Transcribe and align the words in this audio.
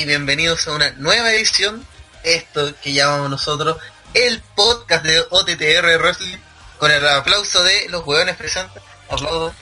y 0.00 0.06
bienvenidos 0.06 0.66
a 0.66 0.72
una 0.72 0.90
nueva 0.92 1.30
edición, 1.30 1.86
esto 2.24 2.72
que 2.82 2.94
llamamos 2.94 3.28
nosotros 3.28 3.76
el 4.14 4.40
podcast 4.56 5.04
de 5.04 5.20
OTTR 5.28 5.98
Wrestling, 5.98 6.38
con 6.78 6.90
el 6.90 7.06
aplauso 7.06 7.62
de 7.62 7.86
los 7.90 8.06
hueones 8.06 8.34
presentes. 8.36 8.82
Aplaudo. 9.10 9.54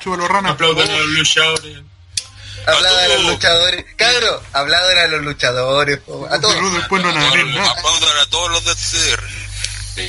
Chúbalo 0.00 0.28
rana. 0.28 0.50
Aplaudan 0.50 0.90
a 0.90 0.98
los 0.98 1.06
luchadores. 1.08 1.78
Hablado 2.66 2.96
de 2.98 3.08
los 3.08 3.24
luchadores. 3.24 3.86
Cabro, 3.96 4.42
hablado 4.52 4.88
de 4.90 5.08
los 5.08 5.22
luchadores. 5.22 5.98
po, 6.00 6.28
A 6.30 6.38
todos. 6.38 6.56
A 6.56 6.84
a 6.84 8.26
todos 8.28 8.50
los 8.50 8.64
de 8.66 8.74
CDR. 8.74 9.22
Sí. 9.94 10.06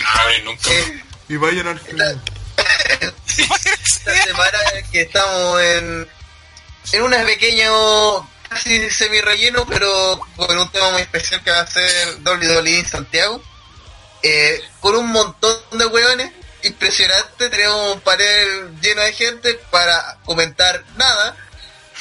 No 0.00 0.20
abren 0.20 0.44
nunca. 0.44 0.70
Eh, 0.70 1.02
Y 1.28 1.36
vayan 1.36 1.66
al 1.66 1.80
final. 1.80 2.22
esta 3.26 4.24
semana 4.24 4.58
que 4.92 5.00
estamos 5.02 5.60
en, 5.60 6.08
en 6.92 7.02
una 7.02 7.24
pequeño 7.24 8.28
casi 8.48 8.90
semi 8.90 9.20
relleno 9.20 9.66
pero 9.66 10.20
con 10.36 10.58
un 10.58 10.70
tema 10.70 10.90
muy 10.90 11.02
especial 11.02 11.42
que 11.42 11.50
va 11.50 11.60
a 11.60 11.66
ser 11.66 12.18
WWE 12.24 12.78
en 12.78 12.88
Santiago 12.88 13.42
eh, 14.22 14.62
con 14.80 14.96
un 14.96 15.08
montón 15.08 15.58
de 15.72 15.86
hueones 15.86 16.30
impresionante 16.62 17.48
tenemos 17.50 17.94
un 17.94 18.00
panel 18.00 18.80
lleno 18.80 19.02
de 19.02 19.12
gente 19.12 19.54
para 19.70 20.18
comentar 20.24 20.84
nada 20.96 21.36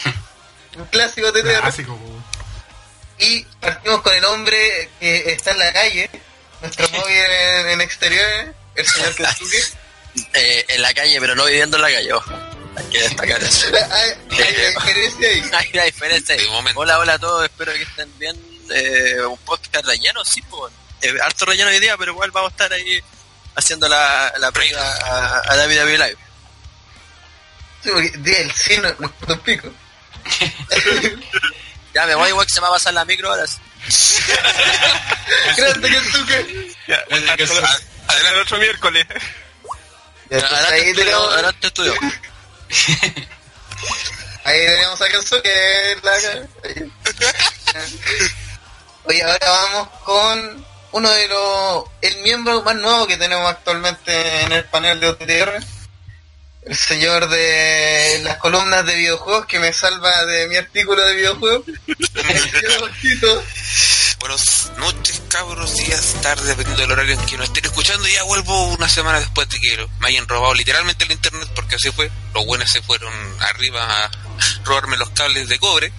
un 0.77 0.85
clásico 0.85 1.31
de 1.31 1.41
TTR 1.41 1.61
Clásico, 1.61 1.99
y 3.17 3.43
partimos 3.61 4.01
con 4.01 4.13
el 4.13 4.25
hombre 4.25 4.89
que 4.99 5.31
está 5.31 5.51
en 5.51 5.59
la 5.59 5.73
calle 5.73 6.09
nuestro 6.61 6.89
móvil 6.97 7.15
en, 7.15 7.69
en 7.69 7.81
exteriores 7.81 8.49
el 8.75 8.85
señor 8.85 9.15
Kensuke 9.15 9.85
Eh, 10.33 10.65
en 10.69 10.81
la 10.81 10.93
calle, 10.93 11.19
pero 11.19 11.35
no 11.35 11.45
viviendo 11.45 11.75
en 11.75 11.83
la 11.83 11.91
calle. 11.91 12.13
ojo. 12.13 12.31
Hay 12.75 12.85
que 12.91 13.01
destacar 13.01 13.43
eso. 13.43 13.67
hay, 13.91 14.11
hay 14.37 14.73
diferencia 14.73 15.29
ahí 15.29 15.49
Hay 15.53 15.69
una 15.73 15.83
diferencia. 15.83 16.35
ahí. 16.35 16.47
Hola, 16.75 16.99
hola 16.99 17.13
a 17.13 17.19
todos. 17.19 17.43
Espero 17.45 17.73
que 17.73 17.83
estén 17.83 18.19
bien. 18.19 18.35
Eh, 18.71 19.21
un 19.25 19.37
podcast 19.39 19.85
relleno, 19.85 20.23
sí, 20.25 20.41
pues. 20.43 20.73
Eh, 21.01 21.13
harto 21.23 21.45
relleno 21.45 21.69
hoy 21.69 21.79
día, 21.79 21.95
pero 21.97 22.11
igual 22.13 22.31
vamos 22.31 22.51
a 22.51 22.53
estar 22.53 22.73
ahí 22.73 22.99
haciendo 23.55 23.87
la, 23.87 24.33
la 24.39 24.51
previa 24.51 24.79
a, 24.79 25.41
a 25.51 25.55
David 25.55 25.77
David 25.77 25.97
Live. 25.97 26.17
Sí, 27.83 27.89
porque 27.93 28.09
del 28.17 28.51
cine 28.51 28.95
nos 28.99 29.11
puto 29.11 29.33
un 29.33 29.39
pico. 29.41 29.69
Ya 31.93 32.05
me 32.05 32.13
voy, 32.15 32.27
igual 32.27 32.45
que 32.45 32.53
se 32.53 32.59
me 32.59 32.63
va 32.63 32.71
a 32.71 32.73
pasar 32.73 32.93
la 32.93 33.05
micro 33.05 33.29
ahora. 33.31 33.47
sí. 33.47 34.21
Grande 35.55 35.89
que 35.89 36.01
tú 36.11 36.25
que. 36.25 36.75
Adelante 36.91 37.43
el 38.33 38.39
otro 38.41 38.57
miércoles. 38.57 39.05
Ya, 40.29 40.39
Adelante, 40.39 40.89
estudio, 40.89 41.29
adelante 41.31 41.67
estudio. 41.67 41.93
ahí 44.43 44.59
tenemos 44.59 45.01
a 45.01 45.09
Kenzo 45.09 45.41
que 45.41 45.97
la. 46.03 46.13
Oye, 49.05 49.23
ahora 49.23 49.49
vamos 49.49 49.87
con 50.03 50.65
uno 50.93 51.09
de 51.09 51.27
los. 51.27 51.83
el 52.01 52.17
miembro 52.23 52.61
más 52.63 52.75
nuevo 52.75 53.07
que 53.07 53.17
tenemos 53.17 53.49
actualmente 53.49 54.41
en 54.41 54.51
el 54.51 54.65
panel 54.65 54.99
de 54.99 55.07
OTTR. 55.07 55.63
El 56.63 56.75
señor 56.75 57.29
de 57.29 58.21
las 58.23 58.37
columnas 58.37 58.85
de 58.85 58.95
videojuegos 58.95 59.45
que 59.45 59.59
me 59.59 59.71
salva 59.71 60.25
de 60.25 60.47
mi 60.47 60.55
artículo 60.55 61.05
de 61.05 61.15
videojuegos. 61.15 61.65
Buenas 64.19 64.71
noches, 64.77 65.21
cabros, 65.27 65.73
días, 65.75 66.15
tardes, 66.21 66.45
dependiendo 66.47 66.81
del 66.81 66.91
horario 66.91 67.13
en 67.13 67.25
que 67.25 67.37
nos 67.37 67.47
estén 67.47 67.65
escuchando. 67.65 68.07
Ya 68.07 68.23
vuelvo 68.23 68.67
una 68.67 68.89
semana 68.89 69.19
después 69.19 69.47
de 69.49 69.59
que 69.59 69.87
me 69.99 70.07
hayan 70.09 70.27
robado 70.27 70.53
literalmente 70.53 71.03
el 71.05 71.11
internet, 71.11 71.49
porque 71.55 71.75
así 71.75 71.91
fue. 71.91 72.09
Los 72.33 72.45
buenos 72.45 72.69
se 72.69 72.81
fueron 72.81 73.13
arriba 73.41 74.05
a 74.05 74.11
robarme 74.65 74.97
los 74.97 75.09
cables 75.11 75.47
de 75.47 75.59
cobre, 75.59 75.91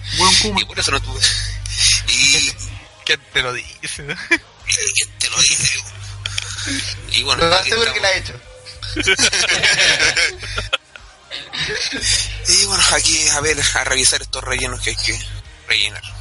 y 0.57 0.65
por 0.65 0.79
eso 0.79 0.91
no 0.91 1.01
tuve. 1.01 1.21
Y. 2.09 2.51
¿Quién 3.05 3.21
te 3.31 3.41
lo 3.41 3.53
dice? 3.53 3.69
¿Quién 3.85 5.19
te 5.19 5.29
lo 5.29 5.37
dice? 5.37 5.79
Y 7.13 7.23
bueno, 7.23 7.45
Lo 7.45 7.49
más 7.51 7.65
seguro 7.65 7.93
que 7.93 7.99
la 8.01 8.11
he 8.11 8.17
hecho. 8.17 8.33
Y 12.47 12.65
bueno, 12.65 12.83
aquí 12.93 13.27
a 13.29 13.41
ver, 13.41 13.57
a 13.75 13.83
revisar 13.85 14.21
estos 14.21 14.43
rellenos 14.43 14.81
que 14.81 14.89
hay 14.89 14.95
que 14.95 15.19
rellenar. 15.67 16.16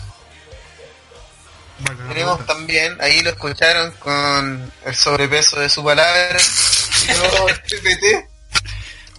Tenemos 1.84 2.46
también, 2.46 2.96
ahí 3.00 3.22
lo 3.22 3.30
escucharon 3.30 3.92
con 3.98 4.72
el 4.84 4.94
sobrepeso 4.94 5.60
de 5.60 5.68
su 5.68 5.84
palabra. 5.84 6.38
No, 7.06 7.46
TPT. 7.46 8.26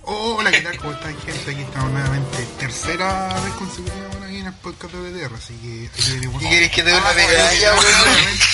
Hola, 0.01 0.51
¿qué 0.51 0.59
tal? 0.59 0.77
¿Cómo 0.77 0.91
están, 0.91 1.17
gente? 1.21 1.51
Aquí 1.51 1.61
estamos 1.61 1.91
nuevamente. 1.91 2.45
Tercera 2.59 3.33
vez 3.41 3.53
consecutiva 3.53 4.07
bueno, 4.09 4.25
aquí 4.25 4.37
en 4.37 4.47
el 4.47 4.53
podcast 4.55 4.93
de 4.93 4.99
BDR, 4.99 5.35
así 5.35 5.53
que 5.53 5.87
aquí 5.87 6.11
venimos. 6.11 6.43
¿Y 6.43 6.49
querés 6.49 6.71
que 6.71 6.83
te 6.83 6.89
dé 6.89 6.97
una 6.97 7.13
medalla, 7.13 7.73
weón? 7.75 7.85
nuevamente. 7.95 8.45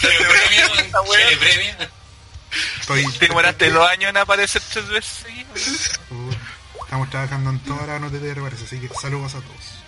¿Tiene 0.00 1.36
premio? 1.38 3.12
Te 3.18 3.26
demoraste 3.26 3.70
dos 3.70 3.88
años 3.88 4.10
en 4.10 4.16
aparecer 4.16 4.62
tres 4.72 4.88
veces 4.88 5.12
seguidas. 5.24 5.98
Estamos 6.82 7.10
trabajando 7.10 7.50
en 7.50 7.58
toda 7.60 7.86
la 7.86 7.98
nota 7.98 8.18
de 8.18 8.34
parece, 8.34 8.64
así 8.64 8.78
que 8.78 8.88
saludos 9.00 9.34
a 9.34 9.40
todos. 9.40 9.84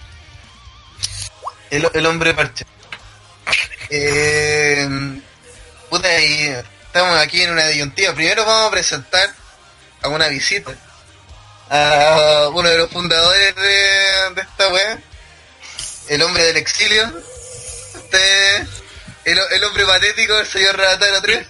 El, 1.70 1.88
el 1.92 2.06
hombre 2.06 2.34
parche. 2.34 2.64
Eh, 3.90 4.88
puta, 5.88 6.08
estamos 6.12 7.18
aquí 7.18 7.42
en 7.42 7.52
una 7.52 7.66
disyuntiva. 7.66 8.14
Primero 8.14 8.44
vamos 8.44 8.68
a 8.68 8.70
presentar 8.70 9.30
a 10.02 10.08
una 10.08 10.28
visita 10.28 10.72
a 11.70 12.48
uno 12.52 12.68
de 12.68 12.78
los 12.78 12.90
fundadores 12.90 13.54
de, 13.56 14.40
esta 14.40 14.68
wea, 14.68 14.98
el 16.08 16.22
hombre 16.22 16.44
del 16.44 16.56
exilio, 16.58 17.12
este, 17.94 18.66
el, 19.24 19.64
hombre 19.64 19.84
patético, 19.84 20.38
el 20.38 20.46
señor 20.46 20.76
Ratataro 20.76 21.22
3. 21.22 21.46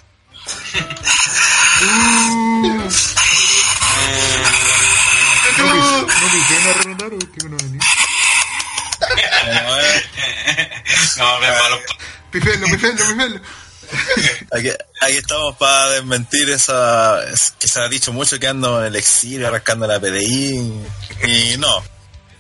No, 5.59 6.03
no 6.03 6.09
piqué 6.09 6.61
no 6.65 6.73
renotaron, 6.73 7.19
que 7.19 7.49
no 7.49 7.57
venía. 7.57 7.81
No, 11.19 11.41
me 11.41 11.51
malo. 11.51 11.81
Pifelo, 12.41 12.67
pifelo, 12.67 12.97
pifelo. 12.97 13.41
Aquí, 14.53 14.69
aquí 15.01 15.17
estamos 15.17 15.57
para 15.59 15.91
desmentir 15.91 16.51
esa 16.51 17.23
es- 17.33 17.53
que 17.59 17.69
se 17.69 17.81
ha 17.81 17.89
dicho 17.89 18.13
mucho 18.13 18.39
que 18.41 18.49
ando 18.49 18.81
en 18.81 18.87
el 18.87 18.97
exilio 18.97 19.47
arrancando 19.47 19.87
la 19.87 20.01
PDI 20.01 20.73
y 21.25 21.57
no. 21.59 21.85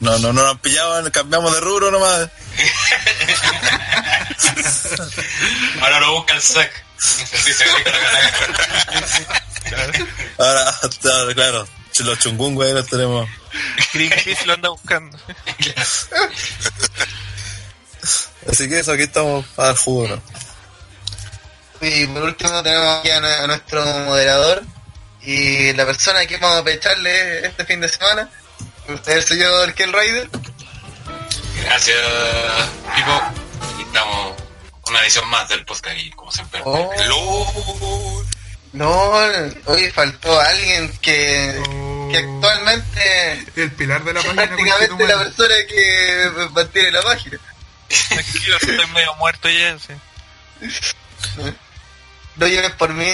No, 0.01 0.19
no, 0.19 0.33
no 0.33 0.43
nos 0.45 0.59
pillaban, 0.61 1.09
cambiamos 1.11 1.55
de 1.55 1.61
rubro 1.61 1.91
nomás. 1.91 2.29
Ahora 5.81 6.01
lo 6.01 6.13
busca 6.17 6.35
el 6.35 6.43
sac. 6.43 6.71
Ahora, 10.39 10.75
claro, 11.35 11.67
los 12.01 12.19
chungungos 12.19 12.67
ahí 12.67 12.73
los 12.75 12.87
tenemos. 12.87 13.29
Greenpeace 13.95 14.45
lo 14.47 14.53
anda 14.55 14.69
buscando. 14.71 15.17
Así 18.51 18.69
que 18.69 18.79
eso, 18.81 18.93
aquí 18.93 19.03
estamos 19.05 19.45
para 19.55 19.71
el 19.71 19.77
jugo, 19.77 20.09
¿no? 20.09 20.23
Y 21.81 22.07
por 22.07 22.23
último 22.23 22.63
tenemos 22.63 22.99
aquí 22.99 23.11
a, 23.11 23.21
nue- 23.21 23.41
a 23.45 23.47
nuestro 23.47 23.85
moderador 23.85 24.63
y 25.23 25.73
la 25.75 25.85
persona 25.85 26.25
que 26.27 26.37
vamos 26.39 26.59
a 26.61 26.65
pecharle 26.65 27.47
este 27.47 27.65
fin 27.67 27.81
de 27.81 27.89
semana, 27.89 28.31
el 29.07 29.23
señor 29.23 29.75
Ken 29.75 29.93
Rider. 29.93 30.29
Gracias, 31.65 31.97
Pipo. 32.95 33.13
Aquí 33.13 33.83
estamos 33.83 34.37
con 34.81 34.95
una 34.95 35.03
edición 35.03 35.29
más 35.29 35.49
del 35.49 35.65
podcast 35.65 35.97
y 35.99 36.11
como 36.11 36.31
siempre. 36.33 36.61
Oh, 36.65 36.93
LOL. 37.09 38.27
no, 38.73 39.11
hoy 39.67 39.91
faltó 39.91 40.39
alguien 40.41 40.91
que, 41.03 41.61
Oh. 41.69 42.09
que 42.11 42.19
actualmente 42.19 43.47
El 43.57 43.73
pilar 43.73 44.05
de 44.05 44.13
la 44.15 44.21
es 44.21 44.27
página. 44.27 44.47
prácticamente 44.47 45.07
la 45.09 45.19
persona 45.19 45.55
que 45.69 46.31
mantiene 46.53 46.91
la 46.93 47.03
página. 47.03 47.39
Tranquilo, 47.89 48.57
estoy 48.57 48.87
medio 48.89 49.15
muerto 49.17 49.49
ya. 49.49 49.79
Sí. 49.79 49.95
No 52.37 52.47
lleves 52.47 52.73
por 52.73 52.93
mí 52.93 53.09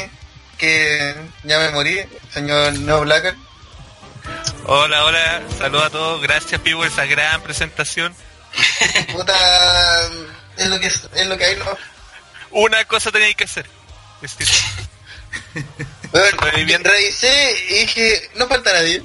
que 0.59 1.15
ya 1.45 1.59
me 1.59 1.71
morí, 1.71 2.01
señor 2.33 2.75
No 2.81 3.01
Blacker. 3.01 3.35
Hola, 4.65 5.05
hola. 5.05 5.43
Saludos 5.59 5.87
a 5.87 5.91
todos. 5.91 6.23
Gracias, 6.23 6.61
Pipo, 6.61 6.79
por 6.79 6.87
esa 6.87 7.05
gran 7.07 7.43
presentación. 7.43 8.15
Puta, 9.13 9.35
es 10.57 10.67
lo 10.69 10.79
que 10.79 10.87
es, 10.87 11.27
lo 11.27 11.37
que 11.37 11.45
hay, 11.45 11.57
¿no? 11.57 11.77
Una 12.51 12.85
cosa 12.85 13.11
tenéis 13.11 13.37
que 13.37 13.45
hacer. 13.45 13.67
Bueno, 16.11 16.37
revisé 16.83 17.57
y 17.71 17.75
dije, 17.81 18.31
no 18.35 18.47
falta 18.47 18.71
nadie. 18.71 19.03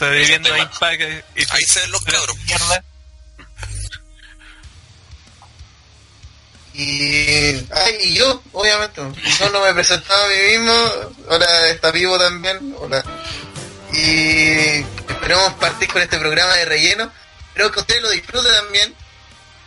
Sobreviviendo 0.00 0.52
a 0.52 0.58
Impact. 0.58 1.00
y- 1.36 1.40
Ahí 1.50 1.62
se 1.66 1.80
ven 1.80 1.92
los 1.92 2.02
cabros. 2.02 2.36
Mierda. 2.46 2.82
Y, 6.72 7.56
ay, 7.72 7.96
y 8.02 8.14
yo, 8.14 8.42
obviamente, 8.52 9.02
yo 9.38 9.50
no 9.50 9.60
me 9.60 9.74
presentaba 9.74 10.24
a 10.24 10.28
mí 10.28 10.34
mismo, 10.56 10.72
ahora 11.28 11.68
está 11.68 11.90
vivo 11.90 12.16
también, 12.18 12.74
hola. 12.78 13.04
Y 13.92 14.84
esperemos 15.08 15.52
partir 15.54 15.88
con 15.92 16.00
este 16.00 16.18
programa 16.18 16.54
de 16.54 16.64
relleno. 16.64 17.12
Espero 17.48 17.72
que 17.72 17.80
ustedes 17.80 18.02
lo 18.02 18.10
disfruten 18.10 18.52
también. 18.54 18.94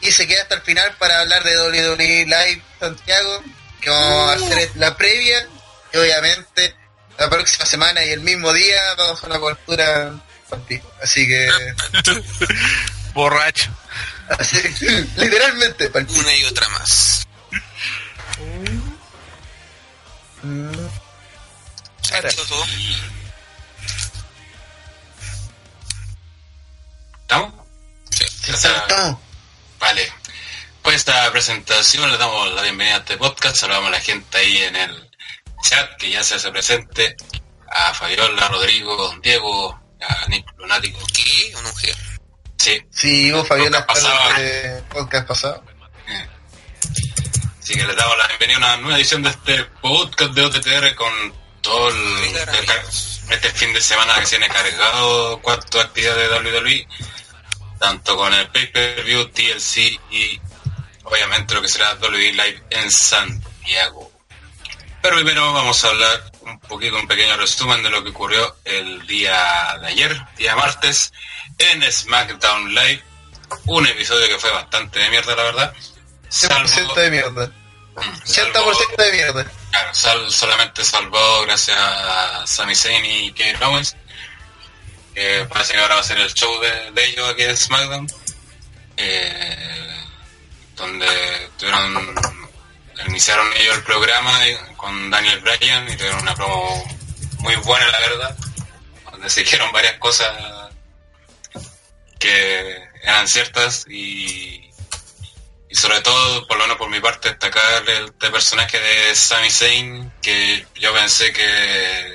Y 0.01 0.11
se 0.11 0.25
quede 0.27 0.41
hasta 0.41 0.55
el 0.55 0.61
final 0.61 0.95
para 0.97 1.19
hablar 1.19 1.43
de 1.43 1.55
WWE 1.57 2.25
Live 2.25 2.61
Santiago. 2.79 3.43
Que 3.81 3.89
vamos 3.89 4.29
a 4.29 4.33
hacer 4.45 4.71
la 4.75 4.95
previa. 4.95 5.45
Y 5.93 5.97
obviamente 5.97 6.73
la 7.17 7.29
próxima 7.29 7.65
semana 7.65 8.03
y 8.03 8.09
el 8.09 8.21
mismo 8.21 8.51
día 8.53 8.81
vamos 8.97 9.23
a 9.23 9.27
una 9.27 9.39
cobertura 9.39 10.13
contigo. 10.49 10.91
Así 11.01 11.27
que. 11.27 11.49
Borracho. 13.13 13.71
así, 14.29 14.57
literalmente. 15.17 15.89
pal- 15.91 16.07
Una 16.09 16.35
y 16.35 16.45
otra 16.45 16.67
más. 16.69 17.27
Mm. 20.43 20.87
¿Estamos? 27.21 27.53
Sí. 28.09 28.25
Ya 28.47 28.53
está. 28.53 28.85
no. 28.89 29.21
Vale. 29.79 30.11
Pues 30.81 30.97
esta 30.97 31.31
presentación 31.31 32.11
le 32.11 32.17
damos 32.17 32.51
la 32.53 32.61
bienvenida 32.61 32.95
a 32.95 32.99
este 32.99 33.17
podcast. 33.17 33.55
Saludamos 33.57 33.87
a 33.87 33.91
la 33.91 34.01
gente 34.01 34.37
ahí 34.37 34.57
en 34.57 34.75
el 34.75 35.09
chat 35.63 35.97
que 35.97 36.11
ya 36.11 36.23
se 36.23 36.35
hace 36.35 36.51
presente. 36.51 37.15
A 37.75 37.93
Fabiola, 37.93 38.47
Rodrigo, 38.49 39.15
Diego, 39.23 39.79
a 39.99 40.27
Nick 40.27 40.45
Lunático. 40.57 40.99
¿Qué? 41.11 41.55
¿Una 41.55 41.69
mujer? 41.69 41.95
Sí, 42.57 42.81
Sí, 42.91 43.31
vos 43.31 43.47
Fabiola 43.47 43.85
de 44.37 44.83
podcast 44.89 45.27
pasado. 45.27 45.63
así 47.59 47.73
que 47.73 47.83
les 47.83 47.95
damos 47.95 48.17
la 48.17 48.27
bienvenida 48.27 48.55
a 48.55 48.59
una 48.59 48.77
nueva 48.77 48.97
edición 48.97 49.23
de 49.23 49.29
este 49.31 49.63
podcast 49.81 50.31
de 50.33 50.45
OTTR 50.45 50.95
con 50.95 51.11
todo 51.61 51.89
el, 51.89 52.35
este 53.31 53.49
fin 53.51 53.73
de 53.73 53.81
semana 53.81 54.15
que 54.19 54.25
se 54.27 54.37
viene 54.37 54.53
cargado 54.53 55.41
cuarto 55.41 55.79
actividad 55.79 56.15
de 56.15 56.27
WWE, 56.51 56.87
tanto 57.79 58.15
con 58.15 58.33
el 58.33 58.47
pay-per-view, 58.49 59.29
TLC 59.29 59.77
y 60.11 60.39
obviamente 61.03 61.55
lo 61.55 61.61
que 61.61 61.69
será 61.69 61.95
WWE 61.95 62.33
Live 62.33 62.63
en 62.69 62.91
Santiago. 62.91 64.12
Pero 65.03 65.15
primero 65.17 65.53
vamos 65.53 65.83
a 65.83 65.89
hablar 65.89 66.31
un 66.41 66.59
poquito, 66.61 66.95
un 66.95 67.07
pequeño 67.07 67.35
resumen 67.37 67.83
de 67.83 67.89
lo 67.89 68.03
que 68.03 68.09
ocurrió 68.11 68.55
el 68.63 69.05
día 69.05 69.77
de 69.81 69.87
ayer, 69.87 70.25
día 70.37 70.55
martes, 70.55 71.11
en 71.59 71.83
SmackDown 71.91 72.73
Live. 72.73 73.03
Un 73.65 73.85
episodio 73.85 74.27
que 74.29 74.39
fue 74.39 74.49
bastante 74.51 74.99
de 74.99 75.09
mierda, 75.09 75.35
la 75.35 75.43
verdad. 75.43 75.73
100% 76.31 76.93
de 76.95 77.11
mierda. 77.11 77.51
salvo- 78.25 78.71
80% 78.71 78.95
de 79.03 79.11
mierda. 79.11 79.45
Claro, 79.71 79.93
sal- 79.93 80.31
solamente 80.31 80.83
salvó 80.85 81.41
gracias 81.43 81.77
a 81.77 82.47
Sami 82.47 82.73
Zayn 82.75 83.05
y 83.05 83.31
Kevin 83.33 83.61
Owens. 83.61 83.95
Que 85.13 85.45
parece 85.49 85.73
que 85.73 85.79
ahora 85.79 85.95
va 85.95 86.01
a 86.01 86.03
ser 86.05 86.17
el 86.17 86.33
show 86.33 86.59
de, 86.61 86.91
de 86.91 87.05
ellos 87.09 87.29
aquí 87.29 87.43
en 87.43 87.55
SmackDown. 87.57 88.07
Eh, 88.97 90.05
donde 90.77 91.49
tuvieron, 91.59 92.15
iniciaron 93.07 93.51
ellos 93.57 93.75
el 93.77 93.83
programa 93.83 94.47
y- 94.47 94.57
con 94.83 95.09
Daniel 95.09 95.39
Bryan 95.39 95.87
y 95.89 95.95
tuvieron 95.95 96.21
una 96.21 96.35
promo 96.35 96.83
muy 97.39 97.55
buena, 97.55 97.87
la 97.87 97.99
verdad. 98.01 98.37
Donde 99.11 99.29
se 99.29 99.39
dijeron 99.41 99.71
varias 99.71 99.97
cosas 99.97 100.29
que 102.19 102.83
eran 103.01 103.25
ciertas 103.29 103.85
y 103.87 104.69
y 105.69 105.75
sobre 105.75 106.01
todo, 106.01 106.45
por 106.45 106.57
lo 106.57 106.65
menos 106.65 106.77
por 106.77 106.89
mi 106.89 106.99
parte, 106.99 107.29
destacar 107.29 107.89
el, 107.89 108.05
este 108.05 108.29
personaje 108.29 108.79
de 108.79 109.15
Sami 109.15 109.49
Zayn, 109.49 110.13
que 110.21 110.67
yo 110.75 110.93
pensé 110.93 111.33
que 111.33 112.13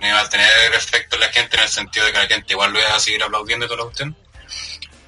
no 0.00 0.08
iba 0.08 0.20
a 0.20 0.28
tener 0.28 0.74
efecto 0.74 1.14
en 1.14 1.20
la 1.20 1.28
gente 1.28 1.56
en 1.56 1.62
el 1.62 1.68
sentido 1.68 2.04
de 2.04 2.12
que 2.12 2.18
la 2.18 2.26
gente 2.26 2.54
igual 2.54 2.72
lo 2.72 2.80
iba 2.80 2.96
a 2.96 2.98
seguir 2.98 3.22
aplaudiendo 3.22 3.64
y 3.64 3.68
toda 3.68 3.78
la 3.78 3.84
cuestión. 3.84 4.16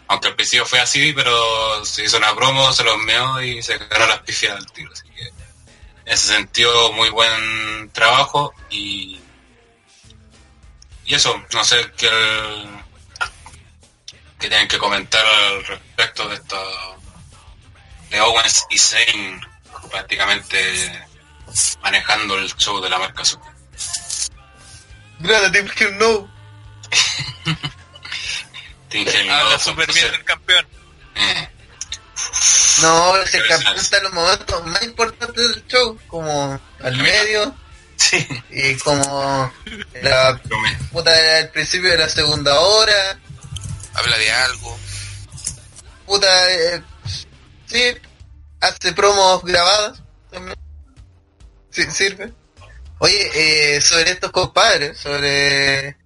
Aunque 0.07 0.29
al 0.29 0.37
principio 0.37 0.65
fue 0.65 0.79
así, 0.79 1.13
pero 1.13 1.85
se 1.85 2.05
hizo 2.05 2.19
una 2.19 2.37
promo, 2.37 2.73
se 2.73 2.85
los 2.85 2.99
meó 2.99 3.43
y 3.43 3.63
se 3.65 3.79
ganó 3.79 4.07
las 4.07 4.21
pifias 4.21 4.55
del 4.55 4.71
tiro. 4.71 4.93
En 6.09 6.15
ese 6.15 6.35
sentido, 6.35 6.93
muy 6.95 7.11
buen 7.11 7.91
trabajo 7.93 8.55
y... 8.71 9.21
Y 11.05 11.15
eso, 11.15 11.43
no 11.55 11.65
sé 11.65 11.77
qué 11.97 12.09
qué 14.39 14.49
tienen 14.49 14.69
que 14.69 14.79
comentar 14.79 15.25
al 15.25 15.65
respecto 15.65 16.29
de 16.29 16.37
esto 16.37 16.97
de 18.11 18.21
Owens 18.21 18.67
y 18.71 18.79
Zayn 18.79 19.41
prácticamente 19.91 21.07
manejando 21.83 22.39
el 22.39 22.55
show 22.57 22.81
de 22.81 22.91
la 22.91 22.99
marca 22.99 23.25
Super. 23.25 23.51
Grande, 25.19 25.51
Team 25.51 25.69
Hill 25.79 25.99
no. 25.99 26.31
Habla 29.33 29.59
no, 29.67 29.75
bien 29.75 30.13
del 30.13 30.25
campeón. 30.25 30.67
Eh, 31.17 31.49
No, 32.83 33.17
el 33.17 33.23
está 33.25 33.97
en 33.99 34.03
los 34.05 34.13
momentos 34.13 34.67
más 34.67 34.83
importantes 34.83 35.37
del 35.37 35.67
show, 35.67 35.99
como 36.07 36.61
al 36.81 36.97
medio 36.97 37.55
sí, 37.97 38.27
y 38.51 38.75
como 38.77 39.53
la 40.03 40.41
puta 40.93 41.11
al 41.39 41.51
principio 41.51 41.91
de 41.91 41.99
la 41.99 42.09
segunda 42.09 42.59
hora, 42.59 43.19
Habla 43.95 44.17
de 44.19 44.31
algo. 44.31 44.79
puta 46.07 46.53
eh, 46.53 46.83
sí, 47.67 47.83
hace 48.61 48.93
promos 48.93 49.43
grabadas 49.43 50.01
también. 50.31 50.57
Sí, 51.71 51.83
sirve. 51.91 52.33
Oye, 52.99 53.31
eh, 53.77 53.81
sobre 53.81 54.11
estos 54.11 54.31
compadres, 54.31 54.99
sobre 54.99 55.97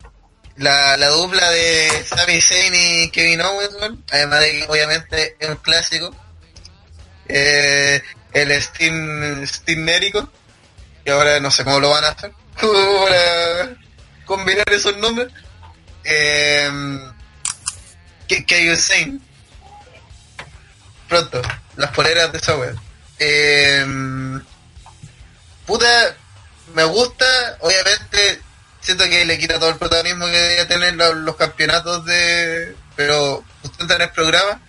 la, 0.56 0.96
la 0.96 1.08
dupla 1.08 1.50
de 1.50 2.04
Sami 2.04 2.40
Zayn 2.40 2.74
y 2.74 3.10
Kevin 3.10 3.40
Owens, 3.42 3.74
además 4.10 4.40
de 4.40 4.52
que 4.52 4.66
obviamente 4.68 5.36
es 5.38 5.48
un 5.48 5.56
clásico, 5.56 6.14
eh, 7.32 8.02
el 8.32 8.62
Steam, 8.62 9.46
Steam 9.46 9.84
Nérico, 9.84 10.30
y 11.04 11.10
ahora 11.10 11.40
no 11.40 11.50
sé 11.50 11.64
cómo 11.64 11.80
lo 11.80 11.90
van 11.90 12.04
a 12.04 12.08
hacer, 12.08 12.32
cómo 12.60 13.04
van 13.04 13.12
a 13.12 13.76
combinar 14.24 14.64
esos 14.70 14.96
nombres, 14.98 15.32
eh, 16.04 16.70
Kevin 18.46 18.76
Zayn, 18.76 19.22
pronto, 21.08 21.42
las 21.76 21.90
poleras 21.90 22.32
de 22.32 22.38
esa 22.38 22.56
wea. 22.56 22.74
Eh, 23.18 23.84
puta, 25.66 26.16
me 26.74 26.84
gusta, 26.84 27.26
obviamente, 27.60 28.40
siento 28.80 29.04
que 29.04 29.24
le 29.24 29.38
quita 29.38 29.58
todo 29.58 29.70
el 29.70 29.76
protagonismo 29.76 30.26
que 30.26 30.32
debería 30.32 30.68
tener 30.68 30.94
los, 30.94 31.36
campeonatos 31.36 32.04
de. 32.04 32.74
Pero 32.96 33.44
usted 33.62 33.90
en 33.90 34.02
el 34.02 34.10
programa, 34.10 34.60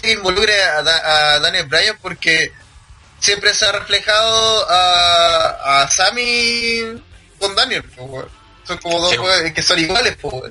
que 0.00 0.12
involucre 0.12 0.62
a, 0.62 0.82
Da- 0.82 1.34
a 1.34 1.40
Daniel 1.40 1.66
Bryan 1.66 1.98
porque 2.02 2.52
siempre 3.18 3.54
se 3.54 3.66
ha 3.66 3.72
reflejado 3.72 4.70
a, 4.70 5.82
a 5.82 5.90
Sammy 5.90 7.02
con 7.38 7.54
Daniel, 7.54 7.82
po. 7.84 8.26
Son 8.66 8.78
como 8.78 9.00
dos 9.00 9.10
Sí. 9.10 9.18
weones 9.18 9.52
que 9.52 9.62
son 9.62 9.78
iguales, 9.78 10.16
po. 10.16 10.42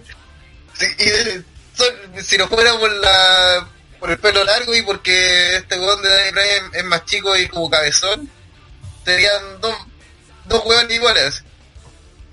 Sí, 0.77 0.85
y 0.97 1.05
de- 1.05 1.43
son- 1.75 2.23
si 2.23 2.37
no 2.37 2.47
fuera 2.47 2.73
por 2.77 2.91
la 2.91 3.67
por 3.99 4.09
el 4.11 4.17
pelo 4.17 4.43
largo 4.45 4.73
y 4.73 4.81
porque 4.83 5.57
este 5.57 5.77
weón 5.77 6.01
de 6.01 6.09
Daniel 6.09 6.33
Bryan 6.33 6.71
es 6.73 6.83
más 6.85 7.03
chico 7.05 7.35
y 7.35 7.47
como 7.49 7.69
cabezón, 7.69 8.29
serían 9.03 9.59
dos, 9.59 9.75
dos 10.45 10.63
iguales. 10.89 11.43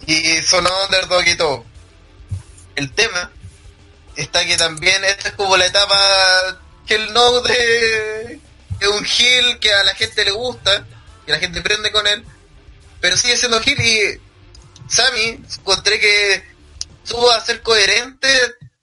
Y 0.07 0.41
son 0.43 0.67
underdog 0.85 1.27
y 1.27 1.35
todo. 1.35 1.65
El 2.77 2.93
tema 2.93 3.31
está 4.15 4.45
que 4.47 4.57
también 4.57 5.05
esta 5.05 5.31
es 5.31 5.35
como 5.35 5.57
la 5.57 5.67
etapa 5.67 6.57
que 6.87 6.95
el 6.95 7.13
no 7.13 7.41
de, 7.43 8.41
de 8.79 8.89
un 8.89 9.05
heel 9.05 9.59
que 9.59 9.73
a 9.73 9.85
la 9.85 9.95
gente 9.95 10.25
le 10.25 10.31
gusta, 10.31 10.87
que 11.25 11.33
la 11.33 11.39
gente 11.39 11.61
prende 11.61 11.91
con 11.91 12.07
él, 12.07 12.25
pero 13.01 13.17
sigue 13.17 13.37
siendo 13.37 13.61
heel 13.61 13.81
y 13.81 14.21
Sammy 14.89 15.45
encontré 15.59 15.99
que 15.99 16.45
supo 17.03 17.31
a 17.31 17.45
ser 17.45 17.61
coherente 17.63 18.29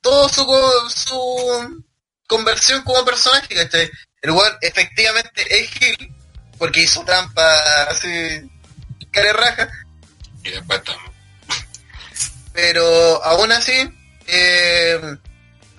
todo 0.02 0.28
su, 0.30 0.46
su 0.94 1.84
conversión 2.28 2.82
como 2.84 3.06
personaje, 3.06 3.56
¿cachai? 3.56 3.90
El 4.22 4.32
weón 4.32 4.54
efectivamente 4.62 5.42
es 5.50 5.70
heel 5.82 6.14
porque 6.58 6.82
hizo 6.82 7.04
trampa 7.04 7.84
así, 7.90 8.08
cara 9.12 9.34
raja, 9.34 9.70
y 10.44 10.52
después 10.52 10.82
pero 12.54 13.24
aún 13.24 13.52
así 13.52 13.74
eh, 14.28 15.18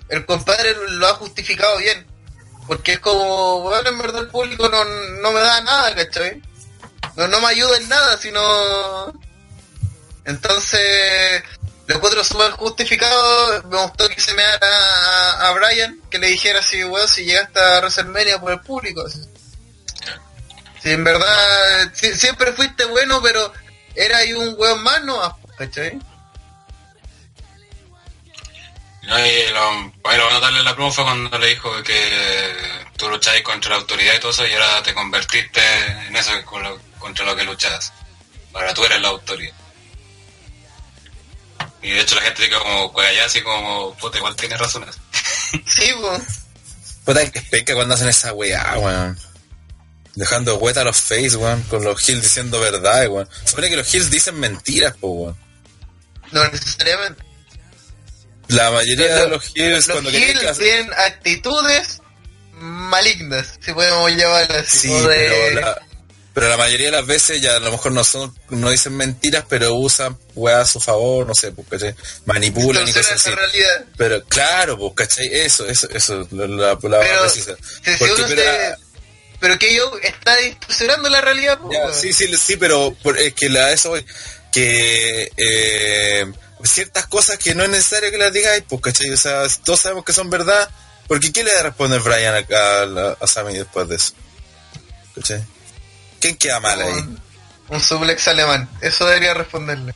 el 0.09 0.27
compadre 0.27 0.75
lo 0.91 1.07
ha 1.07 1.15
justificado 1.15 1.79
bien 1.79 2.05
porque 2.67 2.93
es 2.95 2.99
como 3.01 3.61
bueno 3.61 3.89
en 3.91 3.99
verdad 3.99 4.23
el 4.23 4.29
público 4.29 4.69
no, 4.69 4.85
no 4.85 5.33
me 5.33 5.41
da 5.41 5.61
nada 5.63 5.95
¿cachai? 5.95 6.43
no, 7.17 7.29
no 7.29 7.41
me 7.41 7.47
ayuda 7.49 7.77
en 7.77 7.89
nada 7.89 8.17
sino 8.19 9.13
entonces 10.25 11.43
lo 11.87 11.97
encuentro 11.97 12.25
súper 12.25 12.53
justificado 12.53 13.63
me 13.65 13.83
gustó 13.83 14.09
que 14.09 14.21
se 14.21 14.33
me 14.35 14.43
a, 14.43 15.49
a 15.49 15.53
Brian 15.53 16.01
que 16.11 16.19
le 16.19 16.29
dijera 16.29 16.61
así 16.61 16.83
weón 16.85 17.07
si 17.09 17.25
llegaste 17.25 17.61
a 17.61 17.79
WrestleMania 17.81 18.41
por 18.41 18.53
el 18.53 18.61
público 18.61 19.05
si 20.83 20.91
en 20.91 21.05
verdad 21.05 21.91
si- 21.93 22.15
siempre 22.15 22.53
fuiste 22.53 22.85
bueno 22.87 23.21
pero 23.23 23.53
era 23.95 24.19
ahí 24.19 24.33
un 24.33 24.55
weón 24.59 24.83
más 24.83 25.03
no 25.05 25.39
¿cachai? 25.59 25.99
No, 29.07 29.19
y 29.27 29.47
lo, 29.53 29.93
bueno, 30.03 30.29
a 30.31 30.41
darle 30.41 30.63
la 30.63 30.75
prueba 30.75 30.91
fue 30.93 31.05
cuando 31.05 31.39
le 31.39 31.49
dijo 31.49 31.83
que 31.83 32.53
tú 32.97 33.09
lucháis 33.09 33.43
contra 33.43 33.71
la 33.71 33.77
autoridad 33.77 34.15
y 34.15 34.21
todo 34.21 34.31
eso 34.31 34.47
y 34.47 34.53
ahora 34.55 34.83
te 34.83 34.95
convertiste 34.95 35.61
en 36.09 36.17
eso 36.17 36.31
con 36.45 36.63
lo- 36.63 36.81
contra 36.99 37.25
lo 37.25 37.37
que 37.37 37.45
luchabas. 37.45 37.93
Ahora 38.55 38.73
tú 38.73 38.85
eres 38.85 39.01
la 39.01 39.09
autoridad. 39.09 39.55
Y 41.83 41.91
de 41.91 42.01
hecho 42.01 42.15
la 42.15 42.23
gente 42.23 42.43
dice 42.45 42.55
como, 42.59 42.93
pues 42.93 43.09
allá 43.09 43.27
así 43.27 43.43
como, 43.43 43.95
puta, 43.97 44.17
igual 44.19 44.35
tienes 44.37 44.59
razón. 44.59 44.85
Sí, 45.67 45.93
pues. 46.01 46.23
Puta 47.05 47.31
que 47.31 47.41
penca 47.43 47.75
cuando 47.75 47.95
hacen 47.95 48.09
esa 48.09 48.33
weá, 48.33 48.77
weón. 48.79 49.19
Dejando 50.15 50.57
hueta 50.57 50.81
a 50.81 50.85
los 50.85 50.97
face, 50.97 51.37
weón, 51.37 51.63
con 51.65 51.85
los 51.85 52.09
hills 52.09 52.23
diciendo 52.23 52.59
verdad, 52.59 53.07
weón. 53.09 53.29
Supone 53.45 53.69
que 53.69 53.77
los 53.77 53.95
hills 53.95 54.11
dicen 54.11 54.41
mentiras, 54.41 54.97
po, 54.97 55.09
weón. 55.09 55.39
No 56.33 56.45
necesariamente. 56.49 57.23
La 58.49 58.71
mayoría 58.71 59.15
de 59.17 59.29
los 59.29 59.53
hills 59.55 59.87
cuando 59.89 60.11
que 60.11 60.49
hacer- 60.49 60.65
tienen 60.65 60.93
actitudes 60.95 62.01
malignas, 62.59 63.59
si 63.65 63.73
podemos 63.73 64.11
llamarlas 64.15 64.67
así. 64.67 64.89
Sí, 64.89 64.93
de- 64.93 65.07
pero 65.07 65.61
la, 65.61 65.83
pero 66.35 66.49
la 66.49 66.57
mayoría 66.57 66.87
de 66.87 66.93
las 66.93 67.07
veces 67.07 67.41
ya 67.41 67.57
a 67.57 67.61
lo 67.61 67.71
mejor 67.73 67.93
no 67.93 68.05
son, 68.05 68.35
no 68.51 68.71
dicen 68.71 68.97
mentiras, 68.97 69.45
pero 69.49 69.75
usan 69.75 70.17
weá 70.35 70.61
a 70.61 70.67
su 70.67 70.81
favor, 70.81 71.27
no 71.27 71.35
sé, 71.35 71.53
pues, 71.53 71.67
¿cachai? 71.69 71.95
Manipulan 72.27 72.87
y 72.89 72.93
cosas 72.93 73.13
así. 73.13 73.31
realidad. 73.31 73.85
Pero 73.97 74.25
claro, 74.25 74.79
pues, 74.79 74.93
¿cachai? 74.95 75.29
Eso, 75.33 75.67
eso, 75.67 75.89
eso, 75.91 76.27
la, 76.31 76.47
la, 76.47 76.79
Pero, 76.79 77.01
precisa. 77.23 77.57
si- 77.85 77.93
si 77.93 77.99
Porque, 77.99 78.15
uno 78.15 78.25
pero, 78.29 78.43
se- 78.43 78.77
pero 79.41 79.59
que 79.59 79.75
yo 79.75 79.93
está 80.03 80.37
distorsionando 80.37 81.09
la 81.09 81.21
realidad, 81.21 81.59
pues, 81.63 81.79
Ya, 81.79 81.93
sí, 81.93 82.13
sí, 82.13 82.31
sí, 82.37 82.57
pero 82.57 82.95
por- 83.03 83.19
es 83.19 83.35
que 83.35 83.49
la 83.49 83.73
eso 83.73 83.95
que 84.53 85.31
eh, 85.37 86.27
ciertas 86.65 87.07
cosas 87.07 87.39
que 87.39 87.55
no 87.55 87.63
es 87.65 87.71
necesario 87.71 88.11
que 88.11 88.19
las 88.19 88.33
digáis, 88.33 88.65
pues, 88.69 88.81
¿cachai? 88.83 89.11
O 89.11 89.17
sea, 89.17 89.43
todos 89.65 89.81
sabemos 89.81 90.05
que 90.05 90.13
son 90.13 90.31
verdad, 90.31 90.69
porque 91.09 91.33
¿qué 91.33 91.45
le 91.45 91.53
va 91.55 91.61
a 91.61 91.65
responder 91.65 92.01
Brian 92.01 92.35
a, 92.35 92.57
a, 92.57 93.17
a 93.21 93.27
Sammy 93.27 93.55
después 93.55 93.89
de 93.89 93.97
eso? 93.97 94.13
¿Cachai? 95.15 95.45
¿Quién 96.21 96.37
queda 96.37 96.61
mal 96.61 96.81
ahí? 96.81 96.89
un, 96.93 97.21
un 97.69 97.81
suplex 97.81 98.27
alemán. 98.29 98.69
Eso 98.81 99.07
debería 99.07 99.35
responderle. 99.35 99.95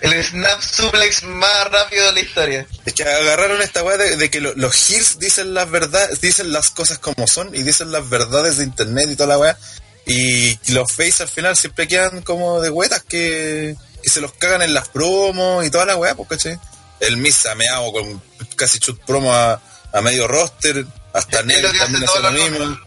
El 0.00 0.24
snap 0.24 0.60
suplex 0.62 1.22
más 1.24 1.70
rápido 1.70 2.06
de 2.06 2.12
la 2.12 2.20
historia. 2.20 2.66
Es 2.86 2.94
que 2.94 3.02
agarraron 3.04 3.60
esta 3.60 3.82
weá 3.82 3.98
de, 3.98 4.16
de 4.16 4.30
que 4.30 4.40
lo- 4.40 4.54
los 4.54 4.74
heels 4.90 5.18
dicen 5.18 5.52
las 5.52 5.70
verdades, 5.70 6.20
dicen 6.22 6.50
las 6.52 6.70
cosas 6.70 6.98
como 6.98 7.26
son 7.26 7.54
y 7.54 7.62
dicen 7.62 7.92
las 7.92 8.08
verdades 8.08 8.56
de 8.56 8.64
internet 8.64 9.10
y 9.10 9.16
toda 9.16 9.28
la 9.28 9.38
weá. 9.38 9.58
Y 10.06 10.58
los 10.72 10.92
face 10.92 11.22
al 11.22 11.28
final 11.28 11.56
siempre 11.56 11.88
quedan 11.88 12.22
como 12.22 12.60
de 12.60 12.70
huetas 12.70 13.02
que, 13.02 13.74
que 14.02 14.10
se 14.10 14.20
los 14.20 14.32
cagan 14.34 14.62
en 14.62 14.74
las 14.74 14.88
promos 14.88 15.64
y 15.64 15.70
toda 15.70 15.86
la 15.86 15.96
weá, 15.96 16.14
pues 16.14 16.28
caché. 16.28 16.58
El 17.00 17.16
Misa 17.16 17.54
me 17.54 17.66
hago 17.68 17.92
con 17.92 18.22
casi 18.56 18.78
chut 18.78 19.00
promo 19.04 19.34
a, 19.34 19.60
a 19.92 20.00
medio 20.02 20.28
roster, 20.28 20.84
hasta 21.12 21.42
que 21.42 21.78
también 21.78 22.04
hace 22.04 22.20
lo 22.20 22.32
mismo. 22.32 22.78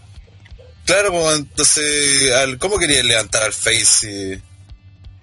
Claro, 0.86 1.12
pues 1.12 1.36
entonces, 1.38 2.32
al- 2.34 2.58
¿cómo 2.60 2.78
quería 2.80 3.04
levantar 3.04 3.44
al 3.44 3.54
face? 3.54 3.86
si- 3.86 4.42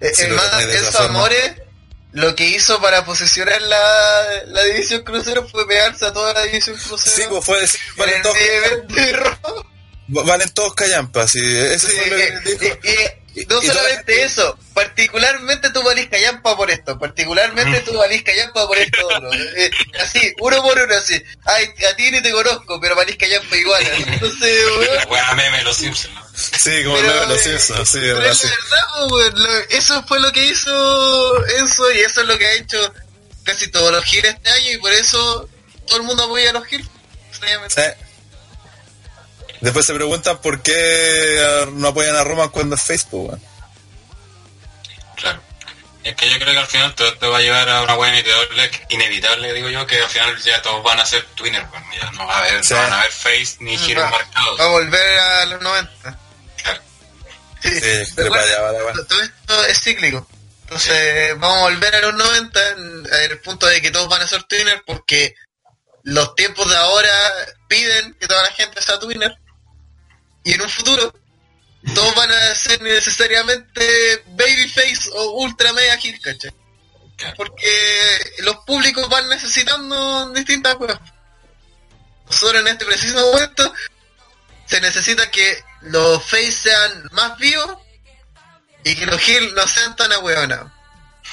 Eh, 0.01 0.11
Sí, 0.13 0.21
es 0.23 0.29
lo 0.29 0.35
más, 0.35 0.51
tomé 0.51 0.65
de 0.67 0.75
esa 0.75 0.85
Enzo 0.87 0.97
forma. 0.99 1.19
Amore 1.19 1.63
lo 2.11 2.35
que 2.35 2.47
hizo 2.47 2.79
para 2.81 3.03
posicionar 3.03 3.61
la, 3.61 4.43
la 4.47 4.63
división 4.63 5.01
crucero 5.03 5.47
fue 5.49 5.67
pegarse 5.67 6.05
a 6.05 6.13
toda 6.13 6.33
la 6.33 6.43
división 6.43 6.77
crucero. 6.77 7.15
Sí, 7.15 7.23
pues 7.29 7.43
fue 7.45 7.59
decir, 7.61 7.79
en 7.89 7.97
valen 7.97 8.21
valen 10.07 10.49
todos 10.53 10.73
callampas, 10.75 11.31
sí, 11.31 11.39
eso 11.43 11.87
Sí, 11.87 11.93
fue 11.97 12.07
lo 12.07 12.15
que 12.15 12.23
eh, 12.27 12.39
dijo. 12.45 12.63
eh, 12.65 12.79
eh, 12.83 13.21
Y- 13.37 13.45
no 13.47 13.61
y 13.61 13.65
solamente 13.67 14.23
eso, 14.23 14.57
particularmente 14.73 15.69
tú 15.71 15.83
valís 15.83 16.07
callampa 16.07 16.55
por 16.55 16.71
esto, 16.71 16.97
particularmente 16.97 17.81
tú 17.81 17.97
valís 17.97 18.23
callampa 18.23 18.65
por 18.65 18.77
esto. 18.77 19.09
Eh, 19.57 19.69
así, 19.99 20.33
uno 20.39 20.61
por 20.63 20.79
uno, 20.79 20.95
así. 20.95 21.21
Ay, 21.43 21.65
a 21.91 21.95
ti 21.97 22.11
ni 22.11 22.21
te 22.21 22.31
conozco, 22.31 22.79
pero 22.79 22.95
valís 22.95 23.17
callampa 23.17 23.57
igual. 23.57 23.83
Entonces, 24.07 24.65
weón, 24.79 24.95
La 24.95 25.05
wea 25.07 25.33
meme 25.33 25.57
de 25.57 25.63
los 25.65 25.75
Simpsons, 25.75 26.13
¿no? 26.15 26.25
Sí, 26.33 26.81
como 26.85 26.95
Pero, 26.95 27.33
eh, 27.35 27.39
Simpsons, 27.39 27.89
sí, 27.89 27.99
pero 27.99 28.21
es 28.23 28.41
verdad, 28.41 29.11
weón, 29.11 29.33
lo- 29.43 29.59
eso 29.69 30.01
fue 30.07 30.19
lo 30.21 30.31
que 30.31 30.45
hizo 30.45 31.45
Enzo 31.57 31.91
y 31.91 31.99
eso 31.99 32.21
es 32.21 32.27
lo 32.27 32.37
que 32.37 32.45
ha 32.47 32.53
hecho 32.53 32.93
casi 33.43 33.67
todos 33.69 33.91
los 33.91 34.03
giros 34.05 34.33
este 34.33 34.49
año 34.49 34.71
y 34.71 34.77
por 34.77 34.93
eso 34.93 35.49
todo 35.87 35.97
el 35.97 36.03
mundo 36.03 36.23
apoya 36.23 36.51
a 36.51 36.53
los. 36.53 36.63
Sí. 36.69 37.81
Después 39.61 39.85
se 39.85 39.93
preguntan 39.93 40.39
por 40.41 40.61
qué 40.61 40.73
eh, 40.75 41.67
no 41.73 41.89
apoyan 41.89 42.15
a 42.15 42.23
Roman 42.23 42.49
cuando 42.49 42.75
es 42.75 42.83
Facebook, 42.83 43.29
weón. 43.29 43.41
Claro. 45.15 45.41
Es 46.03 46.15
que 46.15 46.29
yo 46.29 46.37
creo 46.37 46.53
que 46.53 46.59
al 46.59 46.67
final 46.67 46.93
todo 46.93 47.07
esto 47.07 47.31
va 47.31 47.39
a 47.39 47.41
llevar 47.41 47.67
a 47.67 47.81
una 47.81 47.95
wea 47.95 48.09
inevitable, 48.11 48.71
inevitable, 48.89 49.53
digo 49.53 49.69
yo, 49.69 49.87
que 49.87 49.99
al 49.99 50.09
final 50.09 50.37
ya 50.43 50.61
todos 50.61 50.83
van 50.83 50.99
a 50.99 51.05
ser 51.05 51.23
Twinner, 51.35 51.65
pues, 51.67 51.81
ya 51.99 52.11
no 52.11 52.27
va 52.27 52.35
a 52.35 52.39
haber, 52.39 52.63
Sí. 52.63 52.73
no 52.75 52.79
van 52.81 52.93
a 52.93 52.99
haber 52.99 53.11
face 53.11 53.55
ni 53.61 53.75
giro 53.77 54.01
Va, 54.01 54.09
marcados. 54.11 54.59
va 54.59 54.65
a 54.65 54.67
volver 54.67 55.19
a 55.19 55.45
los 55.45 55.61
90. 55.61 56.19
Claro. 56.61 56.81
Sí, 57.63 57.69
Recuerda, 57.71 58.15
trepa 58.15 58.39
allá, 58.39 58.93
todo 59.07 59.21
esto 59.23 59.65
es 59.65 59.81
cíclico. 59.81 60.27
Entonces 60.65 61.39
vamos 61.39 61.57
a 61.57 61.61
volver 61.61 61.95
a 61.95 61.99
los 62.01 62.13
90 62.13 62.69
en, 62.69 63.05
en 63.05 63.31
el 63.31 63.39
punto 63.39 63.65
de 63.65 63.81
que 63.81 63.89
todos 63.91 64.07
van 64.09 64.21
a 64.21 64.27
ser 64.27 64.43
twinner 64.43 64.83
porque 64.85 65.33
los 66.03 66.35
tiempos 66.35 66.69
de 66.69 66.75
ahora 66.77 67.09
piden 67.67 68.13
que 68.19 68.27
toda 68.27 68.43
la 68.43 68.51
gente 68.51 68.79
sea 68.81 68.99
twinner 68.99 69.35
y 70.45 70.53
en 70.53 70.61
un 70.61 70.69
futuro 70.69 71.13
todos 71.93 72.15
van 72.15 72.31
a 72.31 72.55
ser 72.55 72.81
necesariamente 72.81 74.23
babyface 74.27 75.09
o 75.13 75.41
ultra 75.41 75.73
mega 75.73 75.95
heel, 75.95 76.21
¿cachai? 76.21 76.53
Porque 77.35 78.33
los 78.39 78.57
públicos 78.57 79.09
van 79.09 79.27
necesitando 79.27 80.29
distintas 80.31 80.75
cosas. 80.75 80.99
Nosotros 82.29 82.61
en 82.61 82.67
este 82.67 82.85
preciso 82.85 83.31
momento 83.31 83.73
se 84.65 84.81
necesita 84.81 85.29
que 85.31 85.63
los 85.81 86.23
face 86.23 86.51
sean 86.51 87.03
más 87.11 87.37
vivos 87.37 87.77
y 88.83 88.95
que 88.95 89.05
los 89.05 89.21
heal 89.27 89.53
no 89.55 89.67
sean 89.67 89.95
tan 89.95 90.11
ahueonados. 90.11 90.71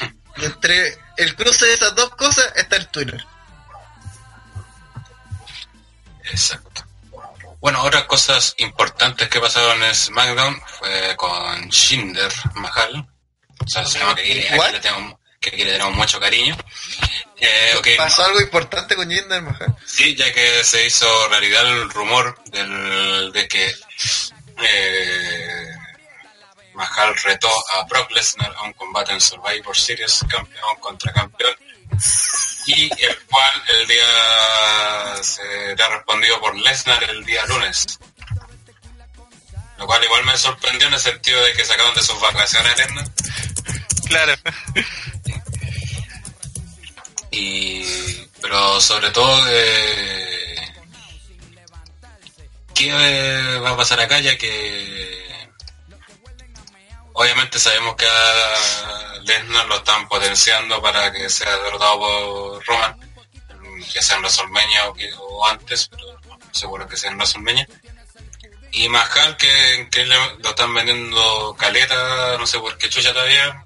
Entre 0.36 0.98
el 1.18 1.36
cruce 1.36 1.66
de 1.66 1.74
esas 1.74 1.94
dos 1.94 2.10
cosas 2.16 2.50
está 2.56 2.76
el 2.76 2.88
Twitter. 2.88 3.22
Exacto. 6.24 6.91
Bueno, 7.62 7.80
otras 7.84 8.06
cosas 8.06 8.54
importantes 8.56 9.28
que 9.28 9.38
pasaron 9.38 9.80
en 9.84 9.94
SmackDown 9.94 10.60
fue 10.66 11.14
con 11.16 11.68
Shinder 11.68 12.32
Mahal. 12.54 13.06
O 13.60 13.68
sea, 13.68 13.86
se 13.86 14.00
llama 14.00 14.16
que, 14.16 14.48
aquí 14.50 14.72
le 14.72 14.80
tengo, 14.80 15.20
que 15.40 15.50
aquí 15.50 15.64
le 15.64 15.70
tenemos 15.70 15.94
mucho 15.94 16.18
cariño. 16.18 16.56
Eh, 17.38 17.96
Pasó 17.96 18.24
algo 18.24 18.40
importante 18.40 18.96
con 18.96 19.08
Jinder 19.08 19.42
Mahal. 19.42 19.76
Sí, 19.86 20.16
ya 20.16 20.32
que 20.32 20.64
se 20.64 20.84
hizo 20.84 21.06
realidad 21.28 21.64
el 21.68 21.88
rumor 21.90 22.36
del, 22.46 23.30
de 23.30 23.46
que 23.46 23.72
eh, 24.60 25.68
Mahal 26.74 27.14
retó 27.22 27.48
a 27.76 27.84
Brock 27.84 28.10
Lesnar 28.10 28.52
a 28.56 28.62
un 28.62 28.72
combate 28.72 29.12
en 29.12 29.20
Survivor 29.20 29.78
Series, 29.78 30.24
campeón 30.28 30.76
contra 30.80 31.12
campeón, 31.12 31.54
y 32.66 32.82
el 32.84 33.18
cual 33.24 33.62
el 33.68 33.86
día 33.88 35.22
será 35.22 35.88
respondido 35.88 36.40
por 36.40 36.56
Lesnar 36.56 37.02
el 37.04 37.24
día 37.24 37.44
lunes. 37.46 37.98
Lo 39.78 39.86
cual 39.86 40.04
igual 40.04 40.24
me 40.24 40.36
sorprendió 40.36 40.88
en 40.88 40.94
el 40.94 41.00
sentido 41.00 41.42
de 41.42 41.52
que 41.54 41.64
sacaron 41.64 41.94
de 41.94 42.02
sus 42.02 42.20
vacaciones 42.20 42.76
Lesnar. 42.76 43.10
Claro. 44.08 44.34
y 47.30 47.82
pero 48.40 48.80
sobre 48.80 49.10
todo 49.10 49.44
eh, 49.48 50.74
qué 52.74 52.92
va 53.60 53.70
a 53.70 53.76
pasar 53.76 54.00
acá 54.00 54.20
ya 54.20 54.36
que 54.36 55.21
obviamente 57.14 57.58
sabemos 57.58 57.94
que 57.96 58.06
a 58.06 59.18
Lesnar 59.22 59.66
lo 59.66 59.76
están 59.76 60.08
potenciando 60.08 60.80
para 60.82 61.12
que 61.12 61.28
sea 61.30 61.56
derrotado 61.58 61.98
por 61.98 62.64
Roman 62.66 62.96
ya 63.94 64.00
sea 64.02 64.16
en 64.16 64.22
WrestleMania 64.22 64.88
o, 64.88 64.94
que- 64.94 65.10
antes 65.50 65.88
pero 65.88 66.04
seguro 66.52 66.86
que 66.86 66.96
sea 66.96 67.10
en 67.10 67.16
WrestleMania. 67.16 67.66
Y 68.74 68.88
Mahal 68.88 69.36
que, 69.36 69.88
que 69.90 70.04
lo 70.06 70.48
están 70.48 70.72
vendiendo 70.72 71.54
caleta 71.58 72.36
no 72.38 72.46
sé 72.46 72.58
por 72.58 72.78
qué 72.78 72.88
chucha 72.88 73.12
todavía. 73.12 73.64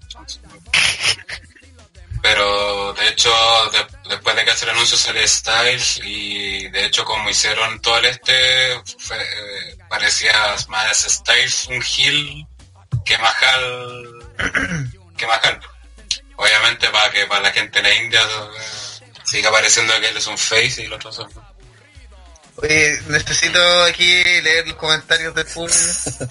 Pero 2.23 2.93
de 2.95 3.09
hecho 3.09 3.31
de- 3.73 4.09
después 4.11 4.35
de 4.35 4.45
que 4.45 4.51
hace 4.51 4.65
el 4.65 4.71
anuncio 4.73 4.97
sale 4.97 5.27
Styles 5.29 6.01
y 6.03 6.69
de 6.69 6.87
hecho 6.87 7.05
como 7.05 7.29
hicieron 7.31 7.81
todo 7.81 7.99
el 7.99 8.07
este 8.07 8.73
eh, 8.73 8.83
parecía 9.89 10.57
más 10.69 10.97
Styles 11.03 11.67
un 11.69 11.83
heel 11.83 12.47
que 13.05 13.19
Mahal 13.19 14.05
que 15.17 15.27
Mahal 15.27 15.61
obviamente 16.37 16.89
para 16.91 17.11
que 17.11 17.27
para 17.27 17.41
la 17.43 17.53
gente 17.53 17.81
de 17.81 17.89
la 17.89 17.95
India 17.95 18.21
eh, 18.23 19.05
siga 19.25 19.51
pareciendo 19.51 19.99
que 20.01 20.09
él 20.09 20.17
es 20.17 20.27
un 20.27 20.39
face 20.39 20.83
y 20.83 20.87
los 20.87 20.97
otros 20.97 21.17
son 21.17 21.47
Oye, 22.59 22.99
necesito 23.09 23.85
aquí 23.85 24.23
leer 24.41 24.67
los 24.67 24.77
comentarios 24.77 25.35
del 25.35 25.45
público. 25.45 25.79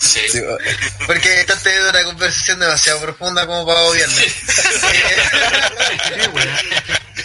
Sí. 0.02 0.28
Sí, 0.28 0.42
Porque 1.06 1.42
esta 1.42 1.54
es 1.54 1.90
una 1.92 2.04
conversación 2.04 2.60
demasiado 2.60 3.00
profunda 3.02 3.46
como 3.46 3.64
para 3.64 3.84
weón. 3.84 4.10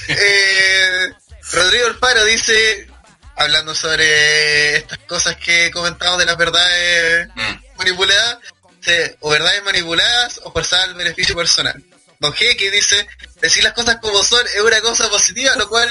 Eh, 0.09 1.13
Rodrigo 1.53 1.87
Alfaro 1.87 2.25
dice, 2.25 2.89
hablando 3.37 3.75
sobre 3.75 4.77
estas 4.77 4.99
cosas 4.99 5.37
que 5.37 5.71
comentamos 5.71 6.19
de 6.19 6.27
las 6.27 6.37
verdades 6.37 7.29
Mm. 7.35 7.55
manipuladas, 7.79 8.39
dice, 8.81 9.17
o 9.21 9.31
verdades 9.31 9.63
manipuladas 9.65 10.41
o 10.45 10.53
forzadas 10.53 10.89
al 10.89 10.95
beneficio 10.95 11.37
personal. 11.37 11.83
Don 12.19 12.35
G 12.35 12.71
dice, 12.71 13.09
decir 13.41 13.65
las 13.65 13.73
cosas 13.73 13.97
como 13.97 14.23
son 14.23 14.47
es 14.55 14.61
una 14.61 14.81
cosa 14.81 15.09
positiva, 15.09 15.55
lo 15.57 15.69
cual 15.69 15.89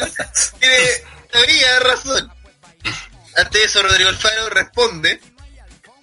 tiene 0.60 0.78
teoría 1.32 1.80
razón. 1.80 2.32
Ante 3.36 3.64
eso 3.64 3.82
Rodrigo 3.82 4.10
Alfaro 4.10 4.50
responde, 4.50 5.20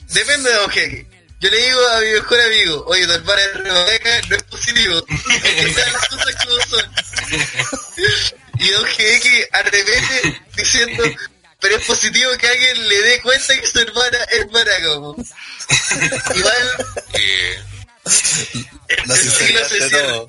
depende 0.09 0.50
de 0.50 0.57
Don 0.57 0.71
Jeque. 0.71 1.07
Yo 1.38 1.50
le 1.50 1.59
digo 1.59 1.88
a 1.88 2.00
mi 2.00 2.11
mejor 2.12 2.40
amigo, 2.40 2.85
oye, 2.87 3.07
Don 3.07 3.21
Alfaro 3.21 3.40
es 3.40 3.55
Rebeca, 3.55 4.21
no 4.28 4.37
es 4.37 4.43
positivo. 4.45 5.05
Que 5.43 5.64
decir 5.64 5.93
las 5.93 6.09
cosas 6.09 6.35
como 6.45 6.61
son. 6.66 6.93
Y 8.59 8.69
Don 8.71 8.87
Jeque 8.87 9.49
arremete 9.52 10.43
diciendo, 10.57 11.05
pero 11.66 11.78
es 11.80 11.87
positivo 11.87 12.30
que 12.38 12.46
alguien 12.46 12.88
le 12.88 13.02
dé 13.02 13.20
cuenta 13.23 13.61
que 13.61 13.66
su 13.66 13.80
hermana 13.80 14.18
es 14.30 14.52
maracomo. 14.52 15.16
Igual, 16.37 16.87
Eh, 17.14 17.58
la 19.06 19.14
el 19.14 19.20
siglo 19.20 19.66
sinceridad 19.66 19.68
se 19.68 19.88
cierra. 19.88 20.26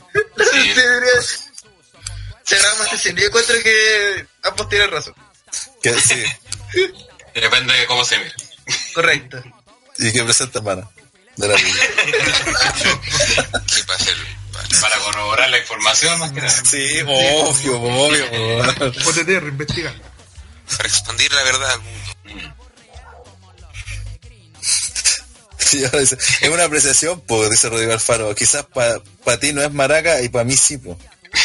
Cerramos 2.43 2.85
este 2.85 2.97
siglo. 2.97 3.21
Yo 3.21 3.27
encuentro 3.27 3.55
que 3.61 4.25
ambos 4.41 4.67
tienen 4.67 4.89
razón. 4.89 5.13
Que, 5.83 5.93
sí. 6.01 6.23
Depende 7.35 7.73
de 7.73 7.85
cómo 7.85 8.03
se 8.03 8.17
mire. 8.17 8.33
Correcto. 8.95 9.43
Y 9.99 10.11
que 10.11 10.23
presenta 10.23 10.57
hermana. 10.57 10.89
De 11.35 11.47
la 11.49 11.55
vida. 11.55 11.81
¿Qué 13.67 13.83
Para 14.81 14.99
corroborar 15.01 15.51
la 15.51 15.59
información 15.59 16.17
más 16.17 16.31
que 16.31 16.41
nada. 16.41 16.63
Sí, 16.65 17.01
obvio, 17.05 17.79
obvio. 17.79 18.25
OTT, 19.05 19.27
reinvestigar. 19.27 20.16
Para 20.75 20.89
expandir 20.89 21.31
la 21.31 21.43
verdad 21.43 21.71
al 21.71 21.81
mundo. 21.81 22.13
Es 25.69 26.49
una 26.49 26.63
apreciación, 26.63 27.19
pues, 27.21 27.49
dice 27.49 27.67
Rodrigo 27.69 27.91
Alfaro. 27.91 28.33
Quizás 28.33 28.65
para 28.65 29.01
ti 29.39 29.51
no 29.51 29.61
es 29.61 29.71
maraca 29.71 30.21
y 30.21 30.29
para 30.29 30.45
mí 30.45 30.55
sí, 30.55 30.77
pues. 30.77 30.97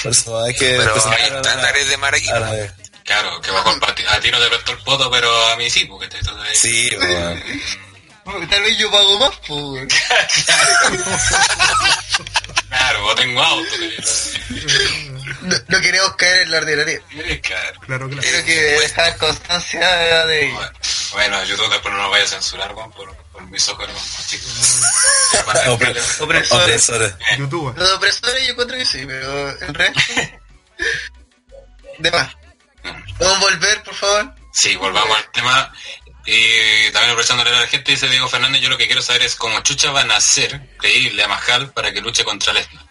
Por 0.02 0.12
eso 0.12 0.40
hay 0.40 0.54
que 0.54 0.76
Pero 0.78 0.94
hay 0.94 1.24
estándares 1.24 1.88
de 1.88 1.96
Maraquí. 1.96 2.28
a 2.28 2.38
la 2.38 2.52
vez. 2.52 2.72
Claro, 3.04 3.40
que 3.40 3.50
va 3.50 3.64
con 3.64 3.80
a 3.82 4.20
ti 4.20 4.30
no 4.30 4.38
te 4.38 4.48
prestó 4.48 4.72
el 4.72 4.78
poto, 4.78 5.10
pero 5.10 5.46
a 5.48 5.56
mí 5.56 5.68
sí, 5.68 5.84
porque 5.86 6.06
te 6.06 6.20
todo 6.20 6.40
ahí. 6.40 6.54
Sí, 6.54 6.88
pues. 6.96 8.48
Tal 8.48 8.62
vez 8.62 8.78
yo 8.78 8.90
pago 8.90 9.18
más, 9.18 9.32
pues. 9.48 9.94
Claro, 12.68 13.06
o 13.08 13.14
tengo 13.16 13.42
auto. 13.42 13.70
No, 15.40 15.56
no 15.68 15.80
queremos 15.80 16.14
caer 16.16 16.42
en 16.42 16.50
la 16.50 16.58
ordinaria. 16.58 17.00
Claro. 17.42 17.80
Claro, 17.80 18.08
claro. 18.08 18.22
Quiero 18.22 18.44
que 18.44 18.54
dejar 18.54 19.16
constancia 19.18 20.26
de 20.26 20.46
ello. 20.48 20.60
Bueno, 21.12 21.42
YouTube 21.44 21.70
después 21.70 21.92
no 21.94 22.00
nos 22.02 22.10
vaya 22.10 22.24
a 22.24 22.28
censurar, 22.28 22.72
weón, 22.74 22.92
por, 22.92 23.14
por 23.32 23.42
mis 23.50 23.66
ojos 23.68 23.88
chicos. 24.26 24.82
Opre- 25.66 25.90
Opresores. 26.20 26.52
Opresores. 26.52 27.14
YouTube. 27.38 27.74
Los 27.76 27.90
opresores 27.92 28.46
yo 28.46 28.52
encuentro 28.52 28.76
que 28.76 28.84
sí, 28.84 29.04
pero 29.06 29.50
el 29.60 29.74
resto... 29.74 30.00
De 31.98 32.10
más. 32.10 32.34
¿Podemos 33.18 33.40
volver, 33.40 33.82
por 33.82 33.94
favor? 33.94 34.34
Sí, 34.52 34.76
volvamos 34.76 35.16
al 35.16 35.30
tema. 35.30 35.72
Y 36.24 36.90
también 36.90 37.10
aprovechando 37.10 37.42
a 37.42 37.46
la 37.50 37.66
gente, 37.66 37.92
dice 37.92 38.08
Diego 38.08 38.28
Fernández, 38.28 38.60
yo 38.62 38.68
lo 38.68 38.78
que 38.78 38.86
quiero 38.86 39.02
saber 39.02 39.22
es 39.22 39.34
cómo 39.36 39.60
chucha 39.62 39.90
van 39.90 40.10
a 40.10 40.16
hacer 40.16 40.60
pedirle 40.80 41.22
a 41.24 41.28
Majal 41.28 41.72
para 41.72 41.92
que 41.92 42.00
luche 42.00 42.24
contra 42.24 42.52
Lesnar. 42.52 42.84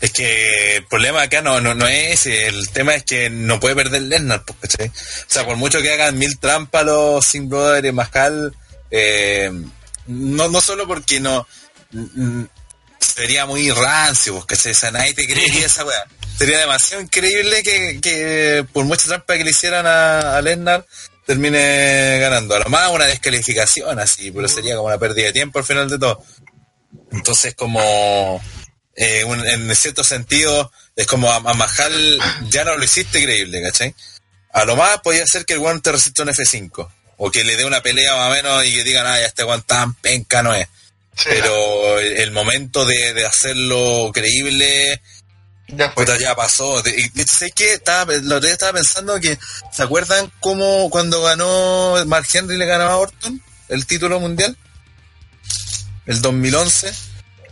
Es 0.00 0.12
que 0.12 0.76
el 0.76 0.84
problema 0.86 1.22
acá 1.22 1.40
no, 1.42 1.60
no, 1.60 1.74
no 1.74 1.86
es 1.86 2.26
ese, 2.26 2.48
el 2.48 2.68
tema 2.70 2.94
es 2.94 3.04
que 3.04 3.30
no 3.30 3.58
puede 3.58 3.74
perder 3.74 4.02
Lesnar, 4.02 4.44
pues, 4.44 4.58
¿cachai? 4.60 4.88
O 4.88 4.92
sea, 5.26 5.46
por 5.46 5.56
mucho 5.56 5.80
que 5.80 5.92
hagan 5.92 6.18
mil 6.18 6.38
trampas 6.38 6.84
los 6.84 7.24
Sin 7.24 7.48
Brother 7.48 7.84
y 7.86 7.92
Mascal, 7.92 8.54
eh, 8.90 9.50
no, 10.06 10.48
no 10.48 10.60
solo 10.60 10.86
porque 10.86 11.18
no 11.20 11.46
mm, 11.92 12.44
sería 13.00 13.46
muy 13.46 13.70
rancio, 13.70 14.34
pues, 14.34 14.46
¿cachai? 14.46 14.72
O 14.72 14.74
sea, 14.74 14.90
nadie 14.90 15.14
te 15.14 15.26
creería 15.26 15.66
esa 15.66 15.84
weá. 15.84 16.04
Sería 16.36 16.58
demasiado 16.58 17.02
increíble 17.02 17.62
que, 17.62 17.98
que 18.02 18.66
por 18.72 18.84
mucha 18.84 19.08
trampa 19.08 19.38
que 19.38 19.44
le 19.44 19.50
hicieran 19.50 19.86
a, 19.86 20.36
a 20.36 20.42
Lesnar 20.42 20.84
termine 21.26 22.18
ganando. 22.20 22.54
A 22.54 22.60
lo 22.60 22.68
más 22.68 22.90
una 22.90 23.06
descalificación 23.06 23.98
así, 23.98 24.30
pero 24.30 24.46
sería 24.46 24.76
como 24.76 24.88
una 24.88 24.98
pérdida 24.98 25.26
de 25.26 25.32
tiempo 25.32 25.58
al 25.58 25.64
final 25.64 25.88
de 25.88 25.98
todo. 25.98 26.22
Entonces 27.10 27.54
como 27.54 28.40
eh, 28.96 29.24
un- 29.24 29.46
en 29.46 29.74
cierto 29.76 30.02
sentido 30.04 30.70
es 30.96 31.06
como 31.06 31.30
a, 31.30 31.36
a 31.36 31.54
Mahal 31.54 32.18
ya 32.50 32.64
no 32.64 32.76
lo 32.76 32.84
hiciste 32.84 33.22
creíble, 33.22 33.62
¿cachai? 33.62 33.94
A 34.52 34.64
lo 34.64 34.74
más 34.76 35.00
podía 35.02 35.24
ser 35.26 35.44
que 35.44 35.52
el 35.54 35.58
guante 35.60 35.82
te 35.90 35.92
resista 35.92 36.22
un 36.22 36.30
F5 36.30 36.88
o 37.18 37.30
que 37.30 37.44
le 37.44 37.56
dé 37.56 37.64
una 37.64 37.82
pelea 37.82 38.14
más 38.16 38.28
o 38.30 38.34
menos 38.34 38.64
y 38.64 38.74
que 38.74 38.84
digan, 38.84 39.06
ah, 39.06 39.18
ya 39.20 39.26
este 39.26 39.42
guante 39.42 39.66
tan 39.68 39.94
penca 39.94 40.42
no 40.42 40.54
es. 40.54 40.66
Pero 41.24 41.98
el, 41.98 42.16
el 42.18 42.30
momento 42.30 42.84
de, 42.84 43.14
de 43.14 43.24
hacerlo 43.26 44.10
creíble 44.12 45.00
Ya 45.68 45.90
fue. 45.90 46.04
Puta, 46.04 46.18
ya 46.18 46.34
pasó. 46.34 46.82
Y, 46.86 47.10
¿Sabes 47.24 47.52
qué? 47.54 47.72
Estaba, 47.74 48.12
lo 48.14 48.38
día 48.40 48.52
estaba 48.52 48.74
pensando 48.74 49.18
que, 49.20 49.38
¿se 49.72 49.82
acuerdan 49.82 50.30
cómo 50.40 50.88
cuando 50.90 51.22
ganó 51.22 51.94
Mark 52.06 52.26
Henry 52.32 52.56
le 52.58 52.66
ganaba 52.66 52.92
a 52.92 52.96
Orton 52.96 53.42
el 53.68 53.86
título 53.86 54.20
mundial? 54.20 54.56
El 56.06 56.20
2011. 56.22 56.92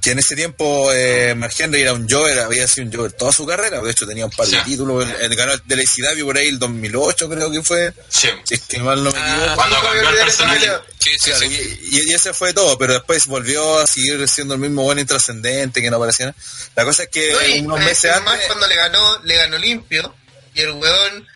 Que 0.05 0.11
en 0.11 0.19
ese 0.19 0.37
tiempo 0.37 0.93
eh, 0.93 1.35
Mark 1.35 1.55
Henry 1.59 1.81
era 1.81 1.95
un 1.95 2.07
Jover, 2.07 2.39
había 2.41 2.69
sido 2.69 2.87
un 2.87 2.93
Jover 2.95 3.13
toda 3.13 3.33
su 3.33 3.47
carrera. 3.47 3.81
De 3.81 3.91
hecho, 3.91 4.07
tenía 4.07 4.27
un 4.27 4.31
par 4.31 4.47
de 4.47 4.59
Sí. 4.59 4.63
títulos. 4.65 5.09
Él 5.19 5.35
ganó 5.35 5.55
el 5.55 5.63
de 5.65 5.77
la 5.77 5.83
ICW 5.83 6.25
por 6.27 6.37
ahí 6.37 6.49
el 6.49 6.59
2008, 6.59 7.29
creo 7.31 7.51
que 7.51 7.63
fue. 7.63 7.95
Sí. 8.11 8.29
Si 8.45 8.55
es 8.55 8.61
que 8.61 8.79
mal 8.81 9.03
no 9.03 9.11
me 9.11 9.19
Ah. 9.19 9.53
Cuando 9.57 9.81
cambió 9.81 10.11
el 10.11 10.17
personaje. 10.17 10.71
Sí, 11.01 11.11
sí, 11.19 11.31
Claro, 11.31 11.39
sí. 11.47 11.79
y, 11.91 12.11
y- 12.11 12.15
ese 12.15 12.35
fue 12.35 12.53
todo, 12.53 12.77
pero 12.77 12.93
después 12.93 13.27
volvió 13.27 13.79
a 13.79 13.87
seguir 13.87 14.29
siendo 14.29 14.55
el 14.55 14.61
mismo 14.61 14.83
bueno 14.83 15.01
intrascendente 15.01 15.81
que 15.81 15.91
no 15.91 15.97
aparecía. 15.97 16.27
nada. 16.27 16.39
La 16.77 16.85
cosa 16.85 17.05
es 17.05 17.09
que 17.09 17.33
No, 17.33 17.41
y 17.43 17.59
unos 17.61 17.79
además 17.79 17.85
meses 17.89 18.13
antes. 18.13 18.47
cuando 18.47 18.67
le 18.67 18.77
ganó, 18.77 19.19
le 19.25 19.37
ganó 19.37 19.57
limpio. 19.59 20.15
Y 20.55 20.61
el 20.61 20.71
weón, 20.73 21.27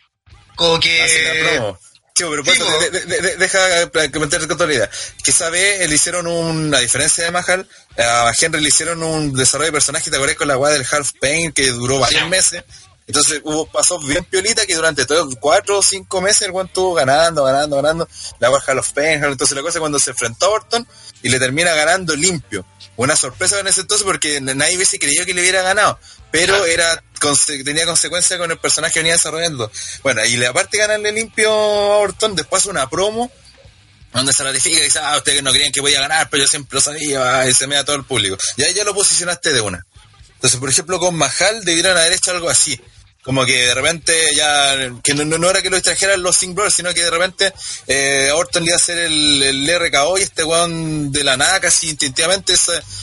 como 0.56 0.78
que. 0.78 1.74
Pero 2.26 2.80
de- 2.80 2.90
de- 3.06 3.20
de- 3.20 3.36
deja 3.36 3.90
comentar 4.12 4.40
con 4.40 4.48
toda 4.56 4.66
la 4.66 4.74
idea. 4.74 4.90
Que 5.22 5.30
esa 5.30 5.50
vez 5.50 5.88
le 5.88 5.94
hicieron 5.94 6.26
un, 6.26 6.74
a 6.74 6.78
diferencia 6.78 7.24
de 7.24 7.30
Mahal, 7.30 7.68
a 7.96 8.32
Henry 8.38 8.60
le 8.60 8.68
hicieron 8.68 9.02
un 9.02 9.32
desarrollo 9.32 9.66
de 9.68 9.72
personaje, 9.72 10.10
te 10.10 10.16
acuerdas 10.16 10.36
con 10.36 10.48
la 10.48 10.56
weá 10.56 10.72
del 10.72 10.86
Half 10.90 11.12
Pain 11.20 11.52
que 11.52 11.68
duró 11.70 11.98
varios 11.98 12.22
Sí. 12.22 12.28
meses. 12.28 12.64
Entonces 13.06 13.40
hubo, 13.42 13.66
pasó 13.66 13.98
bien 14.00 14.22
piolita 14.24 14.66
que 14.66 14.74
durante 14.74 15.06
todos 15.06 15.34
cuatro 15.40 15.78
o 15.78 15.82
cinco 15.82 16.20
meses 16.20 16.42
el 16.42 16.50
weón 16.50 16.66
estuvo 16.66 16.92
ganando, 16.92 17.42
ganando, 17.42 17.76
ganando. 17.76 18.08
La 18.38 18.50
Hall 18.50 18.78
of 18.78 18.92
Pain, 18.92 19.24
entonces 19.24 19.56
la 19.56 19.62
cosa 19.62 19.78
es 19.78 19.80
cuando 19.80 19.98
se 19.98 20.10
enfrentó 20.10 20.44
a 20.46 20.48
Orton 20.50 20.86
y 21.22 21.30
le 21.30 21.38
termina 21.38 21.72
ganando 21.74 22.14
limpio. 22.14 22.66
Una 22.98 23.14
sorpresa 23.16 23.58
en 23.60 23.66
ese 23.68 23.82
entonces 23.82 24.04
porque 24.04 24.40
nadie 24.40 24.76
hubiese 24.76 24.98
creído 24.98 25.24
que 25.24 25.32
le 25.32 25.40
hubiera 25.40 25.62
ganado. 25.62 25.98
Pero 26.30 26.66
era 26.66 27.02
conse- 27.20 27.64
tenía 27.64 27.86
consecuencia 27.86 28.36
con 28.38 28.50
el 28.50 28.58
personaje 28.58 28.92
que 28.94 29.00
venía 29.00 29.14
desarrollando. 29.14 29.70
Bueno, 30.02 30.24
y 30.26 30.44
aparte 30.44 30.76
ganarle 30.78 31.12
limpio 31.12 31.50
a 31.50 31.96
Orton, 31.98 32.34
después 32.34 32.66
una 32.66 32.90
promo 32.90 33.30
donde 34.12 34.32
se 34.32 34.42
ratifica 34.42 34.78
y 34.78 34.82
dice, 34.82 34.98
ah, 34.98 35.16
ustedes 35.16 35.42
no 35.42 35.52
creían 35.52 35.70
que 35.70 35.80
voy 35.80 35.94
a 35.94 36.00
ganar, 36.00 36.28
pero 36.28 36.42
yo 36.42 36.48
siempre 36.48 36.74
lo 36.74 36.80
sabía, 36.80 37.48
y 37.48 37.54
se 37.54 37.66
me 37.66 37.76
da 37.76 37.84
todo 37.84 37.96
el 37.96 38.04
público. 38.04 38.36
Y 38.56 38.62
ahí 38.62 38.74
ya 38.74 38.82
lo 38.84 38.94
posicionaste 38.94 39.52
de 39.52 39.60
una. 39.60 39.86
Entonces, 40.34 40.58
por 40.58 40.68
ejemplo, 40.68 40.98
con 40.98 41.14
Mahal 41.14 41.64
debieron 41.64 41.96
haber 41.96 42.12
hecho 42.12 42.30
algo 42.32 42.50
así. 42.50 42.80
Como 43.28 43.44
que 43.44 43.66
de 43.66 43.74
repente 43.74 44.14
ya, 44.34 44.74
que 45.04 45.12
no, 45.12 45.22
no, 45.26 45.50
era 45.50 45.60
que 45.60 45.68
lo 45.68 45.76
extrajeran 45.76 46.22
los 46.22 46.34
Sing 46.34 46.54
Brothers, 46.54 46.76
sino 46.76 46.94
que 46.94 47.04
de 47.04 47.10
repente 47.10 47.52
eh, 47.86 48.30
Orton 48.32 48.62
le 48.62 48.68
iba 48.68 48.76
a 48.76 48.78
hacer 48.78 48.96
el, 48.96 49.42
el 49.42 49.80
RKO 49.80 50.16
y 50.16 50.22
este 50.22 50.44
weón 50.44 51.12
de 51.12 51.24
la 51.24 51.36
nada, 51.36 51.60
casi 51.60 51.90
instintivamente, 51.90 52.54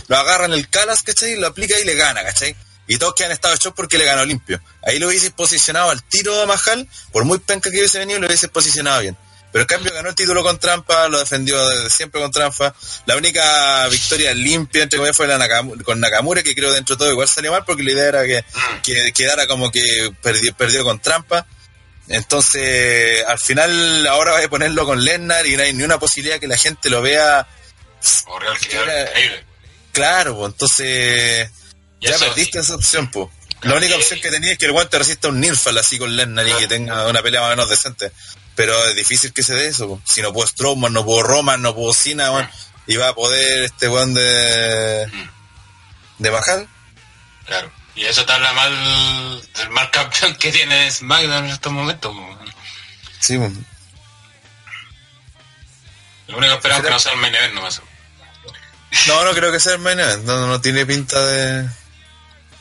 lo 0.07 0.17
agarra 0.17 0.45
en 0.45 0.53
el 0.53 0.67
Calas, 0.67 1.03
¿cachai? 1.03 1.35
Lo 1.35 1.45
aplica 1.45 1.79
y 1.79 1.85
le 1.85 1.93
gana, 1.93 2.23
¿cachai? 2.23 2.55
Y 2.87 2.97
todos 2.97 3.13
que 3.13 3.23
han 3.23 3.33
estado 3.33 3.53
hechos 3.53 3.73
porque 3.75 3.99
le 3.99 4.05
ganó 4.05 4.25
limpio. 4.25 4.59
Ahí 4.81 4.97
lo 4.97 5.09
hubiese 5.09 5.29
posicionado 5.29 5.91
al 5.91 6.01
tiro 6.01 6.41
a 6.41 6.47
Mahal, 6.47 6.89
por 7.11 7.23
muy 7.23 7.37
penca 7.37 7.69
que 7.69 7.77
hubiese 7.77 7.99
venido, 7.99 8.19
lo 8.19 8.25
hubiese 8.25 8.47
posicionado 8.47 9.01
bien. 9.01 9.15
Pero 9.55 9.63
en 9.63 9.67
cambio 9.67 9.93
ganó 9.93 10.09
el 10.09 10.15
título 10.15 10.43
con 10.43 10.59
trampa, 10.59 11.07
lo 11.07 11.17
defendió 11.17 11.65
desde 11.69 11.89
siempre 11.89 12.19
con 12.19 12.29
trampa. 12.29 12.75
La 13.05 13.15
única 13.15 13.87
victoria 13.87 14.33
limpia, 14.33 14.83
entre 14.83 14.97
comillas, 14.97 15.15
fue 15.15 15.27
la 15.27 15.37
Nakam- 15.37 15.81
con 15.81 15.97
Nakamura, 16.01 16.43
que 16.43 16.53
creo 16.53 16.73
dentro 16.73 16.97
de 16.97 16.99
todo 16.99 17.09
igual 17.09 17.29
salió 17.29 17.53
mal, 17.53 17.63
porque 17.63 17.81
la 17.83 17.91
idea 17.93 18.03
era 18.09 18.25
que, 18.25 18.43
que 18.83 19.13
quedara 19.13 19.47
como 19.47 19.71
que 19.71 20.11
perdió, 20.21 20.53
perdió 20.55 20.83
con 20.83 20.99
trampa. 20.99 21.47
Entonces, 22.09 23.23
al 23.25 23.39
final, 23.39 24.05
ahora 24.07 24.33
va 24.33 24.39
a 24.43 24.47
ponerlo 24.49 24.85
con 24.85 25.03
Lennar 25.05 25.45
y 25.47 25.55
no 25.55 25.63
hay 25.63 25.71
ni 25.71 25.83
una 25.83 25.99
posibilidad 25.99 26.37
que 26.37 26.47
la 26.47 26.57
gente 26.57 26.89
lo 26.89 27.01
vea 27.01 27.47
O 28.25 28.37
Real 28.37 28.57
que 28.59 28.75
Era- 28.75 29.03
increíble. 29.09 29.45
claro, 29.93 30.35
pues 30.37 30.51
entonces 30.51 31.49
ya 32.01 32.17
perdiste 32.17 32.59
esa 32.59 32.75
opción, 32.75 33.09
pues. 33.09 33.29
La 33.61 33.75
única 33.75 33.95
opción 33.95 34.19
que 34.19 34.29
tenía 34.29 34.51
es 34.51 34.57
que 34.59 34.65
el 34.65 34.73
guante 34.73 34.99
resista 34.99 35.29
un 35.29 35.39
Nilfal 35.39 35.77
así 35.77 35.97
con 35.97 36.13
Lennar 36.15 36.45
y 36.45 36.51
que 36.55 36.67
tenga 36.67 37.07
una 37.07 37.21
pelea 37.23 37.39
más 37.39 37.47
o 37.47 37.51
menos 37.51 37.69
decente. 37.69 38.11
Pero 38.55 38.87
es 38.87 38.95
difícil 38.95 39.33
que 39.33 39.43
se 39.43 39.53
dé 39.53 39.67
eso. 39.67 39.87
po. 39.87 40.01
Si 40.05 40.21
no 40.21 40.31
puedo 40.33 40.47
Strowman, 40.47 40.93
no 40.93 41.05
puedo 41.05 41.23
Roman, 41.23 41.61
no 41.61 41.75
puedo 41.75 41.93
Cena, 41.93 42.31
weón. 42.31 42.49
Y 42.87 42.95
va 42.97 43.09
a 43.09 43.15
poder 43.15 43.63
este 43.63 43.89
weón 43.89 44.13
de. 44.13 45.09
de 46.19 46.29
bajar. 46.29 46.65
Claro. 47.45 47.71
Y 47.95 48.05
eso 48.05 48.25
te 48.25 48.33
habla 48.33 48.51
mal 48.53 49.41
del 49.55 49.69
mal 49.69 49.89
campeón 49.91 50.35
que 50.35 50.51
tiene 50.51 50.89
SmackDown 50.91 51.45
en 51.45 51.51
estos 51.51 51.71
momentos. 51.71 52.13
po. 52.13 52.39
Sí, 53.19 53.37
po. 53.37 53.51
Lo 56.27 56.37
único 56.37 56.53
que 56.53 56.57
esperamos 56.57 56.83
es 56.83 56.87
que 56.87 56.93
no 56.93 56.99
sea 56.99 57.11
el 57.13 57.19
main 57.19 57.35
event 57.35 57.53
nomás. 57.53 57.81
No, 59.07 59.23
no 59.25 59.31
creo 59.33 59.51
que 59.51 59.59
sea 59.59 59.73
el 59.73 59.79
main 59.79 59.99
event. 59.99 60.23
No, 60.23 60.47
no 60.47 60.61
tiene 60.61 60.85
pinta 60.85 61.19
de. 61.23 61.69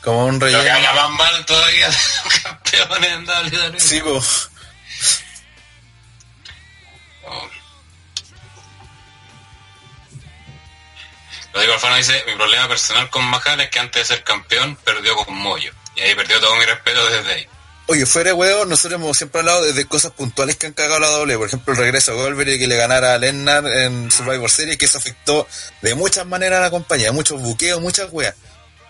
como 0.01 0.25
un 0.25 0.39
Lo 0.39 0.45
que 0.45 0.55
haga 0.69 0.93
más 0.93 1.09
mal 1.11 1.45
todavía 1.45 1.87
de 1.89 1.97
los 2.23 2.39
campeones 2.41 3.11
en 3.11 3.25
WWE. 3.25 3.79
Sí, 3.79 4.01
po. 4.01 4.21
Lo 11.55 11.61
digo 11.61 11.73
Alfano 11.73 11.95
dice, 11.95 12.21
mi 12.27 12.35
problema 12.35 12.67
personal 12.67 13.09
con 13.09 13.23
Mahal 13.23 13.61
es 13.61 13.69
que 13.69 13.79
antes 13.79 14.09
de 14.09 14.15
ser 14.15 14.23
campeón 14.25 14.75
perdió 14.83 15.15
con 15.15 15.33
Moyo. 15.33 15.71
Y 15.95 16.01
ahí 16.01 16.13
perdió 16.13 16.37
todo 16.41 16.53
mi 16.57 16.65
respeto 16.65 17.09
desde 17.09 17.31
ahí. 17.31 17.47
Oye, 17.87 18.05
fuera 18.05 18.31
de 18.31 18.33
huevo, 18.33 18.65
nosotros 18.65 18.99
hemos 18.99 19.17
siempre 19.17 19.39
hablado 19.39 19.61
de, 19.61 19.85
cosas 19.85 20.11
puntuales 20.11 20.57
que 20.57 20.67
han 20.67 20.73
cagado 20.73 20.99
la 20.99 21.07
doble. 21.07 21.37
Por 21.37 21.47
ejemplo, 21.47 21.73
el 21.73 21.79
regreso 21.79 22.11
a 22.11 22.15
Goldberg 22.15 22.49
y 22.49 22.59
que 22.59 22.67
le 22.67 22.75
ganara 22.75 23.13
a 23.13 23.17
Lennart 23.17 23.67
en 23.67 24.11
Survivor 24.11 24.51
Series, 24.51 24.77
que 24.77 24.85
eso 24.85 24.97
afectó 24.97 25.47
de 25.81 25.95
muchas 25.95 26.25
maneras 26.25 26.59
a 26.59 26.63
la 26.63 26.71
compañía, 26.71 27.13
muchos 27.13 27.41
buqueos, 27.41 27.79
muchas 27.79 28.09
weas. 28.11 28.35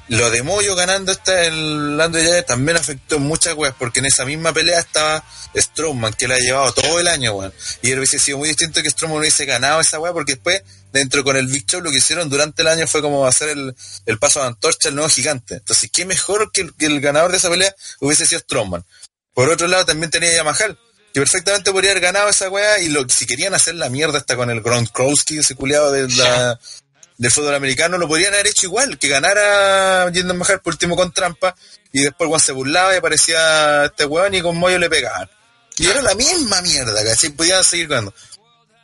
Lo 0.08 0.30
de 0.30 0.44
Moyo 0.44 0.76
ganando 0.76 1.12
esta 1.12 1.46
el 1.46 1.98
Lando 1.98 2.20
Giants 2.20 2.46
también 2.46 2.78
afectó 2.78 3.20
muchas 3.20 3.54
weas, 3.56 3.76
porque 3.78 4.00
en 4.00 4.06
esa 4.06 4.24
misma 4.24 4.54
pelea 4.54 4.80
estaba 4.80 5.24
Strowman, 5.56 6.14
que 6.14 6.28
la 6.28 6.36
ha 6.36 6.40
llevado 6.40 6.72
todo 6.74 7.00
el 7.00 7.08
año, 7.08 7.34
weón. 7.34 7.54
Y 7.82 7.94
hubiese 7.94 8.18
sido 8.18 8.38
muy 8.38 8.48
distinto 8.48 8.82
que 8.82 8.90
Strowman 8.90 9.20
hubiese 9.20 9.46
ganado 9.46 9.82
esa 9.82 10.00
wea, 10.00 10.14
porque 10.14 10.34
después, 10.34 10.62
dentro 11.00 11.24
con 11.24 11.36
el 11.36 11.48
Big 11.48 11.66
Show, 11.66 11.82
lo 11.82 11.92
que 11.92 11.98
hicieron 11.98 12.30
durante 12.30 12.62
el 12.62 12.70
año 12.70 12.88
fue 12.88 13.02
como 13.02 13.28
hacer 13.28 13.50
el, 13.50 13.76
el 14.06 14.18
paso 14.18 14.40
de 14.40 14.48
antorcha 14.48 14.90
al 14.90 14.96
nuevo 14.96 15.10
gigante. 15.10 15.56
Entonces, 15.56 15.90
qué 15.92 16.06
mejor 16.06 16.52
que 16.52 16.62
el, 16.62 16.74
que 16.76 16.86
el 16.86 17.02
ganador 17.02 17.32
de 17.32 17.38
esa 17.38 17.50
pelea 17.50 17.76
hubiese 18.00 18.26
sido 18.26 18.40
Strowman. 18.40 18.86
Por 19.34 19.50
otro 19.50 19.68
lado, 19.68 19.86
también 19.86 20.10
tenía 20.10 20.30
a 20.30 20.36
Yamahal, 20.36 20.80
que 21.14 21.20
perfectamente 21.20 21.72
podría 21.72 21.92
haber 21.92 22.04
ganado 22.04 22.30
esa 22.30 22.50
weá 22.50 22.80
y 22.80 22.90
lo, 22.90 23.08
si 23.10 23.26
querían 23.26 23.54
hacer 23.54 23.76
la 23.76 23.90
mierda 23.90 24.20
hasta 24.20 24.36
con 24.36 24.50
el 24.50 24.62
Gronkowski, 24.62 25.40
ese 25.40 25.56
culiado 25.56 25.92
de 25.92 26.08
la, 26.10 26.58
del 27.18 27.32
fútbol 27.32 27.56
americano, 27.56 27.98
lo 27.98 28.08
podrían 28.08 28.34
haber 28.34 28.48
hecho 28.48 28.68
igual, 28.68 28.98
que 28.98 29.10
ganara 29.10 30.10
Jinder 30.14 30.36
Mahal 30.36 30.62
por 30.62 30.74
último 30.74 30.96
con 30.96 31.12
trampa 31.12 31.56
y 31.92 32.02
después 32.02 32.28
Juan 32.30 32.42
se 32.42 32.54
burlaba 32.54 32.94
y 32.94 32.98
aparecía 32.98 33.86
este 33.86 34.06
weón 34.06 34.34
y 34.34 34.42
con 34.42 34.56
Moyo 34.58 34.80
le 34.80 34.90
pegaban. 34.90 35.30
Y 35.78 35.88
era 35.88 36.02
la 36.02 36.16
misma 36.16 36.62
mierda, 36.62 37.04
¿cachai? 37.04 37.32
Podían 37.32 37.64
seguir 37.64 37.90
ganando. 37.90 38.14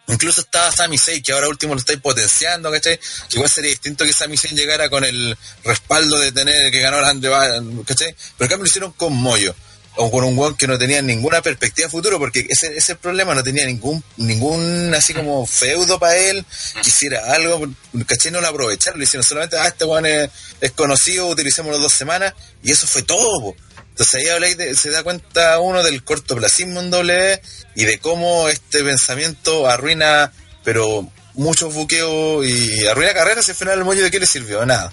Incluso 0.07 0.41
estaba 0.41 0.71
Sami 0.71 0.97
Zayn, 0.97 1.21
que 1.23 1.31
ahora 1.31 1.47
último 1.47 1.73
lo 1.73 1.79
estáis 1.79 1.99
potenciando, 1.99 2.71
¿cachai? 2.71 2.99
Igual 3.31 3.49
sería 3.49 3.69
distinto 3.69 4.05
que 4.05 4.13
Sami 4.13 4.37
Zayn 4.37 4.55
llegara 4.55 4.89
con 4.89 5.03
el 5.03 5.37
respaldo 5.63 6.17
de 6.19 6.31
tener 6.31 6.71
que 6.71 6.81
ganó 6.81 6.99
el 6.99 7.85
¿cachai? 7.85 8.15
Pero 8.37 8.45
en 8.45 8.49
cambio 8.49 8.63
lo 8.63 8.67
hicieron 8.67 8.91
con 8.93 9.13
Moyo 9.13 9.55
o 9.95 10.09
con 10.09 10.23
un 10.23 10.37
weón 10.37 10.55
que 10.55 10.67
no 10.67 10.77
tenía 10.77 11.01
ninguna 11.01 11.41
perspectiva 11.41 11.87
de 11.87 11.91
futuro, 11.91 12.17
porque 12.17 12.45
ese 12.49 12.75
ese 12.77 12.95
problema, 12.95 13.35
no 13.35 13.43
tenía 13.43 13.65
ningún, 13.65 14.03
ningún 14.17 14.93
así 14.95 15.13
como 15.13 15.45
feudo 15.45 15.99
para 15.99 16.15
él, 16.15 16.45
quisiera 16.81 17.33
algo, 17.33 17.67
¿cachai? 18.07 18.31
No 18.31 18.41
lo 18.41 18.47
aprovecharon, 18.47 18.99
le 18.99 19.03
hicieron 19.03 19.23
solamente, 19.23 19.57
ah, 19.57 19.67
este 19.67 19.85
weón 19.85 20.05
es, 20.05 20.29
es 20.61 20.71
conocido, 20.71 21.27
utilicémoslo 21.27 21.77
dos 21.77 21.93
semanas, 21.93 22.33
y 22.63 22.71
eso 22.71 22.87
fue 22.87 23.03
todo, 23.03 23.41
po. 23.41 23.55
Entonces 24.01 24.19
ahí 24.19 24.29
habláis 24.29 24.57
de- 24.57 24.73
se 24.73 24.89
da 24.89 25.03
cuenta 25.03 25.59
uno 25.59 25.83
del 25.83 26.03
cortoplacismo 26.03 26.79
en 26.79 26.89
doble 26.89 27.39
y 27.75 27.85
de 27.85 27.99
cómo 27.99 28.49
este 28.49 28.83
pensamiento 28.83 29.69
arruina, 29.69 30.31
pero 30.63 31.07
muchos 31.35 31.71
buqueos 31.75 32.43
y 32.43 32.87
arruina 32.87 33.13
carreras 33.13 33.47
y 33.47 33.51
al 33.51 33.57
final 33.57 33.77
el 33.77 33.85
mollo 33.85 34.01
de 34.03 34.09
qué 34.09 34.19
le 34.19 34.25
sirvió, 34.25 34.65
nada. 34.65 34.91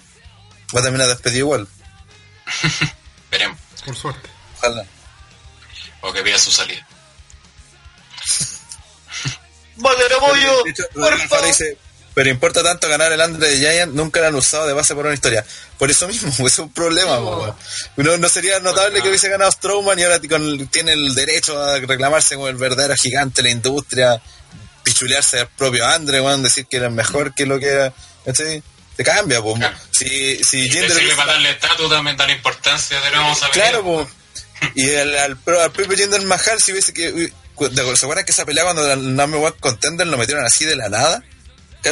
Va 0.76 0.80
a 0.80 0.82
terminar 0.82 1.08
despedido 1.08 1.38
igual, 1.46 1.68
Veremos. 3.30 3.58
Por 3.86 3.96
suerte. 3.96 4.28
ojalá. 4.58 4.84
O 6.02 6.12
que 6.12 6.20
pida 6.22 6.38
su 6.38 6.50
salida. 6.50 6.86
¡Madre 9.76 10.04
Moyo! 10.20 10.64
¡Por 10.92 11.18
favor! 11.28 11.46
dice, 11.46 11.78
pero 12.18 12.30
importa 12.30 12.64
tanto 12.64 12.88
ganar 12.88 13.12
el 13.12 13.20
Andre 13.20 13.48
de 13.48 13.58
Giant, 13.58 13.92
nunca 13.94 14.18
lo 14.18 14.26
han 14.26 14.34
usado 14.34 14.66
de 14.66 14.72
base 14.72 14.92
por 14.92 15.04
una 15.06 15.14
historia. 15.14 15.44
Por 15.78 15.88
eso 15.88 16.08
mismo, 16.08 16.34
pues, 16.36 16.52
es 16.54 16.58
un 16.58 16.72
problema. 16.72 17.16
no, 17.96 18.16
no 18.18 18.28
sería 18.28 18.58
notable 18.58 19.00
que 19.00 19.08
hubiese 19.08 19.28
ganado 19.28 19.52
Strowman 19.52 19.96
y 20.00 20.02
ahora 20.02 20.18
con- 20.28 20.66
tiene 20.66 20.94
el 20.94 21.14
derecho 21.14 21.56
a 21.62 21.78
reclamarse 21.78 22.34
como 22.34 22.48
el 22.48 22.56
verdadero 22.56 22.96
gigante 22.96 23.40
de 23.40 23.48
la 23.50 23.52
industria, 23.52 24.20
pichulearse 24.82 25.38
al 25.38 25.48
propio 25.50 25.86
Andre, 25.86 26.20
weón, 26.20 26.42
decir 26.42 26.66
que 26.66 26.78
era 26.78 26.90
mejor 26.90 27.32
que 27.36 27.46
lo 27.46 27.60
que 27.60 27.68
era. 27.68 27.92
¿cachai? 28.24 28.64
Te 28.96 29.04
cambia, 29.04 29.40
pues. 29.40 29.54
Claro. 29.60 29.76
Si, 29.92 30.42
si 30.42 30.58
Y 30.58 30.70
Jinder 30.70 30.88
decirle 30.92 31.14
para 31.14 31.34
darle 31.34 31.50
estatus 31.50 31.88
también 31.88 32.16
da 32.16 32.26
la 32.26 32.32
importancia 32.32 33.00
de 33.00 33.10
no 33.12 33.32
saber. 33.36 33.52
Claro, 33.52 33.84
po. 33.84 34.10
Y 34.74 34.88
el, 34.90 35.16
al, 35.16 35.36
pro- 35.36 35.60
al 35.62 35.70
propio 35.70 35.96
Jinder 35.96 36.20
Mahal, 36.22 36.60
si 36.60 36.72
hubiese 36.72 36.92
que. 36.92 37.30
¿Se 37.60 37.80
acuerdan 38.04 38.24
que 38.24 38.32
esa 38.32 38.44
pelea 38.44 38.64
cuando 38.64 38.92
el 38.92 39.14
number 39.14 39.40
one 39.40 39.54
contender 39.60 40.06
lo 40.08 40.16
metieron 40.18 40.44
así 40.44 40.64
de 40.64 40.74
la 40.74 40.88
nada? 40.88 41.22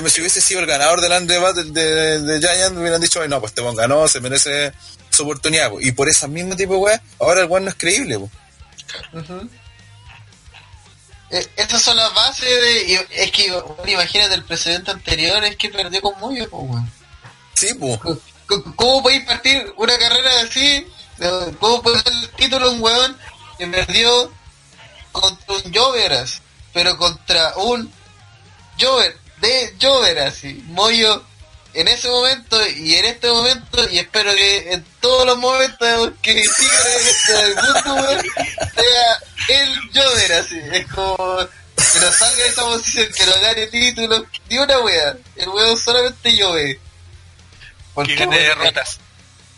Si 0.09 0.21
hubiese 0.21 0.41
sido 0.41 0.61
el 0.61 0.67
ganador 0.67 1.01
del 1.01 1.13
Under 1.13 1.41
Battle 1.41 1.65
de, 1.73 2.21
de, 2.21 2.39
Giant, 2.41 2.77
hubieran 2.77 3.01
dicho, 3.01 3.21
"Ay, 3.21 3.29
no, 3.29 3.41
pues 3.41 3.51
este 3.53 3.63
weón 3.63 3.77
ganó, 3.77 4.07
se 4.09 4.21
merece 4.21 4.73
su 5.11 5.23
oportunidad. 5.23 5.71
po". 5.71 5.81
Y 5.81 5.93
por 5.93 6.09
ese 6.09 6.29
mismo 6.29 6.55
tipo 6.57 6.75
de 6.75 6.79
weá, 6.81 7.03
ahora 7.19 7.41
el 7.43 7.47
weón 7.47 7.65
no 7.65 7.71
es 7.71 7.77
creíble. 7.77 8.19
po. 8.19 8.31
Eh, 11.31 11.45
esas 11.57 11.83
son 11.83 11.97
las 11.97 12.15
bases 12.15 12.49
de. 12.49 13.07
Es 13.11 13.33
que, 13.33 13.51
bueno, 13.51 13.77
imagínate, 13.87 14.35
el 14.35 14.45
precedente 14.45 14.91
anterior 14.93 15.43
es 15.45 15.57
que 15.57 15.69
perdió 15.71 16.01
con 16.01 16.19
Moyo, 16.21 16.49
pues, 16.49 16.63
weón. 16.71 16.93
Sí, 17.55 17.69
c- 17.69 18.63
¿Cómo 18.77 19.03
podéis 19.03 19.25
partir 19.25 19.73
una 19.77 19.99
carrera 19.99 20.31
así? 20.43 20.87
¿Cómo 21.59 21.83
puede 21.83 21.97
dar 22.03 22.13
el 22.13 22.29
título 22.31 22.67
a 22.69 22.71
un 22.71 22.81
weón 22.83 23.17
que 23.59 23.67
perdió 23.67 24.33
contra 25.11 25.55
un 25.55 25.75
Joveras? 25.75 26.41
Pero 26.73 26.97
contra 26.97 27.57
un 27.57 27.91
Jover, 28.79 29.17
de 29.41 29.75
Jover 29.81 30.19
así. 30.21 30.63
Moyo 30.67 31.25
en 31.75 31.89
ese 31.89 32.09
momento 32.09 32.67
y 32.69 32.95
en 32.95 33.05
este 33.05 33.29
momento, 33.29 33.89
y 33.91 33.99
espero 33.99 34.35
que 34.35 34.73
en 34.73 34.85
todos 35.01 35.27
los 35.27 35.37
momentos 35.39 36.13
que 36.23 36.43
sigan 36.43 36.87
en 37.01 37.07
este 37.07 37.55
mundo, 37.63 37.95
weón, 38.03 38.27
sea 38.75 39.19
el 39.61 39.79
Jover 39.95 40.33
así. 40.33 40.59
Es 40.73 40.87
como 40.89 41.37
que 41.77 42.01
no 42.01 42.13
salga 42.13 42.37
de 42.43 42.49
esa 42.49 42.63
posición, 42.63 43.09
que 43.15 43.27
no 43.27 43.33
gane 43.41 43.67
título, 43.67 44.27
ni 44.49 44.59
una 44.59 44.79
wea. 44.81 45.17
El 45.37 45.49
weón 45.51 45.77
solamente 45.79 46.41
Jover. 46.43 46.79
Que 48.07 48.15
gane 48.15 48.27
weón, 48.27 48.31
derrotas. 48.31 48.99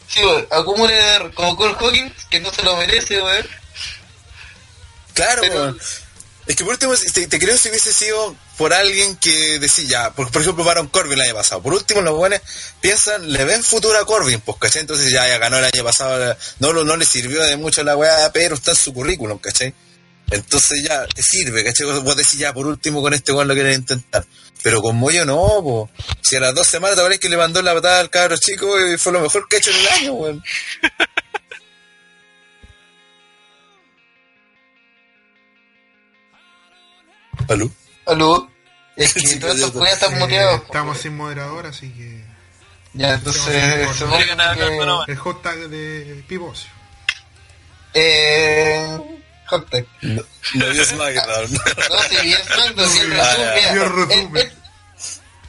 Sí, 0.09 0.21
weón, 0.25 0.47
acumule 0.51 0.95
de- 0.95 1.31
como 1.35 1.55
Cole 1.57 1.77
Hawkins, 1.79 2.25
que 2.31 2.41
no 2.41 2.53
se 2.53 2.63
lo 2.63 2.77
merece, 2.79 3.23
weón. 3.23 3.47
Claro, 5.15 5.43
Pero- 5.43 5.55
weón. 5.55 5.81
Es 6.49 6.57
que 6.57 6.65
por 6.65 6.73
último, 6.73 6.95
te, 7.13 7.27
te 7.27 7.39
creo 7.39 7.57
si 7.59 7.69
hubiese 7.69 7.93
sido 7.93 8.35
por 8.57 8.73
alguien 8.73 9.17
que 9.17 9.59
decía, 9.59 10.11
por, 10.17 10.31
por 10.33 10.41
ejemplo, 10.43 10.65
Baron 10.65 10.89
Corbin 10.89 11.13
el 11.13 11.21
año 11.21 11.35
pasado. 11.35 11.63
Por 11.63 11.75
último, 11.75 12.01
los 12.01 12.17
buenos 12.17 12.41
piensan, 12.81 13.31
le 13.31 13.45
ven 13.45 13.63
futuro 13.63 13.99
a 13.99 14.07
Corbin, 14.07 14.41
pues, 14.41 14.57
¿cachai? 14.59 14.81
Entonces 14.81 15.11
ya, 15.13 15.29
ya 15.29 15.37
ganó 15.39 15.59
el 15.59 15.65
año 15.67 15.85
pasado, 15.85 16.37
no, 16.59 16.73
lo- 16.73 16.85
no 16.85 16.97
le 16.97 17.05
sirvió 17.05 17.43
de 17.43 17.57
mucho 17.59 17.85
la 17.85 17.97
weá, 17.97 18.33
pero 18.33 18.55
está 18.55 18.71
en 18.71 18.77
su 18.79 18.95
currículum, 18.95 19.39
¿cachai? 19.39 19.75
Entonces 20.31 20.83
ya 20.89 21.07
te 21.07 21.23
sirve, 21.23 21.63
¿cachai? 21.65 21.87
Vos 21.87 22.17
decís, 22.17 22.39
ya, 22.39 22.55
por 22.55 22.67
último, 22.67 23.03
con 23.03 23.13
este 23.13 23.33
weón 23.33 23.47
lo 23.49 23.53
quieren 23.55 23.75
intentar. 23.75 24.25
Pero 24.63 24.81
con 24.83 24.97
Moyo 24.97 25.25
no, 25.27 25.37
po. 25.37 25.91
Si 26.23 26.35
a 26.37 26.41
las 26.41 26.55
dos 26.55 26.67
semanas 26.67 26.97
te 26.97 27.03
parece 27.03 27.21
que 27.21 27.29
le 27.29 27.37
mandó 27.37 27.61
la 27.63 27.75
patada 27.75 28.01
al 28.01 28.11
cabro 28.11 28.37
chico 28.39 28.75
y 28.87 28.97
fue 28.99 29.13
lo 29.13 29.21
mejor 29.21 29.47
que 29.49 29.57
ha 29.57 29.59
hecho 29.59 29.71
en 29.71 29.77
el 29.77 29.89
año, 29.89 30.13
weón. 30.15 30.43
¿Aló? 37.49 37.71
Aló. 38.07 38.51
Es 38.97 39.15
que 39.15 39.21
Sí, 39.21 39.39
todos 39.39 39.59
estos 39.61 39.87
están 39.89 40.15
Eh, 40.15 40.19
muteados. 40.19 40.63
estamos 40.63 40.99
sin 40.99 41.17
moderador, 41.17 41.67
así 41.67 41.89
que. 41.93 42.25
Ya, 42.95 43.15
entonces, 43.15 43.45
que... 43.45 44.35
No, 44.35 44.55
no, 44.57 44.85
no. 44.87 45.05
El 45.07 45.17
hashtag 45.17 45.57
de 45.69 46.25
Pivocio. 46.27 46.69
Eh... 47.95 48.99
Hot 49.47 49.71
tag. 49.71 49.87
No, 50.03 50.23
no 50.55 50.69
vio 50.71 50.85
SmackDown. 50.85 51.53
No, 51.53 51.59
SmackDown, 51.61 52.97
el 52.99 53.21
Ah, 53.21 53.35
resumen, 53.35 53.47
ya. 53.47 53.55
mira, 53.55 53.55
Vi 53.55 53.61
el 53.61 53.83
el- 53.83 53.93
resumen. 53.93 54.37
el- 54.37 54.53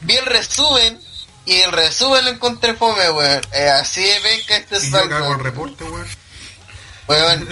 vi 0.01 0.15
el 0.15 0.25
resumen 0.25 0.99
y 1.45 1.55
el 1.55 1.71
resumen 1.71 2.25
lo 2.25 2.31
encontré 2.31 2.73
fome, 2.75 3.09
weón. 3.09 3.41
Eh, 3.51 3.67
así 3.69 4.01
de 4.03 4.19
venga 4.19 4.57
este 4.57 4.77
Y 4.77 4.91
yo 4.91 4.91
cago 4.91 5.03
el 5.03 5.09
SmackDown. 5.09 5.39
reporte, 5.43 5.83
weón. 5.83 6.07
Weón, 7.09 7.47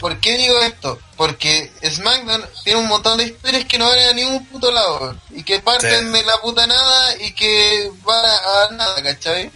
¿por 0.00 0.20
qué 0.20 0.36
digo 0.38 0.56
esto? 0.62 1.00
Porque 1.16 1.72
SmackDown 1.84 2.48
tiene 2.62 2.78
un 2.80 2.86
montón 2.86 3.18
de 3.18 3.24
historias 3.24 3.64
que 3.64 3.76
no 3.76 3.88
van 3.88 3.98
a 3.98 4.12
ningún 4.12 4.46
puto 4.46 4.70
lado. 4.70 5.16
Y 5.30 5.42
que 5.42 5.58
parten 5.60 6.06
Sí. 6.06 6.12
de 6.12 6.22
la 6.22 6.40
puta 6.40 6.64
nada 6.66 7.16
y 7.20 7.32
que 7.32 7.90
van 8.04 8.24
a, 8.24 8.64
a 8.64 8.70
nada, 8.70 9.02
¿cachai? 9.02 9.50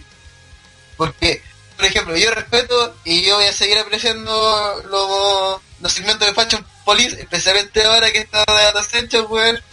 Porque 0.97 1.41
por 1.77 1.85
ejemplo, 1.85 2.17
yo 2.17 2.29
respeto 2.31 2.97
y 3.05 3.21
yo 3.21 3.37
voy 3.37 3.45
a 3.45 3.53
seguir 3.53 3.77
apreciando 3.77 4.83
los, 4.89 5.61
los 5.79 5.93
segmentos 5.93 6.27
de 6.27 6.33
Fashion 6.33 6.67
Police, 6.83 7.21
especialmente 7.21 7.81
ahora 7.85 8.11
que 8.11 8.19
está 8.19 8.43
de 8.45 8.77
Ascension, 8.79 9.25
weón. 9.29 9.63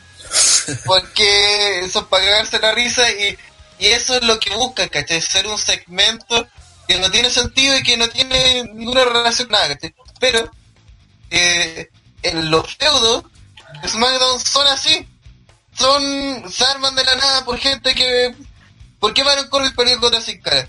Porque 0.84 1.88
son 1.92 2.06
para 2.06 2.24
cagarse 2.24 2.60
la 2.60 2.70
risa 2.72 3.10
y, 3.10 3.36
y 3.80 3.86
eso 3.88 4.14
es 4.14 4.22
lo 4.22 4.38
que 4.38 4.54
buscan, 4.54 4.88
¿cachai? 4.88 5.20
Ser 5.20 5.48
un 5.48 5.58
segmento 5.58 6.46
que 6.86 6.98
no 6.98 7.10
tiene 7.10 7.30
sentido 7.30 7.76
y 7.76 7.82
que 7.82 7.96
no 7.96 8.08
tiene 8.08 8.64
ninguna 8.74 9.04
relación 9.04 9.48
nada. 9.48 9.76
Pero 10.20 10.50
eh, 11.30 11.90
en 12.22 12.50
los 12.50 12.76
feudos 12.76 13.24
de 13.82 13.88
SmackDown 13.88 14.40
son 14.40 14.66
así. 14.68 15.08
Son, 15.76 16.50
se 16.50 16.64
arman 16.64 16.94
de 16.94 17.04
la 17.04 17.16
nada 17.16 17.44
por 17.44 17.58
gente 17.58 17.94
que... 17.94 18.34
¿Por 18.98 19.12
qué 19.12 19.22
Baron 19.22 19.48
Corbin 19.48 19.74
perdió 19.74 20.00
contra 20.00 20.20
Sin 20.22 20.40
Cara? 20.40 20.66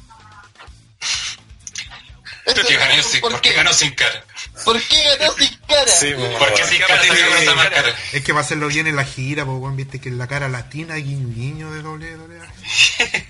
¿Por 2.45 2.65
qué 2.65 2.75
ganó 2.77 3.03
sin, 3.03 3.21
¿Por 3.21 3.31
¿por 3.31 3.41
qué 3.41 3.49
qué? 3.49 3.55
ganó 3.55 3.73
sin 3.73 3.93
cara? 3.93 4.23
¿Por 4.65 4.81
qué 4.81 5.03
ganó 5.19 5.33
Sin 5.33 5.55
Cara? 5.67 5.87
Sí, 5.87 6.13
po, 6.13 6.39
¿Por 6.39 6.53
qué 6.53 6.63
sin 6.65 6.79
cara 6.79 7.01
tiene 7.01 7.17
que 7.17 7.55
máscara? 7.55 7.95
Es 8.13 8.23
que 8.23 8.33
va 8.33 8.39
a 8.39 8.41
hacerlo 8.43 8.67
bien 8.67 8.87
en 8.87 8.95
la 8.95 9.03
gira, 9.05 9.45
pues, 9.45 9.57
weón, 9.59 9.75
viste 9.75 9.99
que 9.99 10.09
es 10.09 10.15
la 10.15 10.27
cara 10.27 10.49
latina, 10.49 10.95
guiño 10.95 11.27
guiño 11.33 11.71
de 11.71 11.81
WWE. 11.81 12.39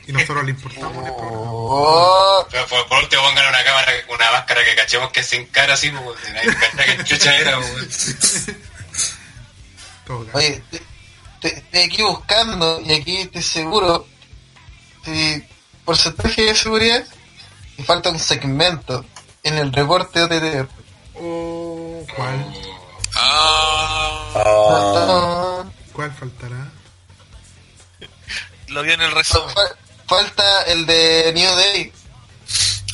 Y 0.08 0.12
nosotros 0.13 0.44
le 0.46 0.52
importamos. 0.52 1.06
Oh, 1.18 2.48
Pero 2.50 2.66
por, 2.68 2.88
por 2.88 3.04
último 3.04 3.22
pongan 3.24 3.50
una 3.50 3.63
cámara, 3.63 3.92
una 4.10 4.32
máscara 4.32 4.63
que 4.63 4.76
cachemos 4.76 5.12
que 5.12 5.20
es 5.20 5.28
sin 5.28 5.46
cara 5.48 5.74
así, 5.74 5.90
pues, 5.90 6.20
si 6.26 6.32
nadie 6.32 6.56
cacha 6.56 6.86
que 6.98 7.04
chucha 7.04 7.36
era, 7.38 7.60
pues. 7.60 8.46
Caso. 10.08 10.26
oye, 10.34 10.63
te- 10.72 10.82
te- 11.42 11.58
estoy 11.58 11.82
aquí 11.82 12.02
buscando 12.02 12.82
y 12.82 12.94
aquí 12.94 13.18
estoy 13.18 13.44
seguro. 13.44 14.08
Si 15.04 15.44
porcentaje 15.84 16.44
de 16.44 16.56
seguridad, 16.56 17.04
me 17.78 17.84
falta 17.84 18.10
un 18.10 18.20
segmento 18.20 19.06
en 19.44 19.58
el 19.58 19.72
reporte 19.74 20.22
OTT. 20.24 20.70
Oh, 21.19 22.06
¿cuál? 22.15 22.45
Ah, 23.15 24.34
¿Cuál 25.93 26.12
faltará? 26.13 26.71
Lo 28.67 28.84
vi 28.84 28.91
en 28.91 29.01
el 29.01 29.12
resumen. 29.12 29.49
Fal- 29.56 29.75
Falta 30.08 30.63
el 30.63 30.86
de 30.86 31.32
New 31.36 31.56
Day. 31.56 31.91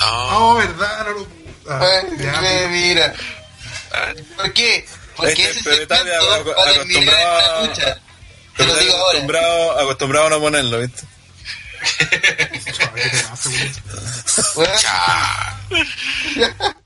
ah, 0.01 0.29
Oh, 0.37 0.55
verdad, 0.55 1.05
no 1.05 1.11
lo. 1.11 1.27
Ah, 1.69 2.01
ya, 2.17 2.41
eh, 2.63 2.67
mira. 2.69 3.13
¿Por 4.35 4.51
qué? 4.53 4.85
Porque 5.15 5.31
Este, 5.33 5.49
ese 5.51 5.63
segmento 5.87 5.87
para 6.55 6.71
acostumbrado 6.71 7.37
esta 7.39 7.57
a- 7.57 7.61
lucha. 7.65 7.99
Te 8.57 8.65
lo 8.65 8.75
digo 8.75 8.93
ahora. 8.93 9.05
acostumbrado, 9.09 9.79
acostumbrado 9.79 10.27
a 10.27 10.29
no 10.31 10.39
ponerlo, 10.39 10.79
¿viste? 10.79 11.03
chaval, 12.71 13.01
¿qué 13.01 13.09
te 13.09 13.23
pasa, 13.23 13.49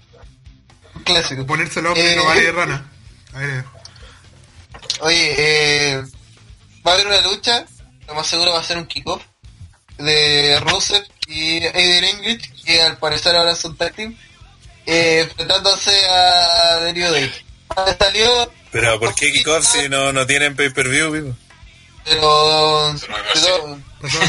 clásico. 1.08 1.46
Ponerse 1.46 1.80
el 1.80 1.88
hombre 1.88 2.14
Eh, 2.14 2.16
no 2.16 2.26
vale 2.26 2.42
de 2.42 2.52
rana. 2.52 2.92
A 3.34 3.40
ver, 3.40 3.66
Oye, 5.00 5.36
eh, 5.38 6.04
va 6.86 6.92
a 6.92 6.94
haber 6.96 7.08
una 7.08 7.22
lucha, 7.22 7.66
lo 8.08 8.14
más 8.16 8.28
seguro 8.28 8.52
va 8.52 8.60
a 8.60 8.64
ser 8.64 8.78
un 8.78 8.86
kickoff 8.88 9.22
de 9.98 10.60
Rusev 10.62 11.04
y 11.28 11.64
Aiden 11.66 12.04
English, 12.04 12.64
que 12.64 12.82
al 12.82 12.98
parecer 12.98 13.36
ahora 13.36 13.56
son 13.56 13.76
tag 13.78 13.94
team, 13.96 14.16
eh, 14.86 15.22
enfrentándose 15.22 15.92
a 16.10 16.80
The 16.86 16.94
New 16.94 17.12
Day. 17.12 17.32
Salió, 18.00 18.52
Pero 18.72 19.00
¿por 19.00 19.14
qué 19.16 19.32
kickoff 19.32 19.66
si 19.66 19.90
no, 19.90 20.12
no 20.14 20.26
tienen 20.26 20.56
pay-per-view, 20.56 21.12
vivo? 21.12 21.36
pero, 22.06 22.98
Survivor 22.98 23.24
pero 23.34 23.80
pasó 24.02 24.20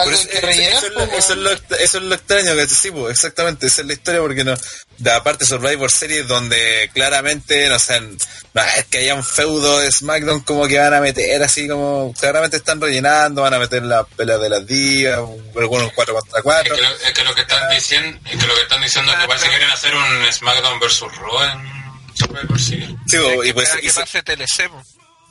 eso, 0.00 0.28
que 0.28 0.36
eso- 0.38 0.46
rellenar. 0.46 0.72
eso 0.72 0.86
es 0.86 0.92
lo, 0.92 1.06
pues, 1.08 1.18
eso 1.24 1.32
es 1.34 1.38
lo 1.38 1.50
extra- 1.52 1.76
eso 1.78 1.98
es 1.98 2.04
lo 2.04 2.14
extraño, 2.14 2.54
que 2.56 2.66
sí, 2.68 2.90
pues, 2.90 3.12
exactamente, 3.12 3.66
esa 3.66 3.80
es 3.82 3.86
la 3.86 3.92
historia 3.92 4.20
porque 4.20 4.44
no, 4.44 4.54
de 4.98 5.10
aparte 5.12 5.44
Survivor 5.44 5.90
Series 5.90 6.26
donde 6.28 6.90
claramente, 6.94 7.68
no 7.68 7.78
sé, 7.78 8.00
no 8.00 8.62
es 8.76 8.84
que 8.90 8.98
haya 8.98 9.14
un 9.14 9.24
feudo 9.24 9.78
de 9.80 9.90
SmackDown 9.90 10.40
como 10.40 10.66
que 10.68 10.78
van 10.78 10.94
a 10.94 11.00
meter 11.00 11.42
así 11.42 11.66
como, 11.68 12.14
claramente 12.18 12.56
están 12.58 12.80
rellenando, 12.80 13.42
van 13.42 13.54
a 13.54 13.58
meter 13.58 13.82
la 13.82 14.04
pelea 14.04 14.38
de 14.38 14.48
las 14.50 14.66
divas, 14.66 15.18
algunos 15.56 15.92
4 15.94 16.14
contra 16.14 16.38
Es 16.38 16.42
4. 16.44 16.74
que, 16.74 16.80
lo, 16.82 16.88
es 16.88 17.12
que 17.12 17.24
lo 17.24 17.34
que 17.34 17.40
están 17.42 17.70
diciendo, 17.70 18.18
es 18.30 18.38
que 18.40 18.46
lo 18.46 18.54
que 18.54 18.62
están 18.62 18.82
diciendo 18.82 19.12
es 19.12 19.18
que 19.18 19.26
parece 19.26 19.44
que 19.46 19.50
quieren 19.52 19.70
hacer 19.70 19.94
un 19.94 20.32
SmackDown 20.32 20.78
vs 20.80 21.00
Raw 21.00 21.42
en 21.44 21.82
Survivor 22.14 22.60
Series. 22.60 22.90
Sí, 23.06 23.16
y 23.44 23.52
pues, 23.52 23.70
que 23.70 23.90
pase 23.92 24.22
TLC, 24.22 24.68
po. 24.68 24.82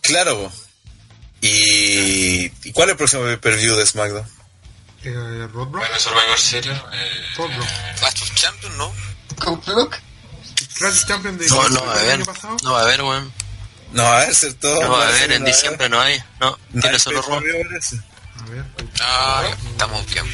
claro, 0.01 0.51
y, 1.41 2.45
¿y 2.63 2.71
cuál 2.73 2.89
es 2.89 2.91
el 2.93 2.97
próximo 2.97 3.23
pay-per-view 3.23 3.75
de 3.75 3.85
SmackDown? 3.85 4.27
Eh, 5.03 5.47
Roadblock. 5.51 5.69
Bueno, 5.79 5.99
Survivor 5.99 6.39
Series. 6.39 6.77
Eh, 6.93 7.25
Roadblock. 7.37 7.67
Clash 7.99 8.21
of 8.23 8.33
Champions, 8.35 8.75
¿no? 8.77 8.93
Fluke. 9.63 9.99
Clash 10.75 11.05
Champion 11.05 11.37
de 11.37 11.47
No, 11.47 11.69
no 11.69 11.85
va 11.85 11.93
a 11.93 11.99
haber. 11.99 12.11
año 12.13 12.25
pasado. 12.25 12.57
No 12.63 12.73
va 12.73 12.79
a 12.79 12.83
haber, 12.83 13.01
weón. 13.01 13.33
No 13.93 14.03
va 14.03 14.09
a 14.19 14.21
haber, 14.21 14.35
¿cierto? 14.35 14.81
No 14.81 14.89
va 14.91 15.05
a 15.05 15.07
haber, 15.09 15.31
en 15.33 15.43
diciembre 15.45 15.89
no 15.89 15.99
hay. 15.99 16.21
No, 16.39 16.57
tiene 16.79 16.99
solo 16.99 17.21
parece. 17.23 17.97
A 18.39 18.45
ver, 18.49 18.65
Ah, 19.01 19.43
estamos 19.71 20.05
bien. 20.07 20.25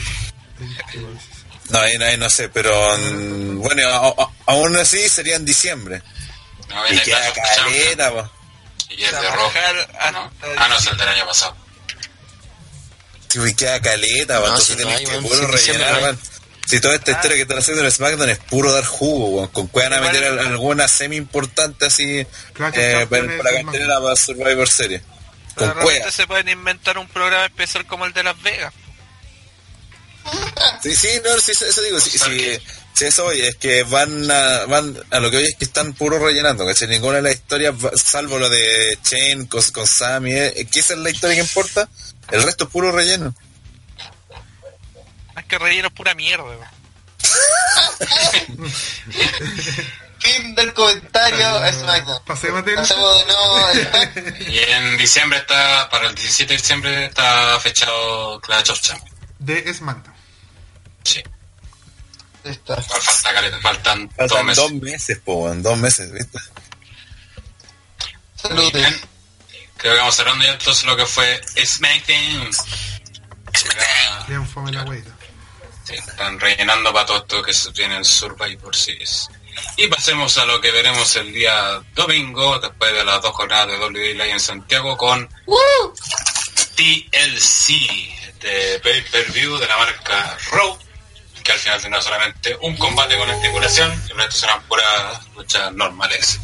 No, 1.69 1.79
ahí, 1.79 1.95
ahí 1.97 2.17
no 2.17 2.29
sé, 2.29 2.49
pero 2.49 2.71
mm, 2.97 3.59
bueno, 3.61 3.87
a- 3.89 4.07
a- 4.23 4.29
aún 4.47 4.75
así 4.77 5.07
sería 5.09 5.35
en 5.35 5.45
diciembre. 5.45 6.01
no, 6.69 6.87
Y 6.93 6.99
queda 6.99 7.19
of 7.29 7.33
Champions. 7.35 7.57
caleta, 7.57 8.11
po. 8.11 8.31
Y 8.89 9.03
es 9.03 9.11
de 9.11 9.17
No. 9.21 9.27
hasta 9.27 9.33
Ah, 10.57 10.67
no, 10.69 10.77
es 10.77 10.87
el 10.87 10.97
del 10.97 11.09
año 11.09 11.25
pasado. 11.25 11.55
Sí, 13.43 13.49
y 13.49 13.53
queda 13.53 13.81
caleta. 13.81 14.39
No, 14.39 14.45
entonces 14.47 14.67
si 14.67 14.71
no 14.73 14.77
tienes 14.89 14.97
hay, 14.99 15.05
que 15.05 15.11
weón, 15.11 15.23
puro 15.23 15.57
si 15.57 15.71
rellenar. 15.71 16.17
Si 16.67 16.79
toda 16.81 16.95
esta 16.95 17.11
historia 17.11 17.35
que 17.37 17.41
están 17.43 17.57
haciendo 17.59 17.83
en 17.85 17.91
SmackDown 17.91 18.29
es 18.29 18.39
puro 18.39 18.73
dar 18.73 18.83
jugo, 18.85 19.27
weón. 19.29 19.47
Con 19.49 19.67
que 19.69 19.79
van 19.79 19.93
a 19.93 20.01
meter 20.01 20.23
al- 20.25 20.39
alguna 20.39 20.87
semi 20.87 21.15
importante 21.15 21.85
así 21.85 22.25
Clash 22.53 22.69
of 22.73 22.77
eh, 22.77 23.07
para, 23.09 23.63
cartelera 23.63 24.01
para 24.01 24.15
Survivor 24.15 24.69
Series. 24.69 25.01
Con 25.55 25.71
cueva. 25.71 26.11
se 26.11 26.27
pueden 26.27 26.49
inventar 26.49 26.97
un 26.97 27.07
programa 27.07 27.45
especial 27.45 27.85
como 27.87 28.05
el 28.05 28.13
de 28.13 28.23
Las 28.23 28.41
Vegas. 28.41 28.73
Sí, 30.83 30.93
sí, 30.95 31.07
no, 31.23 31.39
sí, 31.39 31.51
eso 31.53 31.81
digo, 31.81 31.99
sí, 32.01 32.17
sí, 32.19 32.59
sí, 32.97 33.05
eso 33.05 33.25
hoy 33.27 33.41
es 33.41 33.55
que 33.57 33.83
van 33.83 34.29
a, 34.31 34.65
van 34.65 34.97
a 35.11 35.19
lo 35.19 35.29
que 35.29 35.37
hoy 35.37 35.45
es 35.45 35.55
que 35.55 35.65
están 35.65 35.93
puro 35.93 36.17
rellenando, 36.17 36.65
¿cachai? 36.65 36.87
Ninguna 36.87 37.17
de 37.17 37.21
las 37.21 37.35
historias, 37.35 37.75
salvo 37.95 38.39
lo 38.39 38.49
de 38.49 38.97
Chain 39.03 39.45
con, 39.45 39.61
con 39.71 39.85
Sammy, 39.85 40.33
eh, 40.33 40.67
que 40.71 40.79
esa 40.79 40.95
es 40.95 40.99
la 40.99 41.11
historia 41.11 41.35
que 41.35 41.43
importa, 41.43 41.87
el 42.31 42.41
resto 42.41 42.63
es 42.63 42.71
puro 42.71 42.91
relleno. 42.91 43.35
Es 45.37 45.45
que 45.45 45.59
relleno 45.59 45.89
es 45.89 45.93
pura 45.93 46.15
mierda. 46.15 46.45
Fin 50.19 50.55
del 50.55 50.73
comentario 50.73 51.71
SmackDown. 51.73 52.23
Pasemos 52.25 52.65
de 52.65 52.73
Pasemos 52.73 53.19
de 53.19 53.25
nuevo. 53.27 54.39
Y 54.51 54.57
en 54.57 54.97
diciembre 54.97 55.37
está, 55.37 55.87
para 55.91 56.09
el 56.09 56.15
17 56.15 56.51
de 56.51 56.57
diciembre 56.57 57.05
está 57.05 57.59
fechado 57.59 58.41
Clash 58.41 58.71
of 58.71 58.81
Champions. 58.81 59.15
de 59.37 59.71
SmackDown. 59.71 60.15
Sí. 61.03 61.21
Está. 62.43 62.81
Falta 62.81 63.33
caleta, 63.33 63.59
faltan 63.59 64.07
dos 64.07 64.15
Faltan 64.17 64.45
meses. 64.45 64.63
dos 64.63 64.73
meses, 64.73 65.19
po, 65.23 65.33
weón, 65.43 65.61
dos 65.63 65.77
meses, 65.77 66.11
¿viste? 66.13 66.39
Saludos. 68.35 68.71
Creo 69.77 69.93
que 69.93 69.99
vamos 69.99 70.15
cerrando 70.15 70.43
ya 70.45 70.53
entonces 70.53 70.83
lo 70.85 70.95
que 70.95 71.05
fue 71.05 71.41
SmackDown. 71.65 72.49
Bien 74.27 74.47
fome 74.47 74.71
la 74.71 74.83
weita. 74.83 75.11
sí, 75.83 75.93
están 75.95 76.39
rellenando 76.39 76.91
para 76.93 77.05
todo 77.05 77.17
esto 77.17 77.41
que 77.43 77.53
se 77.53 77.71
tiene 77.71 77.97
en 77.97 78.05
Survivor 78.05 78.75
Series. 78.75 79.29
Y 79.75 79.87
pasemos 79.87 80.37
a 80.37 80.45
lo 80.45 80.61
que 80.61 80.71
veremos 80.71 81.15
el 81.15 81.33
día 81.33 81.81
domingo, 81.95 82.59
después 82.59 82.93
de 82.93 83.03
las 83.03 83.21
dos 83.21 83.31
jornadas 83.33 83.67
de 83.67 83.77
WWE 83.79 84.13
Live 84.13 84.31
en 84.31 84.39
Santiago, 84.39 84.95
con 84.97 85.27
TLC 86.75 87.69
de 88.39 88.79
pay-per-view 88.83 89.57
de 89.57 89.67
la 89.67 89.77
marca 89.77 90.37
Raw, 90.51 90.77
que 91.47 91.53
al 91.53 91.59
final 91.59 91.81
tendrá 91.81 92.01
solamente 92.01 92.57
un 92.61 92.75
combate 92.75 93.17
con 93.17 93.29
estipulación, 93.29 93.89
y 94.07 94.11
el 94.11 94.17
resto 94.17 94.41
serán 94.41 94.61
puras 94.63 95.25
luchas 95.33 95.71
normales. 95.73 96.39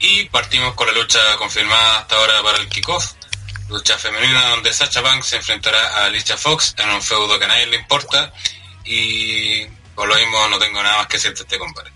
Y 0.00 0.24
partimos 0.24 0.74
con 0.74 0.88
la 0.88 0.94
lucha 0.94 1.20
confirmada 1.38 2.00
hasta 2.00 2.16
ahora 2.16 2.42
para 2.42 2.58
el 2.58 2.68
kickoff. 2.68 3.12
Lucha 3.68 3.96
femenina 3.98 4.48
donde 4.48 4.72
Sacha 4.72 5.00
Banks 5.00 5.26
se 5.26 5.36
enfrentará 5.36 5.80
a 5.98 6.06
Alicia 6.06 6.36
Fox 6.36 6.74
en 6.78 6.88
un 6.90 7.02
feudo 7.02 7.38
que 7.38 7.44
a 7.44 7.48
nadie 7.48 7.66
le 7.66 7.76
importa. 7.76 8.32
Y 8.84 9.66
por 9.94 10.08
lo 10.08 10.16
mismo 10.16 10.48
no 10.48 10.58
tengo 10.58 10.82
nada 10.82 10.98
más 10.98 11.06
que 11.06 11.18
decir 11.18 11.34
de 11.34 11.42
este 11.42 11.58
combate. 11.58 11.90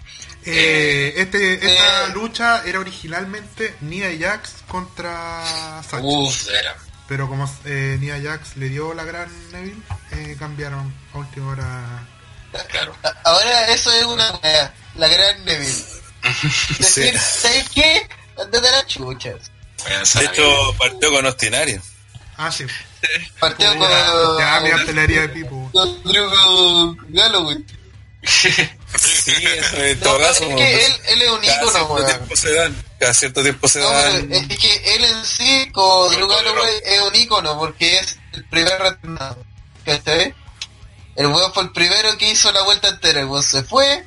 Eh, 0.44 1.14
este, 1.16 1.54
esta 1.54 2.06
eh. 2.06 2.12
lucha 2.14 2.62
era 2.64 2.80
originalmente 2.80 3.76
Nia 3.80 4.10
Jax 4.18 4.62
contra 4.68 5.82
Sacha. 5.82 6.02
Uff, 6.02 6.48
era. 6.48 6.76
Pero 7.08 7.28
como 7.28 7.50
eh, 7.64 7.96
Nia 8.00 8.20
Jax 8.22 8.56
le 8.56 8.68
dio 8.68 8.94
la 8.94 9.04
gran 9.04 9.28
Neville, 9.52 9.82
eh, 10.12 10.36
cambiaron 10.38 10.94
a 11.12 11.18
última 11.18 11.52
hora. 11.52 12.06
Claro. 12.68 12.94
Ahora 13.24 13.68
eso 13.68 13.92
es 13.92 14.04
una 14.04 14.30
wea, 14.42 14.74
la 14.96 15.08
gran 15.08 15.44
Neville. 15.44 15.84
Decir, 16.78 17.18
¿sabes 17.18 17.68
qué? 17.70 18.08
Andate 18.38 18.70
las 18.70 18.86
chuchas. 18.86 19.50
De 20.14 20.24
hecho, 20.24 20.74
partió 20.78 21.10
con 21.10 21.26
Ostinario. 21.26 21.82
Ah, 22.36 22.50
sí. 22.50 22.64
Partió 23.38 23.76
con... 23.76 23.88
ya, 24.38 24.60
mi 24.62 24.70
artillería 24.70 25.22
de 25.22 25.28
Pipo. 25.30 25.70
con 25.72 26.02
Drew 26.04 26.96
Galloway. 27.08 27.64
Sí, 28.24 28.48
No, 30.02 30.16
es 30.16 30.26
caso. 30.28 30.48
que 30.48 30.86
él, 30.86 30.92
él 31.08 31.22
es 31.22 31.30
un 31.30 31.40
cada 31.40 31.56
ícono, 31.80 32.06
cierto 32.06 32.36
se 32.36 32.52
dan. 32.52 32.84
Cada 33.00 33.14
cierto 33.14 33.42
tiempo 33.42 33.68
se 33.68 33.80
No, 33.80 33.90
dan. 33.90 34.32
es 34.32 34.58
que 34.58 34.94
él 34.94 35.04
en 35.04 35.24
sí, 35.24 35.68
con 35.72 36.12
Drew 36.14 36.28
Galloway, 36.28 36.74
es 36.84 37.00
un 37.02 37.14
ícono 37.16 37.58
porque 37.58 37.98
es 37.98 38.16
el 38.32 38.44
primer 38.44 38.78
retornado. 38.80 39.44
¿Cachai? 39.84 40.34
El 41.16 41.26
weón 41.26 41.52
fue 41.52 41.64
el 41.64 41.72
primero 41.72 42.16
que 42.16 42.30
hizo 42.30 42.52
la 42.52 42.62
vuelta 42.62 42.88
entera. 42.88 43.20
El 43.20 43.26
weón 43.26 43.42
se 43.42 43.62
fue, 43.64 44.06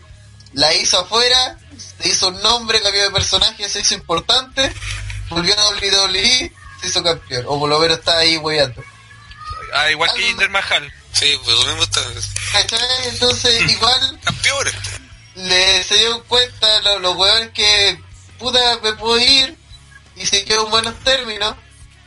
la 0.53 0.73
hizo 0.73 0.99
afuera, 0.99 1.57
se 2.01 2.07
hizo 2.09 2.29
un 2.29 2.41
nombre, 2.41 2.81
cambió 2.81 3.03
de 3.03 3.11
personaje, 3.11 3.67
se 3.69 3.81
hizo 3.81 3.95
importante, 3.95 4.71
volvió 5.29 5.53
a 5.59 5.69
WWE, 5.71 6.51
se 6.81 6.87
hizo 6.87 7.03
campeón. 7.03 7.43
O 7.47 7.59
por 7.59 7.69
lo 7.69 7.79
menos 7.79 7.99
está 7.99 8.17
ahí 8.19 8.37
weyando. 8.37 8.81
Ah, 9.73 9.91
igual 9.91 10.09
que 10.15 10.21
Jinder 10.23 10.49
Mahal. 10.49 10.93
Sí, 11.17 11.39
pues 11.43 11.55
lo 11.57 11.65
mismo 11.67 11.83
está. 11.83 12.01
¿Cachai? 12.51 12.79
Entonces, 13.09 13.71
igual 13.71 14.19
Campeones. 14.23 14.73
le 15.35 15.83
se 15.83 15.95
dio 15.95 16.23
cuenta 16.25 16.81
lo- 16.81 16.99
los 16.99 17.15
weones 17.15 17.49
que 17.51 17.99
puta 18.37 18.59
me 18.83 18.93
puedo 18.93 19.17
ir 19.19 19.57
y 20.15 20.25
si 20.25 20.43
quedo 20.45 20.65
en 20.65 20.71
buenos 20.71 20.95
términos 21.03 21.55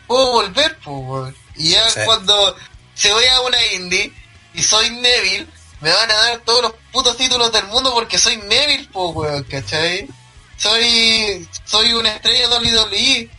puedo 0.07 0.33
volver 0.33 0.79
pues 0.85 0.97
weón. 1.07 1.37
y 1.57 1.71
ya 1.71 1.88
Sí. 1.90 2.01
cuando 2.05 2.57
se 2.94 3.12
voy 3.12 3.25
a 3.27 3.40
una 3.42 3.64
indie 3.73 4.12
y 4.55 4.62
soy 4.62 4.90
Neville 4.90 5.47
me 5.81 5.92
van 5.92 6.11
a 6.11 6.14
dar 6.14 6.38
todos 6.40 6.62
los 6.62 6.73
putos 6.92 7.16
títulos 7.16 7.53
del 7.53 7.66
mundo 7.66 7.92
porque 7.94 8.18
soy 8.18 8.37
Neville 8.38 8.88
pues 8.92 9.14
weón 9.14 9.42
¿cachai? 9.44 10.09
soy 10.57 11.49
soy 11.64 11.92
una 11.92 12.11
estrella 12.14 12.49
de 12.49 12.55
WWE 12.57 13.31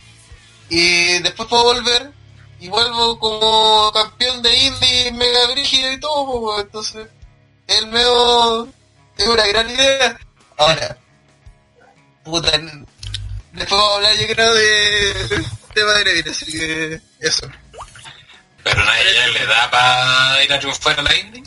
y 0.68 1.18
después 1.20 1.48
puedo 1.48 1.64
volver 1.64 2.12
y 2.60 2.68
vuelvo 2.68 3.18
como 3.18 3.90
campeón 3.92 4.42
de 4.42 4.54
indie 4.54 5.12
mega 5.12 5.46
brígido 5.52 5.92
y 5.92 6.00
todo 6.00 6.40
pues 6.40 6.64
entonces 6.64 7.08
el 7.66 7.86
medio 7.86 8.68
es 9.16 9.26
una 9.26 9.46
gran 9.46 9.70
idea. 9.70 10.18
Ahora, 10.58 10.96
puta, 12.24 12.50
después 13.52 13.70
vamos 13.70 13.92
a 13.92 13.96
hablar 13.96 14.16
yo 14.16 14.26
creo 14.28 14.54
de 14.54 15.44
tema 15.74 15.92
de 15.94 16.04
Neville, 16.04 16.30
así 16.30 16.46
que 16.52 17.00
eso. 17.20 17.50
Pero 18.62 18.84
nadie 18.84 19.28
le 19.32 19.46
da 19.46 19.70
para 19.70 20.44
ir 20.44 20.52
a 20.52 20.58
triunfar 20.58 21.00
a 21.00 21.02
la 21.02 21.16
Indy. 21.16 21.42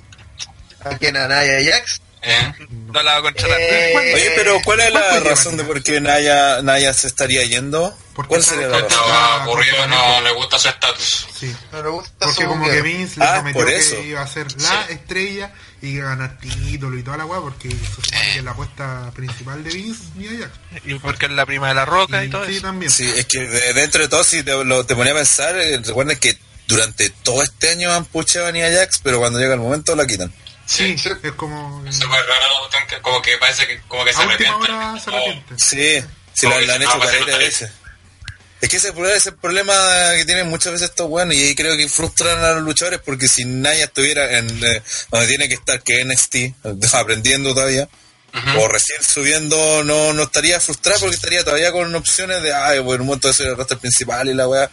¿A 0.83 0.97
quién? 0.97 1.15
¿A 1.15 1.27
Naya 1.27 1.59
Jax? 1.63 2.01
¿Eh? 2.25 2.53
No 2.69 3.03
la 3.03 3.13
va 3.13 3.17
a 3.17 3.21
contratar. 3.21 3.57
Eh, 3.59 3.93
Oye, 4.15 4.31
pero 4.35 4.59
¿cuál 4.63 4.79
es 4.79 4.93
la 4.93 5.01
¿cuánto 5.09 5.29
razón 5.29 5.57
de 5.57 5.63
por 5.65 5.83
qué 5.83 5.99
Naya, 5.99 6.61
Naya 6.61 6.93
se 6.93 7.07
estaría 7.07 7.43
yendo? 7.43 7.97
Porque 8.15 8.29
¿Cuál 8.29 8.43
sería 8.43 8.67
la 8.67 8.79
razón? 8.79 9.47
Ocurrido 9.47 9.87
no 9.87 10.21
le 10.21 10.31
gusta 10.33 10.57
su 10.59 10.69
estatus. 10.69 11.27
Sí. 11.37 11.53
no 11.71 11.83
le 11.83 11.89
gusta 11.89 12.11
Porque 12.19 12.43
su 12.43 12.47
como 12.47 12.65
que. 12.69 12.81
Vince 12.81 13.19
le 13.19 13.25
Ah, 13.25 13.33
prometió 13.33 13.61
por 13.61 13.69
que 13.69 13.77
eso. 13.77 13.99
iba 14.03 14.21
a 14.21 14.27
ser 14.27 14.47
la 14.61 14.85
Sí. 14.87 14.93
estrella 14.93 15.53
y 15.81 15.87
iba 15.89 16.05
a 16.05 16.15
ganar 16.15 16.37
título 16.39 16.97
y 16.97 17.03
toda 17.03 17.17
la 17.17 17.25
weá, 17.25 17.41
porque 17.41 17.67
que 17.69 18.37
es 18.37 18.43
la 18.43 18.51
apuesta 18.51 19.11
principal 19.15 19.63
de 19.63 19.69
Vince 19.71 20.03
Nia 20.15 20.29
Jax. 20.71 20.85
Y 20.85 20.95
porque 20.95 21.25
es 21.25 21.31
la 21.31 21.45
prima 21.45 21.67
de 21.69 21.73
la 21.73 21.85
roca 21.85 22.23
y, 22.23 22.27
Y 22.27 22.29
todo 22.29 22.45
sí, 22.45 22.53
eso. 22.53 22.61
también. 22.61 22.91
Sí, 22.91 23.11
es 23.17 23.25
que 23.25 23.39
de- 23.39 23.73
dentro 23.73 24.01
de 24.01 24.07
todo, 24.07 24.23
si 24.23 24.43
te, 24.43 24.63
lo, 24.63 24.85
te 24.85 24.95
ponía 24.95 25.11
a 25.11 25.15
pensar, 25.15 25.57
eh, 25.57 25.79
recuerden 25.83 26.17
que 26.19 26.37
durante 26.67 27.09
todo 27.09 27.41
este 27.43 27.71
año 27.71 27.91
han 27.91 28.05
puchado 28.05 28.47
a 28.47 28.51
Nia 28.51 28.71
Jax, 28.71 28.99
pero 29.03 29.19
cuando 29.19 29.39
llega 29.39 29.55
el 29.55 29.59
momento 29.59 29.93
la 29.95 30.05
quitan. 30.07 30.31
Sí, 30.65 30.97
Sí. 30.97 31.09
es 31.23 31.31
como... 31.33 31.83
Súper 31.91 32.09
raro 32.25 32.69
la 32.71 33.01
como 33.01 33.21
que 33.21 33.37
parece 33.37 33.67
que 33.67 33.81
como 33.87 34.05
que 34.05 34.13
se 34.13 34.21
arrepiente. 34.21 34.55
hora 34.71 34.99
se 34.99 35.09
arrepiente. 35.09 35.53
Sí, 35.57 36.07
sí, 36.33 36.41
Como 36.45 36.55
la, 36.55 36.59
que 36.61 36.67
la 36.67 36.73
han 36.75 36.81
hecho 36.81 36.91
no, 36.95 36.99
pues, 36.99 37.37
veces. 37.37 37.71
Es 38.61 38.69
que 38.69 38.77
ese 38.77 38.93
es 39.15 39.25
el- 39.27 39.35
problema 39.35 39.73
que 40.15 40.23
tienen 40.25 40.47
muchas 40.49 40.71
veces 40.71 40.89
estos 40.89 41.09
buenos 41.09 41.35
y 41.35 41.43
ahí 41.43 41.55
creo 41.55 41.75
que 41.75 41.89
frustran 41.89 42.43
a 42.45 42.51
los 42.53 42.63
luchadores 42.63 43.01
porque 43.03 43.27
si 43.27 43.43
Naya 43.43 43.83
estuviera 43.85 44.37
en 44.37 44.47
eh, 44.63 44.81
donde 45.11 45.27
tiene 45.27 45.49
que 45.49 45.55
estar, 45.55 45.81
que 45.83 46.05
NXT, 46.05 46.35
aprendiendo 46.93 47.53
todavía, 47.53 47.89
o 48.57 48.67
recién 48.69 49.03
subiendo, 49.03 49.83
no, 49.83 50.13
no 50.13 50.23
estaría 50.23 50.59
frustrado 50.61 51.01
porque 51.01 51.15
estaría 51.15 51.43
todavía 51.43 51.71
con 51.73 51.93
opciones 51.93 52.41
de, 52.41 52.53
ay, 52.53 52.79
bueno, 52.79 53.03
un 53.03 53.07
momento 53.07 53.27
de 53.27 53.33
ser 53.33 53.47
el 53.47 53.57
roster 53.57 53.77
principal 53.77 54.27
y 54.29 54.33
la 54.33 54.47
weá. 54.47 54.71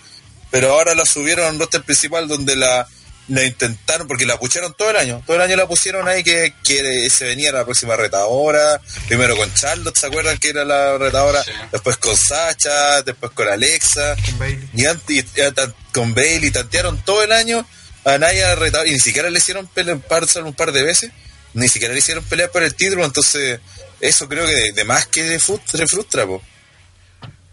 Pero 0.53 0.73
ahora 0.73 0.95
la 0.95 1.05
subieron 1.05 1.47
a 1.47 1.49
un 1.51 1.59
roster 1.59 1.83
principal 1.83 2.27
donde 2.29 2.57
la, 2.57 2.87
la 3.31 3.45
intentaron, 3.45 4.07
porque 4.07 4.27
la 4.27 4.39
pucharon 4.39 4.75
todo 4.77 4.91
el 4.91 4.97
año. 4.97 5.23
Todo 5.27 5.37
el 5.37 5.43
año 5.43 5.57
la 5.57 5.67
pusieron 5.67 6.07
ahí 6.09 6.23
que, 6.23 6.53
que 6.65 7.09
se 7.09 7.25
venía 7.25 7.51
la 7.53 7.65
próxima 7.65 7.97
retadora. 7.97 8.81
Primero 9.09 9.37
con 9.37 9.53
Charlotte, 9.55 9.97
¿se 9.97 10.07
acuerdan 10.07 10.37
que 10.39 10.51
era 10.51 10.65
la 10.65 10.99
retadora? 10.99 11.43
Sí. 11.45 11.53
Después 11.73 11.97
con 11.97 12.17
Sacha, 12.17 13.03
después 13.03 13.33
con 13.33 13.49
Alexa. 13.49 14.17
Con 14.27 14.39
Bailey. 14.39 14.69
Y 14.75 14.85
antes, 14.87 15.17
y- 15.17 15.19
y 15.21 15.53
tan- 15.53 15.75
con 15.93 16.15
Bailey 16.15 16.51
tantearon 16.51 17.03
todo 17.05 17.23
el 17.23 17.33
año 17.33 17.67
a 18.05 18.19
Naya 18.19 18.55
retadora 18.55 18.89
y 18.89 18.93
ni 18.95 19.01
siquiera 19.01 19.31
le 19.31 19.39
hicieron 19.39 19.67
pelear 19.67 19.97
un 19.97 20.03
par, 20.03 20.27
solo 20.29 20.47
un 20.49 20.55
par 20.55 20.73
de 20.73 20.83
veces. 20.83 21.11
Ni 21.55 21.69
siquiera 21.69 21.93
le 21.95 21.99
hicieron 22.01 22.25
pelear 22.25 22.51
por 22.51 22.63
el 22.63 22.75
título, 22.75 23.05
entonces 23.05 23.61
eso 24.01 24.29
creo 24.29 24.47
que 24.47 24.55
de, 24.55 24.73
de 24.73 24.85
más 24.85 25.07
que 25.07 25.23
le 25.25 25.39
frustra, 25.41 25.79
le 25.81 25.87
frustra 25.87 26.27
po. 26.27 26.43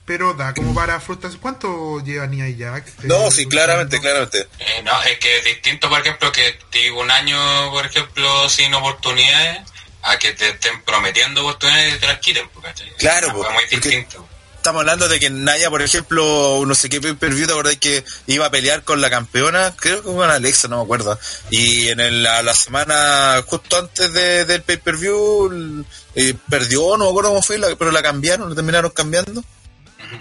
Pero 0.07 0.33
da 0.33 0.53
como 0.53 0.73
para 0.73 0.99
frustración. 1.01 1.41
¿Cuánto 1.41 1.99
lleva 2.03 2.25
Nia 2.27 2.45
Jax? 2.57 3.03
No, 3.03 3.27
Eh, 3.27 3.31
sí, 3.31 3.45
claramente, 3.45 3.99
claramente. 3.99 4.47
Eh, 4.57 4.81
no, 4.83 5.03
es 5.03 5.19
que 5.19 5.37
es 5.39 5.43
distinto, 5.43 5.89
por 5.89 5.99
ejemplo, 5.99 6.31
que 6.31 6.57
digo 6.71 7.01
un 7.01 7.11
año, 7.11 7.37
por 7.71 7.85
ejemplo, 7.85 8.47
sin 8.49 8.73
oportunidades, 8.73 9.59
a 10.03 10.17
que 10.17 10.31
te 10.31 10.47
estén 10.49 10.81
prometiendo 10.83 11.41
oportunidades 11.41 11.95
y 11.95 11.99
te 11.99 12.07
las 12.07 12.19
quiten, 12.19 12.47
pues, 12.53 12.65
¿cachai? 12.67 12.89
Claro, 12.97 13.27
Es 13.27 13.33
pues, 13.33 13.49
muy 13.51 13.63
porque- 13.63 13.75
distinto. 13.75 14.27
Estamos 14.55 14.79
hablando 14.81 15.07
de 15.07 15.19
que 15.19 15.29
Naya, 15.29 15.69
por 15.69 15.81
ejemplo, 15.81 16.61
no 16.65 16.75
sé 16.75 16.89
qué 16.89 16.99
pay-per-view, 16.99 17.47
¿te 17.47 17.53
acordás 17.53 17.77
que 17.77 18.03
iba 18.25 18.47
a 18.47 18.51
pelear 18.51 18.83
con 18.83 18.99
la 18.99 19.09
campeona? 19.09 19.73
Creo 19.77 20.01
que 20.01 20.07
con 20.11 20.29
Alexa, 20.29 20.67
no 20.67 20.77
me 20.77 20.83
acuerdo. 20.83 21.17
Y 21.51 21.87
en 21.89 21.99
el- 22.01 22.23
la, 22.23 22.41
la 22.41 22.53
semana, 22.53 23.41
justo 23.45 23.77
antes 23.77 24.11
de- 24.11 24.43
del 24.43 24.63
pay-per-view, 24.63 25.85
eh, 26.15 26.33
perdió, 26.49 26.97
no 26.97 27.05
me 27.05 27.09
acuerdo 27.11 27.29
cómo 27.29 27.41
fue, 27.41 27.57
la- 27.59 27.75
pero 27.77 27.91
la 27.91 28.01
cambiaron, 28.01 28.49
la 28.49 28.55
terminaron 28.55 28.91
cambiando. 28.91 29.41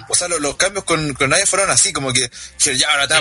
O 0.09 0.15
sea, 0.15 0.29
lo- 0.29 0.39
los 0.39 0.57
cambios 0.57 0.85
con, 0.85 1.15
con 1.15 1.31
Naya 1.31 1.47
fueron 1.47 1.71
así, 1.71 1.93
como 1.93 2.13
que 2.13 2.31
que 2.63 2.77
ya 2.77 2.91
ahora 2.91 3.07
de 3.07 3.15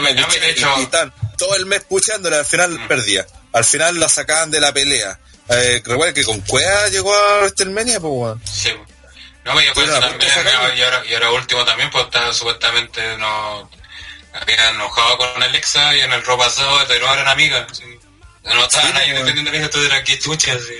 y- 0.51 0.81
y 0.81 0.85
tal. 0.87 1.13
Todo 1.37 1.55
el 1.55 1.65
mes 1.65 1.83
puchándola, 1.83 2.39
al 2.39 2.45
final 2.45 2.79
perdía. 2.87 3.25
Al 3.53 3.65
final 3.65 3.99
la 3.99 4.09
sacaban 4.09 4.51
de 4.51 4.59
la 4.59 4.73
pelea. 4.73 5.19
Eh, 5.49 5.81
recuerda 5.85 6.13
que 6.13 6.23
con 6.23 6.41
Cueva 6.41 6.87
llegó 6.89 7.13
a 7.13 7.37
WrestleMania, 7.39 7.99
pues, 7.99 8.11
weón. 8.13 8.41
Sí. 8.45 8.73
No, 9.43 9.61
y 9.61 9.65
después 9.65 9.85
Pero 9.87 9.99
también, 9.99 10.31
y 10.75 10.81
ahora, 10.81 11.03
y 11.07 11.13
ahora 11.13 11.31
último 11.31 11.63
también, 11.65 11.89
pues 11.91 12.05
estaba 12.05 12.33
supuestamente 12.33 13.15
no 13.17 13.69
había 14.33 14.69
enojado 14.71 15.17
con 15.17 15.43
Alexa 15.43 15.95
y 15.95 15.99
en 16.01 16.11
el 16.13 16.23
robo 16.23 16.43
pasado 16.43 16.83
de 16.85 16.99
no 16.99 17.13
eran 17.13 17.27
amigas. 17.27 17.65
Sí. 17.77 17.83
No 18.43 18.63
estaban 18.63 18.91
Sí, 18.91 18.97
ahí 18.97 19.11
dependiendo 19.11 19.51
de 19.51 19.57
que 19.59 19.63
esto 19.65 19.83
era 19.83 20.03
que 20.03 20.19
chucha, 20.19 20.53
sí. 20.57 20.73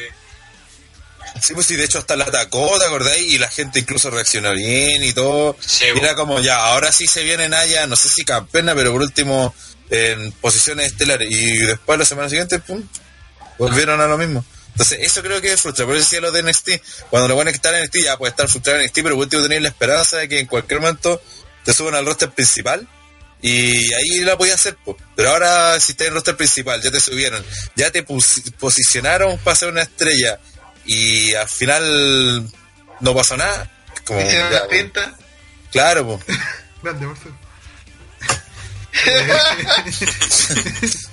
Sí, 1.41 1.53
pues 1.53 1.67
sí, 1.67 1.75
de 1.75 1.83
hecho 1.85 1.99
hasta 1.99 2.15
la 2.15 2.25
atacó, 2.25 2.79
¿te 2.79 2.85
acordáis? 2.85 3.33
Y 3.33 3.37
la 3.37 3.49
gente 3.49 3.79
incluso 3.79 4.09
reaccionó 4.09 4.53
bien 4.53 5.03
y 5.03 5.13
todo. 5.13 5.55
Sí, 5.59 5.85
Y 5.87 5.91
pues. 5.91 6.03
era 6.03 6.15
como, 6.15 6.39
ya, 6.39 6.55
ahora 6.55 6.91
sí 6.91 7.07
se 7.07 7.23
viene 7.23 7.49
Naya, 7.49 7.87
no 7.87 7.95
sé 7.95 8.09
si 8.09 8.23
campeona, 8.23 8.73
pero 8.73 8.91
por 8.91 9.01
último 9.01 9.53
en 9.89 10.31
posiciones 10.33 10.87
estelares. 10.87 11.29
Y 11.29 11.57
después 11.57 11.99
la 11.99 12.05
semana 12.05 12.29
siguiente, 12.29 12.59
pum, 12.59 12.81
volvieron 13.57 14.01
a 14.01 14.07
lo 14.07 14.17
mismo. 14.17 14.43
Entonces, 14.69 14.99
eso 15.01 15.21
creo 15.21 15.39
que 15.41 15.53
es 15.53 15.61
frustra. 15.61 15.85
Por 15.85 15.95
eso 15.95 16.03
decía 16.03 16.19
lo 16.19 16.31
de 16.31 16.43
NXT. 16.43 16.69
Cuando 17.09 17.29
lo 17.29 17.35
bueno 17.35 17.49
es 17.49 17.53
que 17.53 17.57
estar 17.57 17.73
en 17.73 17.83
NXT, 17.83 18.03
ya 18.03 18.17
puede 18.17 18.31
estar 18.31 18.47
frustrado 18.49 18.79
en 18.79 18.85
NXT, 18.85 18.95
pero 18.95 19.15
por 19.15 19.23
último 19.23 19.43
tener 19.43 19.61
la 19.61 19.69
esperanza 19.69 20.17
de 20.17 20.27
que 20.27 20.39
en 20.39 20.47
cualquier 20.47 20.81
momento 20.81 21.21
te 21.63 21.73
suban 21.73 21.95
al 21.95 22.05
roster 22.05 22.29
principal. 22.31 22.87
Y 23.41 23.93
ahí 23.93 24.19
la 24.21 24.37
podía 24.37 24.55
hacer, 24.55 24.75
pues. 24.83 24.97
Pero 25.15 25.29
ahora, 25.29 25.79
si 25.79 25.91
estás 25.93 26.07
en 26.07 26.11
el 26.11 26.15
roster 26.15 26.35
principal, 26.35 26.81
ya 26.81 26.91
te 26.91 26.99
subieron, 26.99 27.45
ya 27.75 27.91
te 27.91 28.03
posicionaron 28.03 29.37
para 29.39 29.55
ser 29.55 29.69
una 29.69 29.83
estrella. 29.83 30.39
Y 30.85 31.33
al 31.33 31.49
final 31.49 32.47
no 32.99 33.15
pasó 33.15 33.35
nada. 33.37 33.71
Como, 34.05 34.21
Hicieron 34.21 34.51
ya, 34.51 34.59
la 34.59 34.65
pues. 34.67 34.81
pinta. 34.81 35.13
Claro, 35.71 36.05
pues. 36.07 36.23
Grande, 36.83 37.07
Marcelo. 37.07 37.35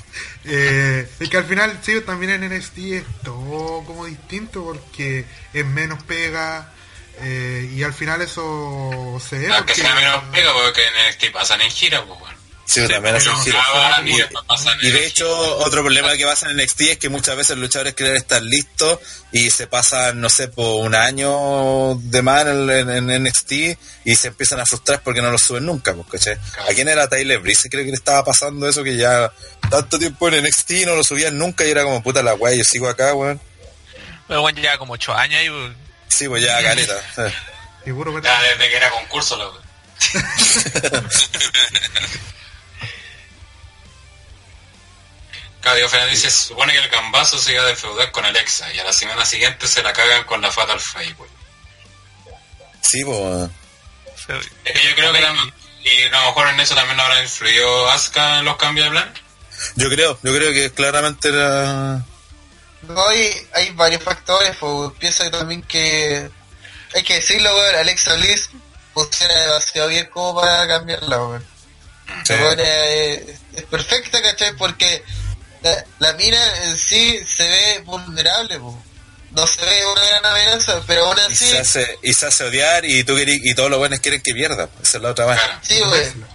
eh, 0.45 1.09
es 1.21 1.29
que 1.29 1.37
al 1.37 1.45
final, 1.45 1.79
sí, 1.83 2.01
también 2.05 2.43
en 2.43 2.57
NXT 2.57 2.79
es 2.79 3.05
todo 3.25 3.85
como 3.85 4.07
distinto 4.07 4.65
porque 4.65 5.25
es 5.53 5.67
menos 5.67 6.03
pega 6.05 6.73
eh, 7.21 7.71
y 7.75 7.83
al 7.83 7.93
final 7.95 8.23
eso 8.23 9.21
se 9.27 9.39
ve. 9.39 9.53
Aunque 9.53 9.73
porque- 9.75 9.83
sea 9.83 9.95
menos 9.95 10.23
pega, 10.33 10.53
porque 10.53 10.83
en 10.87 10.95
NXT 11.09 11.33
pasan 11.33 11.61
en 11.61 11.71
gira, 11.71 12.05
pues 12.05 12.19
bueno. 12.21 12.37
Sí, 12.65 12.87
también 12.89 13.17
hacen 13.17 13.33
graban 13.45 14.07
y 14.09 14.13
Y- 14.13 14.87
Y 14.87 14.91
de 14.93 15.07
hecho, 15.07 15.29
otro 15.59 15.83
problema 15.83 16.17
que 16.17 16.25
pasa 16.25 16.49
en 16.49 16.57
NXT 16.57 16.81
es 16.93 16.99
que 16.99 17.09
muchas 17.09 17.37
veces 17.37 17.51
los 17.57 17.65
luchadores 17.65 17.95
quieren 17.95 18.17
estar 18.17 18.41
listos 18.41 18.99
y 19.33 19.51
se 19.51 19.67
pasan, 19.67 20.21
no 20.21 20.31
sé, 20.31 20.49
por 20.49 20.87
un 20.87 20.95
año 20.95 21.97
de 21.97 22.23
más 22.23 22.47
en, 22.47 22.71
en- 22.71 22.91
en 23.11 23.25
NXT 23.25 23.53
y 24.05 24.15
se 24.17 24.29
empiezan 24.29 24.61
a 24.61 24.67
frustrar 24.67 25.03
porque 25.03 25.21
no 25.21 25.31
los 25.31 25.43
suben 25.43 25.67
nunca, 25.67 25.93
pues, 25.93 26.07
¿cachai? 26.13 26.37
Claro. 26.53 26.71
¿A 26.71 26.75
quién 26.75 26.89
era 26.89 27.09
Tyler 27.09 27.41
Breeze? 27.41 27.69
Creo 27.69 27.85
que 27.85 27.91
le 27.91 27.97
estaba 27.97 28.25
pasando 28.25 28.67
eso 28.69 28.83
que 28.85 28.97
ya 28.97 29.31
tanto 29.69 29.99
tiempo 29.99 30.29
en 30.29 30.43
NXT 30.45 30.71
y 30.71 30.87
no 30.87 30.95
lo 30.95 31.03
subían 31.05 31.37
nunca 31.37 31.67
y 31.67 31.71
era 31.71 31.83
como, 31.83 32.03
puta 32.03 32.23
la 32.23 32.35
weá, 32.35 32.55
yo 32.55 32.65
sigo 32.65 32.89
acá, 32.89 33.13
weón. 33.15 33.41
Pero 34.29 34.41
bueno, 34.41 34.61
lleva 34.61 34.79
como 34.79 34.95
8 34.95 35.13
años 35.15 35.41
ahí. 35.41 35.51
pues. 35.51 35.73
Sí, 36.09 36.29
pues 36.29 36.43
ya, 36.43 36.63
caleta. 36.63 36.95
Eh. 37.19 37.33
Seguro 37.85 38.15
que 38.15 38.23
Ya 38.27 38.41
desde 38.43 38.71
que 38.71 38.77
era 38.77 38.91
concurso, 38.91 39.37
loco. 39.37 39.61
acá 45.63 45.75
Diego 45.75 45.89
Fernández 45.89 46.17
dice, 46.17 46.31
se 46.31 46.49
supone 46.49 46.73
que 46.73 46.81
el 46.81 46.89
gambazo 46.91 47.39
se 47.39 47.53
iba 47.53 47.63
a 47.63 47.67
defeudar 47.67 48.11
con 48.11 48.25
Alexa 48.25 48.73
y 48.75 48.79
a 48.81 48.85
la 48.85 48.93
semana 48.93 49.25
siguiente 49.25 49.69
se 49.69 49.83
la 49.83 49.93
cagan 49.93 50.25
con 50.25 50.43
la 50.43 50.51
Fatal 50.51 50.81
Five, 50.81 51.15
güey. 51.15 51.31
Sí, 52.83 53.05
pues. 53.05 53.49
Es 54.65 54.73
que 54.73 54.89
yo 54.89 54.95
creo 54.97 55.13
que 55.13 55.21
tam- 55.21 55.53
y 55.85 56.03
a 56.03 56.11
lo 56.11 56.27
mejor 56.27 56.49
en 56.49 56.61
eso 56.61 56.75
también 56.75 56.99
habrá 57.01 57.23
influido 57.23 57.91
Asuka 57.91 58.39
en 58.41 58.45
los 58.45 58.57
cambios 58.57 58.87
de 58.87 58.91
plan. 58.91 59.15
Yo 59.77 59.89
creo, 59.89 60.19
yo 60.23 60.35
creo 60.35 60.53
que 60.53 60.73
claramente 60.73 61.29
era. 61.29 62.05
No, 62.83 63.09
hay, 63.09 63.47
hay 63.55 63.71
varios 63.71 64.03
factores, 64.03 64.57
pues 64.59 64.93
pienso 64.99 65.23
que 65.25 65.31
también 65.31 65.63
que 65.63 66.29
hay 66.95 67.03
que 67.05 67.15
decirlo, 67.15 67.55
weón, 67.57 67.77
Alexa 67.77 68.15
Bliss 68.15 68.51
funciona 68.93 69.35
demasiado 69.35 69.89
bien 69.89 70.07
como 70.07 70.41
para 70.41 70.67
cambiarla, 70.67 71.19
weón. 71.19 71.47
Sí. 72.25 72.33
La 72.35 72.43
weona 72.43 72.63
es, 72.63 73.23
es 73.55 73.63
perfecta, 73.71 74.21
¿cachai? 74.21 74.57
Porque 74.57 75.05
la, 75.63 75.85
la 75.99 76.13
mina 76.15 76.65
en 76.65 76.77
sí 76.79 77.21
se 77.27 77.43
ve 77.45 77.83
vulnerable. 77.85 78.59
No 78.59 79.47
se 79.47 79.65
ve 79.65 79.87
una 79.87 80.05
gran 80.05 80.27
amenaza, 80.27 80.83
pero 80.87 81.07
aún 81.07 81.17
Y 81.17 81.33
así, 81.33 81.47
se 81.49 81.59
hace, 81.59 81.99
y 82.03 82.13
se 82.13 82.27
hace 82.27 82.45
odiar 82.45 82.85
y 82.85 83.03
tú 83.05 83.17
querís- 83.17 83.41
y 83.43 83.55
todos 83.55 83.71
los 83.71 83.79
buenos 83.79 84.01
quieren 84.01 84.21
que 84.21 84.35
pierda. 84.35 84.69
Esa 84.83 84.99
es 84.99 85.03
la 85.03 85.11
otra 85.11 85.27
más. 85.27 85.39
Claro. 85.41 85.59
sí, 85.63 85.81
weón. 85.83 86.27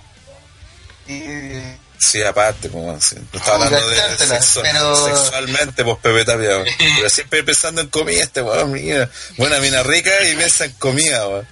Y, 1.08 1.78
Sí, 2.00 2.22
aparte, 2.22 2.70
como 2.70 3.00
si 3.02 3.16
no 3.16 3.22
está 3.34 3.56
hablando 3.56 3.90
de 3.90 3.98
sexo- 4.20 4.62
pero- 4.62 4.96
sexualmente, 5.16 5.84
pues 5.84 5.98
Pepe 5.98 6.26
Tapia. 6.26 6.64
Pero 6.96 7.10
siempre 7.10 7.44
pensando 7.44 7.82
en 7.82 7.88
comida, 7.88 8.22
este 8.24 8.42
weón, 8.44 8.72
mira. 8.72 9.10
Buena 9.36 9.58
mina 9.60 9.82
rica 9.82 10.12
y 10.32 10.36
piensa 10.36 10.66
en 10.66 10.74
comida, 10.74 11.28
weón. 11.28 11.48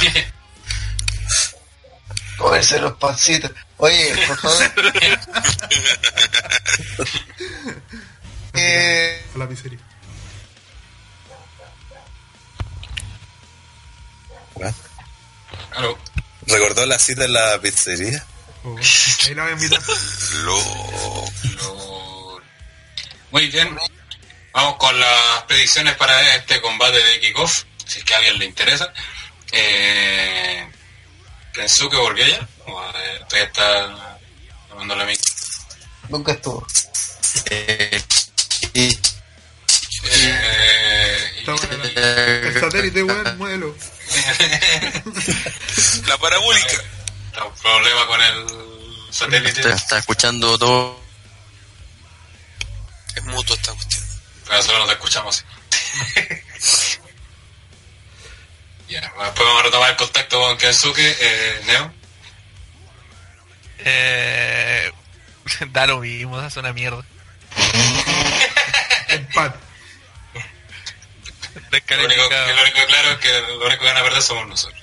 comerse 2.42 2.78
los 2.80 2.92
pancitos. 2.94 3.50
Oye, 3.78 4.14
por 4.26 4.38
favor. 4.38 4.72
eh, 8.54 9.24
la. 9.34 9.48
Claro. 15.70 15.98
¿Recordó 16.46 16.86
la 16.86 16.98
cita 16.98 17.24
en 17.24 17.32
la 17.32 17.58
pizzería? 17.60 18.24
Oh, 18.64 18.76
ahí 18.78 19.34
la 19.34 19.42
voy 19.44 19.52
a 19.52 19.54
invitar. 19.54 19.80
Lo... 20.44 20.58
Lo- 21.56 22.40
Muy 23.30 23.46
bien. 23.48 23.76
Vamos 24.52 24.76
con 24.76 24.98
las 25.00 25.42
predicciones 25.48 25.96
para 25.96 26.36
este 26.36 26.60
combate 26.60 26.98
de 27.02 27.20
kickoff, 27.20 27.64
si 27.86 28.00
es 28.00 28.04
que 28.04 28.14
a 28.14 28.18
alguien 28.18 28.38
le 28.38 28.44
interesa. 28.44 28.92
Eh, 29.50 30.68
Kensuke 31.52 31.96
volvió 31.96 32.26
ya. 32.26 32.48
O, 32.66 32.82
eh, 32.94 33.20
todavía 33.28 33.44
está 33.48 34.18
tomando 34.68 34.96
la 34.96 35.04
mic. 35.04 35.20
nunca 36.08 36.32
estuvo. 36.32 36.66
Eh, 37.50 38.02
Está 41.38 41.52
buena 41.54 41.76
la- 41.84 41.90
El 42.48 42.60
satélite, 42.60 43.02
weón, 43.02 43.38
muévelo. 43.38 43.74
La 46.06 46.18
parabólica. 46.18 46.82
está 47.26 47.44
un 47.44 47.54
problema 47.54 48.06
con 48.06 48.20
el 48.22 48.46
satélite. 49.10 49.60
Está, 49.60 49.74
está 49.74 49.98
escuchando 49.98 50.58
todo. 50.58 51.00
Es 53.14 53.24
mutuo 53.24 53.54
esta 53.56 53.72
cuestión. 53.72 54.02
Pero 54.44 54.56
nosotros 54.56 54.78
no 54.80 54.86
te 54.86 54.92
escuchamos. 54.92 55.44
ya, 58.92 59.00
después 59.00 59.38
vamos 59.46 59.60
a 59.60 59.64
retomar 59.64 59.90
el 59.90 59.96
contacto 59.96 60.38
con 60.40 60.56
Kensuke. 60.58 61.16
Eh, 61.20 61.60
Neo. 61.66 61.92
Eh, 63.84 64.92
da 65.70 65.86
lo 65.86 65.98
mismo, 65.98 66.40
es 66.40 66.56
una 66.56 66.72
mierda. 66.72 67.02
Empate. 69.08 69.58
Lo 70.34 72.04
único, 72.04 72.28
que, 72.28 72.36
Descalificado. 72.36 72.46
lo 72.54 72.62
único 72.62 72.86
claro 72.86 73.10
es 73.12 73.18
que 73.18 73.40
lo 73.40 73.66
único 73.66 73.80
que 73.80 73.86
van 73.88 73.96
a 73.96 74.02
perder 74.02 74.22
somos 74.22 74.46
nosotros. 74.48 74.80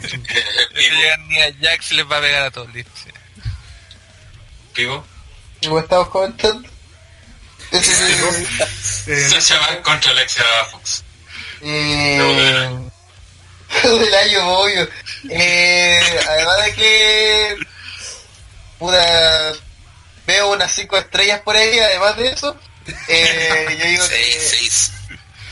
Si 0.04 0.90
llegan 0.90 1.28
ni 1.28 1.40
a 1.40 1.52
Jax 1.60 1.92
les 1.92 2.04
va 2.10 2.18
a 2.18 2.20
pegar 2.20 2.42
a 2.44 2.50
todos, 2.50 2.72
listo. 2.74 2.90
sí. 3.02 3.10
Pivo. 4.74 5.06
Como 5.62 5.78
estamos 5.78 6.08
comentando. 6.08 6.68
Sacha 9.28 9.58
Banks 9.60 9.80
contra 9.82 10.10
Alexia 10.10 10.44
Fox. 10.70 11.02
eh, 11.62 12.18
del 13.98 14.14
año, 14.14 14.48
obvio. 14.58 14.88
Eh, 15.30 16.00
además 16.28 16.64
de 16.64 16.74
que. 16.74 17.56
Puta. 18.78 19.52
Veo 20.26 20.52
unas 20.52 20.72
5 20.74 20.96
estrellas 20.96 21.40
por 21.42 21.54
ahí, 21.54 21.78
además 21.78 22.16
de 22.16 22.28
eso. 22.28 22.58
Eh, 23.08 23.76
yo 23.78 23.84
digo 23.86 24.04
Seis, 24.08 24.34
que. 24.34 24.40
seis. 24.40 24.92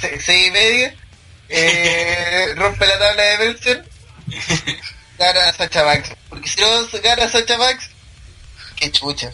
se- 0.01 0.20
seis 0.20 0.47
y 0.49 0.51
media. 0.51 0.95
Eh, 1.49 2.53
rompe 2.57 2.87
la 2.87 2.99
tabla 2.99 3.23
de 3.23 3.37
Belsen. 3.37 3.89
Gana 5.18 5.53
Sacha 5.53 5.83
Banks. 5.83 6.11
Porque 6.31 6.49
si 6.49 6.61
no 6.61 6.89
gana 7.03 7.29
Sacha 7.29 7.57
Banks, 7.59 7.91
qué 8.77 8.91
chucha. 8.91 9.31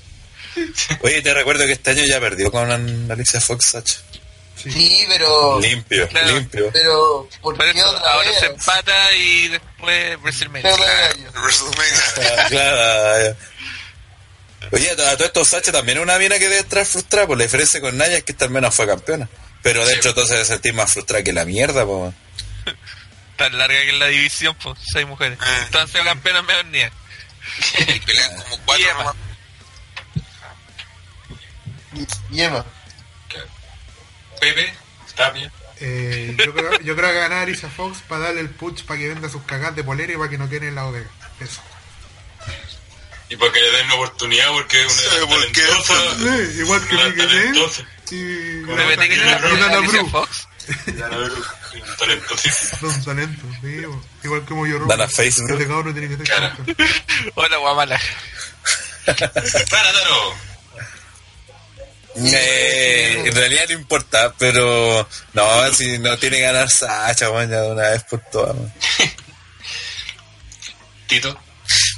Oye, 1.03 1.22
te 1.22 1.32
recuerdo 1.32 1.64
que 1.66 1.72
este 1.72 1.91
año 1.93 2.05
ya 2.05 2.18
perdió 2.18 2.51
con 2.51 2.68
Alicia 3.12 3.41
Fox, 3.41 3.66
Sacha. 3.66 3.95
Sí. 4.72 4.88
Sí, 4.98 5.04
pero. 5.08 5.60
Limpio, 5.60 6.08
Claro. 6.08 6.32
limpio. 6.32 6.70
Pero, 6.72 7.28
¿por 7.40 7.56
qué 7.56 7.82
otra 7.82 8.10
ahora 8.12 8.28
vez? 8.30 8.38
se 8.40 8.46
empata 8.46 9.12
y 9.14 9.48
después 9.48 10.20
WrestleMania. 10.22 10.70
WrestleMania. 11.34 12.46
Claro. 12.48 13.22
ya. 13.30 13.36
Oye, 14.72 14.90
a 14.90 14.96
todo 14.96 15.24
esto 15.24 15.44
Sacha 15.44 15.70
también 15.72 15.98
es 15.98 16.02
una 16.04 16.18
mina 16.18 16.34
que 16.38 16.48
debe 16.48 16.58
estar 16.58 16.84
frustrada, 16.84 17.26
por 17.26 17.38
la 17.38 17.44
diferencia 17.44 17.80
con 17.80 17.96
Naya 17.96 18.18
es 18.18 18.24
que 18.24 18.32
esta 18.32 18.44
al 18.46 18.50
menos 18.50 18.74
fue 18.74 18.86
campeona. 18.86 19.28
Pero 19.62 19.84
dentro 19.86 20.10
entonces 20.10 20.32
debe 20.34 20.44
sentir 20.44 20.74
más 20.74 20.92
frustrada 20.92 21.22
que 21.24 21.32
la 21.32 21.44
mierda, 21.44 21.84
po. 21.84 22.12
Tan 23.36 23.56
larga 23.56 23.80
que 23.80 23.90
es 23.90 23.94
la 23.98 24.06
división, 24.06 24.56
pues, 24.62 24.78
seis 24.92 25.06
mujeres. 25.06 25.38
Ah. 25.40 25.60
Entonces 25.64 26.00
campeonas 26.02 26.44
me 26.44 26.56
venía. 26.62 26.90
Y 27.78 28.00
pelean 28.00 28.36
como 28.36 28.58
cuatro 28.64 28.84
Y 28.84 28.88
nomás. 28.98 29.14
Y 32.30 32.40
Emma. 32.42 32.64
Pepe. 34.41 34.72
Tapia. 35.16 35.51
Eh, 35.80 36.34
yo, 36.45 36.53
creo, 36.55 36.80
yo 36.80 36.97
creo 36.97 37.09
que 37.11 37.14
ganar 37.18 37.43
Alicia 37.45 37.68
Fox 37.68 37.99
para 38.09 38.24
darle 38.24 38.41
el 38.41 38.51
push 38.51 38.82
para 38.82 38.99
que 38.99 39.09
venda 39.09 39.28
sus 39.28 39.43
cagas 39.43 39.74
de 39.76 39.84
polera 39.84 40.12
y 40.12 40.16
para 40.16 40.28
que 40.30 40.39
no 40.39 40.49
quede 40.49 40.68
en 40.68 40.74
la 40.74 40.84
bodega. 40.84 41.09
Eso. 41.41 41.61
Y 43.30 43.36
porque 43.36 43.61
le 43.61 43.70
den 43.70 43.86
una 43.86 43.95
oportunidad 43.97 44.49
porque 44.53 44.84
es 44.86 44.93
Sí, 44.93 45.07
una 45.18 45.26
porque- 45.26 45.62
talentosa. 45.62 45.95
Eh, 46.41 46.53
igual 46.59 46.89
que 46.89 46.95
Una. 46.95 47.05
James 47.05 47.84
y 48.11 48.62
Como 48.62 48.76
Pepe, 48.76 48.97
¿te 48.97 49.09
que 49.09 49.14
y 49.16 49.18
Dana 49.18 49.76
Alicia 49.78 50.03
Brooke. 50.03 50.11
Fox? 50.11 50.49
Talentosísimo. 51.99 52.91
Son 52.93 53.05
talentos, 53.05 53.51
sí, 53.61 53.82
igual 54.24 54.45
como 54.47 54.66
yo 54.66 54.78
Dana 54.86 55.09
Facebook. 55.09 55.51
Este 55.53 55.66
cabrón 55.68 55.95
tiene 55.95 56.16
que 56.16 56.24
campeón. 56.24 56.76
Hola, 57.34 57.57
guamala. 57.59 58.01
Para, 59.07 59.93
Taro. 59.93 60.34
Eh, 62.24 63.22
en 63.26 63.34
realidad 63.34 63.64
no 63.68 63.74
importa, 63.74 64.32
pero 64.38 65.08
no, 65.34 65.72
si 65.72 65.98
no 65.98 66.18
tiene 66.18 66.38
que 66.38 66.42
ganar 66.42 66.70
Sacha, 66.70 67.30
ya 67.30 67.46
de 67.46 67.70
una 67.70 67.88
vez 67.90 68.02
por 68.04 68.20
todas. 68.30 68.56
Tito. 71.06 71.38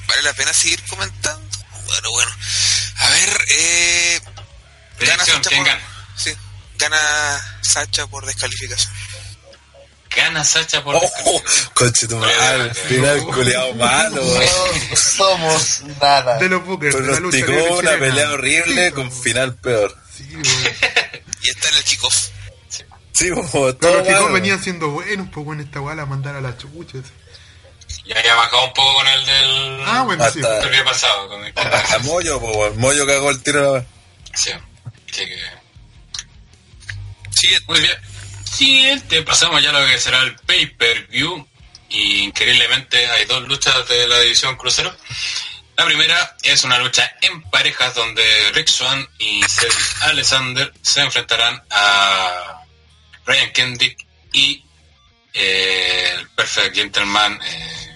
¿Vale 0.06 0.22
la 0.22 0.32
pena 0.34 0.52
seguir 0.52 0.80
comentando? 0.88 1.48
Bueno, 1.86 2.08
bueno. 2.12 2.30
A 2.98 3.10
ver, 3.10 3.38
eh... 3.50 4.20
Gana 5.00 5.24
Sacha 5.24 5.48
¿quién 5.48 5.62
por... 5.62 5.66
gana? 5.72 5.80
Sí, 6.16 6.32
gana 6.78 6.98
Sacha 7.62 8.06
por 8.06 8.26
descalificación. 8.26 8.92
Gana 10.14 10.44
Sacha 10.44 10.82
por 10.84 10.96
Oh, 10.96 11.00
descalificación. 11.00 11.70
conche 11.74 12.06
tu 12.08 12.16
madre, 12.16 12.74
final 12.74 13.20
culeado 13.24 13.74
malo. 13.74 14.22
No 14.22 14.96
somos 14.96 15.80
nada. 16.00 16.38
De 16.38 16.48
los 16.48 16.64
Bookers, 16.64 16.94
Pronosticó 16.96 17.52
una 17.78 17.98
pelea 17.98 18.30
horrible 18.32 18.92
con 18.92 19.10
final 19.10 19.54
peor. 19.56 19.96
Sí, 20.20 20.36
Y 21.42 21.48
está 21.50 21.68
en 21.70 21.74
el 21.76 21.84
kickoff. 21.84 22.28
Sí, 23.12 23.30
bo, 23.30 23.42
Pero 23.50 23.76
todo 23.76 23.94
los 23.98 24.06
chicos 24.06 24.20
malo. 24.22 24.34
venían 24.34 24.62
siendo 24.62 24.90
buenos, 24.90 25.28
pues 25.32 25.44
bueno, 25.46 25.62
esta 25.62 25.80
weá 25.80 25.94
la 25.94 26.06
mandar 26.06 26.36
a 26.36 26.40
la 26.40 26.56
chucha. 26.56 26.98
Ya 28.06 28.18
había 28.18 28.34
bajado 28.34 28.64
un 28.66 28.72
poco 28.72 28.94
con 28.94 29.08
el 29.08 29.26
del. 29.26 29.82
Ah, 29.86 30.02
bueno, 30.02 30.24
sí. 30.30 30.40
Hasta- 30.40 30.62
El 30.62 30.70
día 30.72 30.84
pasado. 30.84 31.28
Con 31.28 31.44
el... 31.44 31.52
A 31.56 31.98
Moyo, 32.02 32.38
weón. 32.38 32.78
Moyo 32.78 33.06
cagó 33.06 33.30
el 33.30 33.42
tiro. 33.42 33.84
Sí. 34.34 34.50
Así 35.10 35.26
que. 35.26 35.36
Siguiente. 37.30 37.64
Muy 37.68 37.80
bien. 37.80 37.98
Siguiente, 38.50 39.22
pasamos 39.22 39.62
ya 39.62 39.70
a 39.70 39.72
lo 39.80 39.86
que 39.86 39.98
será 39.98 40.22
el 40.22 40.36
pay-per-view. 40.36 41.46
Y 41.88 42.22
increíblemente 42.24 43.06
hay 43.10 43.24
dos 43.26 43.42
luchas 43.48 43.88
de 43.88 44.06
la 44.06 44.20
división 44.20 44.56
crucero. 44.56 44.94
La 45.80 45.86
primera 45.86 46.36
es 46.42 46.62
una 46.64 46.78
lucha 46.78 47.10
en 47.22 47.40
parejas 47.44 47.94
donde 47.94 48.22
Rick 48.52 48.68
Swan 48.68 49.08
y 49.18 49.42
Cedric 49.48 50.02
Alexander 50.02 50.70
se 50.82 51.00
enfrentarán 51.00 51.62
a 51.70 52.62
Ryan 53.24 53.50
Kendrick 53.54 54.06
y 54.30 54.62
eh, 55.32 56.10
el 56.18 56.28
Perfect 56.32 56.74
Gentleman 56.76 57.40
eh, 57.42 57.94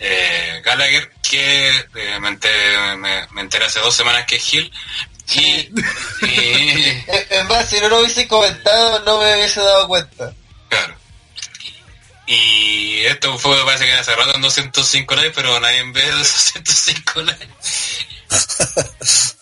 eh, 0.00 0.60
Gallagher, 0.64 1.08
que 1.22 1.68
eh, 1.94 2.18
me, 2.20 2.30
enteré, 2.30 2.96
me- 2.96 3.28
me 3.30 3.42
enteré 3.42 3.66
hace 3.66 3.78
dos 3.78 3.94
semanas 3.94 4.26
que 4.26 4.34
es 4.34 4.54
Hill, 4.54 4.72
Y, 5.34 5.40
y- 6.26 7.04
En 7.30 7.46
más, 7.46 7.68
si 7.70 7.80
no 7.80 7.88
lo 7.88 8.00
hubiese 8.00 8.26
comentado, 8.26 9.04
no 9.04 9.18
me 9.20 9.36
hubiese 9.36 9.60
dado 9.60 9.86
cuenta. 9.86 10.32
claro. 10.68 10.96
Esto 13.06 13.38
fue, 13.38 13.64
parece 13.64 13.84
que 13.86 13.92
hace 13.92 14.16
rato 14.16 14.34
en 14.34 14.40
205 14.40 15.14
likes, 15.14 15.32
pero 15.34 15.60
nadie 15.60 15.82
ve 15.92 16.02
esos 16.20 16.54
205 16.54 17.22
likes. 17.22 17.46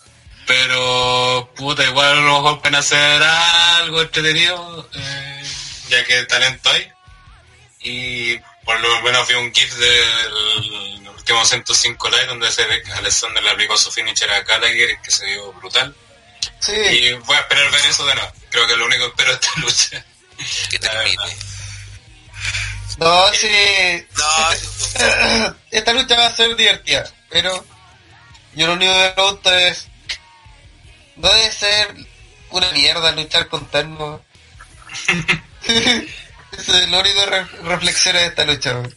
Pero, 0.47 1.51
puta, 1.55 1.83
igual 1.83 2.07
a 2.07 2.21
lo 2.21 2.21
mejor 2.21 2.61
pueden 2.61 2.75
hacer 2.75 3.23
algo 3.23 3.99
entretenido, 3.99 4.87
eh, 4.93 5.43
ya 5.89 6.03
que 6.03 6.23
talento 6.25 6.69
hay. 6.69 6.91
Y 7.79 8.37
por 8.63 8.79
lo 8.79 9.01
menos 9.01 9.27
vi 9.27 9.33
un 9.33 9.51
GIF 9.51 9.73
del 9.73 11.07
último 11.07 11.43
105 11.43 12.09
likes 12.09 12.27
donde 12.27 12.51
se 12.51 12.63
ve 12.67 12.83
que 12.83 12.91
Alexander 12.91 13.41
le 13.41 13.49
aplicó 13.49 13.75
su 13.75 13.91
finisher 13.91 14.29
a 14.29 14.41
Gallagher, 14.41 15.01
que 15.01 15.09
se 15.09 15.25
vio 15.25 15.51
brutal. 15.53 15.95
Sí, 16.59 16.73
Y 16.73 17.13
voy 17.13 17.37
a 17.37 17.39
esperar 17.39 17.71
ver 17.71 17.85
eso 17.87 18.05
de 18.05 18.13
nuevo. 18.13 18.31
Creo 18.51 18.67
que 18.67 18.77
lo 18.77 18.85
único 18.85 19.05
que 19.05 19.09
espero 19.09 19.31
de 19.31 19.39
esta 19.41 19.59
lucha. 19.59 20.05
Que 20.69 20.77
termine. 20.77 21.54
No, 22.97 23.33
sí. 23.33 24.05
No, 24.17 24.51
sí, 24.53 25.55
Esta 25.71 25.93
lucha 25.93 26.15
va 26.15 26.27
a 26.27 26.35
ser 26.35 26.55
divertida, 26.55 27.03
pero 27.29 27.65
yo 28.55 28.67
lo 28.67 28.73
único 28.73 28.91
que 28.93 28.99
me 28.99 29.09
pregunto 29.11 29.53
es, 29.53 29.87
¿no 31.17 31.29
debe 31.29 31.51
ser 31.51 31.95
una 32.51 32.71
mierda 32.71 33.11
luchar 33.11 33.47
con 33.47 33.65
Terno? 33.67 34.23
Eso 36.57 36.77
es 36.77 36.89
lo 36.89 36.99
único 36.99 37.25
re 37.25 37.43
reflexión 37.63 38.15
de 38.15 38.25
esta 38.27 38.45
lucha. 38.45 38.73
weón. 38.73 38.95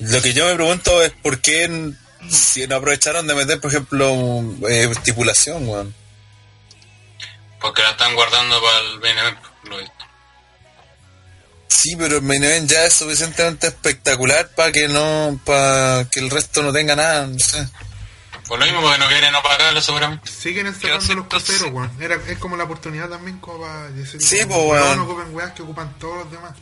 Lo 0.00 0.22
que 0.22 0.32
yo 0.32 0.46
me 0.46 0.54
pregunto 0.54 1.02
es 1.02 1.12
por 1.22 1.40
qué 1.40 1.92
si 2.28 2.66
no 2.66 2.76
aprovecharon 2.76 3.26
de 3.26 3.34
meter, 3.34 3.60
por 3.60 3.70
ejemplo, 3.70 4.10
eh, 4.68 4.88
estipulación, 4.90 5.68
weón. 5.68 5.94
Porque 7.60 7.82
la 7.82 7.90
están 7.90 8.14
guardando 8.14 8.60
para 8.60 8.78
el 8.80 9.18
event, 9.18 9.38
lo 9.64 9.76
visto. 9.78 9.99
Sí, 11.80 11.96
pero 11.96 12.16
el 12.16 12.22
main 12.22 12.44
event 12.44 12.70
ya 12.70 12.84
es 12.84 12.92
suficientemente 12.92 13.68
espectacular 13.68 14.50
para 14.50 14.70
que 14.70 14.86
no, 14.86 15.40
para 15.46 16.04
que 16.10 16.20
el 16.20 16.28
resto 16.28 16.62
no 16.62 16.74
tenga 16.74 16.94
nada, 16.94 17.26
no 17.26 17.38
sé. 17.38 17.66
Por 18.46 18.58
lo 18.58 18.66
mismo, 18.66 18.82
porque 18.82 18.98
no 18.98 19.08
quieren 19.08 19.34
apagarlo 19.34 19.80
seguramente. 19.80 20.30
Siguen 20.30 20.66
encerrando 20.66 21.14
los 21.14 21.26
cruceros, 21.28 21.72
weón. 21.72 21.90
Era, 21.98 22.16
es 22.28 22.36
como 22.36 22.58
la 22.58 22.64
oportunidad 22.64 23.08
también 23.08 23.38
como 23.38 23.62
para 23.62 23.90
decir, 23.92 24.20
Sí, 24.20 24.44
po, 24.44 24.60
weón. 24.64 24.98
No 24.98 25.04
ocupen 25.04 25.34
weas 25.34 25.52
que 25.52 25.62
ocupan 25.62 25.98
todos 25.98 26.18
los 26.18 26.30
demás. 26.30 26.52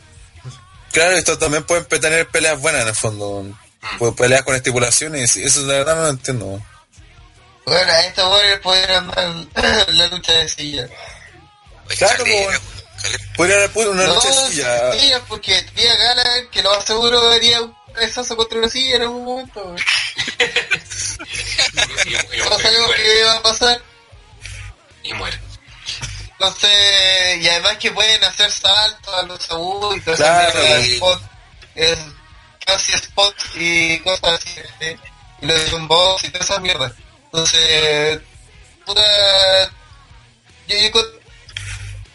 No 0.45 0.51
sé. 0.51 0.57
Claro, 0.93 1.11
esto 1.17 1.37
también 1.37 1.65
pueden 1.65 1.85
tener 1.85 2.25
peleas 2.29 2.61
buenas 2.61 2.83
en 2.83 2.87
el 2.87 2.95
fondo, 2.95 3.29
weón. 3.29 3.59
Pues 3.97 4.13
peleas 4.13 4.43
con 4.43 4.55
estipulaciones, 4.55 5.35
y 5.35 5.43
eso 5.43 5.63
la 5.63 5.73
verdad 5.73 5.95
no 5.97 6.01
lo 6.03 6.09
entiendo, 6.09 6.45
weón. 6.45 6.63
Bueno, 7.65 7.91
a 7.91 7.99
estos 8.05 8.31
weones 8.31 8.59
podrían 8.59 9.07
dar 9.09 9.93
la 9.93 10.07
lucha 10.07 10.31
de 10.31 10.47
silla. 10.47 10.87
Pues 11.85 11.97
Claro, 11.97 12.23
weón, 12.23 12.61
haber 13.03 13.71
puesto 13.71 13.91
una 13.91 14.03
no, 14.07 14.15
lucha 14.15 14.29
así 14.29 14.55
ya. 14.57 14.91
sillas, 14.93 15.21
porque 15.27 15.61
tenía 15.73 15.95
ganas 15.95 16.27
que 16.51 16.61
lo 16.63 16.73
más 16.75 16.85
seguro 16.85 17.31
haría 17.31 17.61
un 17.61 17.75
cabezazo 17.93 18.35
contra 18.37 18.59
una 18.59 18.69
silla 18.69 18.95
en 18.97 19.01
algún 19.03 19.25
momento. 19.25 19.61
weón. 19.63 19.77
Y, 22.05 22.09
y- 22.09 22.37
y- 22.37 22.39
No 22.49 22.59
sabemos 22.59 22.91
qué 22.95 23.23
va 23.23 23.33
a 23.33 23.41
pasar. 23.43 23.81
Y 25.03 25.13
muere. 25.13 25.39
Entonces, 26.31 26.71
y 27.41 27.49
además 27.49 27.77
que 27.77 27.91
pueden 27.91 28.23
hacer 28.23 28.49
saltos 28.51 29.13
a 29.13 29.23
los 29.23 29.51
agudos 29.51 29.97
y 29.97 30.01
cosas 30.01 30.51
Claro, 30.51 30.59
spot, 30.77 31.21
es 31.75 31.97
casi 32.65 32.93
spot 32.93 33.35
y 33.55 33.99
cosas 33.99 34.33
así, 34.39 34.51
¿sí? 34.79 34.95
y 35.41 35.45
lo 35.45 35.53
de 35.57 35.75
un 35.75 35.87
box 35.87 36.23
y 36.23 36.29
todas 36.29 36.47
esas 36.49 36.61
mierdas. 36.61 36.93
Entonces, 37.25 38.21
puta, 38.85 39.01
yo 40.67 40.75
digo, 40.77 41.01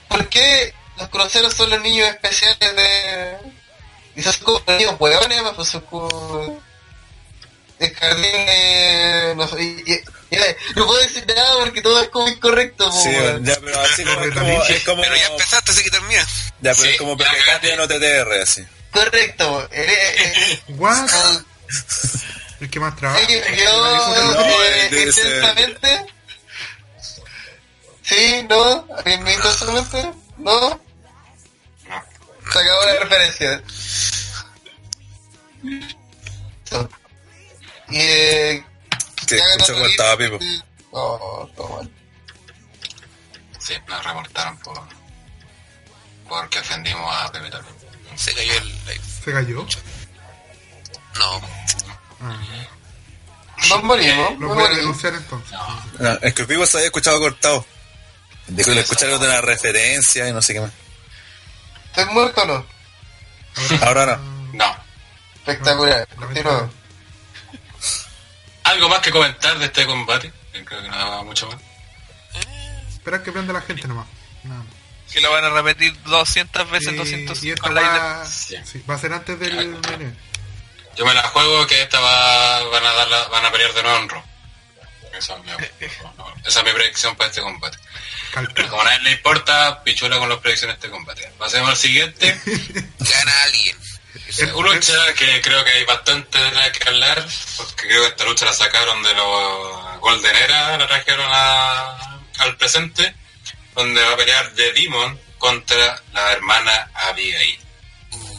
¿por 0.09 0.29
qué 0.29 0.73
los 0.99 1.09
cruceros 1.09 1.55
son 1.55 1.71
los 1.71 1.81
niños 1.81 2.09
especiales 2.09 2.59
de... 2.77 3.37
Y 4.17 4.23
son 4.23 4.33
como 4.43 4.63
los 4.67 4.79
niños 4.79 4.95
hueones, 4.99 5.43
pues 5.57 5.69
son 5.69 5.81
como... 5.83 6.63
El 7.79 7.95
jardín 7.95 8.23
de... 8.23 9.35
No 9.37 9.49
sé, 9.49 9.63
y- 9.63 10.01
no 10.75 10.87
puedo 10.87 11.01
decir 11.01 11.25
nada 11.29 11.55
porque 11.61 11.81
todo 11.83 12.01
es 12.03 12.09
como 12.09 12.27
incorrecto, 12.29 12.87
po, 12.91 13.03
Sí, 13.03 13.09
weón. 13.09 13.45
ya, 13.45 13.57
pero 13.65 13.81
así 13.81 14.03
como, 14.05 14.21
es 14.25 14.35
como, 14.35 14.63
es 14.65 14.85
como, 14.85 15.03
Pero 15.03 15.17
ya 15.17 15.27
empezaste, 15.29 15.71
así 15.71 15.83
que 15.85 15.91
termina. 15.91 16.23
ya, 16.61 16.73
pero 16.73 16.75
Sí, 16.77 16.89
es 16.91 16.97
como 16.99 17.17
cagaste. 17.17 17.73
en 17.73 17.81
OTTR, 17.81 18.33
así. 18.43 18.65
Correcto. 18.91 19.69
Eres- 19.73 20.61
What? 20.69 21.09
eh, 21.09 21.39
El 22.61 22.71
que 22.71 22.81
más 22.81 22.97
trabaja. 22.97 23.21
yo 23.29 24.33
No, 24.33 24.63
eh, 24.65 24.89
intensamente. 24.91 26.07
Sí, 28.05 28.47
no, 28.49 28.87
intensamente, 29.07 30.13
no. 30.39 30.61
No. 30.71 30.81
Se 32.53 32.59
acabó 32.59 32.85
la 32.85 33.01
referencia. 33.01 33.63
Y 37.89 37.97
eh, 37.99 38.65
Que 39.27 39.39
Torino. 39.67 39.81
cortaba, 39.87 40.17
Pipo. 40.17 40.39
No, 40.93 41.51
todo 41.57 41.69
mal. 41.79 41.91
Sí, 43.59 43.75
nos 43.89 44.05
reportaron 44.05 44.59
por. 44.59 44.81
Porque 46.29 46.59
ofendimos 46.59 47.15
a 47.15 47.31
Pepe 47.33 47.51
Torre. 47.51 47.69
Se 48.17 48.35
cayó 48.35 48.53
el 48.59 48.69
live. 48.69 49.01
Se 49.25 49.33
cayó. 49.33 49.67
No, 51.19 51.41
Ah, 52.21 52.41
Nos 53.69 53.83
morimos, 53.83 54.39
lo 54.39 54.49
voy 54.55 54.65
a. 54.65 54.67
Ah, 54.67 54.75
denunciar 54.75 55.15
entonces. 55.15 55.59
No, 55.99 56.13
es 56.23 56.35
que 56.35 56.43
el 56.43 56.49
Pipo 56.49 56.67
se 56.67 56.77
había 56.79 56.87
escuchado 56.87 57.19
cortado. 57.21 57.65
Le 58.49 58.81
escucharon 58.81 59.21
de 59.21 59.27
una 59.27 59.41
referencia 59.41 60.29
y 60.29 60.33
no 60.33 60.43
sé 60.43 60.55
qué 60.55 60.61
más. 60.61 60.71
¿Estoy 61.87 62.05
muerto 62.13 62.43
o 62.43 62.47
no? 62.47 62.67
Ahora 63.83 64.07
no. 64.07 64.19
No. 64.53 64.77
Espectacular. 65.37 66.09
No, 66.19 66.27
Continúa. 66.27 66.71
¿Algo 68.65 68.89
más 68.89 69.01
que 69.01 69.11
comentar 69.11 69.59
de 69.59 69.67
este 69.67 69.87
combate? 69.87 70.33
Creo 70.53 70.83
que 70.83 70.89
no 70.89 70.97
va 71.11 71.23
mucho 71.23 71.47
más. 71.49 71.57
Espera 72.89 73.23
que 73.23 73.31
prenda 73.33 73.53
la 73.53 73.61
gente 73.61 73.87
nomás. 73.87 74.07
Nada 74.45 74.61
más. 74.61 74.67
Que 75.13 75.21
lo 75.21 75.31
van 75.31 75.45
a 75.45 75.51
repetir 75.51 75.95
200 76.05 76.71
veces, 76.71 76.93
Y- 76.93 76.97
200 76.97 77.45
y 77.45 77.51
esta 77.53 77.71
va, 77.71 78.27
Sí. 78.27 78.57
sí, 78.65 78.83
va 78.89 78.95
a 78.95 78.99
ser 78.99 79.13
antes 79.13 79.39
del 79.39 79.55
menú. 79.69 80.13
Yo 80.97 81.05
me 81.05 81.13
la 81.15 81.23
juego 81.25 81.67
que 81.67 81.83
esta 81.83 82.01
va, 82.01 82.63
van 82.69 82.85
a 82.85 82.93
dar 82.93 83.09
la- 83.09 83.29
van 83.29 83.45
a 83.45 83.53
pelear 83.53 83.73
de 83.75 83.83
nuevo 83.83 83.99
en 83.99 84.09
Raw. 84.09 84.23
Esa 85.13 85.37
es 85.37 85.45
mi, 85.45 85.51
esa 86.45 86.61
es 86.61 86.65
mi 86.65 86.73
predicción 86.73 87.15
para 87.17 87.29
este 87.31 87.43
combate. 87.43 87.79
Y 88.43 88.47
Calca. 88.47 88.69
como 88.69 88.83
a 88.83 88.85
nadie 88.85 89.01
le 89.01 89.11
importa, 89.13 89.83
pichula 89.85 90.19
con 90.19 90.29
las 90.29 90.39
predicciones 90.39 90.77
de 90.81 90.87
este 90.87 90.91
combate. 90.91 91.31
Pasemos 91.39 91.71
al 91.71 91.77
siguiente. 91.77 92.41
gana 92.99 93.43
alguien. 93.45 93.77
Una 94.55 94.75
lucha 94.75 94.95
que 95.17 95.41
creo 95.43 95.65
que 95.65 95.71
hay 95.71 95.85
bastante 95.85 96.39
de 96.39 96.51
la 96.53 96.73
que 96.73 96.89
hablar, 96.89 97.27
porque 97.57 97.87
creo 97.89 98.03
que 98.03 98.09
esta 98.09 98.25
lucha 98.25 98.47
la 98.47 98.53
sacaron 98.53 99.03
de 99.03 99.15
los 99.15 100.01
Golden 100.01 100.35
Era, 100.37 100.77
la 100.77 100.87
trajeron 100.89 101.27
a- 101.33 102.21
al 102.39 102.57
presente, 102.57 103.15
donde 103.75 104.03
va 104.03 104.13
a 104.15 104.17
pelear 104.17 104.51
The 104.55 104.73
Demon 104.73 105.21
contra 105.39 106.01
la 106.13 106.33
hermana 106.33 106.91
Abigail. 106.95 107.59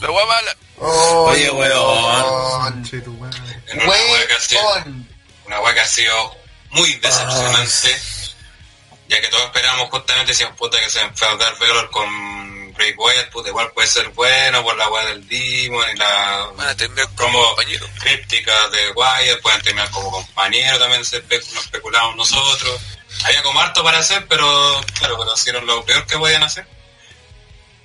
La 0.00 0.08
guapa 0.08 0.34
mala. 0.34 0.56
Oh, 0.78 1.30
Oye, 1.30 1.50
weón. 1.50 2.84
En 2.92 3.80
una 3.80 3.86
hueá 3.86 4.26
que 4.26 4.34
ha 4.34 4.40
sido- 4.40 4.66
Weón. 4.68 5.08
una 5.46 5.60
hueá 5.60 5.74
que 5.74 5.80
ha 5.80 5.86
sido 5.86 6.36
muy 6.70 6.92
decepcionante, 6.94 7.98
ya 9.08 9.20
que 9.20 9.28
todos 9.28 9.44
esperábamos 9.44 9.90
justamente 9.90 10.34
si 10.34 10.44
puta 10.56 10.78
que 10.80 10.90
se 10.90 11.00
enfrentar 11.00 11.58
Valor 11.58 11.90
con 11.90 12.72
Bray 12.74 12.92
Wyatt, 12.96 13.30
puta 13.30 13.48
igual 13.48 13.70
puede 13.72 13.88
ser 13.88 14.08
bueno 14.10 14.62
por 14.62 14.76
la 14.76 14.88
hueá 14.90 15.06
del 15.06 15.26
Demon 15.26 15.84
y 15.94 15.96
la 15.98 16.50
como 17.14 17.42
compañeros. 17.54 17.88
crípticas 18.00 18.70
de 18.72 18.90
Wyatt, 18.90 19.40
pueden 19.40 19.62
terminar 19.62 19.90
como 19.90 20.10
compañeros 20.10 20.78
también, 20.78 21.04
se 21.04 21.22
espe- 21.26 21.52
lo 21.54 21.60
especulamos 21.60 22.16
nosotros. 22.16 22.80
Había 23.24 23.42
como 23.42 23.60
harto 23.60 23.82
para 23.82 23.98
hacer, 23.98 24.26
pero 24.28 24.46
claro, 24.98 25.16
pero 25.18 25.32
hicieron 25.34 25.64
lo 25.66 25.84
peor 25.86 26.06
que 26.06 26.18
podían 26.18 26.42
hacer. 26.42 26.66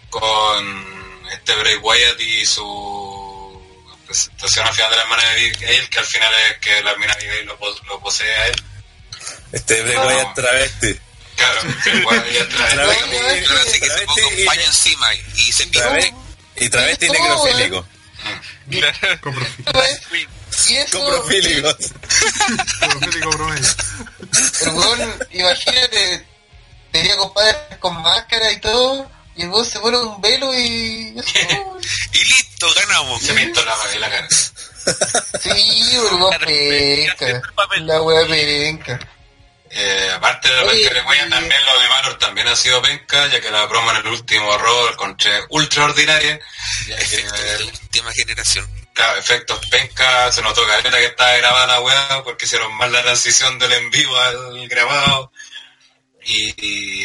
Con 0.09 1.22
este 1.32 1.55
Bray 1.55 1.76
Wyatt 1.78 2.19
y 2.19 2.45
su 2.45 3.88
presentación 4.05 4.67
al 4.67 4.74
final 4.74 4.89
de 4.91 4.95
la 4.97 5.03
hermana 5.03 5.24
de 5.24 5.30
Abigail, 5.32 5.89
que 5.89 5.99
al 5.99 6.05
final 6.05 6.34
es 6.51 6.57
que 6.57 6.84
la 6.84 6.91
hermana 6.91 7.13
de 7.15 7.19
Abigail 7.30 7.45
lo, 7.45 7.57
lo 7.86 7.99
posee 8.01 8.34
a 8.36 8.47
él. 8.47 8.63
Este 9.53 9.82
Bray 9.84 9.95
Wyatt 9.97 10.36
travesti. 10.36 10.99
Claro, 11.42 11.62
el 11.86 12.06
Wyatt 12.06 12.50
trae- 12.50 12.74
Travesti, 12.74 13.18
Pero 13.48 13.60
así 13.62 13.80
que 13.80 13.89
se 13.89 14.06
ponga 14.06 14.14
un 14.14 14.16
travesti 14.16 14.46
paño 14.46 14.62
encima 14.66 15.14
y, 15.16 15.52
se 15.52 15.66
travesti, 15.68 16.14
y 16.58 16.70
travesti 16.70 17.10
necrofílico. 17.10 17.88
Coprofílicos. 20.92 21.92
Profílico 22.80 23.30
promedio. 23.32 23.68
el 24.62 24.70
weón, 24.70 25.28
imagínate, 25.32 26.26
tenía 26.92 27.16
compadres 27.18 27.56
con 27.80 28.02
máscara 28.02 28.52
y 28.52 28.60
todo, 28.60 29.10
y 29.36 29.44
el 29.44 29.50
weón 29.50 29.66
se 29.66 29.80
pone 29.80 29.98
un 29.98 30.22
velo 30.22 30.54
y... 30.54 31.16
Y 32.14 32.18
listo, 32.20 32.68
ganamos. 32.80 33.22
se 33.22 33.34
pintó 33.34 33.64
la, 33.66 33.74
la 34.00 34.10
cara. 34.10 34.28
Sí, 35.42 35.98
weón, 35.98 36.38
penca. 36.46 37.42
La 37.80 38.02
wea 38.04 38.28
penca. 38.28 39.00
Eh, 39.74 40.11
aparte 40.13 40.49
de 40.49 40.55
la 40.57 40.63
Oye, 40.63 40.82
penca 40.84 40.93
de 40.95 41.01
Guaya, 41.01 41.26
y- 41.28 41.30
también 41.30 41.65
lo 41.65 41.80
de 41.80 41.88
Valor 41.88 42.17
también 42.17 42.47
ha 42.49 42.55
sido 42.55 42.82
penca, 42.82 43.28
ya 43.28 43.39
que 43.39 43.49
la 43.51 43.67
promo 43.69 43.89
en 43.91 43.97
el 43.97 44.07
último 44.07 44.57
rol 44.57 44.91
encontré 44.93 45.32
ultra 45.49 45.86
ordinaria. 45.86 46.39
Ya 46.88 46.95
que, 46.97 47.01
Efectos 47.03 47.39
de 47.41 47.59
la 47.65 47.72
última 47.72 48.11
generación. 48.13 48.69
claro, 48.93 49.17
efectos 49.19 49.59
penca, 49.69 50.30
se 50.32 50.41
notó 50.41 50.65
que 50.65 51.05
estaba 51.05 51.38
grabada 51.38 51.67
la 51.67 51.80
weá, 51.82 52.22
porque 52.24 52.45
hicieron 52.45 52.74
mal 52.76 52.91
la 52.91 53.01
transición 53.01 53.57
del 53.59 53.72
en 53.72 53.89
vivo 53.89 54.17
al 54.19 54.67
grabado. 54.67 55.32
Y, 56.24 56.53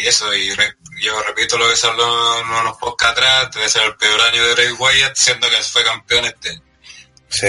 y 0.02 0.06
eso, 0.06 0.34
y 0.34 0.52
re- 0.52 0.76
yo 1.00 1.22
repito 1.22 1.56
lo 1.56 1.68
que 1.70 1.76
se 1.76 1.86
habló 1.86 2.40
en 2.40 2.48
unos 2.50 2.76
podcasts 2.78 3.12
atrás, 3.18 3.50
debe 3.54 3.68
ser 3.68 3.82
el 3.84 3.96
peor 3.96 4.20
año 4.22 4.44
de 4.44 4.54
Bray 4.54 4.72
Wyatt, 4.72 5.16
siendo 5.16 5.48
que 5.48 5.56
fue 5.62 5.84
campeón 5.84 6.24
este 6.26 6.50
año. 6.50 6.62
Sí. 7.28 7.46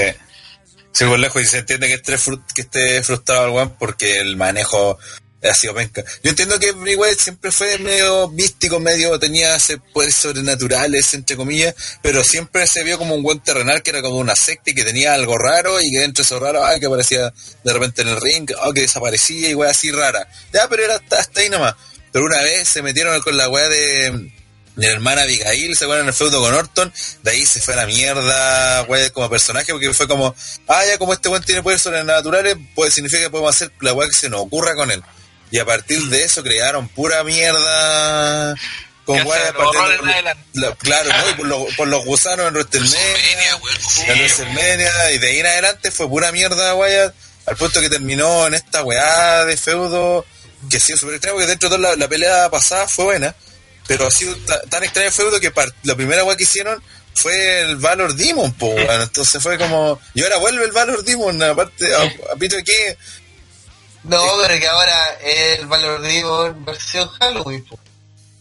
Sí, 0.91 1.05
por 1.05 1.19
lejos, 1.19 1.41
y 1.41 1.45
se 1.45 1.59
entiende 1.59 1.87
que 1.87 1.93
esté, 1.95 2.15
que 2.55 2.61
esté 2.61 3.03
frustrado 3.03 3.45
el 3.45 3.51
weón 3.51 3.75
porque 3.77 4.19
el 4.19 4.35
manejo 4.35 4.97
ha 5.43 5.53
sido 5.53 5.73
penca. 5.73 6.03
Yo 6.23 6.31
entiendo 6.31 6.59
que 6.59 6.71
Bray 6.71 6.95
Wyatt 6.95 7.19
siempre 7.19 7.51
fue 7.51 7.77
medio 7.77 8.29
místico, 8.29 8.79
medio 8.79 9.17
tenía 9.19 9.55
ese 9.55 9.77
poderes 9.77 10.15
sobrenaturales, 10.15 11.13
entre 11.13 11.35
comillas, 11.35 11.75
pero 12.01 12.23
siempre 12.23 12.65
se 12.67 12.83
vio 12.83 12.97
como 12.97 13.15
un 13.15 13.23
buen 13.23 13.39
terrenal 13.39 13.83
que 13.83 13.91
era 13.91 14.01
como 14.01 14.17
una 14.17 14.35
secta 14.35 14.71
y 14.71 14.73
que 14.73 14.83
tenía 14.83 15.13
algo 15.13 15.37
raro 15.37 15.79
y 15.81 15.91
que 15.91 15.99
dentro 15.99 16.23
de 16.23 16.25
eso 16.25 16.39
raro, 16.39 16.65
ah, 16.65 16.79
que 16.79 16.87
aparecía 16.87 17.33
de 17.63 17.73
repente 17.73 18.01
en 18.01 18.09
el 18.09 18.19
ring, 18.19 18.49
ah, 18.59 18.71
que 18.73 18.81
desaparecía 18.81 19.49
y 19.49 19.55
weá 19.55 19.71
así 19.71 19.91
rara. 19.91 20.27
Ya, 20.53 20.67
pero 20.67 20.83
era 20.83 20.95
hasta, 20.95 21.19
hasta 21.19 21.41
ahí 21.41 21.49
nomás. 21.49 21.75
Pero 22.11 22.25
una 22.25 22.41
vez 22.41 22.67
se 22.67 22.81
metieron 22.81 23.19
con 23.21 23.37
la 23.37 23.49
weá 23.49 23.69
de 23.69 24.31
la 24.77 24.89
hermana 24.91 25.23
Abigail, 25.23 25.75
se 25.75 25.85
en 25.85 26.07
el 26.07 26.13
feudo 26.13 26.39
con 26.41 26.53
Orton, 26.53 26.93
de 27.23 27.31
ahí 27.31 27.45
se 27.45 27.59
fue 27.61 27.73
a 27.73 27.77
la 27.77 27.85
mierda, 27.87 28.81
güey, 28.81 29.09
como 29.09 29.29
personaje, 29.29 29.71
porque 29.71 29.93
fue 29.93 30.07
como, 30.07 30.33
ah, 30.67 30.85
ya 30.85 30.97
como 30.97 31.13
este 31.13 31.29
güey 31.29 31.41
tiene 31.41 31.61
poderes 31.63 31.81
sobrenaturales, 31.81 32.55
pues 32.75 32.93
significa 32.93 33.23
que 33.23 33.29
podemos 33.29 33.55
hacer 33.55 33.71
la 33.81 33.93
weá 33.93 34.07
que 34.07 34.13
se 34.13 34.29
nos 34.29 34.41
ocurra 34.41 34.75
con 34.75 34.89
él. 34.91 35.03
Y 35.51 35.59
a 35.59 35.65
partir 35.65 35.99
de 36.09 36.23
eso 36.23 36.43
crearon 36.43 36.87
pura 36.89 37.23
mierda 37.23 38.53
con 39.05 39.17
Que 39.17 39.23
weá, 39.23 39.53
claro, 40.77 41.09
¿no? 41.09 41.29
Y 41.29 41.33
por, 41.35 41.47
los- 41.47 41.75
por 41.75 41.87
los 41.87 42.05
gusanos 42.05 42.47
en 42.47 42.53
WrestleMania, 42.53 43.51
en 44.07 44.19
WrestleMania, 44.19 45.11
y 45.11 45.17
de 45.17 45.27
ahí 45.27 45.39
en 45.39 45.47
adelante 45.47 45.91
fue 45.91 46.07
pura 46.07 46.31
mierda, 46.31 46.75
Wyatt, 46.75 47.15
al 47.45 47.55
punto 47.55 47.79
que 47.81 47.89
terminó 47.89 48.45
en 48.47 48.53
esta 48.53 48.83
weá 48.83 49.45
de 49.45 49.55
feudo, 49.57 50.25
que 50.69 50.77
ha 50.77 50.79
sido 50.79 50.97
súper 50.97 51.15
extraño, 51.15 51.35
porque 51.35 51.47
dentro 51.47 51.69
de 51.69 51.77
toda 51.77 51.89
la, 51.91 51.95
la 51.95 52.07
pelea 52.09 52.49
pasada 52.49 52.87
fue 52.87 53.05
buena, 53.05 53.33
pero 53.87 54.07
ha 54.07 54.11
sido 54.11 54.35
ta- 54.45 54.61
tan 54.69 54.83
extraño 54.83 55.07
el 55.07 55.13
feudo 55.13 55.39
que 55.39 55.51
la 55.83 55.95
primera 55.95 56.23
weá 56.23 56.35
que 56.37 56.43
hicieron 56.43 56.81
fue 57.13 57.61
el 57.61 57.77
Valor 57.77 58.13
Demon, 58.13 58.53
po, 58.53 58.67
weón. 58.67 59.01
entonces 59.03 59.41
fue 59.41 59.57
como, 59.57 59.99
y 60.13 60.21
ahora 60.23 60.37
vuelve 60.37 60.65
el 60.65 60.71
Valor 60.71 61.03
Demon, 61.03 61.41
aparte, 61.41 61.93
a, 61.95 62.03
a 62.33 62.35
pito 62.37 62.55
de 62.57 62.63
que, 62.63 62.97
No, 64.03 64.23
pero 64.45 64.59
que 64.59 64.67
ahora 64.67 65.13
es 65.21 65.59
el 65.59 65.65
valor 65.67 66.01
digo 66.01 66.45
en 66.47 66.63
versión 66.63 67.07
Halloween, 67.09 67.63
po, 67.65 67.79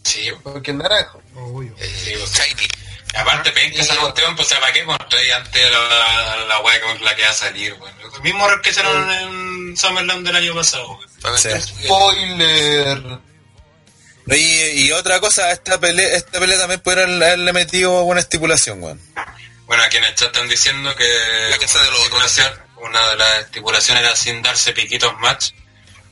Sí, 0.03 0.29
porque 0.43 0.71
es 0.71 0.77
naranjo. 0.77 1.21
Obvio. 1.35 1.73
sí, 1.79 2.13
pues, 2.17 2.31
Shiny. 2.33 2.67
Aparte, 3.15 3.51
penca 3.51 3.81
esa 3.81 3.95
cuestión, 3.97 4.35
pues, 4.35 4.47
¿para 4.49 4.71
qué 4.71 4.83
mostré 4.85 5.33
antes 5.33 5.71
la, 5.71 6.45
la 6.47 6.59
weá 6.61 6.79
con 6.81 7.03
la 7.03 7.15
que 7.15 7.23
va 7.23 7.29
a 7.29 7.33
salir, 7.33 7.73
weón? 7.73 7.93
El 8.15 8.21
mismo 8.21 8.45
error 8.45 8.61
que 8.61 8.69
hicieron 8.69 9.11
en 9.11 9.75
SummerLand 9.77 10.25
del 10.25 10.35
año 10.35 10.53
pasado. 10.55 10.99
Spoiler. 11.85 12.97
Y, 14.35 14.85
y 14.85 14.91
otra 14.91 15.19
cosa, 15.19 15.51
esta 15.51 15.79
pelea, 15.79 16.15
esta 16.15 16.39
pelea 16.39 16.57
también 16.57 16.79
pudieron 16.81 17.21
haberle 17.21 17.53
metido 17.53 18.03
buena 18.03 18.21
estipulación, 18.21 18.83
weón. 18.83 18.99
Bueno, 19.67 19.83
aquí 19.83 19.97
en 19.97 20.05
el 20.05 20.15
chat 20.15 20.27
están 20.27 20.47
diciendo 20.47 20.95
que 20.95 21.03
La 21.51 21.57
casa 21.57 21.79
una, 21.79 21.85
de 21.85 21.91
los 21.91 22.09
una 22.77 23.09
de 23.09 23.17
las 23.17 23.43
estipulaciones 23.43 24.03
era 24.03 24.15
sin 24.15 24.41
darse 24.41 24.71
piquitos 24.73 25.13
match. 25.19 25.51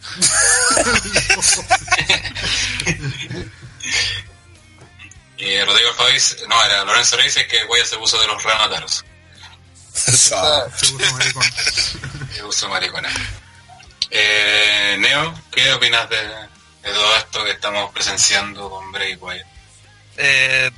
y 5.38 5.60
Rodrigo 5.62 5.92
dice, 6.14 6.36
no, 6.48 6.64
era 6.64 6.84
Lorenzo 6.84 7.18
Reyes 7.18 7.34
dice 7.36 7.48
que 7.48 7.64
Guaya 7.64 7.86
se 7.86 7.98
puso 7.98 8.20
de 8.20 8.28
los 8.28 8.44
remataros. 8.44 9.04
Ah. 10.34 10.68
Se 10.76 12.44
puso 12.44 12.70
maricona. 12.70 13.10
Eh, 14.12 14.96
Neo, 15.00 15.34
¿qué 15.52 15.74
opinas 15.74 16.08
de, 16.10 16.20
de 16.86 16.92
todo 16.94 17.18
esto 17.18 17.44
que 17.44 17.52
estamos 17.52 17.92
presenciando 17.92 18.70
con 18.70 18.92
Bray 18.92 19.16
Wyatt? 19.16 19.46
eh, 20.18 20.72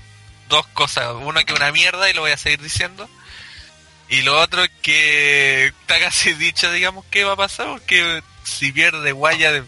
dos 0.49 0.65
cosas. 0.67 1.13
Uno 1.19 1.43
que 1.45 1.53
una 1.53 1.71
mierda 1.71 2.09
y 2.09 2.13
lo 2.13 2.21
voy 2.21 2.31
a 2.31 2.37
seguir 2.37 2.61
diciendo. 2.61 3.07
Y 4.09 4.21
lo 4.21 4.39
otro 4.39 4.63
que 4.81 5.67
está 5.67 5.99
casi 5.99 6.33
dicho, 6.35 6.71
digamos, 6.71 7.05
que 7.11 7.23
va 7.25 7.33
a 7.33 7.37
pasar. 7.37 7.67
Porque 7.67 8.23
si 8.43 8.71
pierde 8.71 9.11
Guaya, 9.11 9.51
de- 9.51 9.63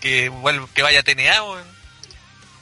que, 0.00 0.28
vuelve, 0.30 0.66
que 0.74 0.82
vaya 0.82 1.00
a 1.00 1.02
TNA, 1.02 1.42
weón. 1.44 1.72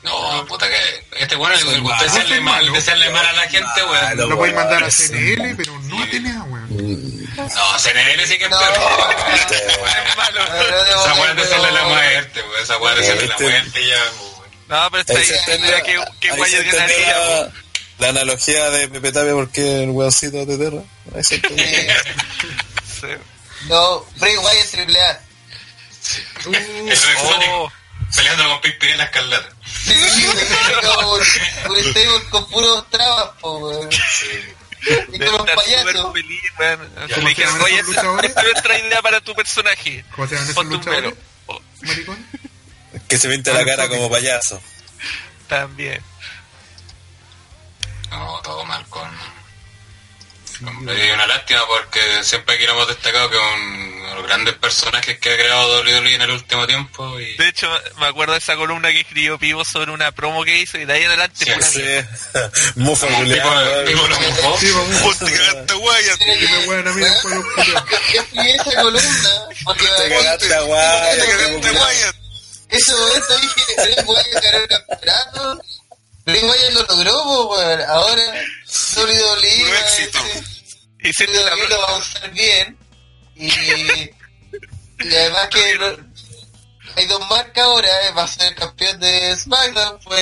No, 0.03 0.45
puta 0.47 0.67
que... 0.69 1.07
Este 1.23 1.37
bueno, 1.37 1.55
el 1.57 1.83
malo. 1.83 2.03
desearle 2.03 2.41
mal, 2.41 2.67
mal 3.13 3.27
a 3.27 3.33
la 3.33 3.43
gente, 3.49 3.85
weón. 3.85 4.17
Lo 4.31 4.37
pueden 4.37 4.55
mandar 4.57 4.83
a 4.83 4.91
CNL, 4.91 5.55
pero 5.57 5.79
no 5.81 6.03
a 6.03 6.07
TNA, 6.07 6.43
weón. 6.45 6.69
No, 7.37 7.79
CNL 7.79 8.27
sí 8.27 8.39
que 8.39 8.45
es 8.45 8.51
No. 8.51 8.59
peor. 8.59 8.71
De 9.51 9.57
Esa 9.57 9.81
weá 9.81 11.13
es 11.13 11.17
momento- 11.17 11.43
desearle 11.43 11.73
la 11.73 11.85
muerte, 11.85 12.43
weón. 12.43 12.63
Esa 12.63 12.77
weá 12.79 12.93
es 12.93 12.99
desearle 12.99 13.27
la 13.27 13.33
Este- 13.35 13.45
muerte 13.45 13.87
ya, 13.87 13.97
weón. 13.97 14.31
No, 14.69 14.91
pero 14.91 15.05
mira 15.09 15.39
entendió, 15.39 15.83
que, 15.85 16.05
que 16.21 16.31
ahí 16.31 16.37
Guaya 16.37 16.59
se 16.59 16.63
entendió 16.65 16.79
ganaría, 16.97 17.19
la, 17.19 17.53
la 17.99 18.09
analogía 18.09 18.71
de 18.71 18.89
Pepe 18.89 19.13
Tapia 19.13 19.33
porque 19.33 19.83
el 19.85 19.91
weoncito 19.91 20.47
de 20.47 20.59
Terra. 20.59 20.83
Ahí 21.15 21.25
se 21.25 21.35
entendió. 21.37 21.67
Sí. 23.01 23.07
No, 23.69 24.07
Bray 24.17 24.37
Wyatt 24.37 24.71
triple 24.71 25.01
A. 25.03 25.21
Uh, 26.47 26.55
Eso 26.89 27.09
es 27.09 27.15
exótico. 27.15 27.53
Oh, 27.65 27.73
Peleando 28.17 28.49
con 28.49 28.61
Pimpirela 28.63 29.05
Escarlata. 29.05 29.49
Sí, 29.85 29.95
como 30.83 31.19
por 31.69 31.79
estemos 31.79 32.23
con 32.31 32.49
puros 32.49 32.89
trabas, 32.91 33.31
po, 33.41 33.59
weón. 33.59 33.89
Y 33.93 33.97
de 35.09 35.17
estar 35.17 35.29
súper 35.39 35.55
payasos. 35.55 36.13
feliz, 36.13 36.43
weón. 36.59 36.91
Ya, 37.09 37.17
Le 37.17 37.29
dijeron, 37.29 37.53
¿cómo 37.59 37.67
se 37.67 37.73
llaman 37.77 38.19
oye, 38.19 38.27
esta 38.27 38.41
es 38.41 38.47
nuestra 38.47 38.79
idea 38.79 39.03
para 39.03 39.21
tu 39.21 39.35
personaje. 39.35 40.05
¿Cómo 40.15 40.27
se 40.27 40.35
llaman 40.35 40.51
esos 40.51 40.65
luchadores? 40.67 41.15
Oh, 41.47 41.61
Maricón. 41.83 42.27
que 43.09 43.19
se 43.19 43.29
pinta 43.29 43.53
la 43.53 43.65
cara 43.65 43.89
como 43.89 44.11
payaso. 44.11 44.61
también. 45.49 46.01
No, 48.11 48.41
todo 48.43 48.65
mal 48.65 48.85
con... 48.89 49.09
Y 50.61 51.11
una 51.11 51.27
lástima 51.27 51.61
porque 51.67 52.01
siempre 52.23 52.55
aquí 52.57 52.67
lo 52.67 52.73
hemos 52.73 52.89
destacado 52.89 53.31
que 53.31 53.37
es 53.37 53.43
un 53.55 54.01
de 54.11 54.15
los 54.17 54.25
grandes 54.27 54.55
personajes 54.57 55.19
que 55.19 55.33
ha 55.33 55.37
creado 55.37 55.81
WWE 55.83 56.15
en 56.15 56.23
el 56.23 56.31
último 56.31 56.67
tiempo 56.67 57.19
y... 57.21 57.37
De 57.37 57.49
hecho, 57.49 57.71
me 57.99 58.07
acuerdo 58.07 58.33
de 58.33 58.41
esa 58.41 58.57
columna 58.57 58.91
que 58.91 59.01
escribió 59.01 59.39
Pivo 59.39 59.65
sobre 59.65 59.93
una 59.93 60.11
promo 60.13 60.45
que 60.45 60.59
hizo 60.59 60.79
y 60.79 60.85
de 60.85 60.93
ahí 60.93 61.03
en 61.03 61.09
adelante 61.09 61.45
Sí, 61.45 61.53
sí. 61.81 61.83
Mufa 62.77 63.07
tipo 63.07 64.09
lo 64.09 64.21
mojó. 64.21 64.59
Sí, 64.59 64.71
vamos. 64.73 64.97
Ponte 65.03 65.33
cagaste, 65.33 65.75
Wyatt. 65.75 66.19
Que 66.19 66.49
me 66.49 66.67
weón 66.69 66.89
a 66.89 66.93
mí 66.93 67.01
después 67.01 67.35
los 67.35 67.45
culiados. 67.55 67.91
Yo 68.13 68.21
escribí 68.21 68.51
esa 68.51 68.83
columna 68.83 69.31
Te 69.79 70.09
cagaste 70.11 70.55
a 70.55 70.65
Wyatt. 70.65 71.11
Te 71.13 71.19
cagaste 71.19 71.45
como 71.45 71.59
a 71.59 71.61
que- 71.61 71.71
Wyatt. 71.79 72.17
ese 72.71 72.93
momento 72.95 73.39
dije, 73.39 73.75
Bray 73.77 74.05
Wyatt 74.07 74.43
ganó 74.45 74.59
el 74.59 74.69
campeonato. 74.69 75.63
Bray 76.25 76.43
Wyatt 76.43 76.73
lo 76.73 76.83
logró, 76.83 77.47
weón. 77.49 77.81
Ahora 77.89 78.23
WWE 78.97 79.73
a 79.73 79.81
éxito. 79.81 80.19
la 81.33 81.55
WWE 81.57 81.69
lo 81.69 81.81
va 81.81 81.89
a 81.89 81.97
usar 81.99 82.31
bien. 82.31 82.79
Y, 83.37 83.47
y 83.49 85.15
además 85.17 85.49
que 85.49 85.79
no- 85.79 86.11
hay 86.97 87.07
dos 87.07 87.21
marcas 87.31 87.65
ahora, 87.65 87.89
eh, 88.07 88.11
va 88.13 88.25
a 88.25 88.29
ser 88.29 88.55
campeón 88.55 88.99
de 89.01 89.35
SmackDown, 89.37 89.99
pues... 90.05 90.19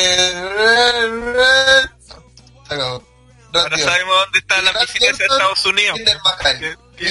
Se 2.69 2.75
acabó. 2.75 3.03
No, 3.53 3.61
Ahora 3.61 3.77
tío. 3.77 3.85
sabemos 3.87 4.15
dónde 4.25 4.39
está 4.41 4.61
la 4.63 4.71
oficina 4.73 5.07
de 5.17 5.25
Estados 5.25 5.65
Unidos. 5.67 5.97
Jinder 5.97 6.19
Mahal. 6.23 6.79
Y 6.99 7.07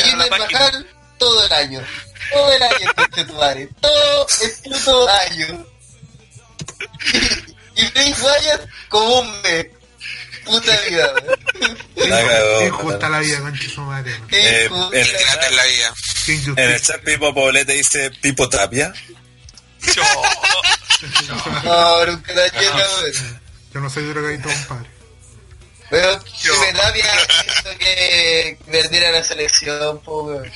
todo 1.17 1.43
el 1.45 1.51
año. 1.53 1.83
Todo 2.31 2.53
el 2.53 2.61
año, 2.63 2.91
madre. 3.33 3.69
Todo 3.81 4.27
el 4.43 4.51
puto 4.63 5.09
año. 5.09 5.65
Y, 7.77 7.85
Bray 7.91 8.13
Wyatt 8.21 8.69
como 8.89 9.19
un 9.19 9.41
mes. 9.41 9.67
Puta 10.45 10.77
vida, 10.89 11.13
cagó. 12.09 12.65
Injusta 12.65 13.09
la 13.09 13.19
vida, 13.19 13.39
concha 13.41 13.69
su 13.69 13.81
madre. 13.81 14.15
Eh, 14.31 14.69
el- 14.93 15.05
en 15.07 15.55
la 15.57 15.65
vida. 15.65 15.93
En 16.55 16.71
el 16.71 16.81
chat 16.81 17.01
Pipo 17.03 17.33
Poblete 17.33 17.73
dice 17.73 18.11
Pipo 18.21 18.47
Tapia. 18.47 18.93
Cho. 19.93 20.01
No, 21.63 22.05
nunca 22.05 22.33
la 22.33 22.47
llena. 22.47 22.85
Yo 23.73 23.79
no 23.81 23.89
soy 23.89 24.03
drogadito, 24.05 24.47
compadre. 24.49 24.89
Pero 25.89 26.19
que 26.21 26.51
me 26.59 26.73
da 26.73 26.91
bien 26.91 27.05
que 27.79 28.57
perdiera 28.69 29.11
la 29.11 29.23
selección, 29.23 29.99
po, 30.01 30.23
weón. 30.23 30.51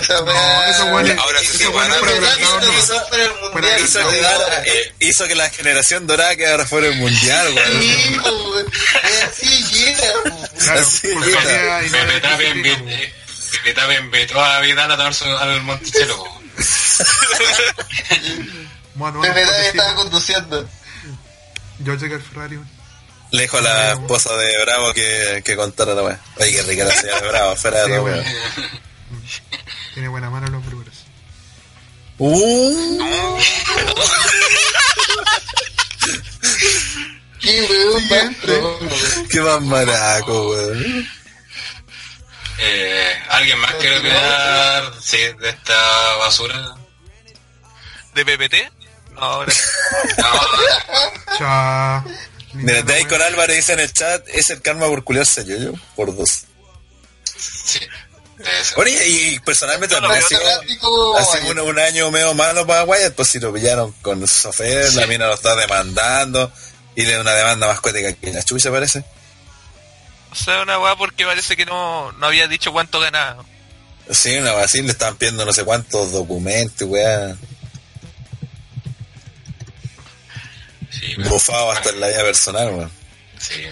Esa 0.00 0.20
No, 0.20 0.64
eso 0.64 0.86
bueno 0.86 1.12
es, 1.12 1.18
Ahora 1.18 1.40
sí 1.40 1.46
eso 1.46 1.58
se 1.58 1.66
bueno 1.68 1.88
Me 1.88 2.00
da 2.00 2.06
agrandado, 2.32 2.60
miedo 2.60 2.60
que 2.60 2.66
no. 2.66 2.72
no 2.72 3.50
fuera 3.52 3.76
el. 3.76 3.84
Hizo 3.84 4.08
que, 4.08 4.20
eh, 4.20 4.94
hizo 5.00 5.26
que 5.26 5.34
la 5.34 5.50
generación 5.50 6.06
dorada 6.06 6.36
quedara 6.36 6.66
fuera 6.66 6.86
del 6.88 6.96
mundial, 6.98 7.52
weón. 7.52 7.82
Es 9.02 9.22
así. 9.24 9.94
Claro, 10.60 10.80
Así 10.80 11.08
y 11.08 11.14
no 11.14 11.20
Pepe 11.20 12.12
de 12.12 12.20
Tapia 12.20 12.54
disciplina, 12.54 12.78
invi- 12.78 13.12
Invitaba, 13.58 13.94
invitó 13.94 14.44
a 14.44 14.60
tomarse 14.96 15.24
al 15.24 15.62
Monticello. 15.62 16.16
po. 16.16 16.40
Bueno, 18.94 19.20
Pepe 19.20 19.32
bueno, 19.34 19.50
Tapia 19.50 19.62
sí, 19.62 19.68
estaba 19.68 19.94
conduciendo. 19.94 20.68
Yo 21.80 21.94
llegué 21.96 22.14
al 22.14 22.22
Ferrari, 22.22 22.56
weón. 22.56 22.75
Le 23.32 23.42
dijo 23.42 23.58
a 23.58 23.60
la 23.60 23.92
esposa 23.92 24.34
de 24.36 24.62
Bravo 24.64 24.92
que, 24.94 25.42
que 25.44 25.56
contara 25.56 25.94
la 25.94 26.02
weá. 26.02 26.20
Oye, 26.38 26.52
qué 26.52 26.62
rica 26.62 26.84
la 26.84 26.94
señora 26.94 27.20
de 27.20 27.28
Bravo, 27.28 27.56
fuera 27.56 27.84
de 27.84 27.86
Sí, 27.86 27.92
todo. 27.92 28.06
Tiene 29.94 30.08
buena 30.08 30.30
mano 30.30 30.46
los 30.48 30.64
bruros. 30.64 30.94
Uh, 32.18 32.98
Qué 37.40 37.62
weón, 38.10 38.36
qué 39.30 39.40
más 39.40 39.60
maraco, 39.62 40.48
weón. 40.50 41.08
Eh, 42.58 43.22
¿Alguien 43.28 43.58
más 43.58 43.74
quiere 43.74 43.98
opinar 43.98 44.92
sí, 45.00 45.18
de 45.38 45.50
esta 45.50 46.14
basura? 46.16 46.74
¿De 48.14 48.24
PPT? 48.24 48.54
No, 49.12 49.20
ahora. 49.22 49.52
No, 50.18 51.36
Chao. 51.38 52.04
Mira, 52.56 52.82
de 52.82 53.06
con 53.08 53.20
Álvarez 53.22 53.56
dice 53.56 53.72
en 53.74 53.80
el 53.80 53.92
chat, 53.92 54.26
es 54.28 54.50
el 54.50 54.60
karma 54.62 54.86
por 54.86 55.04
culiarse 55.04 55.44
yo, 55.44 55.56
yo, 55.56 55.72
por 55.94 56.14
dos. 56.14 56.44
sí. 57.64 57.80
Bueno, 58.76 58.90
y, 58.90 59.34
y 59.34 59.38
personalmente 59.40 59.94
también 59.94 60.22
ha 60.22 60.26
sido, 60.26 60.40
Fanático, 60.40 61.16
ha 61.16 61.24
sido 61.24 61.52
un, 61.52 61.58
un 61.60 61.78
año 61.78 62.10
medio 62.10 62.34
malo 62.34 62.66
para 62.66 62.84
Wyatt, 62.84 63.14
pues 63.14 63.28
si 63.28 63.40
lo 63.40 63.52
pillaron 63.52 63.92
con 64.02 64.26
Sofer, 64.28 64.92
la 64.92 65.06
mina 65.06 65.26
lo 65.26 65.34
está 65.34 65.56
demandando, 65.56 66.52
y 66.94 67.02
le 67.02 67.12
da 67.12 67.22
una 67.22 67.32
demanda 67.32 67.66
más 67.66 67.80
cuética 67.80 68.12
que 68.12 68.32
la 68.32 68.42
chucha 68.42 68.70
parece. 68.70 69.04
O 70.30 70.34
sea, 70.34 70.62
una 70.62 70.78
weá 70.78 70.96
porque 70.96 71.24
parece 71.24 71.56
que 71.56 71.64
no, 71.64 72.12
no 72.12 72.26
había 72.26 72.46
dicho 72.46 72.72
cuánto 72.72 73.00
ganaba. 73.00 73.42
Sí, 74.10 74.36
una 74.36 74.52
así 74.60 74.82
le 74.82 74.90
están 74.90 75.16
pidiendo 75.16 75.46
no 75.46 75.52
sé 75.52 75.64
cuántos 75.64 76.12
documentos, 76.12 76.86
weá, 76.86 77.36
Sí, 81.00 81.16
hasta 81.72 81.90
en 81.90 82.00
la 82.00 82.08
vida 82.08 82.22
personal, 82.22 82.68
weón. 82.70 82.92
Sí, 83.38 83.66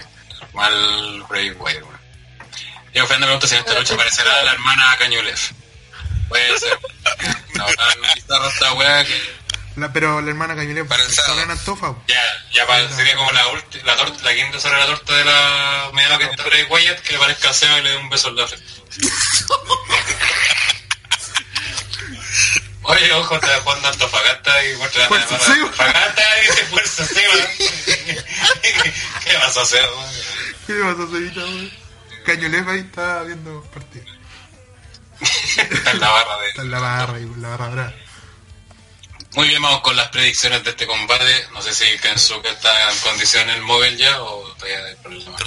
mal 0.53 1.23
Braithwaite, 1.29 1.81
weón. 1.83 1.99
Diego 2.93 3.07
Fernando 3.07 3.27
pregunta 3.27 3.47
si 3.47 3.55
en 3.55 3.59
esta 3.61 3.73
noche 3.73 3.93
aparecerá 3.93 4.43
la 4.43 4.51
hermana 4.53 4.95
Cañulef. 4.97 5.51
Puede 6.29 6.57
ser. 6.59 6.79
No, 7.55 7.65
bizarro 8.15 8.47
esta 8.49 8.73
weá 8.73 9.03
que 9.05 9.21
La, 9.75 9.91
pero 9.93 10.21
la 10.21 10.29
hermana 10.29 10.55
Cañulé 10.55 10.83
Para 10.85 11.03
el 11.03 11.11
sábado. 11.13 11.41
en 11.41 11.51
Antofa. 11.51 11.93
ya, 12.07 12.21
ya 12.53 12.65
pa- 12.65 12.87
sería 12.95 13.15
como 13.15 13.31
la, 13.31 13.45
ulti- 13.47 13.81
la, 13.83 13.95
torta, 13.97 14.23
la 14.23 14.33
quinta 14.35 14.59
sobre 14.59 14.79
la 14.79 14.85
torta 14.87 15.13
de 15.17 15.25
la 15.25 15.89
media 15.93 16.17
que 16.17 16.23
está 16.25 16.43
Braithwaite 16.43 17.01
que 17.01 17.13
le 17.13 17.19
parezca 17.19 17.49
a 17.49 17.53
Seba 17.53 17.77
y 17.79 17.83
le 17.83 17.89
dé 17.91 17.97
un 17.97 18.09
beso 18.09 18.31
la 18.31 18.47
frente. 18.47 18.65
Oye, 22.87 23.13
ojo, 23.13 23.35
está 23.35 23.61
jugando 23.61 23.87
Antofagasta 23.87 24.65
y 24.65 24.77
muestra 24.77 25.01
la 25.01 25.07
Fuerza, 25.07 25.31
mano. 25.31 25.43
Seba. 25.43 25.65
Antofagasta 25.65 26.23
y 26.37 26.47
dice 26.47 26.65
fuerza, 26.65 27.05
Seba. 27.05 27.33
¿Qué 29.23 29.37
vas 29.37 29.57
a 29.57 29.61
hacer, 29.61 29.85
weón? 29.89 30.11
¿Qué 30.67 30.73
le 30.73 30.83
pasó 30.83 31.01
a 31.03 31.05
weón? 31.05 31.71
Cañulef 32.25 32.67
ahí 32.67 32.79
está 32.79 33.23
viendo 33.23 33.63
partido. 33.73 34.05
Está 35.19 35.91
en 35.91 35.99
la 35.99 36.09
barra 36.09 36.37
de. 36.37 36.47
Está 36.49 36.61
en 36.61 36.71
la 36.71 36.79
barra, 36.79 37.19
y 37.19 37.25
la 37.39 37.49
barra 37.49 37.69
brava. 37.69 37.93
Muy 39.35 39.49
bien, 39.49 39.61
vamos 39.61 39.81
con 39.81 39.95
las 39.95 40.07
predicciones 40.09 40.63
de 40.63 40.69
este 40.69 40.87
combate. 40.87 41.47
No 41.53 41.61
sé 41.61 41.73
si 41.73 41.85
Kensuke 41.99 42.49
está 42.49 42.91
en 42.91 42.97
condiciones 42.99 43.55
el 43.55 43.63
móvil 43.63 43.97
ya 43.97 44.21
o 44.21 44.43
todavía 44.53 44.85
hay 44.85 44.95
problemas. 44.95 45.41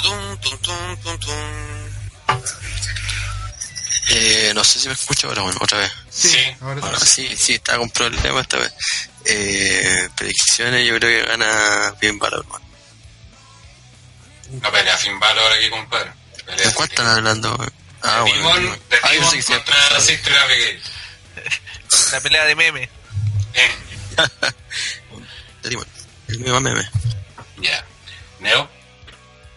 Eh, 4.10 4.52
no 4.54 4.64
sé 4.64 4.78
si 4.78 4.88
me 4.88 4.94
escucha 4.94 5.26
ahora, 5.26 5.42
bueno, 5.42 5.58
otra 5.62 5.78
vez. 5.78 5.92
Sí, 6.20 6.44
Ahora 6.60 6.80
Bueno, 6.80 6.98
sí. 7.00 7.28
sí, 7.28 7.36
sí, 7.36 7.54
está 7.54 7.76
con 7.76 7.90
problemas 7.90 8.42
esta 8.42 8.56
vez. 8.58 8.72
Eh, 9.24 10.08
predicciones, 10.16 10.86
yo 10.86 10.96
creo 10.98 11.10
que 11.22 11.28
gana 11.28 11.94
bien 12.00 12.18
Valor, 12.18 12.46
man. 12.48 12.62
no 14.50 14.72
pelea 14.72 14.96
Finn 14.96 15.18
Balor 15.20 15.52
aquí, 15.52 15.70
compadre. 15.70 16.10
¿De 16.56 16.72
cuánto 16.74 16.94
están 16.94 17.06
hablando? 17.06 17.72
Ah, 18.02 18.24
de 18.24 18.42
bueno. 18.42 18.60
Demon. 18.60 18.80
de 18.90 18.96
Ah, 19.02 19.08
sé 19.30 19.36
que 19.36 19.42
sí, 19.42 19.52
contra 19.52 19.74
empezó. 19.86 20.00
Sister 20.00 20.38
Abigail. 20.38 20.82
La 22.12 22.20
pelea 22.20 22.44
de 22.46 22.54
meme. 22.54 22.88
Eh, 23.54 23.70
De 25.62 25.70
Demon. 25.70 25.86
El 26.28 26.38
mismo 26.40 26.60
meme. 26.60 26.88
ya. 27.58 27.84
Neo, 28.40 28.68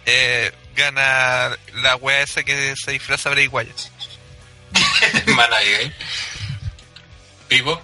Eh, 0.06 0.52
gana 0.76 1.56
la 1.76 1.96
wea 1.98 2.22
esa 2.22 2.44
que 2.44 2.76
se 2.76 2.92
disfraza 2.92 3.30
Bray 3.30 3.48
Wyatt. 3.48 3.80
Mala 5.28 5.58
Abigail. 5.58 5.96
Pipo, 7.52 7.82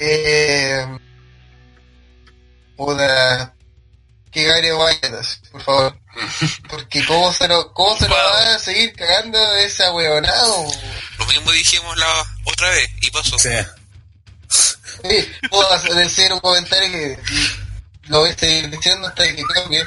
Eh, 0.00 0.84
puta, 2.76 3.54
que 4.32 4.42
gane 4.42 4.72
Wyatt, 4.74 5.24
por 5.52 5.62
favor. 5.62 5.98
Porque 6.68 7.06
cómo 7.06 7.32
se 7.32 7.46
lo, 7.46 7.72
cómo 7.72 7.96
se 7.96 8.08
lo 8.08 8.16
va 8.16 8.54
a 8.56 8.58
seguir 8.58 8.92
cagando 8.96 9.38
ese 9.56 9.84
ahueonado. 9.84 10.66
Lo 11.18 11.26
mismo 11.26 11.52
dijimos 11.52 11.96
la 11.96 12.24
otra 12.44 12.70
vez 12.70 12.88
y 13.02 13.10
pasó. 13.12 13.38
Sí. 13.38 13.50
Sí, 14.48 15.32
puedo 15.48 15.70
hacer- 15.72 15.94
decir 15.94 16.32
un 16.32 16.40
comentario 16.40 16.90
que 16.90 17.18
lo 18.08 18.18
voy 18.18 18.30
a 18.30 18.36
seguir 18.38 18.68
diciendo 18.70 19.06
hasta 19.06 19.22
que 19.32 19.42
cambie. 19.44 19.84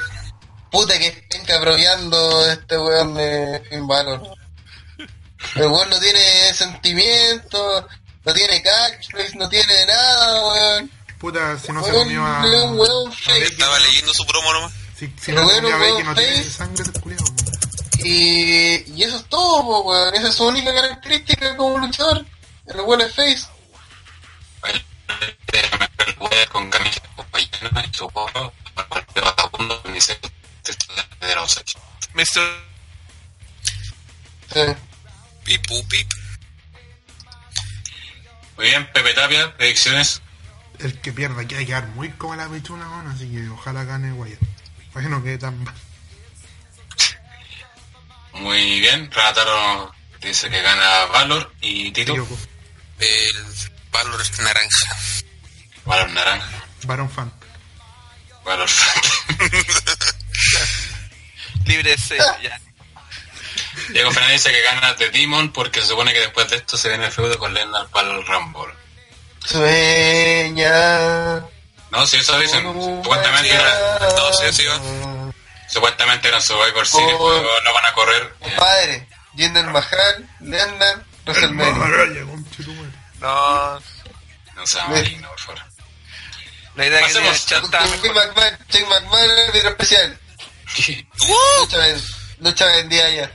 Puta 0.70 0.98
que 0.98 1.26
venga 1.34 1.58
bromeando 1.60 2.50
este 2.50 2.78
weón 2.78 3.14
de 3.14 3.62
Finn 3.68 3.86
Balor. 3.86 4.22
El 5.54 5.66
weón 5.68 5.88
no 5.90 5.98
tiene 6.00 6.52
sentimiento, 6.54 7.88
no 8.24 8.34
tiene 8.34 8.62
catchphrase, 8.62 9.36
no 9.36 9.48
tiene 9.48 9.86
nada, 9.86 10.46
weón. 10.46 10.90
Puta, 11.18 11.58
si 11.58 11.72
no 11.72 11.82
se 11.82 11.90
Weón, 11.90 12.04
comió 12.04 12.24
a. 12.24 12.64
un 12.64 12.78
weón 12.78 13.12
a. 13.12 13.32
Becky, 13.32 13.42
Estaba 13.52 13.78
leyendo 13.80 14.12
su 14.14 14.24
promo 14.26 14.52
nomás. 14.52 14.72
Si, 14.96 15.12
si 15.20 15.32
no 15.32 15.48
se 15.48 15.56
comió 15.56 15.74
a 15.74 15.78
Becky, 15.78 15.92
weón, 15.92 16.06
no 16.06 16.14
tiene 16.14 16.36
face. 16.36 16.50
sangre 16.50 16.84
de 16.84 17.00
culiao, 17.00 17.24
weón. 17.24 17.36
Y, 18.04 18.92
y 18.94 19.02
eso 19.02 19.16
es 19.16 19.24
todo, 19.26 19.82
weón. 19.82 20.14
Esa 20.14 20.28
es 20.28 20.34
su 20.34 20.46
única 20.46 20.72
característica 20.74 21.56
como 21.56 21.78
luchador. 21.78 22.24
El 22.66 22.80
weón 22.80 23.00
es 23.00 23.14
face. 23.14 23.46
con 26.52 26.70
camisa 26.70 27.00
y 27.36 27.96
su 27.96 28.08
porro, 28.10 28.52
de 29.14 29.20
vagabundo, 29.20 29.80
de. 29.84 29.92
Mr. 32.14 32.68
Sí. 34.52 34.60
Pipu, 35.48 35.82
pip. 35.88 36.12
Muy 38.58 38.66
bien, 38.66 38.86
Pepe 38.92 39.14
Tapia, 39.14 39.56
predicciones. 39.56 40.20
El 40.78 41.00
que 41.00 41.10
pierda 41.10 41.46
quiere 41.46 41.64
quedar 41.64 41.86
muy 41.86 42.10
como 42.10 42.36
la 42.36 42.50
pichula, 42.50 42.86
weón. 42.86 43.06
Así 43.06 43.30
que 43.30 43.48
ojalá 43.48 43.84
gane 43.84 44.12
Wyatt. 44.12 44.38
Para 44.92 45.04
que 45.04 45.10
no 45.10 45.24
quede 45.24 45.38
tan 45.38 45.64
mal. 45.64 45.74
Muy 48.34 48.80
bien, 48.80 49.10
Renataro 49.10 49.90
dice 50.20 50.50
que 50.50 50.60
gana 50.60 51.06
Valor 51.06 51.50
y 51.62 51.92
Tito. 51.92 52.12
El 52.12 52.26
valor 53.90 54.20
es 54.20 54.38
naranja. 54.40 54.96
Valor 55.86 56.10
naranja, 56.10 56.64
Baron 56.84 57.08
Fan. 57.08 57.32
Valor 58.44 58.68
Libre 61.64 61.92
de 61.92 61.98
ser, 61.98 62.20
ya. 62.42 62.60
Diego 63.90 64.10
Fernández 64.10 64.42
dice 64.44 64.52
que 64.56 64.62
gana 64.62 64.96
The 64.96 65.10
Demon 65.10 65.52
porque 65.52 65.80
se 65.80 65.88
supone 65.88 66.12
que 66.12 66.20
después 66.20 66.48
de 66.50 66.56
esto 66.56 66.76
se 66.76 66.88
viene 66.88 67.06
el 67.06 67.12
feudo 67.12 67.38
con 67.38 67.52
Lennart 67.54 67.90
para 67.90 68.10
el 68.10 68.26
Rumble. 68.26 68.74
Sueña. 69.44 71.40
No, 71.90 72.06
si 72.06 72.18
eso 72.18 72.38
dicen, 72.38 72.62
supuestamente, 72.64 73.50
era, 73.54 73.98
No, 74.14 74.32
sí, 74.34 74.52
sí, 74.52 74.64
va. 74.66 74.78
supuestamente 75.70 76.28
eran 76.28 76.42
Survivor 76.42 76.86
Series, 76.86 77.16
pero 77.16 77.60
no 77.62 77.72
van 77.72 77.86
a 77.86 77.92
correr. 77.94 78.34
Padre, 78.56 79.08
Jinder 79.36 79.64
Mahal, 79.66 80.28
Leonard, 80.40 81.02
WrestleMania. 81.24 82.26
No, 83.20 83.80
no 84.54 84.66
sea 84.66 84.86
maligno, 84.88 85.28
por 85.30 85.40
favor. 85.40 85.62
la 86.76 86.86
idea 86.86 87.00
que 87.06 87.12
tiene 87.12 87.28
Pasemos. 87.28 87.46
chat 87.46 87.64
está 87.64 87.78
Shane 87.86 87.90
mejor. 88.02 88.14
McMahon, 88.26 88.58
Shane 88.68 88.86
McMahon, 88.88 89.52
video 89.52 89.70
especial. 89.70 90.18
Lucha, 91.60 91.78
ven- 91.78 92.02
lucha 92.40 92.66
vendida 92.66 93.08
ya. 93.10 93.32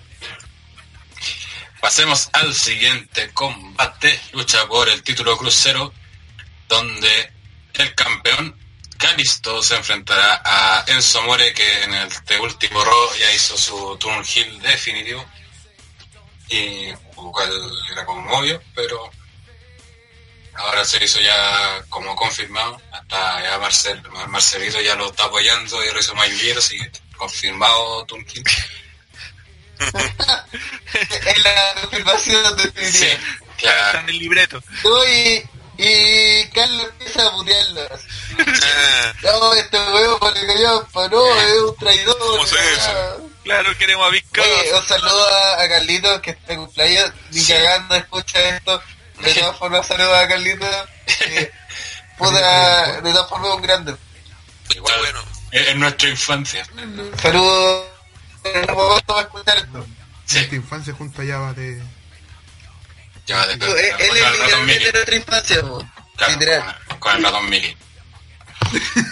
Pasemos 1.84 2.30
al 2.32 2.56
siguiente 2.56 3.34
combate, 3.34 4.18
lucha 4.32 4.66
por 4.70 4.88
el 4.88 5.04
título 5.04 5.38
crucero, 5.38 5.94
donde 6.70 7.34
el 7.74 7.94
campeón 7.94 8.58
Calisto 8.98 9.62
se 9.62 9.76
enfrentará 9.76 10.42
a 10.46 10.86
Enzo 10.88 11.22
More, 11.24 11.52
que 11.52 11.84
en 11.84 11.94
este 11.96 12.40
último 12.40 12.86
Raw 12.86 13.14
ya 13.20 13.34
hizo 13.34 13.58
su 13.58 13.98
turn 13.98 14.24
heel 14.24 14.62
definitivo, 14.62 15.26
y 16.48 16.88
lo 17.18 17.32
cual 17.34 17.52
era 17.92 18.06
como 18.06 18.32
obvio, 18.32 18.64
pero 18.74 19.12
ahora 20.54 20.86
se 20.86 21.04
hizo 21.04 21.20
ya 21.20 21.84
como 21.90 22.16
confirmado, 22.16 22.82
hasta 22.94 23.44
ya 23.44 23.60
Marcel, 23.60 24.02
Marcelito 24.30 24.80
ya 24.80 24.96
lo 24.96 25.08
está 25.08 25.26
apoyando, 25.26 25.84
ya 25.84 25.92
lo 25.92 26.00
hizo 26.00 26.16
Mayullero, 26.16 26.60
así 26.60 26.78
confirmado 27.18 28.06
turn 28.06 28.26
heel. 28.26 28.46
es 31.26 31.44
la 31.44 31.74
confirmación 31.82 32.58
Sí, 32.60 32.64
definitiva. 32.64 33.14
Está 33.14 33.22
claro. 33.58 34.00
en 34.00 34.10
el 34.10 34.18
libreto. 34.20 34.64
Y, 35.78 36.46
Carlos 36.54 36.86
empieza 36.92 37.28
a 37.28 37.32
putearlo. 37.32 37.82
así. 37.94 38.06
Ah, 38.38 39.14
No, 39.24 39.54
este 39.56 39.78
huevo 39.78 40.20
para 40.20 40.40
que 40.40 40.46
callampa, 40.48 41.08
no, 41.08 41.40
es 41.42 41.58
un 41.62 41.76
traidor. 41.78 42.18
Claro, 43.44 43.78
queremos 43.78 44.08
a 44.08 44.10
Vizcarra. 44.12 44.48
Oye, 44.48 44.74
un 44.74 44.88
saludo 44.88 45.28
a, 45.28 45.62
a 45.64 45.70
Carlitos 45.70 46.22
que 46.22 46.32
está 46.32 46.54
en 46.54 46.60
cumpleaños, 46.66 47.12
ni 47.32 47.44
cagando 47.46 47.96
escucha 47.96 48.40
esto. 48.56 48.82
De 49.22 49.34
todas 49.34 49.58
formas, 49.58 49.88
saludo 49.88 50.16
a 50.16 50.28
Carlitos. 50.28 50.76
que, 51.06 51.52
puta, 52.18 53.02
de 53.02 53.12
todas 53.12 53.30
formas, 53.30 53.52
un 53.56 53.62
grande. 53.62 53.96
Igual, 54.76 55.00
bueno. 55.00 55.24
es 55.52 55.76
nuestra 55.76 56.10
infancia. 56.10 56.66
Saludos. 57.22 57.86
No 58.68 58.74
puedo 58.74 59.22
escuchar 59.22 59.58
esto. 59.58 59.86
Sí, 60.26 60.40
Esta 60.40 60.56
infancia 60.56 60.94
junto 60.94 61.22
a 61.22 61.26
Java 61.26 61.54
de... 61.54 61.82
ya 63.26 63.38
va 63.38 63.48
de 63.48 63.54
Él 63.54 63.62
él 63.64 63.78
es 64.00 64.08
con 64.08 64.18
el 64.18 64.24
ratón 64.24 64.38
literalmente 64.38 64.74
Mickey. 64.74 64.86
de 64.86 64.92
nuestra 64.94 65.16
infancia, 65.16 65.62
po. 65.62 65.90
Claro, 66.16 66.34
literal. 66.34 66.78
con, 66.88 67.00
con 67.00 67.16
el 67.18 67.24
ratón 67.24 67.50
Mickey. 67.50 67.78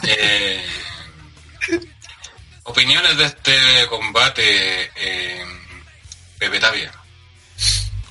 Eh, 0.07 0.65
opiniones 2.63 3.17
de 3.17 3.25
este 3.25 3.87
combate, 3.89 4.91
eh, 4.95 5.45
Pepe 6.39 6.59
Tapia. 6.59 6.91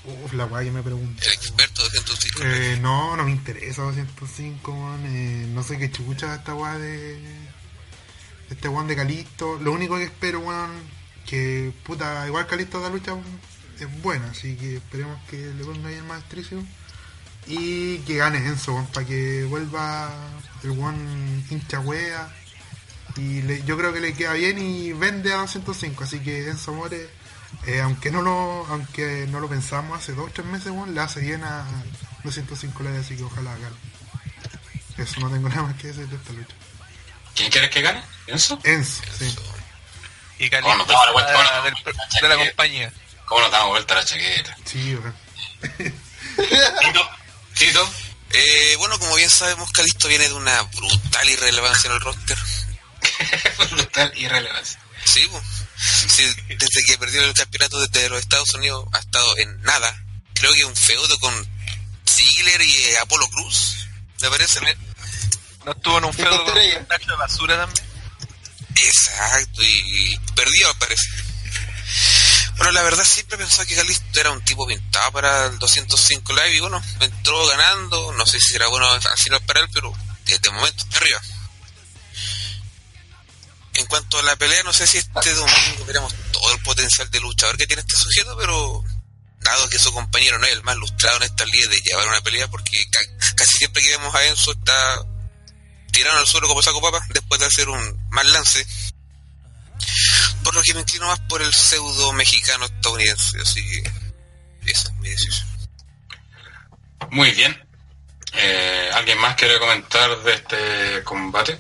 Uf, 0.04 0.32
la 0.32 0.44
guay 0.44 0.66
que 0.66 0.72
me 0.72 0.82
pregunta. 0.82 1.24
el 1.24 1.32
experto 1.32 1.82
de 1.84 1.90
105. 1.90 2.40
Eh, 2.44 2.78
no, 2.80 3.16
no 3.16 3.24
me 3.24 3.30
interesa 3.32 3.82
205, 3.82 4.72
man. 4.74 5.04
Eh, 5.06 5.46
no 5.48 5.62
sé 5.62 5.78
qué 5.78 5.90
chucha 5.90 6.34
esta 6.34 6.54
weá 6.54 6.74
de. 6.78 7.18
de 7.20 7.48
Este 8.50 8.68
weón 8.68 8.86
de 8.88 8.96
Calisto. 8.96 9.58
Lo 9.60 9.72
único 9.72 9.96
que 9.96 10.04
espero, 10.04 10.40
weón, 10.40 10.70
que 11.26 11.72
puta, 11.84 12.26
igual 12.26 12.46
Calisto 12.46 12.80
da 12.80 12.88
lucha 12.90 13.14
es 13.78 14.02
buena, 14.02 14.30
así 14.30 14.56
que 14.56 14.76
esperemos 14.76 15.18
que 15.28 15.36
le 15.38 15.64
ponga 15.64 15.88
ahí 15.88 15.94
el 15.96 16.04
maestricio. 16.04 16.62
Y 17.46 17.98
que 18.00 18.16
gane 18.18 18.38
Enzo, 18.38 18.86
para 18.92 19.06
que 19.06 19.44
vuelva 19.44 20.10
el 20.62 20.70
weón 20.70 21.44
hincha 21.50 21.80
wea. 21.80 22.28
Y 23.16 23.42
le- 23.42 23.62
yo 23.64 23.76
creo 23.78 23.92
que 23.92 24.00
le 24.00 24.12
queda 24.14 24.34
bien 24.34 24.58
y 24.58 24.92
vende 24.92 25.32
a 25.32 25.36
205, 25.38 26.04
así 26.04 26.20
que 26.20 26.48
Enzo 26.48 26.72
More, 26.74 27.08
eh, 27.66 27.80
aunque 27.80 28.10
no 28.10 28.22
lo 28.22 28.66
aunque 28.68 29.26
no 29.30 29.40
lo 29.40 29.48
pensamos 29.48 29.98
hace 29.98 30.12
dos 30.12 30.28
o 30.28 30.32
tres 30.32 30.46
meses, 30.46 30.68
weón, 30.70 30.94
le 30.94 31.00
hace 31.00 31.20
bien 31.20 31.42
a 31.42 31.64
205 32.22 32.82
live, 32.82 32.98
así 32.98 33.16
que 33.16 33.24
ojalá 33.24 33.52
gane. 33.56 33.76
Eso 34.98 35.18
no 35.20 35.30
tengo 35.30 35.48
nada 35.48 35.62
más 35.62 35.76
que 35.76 35.88
decir 35.88 36.06
de 36.08 36.16
esta 36.16 36.32
lucha. 36.32 36.54
¿Quién 37.34 37.50
quieres 37.50 37.70
que 37.70 37.80
gane? 37.80 38.02
¿Enzo? 38.26 38.60
Enzo, 38.64 39.02
sí. 39.18 39.34
Y 40.40 40.48
¿Cómo 40.50 40.62
Calisto 40.62 40.76
nos 40.78 40.88
damos 40.88 41.06
la 41.06 41.12
vuelta? 41.12 41.32
ah, 41.32 41.34
¿Cómo 41.52 41.62
del- 41.64 41.74
nos- 41.96 42.20
de 42.22 42.28
la 42.28 42.36
compañía. 42.36 42.92
¿Cómo 43.26 43.40
nos 43.42 43.50
damos 43.52 43.68
vuelta 43.68 43.94
la 43.94 44.04
chaqueta? 44.04 44.56
Sí. 44.64 44.96
Tito, 46.36 47.10
Tito, 47.54 47.92
Eh, 48.32 48.76
bueno, 48.78 48.96
como 49.00 49.16
bien 49.16 49.28
sabemos, 49.28 49.70
Calisto 49.72 50.06
viene 50.08 50.28
de 50.28 50.34
una 50.34 50.62
brutal 50.62 51.28
irrelevancia 51.28 51.88
en 51.88 51.94
el 51.94 52.00
roster. 52.00 52.38
brutal 53.70 54.12
irrelevancia. 54.16 54.78
Sí, 55.04 55.28
desde 56.48 56.84
que 56.86 56.96
perdió 56.98 57.22
el 57.24 57.34
campeonato 57.34 57.80
desde 57.80 58.08
los 58.08 58.20
Estados 58.20 58.54
Unidos 58.54 58.86
ha 58.92 58.98
estado 58.98 59.36
en 59.38 59.60
nada. 59.62 59.94
Creo 60.34 60.52
que 60.54 60.64
un 60.64 60.76
feudo 60.76 61.18
con 61.18 61.48
Ziggler 62.08 62.60
y 62.62 62.72
eh, 62.84 62.94
Apolo 63.02 63.28
Cruz, 63.30 63.86
me 64.20 64.30
parece. 64.30 64.60
No 65.64 65.72
estuvo 65.72 65.98
en 65.98 66.04
un 66.04 66.12
feudo 66.14 66.44
con 66.44 66.54
de 66.54 67.16
basura 67.18 67.56
también. 67.56 67.89
Exacto, 68.74 69.62
y 69.62 70.18
perdió, 70.34 70.74
parece. 70.78 71.08
Bueno, 72.56 72.72
la 72.72 72.82
verdad 72.82 73.04
siempre 73.04 73.38
pensaba 73.38 73.64
que 73.64 73.74
Calisto 73.74 74.20
era 74.20 74.30
un 74.30 74.44
tipo 74.44 74.66
pintado 74.66 75.10
para 75.12 75.46
el 75.46 75.58
205 75.58 76.32
Live 76.34 76.56
y 76.56 76.60
bueno, 76.60 76.82
entró 77.00 77.46
ganando, 77.46 78.12
no 78.12 78.26
sé 78.26 78.38
si 78.40 78.52
será 78.52 78.68
bueno 78.68 78.86
al 78.90 79.00
final 79.18 79.40
para 79.46 79.60
él, 79.60 79.68
pero 79.72 79.92
desde 80.26 80.50
momento 80.50 80.84
está 80.84 80.98
arriba. 80.98 81.20
En 83.74 83.86
cuanto 83.86 84.18
a 84.18 84.22
la 84.22 84.36
pelea, 84.36 84.62
no 84.62 84.72
sé 84.72 84.86
si 84.86 84.98
este 84.98 85.32
domingo 85.34 85.84
veremos 85.86 86.12
todo 86.32 86.52
el 86.52 86.60
potencial 86.62 87.10
de 87.10 87.20
luchador 87.20 87.56
que 87.56 87.66
tiene 87.66 87.80
este 87.82 87.96
sujeto, 87.96 88.36
pero 88.38 88.84
dado 89.40 89.68
que 89.70 89.78
su 89.78 89.92
compañero 89.92 90.38
no 90.38 90.46
es 90.46 90.52
el 90.52 90.62
más 90.62 90.76
lustrado 90.76 91.16
en 91.18 91.22
esta 91.24 91.46
liga 91.46 91.70
de 91.70 91.80
llevar 91.80 92.08
una 92.08 92.20
pelea, 92.20 92.48
porque 92.48 92.76
ca- 92.90 93.32
casi 93.36 93.52
siempre 93.58 93.82
que 93.82 93.90
vemos 93.90 94.14
a 94.14 94.24
Enzo 94.26 94.52
está 94.52 95.02
tirado 95.92 96.18
al 96.18 96.26
suelo 96.26 96.48
como 96.48 96.62
saco 96.62 96.80
papa 96.80 97.04
después 97.10 97.40
de 97.40 97.46
hacer 97.46 97.68
un 97.68 98.06
mal 98.10 98.30
lance. 98.32 98.66
Por 100.44 100.54
lo 100.54 100.62
que 100.62 100.74
me 100.74 100.80
inclino 100.80 101.06
más 101.06 101.20
por 101.20 101.42
el 101.42 101.52
pseudo 101.52 102.12
mexicano 102.12 102.64
estadounidense, 102.66 103.38
así 103.40 103.62
que 103.70 103.90
esa 104.70 104.88
es 104.88 104.94
mi 104.96 105.08
decisión. 105.08 105.48
Muy 107.10 107.30
bien. 107.32 107.58
Eh, 108.32 108.90
¿Alguien 108.94 109.18
más 109.18 109.34
quiere 109.36 109.58
comentar 109.58 110.22
de 110.22 110.34
este 110.34 111.02
combate? 111.04 111.58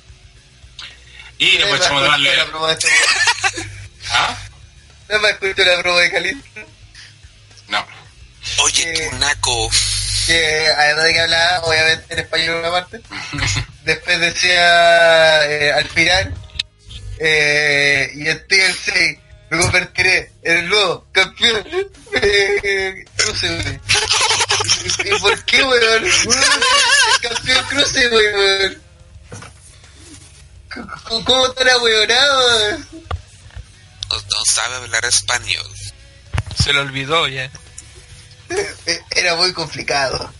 Y 1.38 1.56
echamos 1.56 1.72
a 1.80 1.84
escucho 1.84 2.00
la 2.00 2.10
darle... 2.10 2.44
promo 2.46 2.66
de 2.66 2.72
este- 2.74 2.88
¿Ah? 4.12 4.36
No 5.08 5.18
me 5.20 5.30
escucho 5.30 5.64
la 5.64 5.80
promo 5.82 5.98
de 5.98 6.10
Calisto. 6.10 6.60
No. 7.68 7.86
Oye, 8.62 8.92
Eh. 8.92 9.08
tú 9.10 9.16
naco, 9.18 9.70
que 10.26 10.66
además 10.76 11.04
de 11.04 11.12
que 11.12 11.20
hablaba 11.20 11.60
obviamente 11.64 12.12
en 12.14 12.18
español 12.20 12.56
una 12.56 12.70
parte 12.70 13.00
después 13.84 14.20
decía 14.20 15.46
eh, 15.50 15.72
al 15.72 15.88
final 15.88 16.34
eh, 17.18 18.10
y 18.14 18.28
en 18.28 18.46
TLC 18.46 19.20
me 19.50 19.58
convertiré 19.58 20.32
en 20.42 20.56
el 20.58 20.68
nuevo 20.68 21.06
campeón 21.12 21.64
eh, 22.22 23.04
cruce 23.16 23.48
güey 23.56 23.80
¿y 25.04 25.20
por 25.20 25.44
qué 25.44 25.62
weón? 25.62 26.04
el 26.04 27.28
campeón 27.28 27.64
cruce 27.68 28.08
weón 28.08 28.82
¿Cómo- 31.04 31.24
¿Cómo 31.24 31.46
estará 31.48 31.78
weonado? 31.78 32.78
no, 32.78 34.16
no 34.16 34.44
sabe 34.44 34.76
hablar 34.76 35.04
español. 35.04 35.66
Se 36.62 36.72
lo 36.72 36.82
olvidó 36.82 37.26
ya. 37.26 37.50
Eh, 38.50 39.00
Era 39.10 39.34
muy 39.36 39.52
complicado. 39.52 40.32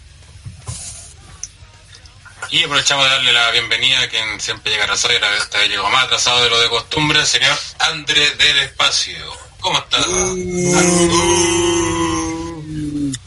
Y 2.48 2.64
aprovechamos 2.64 3.04
de 3.04 3.10
darle 3.10 3.32
la 3.32 3.50
bienvenida 3.50 4.00
a 4.00 4.08
quien 4.08 4.40
siempre 4.40 4.72
llega 4.72 4.84
atrasado 4.84 5.12
y 5.12 5.16
esta 5.16 5.58
vez 5.58 5.68
llegó 5.68 5.88
más 5.90 6.04
atrasado 6.04 6.42
de 6.42 6.50
lo 6.50 6.60
de 6.60 6.68
costumbre, 6.68 7.20
el 7.20 7.26
señor 7.26 7.56
Andrés 7.78 8.38
del 8.38 8.58
Espacio. 8.58 9.16
¿Cómo 9.60 9.78
está? 9.78 9.98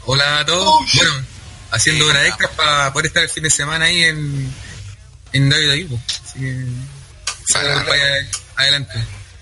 Hola 0.05 0.39
a 0.39 0.45
todos. 0.45 0.93
Bueno, 0.93 1.25
haciendo 1.71 2.07
horas 2.07 2.25
extras 2.27 2.51
para 2.51 2.91
poder 2.91 3.05
estar 3.07 3.23
el 3.23 3.29
fin 3.29 3.43
de 3.43 3.49
semana 3.49 3.85
ahí 3.85 4.03
en, 4.03 4.53
en 5.31 5.51
WWE. 5.51 5.85
po. 5.85 5.99
Así 6.25 6.39
que, 6.39 6.65
salgan 7.47 7.85
para 7.85 7.93
allá 7.93 8.27
adelante. 8.57 8.93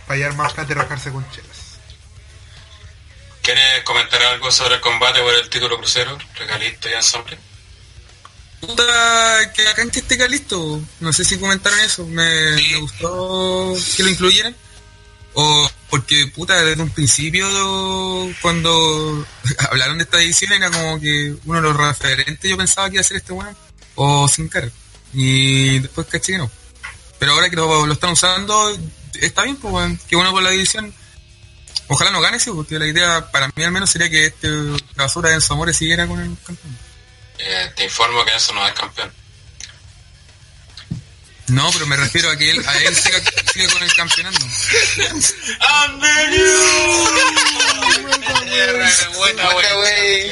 Para 0.06 0.18
hallar 0.20 0.36
más 0.36 0.54
plata 0.54 0.72
y 0.72 0.76
rajarse 0.76 1.12
con 1.12 1.30
chelas. 1.32 1.80
¿Quieres 3.42 3.84
comentar 3.84 4.22
algo 4.22 4.52
sobre 4.52 4.76
el 4.76 4.82
combate 4.82 5.22
por 5.22 5.34
el 5.34 5.50
título 5.50 5.78
crucero? 5.78 6.18
Regalito 6.36 6.90
y 6.90 6.94
ensamble. 6.94 7.38
Puta, 8.62 9.52
que 9.56 9.68
acá 9.68 9.82
en 9.82 9.90
que 9.90 10.00
esté 10.00 10.18
Calisto. 10.18 10.80
No 11.00 11.12
sé 11.12 11.26
si 11.26 11.38
comentaron 11.38 11.80
eso. 11.80 12.06
Me, 12.06 12.52
me 12.52 12.78
gustó 12.78 13.74
que 13.98 14.04
lo 14.04 14.10
incluyeran. 14.10 14.56
O 15.34 15.70
porque, 15.90 16.28
puta, 16.28 16.62
desde 16.64 16.82
un 16.82 16.90
principio, 16.90 17.48
cuando 18.42 19.26
hablaron 19.70 19.98
de 19.98 20.04
esta 20.04 20.22
edición, 20.22 20.54
era 20.54 20.70
como 20.70 21.00
que 21.00 21.36
uno 21.46 21.62
de 21.62 21.68
los 21.68 21.76
referentes 21.76 22.50
yo 22.50 22.58
pensaba 22.58 22.90
que 22.90 22.96
iba 22.96 23.02
a 23.02 23.06
ser 23.06 23.18
este 23.18 23.34
bueno. 23.34 23.56
O 23.96 24.28
sin 24.28 24.48
cara. 24.48 24.70
Y 25.14 25.80
después 25.80 26.08
caché 26.08 26.34
que 26.34 26.38
no. 26.38 26.52
Pero 27.20 27.34
ahora 27.34 27.50
que 27.50 27.56
lo, 27.56 27.86
lo 27.86 27.94
están 27.94 28.12
usando, 28.12 28.78
está 29.20 29.44
bien, 29.44 29.58
pues, 29.58 29.74
weón. 29.74 30.00
que 30.08 30.16
bueno 30.16 30.32
por 30.32 30.44
la 30.44 30.52
edición. 30.52 30.94
Ojalá 31.88 32.12
no 32.12 32.22
gane, 32.22 32.40
sí, 32.40 32.50
porque 32.54 32.80
la 32.80 32.88
idea 32.88 33.32
para 33.32 33.48
mí 33.54 33.64
al 33.64 33.72
menos 33.72 33.90
sería 33.90 34.10
que 34.10 34.28
este, 34.28 34.50
basura 34.96 35.30
de 35.30 35.36
Enzo 35.36 35.54
Amores 35.54 35.76
siguiera 35.76 36.08
con 36.08 36.20
el 36.20 36.38
campeón. 36.46 36.91
Eh, 37.44 37.72
te 37.76 37.84
informo 37.86 38.24
que 38.26 38.36
eso 38.36 38.54
no 38.54 38.68
es 38.68 38.74
campeón. 38.74 39.12
No, 41.48 41.70
pero 41.74 41.86
me 41.86 41.98
refiero 41.98 42.30
a 42.30 42.38
que 42.38 42.50
él, 42.50 42.64
a 42.66 42.78
él 42.78 42.96
siga, 42.96 43.20
siga 43.52 43.74
con 43.74 43.84
el 43.84 43.94
campeonato. 43.94 44.40
Buena, 49.16 49.50
Buena, 49.54 49.74
güey. 49.74 50.32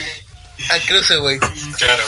Al 0.69 0.81
cruce, 0.85 1.15
güey. 1.17 1.39
Claro. 1.77 2.03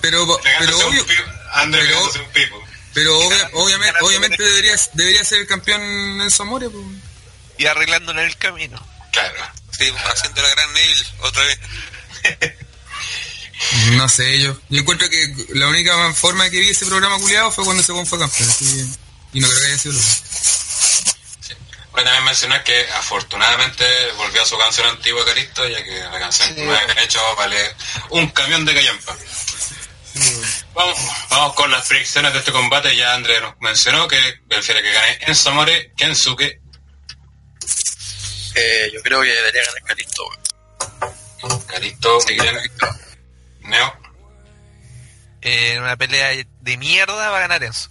Pero, 0.00 0.40
pero 0.42 0.78
un 0.78 0.84
obvio, 0.84 1.06
pero- 1.06 1.24
pegándose 1.70 2.18
un 2.20 2.28
pipo. 2.30 2.64
pero 2.92 3.18
obvia- 3.20 3.50
obviamente, 3.54 3.98
obviamente 4.00 4.42
debería, 4.42 4.74
debería 4.94 5.24
ser 5.24 5.40
el 5.40 5.46
campeón 5.46 5.80
Enzo 6.20 6.42
Amore, 6.42 6.68
pues. 6.70 6.84
Y 7.58 7.66
arreglándole 7.66 8.24
el 8.24 8.36
camino. 8.36 8.84
Claro. 9.12 9.36
Sí, 9.78 9.92
haciendo 10.12 10.42
la 10.42 10.48
gran 10.50 10.72
Neville 10.72 11.06
otra 11.20 11.44
vez. 11.44 11.58
No 13.92 14.08
sé, 14.08 14.40
yo, 14.40 14.58
yo 14.68 14.80
encuentro 14.80 15.08
que 15.08 15.34
la 15.54 15.68
única 15.68 16.12
forma 16.14 16.50
que 16.50 16.58
vi 16.58 16.70
ese 16.70 16.84
programa 16.84 17.16
culiado 17.18 17.50
fue 17.52 17.64
cuando 17.64 17.82
ese 17.82 17.92
fue 18.04 18.18
campeón, 18.18 18.50
así 18.50 18.64
que- 18.64 19.38
y 19.38 19.40
no 19.40 19.48
creo 19.48 19.60
que 19.60 19.66
haya 19.66 19.78
sido 19.78 19.94
lo 19.94 20.00
cabe 21.92 22.04
también 22.04 22.24
mencionar 22.24 22.64
que 22.64 22.86
afortunadamente 22.96 23.84
volvió 24.16 24.42
a 24.42 24.46
su 24.46 24.58
canción 24.58 24.86
antigua 24.88 25.24
Caristo, 25.26 25.68
ya 25.68 25.82
que 25.84 25.98
la 26.00 26.18
canción 26.18 26.54
que 26.54 26.64
me 26.64 26.74
habían 26.76 26.98
hecho 26.98 27.20
vale 27.36 27.56
un 28.10 28.28
camión 28.30 28.64
de 28.64 28.74
callampa. 28.74 29.16
Vamos, 30.74 30.98
vamos 31.30 31.54
con 31.54 31.70
las 31.70 31.86
predicciones 31.86 32.32
de 32.32 32.38
este 32.38 32.50
combate. 32.50 32.96
Ya 32.96 33.12
André 33.14 33.40
nos 33.42 33.54
mencionó 33.60 34.08
que 34.08 34.18
prefiere 34.48 34.82
que 34.82 34.90
gane 34.92 35.18
Enzo 35.26 35.50
Amore, 35.50 35.92
Kensuke. 35.96 36.60
Eh, 38.54 38.90
yo 38.92 39.00
creo 39.02 39.20
que 39.22 39.28
debería 39.28 39.62
ganar 39.64 39.82
Calisto. 39.84 40.24
Calisto, 41.66 42.18
Neo. 43.60 44.02
En 45.40 45.82
una 45.82 45.96
pelea 45.96 46.44
de 46.60 46.76
mierda 46.76 47.30
va 47.30 47.36
a 47.38 47.40
ganar 47.40 47.64
Enzo. 47.64 47.90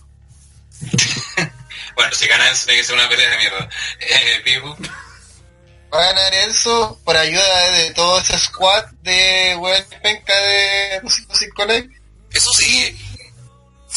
bueno, 1.96 2.16
si 2.16 2.28
gana 2.28 2.48
Enzo 2.48 2.66
tiene 2.66 2.82
que 2.82 2.88
ser 2.88 2.96
una 2.96 3.10
pelea 3.10 3.30
de 3.30 3.38
mierda. 3.38 3.70
Eh, 4.00 4.42
Pipo. 4.44 4.78
Va 5.94 6.00
a 6.00 6.14
ganar 6.14 6.34
Enzo 6.34 7.00
por 7.04 7.18
ayuda 7.18 7.72
de 7.72 7.92
todo 7.92 8.20
ese 8.20 8.40
squad 8.40 8.86
de 9.02 9.56
web 9.60 9.86
penca 10.02 10.34
de 10.34 11.02
255 11.04 11.66
Live. 11.66 12.02
Eso 12.32 12.52
sí. 12.54 12.98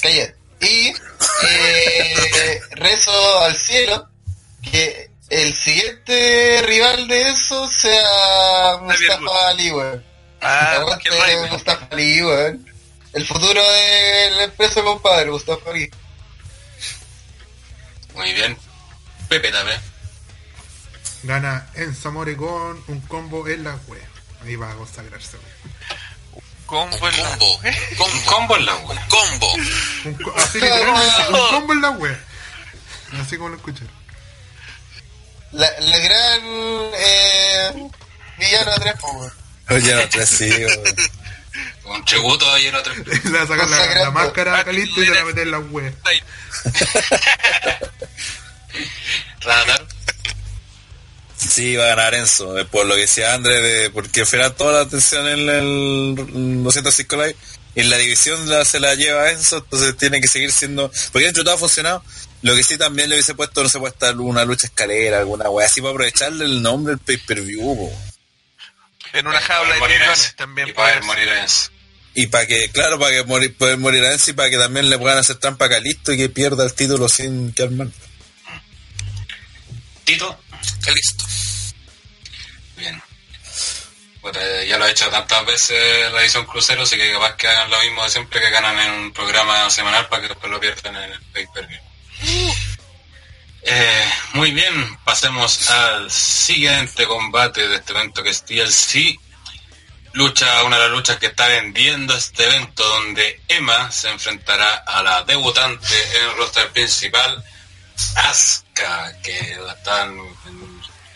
Calla. 0.03 0.35
Y 0.61 0.89
eh, 1.49 2.61
rezo 2.73 3.41
al 3.41 3.57
cielo 3.57 4.09
que 4.63 5.14
el 5.31 5.55
siguiente 5.55 6.63
rival 6.67 7.09
de 7.09 7.31
eso 7.31 7.69
sea 7.69 8.79
Mustafa 8.83 9.49
Ali, 9.49 9.71
weón. 9.71 10.05
Ah, 10.41 10.73
Aguante 10.73 11.09
qué 11.09 11.17
rey, 11.21 11.37
Mustafa 11.51 11.89
Ali, 11.91 12.23
weón. 12.23 12.71
El 13.13 13.27
futuro 13.27 13.63
del 13.63 14.41
empresa 14.41 14.83
compadre, 14.83 15.31
Mustafa 15.31 15.71
Ali. 15.71 15.91
Muy 18.15 18.33
bien. 18.33 18.57
Pepe 19.29 19.51
también. 19.51 19.81
Gana 21.25 21.67
Enzo 21.75 22.09
Amore 22.11 22.37
con 22.37 22.83
un 22.87 23.01
combo 23.09 23.49
en 23.49 23.65
la 23.65 23.75
web. 23.87 24.03
Ahí 24.45 24.57
va 24.57 24.71
a 24.71 24.75
consagrarse, 24.75 25.37
weón. 25.37 26.45
Combo 26.67 27.09
en 27.09 27.23
la- 27.23 27.29
Combo. 27.39 27.55
Un 27.57 27.97
Combo. 27.97 28.25
combo 28.27 28.57
en 28.57 28.67
la 28.67 28.77
wea. 28.77 29.07
Combo. 29.09 29.53
Un 30.07 30.15
co- 30.15 30.35
así 30.37 30.59
literalmente, 30.61 31.29
un 31.31 31.49
combo 31.51 31.73
en 31.73 31.81
la 31.83 31.91
web. 31.91 32.19
Así 33.21 33.37
como 33.37 33.51
lo 33.51 33.57
escucharon. 33.57 33.94
La, 35.55 35.71
la 35.81 35.99
gran 35.99 36.43
eh, 36.97 37.89
villano 38.39 38.73
de 38.73 38.81
tres, 38.81 38.95
po, 39.01 39.11
weón. 39.13 39.33
Oye, 39.71 39.95
no, 39.95 40.09
tres 40.09 40.29
sí, 40.29 40.51
weón. 40.51 40.81
Un 41.97 42.05
tributo 42.05 42.51
ahí 42.53 42.67
en 42.67 42.75
otro. 42.75 42.93
Le 42.95 43.31
va 43.31 43.43
a 43.43 43.47
sacar 43.47 43.69
la, 43.69 43.95
la 43.95 44.11
máscara 44.11 44.59
a 44.59 44.65
Calisto 44.65 45.03
y 45.03 45.07
se 45.07 45.11
la 45.11 45.17
va 45.19 45.23
a 45.23 45.27
meter 45.27 45.43
en 45.45 45.51
la 45.51 45.59
web. 45.59 45.95
Radar. 49.41 49.87
Sí, 51.37 51.77
va 51.77 51.85
a 51.85 51.89
ganar 51.89 52.15
Enzo, 52.15 52.59
eh, 52.59 52.65
por 52.65 52.87
lo 52.87 52.95
que 52.95 53.03
decía 53.03 53.35
André, 53.35 53.61
de, 53.61 53.91
porque 53.91 54.21
al 54.21 54.27
final 54.27 54.55
toda 54.55 54.73
la 54.73 54.81
atención 54.81 55.29
en 55.29 55.49
el 55.49 56.65
205 56.65 57.17
Live, 57.17 57.37
en 57.75 57.91
la 57.91 57.99
división 57.99 58.49
la, 58.49 58.65
se 58.65 58.81
la 58.81 58.95
lleva 58.95 59.31
Enzo, 59.31 59.59
entonces 59.59 59.97
tiene 59.97 60.21
que 60.21 60.29
seguir 60.29 60.53
siendo, 60.53 60.91
porque 61.13 61.27
dentro 61.27 61.43
de 61.43 61.45
todo 61.45 61.55
ha 61.57 61.59
funcionado, 61.59 62.03
lo 62.45 62.55
que 62.55 62.63
sí 62.63 62.77
también 62.77 63.09
le 63.09 63.15
hubiese 63.15 63.35
puesto, 63.35 63.63
no 63.63 63.71
se 63.71 63.79
puede 63.79 63.95
estar 63.95 64.15
una 64.21 64.45
lucha 64.45 64.67
escalera, 64.67 65.19
alguna 65.19 65.49
wea 65.49 65.67
así 65.67 65.81
para 65.81 65.93
aprovecharle 65.93 66.45
el 66.45 66.61
nombre 66.61 66.95
del 66.95 66.99
pay-per-view. 66.99 67.91
En 69.15 69.27
una 69.27 69.41
jaula 69.41 69.75
de 69.75 69.95
Enzo. 69.95 70.33
también 70.37 70.69
Y 70.69 70.73
puede 70.75 71.01
poder 71.01 71.05
morir 71.05 71.29
y 72.17 72.27
para 72.27 72.47
que, 72.47 72.69
claro, 72.69 72.99
para 72.99 73.13
que 73.13 73.25
morir, 73.25 73.57
poder 73.57 73.79
morir 73.79 74.05
a 74.05 74.13
Enzo 74.13 74.33
y 74.33 74.35
para 74.35 74.51
que 74.51 74.59
también 74.59 74.91
le 74.91 74.99
puedan 74.99 75.17
hacer 75.17 75.37
trampa 75.37 75.65
a 75.65 75.69
Calisto 75.71 76.13
y 76.13 76.19
que 76.19 76.29
pierda 76.29 76.65
el 76.65 76.75
título 76.75 77.09
sin 77.09 77.55
que 77.55 77.67
mal. 77.71 77.91
Tito. 80.05 80.39
Calisto. 80.83 81.25
Bien. 82.77 83.03
Puta, 84.21 84.65
ya 84.65 84.77
lo 84.77 84.87
he 84.87 84.91
hecho 84.91 85.09
tantas 85.09 85.47
veces 85.47 86.13
la 86.13 86.21
edición 86.21 86.45
crucero, 86.45 86.83
así 86.83 86.99
que 86.99 87.11
capaz 87.11 87.37
que 87.37 87.49
hagan 87.49 87.71
lo 87.71 87.81
mismo 87.81 88.05
de 88.05 88.11
siempre 88.11 88.39
que 88.39 88.51
ganan 88.51 88.79
en 88.79 88.93
un 88.93 89.13
programa 89.15 89.71
semanal 89.71 90.07
para 90.09 90.21
que 90.21 90.29
después 90.29 90.53
lo 90.53 90.61
pierdan 90.61 90.95
en 90.97 91.11
el 91.11 91.21
pay-per-view. 91.33 91.84
Eh, 93.67 94.13
muy 94.35 94.51
bien, 94.51 94.99
pasemos 95.05 95.71
al 95.71 96.11
siguiente 96.11 97.07
combate 97.07 97.67
de 97.67 97.77
este 97.77 97.93
evento 97.93 98.23
que 98.23 98.31
es 98.31 98.45
TLC. 98.45 99.19
Lucha, 100.13 100.63
una 100.65 100.77
de 100.77 100.83
las 100.83 100.93
luchas 100.93 101.19
que 101.19 101.27
está 101.27 101.49
vendiendo 101.49 102.15
este 102.15 102.45
evento 102.45 102.87
donde 102.87 103.41
Emma 103.49 103.91
se 103.91 104.11
enfrentará 104.11 104.85
a 104.87 105.03
la 105.03 105.25
debutante 105.25 106.17
en 106.17 106.31
el 106.31 106.37
roster 106.37 106.71
principal, 106.71 107.43
Asuka, 108.17 109.21
que 109.23 109.57
la 109.65 109.73
están 109.73 110.17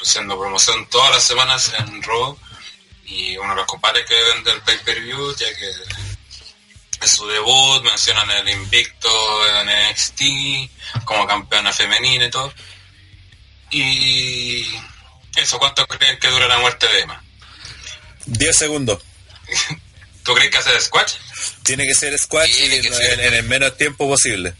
haciendo 0.00 0.38
promoción 0.38 0.88
todas 0.88 1.12
las 1.12 1.22
semanas 1.22 1.72
en 1.78 2.02
Raw 2.02 2.38
y 3.04 3.36
uno 3.36 3.50
de 3.50 3.56
los 3.56 3.66
compadres 3.66 4.06
que 4.06 4.14
vende 4.34 4.52
el 4.52 4.62
pay-per-view 4.62 5.36
ya 5.36 5.46
que 5.54 5.72
es 7.01 7.11
su 7.11 7.26
debut, 7.26 7.82
mencionan 7.84 8.30
el 8.30 8.49
invicto 8.49 9.09
en 9.49 9.66
NXT 9.92 10.22
como 11.05 11.26
campeona 11.26 11.72
femenina 11.72 12.24
y 12.26 12.30
todo 12.30 12.53
y 13.70 14.66
eso, 15.36 15.59
¿cuánto 15.59 15.86
creen 15.86 16.18
que 16.18 16.28
dura 16.28 16.49
la 16.49 16.59
muerte 16.59 16.86
de 16.88 17.01
Emma? 17.01 17.22
10 18.26 18.57
segundos. 18.57 19.03
¿tú 20.24 20.34
crees 20.34 20.51
que 20.51 20.59
hace 20.59 20.78
squash? 20.80 21.14
Tiene 21.62 21.86
que 21.86 21.94
ser 21.94 22.18
squash 22.18 22.51
y 22.61 22.74
en, 22.74 22.82
ser. 22.94 23.20
en 23.20 23.34
el 23.34 23.42
menos 23.44 23.76
tiempo 23.76 24.07
posible. 24.09 24.55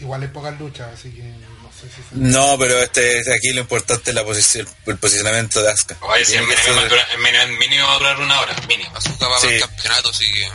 Igual 0.00 0.22
es 0.24 0.30
pocas 0.30 0.58
luchas, 0.58 0.88
así 0.94 1.10
que 1.10 1.22
no 1.22 1.70
sé 1.72 1.88
si 1.88 2.02
se... 2.02 2.08
No, 2.16 2.56
pero 2.58 2.80
este, 2.82 3.18
este 3.18 3.34
aquí 3.34 3.50
lo 3.52 3.60
importante 3.60 4.10
es 4.10 4.14
la 4.14 4.24
posición, 4.24 4.68
el 4.86 4.96
posicionamiento 4.98 5.60
de 5.62 5.70
Asuka. 5.72 5.96
Oye, 6.00 6.24
si 6.24 6.32
mínimo, 6.38 6.52
ser- 6.56 6.88
dura- 6.88 7.08
va 7.86 7.92
a 7.94 7.98
durar 7.98 8.20
una 8.20 8.40
hora, 8.40 8.54
mínimo. 8.68 8.92
Va 8.94 9.00
Sí. 9.40 9.58
campeonato, 9.60 10.10
así 10.10 10.24
que. 10.32 10.48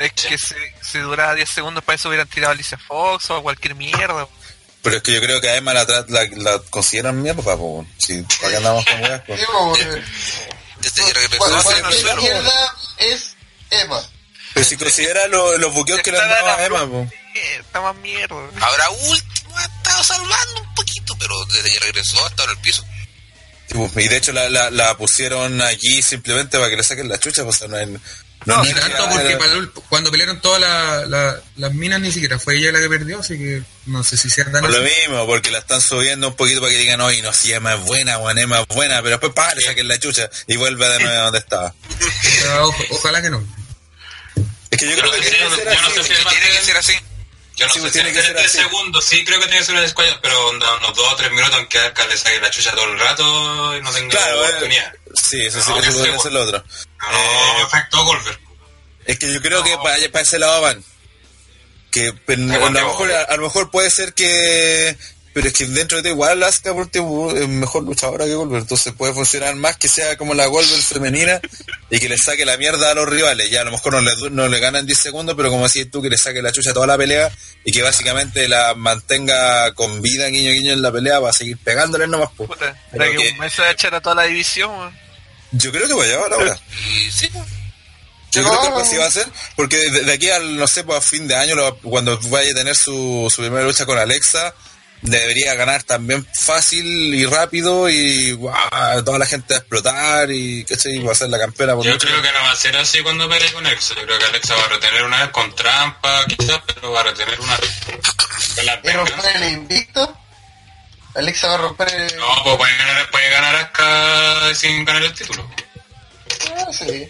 Es 0.00 0.12
que 0.12 0.36
si, 0.38 0.54
si 0.82 0.98
duraba 0.98 1.34
10 1.34 1.48
segundos 1.48 1.84
para 1.84 1.96
eso 1.96 2.08
hubieran 2.08 2.26
tirado 2.26 2.50
a 2.50 2.54
Alicia 2.54 2.78
Fox 2.78 3.30
o 3.30 3.36
a 3.36 3.42
cualquier 3.42 3.74
mierda. 3.74 4.26
Pero 4.82 4.96
es 4.96 5.02
que 5.02 5.12
yo 5.12 5.20
creo 5.20 5.40
que 5.40 5.50
además 5.50 5.74
la, 5.74 6.04
la, 6.08 6.26
la 6.36 6.58
consideran 6.70 7.20
mierda, 7.22 7.42
po. 7.42 7.86
Si, 7.98 8.22
¿Para 8.22 8.50
qué 8.50 8.56
andamos 8.56 8.84
con 8.86 9.00
weas? 9.02 9.20
po? 9.22 9.36
Sí, 9.36 9.42
po, 9.46 9.64
weón. 9.72 10.04
Desde 10.80 11.04
que 11.04 11.12
regresó 11.12 11.38
Bueno, 11.38 11.56
a 11.58 11.62
bueno, 11.62 11.88
hacer 11.88 12.04
¿qué 12.06 12.16
mierda 12.22 12.74
es 12.98 13.36
Emma? 13.70 14.00
Pero 14.54 14.66
si 14.66 14.76
considera 14.78 15.26
lo- 15.28 15.58
los 15.58 15.72
buqueos 15.74 16.00
que 16.02 16.10
le 16.10 16.18
han 16.18 16.28
dado 16.30 16.48
a 16.48 16.64
Emma, 16.64 16.86
po. 16.86 17.06
Eh, 17.34 17.56
Está 17.60 17.80
más 17.82 17.94
mierda. 17.96 18.34
Ahora 18.60 18.90
último 18.90 19.56
ha 19.58 19.64
estado 19.64 20.02
salvando 20.02 20.62
un 20.62 20.74
poquito, 20.74 21.14
pero 21.18 21.34
desde 21.44 21.70
que 21.70 21.78
regresó 21.80 22.24
ha 22.24 22.28
estado 22.28 22.50
en 22.50 22.56
el 22.56 22.62
piso. 22.62 22.84
Y 23.96 24.08
de 24.08 24.16
hecho 24.16 24.32
la, 24.32 24.48
la, 24.48 24.70
la 24.70 24.96
pusieron 24.96 25.60
allí 25.62 26.02
simplemente 26.02 26.56
para 26.58 26.70
que 26.70 26.76
le 26.76 26.82
saquen 26.82 27.08
la 27.08 27.18
chucha, 27.18 27.44
pues, 27.44 27.56
o 27.56 27.58
sea, 27.58 27.68
no, 27.68 27.76
hay- 27.76 28.00
no, 28.46 28.56
No, 28.56 28.56
no 28.56 28.64
ni 28.64 28.72
tanto 28.74 29.08
que- 29.08 29.14
porque 29.14 29.36
para 29.36 29.52
el- 29.52 29.70
cuando 29.70 30.10
pelearon 30.10 30.40
todas 30.40 30.60
la- 30.60 31.04
la- 31.06 31.40
las 31.56 31.72
minas 31.74 32.00
ni 32.00 32.10
siquiera 32.10 32.38
fue 32.38 32.56
ella 32.56 32.72
la 32.72 32.80
que 32.80 32.88
perdió, 32.88 33.20
así 33.20 33.36
que 33.36 33.62
no 33.86 34.02
sé 34.02 34.16
si 34.16 34.30
se 34.30 34.42
andan 34.42 34.62
Por 34.62 34.72
lo 34.72 34.80
mismo, 34.82 35.26
porque 35.26 35.50
la 35.50 35.58
están 35.58 35.80
subiendo 35.80 36.28
un 36.28 36.36
poquito 36.36 36.60
para 36.60 36.72
que 36.72 36.78
digan, 36.78 37.00
oye, 37.02 37.20
no, 37.22 37.32
si 37.32 37.52
es 37.52 37.60
buena, 37.84 38.16
Juan 38.16 38.38
es 38.38 38.46
buena, 38.68 38.96
pero 39.02 39.10
después 39.10 39.32
para, 39.34 39.54
le 39.54 39.60
saquen 39.62 39.88
la 39.88 39.98
chucha 39.98 40.30
y 40.46 40.56
vuelve 40.56 40.88
de 40.88 40.98
nuevo 41.00 41.18
a 41.20 41.24
donde 41.24 41.38
estaba. 41.40 41.74
Pero 42.42 42.74
ojalá 42.90 43.20
que 43.22 43.30
no. 43.30 43.46
Es 44.70 44.78
que 44.78 44.86
yo 44.88 44.92
creo 44.96 45.06
no 45.06 45.12
que 45.12 45.22
sé 45.24 45.30
tiene 45.30 45.50
si- 45.50 45.56
que 45.56 45.62
ser 45.64 45.74
yo 45.74 45.80
no 45.82 45.86
así. 45.88 45.96
sé 45.96 46.02
si- 46.04 46.24
Que 46.24 46.30
tiene 46.30 46.50
que 46.58 46.64
ser 46.64 46.76
así. 46.76 46.92
Yo 47.60 47.66
no 47.66 47.72
sé 47.72 47.80
pues 47.80 47.92
si 47.92 47.98
tiene 47.98 48.12
que 48.12 48.22
ser 48.22 48.34
10 48.34 48.46
así. 48.46 48.58
segundos, 48.58 49.04
sí 49.04 49.24
creo 49.24 49.38
que 49.38 49.44
tiene 49.46 49.58
que 49.60 49.64
ser 49.66 49.74
una 49.76 49.86
squash, 49.88 50.14
pero 50.22 50.48
onda, 50.48 50.74
unos 50.78 50.94
2 50.96 51.12
o 51.12 51.16
3 51.16 51.30
minutos 51.30 51.58
en 51.60 51.66
que 51.68 51.78
Asuka 51.78 52.06
le 52.06 52.16
saque 52.16 52.40
la 52.40 52.50
chucha 52.50 52.70
todo 52.72 52.84
el 52.84 52.98
rato 52.98 53.76
y 53.76 53.82
no 53.82 53.92
tenga 53.92 54.08
Claro, 54.16 54.40
oportunidad. 54.40 54.94
eh, 54.94 54.98
sí, 55.14 55.44
eso, 55.46 55.60
sí, 55.62 55.70
No, 55.70 55.78
eso 55.78 55.92
podría 55.92 56.18
ser 56.18 56.32
lo 56.32 56.42
otro. 56.42 56.64
No, 57.12 57.66
efecto 57.66 58.04
Goldberg. 58.04 58.40
Es 59.04 59.18
que 59.18 59.32
yo 59.32 59.40
creo 59.42 59.62
que 59.62 59.76
para, 59.78 59.96
para 60.10 60.22
ese 60.22 60.38
lado 60.38 60.60
van. 60.62 60.82
Que 61.90 62.12
pero, 62.24 62.42
a, 62.42 62.58
lo 62.58 62.70
mejor, 62.70 63.12
a, 63.12 63.22
a 63.24 63.36
lo 63.36 63.42
mejor 63.42 63.70
puede 63.70 63.90
ser 63.90 64.14
que. 64.14 64.96
Pero 65.32 65.46
es 65.46 65.52
que 65.52 65.64
dentro 65.66 65.96
de 65.98 66.02
todo 66.02 66.12
igual 66.12 66.42
Asuka 66.42 66.72
por 66.72 66.82
último 66.82 67.30
es 67.30 67.46
mejor 67.48 67.84
luchadora 67.84 68.24
que 68.24 68.34
Goldberg. 68.34 68.62
Entonces 68.62 68.92
puede 68.94 69.14
funcionar 69.14 69.54
más 69.54 69.76
que 69.76 69.86
sea 69.88 70.16
como 70.16 70.34
la 70.34 70.46
Goldberg 70.46 70.82
femenina 70.82 71.40
y 71.88 72.00
que 72.00 72.08
le 72.08 72.18
saque 72.18 72.44
la 72.44 72.56
mierda 72.56 72.90
a 72.90 72.94
los 72.94 73.08
rivales. 73.08 73.48
Ya 73.48 73.60
a 73.60 73.64
lo 73.64 73.70
mejor 73.70 73.92
no 73.92 74.00
le, 74.00 74.10
du- 74.16 74.30
no 74.30 74.48
le 74.48 74.58
ganan 74.58 74.86
10 74.86 74.98
segundos, 74.98 75.36
pero 75.36 75.48
como 75.50 75.68
decís 75.68 75.88
tú, 75.88 76.02
que 76.02 76.08
le 76.10 76.18
saque 76.18 76.42
la 76.42 76.50
chucha 76.50 76.70
a 76.70 76.74
toda 76.74 76.88
la 76.88 76.96
pelea 76.98 77.30
y 77.64 77.70
que 77.70 77.80
básicamente 77.82 78.48
la 78.48 78.74
mantenga 78.74 79.72
con 79.74 80.02
vida, 80.02 80.26
guiño 80.26 80.50
guiño 80.52 80.72
en 80.72 80.82
la 80.82 80.90
pelea 80.90 81.20
para 81.20 81.32
seguir 81.32 81.58
pegándole 81.58 82.08
nomás. 82.08 82.30
po. 82.36 82.46
Puta, 82.48 82.76
Pero 82.90 83.04
era 83.04 83.12
que 83.12 83.18
que- 83.22 83.30
un 83.32 83.38
mes 83.38 83.52
se 83.52 83.62
va 83.62 83.68
a 83.68 83.72
echar 83.72 83.94
a 83.94 84.00
toda 84.00 84.16
la 84.16 84.22
división. 84.24 84.70
weón. 84.70 84.98
Yo 85.52 85.70
creo 85.70 85.86
que 85.86 85.94
va 85.94 86.04
a 86.04 86.06
llevar 86.06 86.32
ahora. 86.32 86.60
Y 86.96 87.10
sí, 87.10 87.28
pues. 87.32 87.44
Yo 88.32 88.44
creo 88.44 88.60
que 88.76 88.82
así 88.82 88.96
va 88.96 89.06
a 89.06 89.10
ser, 89.10 89.26
porque 89.56 89.76
de, 89.76 90.02
de 90.04 90.12
aquí 90.12 90.30
al, 90.30 90.56
no 90.56 90.68
sé, 90.68 90.84
pues 90.84 90.98
a 90.98 91.00
fin 91.00 91.26
de 91.26 91.34
año, 91.34 91.56
lo- 91.56 91.76
cuando 91.78 92.18
vaya 92.30 92.50
a 92.52 92.54
tener 92.54 92.76
su, 92.76 93.26
su 93.32 93.42
primera 93.42 93.64
lucha 93.64 93.86
con 93.86 93.98
Alexa, 93.98 94.54
debería 95.02 95.54
ganar 95.54 95.82
también 95.82 96.26
fácil 96.34 97.14
y 97.14 97.24
rápido 97.26 97.88
y 97.88 98.38
toda 99.04 99.18
la 99.18 99.26
gente 99.26 99.54
va 99.54 99.56
a 99.56 99.60
explotar 99.60 100.30
y 100.30 100.64
que 100.64 100.76
va 101.00 101.12
a 101.12 101.14
ser 101.14 101.30
la 101.30 101.38
campeona 101.38 101.74
por 101.74 101.84
Yo 101.84 101.92
mucho 101.92 102.06
creo 102.06 102.20
que 102.22 102.32
no 102.32 102.40
va 102.42 102.50
a 102.52 102.56
ser 102.56 102.76
así 102.76 103.02
cuando 103.02 103.28
pelee 103.28 103.52
con 103.52 103.66
Alexa. 103.66 103.94
Yo 103.94 104.04
creo 104.04 104.18
que 104.18 104.24
Alexa 104.26 104.54
va 104.56 104.64
a 104.64 104.68
retener 104.68 105.04
una 105.04 105.20
vez 105.22 105.30
con 105.30 105.54
trampa, 105.54 106.24
quizás, 106.26 106.60
pero 106.66 106.92
va 106.92 107.00
a 107.00 107.04
retener 107.04 107.40
una 107.40 107.56
vez. 107.56 107.70
¿Pero 108.82 109.04
vengas. 109.04 109.12
fue 109.20 109.34
el 109.36 109.52
invicto? 109.52 110.16
Alexa 111.14 111.48
va 111.48 111.54
a 111.54 111.58
romper 111.58 111.88
el... 111.92 112.16
No, 112.16 112.44
pues 112.44 112.56
puede 112.56 112.76
ganar, 112.76 113.10
puede 113.10 113.30
ganar 113.30 113.54
Asuka 113.56 114.54
sin 114.54 114.84
ganar 114.84 115.02
el 115.02 115.14
título. 115.14 115.50
Ah, 116.56 116.72
sí. 116.72 117.08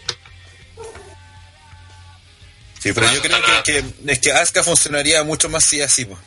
Sí, 2.82 2.92
pero 2.94 3.08
Ah, 3.08 3.12
yo 3.12 3.20
creo 3.20 3.62
que, 3.62 3.84
que 4.04 4.12
es 4.12 4.18
que 4.20 4.32
Asuka 4.32 4.62
funcionaría 4.62 5.22
mucho 5.22 5.48
más 5.50 5.64
si 5.64 5.82
así, 5.82 6.06
pues. 6.06 6.18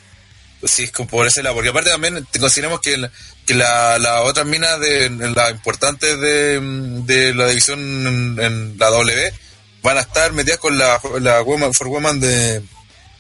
Sí, 0.66 0.84
es 0.84 0.92
como 0.92 1.10
por 1.10 1.28
ese 1.28 1.44
lado. 1.44 1.56
Porque 1.56 1.70
aparte 1.70 1.90
también 1.90 2.26
te- 2.32 2.40
consideramos 2.40 2.80
que, 2.82 2.98
la, 2.98 3.12
que 3.46 3.54
la, 3.54 3.98
la 4.00 4.22
otra 4.22 4.44
mina 4.44 4.78
de 4.78 5.10
la 5.10 5.50
importante 5.52 6.16
de, 6.18 6.60
de 7.04 7.34
la 7.34 7.48
división 7.48 7.80
en, 7.80 8.42
en 8.42 8.78
la 8.78 8.90
W 8.90 9.34
van 9.82 9.98
a 9.98 10.02
estar 10.02 10.32
metidas 10.32 10.60
con 10.60 10.78
la, 10.78 11.00
la 11.20 11.42
woman, 11.42 11.74
for 11.74 11.88
woman 11.88 12.20
de, 12.20 12.62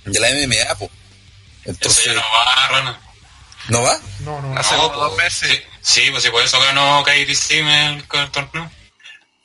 de 0.05 0.19
la 0.19 0.29
MMA, 0.29 0.75
pues. 0.79 0.89
Eso 1.63 1.71
Entonces, 1.71 2.05
ya 2.05 2.13
no 2.13 2.21
va, 2.21 2.67
Rana. 2.69 3.01
¿no 3.69 3.81
va? 3.81 3.99
No, 4.19 4.41
no, 4.41 4.53
no. 4.53 4.59
Hace 4.59 4.75
No, 4.75 4.89
dos 4.89 5.13
pues, 5.13 5.23
meses. 5.41 5.61
Sí, 5.81 6.01
sí, 6.03 6.11
pues 6.11 6.23
si 6.23 6.29
por 6.29 6.43
eso 6.43 6.59
ganó 6.59 7.03
Kairi 7.03 7.35
Sim 7.35 7.67
el, 7.67 8.03
el 8.13 8.31
torneo. 8.31 8.69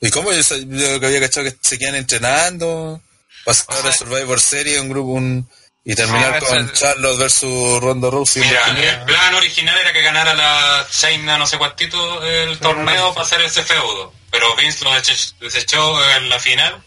¿Y 0.01 0.11
cómo? 0.11 0.32
Yo, 0.32 0.40
yo 0.40 1.01
que 1.01 1.07
había 1.07 1.20
cachado 1.20 1.46
que 1.51 1.57
se 1.61 1.78
quedan 1.78 1.96
entrenando, 1.96 3.01
pasar 3.44 3.84
a 3.86 3.92
Survivor 3.92 4.40
Series, 4.40 4.80
un 4.80 4.88
grupo, 4.88 5.11
un, 5.12 5.49
y 5.91 5.95
terminar 5.95 6.34
Ah, 6.34 6.39
con 6.47 6.70
Charlotte 6.74 7.18
versus 7.18 7.80
Ronda 7.80 8.11
Rousey. 8.11 8.43
Mira, 8.43 8.66
el 8.66 9.05
plan 9.05 9.34
original 9.34 9.74
era 9.78 9.91
que 9.91 10.03
ganara 10.03 10.34
la 10.34 10.86
China 10.91 11.39
no 11.39 11.47
sé 11.47 11.57
cuántito 11.57 12.22
el 12.22 12.59
torneo 12.59 13.14
para 13.14 13.24
hacer 13.26 13.41
ese 13.41 13.64
feudo. 13.64 14.12
Pero 14.30 14.55
Vince 14.57 14.84
lo 14.84 14.93
desechó 14.93 16.11
en 16.16 16.28
la 16.28 16.39
final 16.39 16.84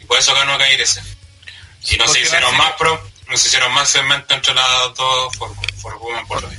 y 0.00 0.04
por 0.06 0.18
eso 0.18 0.34
ganó 0.34 0.58
Kairi 0.58 0.82
ese. 0.82 1.00
Y 1.88 1.96
no 1.96 2.08
se 2.08 2.20
hicieron 2.20 2.56
más 2.56 2.72
pro, 2.72 3.00
no 3.28 3.36
se 3.36 3.46
hicieron 3.46 3.72
más 3.74 3.88
segmentos 3.88 4.36
entre 4.36 4.54
las 4.54 4.94
dos 4.96 5.36
por, 5.36 5.52
por 5.80 5.94
Women 5.98 6.26
por 6.26 6.44
hoy. 6.44 6.58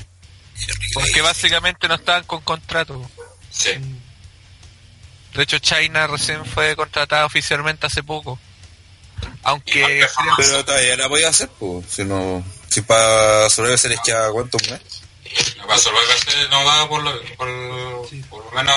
Porque 0.93 1.21
básicamente 1.21 1.89
no 1.89 1.95
estaban 1.95 2.23
con 2.23 2.39
contrato. 2.41 3.09
Sí. 3.51 3.71
De 5.33 5.43
hecho, 5.43 5.59
China 5.59 6.07
recién 6.07 6.45
fue 6.45 6.77
contratada 6.77 7.25
oficialmente 7.25 7.87
hace 7.87 8.03
poco. 8.03 8.39
Aunque 9.43 9.71
que. 9.71 10.07
Pero 10.37 10.63
todavía 10.65 10.95
la 10.97 11.09
podía 11.09 11.29
hacer, 11.29 11.49
pues. 11.59 11.85
Si 11.89 12.03
no. 12.03 12.43
Si 12.69 12.81
para 12.81 13.49
Survivor 13.49 13.77
Series 13.77 13.99
queda 14.03 14.31
cuánto 14.31 14.57
un 14.63 14.71
mes. 14.71 14.81
Para 15.65 15.77
Survivor 15.79 16.17
Series 16.25 16.49
no 16.49 16.63
va 16.63 16.87
por 16.87 17.01
lo, 17.03 17.11
por, 17.37 17.47
por 18.29 18.45
lo 18.45 18.51
menos 18.51 18.75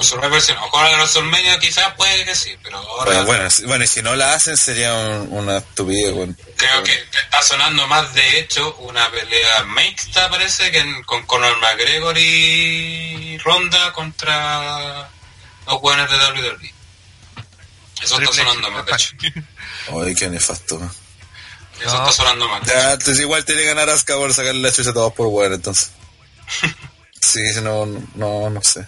Survivor 0.00 0.40
Series. 0.40 0.58
A 0.58 0.60
lo 0.60 0.66
mejor 0.66 0.86
a 0.86 0.90
WrestleMania 0.96 1.58
quizás 1.58 1.94
puede 1.96 2.24
que 2.24 2.34
sí, 2.34 2.54
pero 2.62 2.78
ahora 2.78 3.04
Bueno, 3.04 3.24
bueno, 3.26 3.50
si- 3.50 3.64
bueno, 3.66 3.84
y 3.84 3.86
si 3.86 4.02
no 4.02 4.14
la 4.16 4.32
hacen 4.34 4.56
sería 4.56 4.94
un- 4.94 5.28
una 5.32 5.58
estupidez, 5.58 6.12
bueno. 6.14 6.34
creo 6.56 6.82
que 6.82 6.92
está 6.94 7.42
sonando 7.42 7.86
más 7.88 8.12
de 8.14 8.38
hecho 8.38 8.74
una 8.80 9.10
pelea 9.10 9.64
mixta 9.64 10.30
parece 10.30 10.70
que 10.70 10.78
en- 10.78 11.02
con 11.04 11.24
Conor 11.26 11.58
McGregor 11.60 12.16
y 12.18 13.36
Ronda 13.38 13.92
contra 13.92 15.10
los 15.66 15.80
buenos 15.80 16.10
de 16.10 16.16
WWE. 16.16 16.74
Eso 18.02 18.18
está 18.20 18.32
sonando 18.34 18.70
más 18.70 18.86
de 18.86 18.92
hecho. 18.96 19.14
Ay, 19.88 20.14
qué 20.14 20.28
nefasto. 20.28 20.78
man. 20.78 20.90
Eso 21.80 21.96
No. 21.96 22.08
está 22.08 22.12
sonando 22.12 22.48
más. 22.48 22.64
de 22.66 22.72
Ya, 22.72 22.92
entonces 22.92 23.20
igual 23.20 23.44
tiene 23.44 23.62
que 23.62 23.68
ganar 23.68 23.88
Asuka 23.90 24.14
por 24.16 24.32
sacarle 24.34 24.60
la 24.62 24.72
chucha 24.72 24.90
a 24.90 24.94
todos 24.94 25.12
por 25.14 25.28
bueno, 25.28 25.54
entonces. 25.54 25.90
Sí, 27.20 27.40
si 27.54 27.60
no, 27.60 27.86
no, 28.16 28.50
no 28.50 28.62
sé. 28.62 28.84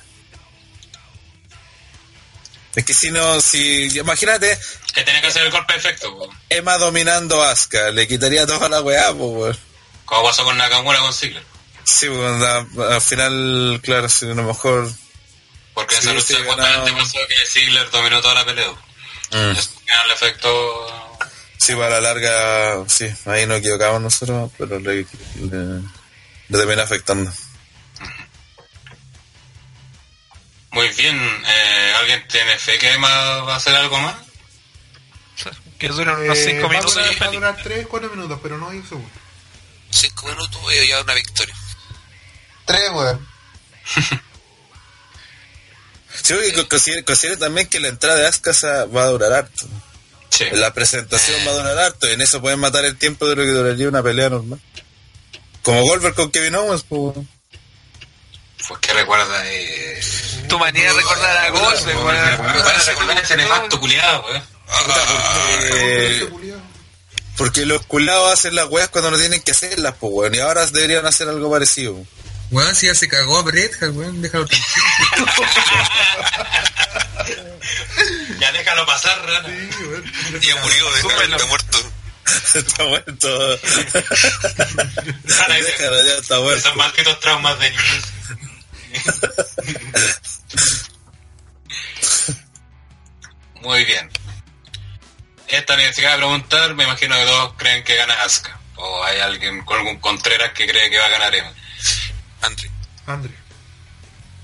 Es 2.75 2.85
que 2.85 2.93
si 2.93 3.11
no, 3.13 3.41
si, 3.41 3.85
imagínate, 3.99 4.59
Que 4.93 5.05
tiene 5.05 5.21
que 5.21 5.29
hacer 5.29 5.43
el 5.45 5.53
golpe 5.53 5.75
de 5.75 5.79
efecto, 5.79 6.13
po. 6.19 6.29
Emma 6.49 6.77
dominando 6.79 7.41
a 7.43 7.53
Asuka, 7.53 7.91
le 7.91 8.09
quitaría 8.09 8.47
toda 8.47 8.69
la 8.69 8.81
weá, 8.81 9.13
pues, 9.13 9.31
weón. 9.31 9.59
como 10.05 10.25
pasó 10.25 10.43
con 10.45 10.57
Nakamura 10.59 10.99
con 10.99 11.15
Ziggler. 11.15 11.45
Sí, 11.85 12.09
pues, 12.09 12.91
al 12.91 13.01
final, 13.01 13.81
claro, 13.83 14.09
si 14.09 14.25
a 14.27 14.35
lo 14.35 14.43
mejor. 14.43 14.91
Porque 15.75 15.95
Sí, 15.97 16.01
esa 16.01 16.11
sí, 16.11 16.17
lucha 16.35 16.45
ganado. 16.57 16.81
justamente 16.83 17.03
pasó 17.03 17.19
que 17.29 17.47
Ziggler 17.47 17.91
dominó 17.91 18.21
toda 18.21 18.35
la 18.35 18.45
pelea. 18.45 18.71
Mm. 19.31 19.57
El 19.57 20.11
efecto 20.13 21.19
Sí, 21.59 21.75
para 21.75 22.01
la 22.01 22.13
larga, 22.13 22.85
sí, 22.89 23.07
ahí 23.27 23.47
nos 23.47 23.59
equivocamos 23.59 24.01
nosotros, 24.03 24.51
pero 24.59 24.79
le, 24.81 25.07
le, 25.37 25.81
le 26.49 26.59
termina 26.59 26.83
afectando. 26.83 27.33
Muy 30.73 30.89
bien, 30.89 31.17
eh, 31.17 31.93
¿alguien 32.01 32.27
tiene 32.29 32.59
fe 32.59 32.79
que 32.79 32.93
Emma 32.93 33.09
va 33.43 33.55
a 33.55 33.57
hacer 33.57 33.75
algo 33.77 33.99
más? 33.99 34.17
que 35.79 35.89
duran 35.89 36.21
unos 36.21 36.39
Eh, 36.39 36.45
5 36.61 36.61
va 36.63 36.67
a 36.67 36.71
minutos 36.71 36.95
durar- 36.95 37.13
y 37.13 37.19
Va 37.19 37.27
a 37.27 37.31
durar 37.31 37.57
3, 37.63 37.87
4 37.89 38.11
minutos, 38.11 38.39
pero 38.43 38.59
no 38.59 38.71
hay 38.71 38.79
un 38.79 38.89
segundo. 38.89 39.11
Cinco 39.91 40.27
minutos 40.29 40.61
voy 40.63 40.77
a 40.79 40.83
llevar 40.83 41.05
una 41.05 41.15
victoria. 41.15 41.55
Tres, 42.65 42.91
weón. 42.93 43.29
Sí, 46.25 46.33
porque 46.35 46.53
co- 46.55 46.69
considere, 46.69 47.05
considere 47.05 47.37
también 47.37 47.69
que 47.69 47.79
la 47.81 47.89
entrada 47.89 48.19
de 48.19 48.27
Asuka 48.27 48.53
sa- 48.55 48.87
va 48.87 49.05
a 49.05 49.09
durar 49.09 49.33
harto. 49.33 49.67
Sí. 50.31 50.47
La 50.53 50.73
presentación 50.75 51.41
va 51.47 51.51
a 51.53 51.55
durar 51.55 51.79
harto, 51.79 52.09
y 52.09 52.13
en 52.15 52.21
eso 52.23 52.41
pueden 52.41 52.59
matar 52.59 52.85
el 52.85 52.97
tiempo 52.97 53.29
de 53.29 53.37
lo 53.37 53.43
que 53.43 53.51
duraría 53.51 53.89
una 53.89 54.03
pelea 54.03 54.31
normal. 54.31 54.59
Como 55.63 55.83
Goldberg 55.83 56.15
con 56.17 56.31
Kevin 56.33 56.57
Owens, 56.57 56.83
pues. 56.89 57.15
Pues 58.67 58.81
que 58.81 58.93
recuerda 58.95 59.43
eh... 59.53 60.01
Tu 60.49 60.59
manía 60.59 60.85
de 60.91 60.93
recordar 60.95 61.37
a 61.37 61.51
Goldberg, 61.51 61.97
weón. 61.97 62.07
van 62.07 62.17
a 62.17 62.75
recordar 62.85 63.19
ese 63.23 63.37
nefasto 63.37 63.79
culiado, 63.79 64.25
weón. 64.27 64.43
Culiao. 66.31 66.61
porque 67.37 67.67
los 67.67 67.85
culados 67.87 68.33
hacen 68.33 68.55
las 68.55 68.69
weas 68.69 68.89
cuando 68.89 69.11
no 69.11 69.19
tienen 69.19 69.43
que 69.43 69.51
hacerlas, 69.53 69.95
pues, 70.01 70.13
weón. 70.13 70.35
Y 70.35 70.39
ahora 70.39 70.67
deberían 70.67 71.07
hacer 71.07 71.29
algo 71.29 71.51
parecido. 71.51 71.97
Weón, 72.55 72.75
si 72.77 72.87
ya 72.87 72.95
se 72.95 73.09
cagó 73.09 73.39
a 73.39 73.43
Bret 73.43 73.83
Hart, 73.83 73.97
weón, 73.97 74.23
déjalo 74.23 74.47
tranquilo. 74.47 74.87
Ya 78.39 78.53
déjalo 78.53 78.87
pasar, 78.87 79.27
rana. 79.27 79.49
Sí, 79.49 79.85
weón. 79.85 80.05
Ya 80.41 80.55
murió, 80.63 80.93
déjalo, 80.93 81.21
está 81.37 81.47
muerto. 81.47 81.93
está 82.55 82.85
muerto. 82.85 83.59
Rana 85.25 85.55
Déjalo, 85.55 86.07
ya 86.07 86.15
está 86.15 86.39
muerto. 86.39 86.61
Esos 86.61 86.77
malditos 86.77 87.19
traumas 87.19 87.59
de 87.59 87.71
niños. 87.71 88.05
Muy 93.63 93.85
bien. 93.85 94.09
Esta 95.49 95.77
ni 95.77 95.87
siquiera 95.87 96.19
preguntar, 96.19 96.73
me 96.77 96.85
imagino 96.85 97.17
que 97.17 97.25
todos 97.25 97.55
creen 97.55 97.83
que 97.83 97.97
gana 97.97 98.15
Asuka. 98.23 98.61
O 98.77 99.03
hay 99.03 99.19
alguien 99.19 99.65
con 99.65 99.79
algún 99.79 99.99
Contreras 99.99 100.53
que 100.53 100.69
cree 100.69 100.89
que 100.89 100.99
va 100.99 101.07
a 101.07 101.11
ganar 101.11 101.35
Emma. 101.35 101.53
Andre. 103.07 103.35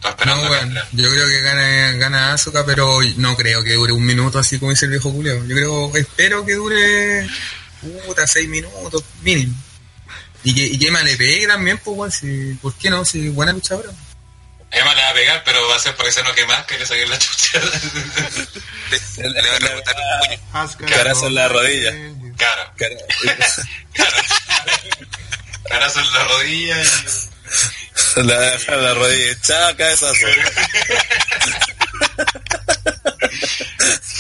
Esperando 0.09 0.49
No, 0.49 0.55
entre. 0.57 0.83
yo 0.93 1.11
creo 1.11 1.27
que 1.27 1.41
gana, 1.43 1.93
gana 1.93 2.33
Asuka, 2.33 2.65
pero 2.65 3.01
no 3.17 3.37
creo 3.37 3.63
que 3.63 3.75
dure 3.75 3.93
un 3.93 4.05
minuto 4.05 4.39
así 4.39 4.59
como 4.59 4.71
dice 4.71 4.87
el 4.87 4.93
viejo 4.93 5.11
Julio. 5.11 5.45
Yo 5.45 5.55
creo, 5.55 5.97
espero 5.97 6.45
que 6.45 6.55
dure, 6.55 7.29
puta, 8.07 8.27
seis 8.27 8.49
minutos 8.49 9.05
mínimo. 9.23 9.55
Y 10.43 10.55
que, 10.55 10.63
y 10.63 10.79
que 10.79 10.89
Emma 10.89 11.03
le 11.03 11.17
pegue 11.17 11.47
también, 11.47 11.77
pues, 11.79 11.97
weón, 11.97 12.13
si, 12.13 12.55
¿por 12.63 12.75
qué 12.75 12.89
no? 12.89 13.05
Si 13.05 13.29
buena 13.29 13.53
luchadora. 13.53 13.91
Emma 14.71 14.95
le 14.95 15.03
va 15.03 15.11
a 15.11 15.15
pegar, 15.15 15.43
pero 15.45 15.69
va 15.69 15.77
a 15.77 15.81
ser 15.81 15.95
para 15.97 16.09
que 16.09 16.13
se 16.13 16.21
enoje 16.21 16.47
más 16.47 16.65
que 16.65 16.79
le 16.79 16.87
saquen 16.87 17.11
la 17.11 17.19
chucha. 17.19 17.61
Le, 19.19 19.29
le 19.29 19.49
va 19.51 19.57
a 19.57 19.59
rebotar 19.59 19.97
un 19.97 20.69
puño. 20.79 20.89
Carazo 20.89 21.27
en 21.27 21.35
la 21.35 21.49
rodilla. 21.49 21.93
claro. 22.37 22.73
Carazo 25.69 26.01
en 26.01 26.13
la 26.13 26.25
rodilla 26.25 26.83
y... 26.83 26.87
la 28.17 28.59
la 28.77 28.95
rodilla 28.95 29.33
echada, 29.33 29.77
cabezazo. 29.77 30.15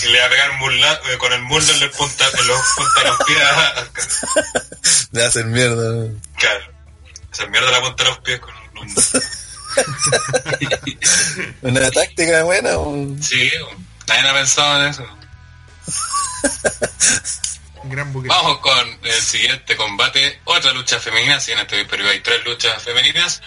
Le 0.06 0.18
va 0.20 0.26
a 0.26 0.28
pegar 0.30 0.52
murla- 0.58 1.00
con 1.18 1.32
el 1.32 1.42
muslo 1.42 1.72
en, 1.74 1.80
la 1.80 1.90
punta, 1.90 2.24
en 2.38 2.46
los 2.46 2.60
punta 2.76 3.00
de 3.00 3.08
los 3.08 3.18
pies. 3.26 5.08
Le 5.12 5.24
hacen 5.24 5.50
mierda. 5.52 6.08
Claro. 6.38 6.64
Se 7.32 7.46
mierda 7.48 7.70
la 7.70 7.80
punta 7.80 8.04
de 8.04 8.10
los 8.10 8.18
pies 8.20 8.40
con 8.40 8.54
un. 8.54 8.94
Una 11.62 11.90
táctica 11.90 12.42
buena. 12.44 12.78
weón. 12.78 13.22
Sí, 13.22 13.50
nadie 14.08 14.28
ha 14.28 14.34
pensado 14.34 14.82
en 14.82 14.88
eso. 14.90 15.06
Gran 17.84 18.12
buque. 18.12 18.28
Vamos 18.28 18.58
con 18.58 18.98
el 19.02 19.20
siguiente 19.20 19.76
combate. 19.76 20.40
Otra 20.44 20.72
lucha 20.72 20.98
femenina. 21.00 21.40
Si 21.40 21.52
en 21.52 21.58
este 21.60 21.84
periodo 21.84 22.10
hay 22.10 22.20
tres 22.20 22.44
luchas 22.44 22.82
femeninas. 22.82 23.42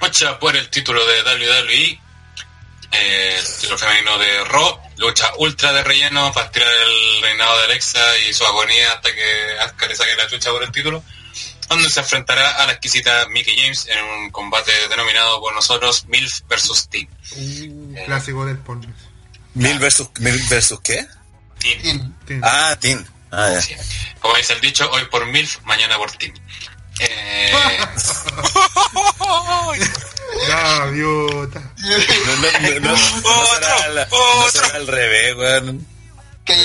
Lucha 0.00 0.38
por 0.38 0.56
el 0.56 0.68
título 0.68 1.04
de 1.06 1.22
WWE. 1.22 2.00
Eh, 2.92 3.36
el 3.38 3.44
título 3.60 3.78
femenino 3.78 4.18
de 4.18 4.44
Raw. 4.44 4.80
Lucha 4.98 5.26
ultra 5.38 5.72
de 5.72 5.82
relleno 5.82 6.32
para 6.32 6.50
tirar 6.50 6.68
el 6.68 7.22
reinado 7.22 7.58
de 7.58 7.64
Alexa 7.64 8.00
y 8.28 8.34
su 8.34 8.44
agonía 8.44 8.92
hasta 8.92 9.14
que 9.14 9.58
Asuka 9.60 9.86
le 9.86 9.96
saque 9.96 10.16
la 10.16 10.28
lucha 10.28 10.50
por 10.50 10.62
el 10.62 10.72
título. 10.72 11.02
Donde 11.68 11.88
se 11.88 12.00
enfrentará 12.00 12.50
a 12.56 12.66
la 12.66 12.72
exquisita 12.72 13.26
Mickey 13.28 13.56
James 13.56 13.86
en 13.86 14.04
un 14.04 14.30
combate 14.30 14.72
denominado 14.88 15.40
por 15.40 15.54
nosotros 15.54 16.04
MILF 16.08 16.40
vs. 16.48 16.88
Team. 16.90 17.06
Uh, 17.36 18.04
clásico 18.06 18.44
del 18.44 18.58
porno. 18.58 18.92
¿Mil 19.54 19.78
versus, 19.78 20.08
mil 20.18 20.36
versus 20.48 20.80
qué? 20.80 21.06
Team. 21.60 22.16
Tin. 22.26 22.40
Ah, 22.42 22.76
Team. 22.80 23.04
Ah, 23.32 23.50
ya. 23.52 23.62
Sí. 23.62 23.74
Como 24.20 24.34
dice 24.36 24.52
el 24.54 24.60
dicho, 24.60 24.90
hoy 24.90 25.04
por 25.06 25.24
MILF, 25.26 25.58
mañana 25.64 25.96
por 25.96 26.10
Team. 26.12 26.32
Eh, 26.98 27.52
Gaviota. 30.48 31.60
No, 31.60 31.96
no, 31.98 32.00
no, 32.00 32.80
no, 32.80 32.90
no 32.90 33.46
será, 33.46 33.88
la- 33.88 34.06
no 34.06 34.50
será 34.50 34.68
al 34.76 34.86
revés, 34.86 35.34
weón. 35.36 35.86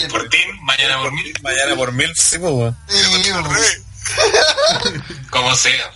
Por 0.09 0.27
ti, 0.29 0.37
mañana 0.61 0.97
por 0.97 1.11
mí, 1.11 1.31
Mañana 1.41 1.75
por 1.75 1.91
mil, 1.91 2.13
sí, 2.15 2.37
pues, 2.39 2.51
weón. 2.51 2.77
Como 5.29 5.55
sea. 5.55 5.91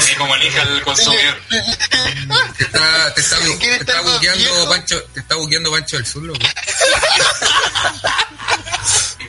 Sí, 0.00 0.14
como 0.16 0.34
elija 0.36 0.62
el 0.62 0.82
consumidor. 0.82 1.36
Te 2.56 2.64
está, 2.64 3.14
te 3.14 3.20
está, 3.20 3.36
bu- 3.40 3.58
¿Quién 3.58 3.70
te 3.74 3.80
está 3.80 4.00
buqueando? 4.02 4.68
Pancho, 4.68 5.02
te 5.14 5.20
está 5.20 5.34
buqueando 5.36 5.70
Pancho 5.70 5.96
del 5.96 6.06
Sur, 6.06 6.22
loco. 6.24 6.40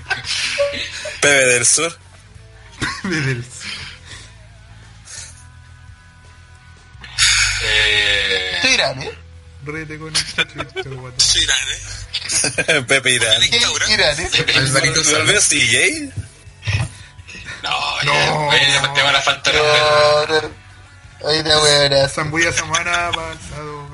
Pepe 1.21 1.45
del 1.45 1.65
Sur. 1.65 1.97
del 3.03 3.45
Eh, 7.61 8.51
Estoy 8.55 8.73
grande, 8.77 9.05
¿eh? 9.07 9.17
rete 9.65 9.99
con 9.99 10.15
el 10.15 10.23
Irán, 11.35 11.67
¿eh? 11.69 12.81
Pepe 12.87 13.11
Irán. 13.11 13.43
Irán, 13.43 14.19
¿eh? 14.19 14.29
Alvarito 14.55 15.01
¿Lo 15.03 15.25
veo 15.25 15.41
CJ? 15.41 16.11
no, 17.63 18.03
No. 18.03 18.13
ya, 18.13 18.33
oye, 18.33 18.71
ya 18.71 18.93
tengo 18.93 19.11
la 19.11 19.21
falta 19.21 19.51
de 19.51 19.57
No, 19.57 20.25
respeto. 20.25 20.51
no, 23.11 23.33
no. 23.63 23.88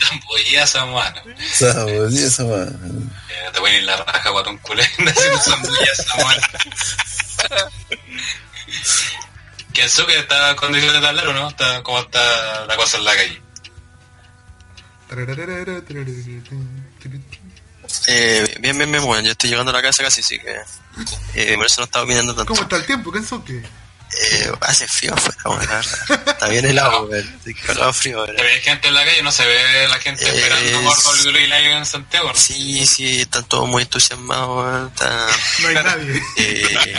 Zambullía 0.00 0.66
Samuana. 0.66 1.22
Sabía 1.52 2.26
esa 2.26 2.44
man. 2.44 3.12
Eh, 3.28 3.50
te 3.52 3.60
voy 3.60 3.70
a 3.70 3.78
ir 3.78 3.84
la 3.84 3.96
raja, 3.96 4.30
guatón 4.30 4.58
culé, 4.58 4.82
haciendo 5.06 5.38
zambullía 5.38 5.94
Samuana. 5.94 6.48
Kensuke 9.72 10.18
está 10.18 10.50
en 10.50 10.56
condiciones 10.56 11.00
de 11.00 11.08
hablar 11.08 11.28
o 11.28 11.32
no? 11.32 11.48
Está, 11.48 11.82
¿Cómo 11.82 11.98
está 11.98 12.66
la 12.66 12.76
cosa 12.76 12.98
en 12.98 13.04
la 13.04 13.14
calle? 13.16 13.42
Eh, 18.06 18.56
bien, 18.60 18.76
bien, 18.78 18.90
bien, 18.90 19.04
bueno, 19.04 19.24
yo 19.24 19.32
estoy 19.32 19.50
llegando 19.50 19.70
a 19.70 19.74
la 19.74 19.82
casa 19.82 20.02
casi, 20.02 20.20
así 20.20 20.38
que... 20.38 20.56
Eh, 21.34 21.56
por 21.56 21.66
eso 21.66 21.80
no 21.80 21.84
estaba 21.84 22.04
opinando 22.04 22.34
tanto. 22.34 22.52
¿Cómo 22.52 22.62
está 22.62 22.76
el 22.76 22.86
tiempo? 22.86 23.10
¿Kensuke? 23.10 23.62
Eh, 24.16 24.52
hace 24.60 24.86
frío 24.86 25.12
afuera, 25.14 25.38
bueno, 25.44 25.62
la 25.64 25.76
verdad. 25.76 26.28
Está 26.28 26.48
bien 26.48 26.64
helado, 26.66 27.04
weón. 27.06 27.34
Estoy 27.38 27.54
cagado 27.54 27.92
frío, 27.92 28.24
¿Se 28.24 28.32
weón. 28.32 28.44
ve 28.46 28.60
gente 28.60 28.88
en 28.88 28.94
la 28.94 29.04
calle? 29.04 29.22
¿No 29.22 29.32
se 29.32 29.44
ve 29.44 29.88
la 29.88 29.98
gente 29.98 30.24
Eh, 30.24 30.28
esperando 30.36 30.82
por 30.82 30.98
es- 30.98 31.24
WWE 31.24 31.46
Live 31.46 31.72
en 31.78 31.86
Santiago? 31.86 32.28
¿no? 32.28 32.34
Sí, 32.34 32.86
sí, 32.86 33.22
están 33.22 33.44
todos 33.46 33.68
muy 33.68 33.82
entusiasmados, 33.82 34.64
weón. 34.64 34.86
Está, 34.94 35.26
No 35.60 35.68
hay 35.68 35.74
nadie. 35.74 36.22
eh, 36.36 36.94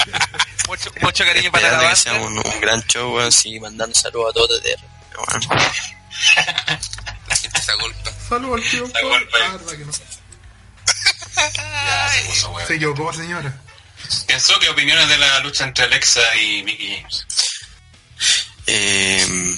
Mucho, 0.67 0.91
mucho 1.01 1.23
cariño 1.25 1.51
para 1.51 1.67
esperando 1.67 1.83
la 1.83 1.89
que 1.91 1.95
sea 1.95 2.11
banda. 2.13 2.27
un, 2.27 2.37
un 2.53 2.61
gran 2.61 2.83
show, 2.87 3.15
weón. 3.15 3.31
Sí, 3.31 3.59
mandando 3.59 3.95
saludos 3.95 4.31
a 4.31 4.33
todos 4.33 4.61
desde... 4.63 4.77
Bueno, 5.15 5.55
La 7.29 7.35
gente 7.35 7.61
se 7.61 7.71
agolpa. 7.71 8.11
Saludos 8.29 8.61
al 8.63 8.69
tío. 8.69 8.91
Ah, 8.93 9.51
verdad 9.53 9.71
que 9.71 9.85
no. 9.85 9.93
Se 12.11 12.23
puso 12.27 12.49
huevo. 12.51 12.67
Se 12.67 12.75
equivocó, 12.75 13.13
señora. 13.13 13.53
Kensuke, 14.27 14.69
opiniones 14.69 15.07
de 15.09 15.17
la 15.17 15.39
lucha 15.39 15.63
entre 15.65 15.85
Alexa 15.85 16.21
y 16.37 16.63
Mickey 16.63 16.95
James. 16.97 17.25
Eh, 18.67 19.55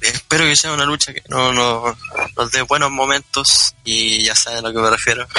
espero 0.00 0.44
que 0.44 0.56
sea 0.56 0.72
una 0.72 0.84
lucha 0.84 1.12
que 1.12 1.22
no, 1.28 1.52
no 1.52 1.96
nos 2.36 2.50
dé 2.52 2.62
buenos 2.62 2.90
momentos 2.90 3.74
y 3.84 4.22
ya 4.22 4.34
saben 4.34 4.58
a 4.58 4.68
lo 4.68 4.72
que 4.74 4.80
me 4.80 4.90
refiero. 4.90 5.26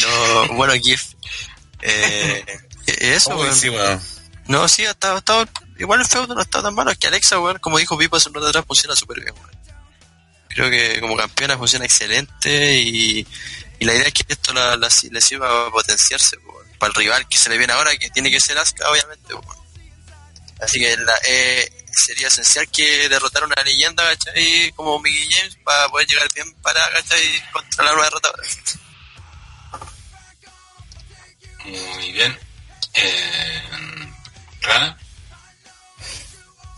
No, 0.00 0.54
bueno, 0.54 0.74
GIF. 0.74 1.02
Eh, 1.80 2.44
eso. 2.86 3.30
No, 4.46 4.68
sí, 4.68 4.86
ha 4.86 4.92
estado, 4.92 5.16
ha 5.16 5.18
estado- 5.18 5.48
igual 5.76 6.00
el 6.00 6.06
feudo 6.06 6.36
no 6.36 6.40
está 6.40 6.62
tan 6.62 6.72
malo. 6.72 6.92
Es 6.92 6.98
que 6.98 7.08
Alexa, 7.08 7.40
weón, 7.40 7.58
como 7.58 7.78
dijo 7.78 7.98
Pipo 7.98 8.16
hace 8.16 8.28
un 8.28 8.36
rato 8.36 8.46
atrás, 8.46 8.64
funciona 8.64 8.94
súper 8.94 9.20
bien, 9.20 9.34
weón. 9.34 9.50
Creo 10.50 10.70
que 10.70 11.00
como 11.00 11.16
campeona 11.16 11.58
funciona 11.58 11.84
excelente 11.84 12.78
y, 12.78 13.26
y 13.82 13.84
la 13.84 13.94
idea 13.94 14.06
es 14.06 14.12
que 14.12 14.24
esto 14.28 14.52
la, 14.54 14.76
la- 14.76 14.88
le 15.10 15.20
sirva 15.20 15.66
a 15.66 15.70
potenciarse. 15.70 16.36
Para 16.78 16.88
el 16.90 16.94
rival 16.94 17.28
que 17.28 17.38
se 17.38 17.48
le 17.50 17.58
viene 17.58 17.72
ahora, 17.72 17.96
que 17.96 18.10
tiene 18.10 18.30
que 18.30 18.40
ser 18.40 18.56
Asuka, 18.58 18.88
obviamente. 18.90 19.34
Así 20.60 20.78
que 20.80 20.96
la- 20.96 21.18
eh, 21.26 21.84
sería 21.92 22.28
esencial 22.28 22.68
que 22.70 23.08
derrotar 23.08 23.42
a 23.42 23.46
una 23.46 23.62
leyenda, 23.64 24.04
¿cachai? 24.04 24.72
Como 24.76 24.98
Mickey 25.00 25.28
James 25.30 25.56
para 25.64 25.88
poder 25.88 26.06
llegar 26.08 26.28
bien 26.34 26.52
para, 26.62 26.80
¿cachai? 26.92 27.50
Contra 27.52 27.84
la 27.84 27.90
nueva 27.92 28.04
derrotadora. 28.06 28.42
Muy 31.64 32.12
bien. 32.12 32.38
Eh, 32.94 33.62
Rana. 34.62 34.98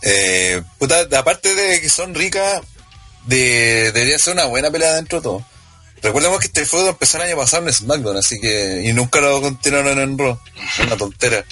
Eh, 0.01 0.61
puta, 0.77 1.01
aparte 1.17 1.53
de 1.55 1.81
que 1.81 1.89
son 1.89 2.13
ricas, 2.13 2.61
de, 3.25 3.91
debería 3.91 4.19
ser 4.19 4.33
una 4.33 4.45
buena 4.45 4.69
pelea 4.69 4.93
dentro 4.93 5.19
de 5.19 5.23
todo. 5.23 5.45
Recordemos 6.01 6.39
que 6.39 6.47
este 6.47 6.65
feudo 6.65 6.89
empezó 6.89 7.17
el 7.17 7.23
año 7.23 7.37
pasado 7.37 7.67
en 7.67 7.73
SmackDown, 7.73 8.17
así 8.17 8.39
que. 8.39 8.83
Y 8.85 8.93
nunca 8.93 9.21
lo 9.21 9.41
continuaron 9.41 9.99
en 9.99 10.17
Raw. 10.17 10.39
Una 10.83 10.97
tontera. 10.97 11.43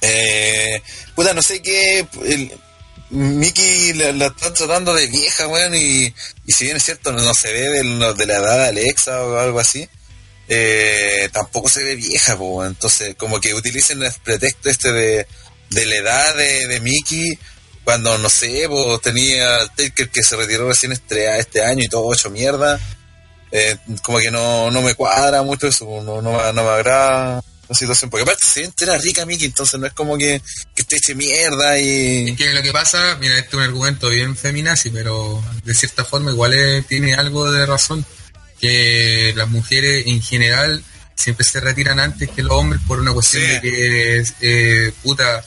Eh, 0.00 0.82
puta, 1.14 1.32
no 1.32 1.42
sé 1.42 1.62
qué. 1.62 2.06
El, 2.24 2.52
Mickey 3.10 3.92
la, 3.92 4.12
la 4.12 4.26
están 4.26 4.54
tratando 4.54 4.94
de 4.94 5.06
vieja, 5.06 5.46
weón, 5.46 5.74
y, 5.74 6.12
y 6.46 6.52
si 6.52 6.64
bien 6.64 6.76
es 6.76 6.84
cierto, 6.84 7.12
no, 7.12 7.34
se 7.34 7.52
ve 7.52 7.68
de, 7.68 7.84
la 7.84 8.34
edad 8.34 8.58
de 8.58 8.66
Alexa 8.66 9.22
o 9.22 9.38
algo 9.38 9.60
así, 9.60 9.88
eh, 10.48 11.28
tampoco 11.32 11.68
se 11.68 11.84
ve 11.84 11.94
vieja, 11.94 12.36
po, 12.36 12.64
entonces 12.64 13.14
como 13.14 13.40
que 13.40 13.54
utilicen 13.54 14.02
el 14.02 14.12
pretexto 14.24 14.70
este 14.70 14.92
de, 14.92 15.26
de 15.70 15.86
la 15.86 15.96
edad 15.96 16.34
de, 16.34 16.66
de 16.66 16.80
Mickey, 16.80 17.38
cuando 17.84 18.18
no 18.18 18.28
sé, 18.28 18.66
pues 18.68 19.00
tenía 19.02 19.64
Taker 19.76 20.08
que 20.08 20.24
se 20.24 20.34
retiró 20.34 20.68
recién 20.68 20.90
este, 20.90 21.38
este 21.38 21.62
año 21.62 21.84
y 21.84 21.88
todo 21.88 22.12
hecho 22.12 22.30
mierda, 22.30 22.80
eh, 23.58 23.76
como 24.02 24.18
que 24.18 24.30
no, 24.30 24.70
no 24.70 24.82
me 24.82 24.94
cuadra 24.94 25.42
mucho 25.42 25.66
eso, 25.68 25.84
no, 26.02 26.20
no, 26.20 26.32
me- 26.32 26.52
no 26.52 26.62
me 26.64 26.70
agrada 26.70 27.42
la 27.68 27.74
situación, 27.74 28.10
porque 28.10 28.22
aparte 28.22 28.46
se 28.46 28.64
entera 28.64 28.96
rica 28.98 29.26
Mickey, 29.26 29.46
entonces 29.46 29.78
no 29.80 29.86
es 29.86 29.92
como 29.92 30.16
que, 30.16 30.40
que 30.74 30.82
esté 30.82 30.96
hecho 30.96 31.14
mierda 31.16 31.78
y... 31.78 32.30
Es 32.30 32.36
que 32.36 32.54
lo 32.54 32.62
que 32.62 32.72
pasa, 32.72 33.16
mira, 33.20 33.34
este 33.36 33.48
es 33.48 33.54
un 33.54 33.62
argumento 33.62 34.08
bien 34.08 34.36
feminazi, 34.36 34.90
pero 34.90 35.42
de 35.64 35.74
cierta 35.74 36.04
forma 36.04 36.30
igual 36.30 36.54
tiene 36.88 37.14
algo 37.14 37.50
de 37.50 37.66
razón. 37.66 38.04
Que 38.60 39.32
las 39.36 39.48
mujeres 39.48 40.04
en 40.06 40.22
general 40.22 40.82
siempre 41.14 41.44
se 41.44 41.60
retiran 41.60 41.98
antes 42.00 42.30
que 42.30 42.42
los 42.42 42.52
hombres 42.52 42.80
por 42.86 43.00
una 43.00 43.12
cuestión 43.12 43.42
Sí. 43.42 43.48
de 43.48 43.60
que, 43.60 44.24
eh, 44.40 44.92
puta, 45.02 45.44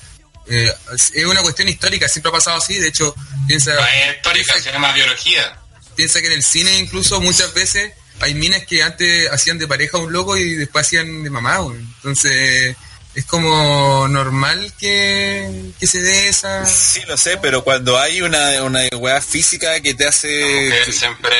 eh, 0.47 0.71
es 1.13 1.25
una 1.25 1.41
cuestión 1.41 1.69
histórica, 1.69 2.07
siempre 2.07 2.29
ha 2.29 2.33
pasado 2.33 2.57
así. 2.57 2.75
De 2.77 2.87
hecho, 2.89 3.15
piensa, 3.47 3.73
No 3.75 3.81
es 3.81 4.15
histórica, 4.17 4.53
se 4.61 4.71
llama 4.71 4.91
biología. 4.93 5.57
piensa 5.95 6.19
que 6.21 6.27
en 6.27 6.33
el 6.33 6.43
cine 6.43 6.77
incluso 6.79 7.19
muchas 7.21 7.53
veces 7.53 7.91
hay 8.19 8.33
minas 8.33 8.65
que 8.65 8.83
antes 8.83 9.31
hacían 9.31 9.57
de 9.57 9.67
pareja 9.67 9.97
a 9.97 10.01
un 10.01 10.11
loco 10.11 10.37
y 10.37 10.55
después 10.55 10.85
hacían 10.85 11.23
de 11.23 11.29
mamá, 11.29 11.57
güey. 11.57 11.79
Entonces 11.79 12.75
es 13.15 13.25
como 13.25 14.07
normal 14.07 14.71
que, 14.79 15.71
que 15.79 15.87
se 15.87 16.01
dé 16.01 16.29
esa... 16.29 16.65
Sí, 16.65 17.01
lo 17.07 17.17
sé, 17.17 17.37
pero 17.37 17.63
cuando 17.63 17.99
hay 17.99 18.21
una, 18.21 18.63
una 18.63 18.81
weá 18.95 19.19
física 19.21 19.79
que 19.81 19.93
te 19.93 20.07
hace... 20.07 20.65
mujer 20.65 20.93
siempre 20.93 21.35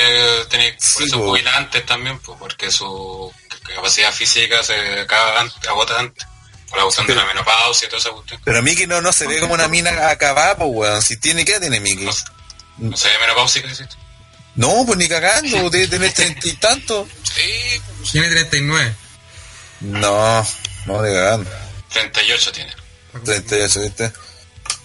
tiene 0.50 0.76
Sí, 0.80 0.94
por 0.96 1.04
eso 1.04 1.20
jubila 1.20 1.58
antes 1.58 1.86
también, 1.86 2.20
pues, 2.20 2.38
porque 2.40 2.72
su 2.72 3.32
capacidad 3.76 4.12
física 4.12 4.64
se 4.64 4.74
acaba 5.00 5.42
antes, 5.42 5.70
agota 5.70 6.00
antes. 6.00 6.26
Por 6.70 6.78
la 6.78 6.84
cuestión 6.84 7.08
de 7.08 7.16
la 7.16 7.26
menopausia 7.26 7.88
y 7.88 7.90
toda 7.90 8.00
esa 8.00 8.12
cuestión. 8.12 8.42
Pero 8.44 8.62
Mickey 8.62 8.86
no, 8.86 9.02
no 9.02 9.12
se 9.12 9.26
ve 9.26 9.40
como 9.40 9.56
una 9.56 9.68
mina 9.68 10.10
acabada, 10.10 10.56
pues 10.56 10.70
weón. 10.72 11.02
Si 11.02 11.18
tiene, 11.18 11.44
¿qué 11.44 11.60
tiene 11.60 11.80
Mickey? 11.80 12.06
No, 12.06 12.12
no 12.78 12.98
se 12.98 13.08
ve 13.08 13.18
menopáusica, 13.22 13.68
¿existe? 13.68 13.96
No, 14.60 14.84
pues 14.86 14.98
ni 14.98 15.08
cagando, 15.08 15.70
debe 15.70 15.88
tener 15.88 16.12
treinta 16.14 16.48
y 16.48 16.54
tanto. 16.54 17.08
Sí, 17.24 17.82
Tiene 18.12 18.28
39. 18.30 18.94
No, 19.82 20.48
no 20.86 21.02
de 21.02 21.14
cagando. 21.14 21.50
38 21.94 22.52
tiene. 22.52 22.74
38, 23.24 23.80
¿viste? 23.82 24.12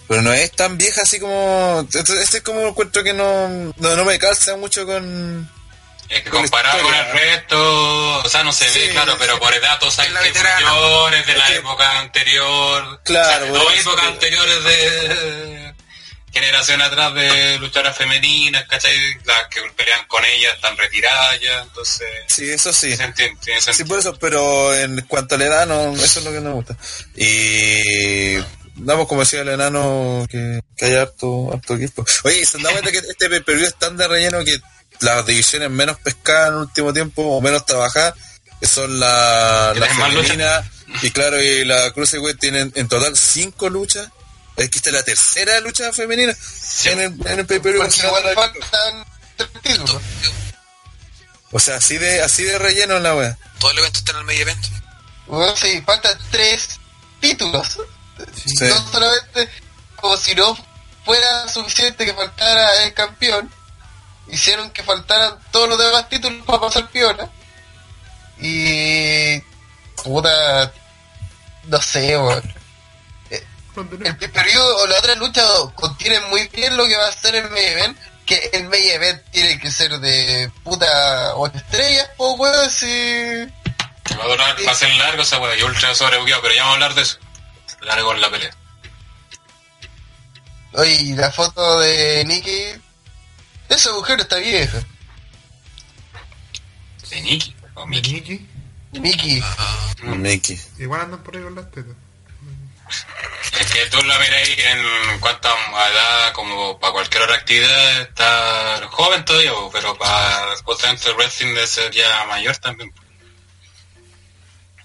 Pero 0.07 0.21
no 0.21 0.31
es 0.33 0.51
tan 0.51 0.77
vieja 0.77 1.01
así 1.01 1.19
como... 1.19 1.85
Este 1.91 2.21
este 2.21 2.37
es 2.37 2.43
como 2.43 2.61
un 2.61 2.69
encuentro 2.69 3.03
que 3.03 3.13
no, 3.13 3.47
no, 3.75 3.95
no 3.95 4.05
me 4.05 4.17
calza 4.17 4.55
mucho 4.55 4.85
con... 4.85 5.51
Es 6.07 6.23
que 6.23 6.29
comparado 6.29 6.81
con 6.83 6.93
el 6.93 7.11
resto, 7.11 8.19
o 8.19 8.29
sea, 8.29 8.43
no 8.43 8.53
se 8.53 8.69
Sí, 8.69 8.79
ve, 8.79 8.89
claro, 8.91 9.15
pero 9.19 9.39
por 9.39 9.51
edad 9.53 9.79
todos 9.79 9.95
saben 9.95 10.13
la 10.13 10.21
que 10.21 10.27
es 10.27 10.33
veterana. 10.35 10.71
mayor, 10.71 11.13
es 11.15 11.25
de 11.25 11.35
la 11.35 11.49
época 11.49 11.99
anterior. 11.99 13.01
Claro, 13.03 13.27
o 13.27 13.29
sea, 13.29 13.49
bueno, 13.49 13.63
dos 13.65 13.79
épocas 13.79 14.05
anteriores 14.05 14.63
de 14.63 15.64
generación 16.35 16.81
atrás 16.81 17.13
de 17.15 17.57
luchadoras 17.59 17.97
femeninas, 17.97 18.65
¿cachai? 18.67 18.93
Las 19.23 19.47
que 19.49 19.61
pelean 19.75 20.05
con 20.07 20.23
ellas 20.25 20.53
están 20.55 20.75
retiradas 20.77 21.39
ya, 21.39 21.61
entonces... 21.61 22.07
Sí, 22.27 22.49
eso 22.49 22.73
sí. 22.73 22.91
entiende, 22.91 23.39
tiene 23.41 23.61
Sí, 23.61 23.85
por 23.85 23.99
eso, 23.99 24.13
pero 24.19 24.75
en 24.75 24.99
cuanto 25.07 25.35
a 25.35 25.37
la 25.37 25.45
edad, 25.45 25.65
no, 25.65 25.93
eso 25.95 26.19
es 26.19 26.25
lo 26.25 26.31
que 26.31 26.41
no 26.41 26.49
me 26.49 26.55
gusta. 26.55 26.77
Y 27.15 28.35
damos 28.75 29.07
como 29.07 29.21
decía 29.21 29.41
el 29.41 29.49
enano 29.49 30.27
que, 30.29 30.59
que 30.75 30.85
hay 30.85 30.95
harto, 30.95 31.53
harto 31.53 31.75
equipo. 31.75 32.05
Oye, 32.25 32.41
¿y 32.41 32.45
se 32.45 32.57
han 32.57 32.63
dado 32.63 32.75
cuenta 32.75 32.91
que 32.91 32.97
este 33.07 33.29
pay-per-view 33.29 33.67
es 33.67 33.75
tan 33.75 33.95
de 33.95 34.07
relleno 34.07 34.43
que 34.43 34.57
las 34.99 35.25
divisiones 35.25 35.69
menos 35.69 35.97
pescadas 35.99 36.49
en 36.49 36.53
el 36.55 36.59
último 36.61 36.93
tiempo 36.93 37.21
o 37.23 37.41
menos 37.41 37.65
trabajadas, 37.65 38.13
que 38.59 38.67
son 38.67 38.99
la, 38.99 39.71
¿Que 39.73 39.79
la 39.79 39.85
tienen 39.87 40.03
más 40.03 40.13
lucha? 40.13 40.27
femenina, 40.33 40.71
Y 41.01 41.11
claro, 41.11 41.41
y 41.41 41.63
la 41.63 41.91
Cruiserweight 41.91 42.39
tienen 42.39 42.71
en 42.75 42.87
total 42.89 43.15
cinco 43.15 43.69
luchas. 43.69 44.09
Es 44.57 44.69
que 44.69 44.77
esta 44.77 44.89
es 44.89 44.95
la 44.95 45.03
tercera 45.03 45.59
lucha 45.59 45.91
femenina 45.91 46.33
en 46.85 46.99
el, 46.99 47.27
en 47.27 47.39
el 47.39 47.45
pay-per-view. 47.45 47.83
Porque 47.83 48.07
igual 48.07 48.35
faltan 48.35 49.05
tres 49.35 49.49
títulos. 49.61 50.01
O 51.51 51.59
sea, 51.59 51.75
así 51.75 51.97
de, 51.97 52.21
así 52.21 52.43
de 52.43 52.57
relleno 52.57 52.99
la 52.99 53.15
wea. 53.15 53.37
Todo 53.59 53.71
el 53.71 53.79
evento 53.79 53.99
está 53.99 54.11
en 54.11 54.17
el 54.19 54.23
medio 54.25 54.41
evento. 54.41 54.67
Bueno, 55.27 55.55
sí, 55.55 55.81
faltan 55.85 56.17
tres 56.31 56.79
títulos. 57.19 57.79
Sí. 58.45 58.65
No 58.65 58.91
solamente 58.91 59.49
como 59.95 60.17
si 60.17 60.35
no 60.35 60.57
fuera 61.03 61.47
suficiente 61.49 62.05
que 62.05 62.13
faltara 62.13 62.83
el 62.83 62.93
campeón, 62.93 63.51
hicieron 64.27 64.71
que 64.71 64.83
faltaran 64.83 65.37
todos 65.51 65.69
los 65.69 65.77
demás 65.77 66.07
títulos 66.09 66.45
para 66.45 66.61
pasar 66.61 66.89
piola. 66.89 67.29
Y. 68.39 69.39
puta. 70.03 70.71
no 71.65 71.81
sé, 71.81 72.17
weón. 72.17 72.64
El 73.77 74.31
periodo 74.31 74.77
o 74.77 74.87
la 74.87 74.97
otra 74.97 75.15
lucha 75.15 75.43
contiene 75.75 76.19
muy 76.29 76.47
bien 76.47 76.77
lo 76.77 76.87
que 76.87 76.95
va 76.95 77.07
a 77.07 77.11
ser 77.11 77.35
el 77.35 77.49
main 77.49 77.67
event. 77.67 77.97
Que 78.25 78.49
el 78.53 78.67
main 78.69 78.89
event 78.89 79.21
tiene 79.31 79.59
que 79.59 79.69
ser 79.69 79.99
de 79.99 80.49
puta 80.63 81.35
8 81.35 81.57
estrellas, 81.57 82.09
po 82.17 82.33
weón, 82.33 82.69
si. 82.71 82.87
Va 84.17 84.23
a 84.23 84.27
durar, 84.27 84.55
va 84.65 84.71
a 84.71 84.75
ser 84.75 84.93
largo 84.95 85.21
esa 85.21 85.39
weá, 85.39 85.55
y 85.55 85.61
ultra 85.63 85.93
sobrebuqueado, 85.93 86.41
pero 86.41 86.55
ya 86.55 86.61
vamos 86.61 86.71
a 86.71 86.75
hablar 86.75 86.95
de 86.95 87.01
eso. 87.01 87.17
Largo 87.81 88.13
en 88.13 88.21
la 88.21 88.31
pelea. 88.31 88.55
Oye, 90.73 90.93
y 90.93 91.13
la 91.13 91.31
foto 91.31 91.79
de 91.79 92.23
Nikki. 92.25 92.81
Esa 93.69 93.93
mujer 93.93 94.19
está 94.21 94.37
vieja. 94.37 94.79
De 97.09 97.21
Nikki 97.21 97.55
o. 97.75 97.85
Nikki. 97.87 98.47
Nikki. 98.93 99.43
Mickey. 100.03 100.61
Igual 100.79 101.01
andan 101.01 101.23
por 101.23 101.35
ahí 101.35 101.43
con 101.43 101.55
las 101.55 101.69
tetas. 101.71 101.95
Es 103.59 103.71
que 103.71 103.85
tú 103.87 104.01
la 104.03 104.19
miráis 104.19 104.57
en 104.57 105.19
cuanto 105.19 105.47
a 105.47 105.89
edad, 105.89 106.33
como 106.33 106.79
para 106.79 106.93
cualquier 106.93 107.23
otra 107.23 107.35
actividad, 107.35 108.01
está 108.01 108.87
joven 108.91 109.25
todavía, 109.25 109.51
pero 109.71 109.97
para 109.97 110.55
justamente 110.63 111.09
el 111.09 111.15
wrestling 111.15 111.53
de 111.53 111.67
ser 111.67 111.91
ya 111.91 112.25
mayor 112.25 112.55
también. 112.57 112.93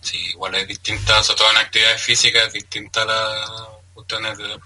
Sí, 0.01 0.17
igual 0.29 0.55
es 0.55 0.67
distinta, 0.67 1.23
sobre 1.23 1.39
todo 1.39 1.51
en 1.51 1.57
actividades 1.59 2.01
físicas, 2.01 2.47
es 2.47 2.53
distinta 2.55 3.03
a 3.03 3.07
las 3.07 3.51
cuestiones 3.93 4.39
de... 4.39 4.59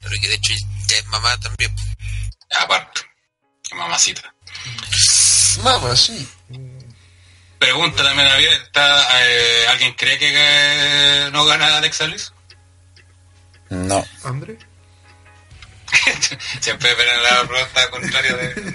Pero 0.00 0.14
que 0.20 0.28
de 0.28 0.34
hecho 0.34 0.52
ya 0.88 0.96
es 0.98 1.06
mamá 1.06 1.38
también. 1.40 1.74
Aparte, 2.60 3.00
que 3.62 3.74
mamacita. 3.74 4.34
Mamá, 5.62 5.96
sí. 5.96 6.28
Pregunta 7.62 8.02
también 8.02 8.26
abierta, 8.26 9.06
eh, 9.22 9.66
¿alguien 9.68 9.94
cree 9.94 10.18
que 10.18 11.28
no 11.30 11.44
gana 11.44 11.76
Alexa 11.76 12.06
Bliss? 12.06 12.32
No. 13.70 14.04
¿André? 14.24 14.58
Siempre 16.60 16.90
esperan 16.90 17.22
la 17.22 17.46
pregunta 17.46 17.90
contraria 17.90 18.32
de... 18.34 18.74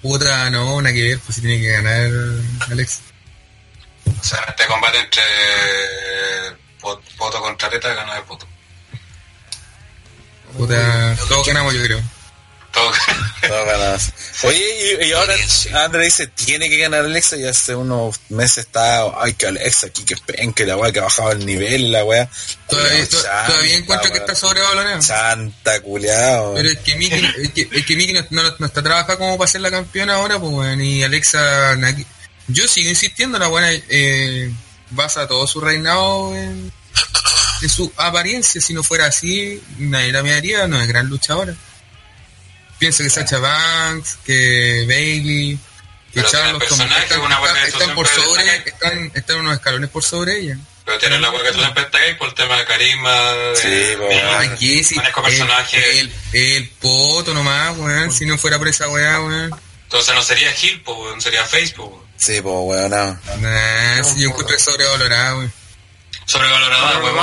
Puta, 0.00 0.48
no, 0.48 0.80
nada 0.80 0.94
que 0.94 1.02
ver, 1.02 1.18
pues 1.18 1.34
si 1.36 1.42
tiene 1.42 1.60
que 1.60 1.70
ganar 1.70 2.08
Alex. 2.70 3.00
O 4.18 4.24
sea, 4.24 4.38
este 4.48 4.66
combate 4.66 4.98
entre 5.00 5.22
Pot- 6.80 7.02
Poto 7.18 7.42
contra 7.42 7.68
Teta 7.68 7.92
ganó 7.92 8.14
el 8.16 8.22
Poto. 8.22 8.48
Puta, 10.56 11.14
todos 11.28 11.46
ganamos 11.46 11.74
yo 11.74 11.82
creo. 11.84 12.00
Todo. 12.72 12.92
Ganas. 13.66 14.12
Oye, 14.44 14.98
y, 15.02 15.06
y 15.08 15.12
ahora. 15.12 15.34
Andre 15.84 16.04
dice, 16.04 16.26
tiene 16.28 16.68
que 16.68 16.76
ganar 16.78 17.04
Alexa 17.04 17.36
y 17.36 17.44
hace 17.44 17.74
unos 17.74 18.20
meses 18.28 18.58
está, 18.58 19.02
ay 19.20 19.34
que 19.34 19.46
Alexa 19.46 19.88
aquí 19.88 20.04
que 20.04 20.16
penque 20.16 20.64
la 20.64 20.76
weá 20.76 20.92
que 20.92 21.00
ha 21.00 21.04
bajado 21.04 21.32
el 21.32 21.44
nivel 21.44 21.90
la 21.90 22.04
weá. 22.04 22.28
Todavía, 22.68 23.08
chanta, 23.08 23.46
todavía 23.46 23.76
encuentro 23.76 24.08
que 24.12 24.18
weón. 24.18 24.30
está 24.30 24.34
sobrevalorado. 24.46 25.02
Santa 25.02 25.80
culiao. 25.80 26.54
Pero 26.54 26.68
es 26.70 26.78
que 26.78 26.94
Miki, 26.96 27.16
es 27.42 27.52
que, 27.52 27.68
es 27.72 27.86
que 27.86 27.96
Miki 27.96 28.12
no, 28.12 28.24
no- 28.30 28.54
no 28.58 28.66
está 28.66 28.82
trabajando 28.82 29.18
como 29.18 29.36
para 29.38 29.50
ser 29.50 29.62
la 29.62 29.70
campeona 29.70 30.14
ahora, 30.14 30.38
pues 30.38 30.52
bueno, 30.52 30.82
y 30.84 31.02
Alexa, 31.02 31.76
yo 32.48 32.68
sigo 32.68 32.88
insistiendo, 32.88 33.38
la 33.38 33.48
buena 33.48 33.70
eh, 33.72 34.52
basa 34.90 35.26
todo 35.26 35.46
su 35.46 35.60
reinado 35.60 36.34
en, 36.36 36.72
en 37.62 37.68
su 37.68 37.92
apariencia, 37.96 38.60
si 38.60 38.74
no 38.74 38.82
fuera 38.84 39.06
así, 39.06 39.60
nadie 39.78 40.12
la 40.12 40.22
miraría, 40.22 40.66
no 40.68 40.80
es 40.80 40.86
gran 40.86 41.08
luchadora. 41.08 41.54
Pienso 42.80 43.04
que 43.04 43.10
Sacha 43.10 43.38
Banks, 43.38 44.18
que 44.24 44.84
Bailey, 44.88 45.58
que 46.12 46.20
personaje, 46.58 47.02
están, 47.04 47.20
una 47.20 47.34
están- 47.36 47.56
están 47.68 47.94
por 47.94 48.08
sobre, 48.08 48.56
están, 48.66 49.12
están 49.14 49.36
unos 49.40 49.54
escalones 49.54 49.90
por 49.90 50.02
sobre 50.02 50.38
ella. 50.40 50.56
Pero 50.86 50.98
tienes 50.98 51.20
la 51.20 51.30
weá 51.30 51.42
que 51.44 51.52
tú 51.52 51.60
siempre 51.60 51.82
ahí 52.00 52.14
por 52.14 52.28
el 52.30 52.34
tema 52.34 52.56
de 52.56 52.64
carisma, 52.64 53.12
de 53.32 53.56
Sí, 53.56 53.96
po, 53.96 54.04
de- 54.08 54.56
sí, 54.82 54.94
manejo 54.96 55.20
el, 55.20 55.26
personaje. 55.26 56.00
el, 56.00 56.12
el 56.32 56.68
poto 56.80 57.32
nomás, 57.34 57.76
weón, 57.76 58.10
si 58.12 58.24
no 58.26 58.36
fuera 58.38 58.58
por 58.58 58.66
esa 58.66 58.88
weá, 58.88 59.20
weón. 59.20 59.54
Entonces 59.84 60.14
no 60.14 60.22
sería 60.22 60.50
Gil, 60.52 60.80
po, 60.82 60.94
weón, 60.94 61.20
sería 61.20 61.44
Facebook. 61.44 61.92
weón. 61.92 62.06
Sí, 62.16 62.40
pues 62.40 62.54
weón, 62.58 62.90
no. 62.90 63.20
Nah, 63.40 64.02
si 64.02 64.22
yo 64.22 64.30
encuentro 64.30 64.58
sobrevalorado, 64.58 65.38
weón. 65.38 65.52
Sobrevalorada, 66.24 66.92
Pero 66.92 67.04
weón. 67.04 67.14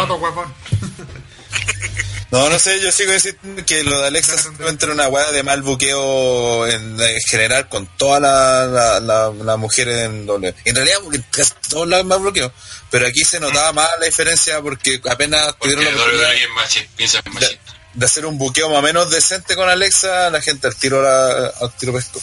No, 2.29 2.49
no 2.49 2.59
sé, 2.59 2.81
yo 2.81 2.91
sigo 2.91 3.13
diciendo 3.13 3.63
que 3.65 3.83
lo 3.85 4.01
de 4.01 4.07
Alexa 4.07 4.37
simplemente 4.37 4.83
era 4.83 4.93
una 4.93 5.07
weá 5.07 5.31
de 5.31 5.43
mal 5.43 5.61
buqueo 5.61 6.67
en, 6.67 6.99
en 6.99 7.21
general 7.21 7.69
con 7.69 7.87
todas 7.97 8.21
las 8.21 9.01
la, 9.01 9.57
mujeres 9.57 10.05
en 10.05 10.25
doble. 10.25 10.53
En 10.65 10.75
realidad, 10.75 10.97
porque 11.03 11.21
casi 11.31 11.53
todos 11.69 11.87
lados 11.87 12.05
mal 12.05 12.19
bloqueo. 12.19 12.51
Pero 12.91 13.07
aquí 13.07 13.23
se 13.23 13.39
notaba 13.39 13.71
más 13.71 13.89
la 13.99 14.05
diferencia 14.05 14.61
porque 14.61 15.01
apenas 15.09 15.53
Porque 15.53 15.75
tuvieron 15.75 15.95
la 15.95 16.01
oportunidad 16.01 16.29
de, 17.93 18.05
hacer 18.05 18.25
un 18.25 18.37
buqueo 18.37 18.69
más 18.69 18.79
o 18.79 18.81
menos 18.81 19.09
decente 19.09 19.55
con 19.55 19.69
Alexa, 19.69 20.29
la 20.29 20.41
gente 20.41 20.67
al 20.67 20.75
tiro, 20.75 21.01
la, 21.01 21.47
al 21.47 21.71
tiro 21.77 21.93
pesco. 21.93 22.21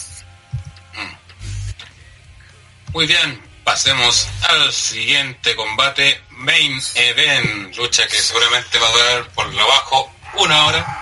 Muy 2.93 3.06
bien, 3.06 3.43
pasemos 3.64 4.28
al 4.43 4.72
siguiente 4.72 5.56
combate, 5.56 6.20
Main 6.36 6.81
Event, 6.94 7.77
lucha 7.77 8.06
que 8.06 8.19
seguramente 8.19 8.78
va 8.78 8.89
a 8.89 8.93
durar 8.93 9.28
por 9.31 9.52
lo 9.52 9.66
bajo 9.66 10.12
una 10.35 10.66
hora. 10.66 11.01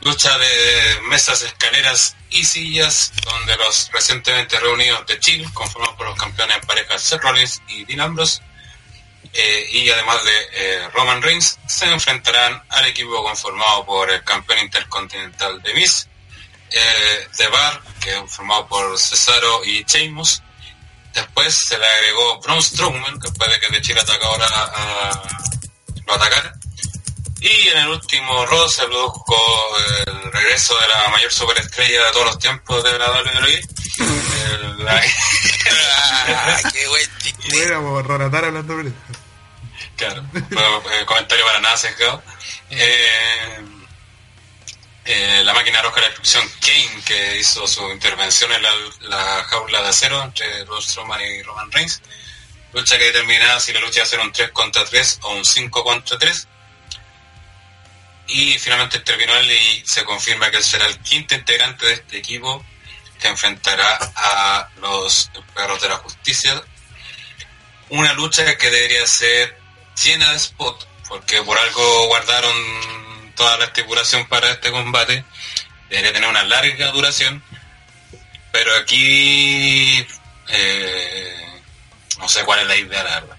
Lucha 0.00 0.36
de 0.36 1.00
mesas, 1.02 1.42
escaleras 1.42 2.16
y 2.30 2.44
sillas, 2.44 3.12
donde 3.24 3.56
los 3.56 3.90
recientemente 3.92 4.58
reunidos 4.58 5.06
de 5.06 5.20
Chile, 5.20 5.48
conformados 5.52 5.96
por 5.96 6.06
los 6.08 6.18
campeones 6.18 6.56
en 6.56 6.66
pareja 6.66 6.98
Seth 6.98 7.22
Rollins 7.22 7.62
y 7.68 7.84
Dean 7.84 8.16
eh, 9.34 9.68
y 9.72 9.88
además 9.88 10.22
de 10.24 10.48
eh, 10.52 10.88
Roman 10.92 11.22
Reigns, 11.22 11.58
se 11.66 11.86
enfrentarán 11.86 12.62
al 12.68 12.86
equipo 12.86 13.22
conformado 13.22 13.86
por 13.86 14.10
el 14.10 14.22
campeón 14.24 14.58
intercontinental 14.58 15.62
de 15.62 15.74
Miz, 15.74 16.08
eh, 16.70 17.28
The 17.36 17.48
Bar, 17.48 17.80
que 18.00 18.18
es 18.18 18.30
formado 18.30 18.66
por 18.66 18.98
Cesaro 18.98 19.64
y 19.64 19.84
Sheamus, 19.84 20.42
Después 21.14 21.54
se 21.68 21.78
le 21.78 21.86
agregó 21.86 22.40
Braun 22.40 22.62
Strowman, 22.62 23.20
que 23.20 23.30
puede 23.32 23.58
que 23.60 23.68
de 23.68 23.82
Chile 23.82 24.00
ataca 24.00 24.26
ahora 24.26 24.46
a, 24.46 25.22
lo 26.06 26.14
atacara. 26.14 26.52
Y 27.40 27.68
en 27.68 27.78
el 27.78 27.88
último 27.88 28.46
Raw 28.46 28.68
se 28.68 28.84
produjo 28.86 29.36
el 30.06 30.32
regreso 30.32 30.78
de 30.78 30.88
la 30.88 31.08
mayor 31.08 31.32
superestrella 31.32 32.04
de 32.04 32.12
todos 32.12 32.26
los 32.26 32.38
tiempos 32.38 32.84
de 32.84 32.98
la 32.98 33.10
WWE. 33.10 33.60
El- 33.98 34.84
la- 34.84 35.02
Ah, 36.28 36.56
qué 36.72 36.86
buen 36.88 37.10
chiste. 37.18 37.64
Era 37.64 37.80
por 37.80 38.06
Ronatar 38.06 38.44
hablando 38.44 38.76
de 38.78 38.88
esto. 38.88 39.00
claro, 39.96 40.22
bueno, 40.32 40.82
eh, 40.92 41.04
comentario 41.04 41.44
para 41.44 41.60
nada 41.60 41.76
sesgado. 41.76 42.22
Eh, 42.70 43.60
eh, 45.04 45.42
la 45.44 45.52
máquina 45.52 45.82
roja 45.82 45.96
de 45.96 46.02
la 46.02 46.08
destrucción 46.08 46.48
Kane, 46.60 47.02
que 47.04 47.38
hizo 47.38 47.66
su 47.66 47.90
intervención 47.90 48.52
en 48.52 48.62
la, 48.62 48.70
la 49.00 49.44
jaula 49.44 49.82
de 49.82 49.88
acero 49.88 50.22
entre 50.22 50.64
Braun 50.64 50.82
Strowman 50.82 51.20
y 51.20 51.42
Roman 51.42 51.72
Reigns. 51.72 52.00
Lucha 52.72 52.96
que 52.96 53.04
determinaba 53.04 53.58
si 53.60 53.72
la 53.72 53.80
lucha 53.80 53.98
iba 53.98 54.04
a 54.04 54.06
ser 54.06 54.20
un 54.20 54.32
3 54.32 54.50
contra 54.52 54.84
3 54.84 55.18
o 55.22 55.34
un 55.34 55.44
5 55.44 55.84
contra 55.84 56.18
3. 56.18 56.48
Y 58.28 58.58
finalmente 58.58 58.98
intervino 58.98 59.34
él 59.34 59.50
y 59.50 59.82
se 59.84 60.04
confirma 60.04 60.50
que 60.50 60.58
él 60.58 60.64
será 60.64 60.86
el 60.86 60.98
quinto 61.00 61.34
integrante 61.34 61.84
de 61.86 61.92
este 61.94 62.18
equipo 62.18 62.64
que 63.20 63.28
enfrentará 63.28 64.12
a 64.16 64.68
los 64.80 65.30
perros 65.54 65.82
de 65.82 65.88
la 65.88 65.96
justicia. 65.96 66.62
Una 67.90 68.12
lucha 68.14 68.56
que 68.56 68.70
debería 68.70 69.06
ser 69.06 69.58
llena 70.02 70.30
de 70.30 70.36
spot, 70.36 70.88
porque 71.08 71.42
por 71.42 71.58
algo 71.58 72.06
guardaron 72.06 73.11
toda 73.34 73.58
la 73.58 73.66
estipulación 73.66 74.26
para 74.28 74.50
este 74.50 74.70
combate. 74.70 75.24
Debería 75.88 76.12
tener 76.12 76.28
una 76.28 76.44
larga 76.44 76.90
duración. 76.92 77.42
Pero 78.52 78.74
aquí 78.76 80.06
eh, 80.48 81.60
no 82.18 82.28
sé 82.28 82.44
cuál 82.44 82.60
es 82.60 82.66
la 82.66 82.76
idea, 82.76 83.02
la 83.02 83.20
verdad. 83.20 83.36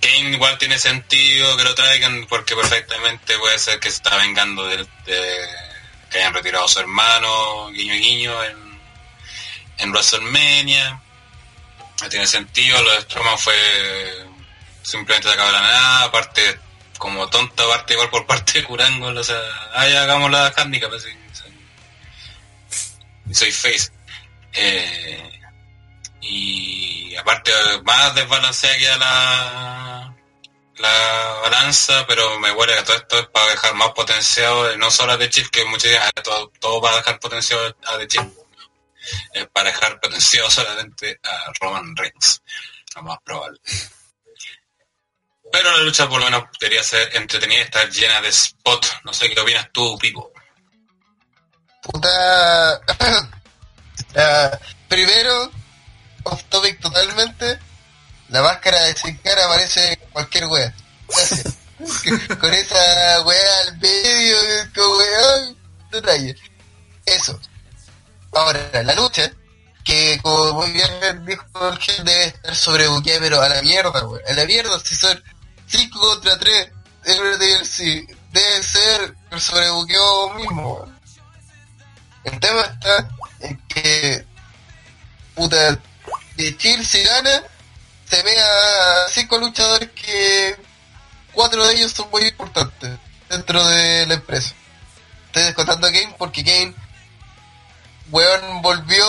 Kane 0.00 0.34
igual 0.34 0.58
tiene 0.58 0.78
sentido 0.78 1.56
que 1.56 1.64
lo 1.64 1.74
traigan 1.74 2.26
porque 2.28 2.56
perfectamente 2.56 3.38
puede 3.38 3.58
ser 3.58 3.78
que 3.78 3.90
se 3.90 3.96
está 3.96 4.16
vengando 4.16 4.66
de, 4.66 4.78
de 4.78 5.48
que 6.10 6.18
hayan 6.18 6.34
retirado 6.34 6.64
a 6.64 6.68
su 6.68 6.80
hermano, 6.80 7.70
guiño 7.70 7.94
guiño, 7.94 8.44
en, 8.44 8.80
en 9.78 9.90
WrestleMania. 9.90 11.00
no 12.00 12.08
tiene 12.08 12.26
sentido, 12.26 12.82
lo 12.82 12.92
de 12.92 13.00
Strowman 13.02 13.38
fue 13.38 13.54
simplemente 14.82 15.28
de 15.28 15.34
acabar 15.34 15.52
la 15.52 15.62
nada, 15.62 16.04
aparte 16.04 16.58
como 17.02 17.28
tonta, 17.28 17.64
aparte 17.64 17.94
igual 17.94 18.10
por 18.10 18.24
parte 18.26 18.60
de 18.60 18.64
Curangol, 18.64 19.18
o 19.18 19.24
sea, 19.24 19.40
ahí 19.74 19.92
hagamos 19.92 20.30
la 20.30 20.52
handicap, 20.56 20.92
así, 20.92 21.08
y 23.26 23.34
soy 23.34 23.50
face. 23.50 23.90
Eh, 24.52 25.40
y 26.20 27.16
aparte 27.16 27.50
más 27.82 28.14
desbalanceada 28.14 28.78
queda 28.78 28.98
la 28.98 30.14
la 30.76 31.38
balanza, 31.42 32.06
pero 32.06 32.38
me 32.38 32.52
huele 32.52 32.76
que 32.76 32.82
todo 32.82 32.96
esto 32.96 33.18
es 33.18 33.26
para 33.26 33.48
dejar 33.48 33.74
más 33.74 33.90
potenciado, 33.90 34.76
no 34.76 34.88
solo 34.88 35.14
a 35.14 35.18
The 35.18 35.28
Chief, 35.28 35.50
que 35.50 35.64
muchos 35.64 35.90
días 35.90 36.08
todo, 36.22 36.52
todo 36.60 36.80
para 36.80 36.98
dejar 36.98 37.18
potenciado 37.18 37.76
a 37.84 37.98
The 37.98 38.06
Chief, 38.06 38.26
es 39.32 39.46
para 39.48 39.70
dejar 39.70 39.98
potenciado 39.98 40.48
solamente 40.48 41.18
a 41.24 41.52
Roman 41.60 41.96
Reigns, 41.96 42.42
lo 42.94 43.02
más 43.02 43.18
probable. 43.24 43.58
Pero 45.52 45.70
la 45.70 45.82
lucha 45.84 46.08
por 46.08 46.18
lo 46.18 46.24
menos 46.24 46.44
debería 46.58 46.82
ser 46.82 47.14
entretenida 47.14 47.58
y 47.58 47.62
estar 47.62 47.88
llena 47.90 48.22
de 48.22 48.30
spot. 48.30 48.86
No 49.04 49.12
sé 49.12 49.28
qué 49.28 49.38
opinas 49.38 49.68
tú, 49.70 49.98
Pipo. 49.98 50.32
Puta. 51.82 52.80
Ah, 54.14 54.58
primero, 54.88 55.50
off 56.24 56.42
topic 56.50 56.80
totalmente. 56.80 57.58
La 58.28 58.42
máscara 58.42 58.82
de 58.82 58.94
Sin 58.94 59.16
Cara 59.18 59.48
parece 59.48 59.98
cualquier 60.12 60.46
wea. 60.46 60.74
Gracias. 61.08 61.54
Con 62.40 62.52
esa 62.52 63.22
wea 63.22 63.60
al 63.66 63.78
medio, 63.78 64.36
con 64.74 64.98
weón, 64.98 65.58
detalle. 65.90 66.36
Eso. 67.06 67.40
Ahora, 68.32 68.82
la 68.82 68.94
lucha, 68.94 69.30
que 69.84 70.18
como 70.22 70.54
muy 70.54 70.72
bien 70.72 71.24
dijo 71.24 71.44
el 71.68 72.04
debe 72.04 72.26
estar 72.26 72.54
sobrebuqueada, 72.54 73.20
pero 73.20 73.40
a 73.40 73.48
la 73.48 73.62
mierda, 73.62 74.06
weón. 74.06 74.22
A 74.28 74.32
la 74.32 74.44
mierda, 74.44 74.78
si 74.80 74.94
son 74.94 75.22
5 75.72 75.98
contra 75.98 76.38
3, 76.38 76.70
sí, 77.64 78.06
debe 78.30 78.62
ser 78.62 79.16
el 79.30 79.40
sobrebuqueo 79.40 80.34
mismo. 80.34 80.84
El 82.24 82.38
tema 82.38 82.60
está 82.60 83.08
en 83.40 83.56
que, 83.68 84.26
puta, 85.34 85.78
de 86.36 86.56
Chile 86.58 86.84
si 86.84 87.02
gana, 87.02 87.42
se 88.08 88.22
ve 88.22 88.38
a 88.38 89.08
cinco 89.08 89.38
luchadores 89.38 89.90
que 89.92 90.56
cuatro 91.32 91.64
de 91.66 91.74
ellos 91.74 91.92
son 91.92 92.10
muy 92.10 92.22
importantes 92.22 92.98
dentro 93.30 93.66
de 93.66 94.06
la 94.06 94.14
empresa. 94.14 94.54
Estoy 95.26 95.44
descontando 95.44 95.86
a 95.86 95.92
Kane 95.92 96.14
porque 96.18 96.44
Kane, 96.44 96.74
weón, 98.10 98.60
volvió 98.60 99.06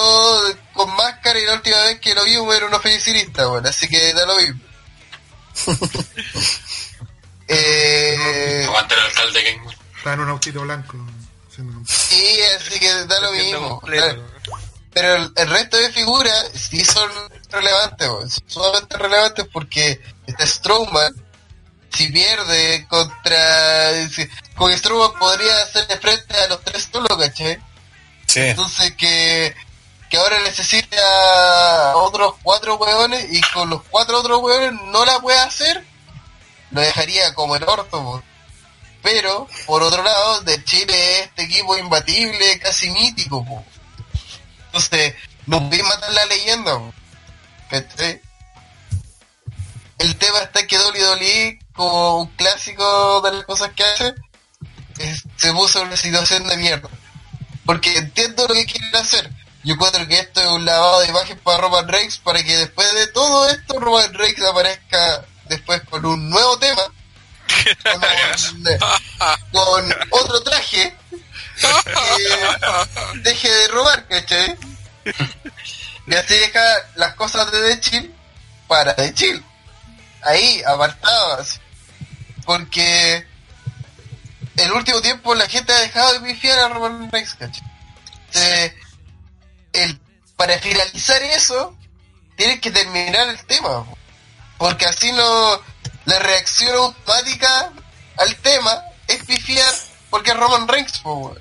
con 0.72 0.95
máscara 0.95 1.38
y 1.38 1.45
la 1.45 1.56
última 1.56 1.77
vez 1.81 1.99
que 1.99 2.15
lo 2.15 2.23
vimos 2.23 2.56
era 2.56 2.65
un 2.65 2.73
oficinista, 2.73 3.49
weón, 3.49 3.68
así 3.68 3.90
que 3.90 4.14
da 4.14 4.26
lo 4.26 4.38
mismo. 4.38 4.62
Eh, 7.47 8.63
Aguanta 8.65 8.95
el 8.95 9.01
alcalde 9.01 9.43
Kane. 9.43 9.75
Está 9.97 10.13
en 10.13 10.19
un 10.19 10.30
autito 10.30 10.61
blanco. 10.61 10.97
sí, 11.88 12.39
así 12.57 12.80
que 12.80 13.05
da 13.05 13.19
lo 13.21 13.31
mismo. 13.31 13.80
completo. 13.80 14.23
Pero 14.93 15.15
el, 15.15 15.31
el 15.35 15.49
resto 15.49 15.77
de 15.77 15.91
figuras 15.91 16.51
sí 16.53 16.84
son 16.85 17.09
relevantes, 17.49 18.07
son 18.07 18.31
sumamente 18.47 18.97
relevantes 18.97 19.47
porque 19.51 19.99
este 20.27 20.45
Strowman, 20.45 21.13
si 21.91 22.11
pierde 22.11 22.85
contra... 22.88 24.07
Si, 24.09 24.27
con 24.55 24.71
Strowman 24.71 25.17
podría 25.17 25.63
hacerle 25.63 25.97
frente 25.97 26.35
a 26.38 26.47
los 26.47 26.61
tres 26.63 26.89
solos, 26.91 27.17
¿cachai? 27.17 27.59
Sí. 28.27 28.39
Entonces 28.41 28.93
que, 28.95 29.55
que 30.14 30.19
ahora 30.19 30.40
necesita 30.41 31.95
otros 31.95 32.35
cuatro 32.44 32.76
hueones 32.76 33.26
y 33.31 33.41
con 33.52 33.68
los 33.68 33.81
cuatro 33.90 34.19
otros 34.19 34.44
hueones 34.44 34.80
no 34.91 35.03
la 35.06 35.19
puede 35.19 35.40
hacer, 35.40 35.84
lo 36.69 36.81
dejaría 36.81 37.34
como 37.34 37.56
el 37.56 37.64
orto. 37.64 38.22
Pero, 39.02 39.48
por 39.65 39.81
otro 39.81 40.03
lado, 40.03 40.41
de 40.41 40.64
Chile 40.65 40.94
es 40.94 41.26
este 41.26 41.45
equipo 41.45 41.76
imbatible, 41.80 42.60
casi 42.60 42.91
mítico. 42.91 43.44
po. 43.44 43.65
Entonces, 44.68 45.15
no 45.48 45.64
podéis 45.64 45.84
matar 45.84 46.14
la 46.14 46.26
leyenda. 46.26 46.80
¿Cachai? 47.72 48.22
El 49.98 50.15
tema 50.18 50.41
está 50.41 50.68
que 50.68 50.77
Dolly 50.77 50.99
Dolly, 50.99 51.60
como 51.73 52.18
un 52.18 52.27
clásico 52.35 53.22
de 53.22 53.31
las 53.31 53.45
cosas 53.45 53.72
que 53.76 53.84
hace, 53.84 54.14
se 55.38 55.52
puso 55.53 55.81
en 55.81 55.88
una 55.88 55.98
situación 55.98 56.48
de 56.48 56.57
mierda. 56.57 56.90
Porque 57.65 57.98
entiendo 57.98 58.48
lo 58.48 58.53
que 58.53 58.68
quieren 58.68 58.95
hacer. 58.95 59.42
Yo 59.64 59.76
encuentro 59.76 60.06
que 60.07 60.19
esto 60.19 60.41
es 60.41 60.48
un 60.48 60.65
lavado 60.65 60.99
de 60.99 61.07
imagen 61.07 61.40
para 61.40 61.60
Roman 61.60 61.88
Reigns 61.88 62.18
para 62.18 62.44
que 62.44 62.57
después 62.57 62.94
de 62.94 63.07
todo 63.07 63.49
esto 63.49 63.80
Roman 63.80 64.14
Reigns 64.14 64.44
aparezca 64.44 65.26
después 65.45 65.81
con 65.90 66.06
un 66.06 66.30
nuevo 66.30 66.57
tema. 66.60 66.81
Con, 67.84 68.02
con 69.52 69.95
otro 70.10 70.44
traje. 70.44 70.94
Que 71.56 73.19
deje 73.19 73.49
de 73.49 73.68
robar, 73.69 74.06
¿cachai? 74.07 74.57
Y 76.07 76.15
así 76.15 76.35
deja 76.35 76.61
las 76.95 77.15
cosas 77.15 77.49
de 77.52 77.76
The 77.76 77.80
Chill 77.80 78.15
para 78.68 78.95
The 78.95 79.14
Chill. 79.14 79.44
Ahí, 80.23 80.61
apartadas. 80.65 81.61
Porque 82.45 83.26
el 84.57 84.72
último 84.73 85.02
tiempo 85.02 85.35
la 85.35 85.48
gente 85.48 85.72
ha 85.72 85.80
dejado 85.80 86.14
de 86.14 86.34
pifiar 86.34 86.60
a 86.60 86.68
Roman 86.69 87.10
Reigns, 87.10 87.35
¿cachai? 87.35 87.64
Entonces, 88.27 88.73
el, 89.73 89.99
para 90.37 90.57
finalizar 90.59 91.21
eso, 91.23 91.75
tienes 92.35 92.61
que 92.61 92.71
terminar 92.71 93.29
el 93.29 93.43
tema. 93.45 93.85
po. 93.85 93.97
Porque 94.57 94.85
así 94.85 95.11
no. 95.11 95.61
La 96.05 96.19
reacción 96.19 96.75
automática 96.75 97.71
al 98.17 98.35
tema 98.37 98.83
es 99.07 99.23
pifiar 99.23 99.73
porque 100.09 100.31
es 100.31 100.37
Roman 100.37 100.67
Reigns, 100.67 100.99
po. 100.99 101.35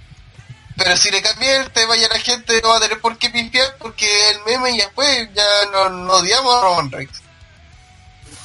Pero 0.76 0.96
si 0.96 1.10
le 1.10 1.20
cambias 1.20 1.66
el 1.66 1.72
tema 1.72 1.96
ya 1.96 2.08
la 2.08 2.18
gente 2.18 2.60
no 2.62 2.70
va 2.70 2.78
a 2.78 2.80
tener 2.80 3.00
por 3.00 3.18
qué 3.18 3.28
pifiar 3.28 3.76
porque 3.78 4.06
el 4.30 4.38
meme 4.46 4.76
ya 4.78 4.90
fue, 4.94 5.30
ya 5.34 5.44
no, 5.72 6.12
odiamos 6.14 6.54
a 6.54 6.62
Roman 6.62 6.90
Reigns. 6.90 7.20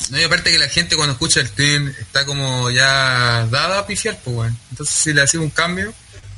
No, 0.09 0.19
y 0.19 0.23
aparte 0.23 0.51
que 0.51 0.59
la 0.59 0.69
gente 0.69 0.95
cuando 0.95 1.13
escucha 1.13 1.39
el 1.39 1.51
team 1.51 1.93
está 1.99 2.25
como 2.25 2.69
ya 2.69 3.45
dada 3.49 3.79
a 3.79 3.87
pifiar, 3.87 4.17
pues. 4.23 4.51
Entonces 4.71 4.95
si 4.95 5.13
le 5.13 5.21
haces 5.21 5.39
un 5.39 5.49
cambio, 5.49 5.93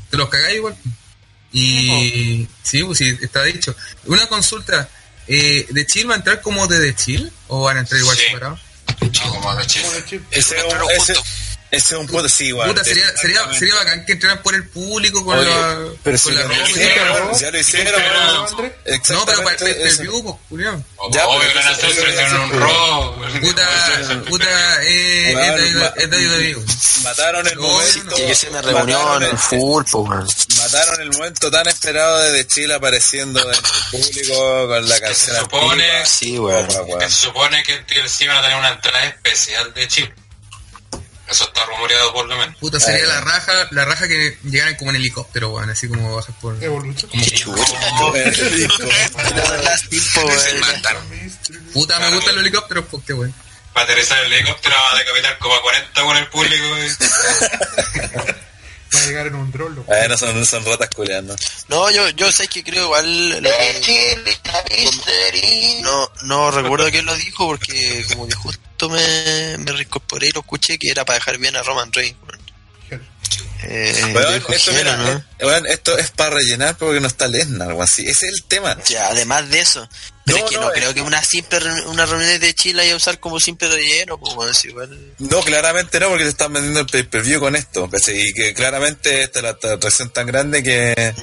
te 0.10 0.18
los 0.18 0.30
cagáis 0.30 0.58
igual. 0.58 0.78
Y 1.52 2.48
sí, 2.64 2.84
pues 2.84 2.98
sí, 2.98 3.18
está 3.22 3.44
dicho. 3.44 3.76
Una 4.06 4.28
consulta, 4.28 4.88
eh, 5.28 5.66
¿de 5.70 5.86
Chill 5.86 6.10
va 6.10 6.14
a 6.14 6.18
entrar 6.18 6.42
como 6.42 6.68
de 6.68 6.80
The 6.80 6.96
Chill 6.96 7.32
o 7.48 7.62
van 7.64 7.78
a 7.78 7.80
entrar 7.82 8.00
igual 8.00 8.16
Sí. 8.18 8.24
separados? 8.28 8.60
No, 9.02 9.30
como 9.36 9.56
de. 9.56 9.64
Ese 10.32 10.56
ese. 10.96 11.14
Ese 11.72 11.94
es 11.96 12.00
un 12.00 12.08
punto, 12.08 12.28
sí, 12.30 12.46
igual. 12.48 12.70
Puta, 12.70 12.84
sería, 12.84 13.06
sería, 13.16 13.54
sería 13.54 13.76
bacán 13.76 14.06
que 14.06 14.14
entraran 14.14 14.42
por 14.42 14.56
el 14.56 14.68
público 14.70 15.24
con 15.24 15.38
Oye, 15.38 15.50
la, 15.50 15.78
pero 16.04 16.18
con 16.18 16.32
si 16.32 16.32
la 16.32 16.42
ya 16.42 16.48
lo 16.48 16.54
ropa 16.56 16.70
hicieron, 16.70 17.40
ya 17.40 17.52
lo 17.52 17.60
hicieron. 17.60 17.94
Andrés? 17.96 18.12
No, 18.50 18.56
pero 18.56 18.74
para 18.74 18.76
el 18.86 18.94
Exactamente 18.96 19.66
pay 19.66 19.84
eso. 19.88 19.98
per 19.98 20.08
view, 20.08 20.24
pues, 20.24 20.36
Julián. 20.50 20.86
Ya, 21.12 21.28
Obvio 21.28 21.50
pero 21.54 21.78
pero 21.80 22.10
hicieron 22.12 22.42
un 22.42 22.52
robo. 22.60 23.16
Puta, 23.42 24.24
puta, 24.28 24.84
eh, 24.84 25.32
es 25.32 25.74
de- 25.74 26.04
es 26.04 26.10
de 26.10 26.18
WWE. 26.28 26.66
Mataron 27.04 27.48
el 27.48 27.56
No, 27.56 27.62
momento. 27.62 28.16
Que 28.16 28.24
una 28.50 28.62
mataron 28.62 28.88
reunión 28.88 29.24
el- 29.24 29.38
full, 29.38 29.84
weón. 29.94 30.28
Mataron 30.58 31.02
el 31.02 31.12
momento 31.12 31.52
tan 31.52 31.68
esperado 31.68 32.18
de, 32.20 32.48
Chile 32.48 32.74
apareciendo 32.74 33.40
en 33.42 33.50
el 33.54 33.62
público 33.92 34.68
con 34.68 34.90
la 34.90 35.00
canción. 35.00 35.36
se 35.36 35.42
supone-. 35.42 36.06
Sí, 36.06 36.38
se 37.00 37.10
supone 37.10 37.64
que 37.64 37.74
en 37.76 37.86
TLC 37.86 38.28
van 38.28 38.38
a 38.38 38.42
tener 38.42 38.58
una 38.58 38.70
entrada 38.70 39.06
especial 39.06 39.74
de 39.74 39.88
chip. 39.88 40.12
Eso 41.30 41.44
está 41.44 41.64
rumoreado 41.66 42.12
por 42.14 42.26
lo 42.28 42.36
menos. 42.38 42.56
Puta, 42.58 42.80
sería 42.80 43.04
Eh. 43.04 43.08
la 43.08 43.22
raja, 43.22 43.68
la 43.72 43.86
raja 43.86 44.08
que 44.08 44.38
llegaran 44.44 44.76
como 44.76 44.90
en 44.92 44.98
helicóptero, 44.98 45.50
weón, 45.54 45.70
así 45.70 45.88
como 45.88 46.16
bajas 46.16 46.34
por... 46.42 46.58
Qué. 46.60 46.68
Puta, 51.74 52.00
me 52.00 52.12
gustan 52.16 52.36
los 52.36 52.42
helicópteros, 52.44 52.86
porque 52.90 53.14
weón. 53.14 53.34
Para 53.74 53.84
aterrizar 53.86 54.24
el 54.26 54.34
helicóptero 54.34 54.76
va 54.76 54.96
a 54.96 55.00
decapitar 55.00 55.38
como 55.38 55.54
a 55.56 55.62
40 55.62 56.04
con 56.04 56.18
el 56.18 56.28
público. 56.30 56.66
Va 58.96 59.00
a 59.02 59.06
llegar 59.06 59.28
en 59.28 59.36
un 59.36 59.52
drone. 59.52 59.76
loco. 59.76 59.94
Eh, 59.94 60.08
no 60.10 60.18
son, 60.18 60.44
son 60.48 60.66
ratas 60.66 60.90
culeando. 60.96 61.36
No, 61.68 61.92
yo, 61.92 62.10
yo 62.10 62.32
sé 62.32 62.48
que 62.48 62.64
creo 62.64 62.86
igual. 62.86 63.40
no, 65.84 66.12
no 66.24 66.50
recuerdo 66.50 66.90
quién 66.90 67.06
lo 67.06 67.14
dijo 67.16 67.46
porque 67.46 68.04
como 68.10 68.28
que 68.28 68.34
justo 68.34 68.60
me, 68.88 69.58
me 69.58 69.72
reincorporé 69.72 70.28
y 70.28 70.32
lo 70.32 70.42
escuché 70.42 70.78
que 70.78 70.90
era 70.90 71.04
para 71.04 71.18
dejar 71.18 71.38
bien 71.40 71.56
a 71.56 71.64
Roman 71.64 71.92
Reigns. 71.92 72.16
Eh, 73.62 73.94
eh, 73.94 75.64
esto 75.68 75.98
es 75.98 76.12
para 76.12 76.30
rellenar 76.30 76.78
porque 76.78 77.02
no 77.02 77.08
está 77.08 77.28
Lesnar, 77.28 77.74
weón. 77.74 77.88
Sí, 77.88 78.04
ese 78.08 78.28
es 78.28 78.34
el 78.36 78.44
tema. 78.44 78.78
Ya, 78.88 79.08
además 79.08 79.50
de 79.50 79.60
eso. 79.60 79.88
Pero 80.26 80.38
No, 80.38 80.46
es 80.46 80.50
que 80.50 80.56
no, 80.56 80.62
no, 80.62 80.68
es- 80.72 80.76
creo 80.80 80.94
que 80.94 81.02
una 81.02 81.22
simple 81.24 81.60
una 81.88 82.06
reunión 82.06 82.40
de 82.40 82.54
Chile 82.54 82.84
haya 82.84 82.94
a 82.94 82.96
usar 82.98 83.20
como 83.20 83.40
simple 83.40 83.68
relleno, 83.68 84.18
bueno, 84.18 84.50
es 84.52 84.64
igual. 84.64 85.14
No, 85.18 85.42
claramente 85.42 86.00
no, 86.00 86.08
porque 86.08 86.24
te 86.24 86.30
están 86.30 86.54
vendiendo 86.54 86.80
el 86.80 86.86
pay-per-view 86.88 87.40
con 87.42 87.56
esto. 87.58 87.90
Y 88.08 88.34
que 88.34 88.54
claramente 88.54 89.24
esta 89.24 89.40
es 89.40 89.44
la 89.44 89.50
atracción 89.50 90.10
tan 90.12 90.26
grande 90.28 90.64
que, 90.64 91.14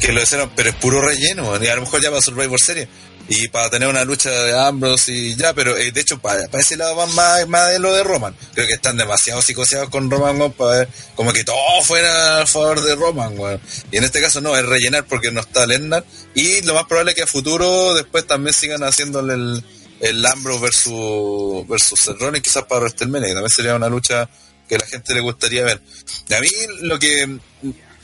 que 0.00 0.12
lo 0.12 0.20
hicieron, 0.20 0.50
pero 0.56 0.70
es 0.70 0.74
puro 0.76 1.00
relleno, 1.00 1.62
y 1.62 1.68
a 1.68 1.74
lo 1.76 1.82
mejor 1.82 2.02
ya 2.02 2.10
para 2.10 2.22
Survivor 2.22 2.58
Series. 2.60 2.88
Y 3.28 3.48
para 3.48 3.68
tener 3.68 3.88
una 3.88 4.04
lucha 4.04 4.30
de 4.30 4.58
Ambrose 4.58 5.12
y 5.12 5.36
ya, 5.36 5.52
pero 5.52 5.76
eh, 5.76 5.92
de 5.92 6.00
hecho 6.00 6.18
para, 6.18 6.48
para 6.48 6.62
ese 6.62 6.76
lado 6.76 6.96
van 6.96 7.14
más, 7.14 7.46
más 7.46 7.70
de 7.70 7.78
lo 7.78 7.94
de 7.94 8.02
Roman. 8.02 8.34
Creo 8.54 8.66
que 8.66 8.72
están 8.74 8.96
demasiado 8.96 9.42
psicoseados 9.42 9.90
con 9.90 10.10
Roman 10.10 10.38
weón, 10.38 10.52
para 10.52 10.70
ver 10.70 10.88
como 11.14 11.32
que 11.32 11.44
todo 11.44 11.82
fuera 11.82 12.42
a 12.42 12.46
favor 12.46 12.82
de 12.82 12.96
Roman. 12.96 13.36
Y 13.92 13.98
en 13.98 14.04
este 14.04 14.20
caso 14.22 14.40
no, 14.40 14.56
es 14.56 14.64
rellenar 14.64 15.04
porque 15.04 15.30
no 15.30 15.40
está 15.40 15.66
Lennart. 15.66 16.06
Y 16.34 16.62
lo 16.62 16.74
más 16.74 16.84
probable 16.84 17.12
es 17.12 17.16
que 17.16 17.22
a 17.22 17.26
futuro 17.26 17.94
después 17.94 18.26
también 18.26 18.54
sigan 18.54 18.82
haciéndole 18.82 19.34
el, 19.34 19.64
el 20.00 20.24
Ambrose 20.24 20.60
versus, 20.60 21.68
versus 21.68 22.00
Cerrone, 22.00 22.40
quizás 22.40 22.64
para 22.64 22.80
WrestleMania, 22.80 23.28
que 23.28 23.34
también 23.34 23.50
sería 23.50 23.74
una 23.74 23.88
lucha 23.88 24.28
que 24.68 24.78
la 24.78 24.86
gente 24.86 25.14
le 25.14 25.20
gustaría 25.20 25.64
ver. 25.64 25.80
A 26.36 26.40
mí 26.40 26.48
lo 26.82 26.98
que, 26.98 27.38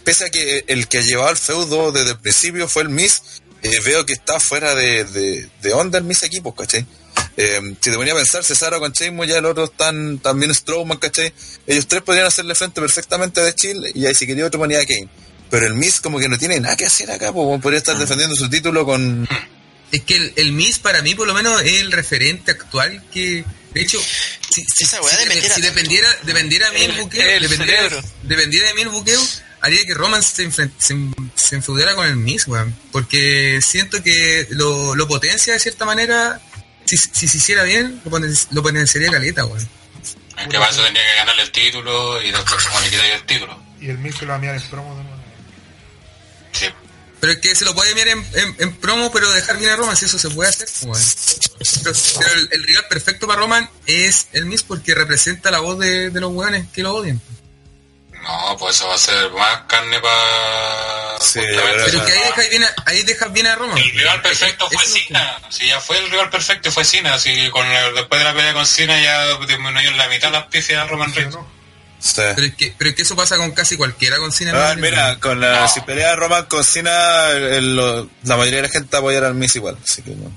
pese 0.02 0.26
a 0.26 0.30
que 0.30 0.64
el 0.66 0.88
que 0.88 0.98
ha 0.98 1.02
llevado 1.02 1.30
el 1.30 1.36
feudo 1.36 1.92
desde 1.92 2.12
el 2.12 2.18
principio 2.18 2.68
fue 2.68 2.82
el 2.82 2.88
Miss, 2.88 3.22
eh, 3.64 3.80
veo 3.84 4.06
que 4.06 4.12
está 4.12 4.38
fuera 4.38 4.74
de, 4.74 5.04
de, 5.04 5.48
de 5.62 5.72
onda 5.72 5.98
el 5.98 6.04
Miss 6.04 6.22
equipo, 6.22 6.54
¿cachai? 6.54 6.86
Eh, 7.36 7.60
si 7.80 7.90
te 7.90 7.96
ponía 7.96 8.12
a 8.12 8.16
pensar, 8.16 8.44
Cesaro 8.44 8.78
con 8.78 8.92
Sheamus, 8.92 9.26
ya 9.26 9.38
el 9.38 9.46
otro 9.46 9.64
están 9.64 10.18
también 10.20 10.54
Strowman, 10.54 10.98
¿cachai? 10.98 11.32
Ellos 11.66 11.88
tres 11.88 12.02
podrían 12.02 12.26
hacerle 12.26 12.54
frente 12.54 12.80
perfectamente 12.80 13.40
a 13.40 13.44
The 13.46 13.54
Chill 13.54 13.90
y 13.94 14.06
ahí 14.06 14.14
si 14.14 14.26
quería 14.26 14.46
otro 14.46 14.60
ponía 14.60 14.78
a 14.80 14.86
Kane. 14.86 15.08
Pero 15.50 15.66
el 15.66 15.74
Miss 15.74 16.00
como 16.00 16.18
que 16.18 16.28
no 16.28 16.38
tiene 16.38 16.60
nada 16.60 16.76
que 16.76 16.86
hacer 16.86 17.10
acá, 17.10 17.32
pues 17.32 17.60
podría 17.60 17.78
estar 17.78 17.96
defendiendo 17.98 18.36
su 18.36 18.48
título 18.48 18.84
con... 18.84 19.28
Es 19.92 20.02
que 20.02 20.16
el, 20.16 20.32
el 20.36 20.52
Miss 20.52 20.78
para 20.78 21.02
mí 21.02 21.14
por 21.14 21.26
lo 21.26 21.34
menos 21.34 21.60
es 21.62 21.80
el 21.80 21.92
referente 21.92 22.52
actual 22.52 23.02
que... 23.12 23.44
De 23.72 23.80
hecho, 23.82 23.98
si, 24.50 24.62
si, 24.64 24.84
esa 24.84 25.00
weá 25.02 25.12
si- 25.16 25.24
dependiera 25.24 25.54
si 25.54 25.60
dependiera, 25.60 26.08
dependiera 26.22 26.68
a 26.68 26.72
mí 26.72 26.80
el, 26.82 26.90
El- 26.92 27.00
buqueo, 27.00 27.22
el 27.28 27.42
dependiera, 28.22 28.68
de 28.68 28.74
mí 28.74 28.82
el 28.82 28.88
buqueo, 28.88 29.20
haría 29.60 29.84
que 29.84 29.94
Roman 29.94 30.22
se, 30.22 30.48
enfren- 30.48 30.70
se, 30.78 30.94
se 31.54 31.58
enfeudara 31.58 31.94
con 31.94 32.06
el 32.06 32.16
Miss, 32.16 32.46
weón. 32.48 32.74
Porque 32.90 33.60
siento 33.62 34.02
que 34.02 34.46
lo, 34.50 34.94
lo 34.96 35.06
potencia 35.06 35.52
de 35.52 35.60
cierta 35.60 35.84
manera. 35.84 36.40
Si, 36.84 36.96
si 36.98 37.28
se 37.28 37.38
hiciera 37.38 37.62
bien, 37.62 38.00
lo, 38.04 38.10
poten- 38.10 38.46
lo 38.50 38.62
potenciaría 38.62 39.10
caleta, 39.10 39.44
weón. 39.46 39.66
En 40.36 40.48
que 40.48 40.58
paso 40.58 40.82
tendría 40.82 41.04
que 41.08 41.16
ganarle 41.16 41.42
el 41.44 41.50
título 41.52 42.20
y 42.20 42.30
después 42.32 42.64
como 42.64 42.80
le 42.80 43.14
el 43.14 43.24
título. 43.26 43.62
Y 43.80 43.88
el 43.88 43.98
Miz 43.98 44.16
se 44.16 44.22
lo 44.26 44.30
va 44.30 44.34
a 44.34 44.38
mirar 44.38 44.56
en 44.56 44.62
promo 44.62 44.96
de 44.96 45.02
nuevo. 45.04 45.18
Sí. 46.52 46.66
Pero 47.20 47.32
es 47.32 47.38
que 47.38 47.54
se 47.54 47.64
lo 47.64 47.74
puede 47.74 47.94
mirar 47.94 48.08
en, 48.08 48.26
en- 48.34 48.56
en 48.58 48.72
promo, 48.76 49.10
pero 49.12 49.30
dejar 49.32 49.58
bien 49.58 49.70
a 49.70 49.76
Roman, 49.76 49.96
si 49.96 50.04
eso 50.06 50.18
se 50.18 50.28
puede 50.30 50.50
hacer, 50.50 50.68
weón. 50.82 51.00
Pero, 51.84 51.96
pero 52.18 52.32
el, 52.34 52.48
el 52.52 52.64
rival 52.64 52.84
perfecto 52.90 53.26
para 53.26 53.40
Roman 53.40 53.70
es 53.86 54.26
el 54.32 54.44
Miss 54.46 54.62
porque 54.62 54.94
representa 54.94 55.50
la 55.50 55.60
voz 55.60 55.78
de, 55.78 56.10
de 56.10 56.20
los 56.20 56.32
weones 56.32 56.66
que 56.72 56.82
lo 56.82 56.94
odian. 56.94 57.20
No, 58.24 58.56
pues 58.58 58.76
eso 58.76 58.88
va 58.88 58.94
a 58.94 58.98
ser 58.98 59.30
más 59.32 59.62
carne 59.68 60.00
para... 60.00 61.18
Sí, 61.20 61.40
Pero 61.40 61.84
es 61.86 61.92
que 61.92 62.12
ahí 62.12 62.18
dejas 62.24 62.48
bien 62.50 62.64
a, 62.64 62.74
ahí 62.86 63.02
dejas 63.02 63.32
bien 63.32 63.46
a 63.46 63.54
Roman. 63.54 63.78
El 63.78 63.90
rival 63.90 64.22
perfecto 64.22 64.66
fue 64.70 64.82
que- 64.84 64.90
Cena. 65.06 65.38
Si 65.50 65.66
ya 65.68 65.80
fue 65.80 65.98
el 65.98 66.10
rival 66.10 66.30
perfecto, 66.30 66.70
fue 66.72 66.84
Cena. 66.84 67.18
Si 67.18 67.50
con 67.50 67.66
el- 67.66 67.94
después 67.94 68.18
de 68.20 68.24
la 68.24 68.34
pelea 68.34 68.52
con 68.54 68.66
Cena 68.66 69.00
ya 69.00 69.36
disminuyó 69.46 69.90
en 69.90 69.96
la 69.96 70.08
mitad 70.08 70.32
las 70.32 70.46
pifias 70.46 70.82
a 70.82 70.86
Roman 70.86 71.14
Reigns. 71.14 71.34
¿no? 71.34 71.46
Sí. 72.00 72.14
Pero 72.34 72.46
es, 72.46 72.54
que, 72.54 72.74
pero 72.76 72.90
es 72.90 72.96
que 72.96 73.02
eso 73.02 73.16
pasa 73.16 73.36
con 73.36 73.52
casi 73.52 73.76
cualquiera 73.76 74.18
con 74.18 74.32
Cena. 74.32 74.52
Ah, 74.70 74.74
¿no? 74.74 74.80
mira, 74.82 75.18
con 75.20 75.40
la 75.40 75.60
No. 75.60 75.68
si 75.68 75.80
pelea 75.82 76.16
Roman 76.16 76.46
con 76.46 76.64
Cena, 76.64 77.30
el- 77.30 77.76
lo- 77.76 78.08
la 78.24 78.36
mayoría 78.36 78.62
de 78.62 78.68
la 78.68 78.72
gente 78.72 78.88
va 78.92 78.98
a 78.98 79.00
apoyar 79.00 79.24
al 79.24 79.34
Miss 79.34 79.54
igual, 79.56 79.78
así 79.82 80.02
que 80.02 80.10
no. 80.10 80.30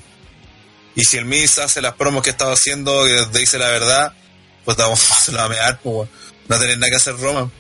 Y 0.96 1.04
si 1.04 1.18
el 1.18 1.26
Miss 1.26 1.58
hace 1.60 1.82
las 1.82 1.94
promos 1.94 2.24
que 2.24 2.30
estaba 2.32 2.54
haciendo, 2.54 3.04
que 3.06 3.40
dice 3.40 3.58
la 3.58 3.70
verdad, 3.70 4.14
pues 4.66 4.78
vamos, 4.78 5.00
se 5.26 5.32
la 5.32 5.40
va 5.42 5.46
a 5.46 5.50
mear, 5.50 5.80
pues, 5.84 6.10
no 6.48 6.58
tener 6.60 6.78
nada 6.78 6.90
que 6.90 6.96
hacer 6.96 7.18
Roman. 7.18 7.52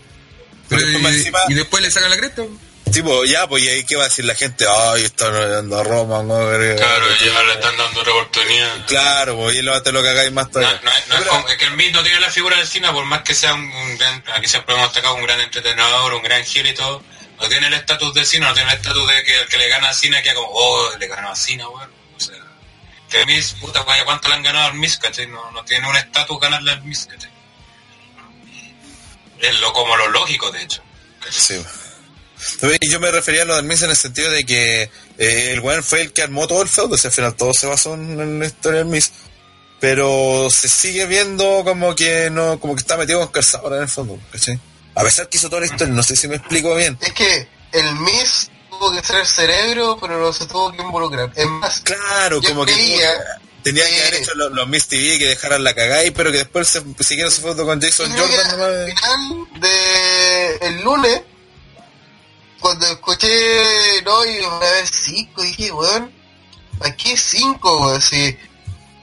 Pero 0.69 0.81
Pero 0.81 0.85
después 0.91 1.03
más 1.03 1.13
y, 1.13 1.17
encima, 1.17 1.39
y 1.49 1.53
después 1.53 1.83
le 1.83 1.91
sacan 1.91 2.09
la 2.09 2.17
cresta. 2.17 2.43
tipo, 2.91 3.25
ya, 3.25 3.47
pues 3.47 3.63
y 3.63 3.69
ahí 3.69 3.83
qué 3.85 3.95
va 3.95 4.03
a 4.03 4.07
decir 4.07 4.25
la 4.25 4.35
gente, 4.35 4.65
ay, 4.67 5.03
están 5.03 5.33
odiando 5.35 5.77
a 5.79 5.83
Roman, 5.83 6.27
no, 6.27 6.35
Claro, 6.35 7.05
ya 7.23 7.43
le 7.43 7.53
están 7.53 7.77
dando 7.77 7.99
otra 8.01 8.13
oportunidad. 8.13 8.85
Claro, 8.87 9.35
pues 9.37 9.55
y 9.55 9.59
él 9.59 9.69
va 9.69 9.77
a 9.77 9.91
lo 9.91 10.03
cagáis 10.03 10.31
más 10.31 10.45
No, 10.47 10.51
todavía. 10.51 10.79
no, 10.83 10.91
es- 10.91 11.07
no 11.07 11.15
es, 11.15 11.21
como- 11.27 11.47
es 11.49 11.57
que 11.57 11.65
el 11.65 11.71
Miz 11.77 11.91
no 11.93 12.03
tiene 12.03 12.19
la 12.19 12.31
figura 12.31 12.57
de 12.57 12.65
Cena, 12.65 12.91
por 12.93 13.05
más 13.05 13.21
que 13.21 13.33
sea 13.35 13.53
un, 13.53 13.61
un 13.61 13.97
gran, 13.97 14.23
aquí 14.33 14.47
siempre 14.47 14.73
hemos 14.75 14.87
destacado 14.87 15.15
un 15.15 15.23
gran 15.23 15.39
entrenador, 15.41 16.13
un 16.13 16.23
gran 16.23 16.43
heel 16.43 16.67
y 16.67 16.73
todo, 16.73 17.03
no 17.39 17.47
tiene 17.47 17.67
el 17.67 17.73
estatus 17.73 18.13
de 18.13 18.25
Cena, 18.25 18.47
no 18.49 18.53
tiene 18.53 18.71
el 18.71 18.77
estatus 18.77 19.07
de 19.07 19.23
que 19.23 19.39
el 19.41 19.47
que 19.47 19.57
le 19.57 19.69
gana 19.69 19.89
a 19.89 19.93
Cena 19.93 20.21
queda 20.21 20.35
como, 20.35 20.49
oh, 20.51 20.91
le 20.97 21.07
ganó 21.07 21.29
a 21.29 21.35
Cena, 21.35 21.69
weón. 21.69 21.91
O 22.15 22.19
sea, 22.19 22.35
que 23.09 23.19
el 23.21 23.25
Miz, 23.27 23.53
puta, 23.61 23.83
vaya, 23.83 24.03
¿cuánto 24.05 24.27
le 24.29 24.35
han 24.35 24.43
ganado 24.43 24.65
al 24.67 24.73
Miz, 24.73 24.97
cachai? 24.97 25.27
No, 25.27 25.51
no 25.51 25.63
tiene 25.65 25.87
un 25.87 25.95
estatus 25.95 26.39
ganarle 26.39 26.71
al 26.71 26.83
Miz, 26.83 27.05
cachai. 27.05 27.29
Es 29.39 29.59
lo, 29.59 29.73
como 29.73 29.95
lo 29.97 30.09
lógico, 30.09 30.51
de 30.51 30.63
hecho. 30.63 30.81
Sí. 31.29 31.61
Yo 32.89 32.99
me 32.99 33.11
refería 33.11 33.43
a 33.43 33.45
lo 33.45 33.55
del 33.55 33.65
Miz 33.65 33.81
en 33.81 33.89
el 33.89 33.95
sentido 33.95 34.29
de 34.31 34.45
que 34.45 34.83
eh, 35.17 35.51
el 35.51 35.59
weón 35.59 35.83
fue 35.83 36.01
el 36.01 36.13
que 36.13 36.21
armó 36.21 36.47
todo 36.47 36.61
el 36.61 36.69
feudo, 36.69 36.95
o 36.95 36.97
sea, 36.97 37.09
al 37.09 37.15
final 37.15 37.35
todo 37.35 37.53
se 37.53 37.67
basó 37.67 37.95
en, 37.95 38.19
en 38.19 38.39
la 38.39 38.45
historia 38.45 38.79
del 38.79 38.87
Miz. 38.87 39.11
Pero 39.79 40.49
se 40.49 40.67
sigue 40.67 41.05
viendo 41.05 41.63
como 41.63 41.93
que 41.95 42.29
no, 42.31 42.59
como 42.59 42.75
que 42.75 42.81
está 42.81 42.97
metido 42.97 43.19
con 43.19 43.27
calzador 43.29 43.73
en 43.73 43.83
el 43.83 43.87
fondo, 43.89 44.19
¿cachai? 44.31 44.59
A 44.95 45.03
pesar 45.03 45.29
que 45.29 45.37
hizo 45.37 45.49
toda 45.49 45.61
la 45.61 45.67
historia, 45.67 45.93
no 45.93 46.01
sé 46.01 46.15
si 46.15 46.27
me 46.27 46.37
explico 46.37 46.73
bien. 46.75 46.97
Es 47.01 47.13
que 47.13 47.47
el 47.73 47.95
Miss 47.97 48.49
tuvo 48.71 48.91
que 48.91 49.03
ser 49.03 49.17
el 49.17 49.27
cerebro, 49.27 49.97
pero 50.01 50.19
no 50.19 50.33
se 50.33 50.47
tuvo 50.47 50.71
que 50.71 50.81
involucrar. 50.81 51.31
Es 51.35 51.45
más, 51.45 51.81
Claro, 51.81 52.41
Yo 52.41 52.49
como 52.49 52.65
que 52.65 52.73
tenía 53.63 53.85
que 53.85 54.01
haber 54.01 54.13
hecho 54.15 54.33
los, 54.35 54.51
los 54.51 54.67
Miz 54.67 54.87
TV 54.87 55.17
que 55.17 55.27
dejaran 55.27 55.63
la 55.63 55.73
cagada 55.73 56.05
y 56.05 56.11
pero 56.11 56.31
que 56.31 56.39
después 56.39 56.67
se 56.67 56.83
siguieron 57.03 57.31
su 57.31 57.41
foto 57.41 57.65
con 57.65 57.81
Jason 57.81 58.11
Jordan 58.11 58.61
al 58.61 58.85
final 58.85 59.59
de 59.59 60.57
el 60.61 60.81
lunes, 60.81 61.21
cuando 62.59 62.85
escuché, 62.87 64.01
no, 64.03 64.25
y 64.25 64.43
a 64.43 64.57
ver 64.59 64.87
cinco, 64.87 65.41
dije, 65.41 65.71
weón, 65.71 66.11
aquí 66.81 67.15
cinco, 67.15 67.81
weón, 67.81 68.01
si, 68.01 68.37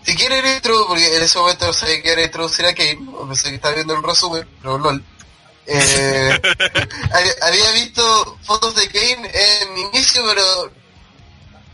si 0.02 0.14
quieren 0.14 0.44
intro, 0.46 0.86
porque 0.86 1.16
en 1.16 1.22
ese 1.22 1.38
momento 1.38 1.66
no 1.66 1.72
sabía 1.72 2.02
que 2.02 2.12
era 2.12 2.24
introducir 2.24 2.66
a 2.66 2.74
Kane, 2.74 2.98
pensé 3.26 3.50
que 3.50 3.56
estaba 3.56 3.74
viendo 3.74 3.94
el 3.94 4.02
resumen, 4.02 4.48
pero 4.60 4.78
lol. 4.78 5.04
Eh, 5.66 6.40
había 7.42 7.70
visto 7.72 8.38
fotos 8.42 8.74
de 8.74 8.88
Kane 8.88 9.30
en 9.32 9.78
inicio, 9.78 10.22
pero 10.26 10.72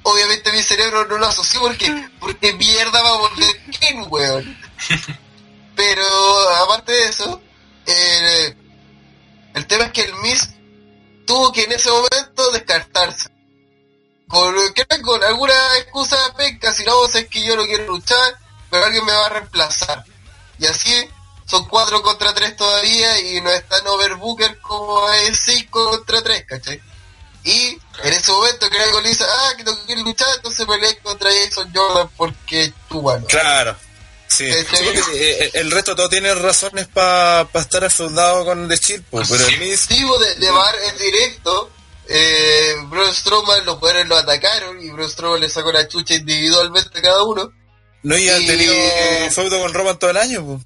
obviamente 0.03 0.53
mi 0.53 0.63
cerebro 0.63 1.07
no 1.07 1.19
lo 1.19 1.27
asoció 1.27 1.61
porque, 1.61 2.09
porque 2.19 2.53
mierda 2.55 3.03
va 3.03 3.11
a 3.11 3.19
volver 3.19 3.61
weón. 4.09 4.59
Pero 5.77 6.05
aparte 6.63 6.93
de 6.93 7.05
eso, 7.07 7.41
eh, 7.87 8.57
el 9.55 9.67
tema 9.67 9.85
es 9.85 9.93
que 9.93 10.03
el 10.03 10.15
Miss 10.17 10.51
tuvo 11.27 11.53
que 11.53 11.65
en 11.65 11.73
ese 11.73 11.91
momento 11.91 12.51
descartarse. 12.53 13.31
Con, 14.29 14.55
con 15.03 15.25
alguna 15.25 15.55
excusa 15.79 16.17
penca, 16.37 16.73
si 16.73 16.85
no, 16.85 17.05
es 17.07 17.27
que 17.29 17.43
yo 17.43 17.57
no 17.57 17.65
quiero 17.65 17.87
luchar, 17.87 18.39
pero 18.71 18.85
alguien 18.85 19.05
me 19.05 19.13
va 19.13 19.27
a 19.27 19.31
reemplazar. 19.31 20.05
Y 20.59 20.67
así 20.67 20.93
son 21.47 21.65
4 21.67 22.03
contra 22.03 22.33
3 22.33 22.57
todavía 22.57 23.21
y 23.21 23.41
no 23.41 23.51
es 23.51 23.67
tan 23.69 23.85
overbooker 23.87 24.61
como 24.61 25.09
es 25.11 25.41
5 25.41 25.91
contra 25.91 26.23
3, 26.23 26.45
¿cachai? 26.47 26.81
Y 27.45 27.79
en 28.03 28.13
ese 28.13 28.31
momento 28.33 28.69
que 28.69 28.79
algo 28.79 29.01
le 29.01 29.09
dice, 29.09 29.25
ah, 29.25 29.53
que 29.57 29.65
no 29.65 29.77
quiero 29.87 30.03
luchar, 30.03 30.29
entonces 30.37 30.67
peleé 30.67 30.99
contra 30.99 31.31
Jason 31.31 31.73
Jordan 31.75 32.11
porque 32.17 32.73
tu 32.89 33.01
bueno. 33.01 33.27
Claro. 33.27 33.77
Sí, 34.29 34.45
Eh, 34.45 34.65
Sí, 34.71 34.85
porque, 34.85 35.45
eh, 35.45 35.51
el 35.55 35.71
resto 35.71 35.97
todo 35.97 36.09
tiene 36.09 36.33
razones 36.35 36.87
para 36.87 37.49
estar 37.55 37.85
afeudado 37.85 38.45
con 38.45 38.63
el 38.63 38.69
de 38.69 38.79
Chill, 38.79 39.03
pues, 39.11 39.29
pero 39.29 39.45
el 39.47 39.59
motivo 39.71 40.19
de, 40.19 40.35
de 40.37 40.51
bar 40.51 40.75
en 40.89 40.99
directo, 40.99 41.71
eh, 42.09 42.75
Braun 42.85 43.13
Strowman, 43.13 43.65
los 43.65 43.79
poderes 43.79 44.07
lo 44.07 44.17
atacaron 44.17 44.81
y 44.81 44.91
Braun 44.91 45.11
Strowman 45.11 45.41
le 45.41 45.49
sacó 45.49 45.73
la 45.73 45.89
chucha 45.89 46.15
individualmente 46.15 46.99
a 46.99 47.03
cada 47.03 47.23
uno. 47.25 47.51
no 48.03 48.17
y- 48.17 48.27
tenido 48.47 48.75
feudo 49.33 49.59
con 49.61 49.75
Roman 49.75 49.99
todo 49.99 50.11
el 50.11 50.17
año, 50.19 50.45
pues. 50.47 50.61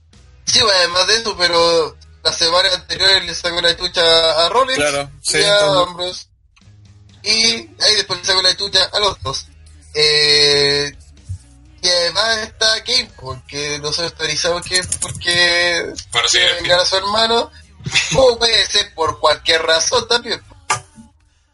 Sí, 0.44 0.60
bueno, 0.60 0.76
además 0.78 1.06
de 1.06 1.16
eso, 1.16 1.34
pero 1.38 1.96
la 2.22 2.32
semana 2.32 2.68
anterior 2.74 3.22
le 3.22 3.34
sacó 3.34 3.60
la 3.62 3.74
chucha 3.76 4.44
a 4.44 4.48
Rollins 4.50 4.76
Claro, 4.78 5.10
sí, 5.22 5.38
y 5.38 5.42
a. 5.44 5.58
Ambrose. 5.82 6.26
Y 7.24 7.30
ahí 7.32 7.96
después 7.96 8.20
le 8.20 8.26
sacó 8.26 8.42
la 8.42 8.56
chucha 8.56 8.84
a 8.92 9.00
los 9.00 9.22
dos. 9.22 9.46
Eh, 9.94 10.92
y 11.82 11.88
además 11.88 12.38
está 12.38 12.82
Kane, 12.84 13.10
porque 13.20 13.78
nosotros 13.78 14.14
teorizamos 14.14 14.62
que 14.66 14.78
es 14.78 14.86
porque 15.00 15.92
Para 16.10 16.26
quiere 16.28 16.46
seguir 16.48 16.62
vengar 16.62 16.80
a 16.80 16.84
su 16.84 16.96
hermano, 16.96 17.50
o 18.16 18.38
puede 18.38 18.66
ser 18.66 18.92
por 18.94 19.18
cualquier 19.20 19.62
razón 19.62 20.06
también. 20.08 20.40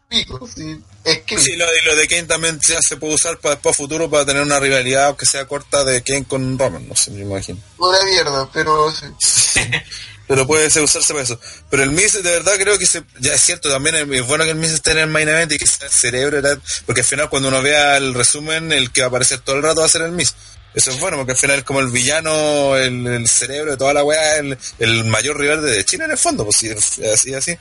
Pico, 0.07 0.45
sí. 0.47 0.81
Es 1.03 1.21
que 1.21 1.37
Sí, 1.37 1.55
lo, 1.55 1.65
de 1.95 2.07
Kane 2.07 2.23
también 2.23 2.59
ya 2.59 2.79
se 2.81 2.97
puede 2.97 3.15
usar 3.15 3.39
para 3.39 3.55
después 3.55 3.75
a 3.75 3.77
futuro 3.77 4.09
para 4.09 4.25
tener 4.25 4.41
una 4.41 4.59
rivalidad, 4.59 5.05
aunque 5.05 5.25
sea 5.25 5.47
corta, 5.47 5.83
de 5.83 6.03
Kane 6.03 6.25
con 6.25 6.59
Roman, 6.59 6.87
no 6.87 6.95
sé, 6.95 7.11
me 7.11 7.21
imagino. 7.21 7.59
una 7.77 8.03
mierda, 8.03 8.49
pero 8.51 8.91
sí. 8.91 9.05
Pero 10.31 10.47
puede 10.47 10.69
ser 10.69 10.81
usarse 10.81 11.11
para 11.11 11.25
eso. 11.25 11.37
Pero 11.69 11.83
el 11.83 11.91
Miz, 11.91 12.13
de 12.13 12.21
verdad, 12.21 12.53
creo 12.57 12.79
que 12.79 12.85
se, 12.85 13.03
ya 13.19 13.33
es 13.33 13.41
cierto, 13.41 13.69
también 13.69 14.13
es 14.13 14.25
bueno 14.25 14.45
que 14.45 14.51
el 14.51 14.55
Miz 14.55 14.71
esté 14.71 14.91
en 14.91 14.99
el 14.99 15.07
main 15.07 15.27
event 15.27 15.51
y 15.51 15.57
que 15.57 15.67
sea 15.67 15.87
el 15.87 15.91
cerebro, 15.91 16.41
porque 16.85 17.01
al 17.01 17.05
final 17.05 17.29
cuando 17.29 17.49
uno 17.49 17.61
vea 17.61 17.97
el 17.97 18.13
resumen, 18.13 18.71
el 18.71 18.93
que 18.93 19.01
va 19.01 19.07
a 19.07 19.09
aparecer 19.09 19.39
todo 19.39 19.57
el 19.57 19.63
rato 19.63 19.81
va 19.81 19.87
a 19.87 19.89
ser 19.89 20.03
el 20.03 20.13
Miz. 20.13 20.33
Eso 20.73 20.91
es 20.91 21.01
bueno, 21.01 21.17
porque 21.17 21.33
al 21.33 21.37
final 21.37 21.57
es 21.57 21.65
como 21.65 21.81
el 21.81 21.87
villano, 21.87 22.77
el, 22.77 23.27
cerebro 23.27 23.71
de 23.71 23.77
toda 23.77 23.93
la 23.93 24.05
weá, 24.05 24.37
el, 24.37 25.03
mayor 25.03 25.37
rival 25.37 25.65
de 25.65 25.83
China 25.83 26.05
en 26.05 26.11
el 26.11 26.17
fondo, 26.17 26.45
pues 26.45 26.55
sí, 26.55 26.69
así, 26.69 27.33
así. 27.33 27.57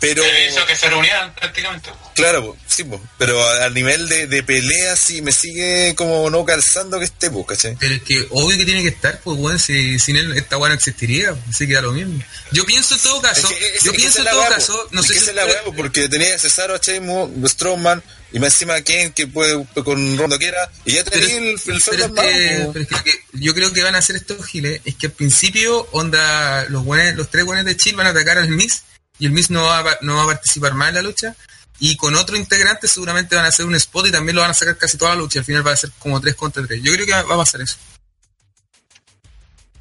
Pero, 0.00 0.22
hizo 0.48 0.64
que 0.66 0.74
se 0.76 0.88
reunieran 0.88 1.34
prácticamente. 1.34 1.90
claro, 2.14 2.56
sí, 2.66 2.84
po, 2.84 3.00
pero 3.18 3.42
a, 3.42 3.66
a 3.66 3.70
nivel 3.70 4.08
de, 4.08 4.26
de 4.26 4.42
pelea 4.42 4.96
sí 4.96 5.20
me 5.20 5.30
sigue 5.30 5.94
como 5.94 6.30
no 6.30 6.44
calzando 6.44 6.98
que 6.98 7.04
esté, 7.04 7.30
pues, 7.30 7.46
¿cachai? 7.46 7.76
Pero 7.78 7.94
es 7.94 8.02
que 8.02 8.26
obvio 8.30 8.56
que 8.56 8.64
tiene 8.64 8.82
que 8.82 8.88
estar, 8.88 9.20
pues 9.22 9.36
bueno, 9.36 9.58
si 9.58 9.98
sin 9.98 10.16
él 10.16 10.34
esta 10.36 10.56
weá 10.56 10.70
no 10.70 10.74
existiría, 10.74 11.34
así 11.50 11.66
que 11.66 11.74
da 11.74 11.82
lo 11.82 11.92
mismo. 11.92 12.18
Yo 12.50 12.64
pienso 12.64 12.94
en 12.94 13.00
todo 13.02 13.20
caso, 13.20 13.48
Es 13.50 13.54
que- 13.56 13.76
es- 13.76 13.82
yo 13.84 13.90
es 13.92 13.96
pienso 13.98 14.18
en 14.20 14.24
todo 14.24 14.38
weá, 14.40 14.48
po. 14.48 14.54
caso, 14.54 14.88
no 14.90 15.00
Es 15.02 15.06
sé 15.06 15.12
que 15.14 15.20
si 15.20 15.28
es 15.28 15.34
la 15.34 15.42
ustedes- 15.44 15.62
weá, 15.62 15.70
po, 15.70 15.76
porque 15.76 16.08
tenía 16.08 16.34
a 16.34 16.38
Cesaro, 16.38 16.74
a 16.74 16.78
Sheamus, 16.78 17.50
Strowman, 17.52 18.02
y 18.32 18.38
más 18.38 18.54
encima 18.54 18.80
Kane 18.82 19.12
que 19.12 19.26
puede 19.26 19.66
con 19.84 20.16
Rondo 20.16 20.38
quiera, 20.38 20.70
y 20.84 20.92
ya 20.92 21.04
Pero, 21.04 21.20
tenía 21.26 21.36
el, 21.38 21.44
el 21.48 21.60
pero 21.64 21.78
feudo 21.80 21.90
es 21.92 21.96
que, 21.98 22.04
armado, 22.04 22.72
pero 22.72 22.82
es 22.84 22.88
que 22.88 22.94
lo 22.96 23.02
que 23.02 23.12
yo 23.32 23.54
creo 23.54 23.72
que 23.72 23.82
van 23.82 23.94
a 23.96 23.98
hacer 23.98 24.16
estos 24.16 24.46
giles 24.46 24.80
es 24.84 24.94
que 24.94 25.06
al 25.08 25.12
principio 25.12 25.86
onda 25.92 26.64
los 26.70 26.84
buenos, 26.84 27.16
los 27.16 27.28
tres 27.30 27.44
buenos 27.44 27.64
de 27.66 27.76
Chill 27.76 27.96
van 27.96 28.06
a 28.06 28.10
atacar 28.10 28.38
al 28.38 28.48
Miz 28.48 28.82
y 29.20 29.26
el 29.26 29.32
Miz 29.32 29.50
no 29.50 29.62
va, 29.62 29.78
a, 29.78 29.84
pa- 29.84 29.98
no 30.00 30.16
va 30.16 30.22
a 30.24 30.26
participar 30.26 30.74
más 30.74 30.88
en 30.88 30.94
la 30.96 31.02
lucha. 31.02 31.36
Y 31.78 31.96
con 31.96 32.14
otro 32.16 32.36
integrante 32.36 32.88
seguramente 32.88 33.36
van 33.36 33.44
a 33.44 33.48
hacer 33.48 33.64
un 33.64 33.74
spot 33.74 34.06
y 34.08 34.10
también 34.12 34.34
lo 34.36 34.42
van 34.42 34.50
a 34.50 34.54
sacar 34.54 34.76
casi 34.76 34.98
toda 34.98 35.12
la 35.12 35.16
lucha. 35.22 35.38
Al 35.38 35.44
final 35.46 35.66
va 35.66 35.72
a 35.72 35.76
ser 35.76 35.90
como 35.98 36.20
3 36.20 36.34
contra 36.34 36.66
3 36.66 36.82
yo 36.82 36.92
creo 36.92 37.06
que 37.06 37.12
va 37.12 37.22
va 37.22 37.34
a 37.36 37.38
pasar 37.38 37.60
eso. 37.62 37.76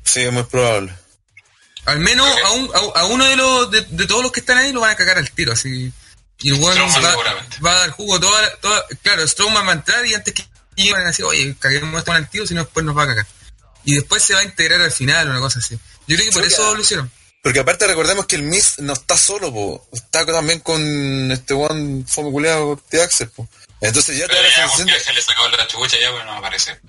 Sí, 0.03 0.21
es 0.21 0.31
muy 0.33 0.43
probable. 0.43 0.93
al 1.85 1.99
menos 1.99 2.27
a, 2.45 2.51
un- 2.51 2.71
a, 2.73 2.99
a 3.01 3.05
uno 3.05 3.25
de 3.25 3.35
los 3.35 3.71
de, 3.71 3.81
de 3.81 4.07
todos 4.07 4.23
los 4.23 4.31
que 4.31 4.39
están 4.41 4.57
ahí 4.57 4.71
lo 4.71 4.81
van 4.81 4.91
a 4.91 4.95
cagar 4.95 5.17
al 5.17 5.29
tiro 5.31 5.53
así. 5.53 5.91
Y 6.41 6.51
el 6.51 6.55
Strowman 6.57 7.05
va, 7.65 7.71
a 7.73 7.79
dar 7.79 7.89
jugo 7.91 8.19
toda, 8.19 8.41
la- 8.41 8.55
toda 8.57 8.85
claro 9.03 9.27
Strowman 9.27 9.67
va 9.67 9.71
a 9.71 9.75
entrar 9.75 10.05
y 10.05 10.13
antes 10.13 10.33
que 10.33 10.45
iban 10.77 11.01
a 11.01 11.07
decir 11.07 11.25
oye 11.25 11.53
caguemos 11.59 11.99
esto 11.99 12.11
al 12.13 12.29
tiro 12.29 12.47
si 12.47 12.53
no 12.53 12.63
después 12.63 12.85
nos 12.85 12.97
va 12.97 13.03
a 13.03 13.07
cagar 13.07 13.27
y 13.83 13.95
después 13.95 14.23
se 14.23 14.33
va 14.33 14.39
a 14.39 14.43
integrar 14.43 14.79
al 14.81 14.91
final 14.91 15.29
una 15.29 15.39
cosa 15.39 15.59
así. 15.59 15.77
Yo 16.07 16.15
creo 16.15 16.29
que 16.29 16.31
por 16.31 16.43
eso 16.45 16.75
lo 16.75 16.81
hicieron 16.81 17.11
Porque 17.41 17.59
aparte 17.59 17.87
recordemos 17.87 18.25
que 18.25 18.35
el 18.35 18.43
Miz 18.43 18.79
no 18.79 18.93
está 18.93 19.15
solo, 19.17 19.51
po. 19.53 19.87
Está 19.93 20.25
también 20.25 20.59
con 20.59 21.31
este 21.31 21.53
fome 21.55 22.31
culeado 22.31 22.81
de 22.91 23.01
Axel, 23.01 23.29
po. 23.29 23.47
Entonces 23.81 24.17
ya 24.17 24.27
te 24.27 24.35
da 24.35 24.41
la 24.41 24.49
sensación 24.49 24.87
porque 24.87 24.99
de- 24.99 25.05
se 25.05 25.13
le 25.13 25.21
sacó 25.21 25.47
la 25.49 25.67
chucha 25.67 25.97
ya, 26.01 26.11
pues 26.11 26.25
no 26.25 26.33
aparece. 26.33 26.79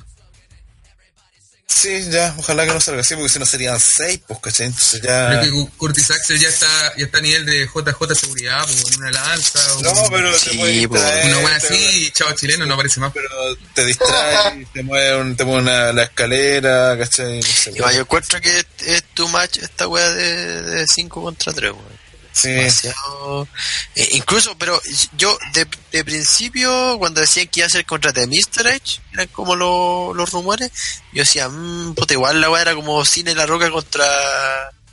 Sí, 1.72 2.10
ya, 2.10 2.34
ojalá 2.36 2.66
que 2.66 2.72
no 2.74 2.80
salga 2.80 3.00
así, 3.02 3.14
porque 3.14 3.28
si 3.28 3.38
no 3.38 3.46
serían 3.46 3.78
seis, 3.78 4.20
pues, 4.26 4.40
¿cachai? 4.40 4.66
Entonces 4.66 5.00
ya... 5.02 5.40
que 5.40 5.50
Curtis 5.76 6.10
Axel 6.10 6.38
ya 6.38 6.48
está 6.48 6.66
ya 6.98 7.04
está 7.04 7.18
a 7.18 7.20
nivel 7.20 7.46
de 7.46 7.64
JJ 7.66 8.14
seguridad 8.16 8.64
pues, 8.64 8.84
en 8.92 8.98
una 8.98 9.10
lanza 9.12 9.74
o 9.76 9.82
No, 9.82 9.94
pero 10.10 10.36
Sí, 10.36 10.50
te 10.50 10.58
puede 10.58 10.88
po. 10.88 10.94
distraer, 10.96 11.26
una 11.26 11.38
buena 11.42 11.56
así 11.56 12.10
chavo 12.12 12.32
chileno 12.32 12.66
no 12.66 12.74
aparece 12.74 12.98
más 12.98 13.12
Pero 13.12 13.30
te 13.72 13.84
distrae, 13.86 14.66
te 14.74 14.82
mueve, 14.82 15.16
un- 15.16 15.36
te 15.36 15.44
mueve 15.44 15.62
una, 15.62 15.92
la 15.92 16.02
escalera, 16.02 16.98
¿cachai? 16.98 17.36
No 17.36 17.42
sé, 17.46 17.70
Igual 17.70 17.94
yo 17.94 18.00
encuentro 18.00 18.40
que 18.40 18.58
es, 18.58 18.66
es 18.86 19.04
too 19.14 19.28
much 19.28 19.58
esta 19.62 19.86
weá 19.86 20.10
de 20.10 20.84
5 20.92 21.22
contra 21.22 21.52
3, 21.52 21.70
weón. 21.72 21.99
Sí, 22.32 22.48
Demasiado. 22.52 23.48
Eh, 23.96 24.08
incluso, 24.12 24.56
pero 24.56 24.80
yo 25.16 25.36
de, 25.52 25.66
de 25.92 26.04
principio, 26.04 26.96
cuando 26.98 27.20
decían 27.20 27.48
que 27.48 27.60
iba 27.60 27.66
a 27.66 27.70
ser 27.70 27.84
contra 27.84 28.12
The 28.12 28.26
Mr. 28.26 28.66
Edge, 28.68 29.00
eran 29.12 29.26
como 29.28 29.56
lo- 29.56 30.14
los 30.14 30.30
rumores, 30.30 30.70
yo 31.12 31.22
decía, 31.22 31.48
mmm, 31.48 31.94
puta, 31.94 32.14
igual 32.14 32.40
la 32.40 32.48
weá 32.50 32.62
era 32.62 32.74
como 32.74 33.04
Cine 33.04 33.34
La 33.34 33.46
Roca 33.46 33.70
contra 33.70 34.04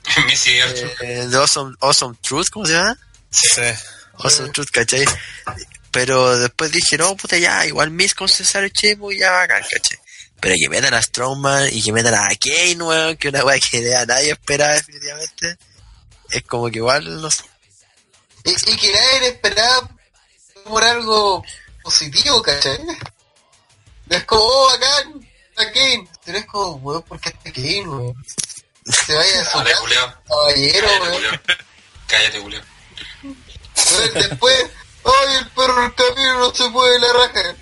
eh, 1.01 1.27
The 1.30 1.38
awesome, 1.38 1.76
awesome 1.81 2.15
Truth, 2.22 2.47
¿cómo 2.51 2.65
se 2.65 2.73
llama? 2.73 2.97
sí. 3.30 3.61
Awesome 4.19 4.49
Truth, 4.49 4.69
¿cachai? 4.72 5.05
Pero 5.91 6.38
después 6.39 6.72
dije, 6.72 6.97
no, 6.97 7.15
puta, 7.15 7.38
ya, 7.38 7.65
igual 7.68 7.91
Miss 7.91 8.15
con 8.15 8.27
Cesaro 8.27 8.68
Chemo 8.69 9.11
ya 9.11 9.31
bacán, 9.31 9.61
¿cachai? 9.61 9.97
Pero 10.39 10.55
que 10.59 10.69
metan 10.69 10.93
a 10.95 11.01
Strowman 11.01 11.69
y 11.72 11.81
que 11.84 11.91
metan 11.93 12.15
a 12.15 12.27
Kane, 12.39 12.84
weón, 12.84 13.15
que 13.18 13.30
una 13.30 13.43
weá 13.43 13.59
que 13.59 13.95
a 13.95 14.05
nadie 14.05 14.31
esperaba 14.31 14.73
definitivamente. 14.73 15.57
Es 16.32 16.44
como 16.44 16.70
que 16.70 16.78
igual, 16.78 17.22
no 17.22 17.32
sé. 17.32 17.44
Y, 18.44 18.52
y 18.52 18.78
que 18.78 18.91
nadie 18.94 19.28
esperaba 19.30 19.90
por 20.66 20.84
algo 20.84 21.44
positivo, 21.84 22.41
¿cachai? 22.41 22.80
No 22.84 24.16
es 24.16 24.24
como, 24.26 24.41
oh, 24.44 24.68
bacán, 24.70 25.30
está 25.49 25.72
Kane. 25.72 26.08
Pero 26.26 26.38
es 26.38 26.45
como, 26.45 26.76
weón, 26.78 27.02
¿por 27.04 27.20
qué 27.20 27.30
está 27.30 27.52
Kane, 27.52 27.88
weón? 27.88 28.26
Se 28.86 29.14
vaya 29.16 29.41
a 29.41 29.45
su 29.45 29.58
Dale, 29.58 29.70
casa, 29.72 29.82
culiao. 29.82 30.14
caballero, 30.28 30.88
Cállate, 30.88 31.10
weón. 31.20 31.41
Cállate, 32.08 32.40
Julio. 32.40 32.62
Weón, 33.24 34.14
Después, 34.14 34.66
ay, 35.04 35.36
el 35.40 35.49
perro 35.49 35.82
del 35.82 35.95
camino 35.95 36.40
no 36.40 36.56
se 36.56 36.70
puede 36.70 36.99
la 36.99 37.14
raja. 37.14 37.56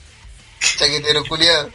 Chaquetero 0.77 1.23
culiado. 1.25 1.71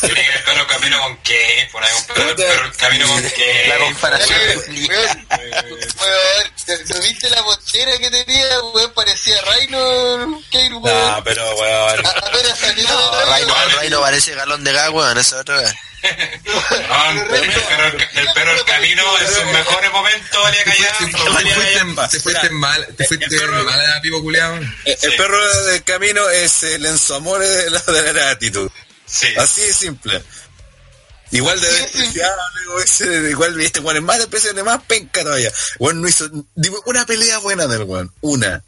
Tiene 0.00 0.14
que 0.22 0.28
ver 0.28 0.44
perro 0.44 0.66
camino 0.66 1.00
con 1.00 1.16
qué, 1.18 1.68
por 1.72 1.82
ahí 1.82 1.92
un 1.96 2.04
perro, 2.14 2.36
perro 2.36 2.72
camino 2.76 3.06
con 3.08 3.22
qué. 3.30 3.64
La 3.68 3.78
comparación 3.78 4.38
Weón, 4.66 5.26
weón, 5.30 5.64
weón, 6.00 6.88
¿no 6.88 7.00
viste 7.00 7.30
la 7.30 7.42
mochera 7.42 7.98
que 7.98 8.10
tenía? 8.10 8.60
Weón, 8.74 8.92
parecía 8.94 9.36
Rhino 9.42 10.42
Kane, 10.52 10.74
weón. 10.76 11.12
No, 11.12 11.24
pero, 11.24 11.54
weón. 11.56 12.06
A- 12.06 12.10
Apenas 12.10 12.58
salió 12.58 12.88
No, 12.88 13.24
Reino, 13.34 13.54
Reino 13.80 14.00
parece 14.00 14.34
galón 14.34 14.64
de 14.64 14.72
gas, 14.72 14.90
weón, 14.90 15.18
eso 15.18 15.36
es 15.36 15.40
otra 15.42 15.56
vez. 15.60 15.74
No, 16.88 17.10
el 17.10 17.26
perro, 17.26 17.98
el 18.14 18.28
perro 18.34 18.64
camino 18.66 19.02
en 19.20 19.26
sus 19.26 19.44
mejores 19.46 19.90
momentos 19.90 20.42
valía 20.42 20.64
callar. 20.64 20.96
te 22.10 22.20
fuiste, 22.20 22.50
mal 22.50 22.86
te 22.96 23.04
fuiste 23.06 23.26
el 23.26 23.40
perro- 23.40 23.64
mal 23.64 23.92
a 23.92 24.00
pipo 24.00 24.20
culiado 24.22 24.56
El, 24.56 24.98
el 25.02 25.16
perro 25.16 25.64
del 25.64 25.82
camino 25.84 26.28
es 26.30 26.62
el 26.64 26.86
Enzo 26.86 27.16
Amore 27.16 27.48
de 27.48 27.70
la, 27.70 27.80
de 27.80 28.12
la 28.12 28.30
actitud. 28.30 28.70
Sí. 29.06 29.28
Así 29.36 29.60
de 29.62 29.72
simple. 29.72 30.22
Igual 31.32 31.60
de 31.60 31.66
despreciable, 31.68 32.42
ese- 32.84 33.30
igual 33.30 33.60
este 33.60 33.80
weón 33.80 33.96
es 33.96 34.02
más 34.02 34.18
despreciable, 34.18 34.62
más 34.62 34.82
penca 34.84 35.22
todavía. 35.24 35.52
Weón 35.78 36.00
no 36.00 36.08
hizo, 36.08 36.28
dime 36.54 36.76
una 36.86 37.04
pelea 37.06 37.38
buena 37.38 37.66
del 37.66 37.82
weón, 37.82 38.12
una. 38.20 38.62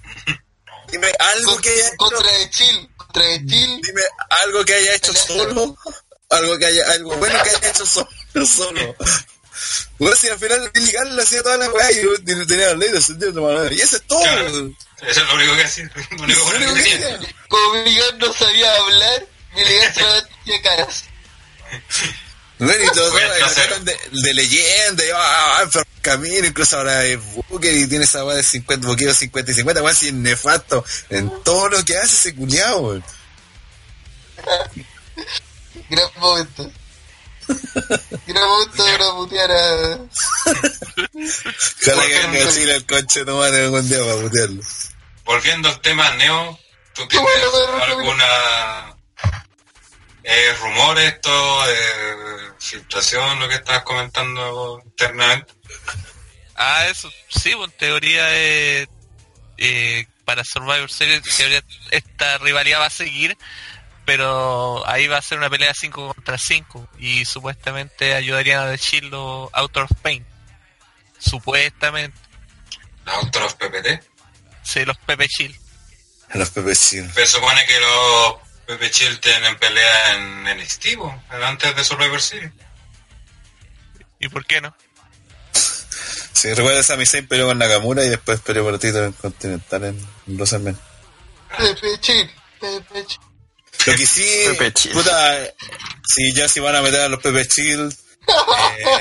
Dime 0.90 1.12
algo 1.36 1.56
que 1.58 1.68
haya 1.70 1.86
hecho, 1.88 1.96
Contra 1.98 2.32
de 2.32 2.50
Chill, 2.50 2.88
contra 2.96 3.22
de 3.24 3.46
Chill. 3.46 3.80
dime 3.82 4.02
algo 4.44 4.64
que 4.64 4.74
haya 4.74 4.94
hecho 4.94 5.12
solo, 5.14 5.76
algo 6.30 6.58
que 6.58 6.66
haya, 6.66 6.90
algo 6.92 7.16
bueno 7.16 7.40
que 7.44 7.50
haya 7.50 7.70
hecho 7.70 7.86
solo, 7.86 8.08
solo. 8.46 8.96
Weón, 9.98 10.16
si 10.16 10.28
al 10.28 10.38
final 10.38 10.70
Billy 10.72 10.92
Gunn 10.92 11.16
le 11.16 11.22
hacía 11.22 11.42
toda 11.42 11.56
la 11.58 11.70
weá 11.70 11.90
y 11.92 12.02
yo 12.02 12.14
tenía 12.46 12.68
la 12.68 12.74
ley 12.74 12.90
de 12.90 13.00
sentido. 13.00 13.70
Y 13.72 13.80
eso 13.80 13.96
es 13.96 14.02
todo. 14.06 14.20
Claro. 14.20 14.46
Eso 14.46 15.20
es 15.20 15.26
lo 15.28 15.34
único 15.34 15.54
que 15.56 15.64
hacía. 15.64 15.84
Lo 16.10 16.24
único 16.24 16.38
Lo 16.40 16.44
bueno 16.44 16.58
único 16.72 16.74
que 16.74 16.82
que 16.84 16.90
tenía. 16.98 17.16
hacía. 17.16 17.34
Como 17.48 17.72
Miguel 17.84 18.18
no 18.18 18.32
sabía 18.34 18.76
hablar, 18.76 19.26
Solamente 19.64 20.30
hacía 20.42 20.62
caras. 20.62 21.04
Bueno, 22.58 22.84
y 22.84 22.88
todos 22.88 23.14
tratan 23.54 23.84
de, 23.84 23.96
de 24.10 24.34
leyenda, 24.34 25.04
y, 25.04 25.10
ah, 25.10 25.60
ah, 25.60 25.64
pero 25.72 25.84
camino, 26.02 26.46
incluso 26.46 26.76
ahora 26.76 27.04
es 27.04 27.18
Booker 27.48 27.72
y 27.72 27.86
tiene 27.86 28.04
esa 28.04 28.24
weá 28.24 28.36
de 28.36 28.42
50, 28.42 28.86
boquillo 28.88 29.14
50 29.14 29.50
y 29.50 29.54
50, 29.54 29.82
weón, 29.82 29.96
si 29.96 30.08
es 30.08 30.14
nefasto 30.14 30.84
en 31.10 31.30
todo 31.44 31.68
lo 31.68 31.84
que 31.84 31.96
hace 31.96 32.14
ese 32.30 32.34
culiao, 32.34 32.78
weón. 32.80 33.04
Gran 35.88 36.10
momento. 36.16 36.70
Gran 38.26 38.44
momento 38.44 38.84
para 38.84 39.10
putear 39.12 39.50
a... 39.52 40.00
Ojalá 41.86 42.06
que 42.06 42.26
venga 42.26 42.48
a 42.48 42.52
Chile 42.52 42.74
el 42.74 42.86
conche 42.86 43.24
no 43.24 43.38
madre 43.38 43.64
algún 43.64 43.88
día 43.88 43.98
para 44.00 44.20
putearlo. 44.20 44.62
Volviendo 45.24 45.68
al 45.68 45.80
tema 45.80 46.10
Neo, 46.16 46.58
¿tú 46.94 47.06
tienes 47.06 47.30
alguna 47.82 48.87
eh, 50.30 50.54
rumor 50.60 50.98
esto, 50.98 51.70
eh, 51.70 52.52
filtración, 52.58 53.40
lo 53.40 53.48
que 53.48 53.54
estabas 53.54 53.82
comentando 53.82 54.82
internamente? 54.84 55.52
Ah, 56.54 56.86
eso, 56.88 57.10
sí, 57.28 57.52
pues, 57.54 57.70
en 57.70 57.78
teoría 57.78 58.26
eh, 58.36 58.86
eh, 59.56 60.06
para 60.26 60.44
Survivor 60.44 60.90
Series, 60.90 61.22
teoría 61.36 61.62
esta 61.90 62.36
rivalidad 62.38 62.80
va 62.80 62.86
a 62.86 62.90
seguir, 62.90 63.38
pero 64.04 64.86
ahí 64.86 65.06
va 65.06 65.16
a 65.16 65.22
ser 65.22 65.38
una 65.38 65.48
pelea 65.48 65.72
5 65.72 66.14
contra 66.14 66.36
5 66.36 66.88
y 66.98 67.24
supuestamente 67.24 68.14
ayudarían 68.14 68.60
a 68.60 68.66
los 68.66 69.50
Out 69.54 69.76
of 69.78 69.90
Pain. 70.02 70.26
Supuestamente, 71.18 72.18
¿La 73.06 73.14
Autor 73.14 73.44
of 73.44 73.54
PPT? 73.54 74.04
sí, 74.62 74.84
los 74.84 74.98
Pepe 74.98 75.26
Shield. 75.26 75.56
Los 76.34 76.50
pepecinos. 76.50 77.12
Pero 77.14 77.26
supone 77.26 77.64
que 77.64 77.80
los 77.80 78.47
Pepe 78.68 78.90
Chill 78.90 79.18
tienen 79.18 79.58
pelea 79.58 80.14
en 80.14 80.44
NXT, 80.44 80.98
po, 80.98 81.22
antes 81.30 81.74
de 81.74 81.84
Survivor 81.84 82.20
Series. 82.20 82.52
¿Y 84.20 84.28
por 84.28 84.44
qué 84.44 84.60
no? 84.60 84.76
Sí, 86.34 86.52
recuerda 86.52 86.82
Sami 86.82 87.06
Zayn 87.06 87.26
peleó 87.26 87.46
con 87.46 87.56
Nakamura 87.56 88.04
y 88.04 88.10
después 88.10 88.40
peleó 88.40 88.64
por 88.64 88.74
el 88.74 88.78
título 88.78 89.06
en 89.06 89.12
Continental 89.12 89.84
en 89.84 90.08
WrestleMania. 90.26 90.78
Pepe 91.56 91.98
Chill, 92.00 92.30
Pepe 92.60 93.06
Chill. 93.06 93.20
Lo 93.86 93.96
que 93.96 94.06
sí, 94.06 94.44
Pepe 94.48 94.72
Chill. 94.74 94.92
puta, 94.92 95.54
si 96.06 96.34
ya 96.34 96.46
si 96.46 96.60
van 96.60 96.76
a 96.76 96.82
meter 96.82 97.00
a 97.00 97.08
los 97.08 97.22
Pepe 97.22 97.48
Chill, 97.48 97.88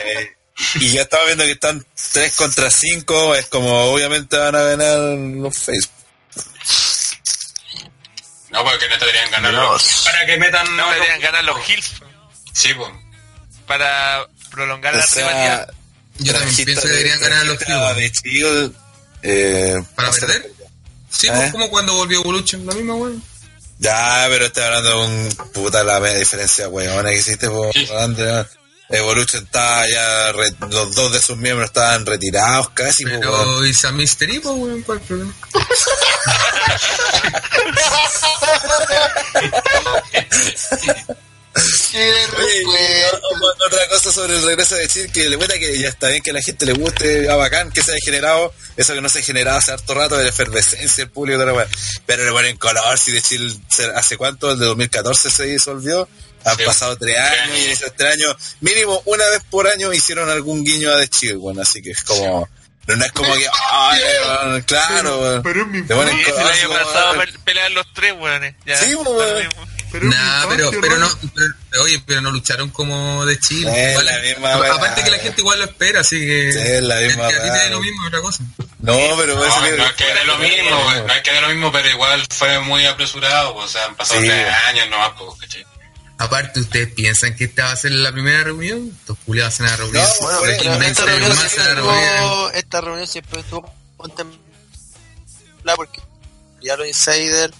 eh, 0.05 0.31
y 0.75 0.91
ya 0.91 1.01
estaba 1.01 1.25
viendo 1.25 1.43
que 1.43 1.51
están 1.51 1.85
3 2.13 2.35
contra 2.37 2.71
5, 2.71 3.35
es 3.35 3.47
como 3.47 3.91
obviamente 3.91 4.37
van 4.37 4.55
a 4.55 4.61
ganar 4.61 4.97
los 4.97 5.57
Facebook. 5.57 5.91
No, 8.63 8.69
porque 8.69 8.89
no 8.89 8.97
te 8.97 9.05
deberían 9.05 9.31
ganar 9.31 9.53
No. 9.53 9.73
los... 9.73 10.03
Para 10.05 10.25
que 10.25 10.37
metan... 10.37 10.75
No 10.77 10.89
deberían 10.91 11.19
ganar 11.21 11.43
los 11.43 11.69
Hills 11.69 11.91
Sí, 12.53 12.73
pues. 12.73 12.89
para 13.67 14.25
prolongar 14.51 14.93
O 14.95 14.97
la 14.97 15.03
sea, 15.05 15.27
rivalidad. 15.27 15.73
Yo 16.19 16.33
también 16.33 16.55
pienso 16.65 16.81
que 16.81 16.87
de- 16.87 16.93
deberían 16.95 17.19
ganar 17.19 17.45
los 17.45 17.57
Chill, 18.11 18.75
Eh, 19.23 19.75
¿Para 19.95 20.11
perder? 20.11 20.51
Sí, 21.09 21.27
¿Eh? 21.27 21.31
pues 21.35 21.51
como 21.51 21.69
cuando 21.69 21.93
volvió 21.93 22.19
Evolution, 22.21 22.65
la 22.65 22.73
misma, 22.73 22.95
weón. 22.95 23.23
Ya, 23.79 24.25
pero 24.29 24.45
estoy 24.47 24.63
hablando 24.63 24.89
de 24.89 25.05
un 25.05 25.35
puta 25.53 25.83
la 25.83 25.99
media 25.99 26.17
diferencia, 26.17 26.67
weón, 26.67 27.05
que 27.05 27.13
hiciste 27.15 27.47
por 27.49 27.71
Andrea. 27.99 28.47
Evolution 28.89 29.43
está 29.43 29.87
ya, 29.89 30.31
re- 30.31 30.53
los 30.69 30.95
dos 30.95 31.11
de 31.11 31.19
sus 31.21 31.35
miembros 31.37 31.67
estaban 31.67 32.05
retirados 32.05 32.69
casi, 32.69 33.03
po. 33.05 33.11
Pero, 33.19 33.65
¿y 33.65 33.73
San 33.73 33.95
Mystery, 33.97 34.39
pues, 34.39 34.55
weón? 34.55 34.81
¿Cuál 34.83 35.01
problema? 35.01 35.33
Oye, 42.37 43.05
otra 43.65 43.87
cosa 43.89 44.11
sobre 44.11 44.35
el 44.37 44.43
regreso 44.45 44.75
de 44.75 44.87
Chill, 44.87 45.11
que 45.11 45.27
le 45.29 45.37
cuenta 45.37 45.57
que 45.57 45.77
ya 45.79 45.87
está 45.89 46.09
bien 46.09 46.21
que 46.21 46.29
a 46.29 46.33
la 46.33 46.41
gente 46.41 46.65
le 46.67 46.73
guste, 46.73 47.29
a 47.31 47.35
bacán 47.35 47.71
que 47.71 47.81
se 47.81 47.91
haya 47.91 47.99
generado, 48.05 48.53
eso 48.75 48.93
que 48.93 49.01
no 49.01 49.09
se 49.09 49.23
generaba 49.23 49.57
hace 49.57 49.71
harto 49.71 49.93
rato 49.95 50.15
de 50.17 50.23
la 50.23 50.29
efervescencia 50.29 51.03
del 51.05 51.09
público, 51.11 51.43
pero 52.05 52.23
le 52.25 52.31
ponen 52.31 52.57
color, 52.57 52.97
si 52.99 53.11
de 53.11 53.21
Chill, 53.21 53.59
se- 53.69 53.87
¿hace 53.95 54.17
cuánto? 54.17 54.51
El 54.51 54.59
de 54.59 54.65
2014 54.67 55.31
se 55.31 55.43
disolvió, 55.45 56.07
han 56.51 56.57
Sí. 56.57 56.63
pasado 56.65 56.97
tres 56.97 57.17
años 57.17 57.57
y 57.59 57.65
en 57.65 57.71
esos 57.71 57.93
tres 57.95 58.13
años, 58.13 58.35
mínimo 58.61 59.01
una 59.05 59.25
vez 59.29 59.41
por 59.49 59.67
año 59.67 59.93
hicieron 59.93 60.29
algún 60.29 60.63
guiño 60.63 60.91
a 60.91 60.97
The 60.97 61.07
Chill, 61.09 61.37
bueno, 61.37 61.61
así 61.61 61.81
que 61.81 61.91
es 61.91 62.03
como, 62.03 62.47
no 62.87 63.05
es 63.05 63.11
como 63.11 63.33
que, 63.35 63.47
ay, 63.71 64.01
weón, 64.25 64.61
claro, 64.61 65.19
weón. 65.19 65.43
Pero 65.43 65.61
es 65.61 65.67
mi 65.67 65.77
Le 65.79 65.83
ponen 65.95 66.15
Sí, 66.15 66.31
el 66.31 66.47
año 66.47 66.69
pasado 66.69 67.13
pe- 67.19 67.39
peleaban 67.43 67.73
los 67.73 67.93
tres, 67.93 68.13
weones. 68.17 68.55
Ya. 68.65 68.77
Sí, 68.77 68.95
weón. 68.95 69.49
Pero 69.89 70.09
es 70.09 70.15
Nah, 70.17 70.45
pero, 70.49 70.65
infancia, 70.65 70.79
pero 70.81 70.97
no, 70.97 71.19
pero- 71.33 71.83
oye, 71.83 72.03
pero 72.05 72.19
no 72.21 72.31
lucharon 72.31 72.69
como 72.71 73.25
de 73.25 73.39
Chile. 73.39 73.71
Es 73.85 73.91
Igual- 73.91 74.05
la 74.05 74.19
misma 74.19 74.49
a- 74.53 74.75
aparte 74.75 75.01
que 75.03 75.11
la 75.11 75.17
gente 75.17 75.39
igual 75.41 75.59
lo 75.59 75.65
espera, 75.65 76.01
así 76.01 76.19
que. 76.19 76.51
Sí, 76.51 76.59
es 76.59 76.81
la 76.83 76.95
misma 76.97 77.29
que 77.29 77.35
a 77.35 77.41
ti 77.43 77.49
te 77.49 77.57
dé 77.57 77.69
lo 77.69 77.79
mismo 77.79 78.01
es 78.01 78.07
otra 78.09 78.21
cosa. 78.21 78.43
No, 78.79 78.93
pero 79.17 79.35
No, 79.35 79.39
parece 79.39 79.71
que- 79.71 79.77
no 79.77 79.85
es 79.85 79.93
que 79.93 80.05
de 80.13 80.23
lo 80.25 80.37
mismo, 80.39 80.93
no 81.07 81.13
es 81.13 81.21
que 81.21 81.31
de 81.31 81.41
lo 81.41 81.47
mismo, 81.47 81.71
pero 81.71 81.89
igual 81.89 82.21
fue 82.37 82.59
muy 82.59 82.85
apresurado, 82.85 83.53
pues, 83.55 83.65
o 83.65 83.69
sea, 83.69 83.85
han 83.85 83.95
pasado 83.95 84.19
Sí. 84.21 84.27
tres 84.27 84.53
años 84.67 84.89
nomás, 84.89 85.11
pues, 85.17 85.29
¿cachai? 85.39 85.65
Aparte, 86.19 86.59
¿ustedes 86.61 86.91
piensan 86.93 87.35
que 87.35 87.43
esta 87.45 87.65
va 87.65 87.71
a 87.71 87.75
ser 87.75 87.91
la 87.91 88.11
primera 88.11 88.43
reunión? 88.43 88.91
Estos 89.01 89.17
culiados 89.25 89.59
van 89.59 89.69
a 89.69 89.75
reunir. 89.77 90.01
No, 90.01 90.01
Bueno, 90.21 90.39
pero 90.41 90.51
esta 90.81 91.05
reunión, 91.05 91.35
más, 91.35 91.51
se 91.51 91.61
estuvo, 91.61 92.51
esta 92.51 92.81
reunión 92.81 93.07
siempre 93.07 93.39
estuvo 93.41 93.73
contemplada 93.97 95.75
porque 95.75 96.01
ya 96.61 96.75
los 96.77 96.87
insiders 96.87 97.53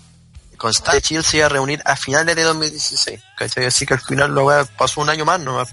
Constante 0.58 1.02
Chill 1.02 1.24
se 1.24 1.38
iba 1.38 1.46
a 1.46 1.50
reunir 1.50 1.82
a 1.86 1.96
finales 1.96 2.36
de 2.36 2.42
2016. 2.42 3.20
¿cachai? 3.38 3.66
Así 3.66 3.86
que 3.86 3.94
al 3.94 4.02
final 4.02 4.34
lo 4.34 4.48
pasó 4.78 5.02
un 5.02 5.10
año 5.10 5.24
más 5.24 5.40
nomás. 5.40 5.70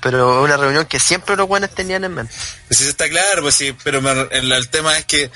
Pero 0.00 0.42
una 0.42 0.56
reunión 0.56 0.86
que 0.86 0.98
siempre 1.00 1.36
los 1.36 1.46
buenos 1.46 1.70
tenían 1.74 2.04
en 2.04 2.14
mente. 2.14 2.32
Pues 2.68 2.78
sí, 2.78 2.88
está 2.88 3.06
claro, 3.08 3.42
pues 3.42 3.56
sí, 3.56 3.76
pero 3.84 4.00
me- 4.00 4.28
el, 4.30 4.50
el 4.50 4.68
tema 4.70 4.96
es 4.96 5.04
que 5.04 5.30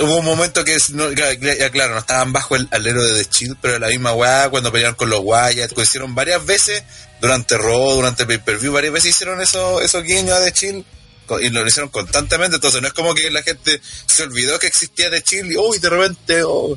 hubo 0.00 0.16
un 0.16 0.24
momento 0.24 0.64
que, 0.64 0.74
es- 0.74 0.90
no, 0.90 1.10
ya, 1.12 1.36
claro, 1.70 1.94
no 1.94 2.00
estaban 2.00 2.32
bajo 2.32 2.54
el 2.56 2.68
alero 2.70 3.02
de 3.02 3.24
The 3.24 3.30
Chill, 3.30 3.56
pero 3.60 3.78
la 3.78 3.88
misma 3.88 4.12
weá, 4.12 4.48
cuando 4.50 4.70
pelearon 4.70 4.94
con 4.96 5.10
los 5.10 5.20
Wyatt, 5.22 5.72
que 5.72 5.82
hicieron 5.82 6.14
varias 6.14 6.44
veces, 6.46 6.82
durante 7.20 7.56
Raw, 7.58 7.94
durante 7.94 8.26
Pay-Per-View, 8.26 8.72
varias 8.72 8.92
veces 8.92 9.10
hicieron 9.10 9.40
eso, 9.40 9.80
esos 9.80 10.02
guiños 10.04 10.32
a 10.36 10.44
The 10.44 10.84
co- 11.26 11.40
y 11.40 11.50
lo 11.50 11.66
hicieron 11.66 11.88
constantemente, 11.90 12.56
entonces 12.56 12.80
no 12.82 12.88
es 12.88 12.94
como 12.94 13.14
que 13.14 13.30
la 13.30 13.42
gente 13.42 13.80
se 14.06 14.22
olvidó 14.24 14.58
que 14.58 14.66
existía 14.68 15.10
The 15.10 15.22
Chill 15.22 15.50
y, 15.52 15.56
uy, 15.56 15.78
de 15.78 15.88
repente, 15.90 16.42
oh, 16.44 16.76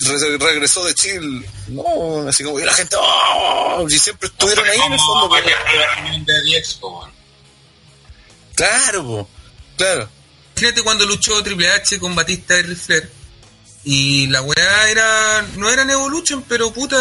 re- 0.00 0.38
regresó 0.38 0.84
The 0.84 0.94
Chill, 0.94 1.46
no, 1.68 2.26
así 2.28 2.42
como, 2.44 2.58
y 2.60 2.64
la 2.64 2.72
gente, 2.74 2.96
oh, 2.98 3.86
y 3.88 3.98
siempre 3.98 4.28
estuvieron 4.28 4.66
ahí 4.68 4.78
en 4.80 4.92
el 4.92 4.98
fondo, 4.98 5.28
Como 5.28 5.34
pero- 5.34 5.44
cualquier 5.56 5.88
reunión 6.04 6.24
de 6.26 6.42
10, 6.42 6.78
bueno. 6.80 7.12
claro, 8.54 9.04
po, 9.04 9.28
claro. 9.76 10.08
Imagínate 10.60 10.82
cuando 10.82 11.06
luchó 11.06 11.42
Triple 11.42 11.70
H 11.70 11.98
con 11.98 12.14
Batista 12.14 12.58
y 12.58 12.62
Ric 12.62 12.76
Flair. 12.78 13.10
Y 13.82 14.26
la 14.26 14.42
weá 14.42 14.90
era. 14.90 15.42
No 15.56 15.70
era 15.70 15.90
Evolution, 15.90 16.44
pero 16.46 16.70
puta. 16.70 16.98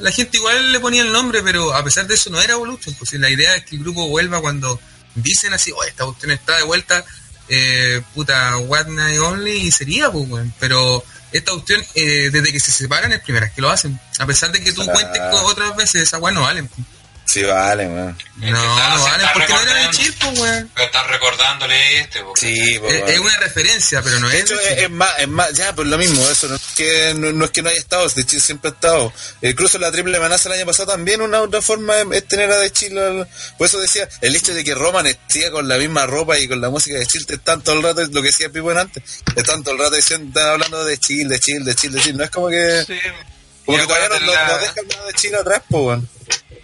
La 0.00 0.10
gente 0.10 0.38
igual 0.38 0.72
le 0.72 0.80
ponía 0.80 1.02
el 1.02 1.12
nombre, 1.12 1.40
pero 1.40 1.72
a 1.72 1.84
pesar 1.84 2.08
de 2.08 2.14
eso 2.14 2.30
no 2.30 2.40
era 2.40 2.54
Evolution. 2.54 2.92
Pues 2.96 3.10
si 3.10 3.18
la 3.18 3.30
idea 3.30 3.54
es 3.54 3.64
que 3.64 3.76
el 3.76 3.82
grupo 3.82 4.08
vuelva 4.08 4.40
cuando 4.40 4.80
dicen 5.14 5.54
así, 5.54 5.70
oh, 5.70 5.84
esta 5.84 6.04
cuestión 6.04 6.32
está 6.32 6.56
de 6.56 6.64
vuelta, 6.64 7.04
eh, 7.48 8.02
puta, 8.12 8.56
What 8.58 8.86
Night 8.88 9.20
Only, 9.20 9.52
y 9.52 9.70
sería, 9.70 10.10
pues, 10.10 10.28
weón. 10.28 10.52
Pero 10.58 11.04
esta 11.30 11.52
cuestión, 11.52 11.84
eh, 11.94 12.30
desde 12.32 12.52
que 12.52 12.58
se 12.58 12.72
separan, 12.72 13.12
es 13.12 13.20
primera 13.20 13.46
vez 13.46 13.54
que 13.54 13.60
lo 13.62 13.70
hacen. 13.70 14.00
A 14.18 14.26
pesar 14.26 14.50
de 14.50 14.60
que 14.60 14.72
tú 14.72 14.82
Ah. 14.82 14.92
cuentes 14.92 15.22
con 15.30 15.44
otras 15.44 15.76
veces, 15.76 16.02
esas 16.02 16.20
weas 16.20 16.34
no 16.34 16.42
valen. 16.42 16.66
pues. 16.66 16.88
Sí, 17.30 17.42
vale, 17.44 17.86
man. 17.88 18.18
No, 18.38 18.48
está 18.58 19.32
porque 19.34 19.52
no 19.52 19.60
eran 19.60 19.90
de 19.92 20.12
pues, 20.18 20.38
weón. 20.40 20.70
Pero 20.74 20.86
estás 20.86 21.06
recordándole 21.06 22.00
este, 22.00 22.22
pues. 22.24 22.40
Sí, 22.40 22.78
po, 22.80 22.88
Es, 22.88 22.92
weón. 22.94 23.08
es 23.08 23.18
una 23.20 23.36
referencia, 23.38 24.02
pero 24.02 24.18
no 24.18 24.28
De 24.28 24.36
es. 24.38 24.42
hecho, 24.44 24.56
de 24.56 24.72
es, 24.72 24.78
es 24.82 24.90
más, 24.90 25.10
es 25.18 25.28
más, 25.28 25.52
ya, 25.52 25.72
pues 25.74 25.86
lo 25.86 25.96
mismo, 25.98 26.28
eso 26.28 26.48
no 26.48 26.56
es 26.56 26.62
que 26.74 27.14
no, 27.16 27.32
no 27.32 27.44
es 27.44 27.50
que 27.52 27.62
no 27.62 27.68
haya 27.68 27.78
estado, 27.78 28.08
de 28.08 28.24
Chile 28.26 28.40
siempre 28.42 28.70
ha 28.70 28.74
estado. 28.74 29.12
Incluso 29.42 29.78
la 29.78 29.92
triple 29.92 30.16
amenaza 30.16 30.48
el 30.48 30.56
año 30.56 30.66
pasado 30.66 30.90
también 30.92 31.20
una 31.22 31.40
otra 31.42 31.62
forma 31.62 31.96
es, 31.98 32.06
es 32.12 32.26
tener 32.26 32.50
a 32.50 32.58
de 32.58 32.72
Chile. 32.72 33.26
Por 33.56 33.66
eso 33.66 33.78
decía, 33.78 34.08
el 34.22 34.34
hecho 34.34 34.52
de 34.52 34.64
que 34.64 34.74
Roman 34.74 35.06
esté 35.06 35.50
con 35.52 35.68
la 35.68 35.76
misma 35.76 36.06
ropa 36.06 36.36
y 36.38 36.48
con 36.48 36.60
la 36.60 36.68
música 36.70 36.98
de 36.98 37.06
Chile, 37.06 37.26
están 37.28 37.62
todo 37.62 37.76
el 37.76 37.82
rato, 37.84 38.00
lo 38.02 38.22
que 38.22 38.28
decía 38.28 38.48
Pipo 38.48 38.72
en 38.72 38.78
antes, 38.78 39.02
están 39.36 39.62
todo 39.62 39.74
el 39.74 39.80
rato 39.80 39.94
diciendo, 39.94 40.26
están 40.28 40.52
hablando 40.54 40.84
de 40.84 40.98
Chile, 40.98 41.34
de 41.34 41.38
Chile, 41.40 41.60
de 41.64 41.74
Chile, 41.76 41.96
de 41.98 42.02
Chile. 42.02 42.14
No 42.18 42.24
es 42.24 42.30
como 42.30 42.48
que, 42.48 42.84
Sí. 42.86 42.98
como 43.64 43.78
Y 43.78 43.80
que 43.82 43.86
todavía 43.86 44.08
no, 44.18 44.32
la- 44.32 44.46
no 44.48 44.58
dejan 44.58 44.88
nada 44.88 45.06
de 45.06 45.12
Chile 45.12 45.36
atrás, 45.36 45.62
pues, 45.68 45.82
weón. 45.84 46.08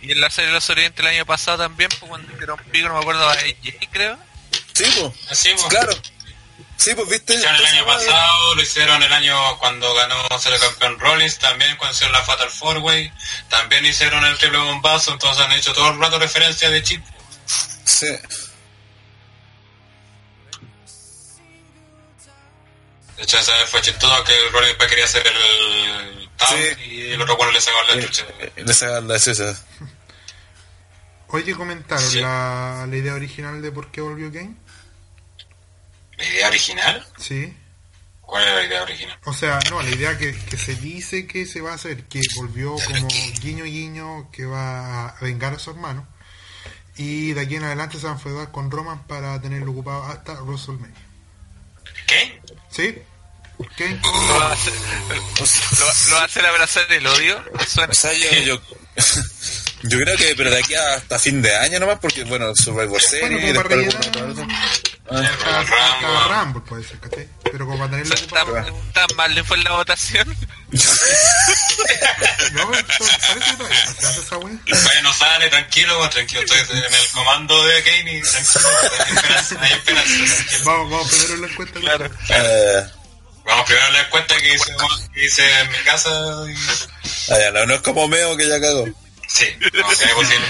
Y 0.06 0.12
en 0.12 0.20
la 0.20 0.30
serie 0.30 0.48
de 0.48 0.54
los 0.54 0.70
Orientes 0.70 1.00
el 1.04 1.10
año 1.10 1.26
pasado 1.26 1.58
también, 1.58 1.90
pues 1.98 2.08
cuando 2.08 2.32
hicieron 2.32 2.58
pico, 2.70 2.88
no 2.88 2.94
me 2.94 3.00
acuerdo, 3.00 3.28
a 3.28 3.32
AJ, 3.32 3.88
creo. 3.90 4.16
Sí, 4.72 4.84
pues, 5.00 5.12
Así, 5.30 5.50
pues. 5.54 5.64
claro. 5.66 5.92
Sí, 6.76 6.94
pues, 6.94 7.08
viste. 7.08 7.32
Lo 7.34 7.38
hicieron 7.40 7.56
el 7.60 7.66
año 7.66 7.86
pasado, 7.86 8.54
lo 8.54 8.62
hicieron 8.62 9.02
el 9.02 9.12
año 9.12 9.58
cuando 9.58 9.92
ganó 9.94 10.38
ser 10.38 10.52
el 10.52 10.60
campeón 10.60 10.98
Rollins, 11.00 11.38
también 11.38 11.76
cuando 11.76 11.94
hicieron 11.94 12.12
la 12.12 12.22
Fatal 12.22 12.50
Four 12.50 12.78
Way, 12.78 13.12
también 13.48 13.84
hicieron 13.86 14.24
el 14.24 14.36
triple 14.38 14.58
bombazo, 14.58 15.12
entonces 15.12 15.44
han 15.44 15.52
hecho 15.52 15.72
todo 15.72 15.90
el 15.90 15.98
rato 16.00 16.18
referencia 16.18 16.70
de 16.70 16.82
chip. 16.82 17.02
Sí. 17.84 18.06
De 23.16 23.22
hecho, 23.22 23.38
esa 23.38 23.56
vez 23.56 23.70
fue 23.70 23.80
chistoso 23.80 24.24
que 24.24 24.32
el 24.36 24.52
Rollins 24.52 24.68
después 24.72 24.88
quería 24.90 25.04
hacer 25.06 25.26
el 25.26 26.28
Sí. 26.48 26.54
y 26.90 27.12
el 27.12 27.22
otro 27.22 27.34
bueno 27.38 27.50
le 27.52 27.60
sacó 27.62 27.78
la 27.88 28.02
chucha. 28.02 28.24
Eh, 28.38 28.52
Le 28.56 28.74
sacan 28.74 29.08
la 29.08 29.18
chucha. 29.18 29.56
Oye, 31.28 31.54
comentaron 31.54 32.08
Sí. 32.10 32.20
la, 32.20 32.86
la 32.88 32.96
idea 32.96 33.14
original 33.14 33.60
de 33.60 33.72
por 33.72 33.90
qué 33.90 34.00
volvió 34.00 34.32
Kane. 34.32 34.54
¿La 36.16 36.24
idea 36.24 36.48
original? 36.48 37.06
Sí. 37.18 37.56
¿Cuál 38.20 38.42
era 38.42 38.54
la 38.56 38.64
idea 38.64 38.82
original? 38.82 39.18
O 39.24 39.32
sea, 39.32 39.58
no, 39.70 39.82
la 39.82 39.90
idea 39.90 40.16
que, 40.18 40.34
que 40.34 40.56
se 40.56 40.74
dice 40.76 41.26
que 41.26 41.46
se 41.46 41.60
va 41.60 41.72
a 41.72 41.74
hacer, 41.74 42.04
que 42.04 42.20
volvió 42.36 42.74
como 42.76 43.06
guiño 43.40 43.64
guiño, 43.64 44.30
que 44.32 44.46
va 44.46 45.08
a 45.10 45.20
vengar 45.20 45.54
a 45.54 45.58
su 45.58 45.70
hermano. 45.70 46.06
Y 46.96 47.32
de 47.32 47.40
aquí 47.42 47.56
en 47.56 47.64
adelante 47.64 47.98
se 47.98 48.04
va 48.06 48.12
a 48.12 48.14
enfrentar 48.14 48.50
con 48.50 48.70
Roman 48.70 49.06
para 49.06 49.40
tenerlo 49.40 49.70
ocupado 49.72 50.04
hasta 50.04 50.40
WrestleMania. 50.42 50.96
¿Qué? 52.06 52.40
¿Sí? 52.70 52.98
Kane. 53.76 54.00
Lo 54.02 54.42
hacer, 54.48 54.72
lo, 56.10 56.18
hacer 56.18 56.46
abrazar 56.46 56.90
el 56.92 57.06
odio. 57.06 57.42
Suena. 57.66 57.90
O 57.90 57.94
sea, 57.94 58.12
yo, 58.12 58.30
yo, 58.42 58.60
yo 59.88 59.98
creo 59.98 60.16
que, 60.16 60.34
pero 60.36 60.50
de 60.50 60.58
aquí 60.58 60.74
hasta 60.74 61.18
fin 61.18 61.40
de 61.42 61.54
año 61.56 61.78
nomás, 61.80 61.98
porque, 62.00 62.24
bueno, 62.24 62.54
Survivor 62.54 63.00
Series, 63.00 63.30
Bueno, 63.30 63.40
como 63.40 63.62
para 63.62 63.76
después 63.76 64.06
rellenar- 64.06 64.24
alguna- 64.24 64.70
El 65.08 65.16
Hasta, 65.24 65.60
hasta 65.60 65.76
Rambo. 66.26 66.34
Rumble 66.34 66.60
puede 66.68 66.84
ser, 66.84 66.98
¿cachai? 66.98 67.28
Pero 67.44 67.64
como 67.66 67.78
para 67.78 67.90
tenerlo 67.92 68.14
Tan, 68.16 68.42
ocupado. 68.48 68.82
tan 68.92 69.06
mal 69.16 69.34
le 69.34 69.44
fue 69.44 69.56
la 69.58 69.70
votación. 69.72 70.36
No, 72.52 72.72
esto 72.74 73.04
parece 73.28 73.50
que 73.50 73.56
todavía 73.56 73.86
se 73.98 74.06
hace 74.06 74.20
esa 74.20 74.38
wea. 74.38 74.54
Oye, 74.66 75.02
no 75.02 75.12
sale, 75.12 75.48
tranquilo, 75.48 75.96
pues, 75.98 76.10
tranquilo, 76.10 76.40
estoy 76.42 76.78
en 76.78 76.94
el 76.94 77.06
comando 77.12 77.64
de 77.66 77.82
Kane 77.82 78.18
y 78.18 78.22
tranquilo, 78.22 78.68
hay 78.92 79.14
esperanza, 79.16 79.56
hay 79.60 79.72
esperanza. 79.72 80.44
Vamos, 80.64 80.90
vamos 80.90 81.08
primero 81.08 81.34
en 81.34 81.40
la 81.42 81.46
encuesta. 81.48 81.80
Claro. 81.80 82.10
Eh, 82.30 82.86
Vamos 83.44 83.64
primero 83.66 83.86
a 83.86 83.90
la 83.90 84.10
cuenta 84.10 84.36
que 84.38 84.54
hice, 84.54 84.74
que 85.14 85.24
hice 85.24 85.60
en 85.60 85.70
mi 85.70 85.78
casa 85.84 86.10
y... 86.48 87.32
ah, 87.32 87.38
ya, 87.38 87.50
no, 87.52 87.64
no 87.66 87.74
es 87.74 87.80
como 87.80 88.08
Meo 88.08 88.36
que 88.36 88.48
ya 88.48 88.60
cagó. 88.60 88.86
Sí, 89.36 89.44
no, 89.60 89.90
es 89.90 90.12
posible. 90.14 90.46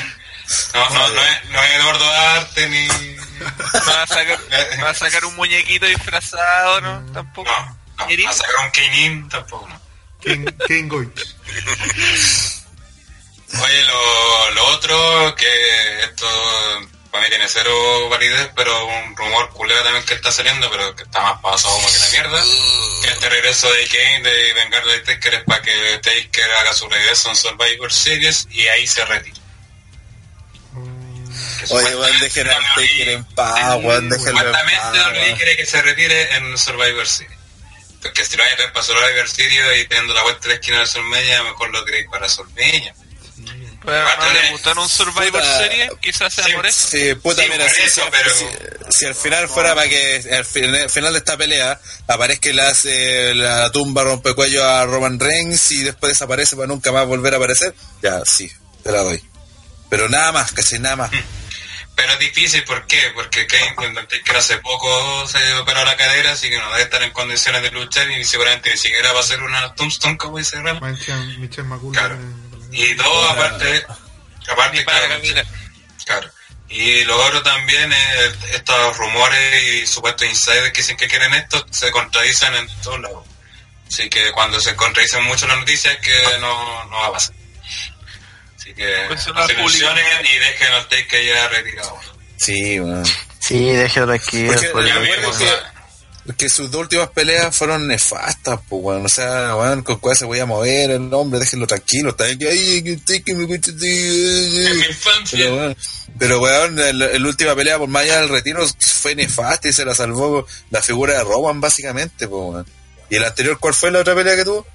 No, 0.74 0.90
no, 0.90 1.08
no 1.08 1.22
es, 1.22 1.44
no 1.50 1.60
es 1.60 1.70
Eduardo 1.72 2.08
Arte 2.08 2.68
ni... 2.68 2.86
Va 2.86 4.02
a 4.02 4.06
sacar, 4.06 4.38
va 4.80 4.90
a 4.90 4.94
sacar 4.94 5.24
un 5.24 5.34
muñequito 5.34 5.86
disfrazado, 5.86 6.80
¿no? 6.82 7.12
Tampoco. 7.12 7.50
No, 7.50 7.78
no, 7.98 8.08
¿Erin? 8.08 8.28
a 8.28 8.32
sacar 8.32 8.54
un 8.64 8.70
Kainin 8.70 9.28
tampoco, 9.28 9.68
no. 9.68 9.80
Kane 10.22 10.88
Goich. 10.88 11.36
Oye, 13.60 13.84
lo, 13.84 14.50
lo 14.52 14.66
otro, 14.68 15.34
que 15.34 16.00
esto 16.04 16.26
para 17.16 17.28
mí 17.28 17.30
tiene 17.30 17.48
cero 17.48 18.08
validez, 18.10 18.50
pero 18.54 18.86
un 18.86 19.16
rumor 19.16 19.48
culero 19.50 19.82
también 19.82 20.04
que 20.04 20.14
está 20.14 20.30
saliendo, 20.30 20.70
pero 20.70 20.94
que 20.94 21.04
está 21.04 21.22
más 21.22 21.40
pasado 21.40 21.74
como 21.74 21.88
que 21.88 21.98
la 21.98 22.08
mierda, 22.08 22.44
que 23.02 23.08
este 23.08 23.28
regreso 23.30 23.72
de 23.72 23.86
Kane, 23.86 24.20
de 24.20 24.52
vengar 24.52 24.84
de 24.84 24.98
Taker, 25.00 25.34
es 25.34 25.44
para 25.44 25.62
que 25.62 25.98
Taker 26.02 26.52
haga 26.60 26.74
su 26.74 26.86
regreso 26.88 27.30
en 27.30 27.36
Survivor 27.36 27.90
Series 27.90 28.46
y 28.50 28.66
ahí 28.66 28.86
se 28.86 29.04
retire. 29.06 29.40
Que 31.58 31.74
Oye, 31.74 31.96
weón, 31.96 32.18
dejen 32.20 32.48
al 32.48 32.64
Taker 32.74 33.08
en 33.08 33.24
paz, 33.24 33.76
weón, 33.82 34.10
déjenlo 34.10 34.40
en 34.42 34.52
paz. 34.52 34.62
Supuestamente 34.62 34.98
WWE 34.98 35.22
weón. 35.22 35.36
quiere 35.36 35.56
que 35.56 35.66
se 35.66 35.82
retire 35.82 36.36
en 36.36 36.58
Survivor 36.58 37.06
City. 37.06 37.34
Porque 38.02 38.24
si 38.26 38.36
lo 38.36 38.44
hay 38.44 38.50
para 38.72 38.84
Survivor 38.84 39.28
City 39.28 39.56
y 39.80 39.86
teniendo 39.86 40.12
la 40.12 40.22
vuelta 40.22 40.42
de 40.42 40.48
la 40.48 40.54
esquina 40.56 40.80
de 40.80 40.86
Solmeña, 40.86 41.42
mejor 41.44 41.70
lo 41.70 41.82
queréis 41.86 42.08
para 42.10 42.28
Solmeña. 42.28 42.94
Pero 43.86 44.04
no 44.18 44.32
le 44.32 44.50
gustó 44.50 44.72
en 44.72 44.78
un 44.78 44.88
Survivor 44.88 45.40
Puta. 45.40 45.58
Series, 45.58 45.90
quizás 46.00 46.34
sea 46.34 46.44
Sí, 46.44 46.52
por 46.52 46.66
eso. 46.66 46.88
Sí, 46.88 47.14
puta, 47.14 47.42
Sí, 47.42 47.48
mira, 47.50 47.64
por 47.64 47.74
si, 47.74 47.82
eso, 47.82 48.02
si- 48.04 48.10
pero- 48.10 48.34
si- 48.34 48.98
si 48.98 49.06
al 49.06 49.14
final 49.14 49.48
fuera 49.48 49.74
para 49.74 49.88
que 49.88 50.16
al 50.36 50.44
fin- 50.44 50.74
al 50.74 50.90
final 50.90 51.12
de 51.12 51.18
esta 51.20 51.36
pelea 51.36 51.80
aparezca 52.08 52.48
y 52.50 52.52
le 52.52 52.62
hace 52.62 53.34
la 53.34 53.70
tumba 53.72 54.04
rompecuello 54.04 54.64
a 54.68 54.84
Roman 54.84 55.18
Reigns 55.18 55.70
y 55.70 55.82
después 55.84 56.12
desaparece 56.12 56.56
para 56.56 56.68
nunca 56.68 56.92
más 56.92 57.06
volver 57.06 57.32
a 57.34 57.36
aparecer, 57.38 57.74
ya, 58.02 58.20
sí, 58.26 58.50
te 58.82 58.92
la 58.92 58.98
doy. 59.02 59.22
Pero 59.88 60.08
nada 60.08 60.32
más, 60.32 60.52
casi 60.52 60.78
nada 60.78 60.96
más. 60.96 61.10
Pero 61.94 62.12
es 62.12 62.18
difícil, 62.18 62.62
¿por 62.64 62.86
qué? 62.86 63.00
Porque 63.14 63.46
Kane 63.46 63.88
Undertaker 63.88 64.36
hace 64.36 64.58
poco 64.58 65.26
se 65.26 65.54
operó 65.54 65.82
la 65.86 65.96
cadera, 65.96 66.32
así 66.32 66.50
que 66.50 66.58
no 66.58 66.68
debe 66.72 66.82
estar 66.82 67.02
en 67.02 67.10
condiciones 67.12 67.62
de 67.62 67.70
luchar 67.70 68.10
y 68.10 68.22
seguramente 68.22 68.70
ni 68.70 68.76
siquiera 68.76 69.12
va 69.14 69.20
a 69.20 69.22
ser 69.22 69.42
una 69.42 69.74
tombstone, 69.74 70.18
como 70.18 70.36
dice. 70.36 70.58
Claro. 71.98 72.18
Y 72.72 72.94
dos, 72.94 73.30
aparte, 73.30 73.86
aparte, 74.50 74.84
claro. 76.04 76.30
Y 76.68 77.04
lo 77.04 77.16
otro 77.24 77.42
también 77.42 77.92
es 77.92 78.54
estos 78.54 78.96
rumores 78.96 79.62
y 79.62 79.86
supuestos 79.86 80.26
insiders 80.26 80.72
que 80.72 80.80
dicen 80.80 80.96
que 80.96 81.06
quieren 81.06 81.32
esto 81.34 81.64
se 81.70 81.90
contradicen 81.90 82.54
en 82.54 82.66
todos 82.82 83.00
lados. 83.00 83.26
Así 83.88 84.10
que 84.10 84.32
cuando 84.32 84.60
se 84.60 84.74
contradicen 84.74 85.22
mucho 85.24 85.46
las 85.46 85.58
noticias 85.58 85.94
es 85.94 86.00
que 86.00 86.38
no, 86.40 86.84
no 86.86 86.96
va 86.98 87.06
a 87.06 87.12
pasar. 87.12 87.34
Así 88.58 88.74
que 88.74 89.04
Pues 89.08 89.26
no 89.28 89.46
y 89.46 90.38
dejen 90.38 90.72
al 90.72 90.88
Taker 90.88 91.24
ya 91.24 91.48
retirado. 91.48 92.00
Sí, 92.36 92.80
weón. 92.80 93.06
Sí, 93.38 93.70
déjelo 93.70 94.06
tranquilo. 94.06 94.52
Porque 94.52 95.48
que 96.34 96.48
sus 96.48 96.70
dos 96.70 96.82
últimas 96.82 97.08
peleas 97.10 97.54
fueron 97.54 97.86
nefastas, 97.86 98.58
pues, 98.68 98.82
weón. 98.82 99.04
O 99.04 99.08
sea, 99.08 99.54
weón, 99.56 99.82
con 99.82 99.96
cuál 99.98 100.16
se 100.16 100.24
voy 100.24 100.40
a 100.40 100.46
mover 100.46 100.90
el 100.90 101.12
hombre, 101.14 101.38
déjenlo 101.38 101.66
tranquilo. 101.66 102.10
Está 102.10 102.24
que, 102.36 102.48
ay, 102.48 102.82
que 102.82 102.96
Taker 102.96 103.36
me 103.36 103.46
mi 103.46 103.58
Pero, 106.18 106.40
weón, 106.40 106.76
pero, 106.76 107.06
el 107.10 107.26
última 107.26 107.54
pelea 107.54 107.78
por 107.78 107.88
más 107.88 108.02
allá 108.02 108.20
del 108.20 108.30
retiro 108.30 108.66
fue 108.80 109.14
nefasta 109.14 109.68
y 109.68 109.72
se 109.72 109.84
la 109.84 109.94
salvó 109.94 110.46
la 110.70 110.82
figura 110.82 111.14
de 111.14 111.24
Roman, 111.24 111.60
básicamente, 111.60 112.26
pues, 112.26 112.42
weón. 112.42 112.66
¿Y 113.08 113.16
el 113.16 113.24
anterior 113.24 113.58
cuál 113.60 113.74
fue 113.74 113.90
la 113.90 114.00
otra 114.00 114.14
pelea 114.14 114.34
que 114.36 114.44
tuvo? 114.44 114.66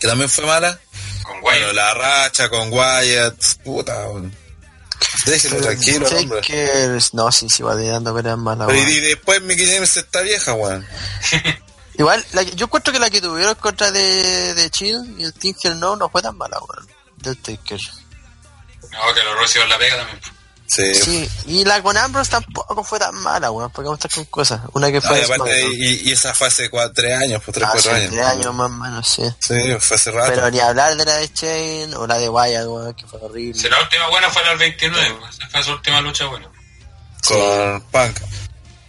Que 0.00 0.06
también 0.06 0.30
fue 0.30 0.46
mala. 0.46 0.78
Con 1.22 1.36
Wyatt. 1.36 1.42
Bueno, 1.42 1.72
la 1.72 1.94
racha 1.94 2.48
con 2.48 2.72
Wyatt, 2.72 3.36
puta, 3.62 4.08
weón. 4.08 4.45
Déjenlo 5.26 5.60
tranquilo, 5.60 6.06
hombre. 6.08 6.40
que- 6.40 6.98
No, 7.12 7.30
sí, 7.32 7.48
sí, 7.48 7.62
va 7.62 7.74
dando 7.74 8.14
peleas 8.14 8.38
malas. 8.38 8.66
Pero 8.68 8.78
y, 8.78 8.82
weón. 8.82 8.92
y 8.94 9.00
después 9.00 9.42
Mickey 9.42 9.66
James 9.66 9.96
está 9.96 10.20
vieja, 10.22 10.52
weón. 10.54 10.86
Igual, 11.98 12.24
la 12.32 12.42
yo 12.42 12.66
encuentro 12.66 12.92
que 12.92 12.98
la 12.98 13.08
que 13.10 13.20
tuvieron 13.22 13.54
contra 13.54 13.90
de, 13.90 14.52
de 14.54 14.70
Chill 14.70 15.14
y 15.18 15.24
el 15.24 15.34
Hell 15.62 15.80
no, 15.80 15.96
no 15.96 16.08
fue 16.10 16.20
tan 16.22 16.36
mala, 16.36 16.58
weón. 16.60 16.86
Del 17.16 17.36
Taker. 17.38 17.80
No, 18.92 19.14
que 19.14 19.22
los 19.24 19.34
Rossi 19.38 19.58
la 19.68 19.78
pega 19.78 19.96
también. 19.96 20.20
Sí. 20.68 20.94
Sí, 20.94 21.30
y 21.46 21.64
la 21.64 21.82
con 21.82 21.96
Ambrose 21.96 22.30
tampoco 22.30 22.82
fue 22.82 22.98
tan 22.98 23.14
mala, 23.14 23.50
weón, 23.50 23.70
porque 23.70 23.86
vamos 23.86 23.98
a 24.04 24.06
estar 24.08 24.10
con 24.18 24.24
cosas. 24.30 24.60
Una 24.72 24.88
que 24.88 24.94
No, 25.00 25.02
fue 25.02 25.20
y, 25.20 25.22
aparte, 25.24 25.44
SmackDown. 25.60 25.72
y, 25.74 25.86
y 26.08 26.12
esa 26.12 26.34
fue 26.34 26.48
hace 26.48 26.70
cua- 26.70 26.90
tres 26.94 27.14
años, 27.16 27.40
pues 27.44 27.54
tres, 27.54 27.68
cuatro 27.70 27.90
Hace 27.92 28.00
años. 28.00 28.10
tres 28.12 28.26
años 28.26 28.54
más 28.54 28.66
o 28.66 28.74
menos, 28.74 29.08
sí. 29.08 29.22
Sí, 29.38 29.76
fue 29.80 29.96
hace 29.96 30.10
rato. 30.10 30.32
Pero 30.34 30.50
ni 30.50 30.58
hablar 30.60 30.96
de 30.96 31.04
la 31.04 31.14
de 31.16 31.32
Chain 31.32 31.94
o 31.94 32.06
la 32.06 32.18
de 32.18 32.28
Wyatt, 32.28 32.66
weón, 32.66 32.94
que 32.94 33.06
fue 33.06 33.20
horrible. 33.20 33.60
Si 33.60 33.68
la 33.68 33.80
última 33.80 34.08
buena 34.08 34.28
fue 34.30 34.42
la 34.42 34.48
del 34.50 34.58
29, 34.58 35.16
pues, 35.20 35.34
esa 35.38 35.48
fue 35.48 35.62
su 35.62 35.72
última 35.72 36.00
lucha 36.00 36.26
buena. 36.26 36.50
Con 37.26 37.80
Punk. 37.90 38.20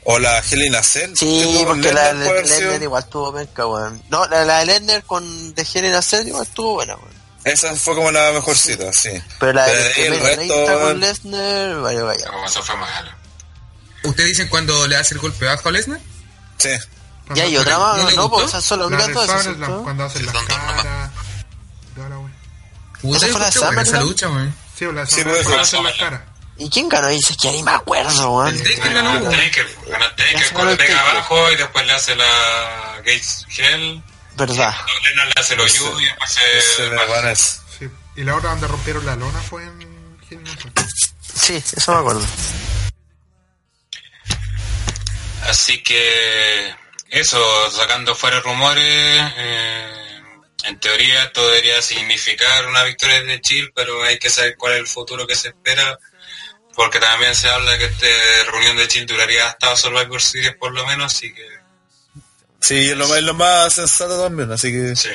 O 0.10 0.20
la 0.20 0.40
Helena 0.40 0.82
Cell. 0.84 1.14
Sí, 1.18 1.64
porque 1.68 1.92
la 1.92 2.14
de 2.14 2.44
Lenner 2.44 2.82
igual 2.82 3.06
tuvo 3.10 3.34
penca, 3.34 3.68
weón. 3.68 4.02
No, 4.10 4.26
la, 4.28 4.46
la 4.46 4.60
de 4.60 4.66
Lenner 4.68 5.04
con 5.04 5.54
de 5.54 5.68
Helen 5.74 5.94
Hacer 5.94 6.26
igual 6.28 6.44
estuvo 6.44 6.76
buena, 6.76 6.96
weón. 6.96 7.17
Esa 7.48 7.76
fue 7.76 7.96
como 7.96 8.12
la 8.12 8.32
mejorcita, 8.32 8.92
sí. 8.94 9.10
Pero 9.40 9.54
la 9.54 9.66
Pero 9.66 9.78
de 9.78 9.84
de 9.84 9.94
ahí 9.94 10.04
el 10.06 10.20
resto, 10.20 10.54
30 10.54 10.80
con. 10.80 11.00
Lesnar, 11.00 11.76
vaya, 11.82 12.04
vaya. 12.04 12.28
Como 12.28 12.46
eso 12.46 12.64
fue 12.64 12.76
mala. 12.78 13.18
¿Ustedes 14.04 14.30
dicen 14.30 14.48
cuando 14.48 14.88
le 14.88 14.96
hace 14.96 15.16
el 15.16 15.20
golpe 15.20 15.46
bajo 15.46 15.70
a 15.70 15.72
Lesnar? 15.72 16.00
Sí. 16.58 16.70
Y 17.36 17.40
hay 17.40 17.58
otra 17.58 17.78
más, 17.78 17.98
¿No 17.98 18.12
no, 18.12 18.30
pues 18.30 18.48
esas 18.48 18.64
son 18.64 18.80
las 18.80 18.90
La 18.90 19.06
únicas 19.06 19.46
de 19.46 19.56
dos, 19.56 19.84
cuando 19.84 20.06
hacen 20.06 20.26
las 20.26 20.36
caras. 20.44 21.12
Esa 23.04 23.28
fue 23.28 23.40
la 23.40 23.52
Summer, 23.52 23.80
esa 23.80 24.00
¿no? 24.00 24.06
lucha, 24.06 24.30
weón. 24.30 24.56
Sí, 24.78 24.86
la 24.94 25.06
Sí, 25.06 25.16
sí, 25.16 25.24
pues, 25.24 25.44
cuando 25.44 25.62
hacen 25.62 25.84
las 25.84 25.98
caras. 25.98 26.22
¿Y 26.60 26.70
quién 26.70 26.90
ganó? 26.90 27.08
Dice 27.10 27.36
que 27.40 27.48
ya 27.48 27.52
ni 27.52 27.64
me 27.64 27.72
acuerdo, 27.72 28.32
weón. 28.32 28.56
El 28.56 28.64
Taker 28.64 28.94
ganó, 28.94 29.12
weón. 29.20 29.32
Taker, 29.32 29.78
gana 29.90 30.06
Ya 30.06 30.16
Taker 30.16 30.54
cuando 30.54 30.58
ganó 30.58 30.72
el 30.72 30.78
pega 30.78 31.12
abajo 31.12 31.52
y 31.52 31.56
después 31.56 31.86
le 31.86 31.94
hace 31.94 32.16
la 32.16 32.96
Gates 32.98 33.46
Hell. 33.58 34.04
Verdad. 34.38 34.76
Ese- 35.36 35.56
Yu 37.80 37.86
y 38.16 38.24
la 38.24 38.36
otra 38.36 38.52
donde 38.52 38.68
rompieron 38.68 39.06
la 39.06 39.16
lona 39.16 39.40
fue 39.42 39.64
en. 39.64 40.18
Sí, 41.36 41.56
eso 41.76 41.94
me 41.94 42.00
acuerdo. 42.00 42.26
Así 45.44 45.82
que 45.82 46.76
eso, 47.10 47.72
sacando 47.72 48.16
fuera 48.16 48.40
rumores, 48.42 48.84
eh, 49.38 50.22
en 50.66 50.80
teoría 50.80 51.24
esto 51.24 51.46
debería 51.48 51.82
significar 51.82 52.66
una 52.68 52.84
victoria 52.84 53.22
de 53.22 53.40
Chile, 53.42 53.70
pero 53.74 54.04
hay 54.04 54.20
que 54.20 54.30
saber 54.30 54.56
cuál 54.58 54.74
es 54.74 54.80
el 54.80 54.88
futuro 54.88 55.26
que 55.26 55.36
se 55.36 55.50
espera, 55.50 55.98
porque 56.76 57.00
también 57.00 57.34
se 57.36 57.50
habla 57.50 57.78
que 57.78 57.86
esta 57.86 58.08
reunión 58.52 58.76
de 58.76 58.88
Chile 58.88 59.06
duraría 59.06 59.48
hasta 59.48 59.76
Survivor 59.78 60.22
Series 60.22 60.56
por 60.58 60.74
lo 60.74 60.86
menos, 60.86 61.14
así 61.16 61.34
que 61.34 61.48
Sí, 62.68 62.90
es 62.90 62.98
lo, 62.98 63.08
más- 63.08 63.18
es 63.18 63.24
lo 63.24 63.34
más 63.34 63.74
sensato 63.74 64.22
también, 64.22 64.52
así 64.52 64.72
que... 64.72 64.96
sí. 64.96 65.10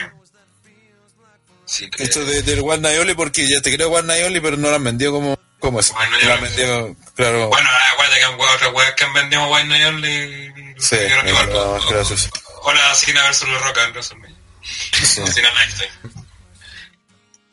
Así 1.66 1.90
que, 1.90 2.02
Esto 2.02 2.24
de, 2.24 2.42
del 2.42 2.60
One 2.60 2.78
Night 2.78 2.98
Only, 3.00 3.14
porque 3.14 3.46
ya 3.48 3.60
te 3.60 3.74
creo 3.74 3.90
One 3.90 4.06
Night 4.06 4.24
Only, 4.26 4.40
pero 4.40 4.56
no 4.56 4.70
lo 4.70 4.76
han 4.76 4.84
vendido 4.84 5.12
como, 5.12 5.38
como 5.58 5.80
eso. 5.80 5.94
Lo 6.24 6.32
han 6.32 6.40
vendido, 6.40 6.96
claro. 7.14 7.48
bueno, 7.48 7.68
acuérdate 7.92 8.20
que 8.20 8.26
hay 8.26 8.34
otras 8.54 8.72
weas 8.72 8.92
que 8.94 9.04
han 9.04 9.12
vendido 9.12 9.46
Night 9.64 9.86
Only 9.86 10.52
sí, 10.78 10.96
pues, 10.96 11.86
gracias. 11.90 12.30
Hola, 12.62 12.94
Cina 12.94 13.22
versus 13.24 13.48
La 13.48 13.58
Roca 13.58 13.84
en. 13.84 14.36
Sí. 14.62 15.20
Lifestyle. 15.24 15.90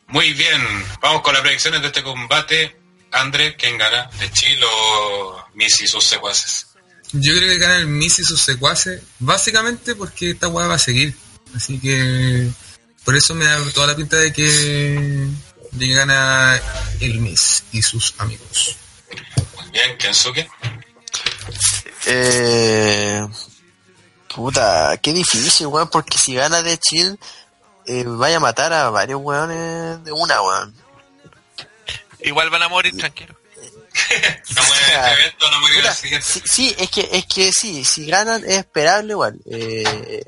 Muy 0.08 0.32
bien, 0.32 0.60
vamos 1.00 1.22
con 1.22 1.34
las 1.34 1.42
predicciones 1.42 1.80
de 1.82 1.88
este 1.88 2.02
combate. 2.02 2.76
André, 3.12 3.54
¿quién 3.56 3.76
gana? 3.76 4.08
¿De 4.18 4.30
Chile 4.32 4.64
o 4.66 5.44
Missy 5.54 5.84
y 5.84 5.88
sus 5.88 6.04
secuaces? 6.04 6.68
Yo 7.12 7.34
creo 7.34 7.48
que 7.48 7.58
gana 7.58 7.76
el 7.76 7.86
Miss 7.86 8.20
y 8.20 8.24
sus 8.24 8.40
secuaces, 8.40 9.02
básicamente 9.18 9.94
porque 9.94 10.30
esta 10.30 10.48
weá 10.48 10.68
va 10.68 10.74
a 10.74 10.78
seguir. 10.78 11.16
Así 11.54 11.80
que 11.80 12.48
por 13.04 13.16
eso 13.16 13.34
me 13.34 13.44
da 13.44 13.58
toda 13.72 13.88
la 13.88 13.96
pinta 13.96 14.16
de 14.16 14.32
que, 14.32 15.28
de 15.72 15.86
que 15.86 15.94
gana 15.94 16.60
el 17.00 17.18
Miss 17.18 17.64
y 17.72 17.82
sus 17.82 18.14
amigos. 18.18 18.76
Muy 19.56 19.70
bien, 19.72 19.98
Kensuke. 19.98 20.48
Eh, 22.06 23.26
puta, 24.32 24.96
qué 25.02 25.12
difícil, 25.12 25.66
weón, 25.66 25.90
porque 25.90 26.16
si 26.16 26.34
gana 26.34 26.62
de 26.62 26.78
Chill, 26.78 27.18
eh, 27.86 28.04
vaya 28.06 28.36
a 28.36 28.40
matar 28.40 28.72
a 28.72 28.90
varios 28.90 29.20
weones 29.20 30.04
de 30.04 30.12
una, 30.12 30.40
weón. 30.42 30.74
Igual 32.22 32.50
van 32.50 32.62
a 32.62 32.68
morir, 32.68 32.96
tranquilo. 32.96 33.39
No 34.54 34.62
este 34.62 34.92
evento, 35.20 35.50
no 35.50 35.92
sí, 35.94 36.42
sí, 36.44 36.74
es 36.78 36.90
que, 36.90 37.08
es 37.12 37.26
que 37.26 37.52
sí, 37.52 37.84
si 37.84 38.06
ganan 38.06 38.44
es 38.44 38.58
esperable 38.58 39.12
igual. 39.12 39.40
Eh, 39.50 40.22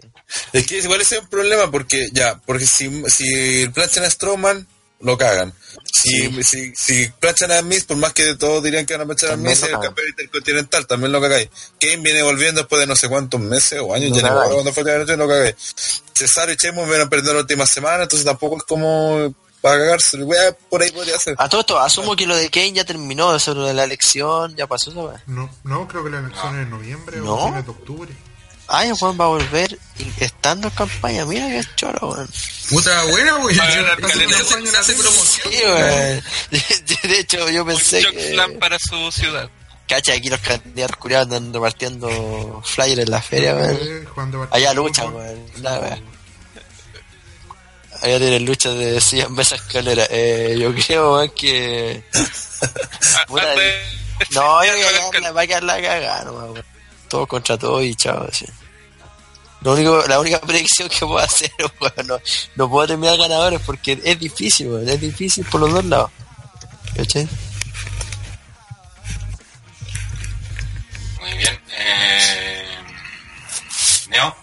Es 0.52 0.66
que 0.66 0.78
igual 0.78 1.01
ese 1.01 1.16
es 1.16 1.22
un 1.22 1.28
problema 1.28 1.70
porque, 1.70 2.10
ya, 2.12 2.40
porque 2.47 2.66
si, 2.66 3.02
si 3.09 3.68
planchan 3.68 4.05
a 4.05 4.10
Strowman, 4.10 4.66
lo 5.01 5.18
cagan. 5.18 5.52
Si, 5.93 6.43
si, 6.43 6.72
si 6.74 7.09
planchan 7.20 7.52
a 7.52 7.62
Miz, 7.62 7.84
por 7.84 7.97
más 7.97 8.12
que 8.12 8.34
todos 8.34 8.62
dirían 8.62 8.86
que 8.86 8.94
van 8.94 9.02
a 9.02 9.06
planchar 9.06 9.32
a 9.32 9.36
Miz, 9.36 9.62
el 9.62 9.78
campeón 9.78 10.09
intercontinental, 10.09 10.86
también 10.86 11.12
lo 11.12 11.20
cagáis. 11.20 11.48
Kane 11.80 11.97
viene 11.97 12.22
volviendo 12.22 12.60
después 12.60 12.80
de 12.80 12.86
no 12.86 12.97
sé 12.97 13.09
cuántos 13.09 13.40
meses 13.40 13.80
o 13.80 13.94
años, 13.94 14.10
Lo 14.10 14.16
ya 14.16 14.30
no 14.30 14.51
cuándo 14.51 14.72
fue 14.72 14.84
la 14.84 14.98
noche, 14.98 15.16
lo 15.16 15.28
cagáis. 15.28 15.55
Cesaro 16.14 16.52
y 16.52 16.56
Chemo 16.56 16.86
vienen 16.86 17.09
perdiendo 17.09 17.34
la 17.34 17.40
última 17.40 17.66
semana, 17.66 18.05
entonces 18.05 18.24
tampoco 18.24 18.59
es 18.59 18.62
como 18.64 19.34
para 19.62 19.78
cagarse. 19.78 20.22
Wea, 20.22 20.52
por 20.68 20.82
ahí 20.82 20.90
podría 20.90 21.18
ser. 21.18 21.34
a 21.39 21.48
todo 21.48 21.60
esto, 21.62 21.80
asumo 21.80 22.14
que 22.16 22.26
lo 22.26 22.36
de 22.36 22.51
Kane 22.51 22.72
ya 22.72 22.84
terminó, 22.84 23.34
eso 23.34 23.55
lo 23.55 23.64
de 23.64 23.72
la 23.72 23.84
elección, 23.84 24.55
ya 24.56 24.66
pasó 24.66 24.90
esa 24.90 25.01
weón. 25.01 25.22
No, 25.26 25.48
no, 25.64 25.89
creo 25.89 26.05
que 26.05 26.10
la 26.10 26.18
elección 26.18 26.56
es 26.59 26.62
en 26.64 26.70
noviembre 26.70 27.16
¿No? 27.18 27.34
o 27.36 27.47
fines 27.48 27.64
de 27.64 27.70
octubre. 27.70 28.12
Ay, 28.68 28.89
el 28.89 28.94
weón 29.01 29.18
va 29.20 29.24
a 29.24 29.28
volver 29.28 29.78
estando 30.18 30.68
en 30.68 30.74
campaña, 30.74 31.24
mira 31.26 31.47
qué 31.48 31.62
choro, 31.76 32.10
weón. 32.10 32.28
Puta 32.70 33.05
buena, 33.05 33.36
weón. 33.36 33.55
Se 33.55 33.60
hace- 33.62 34.94
promoción. 34.94 35.52
Sí. 35.52 36.62
De 37.09 37.18
hecho, 37.20 37.48
yo 37.51 37.62
Un 37.62 37.68
pensé 37.68 38.01
shock 38.02 38.12
que... 38.14 38.30
plan 38.32 38.59
para 38.59 38.78
su 38.78 39.10
ciudad. 39.12 39.48
Cacha, 39.89 40.14
aquí 40.14 40.30
los 40.30 40.40
candidatos 40.40 40.97
curiados 40.97 41.26
andan 41.26 41.52
repartiendo 41.52 42.62
flyers 42.64 43.01
en 43.02 43.10
la 43.10 43.20
feria, 43.20 43.55
weón. 43.55 43.78
Eh, 43.82 44.05
Allá 44.51 44.72
Barcelona. 44.72 44.72
lucha, 44.74 45.05
weón. 45.06 46.11
Allá 48.03 48.19
tienen 48.19 48.45
luchas 48.45 48.74
de 48.77 49.01
sillas, 49.01 49.31
mesas, 49.31 49.61
escalera. 49.61 50.05
Eh, 50.11 50.57
yo 50.59 50.74
creo, 50.74 51.15
weón, 51.15 51.31
que. 51.31 52.03
Puta, 53.29 53.47
no, 54.33 54.65
yo 54.65 54.73
creo 54.73 55.11
que 55.12 55.31
va 55.31 55.43
a 55.43 55.47
quedar 55.47 55.62
la 55.62 55.81
cagada, 55.81 56.33
weón. 56.33 56.65
Todo 57.09 57.27
contra 57.29 57.57
todo 57.57 57.81
y 57.81 57.95
chao, 57.95 58.27
así. 58.29 58.45
Lo 59.61 59.74
único, 59.74 60.03
la 60.09 60.19
única 60.19 60.41
predicción 60.41 60.89
que 60.89 60.99
puedo 60.99 61.19
hacer, 61.19 61.53
weón, 61.81 62.07
no, 62.09 62.19
no 62.57 62.69
puedo 62.69 62.89
terminar 62.89 63.16
ganadores 63.16 63.61
porque 63.65 64.01
es 64.03 64.19
difícil, 64.19 64.66
weón, 64.66 64.89
es 64.89 65.01
difícil 65.01 65.45
por 65.45 65.61
los 65.61 65.73
dos 65.73 65.85
lados. 65.85 66.11
¿Cachai? 66.97 67.29
Muy 71.20 71.33
bien. 71.39 71.61
Eh, 71.79 72.65
Neo. 74.11 74.41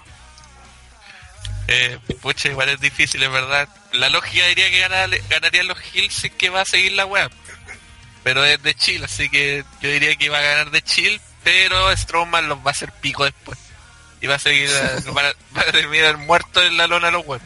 Eh, 1.71 1.99
pucha, 2.19 2.49
igual 2.49 2.69
es 2.69 2.79
difícil, 2.79 3.21
es 3.21 3.31
verdad. 3.31 3.69
La 3.91 4.09
lógica 4.09 4.43
diría 4.47 4.71
que 4.71 4.79
ganar, 4.79 5.09
ganarían 5.29 5.67
los 5.67 5.77
Hills 5.93 6.31
que 6.35 6.49
va 6.49 6.61
a 6.61 6.65
seguir 6.65 6.93
la 6.93 7.05
web. 7.05 7.31
Pero 8.23 8.43
es 8.43 8.61
de 8.63 8.73
Chill, 8.73 9.03
así 9.03 9.29
que 9.29 9.63
yo 9.79 9.89
diría 9.89 10.15
que 10.15 10.29
va 10.29 10.39
a 10.39 10.41
ganar 10.41 10.71
de 10.71 10.81
Chill, 10.81 11.21
pero 11.43 11.95
Strowman 11.95 12.49
los 12.49 12.57
va 12.57 12.69
a 12.69 12.71
hacer 12.71 12.91
pico 12.91 13.23
después. 13.23 13.59
Y 14.19 14.25
va 14.25 14.35
a 14.35 14.39
seguir, 14.39 14.67
eh, 14.67 15.11
va, 15.15 15.61
a, 15.61 15.71
terminar 15.71 16.17
muerto 16.17 16.59
en 16.63 16.75
la 16.75 16.87
lona 16.87 17.11
los 17.11 17.23
web. 17.23 17.41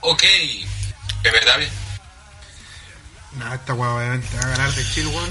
Ok, 0.00 0.22
es 0.22 1.32
verdad. 1.32 1.60
Nah, 3.32 3.54
esta 3.54 3.74
weá 3.74 3.90
obviamente 3.90 4.34
va 4.38 4.44
a 4.44 4.48
ganar 4.48 4.72
de 4.72 4.82
Chill, 4.82 5.08
weón. 5.08 5.30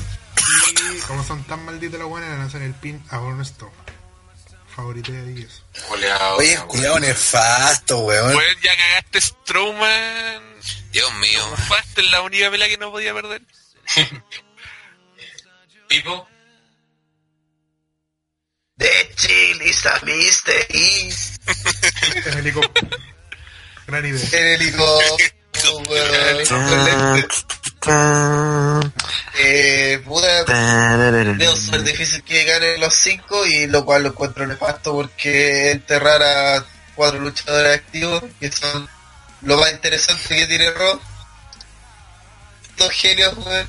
Y 0.95 0.99
como 1.07 1.23
son 1.23 1.43
tan 1.45 1.65
malditos 1.65 1.99
los 1.99 2.11
weones, 2.11 2.29
le 2.29 2.37
lanzan 2.37 2.61
el 2.61 2.75
pin 2.75 3.03
a 3.09 3.17
Born 3.17 3.43
Favorito 4.75 5.11
de 5.11 5.25
10. 5.25 5.66
Culeado, 5.87 6.37
Oye, 6.37 6.57
culiado 6.67 6.99
nefasto, 6.99 7.99
weón. 7.99 8.35
Weón, 8.35 8.55
ya 8.61 8.75
cagaste 8.75 9.21
Strowman. 9.21 10.43
Dios 10.91 11.13
mío. 11.15 11.55
Fast 11.67 11.97
es 11.99 12.11
la 12.11 12.21
única 12.21 12.49
pelea 12.51 12.67
que 12.67 12.77
no 12.77 12.91
podía 12.91 13.13
perder. 13.13 13.41
Pipo. 15.87 16.27
De 18.75 19.11
Chile, 19.15 19.73
¿sabiste? 19.73 20.67
en 22.25 22.37
helicóptero. 22.37 22.97
Gran 23.87 24.05
idea. 24.05 24.29
En 24.33 24.47
helicóptero, 24.61 25.77
weón. 25.89 26.43
Veo 31.37 31.55
súper 31.55 31.83
difícil 31.83 32.23
que 32.23 32.43
ganen 32.43 32.79
los 32.79 32.93
cinco 32.93 33.45
y 33.45 33.67
lo 33.67 33.85
cual 33.85 34.03
lo 34.03 34.09
encuentro 34.09 34.45
nefasto 34.45 34.93
porque 34.93 35.71
enterrar 35.71 36.21
a 36.21 36.65
cuatro 36.95 37.19
luchadores 37.19 37.75
activos 37.75 38.23
que 38.39 38.51
son 38.51 38.89
lo 39.41 39.57
más 39.57 39.71
interesante 39.71 40.35
que 40.35 40.47
tiene 40.47 40.71
Raw. 40.71 40.99
Dos 42.77 42.91
genios, 42.91 43.33
weón. 43.37 43.67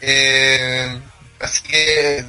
Eh, 0.00 1.00
así 1.40 1.62
que 1.62 2.24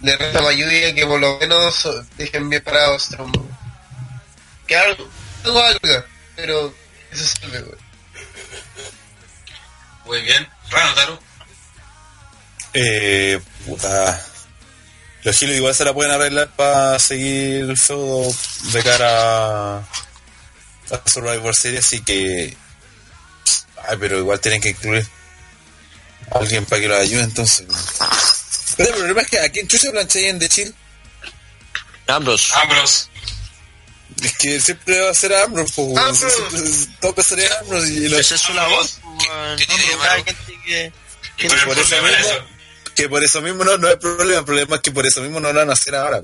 le 0.00 0.16
resta 0.16 0.40
más 0.42 0.54
lluvia 0.54 0.94
que 0.94 1.06
por 1.06 1.20
lo 1.20 1.38
menos 1.38 1.88
dejen 2.16 2.48
bien 2.48 2.62
parado 2.62 2.94
a 2.94 2.98
Strowman. 2.98 3.58
Que 4.66 4.76
algo, 4.76 5.08
algo 5.44 5.60
valga, 5.60 6.04
pero 6.36 6.74
eso 7.10 7.24
sirve, 7.24 7.62
weón. 7.62 7.78
Muy 10.04 10.22
bien. 10.22 10.48
Rano 10.70 10.94
Taro. 10.94 11.27
Eh, 12.74 13.40
puta. 13.66 14.24
Los 15.24 15.36
chiles 15.36 15.56
igual 15.56 15.74
se 15.74 15.84
la 15.84 15.92
pueden 15.92 16.12
arreglar 16.12 16.48
para 16.54 16.98
seguir 16.98 17.64
el 17.64 17.76
feudo 17.76 18.32
de 18.72 18.82
cara 18.82 19.78
a 19.78 19.88
a 20.90 21.02
Survivor 21.12 21.54
Series, 21.54 21.84
así 21.84 22.00
que. 22.02 22.56
Ay, 23.88 23.96
pero 23.98 24.18
igual 24.18 24.40
tienen 24.40 24.60
que 24.60 24.70
incluir 24.70 25.06
a 26.30 26.38
alguien 26.38 26.64
para 26.66 26.80
que 26.80 26.88
los 26.88 26.98
ayude, 26.98 27.22
entonces. 27.22 27.66
Pero 28.76 28.90
el 28.90 28.94
problema 28.96 29.22
es 29.22 29.28
que 29.28 29.38
aquí 29.40 29.60
en 29.60 29.68
Chucha 29.68 29.90
Planchayen 29.90 30.38
de 30.38 30.48
Chile 30.48 30.72
Ambros. 32.06 32.52
Ambrose. 32.54 33.06
es 34.22 34.36
que 34.38 34.60
siempre 34.60 35.00
va 35.00 35.10
a 35.10 35.14
ser 35.14 35.34
Ambrose, 35.34 35.72
pues. 35.74 35.96
Ambrose. 35.98 36.30
Siempre- 36.30 36.94
todo 37.00 37.14
pensaría 37.14 37.58
Ambrose 37.60 37.88
y 37.92 38.08
lo- 38.08 38.18
Esa 38.18 38.34
es 38.36 38.40
su 38.40 38.52
weón. 38.52 39.56
qué 39.56 39.66
tiene 39.66 39.84
por 41.66 41.76
mismo- 41.76 42.08
eso? 42.36 42.44
Que 42.98 43.08
por 43.08 43.22
eso 43.22 43.40
mismo 43.40 43.64
no, 43.64 43.78
no 43.78 43.88
es 43.88 43.96
problema, 43.96 44.40
el 44.40 44.44
problema 44.44 44.74
es 44.76 44.82
que 44.82 44.90
por 44.90 45.06
eso 45.06 45.20
mismo 45.20 45.38
no 45.38 45.52
lo 45.52 45.60
van 45.60 45.70
a 45.70 45.74
hacer 45.74 45.94
ahora. 45.94 46.20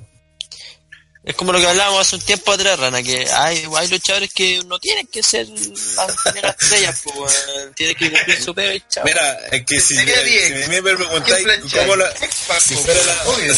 Es 1.23 1.37
como 1.37 1.53
lo 1.53 1.61
que 1.61 1.67
hablábamos 1.67 2.01
hace 2.01 2.17
un 2.17 2.23
tiempo 2.23 2.53
atrás, 2.53 2.79
Rana, 2.79 3.01
que 3.03 3.27
hay, 3.33 3.65
hay 3.77 3.89
luchadores 3.89 4.31
que 4.35 4.61
no 4.65 4.79
tienen 4.81 5.07
que 5.07 5.23
ser 5.23 5.47
las 5.49 6.17
primeras 6.23 6.57
estrellas, 6.61 7.01
pues, 7.05 7.47
tienen 7.77 7.97
que 7.97 8.11
cumplir 8.11 8.43
su 8.43 8.55
pega 8.55 8.75
y 8.75 8.83
chao. 8.91 9.05
Mira, 9.05 9.39
es 9.53 9.65
que 9.65 9.81
si, 9.81 9.95
Sería 9.95 10.23
si 10.23 10.31
bien. 10.31 10.65
a 10.65 10.67
mí 10.67 10.75
me 10.75 10.83
preguntáis 10.83 11.47
cómo 11.73 11.97
la, 11.97 12.11
fuera 12.11 12.61
si 12.61 12.75
fuera 12.75 13.01
la 13.07 13.25
W, 13.25 13.55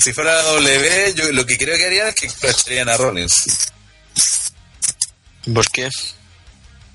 si 0.00 0.12
fuera 0.12 0.34
la 0.34 0.42
W, 0.42 1.14
yo 1.14 1.32
lo 1.32 1.46
que 1.46 1.56
creo 1.56 1.78
que 1.78 1.86
harían 1.86 2.08
es 2.08 2.14
que 2.16 2.28
plancharían 2.28 2.88
a 2.88 2.96
Rollins. 2.96 3.70
¿Por 5.54 5.70
qué? 5.70 5.88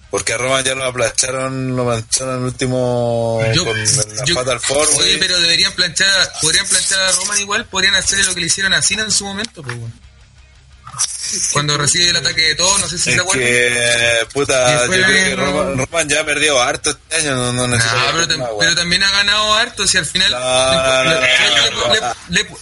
Porque 0.09 0.33
a 0.33 0.37
Roman 0.37 0.63
ya 0.63 0.73
lo 0.75 0.85
aplacharon, 0.85 1.75
lo 1.75 1.85
mancharon 1.85 2.33
en 2.35 2.39
el 2.39 2.45
último 2.45 3.41
Yo- 3.53 3.63
con 3.65 3.77
la 3.77 4.25
yo- 4.25 4.33
Fatal 4.35 4.59
Four, 4.59 4.87
Oye, 4.99 5.17
pero 5.19 5.39
deberían 5.39 5.71
planchar, 5.73 6.07
podrían 6.41 6.65
planchar 6.67 6.99
a 7.01 7.11
Roman 7.11 7.39
igual, 7.39 7.65
podrían 7.65 7.93
hacer 7.95 8.25
lo 8.25 8.33
que 8.33 8.39
le 8.41 8.47
hicieron 8.47 8.73
a 8.73 8.81
Cena 8.81 9.03
en 9.03 9.11
su 9.11 9.25
momento, 9.25 9.61
pues, 9.61 9.75
weón. 9.77 10.08
Cuando 11.53 11.77
recibe 11.77 12.09
el 12.09 12.15
ataque 12.17 12.41
de 12.41 12.55
todos, 12.55 12.79
no 12.79 12.87
sé 12.89 12.97
si 12.97 13.03
se 13.05 13.11
Es 13.13 13.19
acuerdan. 13.19 13.45
que, 13.47 14.27
puta, 14.33 14.85
yo 14.85 14.91
creo 14.91 15.05
que 15.07 15.35
Roman, 15.35 15.77
Roman 15.77 16.09
ya 16.09 16.21
ha 16.21 16.25
perdido 16.25 16.61
harto 16.61 16.89
este 16.91 17.15
año, 17.17 17.35
no, 17.53 17.67
no 17.67 17.77
Ah, 17.79 18.09
pero, 18.13 18.27
tam- 18.27 18.37
nada, 18.37 18.49
güey. 18.51 18.59
pero 18.67 18.75
también 18.75 19.03
ha 19.03 19.11
ganado 19.11 19.53
harto, 19.55 19.87
si 19.87 19.97
al 19.97 20.05
final. 20.05 20.33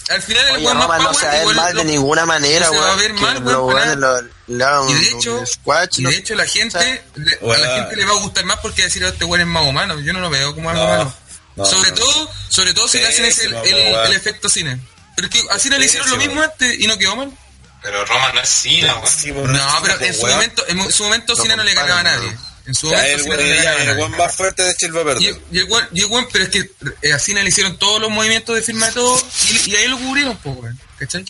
Al 0.09 0.21
final 0.21 0.47
el 0.47 0.55
Oye, 0.55 0.65
weón 0.65 0.81
Roman 0.81 1.03
no 1.03 1.13
se 1.13 1.25
va 1.25 1.31
a 1.31 1.33
ver 1.35 1.41
igual 1.41 1.55
mal 1.55 1.75
de 1.75 1.83
ninguna 1.85 2.25
manera, 2.25 2.65
no 2.67 2.71
se 2.73 2.77
va 2.79 2.83
a 2.83 2.95
weón. 2.95 2.99
ver 2.99 3.13
mal, 3.13 3.43
weón, 4.47 4.89
Y 4.89 4.93
de 4.93 5.09
hecho, 5.11 5.45
squash, 5.45 5.99
y 5.99 6.03
de 6.05 6.15
hecho 6.15 6.35
la 6.35 6.45
gente, 6.45 7.03
le- 7.15 7.53
a 7.53 7.57
la 7.57 7.75
gente 7.81 7.95
le 7.97 8.05
va 8.05 8.11
a 8.13 8.19
gustar 8.19 8.45
más 8.45 8.59
porque 8.61 8.83
decir, 8.83 9.03
"Oh, 9.03 9.07
este 9.09 9.25
weón 9.25 9.41
es 9.41 9.47
más 9.47 9.65
humano. 9.65 9.99
Yo 9.99 10.13
no 10.13 10.19
lo 10.19 10.29
veo 10.29 10.53
como 10.55 10.69
algo 10.69 10.83
No, 10.83 10.89
malo. 10.89 11.13
no, 11.55 11.65
sobre 11.65 11.89
no. 11.91 11.95
todo, 11.97 12.31
sobre 12.49 12.73
todo 12.73 12.87
si 12.87 12.99
le 12.99 13.07
hacen 13.07 13.25
ese, 13.25 13.45
el, 13.45 13.55
Pésimo, 13.55 13.77
el- 13.79 13.93
weón. 13.93 14.05
el 14.07 14.13
efecto 14.13 14.49
cine. 14.49 14.79
Pero 15.15 15.27
es 15.27 15.33
que 15.33 15.41
así 15.51 15.69
no 15.69 15.77
le 15.79 15.85
hicieron 15.85 16.09
lo 16.11 16.17
mismo 16.17 16.41
antes 16.41 16.79
y 16.79 16.87
no 16.87 16.97
quedó 16.97 17.15
mal. 17.15 17.31
Pero 17.81 18.05
Roman 18.05 18.35
no 18.35 18.41
es 18.41 18.49
Cena, 18.49 18.95
weón. 18.95 19.07
Sí, 19.07 19.31
pues, 19.31 19.47
No, 19.47 19.79
pero 19.83 19.97
pues, 19.97 20.09
en 20.09 20.15
su 20.15 20.27
momento, 20.27 20.67
en 20.67 20.91
su 20.91 21.03
momento 21.03 21.35
Cena 21.35 21.55
no 21.55 21.63
le 21.63 21.73
ganaba 21.73 21.99
a 21.99 22.03
nadie. 22.03 22.37
En 22.65 22.73
su 22.75 22.87
momento 22.87 23.07
el 23.15 23.21
Cena 23.23 23.35
no 23.35 23.41
le 23.43 23.85
ganaba 23.85 24.07
más 24.09 24.35
fuerte 24.35 24.63
de 24.63 24.75
Chile 24.75 24.91
va 25.03 25.11
a 25.13 25.15
Y, 25.19 25.41
y 25.51 26.03
weón, 26.03 26.27
pero 26.31 26.43
es 26.45 26.49
que 26.49 26.69
eh, 27.01 27.13
a 27.13 27.19
Cena 27.19 27.41
le 27.43 27.49
hicieron 27.49 27.77
todos 27.77 28.01
los 28.01 28.09
movimientos 28.11 28.55
de 28.55 28.61
firma 28.61 28.87
de 28.87 28.91
todo 28.93 29.21
y, 29.49 29.71
y 29.71 29.75
ahí 29.75 29.87
lo 29.87 29.97
cubrieron, 29.97 30.35
pues, 30.37 30.55
weón. 30.57 30.79
¿Cachai? 30.99 31.25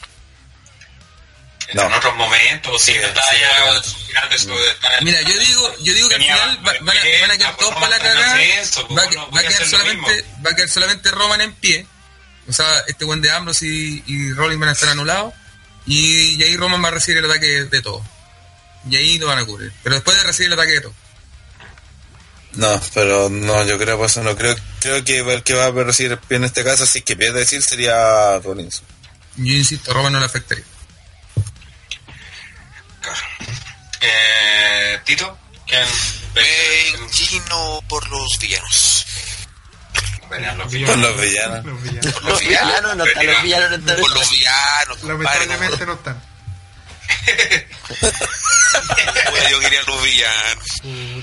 En 1.70 1.80
otros 1.80 2.16
momentos, 2.16 2.82
sí, 2.82 2.92
está 2.94 3.22
sí, 3.30 3.36
está- 3.36 5.02
Mira, 5.02 5.22
yo 5.22 5.38
digo, 5.38 5.76
yo 5.84 5.94
digo 5.94 6.08
que 6.08 6.16
al 6.16 6.22
final 6.22 6.58
va- 6.66 6.74
van, 6.82 6.98
a, 6.98 7.02
van 7.22 7.32
a 7.32 7.38
quedar 7.38 7.58
todos 7.58 7.74
para 7.76 7.90
la 7.90 8.00
cagada. 8.00 8.36
Va, 8.98 9.04
a 9.04 9.10
que- 9.10 9.18
va 9.18 9.40
a 9.40 9.44
quedar 9.44 9.66
solamente, 9.68 10.26
va 10.46 10.52
a 10.52 10.56
quedar 10.56 10.70
solamente 10.70 11.12
Roman 11.12 11.42
en 11.42 11.54
pie. 11.56 11.86
O 12.48 12.54
sea, 12.54 12.66
este 12.88 13.04
buen 13.04 13.22
de 13.22 13.32
Ambrose 13.32 13.66
y, 13.68 14.02
y 14.08 14.32
Rollins 14.32 14.62
van 14.62 14.70
a 14.70 14.72
estar 14.72 14.88
anulados. 14.90 15.34
Y, 15.88 16.36
y 16.36 16.44
ahí 16.44 16.58
Roman 16.58 16.84
va 16.84 16.90
a 16.90 16.92
recibir 16.92 17.18
el 17.24 17.30
ataque 17.30 17.48
de 17.66 17.82
todo. 17.82 18.04
Y 18.90 18.96
ahí 18.96 19.18
lo 19.18 19.28
van 19.28 19.40
a 19.40 19.46
cubrir. 19.46 19.72
Pero 19.84 19.96
después 19.96 20.18
de 20.18 20.24
recibir 20.24 20.52
el 20.52 20.60
ataque 20.60 20.74
de 20.74 20.82
todo. 20.82 20.94
No, 22.54 22.82
pero 22.94 23.30
no, 23.30 23.64
yo 23.66 23.78
creo 23.78 24.00
que 24.00 24.06
eso 24.06 24.24
no. 24.24 24.36
Creo, 24.36 24.56
creo 24.80 25.04
que 25.04 25.20
el 25.20 25.44
que 25.44 25.54
va 25.54 25.66
a 25.66 25.72
recibir 25.72 26.14
el 26.14 26.20
pie 26.20 26.38
en 26.38 26.46
este 26.46 26.64
caso, 26.64 26.86
si 26.86 27.00
es 27.00 27.06
que 27.06 27.16
pierde 27.16 27.40
decir, 27.40 27.62
sería 27.62 28.40
Rollins. 28.40 28.82
Yo 29.36 29.54
insisto, 29.54 29.92
a 29.92 29.94
Roman 29.94 30.14
no 30.14 30.20
le 30.20 30.26
afectaría. 30.26 30.66
Eh, 34.02 35.00
Tito, 35.06 35.38
¿quién 35.68 35.88
inclino 37.04 37.82
por 37.88 38.08
los 38.10 38.38
villanos. 38.40 38.97
Venían 40.30 40.58
los 40.58 40.68
Con 40.68 40.74
villanos? 40.76 41.02
los 41.02 41.22
villanos. 41.22 41.66
Los 41.66 41.84
villanos. 41.84 42.24
Los 42.24 42.40
villanos 42.42 42.96
no 42.98 43.06
están, 43.06 43.26
los 43.28 43.44
villanos 43.44 43.70
no 43.70 43.76
están. 43.78 43.98
Por 44.00 44.14
los 44.14 44.30
villanos. 44.30 45.04
Lamentablemente 45.04 45.86
no 45.86 45.94
están. 45.94 46.24
Bueno, 49.30 49.50
yo 49.50 49.60
quería 49.60 49.82
los 49.84 50.04
villanos. 50.04 50.66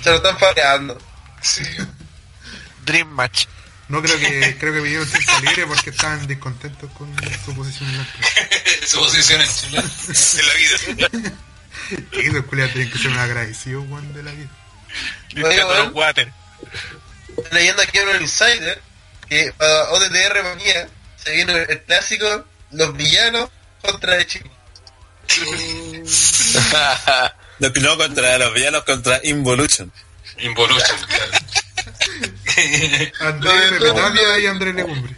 Se 0.03 0.11
lo 0.11 0.17
están 0.17 0.39
fallando. 0.39 0.99
Sí. 1.41 1.63
Dream 2.85 3.09
Match. 3.09 3.47
No 3.89 4.01
creo 4.03 4.19
que 4.19 4.57
creo 4.59 4.73
que 4.73 4.81
vinieron 4.81 5.07
tiempo 5.09 5.33
libre 5.41 5.67
porque 5.67 5.91
estaban 5.91 6.27
descontentos 6.27 6.91
con 6.93 7.15
su 7.45 7.55
posición 7.55 7.91
en 7.91 7.97
la 7.99 8.03
empresa. 8.03 8.87
Su 8.87 8.99
posición 8.99 9.41
en 9.41 9.49
Chile. 9.49 9.79
En 9.79 10.47
la 10.47 10.55
vida. 10.55 11.33
Y 12.13 12.29
esos 12.29 12.45
culiados 12.47 12.73
tienen 12.73 12.91
que 12.93 12.99
ser 12.99 13.11
un 13.11 13.19
agradecido, 13.19 13.83
weón, 13.83 14.13
de 14.15 14.23
la 14.23 14.31
vida. 14.33 14.49
Limpiando 15.31 15.75
los 15.85 15.93
water. 15.93 16.33
leyendo 17.53 17.83
aquí 17.83 17.99
en 17.99 18.09
el 18.11 18.23
Insider 18.23 18.83
que 19.29 19.53
para 19.57 19.91
ODTR 19.91 20.43
Manía 20.45 20.89
se 21.23 21.33
viene 21.33 21.67
el 21.69 21.83
clásico 21.83 22.45
Los 22.73 22.97
villanos 22.97 23.51
contra 23.83 24.15
de 24.17 24.27
Chile. 24.27 24.51
No, 27.61 27.69
no 27.71 27.97
contra 27.97 28.37
los 28.39 28.53
villanos, 28.53 28.83
contra 28.85 29.21
Involution. 29.23 29.91
Involution, 30.39 30.99
claro. 31.07 31.33
Andrés 33.21 33.71
Repetalia 33.71 34.39
y 34.41 34.47
Andrés 34.47 34.75
Legumbre. 34.75 35.15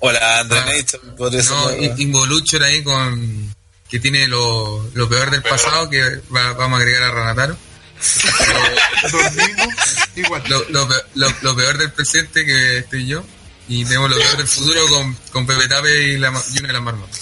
Hola, 0.00 0.40
Andre 0.40 0.58
Ah, 0.58 0.64
Nation, 0.66 1.16
por 1.16 1.34
eso. 1.34 1.54
No, 1.54 1.70
no- 1.70 1.76
In- 1.76 1.94
Involution 2.00 2.62
ahí 2.62 2.82
con. 2.84 3.54
que 3.88 3.98
tiene 3.98 4.28
lo, 4.28 4.88
lo 4.94 5.08
peor 5.08 5.30
del 5.30 5.42
Pero- 5.42 5.56
pasado, 5.56 5.88
que 5.90 6.02
va- 6.34 6.52
vamos 6.52 6.78
a 6.78 6.82
agregar 6.82 7.02
a 7.04 7.10
Ranataro. 7.12 7.56
Igual. 10.16 10.42
Lo, 10.48 10.64
lo, 10.68 10.86
pe- 10.88 10.94
lo- 11.14 11.34
lo 11.42 11.56
peor 11.56 11.78
del 11.78 11.92
presente, 11.92 12.44
que 12.44 12.78
estoy 12.78 13.06
yo. 13.06 13.24
Y 13.72 13.84
tenemos 13.84 14.10
lo 14.10 14.16
peor 14.16 14.36
del 14.36 14.48
futuro 14.48 14.88
con, 14.88 15.14
con 15.30 15.46
Pepe 15.46 15.68
Tape 15.68 16.02
y, 16.02 16.18
la, 16.18 16.30
ma- 16.32 16.42
y 16.52 16.58
una 16.58 16.66
de 16.68 16.72
las 16.74 16.82
marmotas. 16.82 17.20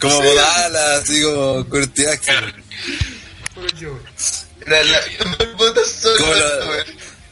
Como, 0.00 0.20
Bodala, 0.22 0.96
así 0.96 1.22
como 1.22 1.54
son 1.54 1.64
Como 6.18 6.34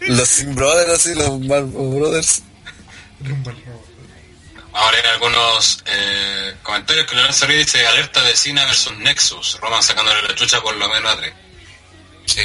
los 0.01 0.29
Sin 0.29 0.55
Brothers, 0.55 0.91
así, 0.91 1.15
los 1.15 1.39
Marvel 1.41 1.71
Brothers. 1.71 2.43
Rumba, 3.21 3.53
no. 3.53 3.93
Vamos 4.73 4.89
a 4.89 4.93
leer 4.93 5.07
algunos 5.07 5.79
eh, 5.87 6.55
comentarios 6.63 7.07
que 7.07 7.15
le 7.15 7.23
han 7.23 7.33
salido. 7.35 7.61
Dice 7.61 7.87
alerta 7.87 8.23
vecina 8.23 8.65
versus 8.65 8.97
Nexus. 8.99 9.59
Roman 9.61 9.83
sacándole 9.83 10.23
la 10.23 10.35
chucha 10.35 10.61
por 10.63 10.75
lo 10.77 10.89
menos 10.89 11.13
a 11.13 11.17
tres. 11.19 11.33
Sí. 12.35 12.41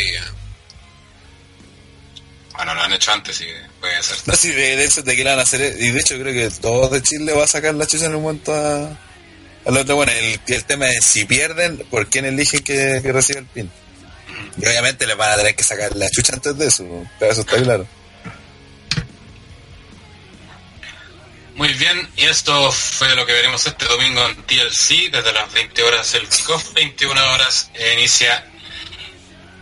Bueno, 2.55 2.73
lo 2.73 2.81
han 2.81 2.91
hecho 2.91 3.11
antes 3.11 3.39
y 3.39 3.45
puede 3.80 4.01
ser. 4.03 4.18
No, 4.26 4.34
de, 4.34 4.76
de 4.76 4.84
eso 4.84 5.01
de 5.01 5.15
que 5.15 5.23
la 5.23 5.31
van 5.31 5.39
a 5.39 5.43
hacer, 5.43 5.76
y 5.80 5.91
de 5.91 5.99
hecho 5.99 6.19
creo 6.19 6.34
que 6.34 6.49
todos 6.59 6.91
de 6.91 7.01
Chile 7.01 7.31
va 7.34 7.45
a 7.45 7.47
sacar 7.47 7.73
la 7.76 7.85
chucha 7.85 8.05
en 8.05 8.15
un 8.15 8.23
momento 8.23 8.53
a, 8.53 8.97
al 9.65 9.77
otro. 9.77 9.95
Bueno, 9.95 10.11
el, 10.11 10.41
el 10.45 10.65
tema 10.65 10.89
es 10.89 11.05
si 11.05 11.23
pierden, 11.26 11.77
¿por 11.89 12.07
quién 12.09 12.26
eligen 12.26 12.61
que, 12.64 12.99
que 13.01 13.11
reciba 13.14 13.39
el 13.39 13.45
pin? 13.45 13.72
Y 14.59 14.65
obviamente 14.65 15.05
les 15.05 15.15
van 15.15 15.31
a 15.31 15.38
tener 15.38 15.55
que 15.55 15.64
sacar 15.64 15.95
la 15.95 16.09
chucha 16.09 16.34
antes 16.34 16.57
de 16.57 16.68
eso, 16.68 17.07
pero 17.19 17.31
eso 17.31 17.41
está 17.41 17.57
claro. 17.61 17.88
Muy 21.55 21.73
bien, 21.73 22.07
y 22.18 22.26
esto 22.26 22.72
fue 22.72 23.15
lo 23.15 23.26
que 23.26 23.34
veremos 23.34 23.65
este 23.65 23.85
domingo 23.85 24.23
en 24.27 24.35
TLC. 24.43 25.11
Desde 25.11 25.31
las 25.34 25.51
20 25.53 25.84
horas 25.84 26.14
el 26.15 26.27
kickoff, 26.27 26.73
21 26.73 27.34
horas 27.34 27.72
inicia 27.95 28.45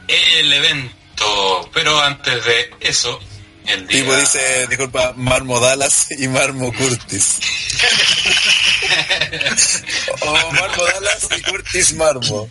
el 0.08 0.54
evento. 0.54 1.70
Pero 1.74 2.00
antes 2.02 2.44
de 2.46 2.70
eso, 2.82 3.20
el 3.68 3.88
día. 3.88 4.02
Tipo 4.02 4.16
dice, 4.16 4.68
disculpa, 4.68 5.14
Marmo 5.16 5.60
Dallas 5.60 6.08
y 6.12 6.28
Marmo 6.28 6.72
Curtis. 6.74 7.40
o 10.22 10.52
Marmo 10.52 10.84
Dallas 10.84 11.28
y 11.38 11.42
Curtis 11.42 11.94
Marmo. 11.94 12.50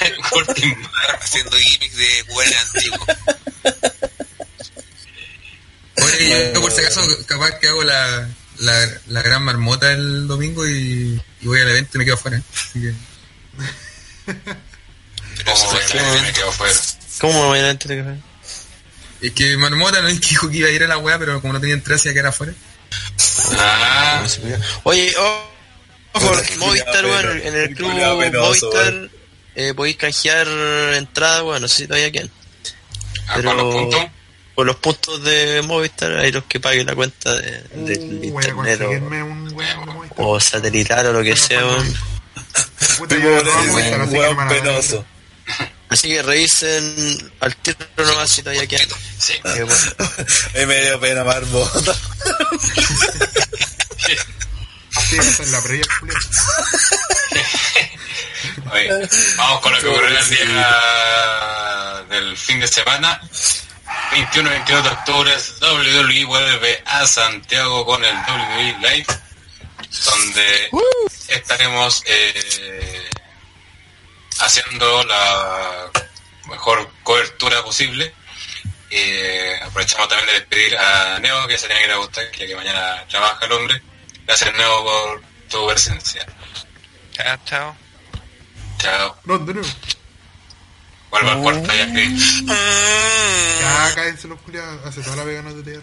El 0.00 0.16
Curtis 0.30 0.76
Mar- 0.78 1.18
Haciendo 1.22 1.56
gimmicks 1.56 1.96
de 1.96 2.24
jugadores 2.28 2.60
antiguos. 2.60 3.08
Oye, 6.00 6.52
yo 6.54 6.60
por 6.60 6.70
si 6.70 6.80
acaso 6.80 7.00
capaz 7.26 7.58
que 7.58 7.66
hago 7.68 7.82
la, 7.82 8.28
la, 8.58 8.88
la 9.08 9.22
gran 9.22 9.42
marmota 9.42 9.90
el 9.92 10.28
domingo 10.28 10.66
y, 10.66 11.20
y 11.40 11.46
voy 11.46 11.60
al 11.60 11.68
evento 11.70 11.90
y 11.94 11.98
me 11.98 12.04
quedo 12.04 12.14
afuera. 12.14 12.40
Así 12.54 12.80
que, 12.80 12.92
eso 15.52 15.66
Como 15.66 15.78
fue 15.80 15.86
que 15.86 16.20
me, 16.22 16.32
quedo 16.32 16.52
fuera. 16.52 16.74
¿Cómo 17.20 17.40
me 17.42 17.46
voy 17.48 17.58
a 17.60 17.70
entrar? 17.70 18.16
es 19.20 19.32
que 19.32 19.56
marmota 19.56 20.00
no 20.00 20.08
es 20.08 20.20
que 20.20 20.28
dijo 20.28 20.48
que 20.48 20.58
iba 20.58 20.68
a 20.68 20.70
ir 20.70 20.84
a 20.84 20.86
la 20.88 20.98
weá, 20.98 21.18
pero 21.18 21.40
como 21.40 21.52
no 21.54 21.60
tenía 21.60 21.74
entrada, 21.74 21.98
se 21.98 22.08
iba 22.08 22.12
a 22.12 22.14
quedar 22.14 22.26
afuera. 22.28 22.52
Ah, 23.58 24.24
Oye, 24.84 25.12
oh, 25.18 25.50
ojo, 26.14 26.32
Movistar, 26.58 27.04
peno- 27.04 27.32
en 27.32 27.54
el 27.56 27.74
club 27.74 27.92
Movistar 28.32 29.10
eh, 29.54 29.74
podéis 29.74 29.96
canjear 29.96 30.46
entradas, 30.94 31.42
bueno, 31.42 31.60
no 31.60 31.68
sé 31.68 31.76
si 31.78 31.86
todavía 31.88 32.10
quién. 32.12 32.30
ah, 33.26 33.32
Pero 33.36 33.48
con 33.50 33.56
los 33.58 33.74
puntos. 33.74 34.00
por 34.54 34.66
los 34.66 34.76
puntos 34.76 35.24
de 35.24 35.62
Movistar 35.66 36.12
hay 36.18 36.30
los 36.32 36.44
que 36.44 36.60
paguen 36.60 36.86
la 36.86 36.94
cuenta 36.94 37.34
de, 37.34 37.62
del 37.74 37.98
Uh, 38.32 38.40
internet 38.40 38.80
o, 38.82 38.90
un 38.90 39.52
weón 39.52 40.08
de 40.08 40.14
o 40.16 40.38
satelital 40.40 41.06
o 41.06 41.12
lo 41.14 41.22
que 41.24 41.36
sea. 41.36 41.60
Puta, 42.98 43.16
que 43.16 44.48
penoso. 44.48 45.04
Así 45.88 46.08
que 46.08 46.22
revisen 46.22 47.32
al 47.40 47.56
tiro 47.56 47.78
nomás 47.96 48.30
si 48.30 48.42
todavía 48.42 48.66
quedan. 48.66 48.88
Sí. 49.18 49.32
Eh, 49.32 49.62
bueno. 49.62 49.74
Es 50.54 50.66
medio 50.66 51.00
pena 51.00 51.24
Marmo. 51.24 51.70
Sí, 55.08 55.16
esa 55.16 55.42
es 55.42 55.50
la 55.50 55.62
previa, 55.62 55.84
Julio. 55.98 56.14
Oye, 58.72 59.08
vamos 59.36 59.60
con 59.62 59.72
lo 59.72 59.80
que 59.80 59.86
ocurrió 59.88 60.18
el 60.18 60.28
día 60.28 62.04
del 62.10 62.36
fin 62.36 62.60
de 62.60 62.68
semana. 62.68 63.20
21 64.12 64.48
y 64.48 64.52
22 64.52 64.84
de 64.84 64.90
octubre, 64.90 65.32
WWE 65.60 66.24
vuelve 66.26 66.82
a 66.86 67.06
Santiago 67.06 67.86
con 67.86 68.04
el 68.04 68.14
WWE 68.14 68.76
Live, 68.80 69.06
donde 70.04 70.70
estaremos 71.28 72.02
eh, 72.06 72.97
haciendo 74.40 75.04
la 75.04 75.90
mejor 76.48 76.90
cobertura 77.02 77.62
posible. 77.62 78.14
Eh, 78.90 79.60
aprovechamos 79.62 80.08
también 80.08 80.28
de 80.28 80.34
despedir 80.34 80.76
a 80.76 81.18
Neo, 81.18 81.46
que 81.46 81.58
se 81.58 81.66
tiene 81.66 81.82
que 81.82 81.86
ir 81.88 81.92
a 81.92 81.96
gustar, 81.96 82.24
ya 82.32 82.46
que 82.46 82.56
mañana 82.56 83.04
trabaja 83.08 83.44
el 83.44 83.52
hombre. 83.52 83.82
Gracias, 84.26 84.54
Neo, 84.54 84.84
por 84.84 85.22
tu 85.50 85.66
presencia. 85.66 86.26
Chao, 87.12 87.38
chao. 87.44 87.76
Chao. 88.78 89.16
No, 89.24 89.38
de 89.38 89.54
nuevo. 89.54 89.68
Vuelvo 91.10 91.30
al 91.30 91.42
cuarto 91.42 91.74
y 91.74 91.80
aquí. 91.80 92.16
Ya, 93.60 93.94
cállense 93.94 94.28
los 94.28 94.40
culiados. 94.40 94.86
Hace 94.86 95.02
toda 95.02 95.16
la 95.16 95.24
vegana 95.24 95.52
de 95.52 95.62
TR. 95.62 95.82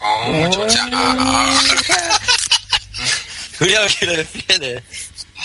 Oh, 0.00 0.28
mucho 0.28 0.66
Cuidado 3.58 3.86
que 3.98 4.06
lo 4.06 4.16
defiende. 4.16 4.82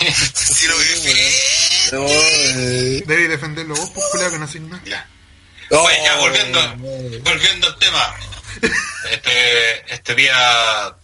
No, 1.92 2.06
eh. 2.06 3.02
Debes 3.06 3.28
defenderlo 3.30 3.74
vos, 3.74 3.90
pues 3.90 4.30
que 4.30 4.38
no 4.38 4.46
sois 4.46 4.62
nada. 4.62 4.82
Ya. 4.84 5.08
Oye, 5.70 6.02
ya 6.02 6.16
volviendo, 6.16 6.60
volviendo 7.22 7.66
al 7.66 7.78
tema. 7.78 8.16
Este, 9.10 9.94
este 9.94 10.14
día, 10.14 10.94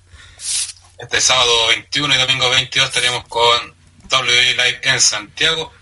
este 0.98 1.20
sábado 1.20 1.68
21 1.68 2.14
y 2.14 2.18
domingo 2.18 2.50
22 2.50 2.88
estaremos 2.88 3.24
con 3.28 3.74
WWE 4.10 4.52
Live 4.52 4.80
en 4.82 5.00
Santiago, 5.00 5.72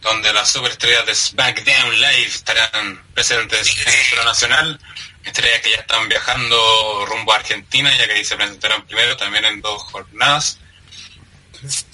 donde 0.00 0.32
las 0.32 0.48
superestrellas 0.50 1.04
de 1.06 1.14
SmackDown 1.14 1.94
Live 1.94 2.26
estarán 2.26 3.02
presentes 3.12 3.76
en 3.86 4.18
el 4.18 4.24
nacional. 4.24 4.80
Estrellas 5.24 5.60
que 5.62 5.70
ya 5.70 5.78
están 5.78 6.08
viajando 6.08 7.06
rumbo 7.06 7.32
a 7.32 7.36
Argentina, 7.36 7.94
ya 7.96 8.06
que 8.06 8.12
ahí 8.14 8.24
se 8.24 8.36
presentarán 8.36 8.86
primero, 8.86 9.16
también 9.16 9.44
en 9.44 9.60
dos 9.60 9.82
jornadas. 9.82 10.58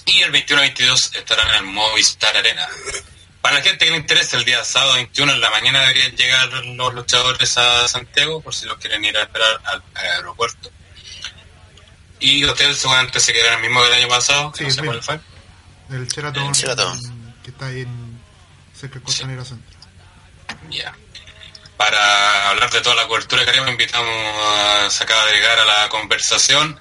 Y 0.07 0.23
el 0.23 0.33
21-22 0.33 1.17
estarán 1.17 1.49
en 1.49 1.55
el 1.57 1.63
Movistar 1.65 2.37
Arena. 2.37 2.69
Para 3.41 3.57
la 3.57 3.63
gente 3.63 3.85
que 3.85 3.91
le 3.91 3.97
interesa, 3.97 4.37
el 4.37 4.45
día 4.45 4.65
sábado 4.65 4.95
21 4.95 5.33
en 5.33 5.41
la 5.41 5.51
mañana 5.51 5.81
deberían 5.81 6.15
llegar 6.17 6.49
los 6.53 6.95
luchadores 6.95 7.59
a 7.59 7.89
Santiago, 7.89 8.41
por 8.41 8.55
si 8.55 8.67
los 8.67 8.79
quieren 8.79 9.05
ir 9.05 9.17
a 9.17 9.23
esperar 9.23 9.61
al, 9.65 9.83
al 9.95 10.07
aeropuerto. 10.07 10.71
Y 12.21 12.45
hotel 12.45 12.75
seguramente 12.77 13.19
se 13.19 13.33
quedará 13.33 13.57
el 13.57 13.63
mismo 13.63 13.81
que 13.83 13.89
el 13.89 13.95
año 13.95 14.09
pasado, 14.09 14.53
que 14.53 14.59
Sí, 14.59 14.65
no 14.65 14.71
sé 14.71 14.81
el 14.81 14.87
cuál 14.87 14.97
mismo. 14.99 15.21
fue. 15.89 15.97
El 15.97 16.07
Sheraton, 16.09 16.45
El 16.47 16.53
Sheraton. 16.53 17.35
que 17.43 17.51
está 17.51 17.67
ahí 17.67 17.81
en 17.81 18.21
cerca 18.79 18.95
del 18.95 19.03
Costanera 19.03 19.45
Centro. 19.45 19.77
Ya. 20.71 20.95
Para 21.77 22.51
hablar 22.51 22.71
de 22.71 22.81
toda 22.81 22.95
la 22.95 23.09
cobertura 23.09 23.43
que 23.45 23.51
haremos, 23.51 23.71
invitamos 23.71 24.09
a, 24.47 24.89
se 24.89 25.03
acaba 25.03 25.27
de 25.27 25.33
llegar 25.33 25.59
a 25.59 25.65
la 25.65 25.89
conversación 25.89 26.79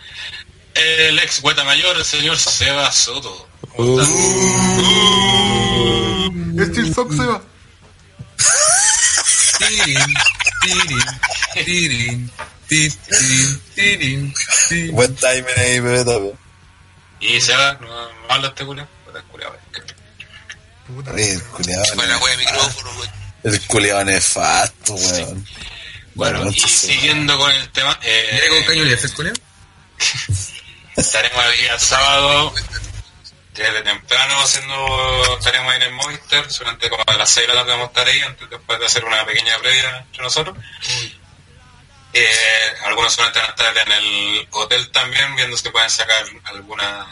el 0.76 1.20
ex 1.20 1.42
hueta 1.44 1.64
mayor, 1.64 1.98
el 1.98 2.06
señor 2.06 2.38
Seba 2.38 2.92
Soto. 2.92 3.48
Steel 6.60 6.94
Sox 6.94 7.16
se 7.16 7.26
va. 7.26 7.42
Tirin, 9.60 10.14
tirin, 10.62 11.00
tirin, 11.54 12.32
ti, 12.68 12.90
tirin, 12.90 13.62
tirin, 13.76 14.34
tirin. 14.70 14.92
Buen 14.96 15.16
timing 15.16 15.46
ahí, 15.58 15.80
bebé, 15.80 16.04
también. 16.06 16.38
Y 17.20 17.40
Seba, 17.42 17.74
¿no, 17.82 17.88
no 17.88 18.12
habla 18.30 18.48
este 18.50 18.66
culiao? 18.66 18.88
Puta, 19.06 19.22
culiao, 19.24 19.56
que- 19.72 19.82
Puta. 20.94 21.12
El 21.12 21.42
culiao, 21.44 21.84
Con 21.96 22.10
la 22.10 22.18
wea 22.18 22.32
de 22.32 22.38
micrófono, 22.38 22.92
weón. 23.00 23.12
el 23.44 23.62
culiao 23.68 24.04
nefasto, 24.04 24.94
weón. 24.96 25.46
Bueno, 26.16 26.50
y 26.50 26.60
siguiendo 26.60 27.38
con 27.38 27.52
el 27.52 27.70
tema, 27.70 27.98
eh, 28.04 28.28
¿Viene 28.32 28.48
con 28.50 28.64
caño 28.68 28.84
libre, 28.84 29.10
culiao? 29.14 29.34
estaremos 31.02 31.46
el 31.46 31.58
día 31.58 31.80
sábado 31.80 32.54
desde 33.54 33.82
temprano 33.82 34.40
haciendo 34.40 35.38
estaremos 35.38 35.72
ahí 35.72 35.78
en 35.78 35.82
el 35.84 35.94
Movistar 35.94 36.48
durante 36.48 36.90
como 36.90 37.04
a 37.06 37.18
las 37.18 37.30
6 37.30 37.48
de 37.48 37.54
la 37.54 37.60
tarde 37.60 37.72
vamos 37.72 37.86
a 37.86 37.90
estar 37.90 38.08
ahí 38.08 38.20
antes 38.22 38.50
después 38.50 38.80
de 38.80 38.86
hacer 38.86 39.04
una 39.06 39.26
pequeña 39.26 39.58
previa 39.60 39.98
entre 39.98 40.24
nosotros 40.24 40.58
Eh, 42.14 42.28
algunos 42.86 43.14
solamente 43.14 43.40
van 43.40 43.48
a 43.48 43.52
estar 43.52 43.88
en 43.88 43.92
el 43.94 44.48
hotel 44.52 44.92
también, 44.92 45.34
viendo 45.38 45.56
si 45.56 45.70
pueden 45.70 45.90
sacar 45.90 46.26
alguna 46.44 47.08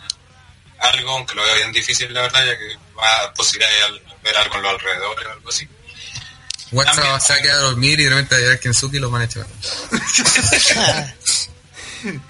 algo, 0.77 1.11
aunque 1.11 1.35
lo 1.35 1.43
veo 1.43 1.55
bien 1.55 1.71
difícil, 1.71 2.13
la 2.13 2.23
verdad, 2.23 2.45
ya 2.45 2.57
que 2.57 2.77
va 2.97 3.23
a 3.23 3.33
posibilidad 3.33 3.71
de 3.71 4.01
ver 4.23 4.35
algo 4.35 4.55
en 4.55 4.61
los 4.61 4.71
alrededores 4.73 5.25
o 5.25 5.31
algo 5.31 5.49
así. 5.49 5.67
WhatsApp 6.73 6.95
También. 6.95 7.21
se 7.21 7.33
va 7.33 7.39
a 7.39 7.41
quedar 7.41 7.55
a 7.55 7.59
dormir 7.59 7.99
y 7.99 8.03
de 8.03 8.09
repente 8.09 8.35
va 8.35 8.39
a 8.39 8.41
llegar 8.41 8.59
Kensuke 8.59 8.95
y 8.95 8.99
lo 8.99 9.09
van 9.09 9.21
a 9.21 9.25
echar. 9.25 9.47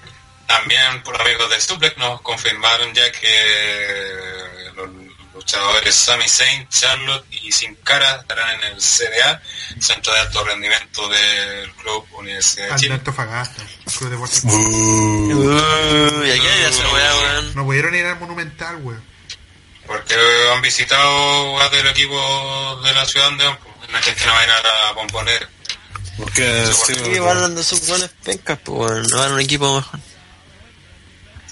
También 0.50 1.00
por 1.04 1.20
amigos 1.20 1.48
de 1.48 1.60
Suplex 1.60 1.96
nos 1.96 2.20
confirmaron 2.22 2.92
ya 2.92 3.12
que 3.12 4.72
los 4.74 4.88
luchadores 5.32 5.94
Sami 5.94 6.28
Zayn, 6.28 6.68
Charlotte 6.68 7.24
y 7.30 7.52
Sin 7.52 7.76
Cara 7.76 8.16
estarán 8.22 8.56
en 8.64 8.72
el 8.74 8.80
CDA, 8.80 9.40
Centro 9.80 10.12
de 10.12 10.18
Alto 10.18 10.42
Rendimiento 10.42 11.08
del 11.08 11.70
Club 11.74 12.04
Universidad 12.14 12.66
de 12.66 12.72
de 12.72 12.78
Chile. 12.80 12.94
Antofagasta. 12.94 13.62
Club 13.96 14.10
de 14.10 14.16
Puerto- 14.16 14.48
Uy, 14.48 16.30
aquí 16.32 16.46
hay 16.48 16.62
esa 16.64 16.88
weá, 16.90 17.14
weón. 17.16 17.54
No 17.54 17.64
pudieron 17.64 17.94
ir 17.94 18.04
al 18.06 18.18
Monumental, 18.18 18.74
weón. 18.82 19.04
Porque 19.86 20.14
han 20.52 20.62
visitado 20.62 21.60
a 21.60 21.68
del 21.68 21.86
equipo 21.86 22.80
de 22.82 22.92
la 22.92 23.04
ciudad 23.06 23.26
donde 23.26 23.44
van, 23.44 23.56
pues, 23.58 23.88
en 23.88 23.94
Argentina 23.94 24.32
van 24.32 24.40
a 24.42 24.44
ir 24.44 24.50
a 24.90 24.94
Pomponer. 24.94 25.48
Porque 26.16 26.66
sí, 26.86 27.18
van 27.20 27.40
dando 27.40 27.62
sus 27.62 27.86
buenas 27.86 28.10
pencas, 28.24 28.58
pues, 28.64 28.78
weón. 28.90 29.06
No 29.10 29.16
van 29.18 29.30
a 29.30 29.34
un 29.34 29.40
equipo 29.40 29.76
mejor. 29.76 30.00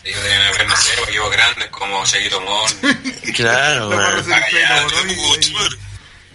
Ellos 0.09 0.23
deben 0.23 0.41
haber, 0.43 0.67
no 0.67 0.77
sé, 0.77 0.93
equipos 1.03 1.31
grandes 1.31 1.67
como 1.69 2.05
Chequito 2.07 2.41
Mon, 2.41 2.73
Claro, 3.37 3.91
Magallanes, 3.91 4.69
cabrón, 4.69 5.11
y- 5.11 5.55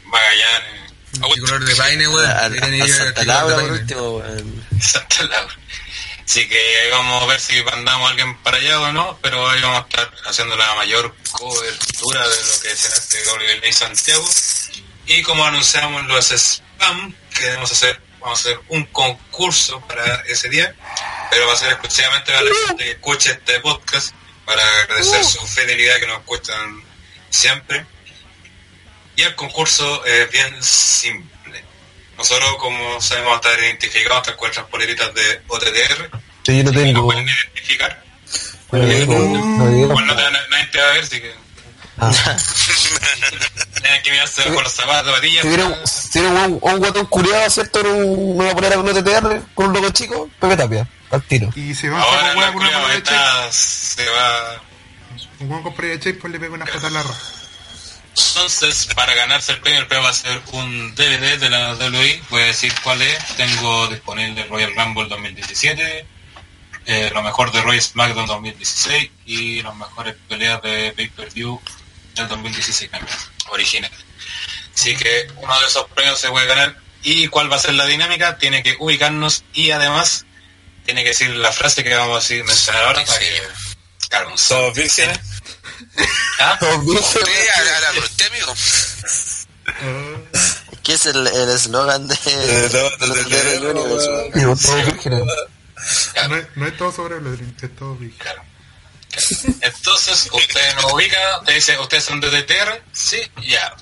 Magallanes, 0.06 0.92
¿Qué 1.14 1.42
color 1.42 1.64
de 1.66 1.76
paine, 1.76 2.08
weón? 2.08 2.30
A, 2.30 2.40
a- 2.40 2.50
Deberían 2.50 2.74
a 2.82 2.86
ir 2.88 2.94
Santa 2.94 3.24
Laura, 3.24 3.56
por 3.56 3.72
último, 3.72 4.18
weón. 4.18 4.66
Santa 4.82 5.24
Laura. 5.24 5.56
Así 6.26 6.48
que 6.48 6.56
ahí 6.58 6.90
vamos 6.92 7.22
a 7.24 7.26
ver 7.28 7.40
si 7.40 7.62
mandamos 7.64 8.08
a 8.08 8.12
alguien 8.12 8.38
para 8.44 8.58
allá 8.58 8.80
o 8.80 8.92
no, 8.94 9.20
pero 9.22 9.50
ahí 9.50 9.62
vamos 9.62 9.80
a 9.80 9.82
estar 9.90 10.12
haciendo 10.26 10.56
la 10.56 10.74
mayor 10.76 11.14
cobertura 11.32 12.28
de 12.28 12.36
lo 12.36 12.62
que 12.62 12.76
será 12.76 12.96
este 12.96 13.18
WLA 13.30 13.74
Santiago. 13.74 14.28
Y 15.06 15.22
como 15.24 15.46
anunciamos 15.46 16.04
los 16.06 16.32
spam, 16.32 17.14
queremos 17.36 17.72
hacer, 17.72 18.00
vamos 18.20 18.40
a 18.40 18.42
hacer 18.42 18.60
un 18.70 18.86
concurso 18.86 19.82
para 19.82 20.22
ese 20.28 20.48
día, 20.50 20.74
pero 21.34 21.48
va 21.48 21.54
a 21.54 21.58
ser 21.58 21.70
exclusivamente 21.72 22.32
para 22.32 22.44
la 22.44 22.52
gente 22.68 22.84
que 22.84 22.92
escuche 22.92 23.32
este 23.32 23.60
podcast, 23.60 24.14
para 24.46 24.62
agradecer 24.84 25.24
su 25.26 25.46
fidelidad 25.48 26.00
que 26.00 26.08
nos 26.08 26.20
escuchan 26.20 26.84
siempre. 27.30 27.86
Y 29.16 29.22
el 29.24 29.36
concurso 29.36 30.06
es 30.06 30.30
bien 30.32 30.56
simple. 30.64 31.64
Nosotros, 32.18 32.56
como 32.60 33.02
sabemos 33.02 33.36
estar 33.36 33.60
identificados 33.60 34.20
hasta 34.20 34.36
con 34.36 34.48
nuestras 34.48 34.68
poleritas 34.68 35.14
de 35.14 35.42
OTTR, 35.48 36.10
Sí, 36.46 36.58
yo 36.58 36.64
no 36.64 36.72
y 36.72 36.74
nos 36.74 36.74
tengo. 36.84 37.06
pueden 37.06 37.28
identificar. 37.28 38.04
No 38.72 38.86
digo, 38.86 39.20
no 39.20 40.02
no 40.02 40.16
te, 40.16 40.22
nadie 40.50 40.66
te 40.72 40.78
va 40.80 40.90
a 40.90 40.94
ver, 40.94 41.04
así 41.04 41.22
que 41.22 41.44
Ah. 42.00 42.12
tienen 43.82 44.02
que 44.04 44.12
mirarse 44.12 44.44
con 44.46 44.64
los 44.64 44.74
zapatos, 44.74 45.08
zapatillas. 45.12 45.42
Si 45.44 45.48
viene 45.48 45.64
un, 45.64 45.88
si 45.88 46.20
un, 46.20 46.60
un 46.62 46.80
guatón 46.80 47.06
culiado, 47.06 47.50
¿cierto? 47.50 47.80
En 47.82 47.86
un, 47.88 48.42
una 48.42 48.54
polera 48.54 48.76
con 48.76 48.88
un 48.88 48.94
TTR, 49.04 49.42
con 49.54 49.68
un 49.68 49.74
logo 49.74 49.90
chico, 49.92 50.30
Pepe 50.40 50.58
Tapia, 50.58 50.88
al 51.14 51.24
tiro. 51.24 51.50
Y 51.56 51.76
se 51.76 51.90
va 51.90 52.00
a 52.00 52.04
Ahora 52.04 52.34
con 52.34 52.38
una 52.38 52.54
polera 52.54 52.88
de 52.90 53.52
se 53.52 54.10
va... 54.10 54.62
Un 55.40 55.50
buen 55.50 55.64
compra 55.64 55.88
de 55.88 56.00
Chase, 56.00 56.14
pues 56.16 56.32
le 56.32 56.40
pega 56.40 56.54
una 56.54 56.66
patada 56.66 56.88
a 56.88 56.92
la 56.92 57.04
raja. 57.04 57.22
Entonces, 58.16 58.88
para 58.96 59.14
ganarse 59.14 59.52
el 59.52 59.60
premio, 59.60 59.82
el 59.82 59.88
premio 59.88 60.04
va 60.04 60.10
a 60.10 60.14
ser 60.14 60.42
un 60.52 60.96
DVD 60.96 61.38
de 61.40 61.50
la 61.50 61.74
WWE. 61.76 62.22
Voy 62.30 62.42
a 62.42 62.46
decir 62.46 62.74
cuál 62.84 63.02
es. 63.02 63.18
Tengo 63.36 63.88
disponible 63.88 64.46
Royal 64.46 64.74
Rumble 64.76 65.08
2017, 65.08 66.06
eh, 66.86 67.12
lo 67.14 67.24
mejor 67.24 67.52
de 67.52 67.62
Roy 67.62 67.80
SmackDown 67.82 68.28
2016 68.28 69.12
y 69.26 69.62
las 69.62 69.76
mejores 69.76 70.16
peleas 70.28 70.62
de 70.62 70.94
pay-per-view 70.96 71.60
del 72.16 72.28
2016 72.28 72.92
también, 72.92 73.18
original. 73.52 73.92
Así 74.74 74.96
que 74.96 75.28
uno 75.38 75.60
de 75.60 75.68
esos 75.68 75.86
premios 75.90 76.20
se 76.20 76.30
puede 76.30 76.48
ganar. 76.48 76.78
¿Y 77.04 77.28
cuál 77.28 77.52
va 77.52 77.58
a 77.58 77.60
ser 77.60 77.74
la 77.74 77.86
dinámica? 77.86 78.38
Tiene 78.38 78.64
que 78.64 78.76
ubicarnos 78.80 79.44
y 79.54 79.72
además 79.72 80.26
tiene 80.86 81.04
que 81.04 81.10
decir 81.10 81.30
la 81.32 81.52
frase 81.52 81.84
que 81.84 81.94
vamos 81.96 82.18
a 82.18 82.20
decir, 82.20 82.44
mencionar 82.44 82.84
ahora 82.86 83.06
para 83.06 83.20
que... 83.20 83.42
Claro, 84.10 84.38
¿Somos 84.38 84.76
vírgenes? 84.76 85.20
¿Ah? 86.40 86.58
Por 86.60 86.70
usted, 86.80 88.28
amigo. 88.28 88.54
¿Qué 90.84 90.94
es 90.94 91.06
el 91.06 91.26
el 91.26 91.50
eslogan 91.50 92.08
de, 92.08 92.18
no, 92.26 92.32
de 92.32 93.08
los 93.08 93.18
no, 93.18 93.24
TTR 93.24 93.62
no, 93.62 93.70
Universe, 93.82 94.10
no, 94.10 94.16
weón? 94.18 94.32
Digo, 94.34 94.56
todos 94.56 94.86
vírgenes. 94.86 95.24
No, 96.56 96.68
es- 96.68 96.78
todo 96.78 96.92
sobre 96.92 97.20
Bloodline, 97.20 97.56
es 97.62 97.76
todo 97.76 97.96
big. 97.96 98.18
Claro. 98.18 98.44
Entonces, 99.62 100.30
usted 100.32 100.76
nos 100.76 100.94
ubica, 100.94 101.40
usted 101.40 101.56
dice, 101.56 101.80
¿ustedes 101.80 102.04
son 102.04 102.20
de 102.20 102.30
DTR? 102.30 102.82
Sí, 102.92 103.22
ya. 103.48 103.76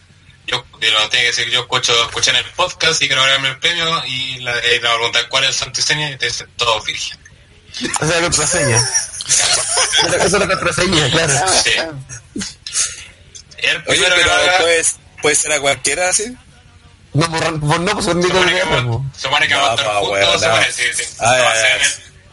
Yo, 0.47 0.65
yo 0.81 0.91
lo 0.91 1.09
tengo 1.09 1.21
que 1.21 1.27
decir, 1.27 1.49
yo 1.49 1.61
escucho, 1.61 1.93
escuché 2.05 2.31
en 2.31 2.37
el 2.37 2.45
podcast 2.51 3.01
y 3.01 3.07
quiero 3.07 3.21
ganarme 3.23 3.49
el 3.49 3.59
premio 3.59 4.05
y 4.05 4.39
la, 4.39 4.57
y 4.65 4.71
le 4.71 4.79
voy 4.79 4.89
a 4.89 4.93
preguntar 4.95 5.29
cuál 5.29 5.43
es 5.43 5.49
el 5.51 5.55
santo 5.55 5.79
y 5.79 5.83
seña 5.83 6.11
y 6.11 6.17
te 6.17 6.25
dice, 6.25 6.45
todo 6.57 6.81
virgen. 6.83 7.19
Esa 7.73 8.03
es 8.05 8.09
la 8.09 8.21
contraseña. 8.21 8.89
Esa 9.27 10.25
es 10.25 10.31
la 10.31 10.47
contraseña, 10.47 11.09
claro. 11.11 11.33
Sí. 11.63 11.71
El 13.57 13.83
Oye, 13.87 14.05
pero 14.15 14.33
haga, 14.33 14.57
puede 15.21 15.35
ser 15.35 15.51
a 15.53 15.59
cualquiera 15.59 16.09
así. 16.09 16.35
No, 17.13 17.29
por, 17.29 17.59
por 17.59 17.79
no, 17.79 17.91
pues 17.93 18.05
son 18.05 18.21
se 18.21 18.27
Nico 18.27 18.39
supone 18.39 18.53
que 18.53 18.61
se 18.61 19.21
supone 19.21 19.45
a 19.45 19.73
estar 19.73 19.95
juntos, 19.95 20.41
se 20.41 20.47
no. 20.47 20.53
supone, 20.53 20.71
sí, 20.71 20.83
sí. 20.95 21.03
Ah, 21.19 21.37
va 21.39 21.51
a 21.51 21.55
ser 21.55 21.81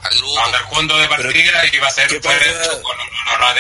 a 0.01 0.47
estar 0.47 0.63
juntos 0.63 1.01
de 1.01 1.09
partida 1.09 1.67
y 1.73 1.79
va 1.79 1.89
a 1.89 1.91
ser 1.91 2.21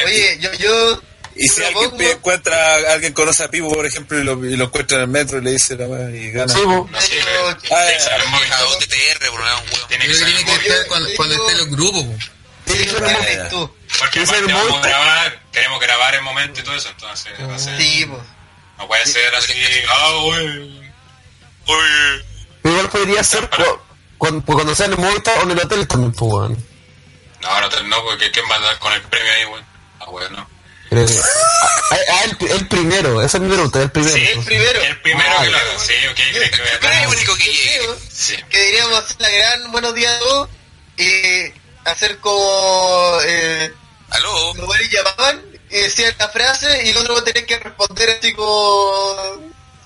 Oye, 0.05 0.39
yo, 0.41 0.53
yo 0.55 1.03
Y 1.39 1.48
si 1.48 1.62
alguien 1.65 1.90
propongo- 1.90 2.10
encuentra, 2.10 2.77
alguien 2.93 3.12
conoce 3.12 3.44
a 3.44 3.48
Pipo, 3.51 3.69
por 3.73 3.86
ejemplo, 3.86 4.19
y 4.19 4.24
lo, 4.24 4.44
y 4.44 4.56
lo 4.56 4.65
encuentra 4.65 4.97
en 4.97 5.02
el 5.05 5.09
metro 5.09 5.39
y 5.39 5.43
le 5.43 5.52
dice 5.52 5.77
la 5.77 5.86
weá 5.86 6.10
y 6.10 6.31
gana. 6.32 6.52
Sí, 6.52 6.60
no 6.66 7.01
sirve. 7.01 7.23
yo- 7.32 7.48
Ah, 7.48 7.56
Tiene 7.59 7.93
que 7.94 8.01
saber 8.01 8.23
A 8.52 8.65
OTTR, 8.66 9.89
tiene 9.89 10.06
que 10.06 10.15
saber 10.15 10.35
estar 10.35 10.86
cuando, 10.89 11.09
cuando 11.16 11.35
esté 11.36 11.52
en 11.52 11.59
los 11.59 11.69
grupos. 11.70 12.05
Sí, 12.66 12.86
creo 12.86 13.19
que 13.20 13.35
ya. 13.36 13.48
tú. 13.48 13.74
Porque 13.98 14.20
monte. 14.70 14.89
grabar, 14.89 15.43
queremos 15.52 15.81
grabar 15.81 16.15
el 16.16 16.23
momento 16.23 16.60
y 16.60 16.65
todo 16.65 16.74
eso, 16.74 16.89
entonces 16.90 17.32
va 17.48 17.55
a 17.55 17.59
ser- 17.59 17.81
Sí, 17.81 18.05
pues. 18.06 18.20
no 18.78 18.86
puede 18.89 19.06
ser 19.06 19.35
así, 19.35 19.52
ah, 19.90 20.16
uy, 20.24 20.93
uy. 21.66 22.24
Igual 22.65 22.89
podría 22.90 23.24
ser 23.24 23.48
cu- 23.48 23.81
cuando, 24.19 24.44
pues 24.44 24.55
cuando 24.56 24.74
sea 24.74 24.86
en 24.86 24.93
el 24.93 24.98
Movistar 24.98 25.39
o 25.39 25.43
en 25.43 25.51
el 25.52 25.59
hotel 25.60 25.86
también, 25.89 26.12
pues, 26.12 26.31
weón. 26.32 26.66
No, 27.40 27.60
no, 27.60 27.82
no, 27.85 28.02
porque 28.05 28.31
¿quién 28.32 28.44
va 28.51 28.56
a 28.56 28.60
dar 28.60 28.78
con 28.78 28.93
el 28.93 29.01
premio 29.02 29.32
ahí, 29.32 29.44
güey? 29.44 29.62
Ah, 30.01 30.05
güey, 30.06 30.28
no. 30.31 30.48
Creo 30.90 31.06
que- 31.06 31.19
Ah, 31.90 31.97
ah, 32.12 32.24
el, 32.24 32.51
el 32.51 32.69
primero, 32.69 33.23
esa 33.23 33.39
es 33.39 33.43
mi 33.43 33.48
pregunta, 33.51 33.81
el 33.81 33.90
primero. 33.90 34.15
Sí, 34.15 34.27
El 34.27 34.44
primero. 34.44 34.81
El 34.82 35.01
primero 35.01 35.28
Ah, 35.39 35.43
que 35.43 35.51
lo 35.51 35.56
ya. 35.59 35.62
haga, 35.65 35.78
sí, 35.78 35.93
ok, 36.10 36.16
que 36.16 36.32
voy 36.82 36.90
a 36.90 37.02
el 37.02 37.09
único 37.09 37.35
que 37.36 37.44
creo 37.51 37.98
Sí. 38.12 38.36
que 38.51 38.59
deberíamos 38.59 38.98
hacer 39.05 39.16
la 39.20 39.28
gran 39.31 39.73
buenos 39.73 39.94
días 39.94 40.12
a 40.15 40.19
todos 40.19 40.48
y 40.98 41.52
hacer 41.85 42.19
como 42.19 43.19
eh, 43.24 43.73
Aló. 44.10 44.55
los 44.55 44.69
llamaban 44.90 45.43
y 45.70 45.78
decían 45.78 46.15
la 46.19 46.28
frase 46.28 46.82
y 46.86 46.90
el 46.90 46.97
otro 46.98 47.15
va 47.15 47.20
a 47.20 47.24
tener 47.24 47.47
que 47.47 47.59
responder 47.59 48.10
así 48.10 48.32
como 48.35 48.93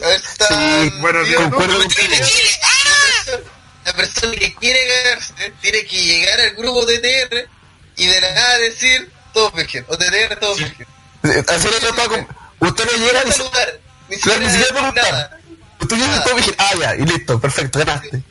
a 0.02 0.06
ver 0.08 0.20
si 0.20 0.26
está 0.26 0.48
Sí, 0.48 0.92
bueno, 0.98 1.22
bien, 1.22 1.34
¿no? 1.34 1.50
concuerdo 1.50 1.78
La 1.78 1.84
persona- 1.88 3.40
la 3.84 3.92
persona 3.92 4.34
que 4.36 4.54
quiere 4.56 4.86
ganarse 4.86 5.52
tiene 5.60 5.84
que 5.86 5.96
llegar 5.96 6.40
al 6.40 6.50
grupo 6.54 6.84
TTR 6.86 7.48
y 7.96 8.06
de 8.06 8.20
la 8.20 8.32
nada 8.32 8.58
decir 8.58 9.10
todos 9.32 9.52
virgen 9.54 9.84
o 9.88 9.96
TTR 9.96 10.36
todos 10.40 10.58
virgen 10.58 10.86
Le 11.22 11.42
trataba 11.42 12.08
con... 12.08 12.28
Usted 12.60 12.84
no 12.84 12.92
llega 12.92 13.24
y 13.26 13.32
saludar 13.32 13.80
ni 14.08 14.16
Claro, 14.18 14.40
ni 14.40 14.50
siquiera 14.50 14.50
siquiera 14.50 14.72
preguntar. 14.72 15.40
Usted 15.80 15.96
llega 15.96 16.24
todo 16.24 16.36
dije, 16.36 16.54
ah, 16.58 16.72
ya, 16.78 16.94
y 16.94 17.04
listo, 17.06 17.40
perfecto, 17.40 17.78
ganaste. 17.80 18.22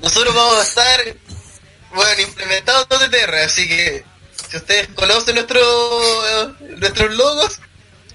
nosotros 0.00 0.34
vamos 0.34 0.58
a 0.58 0.62
estar 0.62 1.16
bueno 1.92 2.22
implementando 2.22 2.86
todo 2.86 3.08
TTR 3.08 3.34
así 3.36 3.66
que 3.66 4.04
si 4.48 4.56
ustedes 4.56 4.88
conocen 4.94 5.34
nuestro, 5.34 6.54
nuestros 6.76 7.14
logos 7.14 7.60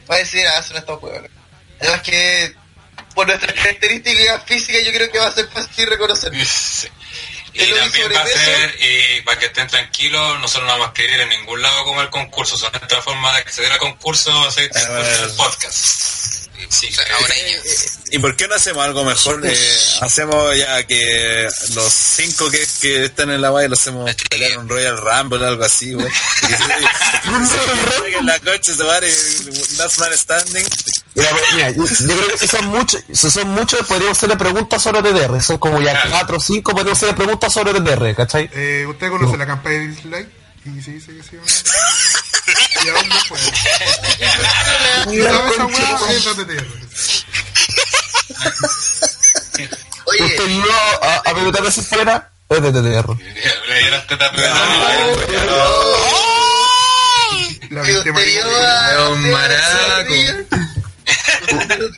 va 0.10 0.16
a 0.16 0.20
decir 0.20 0.46
ah 0.48 0.62
son 0.62 0.78
estos 0.78 1.02
huevos 1.02 1.30
además 1.82 2.02
que 2.02 2.56
por 3.16 3.28
nuestras 3.28 3.54
características 3.54 4.44
físicas 4.46 4.86
yo 4.86 4.92
creo 4.92 5.12
que 5.12 5.20
va 5.20 5.28
a 5.28 5.32
ser 5.32 5.48
fácil 5.48 5.88
reconocerlo 5.88 6.40
Y 7.54 7.72
también 7.72 8.12
va 8.16 8.22
a 8.22 8.26
ser, 8.26 8.76
y 8.82 9.22
para 9.22 9.40
que 9.40 9.46
estén 9.46 9.68
tranquilos, 9.68 10.40
nosotros 10.40 10.64
no 10.66 10.72
vamos 10.72 10.88
a 10.88 10.90
escribir 10.90 11.22
en 11.22 11.30
ningún 11.30 11.62
lado 11.62 11.84
como 11.84 12.02
el 12.02 12.10
concurso, 12.10 12.58
son 12.58 12.72
nuestra 12.72 13.02
forma 13.02 13.32
de 13.34 13.40
acceder 13.40 13.72
al 13.72 13.80
concurso, 13.80 14.34
va 14.34 14.48
a 14.48 14.52
ser 14.52 14.72
el 14.74 15.32
podcast. 15.36 16.43
Sí, 16.70 16.88
O 16.90 16.94
sea, 16.96 17.06
ahora 17.16 17.34
ya. 17.36 17.58
¿Y 18.12 18.20
por 18.20 18.36
qué 18.36 18.48
no 18.48 18.56
hacemos 18.56 18.84
algo 18.86 19.04
mejor? 19.04 19.42
Eh, 19.46 19.58
hacemos 20.02 20.56
ya 20.58 20.84
que 20.86 21.48
los 21.74 21.94
cinco 21.94 22.50
que, 22.52 22.66
que 22.82 23.06
están 23.06 23.32
en 23.32 23.42
la 23.42 23.50
valle 23.50 23.70
lo 23.70 23.74
hacemos 23.76 24.14
pelear 24.30 24.58
un 24.60 24.70
Royal 24.70 24.98
Rumble 24.98 25.44
o 25.44 25.48
algo 25.48 25.64
así, 25.64 25.94
güey. 25.94 26.08
La 28.24 28.40
concha 28.40 28.74
se 28.74 28.84
vale, 28.84 29.08
Last 29.78 30.00
Man 30.00 30.12
Standing. 30.18 30.66
Mira, 31.16 31.30
mira, 31.56 31.70
yo, 31.72 31.84
yo 31.86 32.16
creo 32.18 32.28
que 32.30 32.38
si 32.38 32.48
son 32.48 32.66
muchos, 32.68 33.04
si 33.12 33.32
son 33.32 33.48
muchos, 33.50 33.86
podríamos 33.86 34.18
hacerle 34.18 34.38
preguntas 34.38 34.82
sobre 34.82 35.02
TTR. 35.02 35.42
Son 35.42 35.58
como 35.58 35.82
ya 35.82 35.92
Claro. 35.94 36.10
4 36.12 36.38
o 36.38 36.40
5, 36.40 36.72
podríamos 36.72 36.98
hacerle 36.98 37.16
preguntas 37.16 37.54
sobre 37.54 37.74
TTR, 37.74 38.16
¿cachai? 38.16 38.50
Eh, 38.54 38.86
¿Usted 38.88 39.10
conoce 39.10 39.38
la 39.38 39.46
campaña 39.46 39.80
de 39.80 39.88
dislike? 39.88 40.30
Y 40.66 40.82
se 40.82 40.92
dice 40.92 41.12
que 41.16 41.24
sí. 41.24 41.38
¿Y 42.84 42.90
a 42.90 42.94
dónde 42.94 43.16
fue? 43.28 43.38
¿Y 45.14 45.22
sabes 45.22 45.54
esa 45.54 45.66
weá? 45.66 45.98
TTR. 46.36 46.68
Oye, 50.06 50.24
¿Usted 50.26 50.48
vio 50.48 50.64
a, 51.02 51.22
a 51.26 51.34
sin 51.72 51.86
polera? 51.86 52.30
Es 52.50 52.62
de 52.62 52.72
TTR. 52.72 53.16
Le 53.18 53.80
dieron 53.80 54.08
tape 54.08 54.42
de 54.42 54.48
La 57.70 57.84
si 57.86 57.92
viste 57.92 58.12
usted 58.12 58.14
vio 58.26 58.46
maricona. 58.46 58.88
a... 58.88 58.94
Don 58.94 59.32
Maraco. 59.32 60.14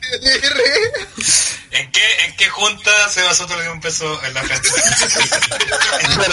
¿En 1.71 1.91
qué, 1.91 2.01
¿En 2.25 2.35
qué 2.37 2.49
junta 2.49 2.91
se 3.09 3.21
basó 3.23 3.45
todo 3.45 3.59
un 3.71 3.81
peso 3.81 4.21
en 4.23 4.33
la 4.33 4.41
gente? 4.43 4.69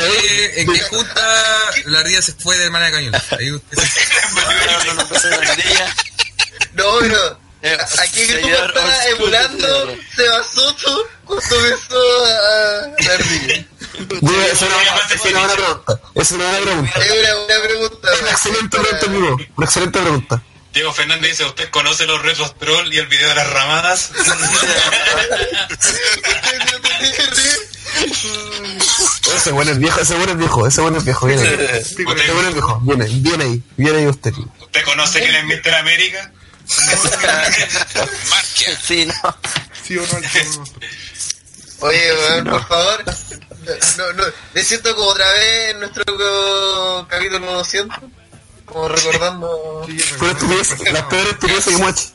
Eh, 0.01 0.53
¿En 0.61 0.73
qué 0.73 0.81
junta 0.83 1.37
la 1.87 2.01
ardilla 2.01 2.23
se 2.23 2.33
fue 2.35 2.57
de 2.59 2.65
hermana 2.65 2.87
de 2.87 2.93
cañón? 2.93 3.15
Ahí 3.39 3.51
usted 3.53 3.79
se- 3.83 5.31
No, 6.75 6.85
pero... 7.01 7.41
Eh, 7.65 7.79
¿A 7.81 8.07
qué 8.09 8.27
grupo 8.27 8.43
señor 8.49 8.67
está 8.77 9.09
emulando 9.11 9.87
de- 9.87 10.01
Sebasoto 10.17 11.09
cuando 11.25 11.63
besó 11.63 12.25
a 12.25 12.89
la 12.89 12.95
Esa 12.99 13.15
es 14.53 14.63
una- 14.63 15.41
buena 15.41 15.55
pregunta. 15.55 16.01
Es 16.17 16.31
una 16.33 16.45
buena 16.51 16.65
pregunta. 16.65 17.01
Es 17.01 17.11
una 17.13 17.35
buena 17.35 17.63
pregunta. 17.63 18.09
Una 18.21 18.31
excelente 18.33 18.79
pregunta, 18.81 19.07
amigo. 19.07 19.37
Una 19.57 19.67
excelente 19.67 20.01
pregunta. 20.01 20.43
Diego 20.73 20.93
Fernández 20.93 21.31
dice, 21.31 21.45
¿usted 21.45 21.69
conoce 21.71 22.07
los 22.07 22.23
retros 22.23 22.59
troll 22.59 22.93
y 22.93 22.99
el 22.99 23.07
video 23.07 23.29
de 23.29 23.35
las 23.35 23.51
ramadas? 23.51 24.11
Ese 29.37 29.51
bueno 29.53 29.73
es 29.73 29.79
viejo, 29.79 30.01
ese 30.01 30.15
bueno 30.15 30.33
es 30.33 30.39
viejo, 30.39 30.67
ese 30.67 30.81
bueno 30.81 30.99
es 30.99 31.05
viejo. 31.05 31.27
Viene 31.27 31.43
ahí. 31.43 31.81
Ese 31.81 32.05
bueno 32.05 32.49
es 32.49 32.55
viejo. 32.55 32.81
Viene, 32.83 33.07
viene 33.07 33.45
ahí. 33.45 33.63
Viene 33.77 33.99
ahí 33.99 34.07
usted. 34.07 34.33
¿Usted 34.61 34.85
conoce 34.85 35.21
quién 35.21 35.35
es 35.35 35.45
Mr. 35.45 35.75
América? 35.75 36.33
Sí, 38.87 39.07
no. 39.07 39.15
¿Sí 39.83 39.99
o 39.99 40.03
no? 40.03 40.19
Oye, 41.81 42.13
weón, 42.13 42.45
por 42.45 42.69
favor. 42.69 43.05
No, 43.99 44.13
no, 44.13 44.25
me 44.55 44.63
siento 44.63 44.95
como 44.95 45.09
otra 45.09 45.31
vez 45.33 45.71
en 45.71 45.81
nuestro 45.81 47.07
capítulo 47.09 47.53
200. 47.55 47.99
Como 48.73 48.89
recordando. 48.89 49.87
Sí, 49.87 49.97
las 50.93 51.03
peores 51.05 51.33
estupideces 51.33 51.65
que 51.65 51.75
hemos 51.75 51.91
hecho. 51.91 52.11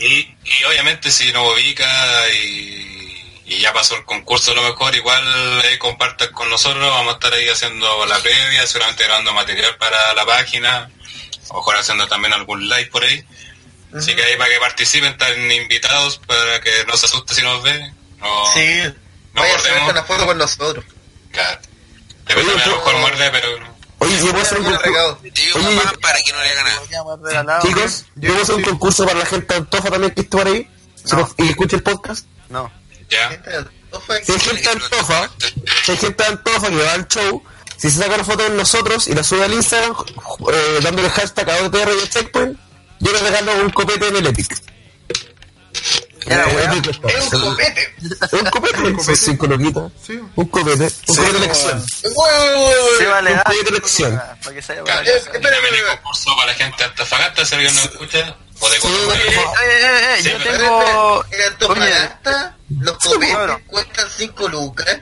Y, 0.00 0.36
y 0.44 0.64
obviamente 0.68 1.10
si 1.10 1.32
nos 1.32 1.54
ubica 1.54 1.86
y, 2.30 3.42
y 3.46 3.60
ya 3.60 3.72
pasó 3.72 3.96
el 3.96 4.04
concurso 4.04 4.52
a 4.52 4.54
lo 4.54 4.62
mejor, 4.62 4.94
igual 4.94 5.22
eh, 5.64 5.78
compartan 5.78 6.30
con 6.32 6.48
nosotros, 6.50 6.86
vamos 6.88 7.14
a 7.14 7.16
estar 7.16 7.32
ahí 7.32 7.48
haciendo 7.48 8.04
la 8.06 8.18
previa, 8.18 8.66
seguramente 8.66 9.04
grabando 9.04 9.32
material 9.32 9.76
para 9.78 9.96
la 10.14 10.26
página, 10.26 10.76
a 10.76 10.88
lo 11.48 11.54
mejor 11.56 11.76
haciendo 11.76 12.06
también 12.06 12.34
algún 12.34 12.68
live 12.68 12.86
por 12.86 13.02
ahí. 13.04 13.24
Así 13.96 14.14
que 14.14 14.22
ahí 14.22 14.36
para 14.36 14.50
que 14.50 14.58
participen, 14.60 15.12
están 15.12 15.50
invitados 15.50 16.18
para 16.26 16.60
que 16.60 16.84
no 16.86 16.96
se 16.96 17.06
asuste 17.06 17.34
si 17.34 17.42
nos 17.42 17.62
ven. 17.62 17.94
No, 18.18 18.52
Sí. 18.52 18.82
no 19.32 19.40
Vaya 19.42 19.54
a 19.54 19.56
mordemos. 19.58 19.90
una 19.90 20.02
foto 20.04 20.26
con 20.26 20.38
nosotros. 20.38 20.84
Claro. 21.32 21.60
Depende, 22.26 22.52
a 22.62 22.66
lo 22.66 22.76
mejor 22.76 22.96
muerde, 22.98 23.30
pero 23.30 23.58
no. 23.60 23.75
Oye, 24.06 24.18
yo 24.18 24.30
puedo 24.30 24.42
hacer 24.42 24.58
un 24.58 24.64
concurso. 24.64 25.18
Oye, 25.56 25.80
para 26.00 26.18
que 26.24 26.32
no 26.32 26.40
le 26.42 26.50
haga 26.50 26.62
nada. 26.64 26.80
Chicos, 27.62 28.04
yo 28.14 28.28
puedo 28.28 28.42
hacer 28.42 28.54
un 28.54 28.62
concurso 28.62 29.06
para 29.06 29.18
la 29.18 29.26
gente 29.26 29.46
de 29.54 29.60
Antofa 29.60 29.90
también 29.90 30.14
que 30.14 30.20
esté 30.22 30.36
por 30.38 30.46
ahí. 30.46 30.70
Nos- 31.16 31.34
Y 31.38 31.48
escuche 31.50 31.76
el 31.76 31.82
podcast. 31.82 32.26
No. 32.48 32.70
Ya. 33.08 33.28
Si 34.24 34.32
hay 34.32 34.40
gente 34.40 34.62
de 34.62 34.68
Antofa, 34.70 35.30
si 35.84 35.90
hay 35.92 35.96
gente 35.98 36.22
de 36.22 36.28
Antofa 36.28 36.68
que 36.68 36.76
va 36.76 36.92
al 36.92 37.08
show, 37.08 37.42
si 37.76 37.90
se 37.90 37.98
saca 37.98 38.14
una 38.14 38.24
foto 38.24 38.42
de 38.42 38.50
nosotros 38.50 39.06
y 39.08 39.14
la 39.14 39.22
sube 39.22 39.44
al 39.44 39.52
Instagram, 39.54 39.94
eh, 40.52 40.78
dándole 40.82 41.08
hashtag 41.10 41.50
a 41.50 41.62
OTR 41.64 41.92
y 41.94 42.04
a 42.04 42.08
Checkpoint, 42.10 42.58
yo 43.00 43.12
les 43.12 43.22
regalo 43.22 43.52
un 43.62 43.70
copete 43.70 44.08
en 44.08 44.16
el 44.16 44.26
Epic. 44.26 44.60
Ya 46.26 46.36
la 46.38 46.44
Eh. 46.44 46.64
Epic 46.64 46.86
está. 46.88 47.08
Es 47.08 47.32
un 47.32 47.40
copete. 47.40 47.94
Un 48.32 48.44
copete, 48.50 49.04
son 49.04 49.16
cinco 49.16 49.46
loquitas. 49.46 49.92
Sí. 50.04 50.20
Un 50.34 50.46
copete, 50.46 50.84
un 50.84 51.14
copete 51.16 51.32
de 51.32 51.38
elección. 51.38 51.86
Vale, 53.10 53.32
Un 53.32 53.38
ah, 53.38 53.44
proyecto 53.44 53.70
de 53.70 53.76
elección. 53.76 54.22
Claro. 54.84 55.10
Eh, 55.10 55.22
concurso 56.02 56.36
para 56.36 56.52
la 56.52 56.54
gente 56.54 56.76
de 56.78 56.84
Antofagasta, 56.84 57.44
si 57.44 57.54
alguien 57.54 57.74
nos 57.74 57.84
escucha, 57.84 58.36
o 58.58 58.70
de 58.70 58.78
yo 60.22 60.38
tengo. 60.38 61.24
En 61.30 61.42
Antofagasta, 61.52 62.56
los 62.80 62.98
copetes 62.98 63.38
cuestan 63.68 64.08
5 64.16 64.48
lucas. 64.48 64.98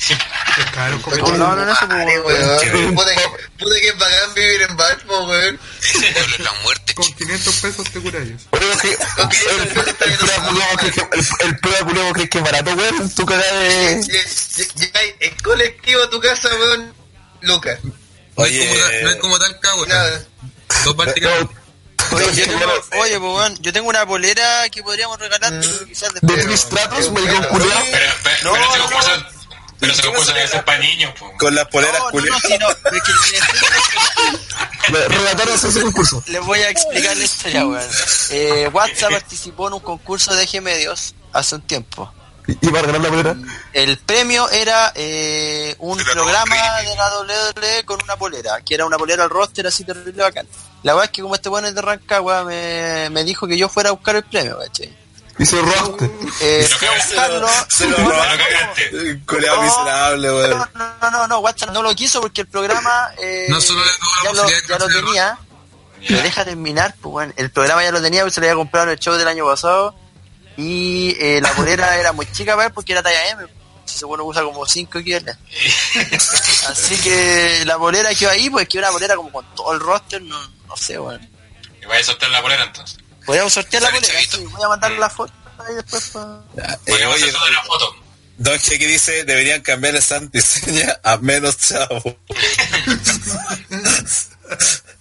Es 0.00 0.70
caro 0.72 1.00
copete. 1.02 1.22
No, 1.22 1.36
no, 1.36 1.56
no, 1.56 1.72
eso 1.72 1.86
pues, 1.86 2.24
weón. 2.24 2.94
Puta 2.94 3.10
que, 3.14 3.88
es 3.88 3.98
bacán 3.98 4.34
vivir 4.34 4.62
en 4.62 4.76
Baltimore, 4.76 5.26
weón. 5.26 5.60
De 6.00 6.38
la 6.44 6.52
muerte, 6.62 6.94
Con 6.94 7.12
500 7.12 7.56
pesos 7.56 7.90
te 7.90 8.00
curáis. 8.00 8.32
Pero 8.50 8.72
es 8.72 8.80
que- 8.80 8.88
el- 8.90 9.68
prueba 11.58 11.86
culiao 11.86 12.12
cree 12.12 12.28
que- 12.28 12.38
es 12.38 12.44
barato, 12.44 12.72
weón. 12.74 13.14
Tu 13.14 13.26
cara 13.26 13.52
de... 13.52 14.00
En 15.20 15.34
colectivo 15.42 16.02
a 16.02 16.10
tu 16.10 16.20
casa, 16.20 16.48
weón. 16.48 16.94
Lucas. 17.42 17.78
No 17.84 18.44
es 18.46 18.56
como 18.56 18.74
tal- 18.78 19.02
no 19.02 19.08
es 19.10 19.14
Oye, 19.14 19.18
como 19.18 19.38
tal 19.38 19.60
cago. 19.60 19.86
Nada. 19.86 20.24
Dos 20.84 20.96
Balticas. 20.96 21.32
Oye, 22.12 22.26
oye, 22.26 23.18
pues, 23.20 23.20
weón, 23.20 23.56
yo 23.60 23.72
tengo 23.72 23.88
una 23.88 24.04
polera 24.06 24.68
que 24.70 24.82
podríamos 24.82 25.18
regalar, 25.18 25.52
pero 25.60 25.86
quizás 25.86 26.12
De 26.14 26.20
después. 26.22 26.44
Tris 26.46 26.60
Stratos, 26.60 27.12
maricón 27.12 27.44
culiao. 27.44 27.82
Pero, 27.90 28.12
pero, 28.24 28.56
No, 28.56 28.76
no, 28.76 28.90
no. 28.90 29.39
Pero 29.80 29.92
ese 29.92 30.02
concurso 30.02 30.32
debe 30.32 30.46
ser 30.48 30.64
para 30.64 30.78
niños, 30.78 31.12
po. 31.18 31.32
con 31.38 31.54
las 31.54 31.66
poleras 31.68 31.98
No, 31.98 32.04
no, 32.06 32.10
culiadas. 32.12 32.42
no, 32.44 32.48
sí, 32.48 32.58
no, 32.58 32.66
pero 32.82 32.96
es 32.96 33.02
que 33.02 33.12
les- 34.92 35.08
Relataros 35.08 35.64
ese 35.64 35.80
concurso. 35.82 36.22
les 36.26 36.44
voy 36.44 36.58
a 36.60 36.70
explicar 36.70 37.16
la 37.16 37.24
historia, 37.24 37.66
weón. 37.66 37.88
Eh, 38.30 38.68
WhatsApp 38.72 39.10
participó 39.12 39.68
en 39.68 39.74
un 39.74 39.80
concurso 39.80 40.34
de 40.34 40.46
G 40.46 40.60
Medios 40.60 41.14
hace 41.32 41.54
un 41.56 41.62
tiempo. 41.62 42.12
Y 42.46 42.68
para 42.68 42.82
ganar 42.88 43.00
la 43.02 43.08
polera. 43.10 43.36
El 43.72 43.98
premio 43.98 44.48
era 44.50 44.92
eh, 44.96 45.76
un 45.78 46.00
Era 46.00 46.12
programa 46.12 46.56
de 46.82 46.96
la 46.96 47.18
WWE 47.20 47.84
con 47.84 48.02
una 48.02 48.16
polera, 48.16 48.60
que 48.66 48.74
era 48.74 48.86
una 48.86 48.98
polera 48.98 49.22
al 49.24 49.30
roster 49.30 49.66
así 49.68 49.84
terrible 49.84 50.22
bacán. 50.22 50.48
La 50.82 50.94
verdad 50.94 51.04
es 51.04 51.10
que 51.12 51.22
como 51.22 51.34
este 51.36 51.48
bueno 51.48 51.68
es 51.68 51.74
de 51.74 51.82
Rancagua, 51.82 52.42
me, 52.44 53.08
me 53.10 53.22
dijo 53.22 53.46
que 53.46 53.56
yo 53.56 53.68
fuera 53.68 53.90
a 53.90 53.92
buscar 53.92 54.16
el 54.16 54.24
premio, 54.24 54.58
¿cachai? 54.58 54.98
Dice 55.40 55.58
roster. 55.62 56.10
Eh, 56.42 56.68
que- 56.78 56.86
buscarlo. 56.86 57.48
Se 57.70 57.88
lo 57.88 57.96
cagaste. 57.96 59.20
Culeado 59.26 59.62
miserable, 59.62 60.30
weón. 60.30 60.50
No, 60.74 60.94
no, 61.00 61.10
no, 61.10 61.26
no, 61.28 61.38
WhatsApp 61.38 61.70
no 61.70 61.82
lo 61.82 61.94
quiso 61.94 62.20
porque 62.20 62.42
el 62.42 62.46
programa 62.46 63.10
eh, 63.16 63.46
No 63.48 63.58
solo 63.58 63.80
ya, 64.22 64.32
lo, 64.34 64.46
ya 64.68 64.78
lo 64.78 64.86
tenía. 64.88 65.38
Me 66.10 66.20
deja 66.20 66.44
terminar, 66.44 66.94
pues 67.00 67.10
bueno, 67.10 67.32
el 67.36 67.50
programa 67.50 67.82
ya 67.82 67.90
lo 67.90 68.02
tenía, 68.02 68.20
porque 68.20 68.34
se 68.34 68.40
lo 68.42 68.46
había 68.48 68.54
comprado 68.56 68.88
en 68.88 68.92
el 68.92 68.98
show 68.98 69.14
del 69.14 69.28
año 69.28 69.46
pasado. 69.46 69.94
Y 70.58 71.16
eh, 71.18 71.40
la 71.40 71.52
polera 71.54 71.96
era 72.00 72.12
muy 72.12 72.30
chica 72.32 72.54
para 72.54 72.66
él 72.66 72.72
porque 72.74 72.92
era 72.92 73.02
talla 73.02 73.30
M. 73.30 73.46
Ese 73.86 74.04
bueno 74.04 74.24
usa 74.24 74.42
como 74.42 74.66
5 74.66 75.00
XL. 75.00 75.30
Así 76.68 76.96
que 76.98 77.64
la 77.64 77.78
polera 77.78 78.14
quedó 78.14 78.28
ahí, 78.28 78.50
pues 78.50 78.68
que 78.68 78.76
una 78.78 78.90
polera 78.90 79.16
como 79.16 79.32
con 79.32 79.54
todo 79.54 79.72
el 79.72 79.80
roster, 79.80 80.20
no, 80.20 80.38
no 80.68 80.76
sé, 80.76 80.98
bueno. 80.98 81.26
Y 81.82 81.86
vaya 81.86 82.00
a 82.00 82.04
soltar 82.04 82.28
la 82.28 82.42
polera 82.42 82.64
entonces. 82.64 82.98
Podríamos 83.26 83.52
sortear 83.52 83.82
la 83.82 83.90
polera, 83.90 84.20
sí, 84.20 84.44
voy 84.44 84.62
a 84.62 84.68
mandar 84.68 84.92
la 84.92 85.10
foto 85.10 85.32
ahí 85.66 85.74
después 85.74 86.04
pa- 86.10 86.42
Eh, 86.86 87.04
oye, 87.06 87.32
toda 87.32 87.50
la 87.50 87.62
foto. 87.64 87.96
Don 88.38 88.58
G 88.58 88.78
que 88.78 88.86
dice, 88.86 89.24
deberían 89.24 89.60
cambiar 89.60 89.94
el 89.96 90.02
Santiseña 90.02 90.98
a 91.02 91.18
menos 91.18 91.58
chavo. 91.58 92.16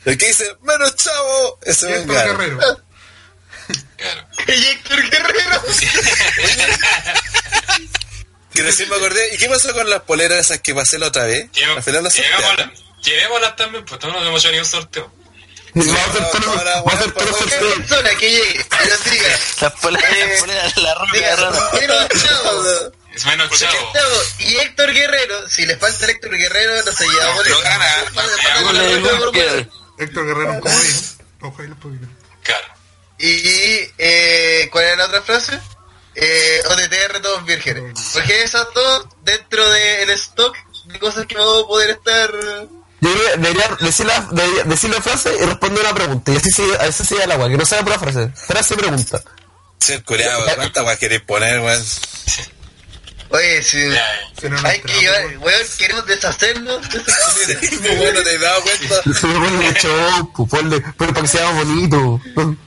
El 0.05 0.17
que 0.17 0.27
dice, 0.27 0.55
menos 0.61 0.95
chavo, 0.95 1.59
ese 1.63 1.89
Y 1.89 1.93
engana. 1.93 2.23
Guerrero. 2.25 2.59
Claro. 3.97 4.27
Y 4.47 4.51
Héctor 4.65 5.09
Guerrero. 5.09 5.61
Que 8.53 8.63
recién 8.63 8.89
me 8.89 8.95
acordé, 8.95 9.33
¿y 9.33 9.37
qué 9.37 9.47
pasó 9.47 9.71
con 9.73 9.89
las 9.89 10.01
poleras 10.01 10.39
esas 10.39 10.59
que 10.59 10.73
pasé 10.73 10.97
la 10.97 11.07
otra 11.07 11.25
vez? 11.25 11.49
Al 11.75 11.83
final 11.83 12.03
las. 12.03 12.15
Llevémoslas 12.15 12.69
llevémoslas 13.03 13.55
también, 13.55 13.85
pues 13.85 13.99
todos 13.99 14.13
no 14.13 14.27
hemos 14.27 14.43
hecho 14.43 14.51
ni 14.51 14.59
un 14.59 14.65
sorteo. 14.65 15.13
Va 15.75 16.01
a 16.01 16.05
hacer 16.05 16.31
todo 16.31 16.51
Ahora, 16.51 16.81
va 16.81 16.91
a 16.91 16.95
hacer 16.95 17.11
todo 17.11 17.25
bueno, 17.29 17.37
el 17.37 17.43
¿Qué 17.43 17.49
sorteo. 17.59 17.75
persona 17.75 18.09
que 18.19 18.29
llegue 18.31 18.59
y 18.59 18.89
nos 18.89 19.03
diga, 19.05 19.39
la 20.77 20.93
rana. 20.95 21.11
menos 21.73 22.07
chavo, 22.23 22.63
Es 23.13 23.25
menos 23.25 23.59
chavo. 23.59 23.91
y 24.39 24.57
Héctor 24.57 24.93
Guerrero, 24.93 25.47
si 25.49 25.65
le 25.65 25.75
falta 25.77 26.05
el 26.05 26.11
Héctor 26.11 26.37
Guerrero, 26.37 26.83
no 26.83 26.91
se 26.91 27.07
lleva 27.07 27.33
boleta. 27.35 27.55
no 27.55 27.61
gana. 27.61 27.95
Héctor 29.97 30.25
Guerrero, 30.25 30.53
un 30.53 30.59
comodín. 30.61 31.01
Ojo 31.41 31.61
ahí 31.61 31.67
los 31.67 31.77
poquitos. 31.77 32.09
Claro. 32.43 32.67
Y, 33.19 33.91
eh, 33.97 34.69
¿cuál 34.71 34.85
era 34.85 34.95
la 34.95 35.05
otra 35.05 35.21
frase? 35.21 35.59
Eh, 36.15 36.61
OTTR 36.67 37.21
todos 37.21 37.45
vírgenes. 37.45 37.93
Porque 38.13 38.43
esas 38.43 38.67
dos, 38.73 39.05
dentro 39.21 39.69
del 39.69 40.09
stock 40.11 40.55
de 40.85 40.99
cosas 40.99 41.25
que 41.27 41.35
vamos 41.35 41.63
a 41.63 41.67
poder 41.67 41.89
estar 41.91 42.31
Yo 43.01 43.09
debería 43.37 43.77
decir 43.79 44.05
la, 44.05 44.19
debería 44.31 44.63
decir 44.63 44.89
la 44.89 45.01
frase 45.01 45.31
y 45.41 45.45
responder 45.45 45.83
una 45.83 45.93
pregunta. 45.93 46.31
Y 46.33 46.37
así 46.37 46.49
sigue, 46.51 46.75
así 46.77 47.05
sigue 47.05 47.23
el 47.23 47.31
agua, 47.31 47.49
que 47.49 47.57
no 47.57 47.65
sea 47.65 47.83
pura 47.83 47.97
frase. 47.97 48.29
Frase 48.35 48.73
y 48.73 48.77
pregunta. 48.77 49.21
Ser 49.79 50.03
coreano, 50.03 50.43
¿cuántas 50.55 50.85
weas 50.85 50.99
querés 50.99 51.21
poner, 51.21 51.61
weón? 51.61 51.83
Oye, 53.31 53.61
si 53.61 53.77
hay 53.77 54.81
que 54.81 54.93
llevar, 54.99 55.37
weón. 55.37 55.67
queremos 55.77 56.05
deshacernos. 56.07 56.81
Muy 57.81 57.95
bueno, 57.95 58.21
te 58.23 58.33
he 58.33 58.39
dado 58.39 58.61
cuenta. 58.63 59.03
Se 59.13 59.27
me 59.27 59.33
pone 59.33 59.49
mucho, 59.51 60.31
pues, 60.35 60.49
ponle, 60.49 60.81
ponle 60.81 61.13
para 61.13 61.21
que 61.21 61.27
sea 61.27 61.51
más 61.51 61.65
bonito. 61.65 62.21
Puta, 62.35 62.57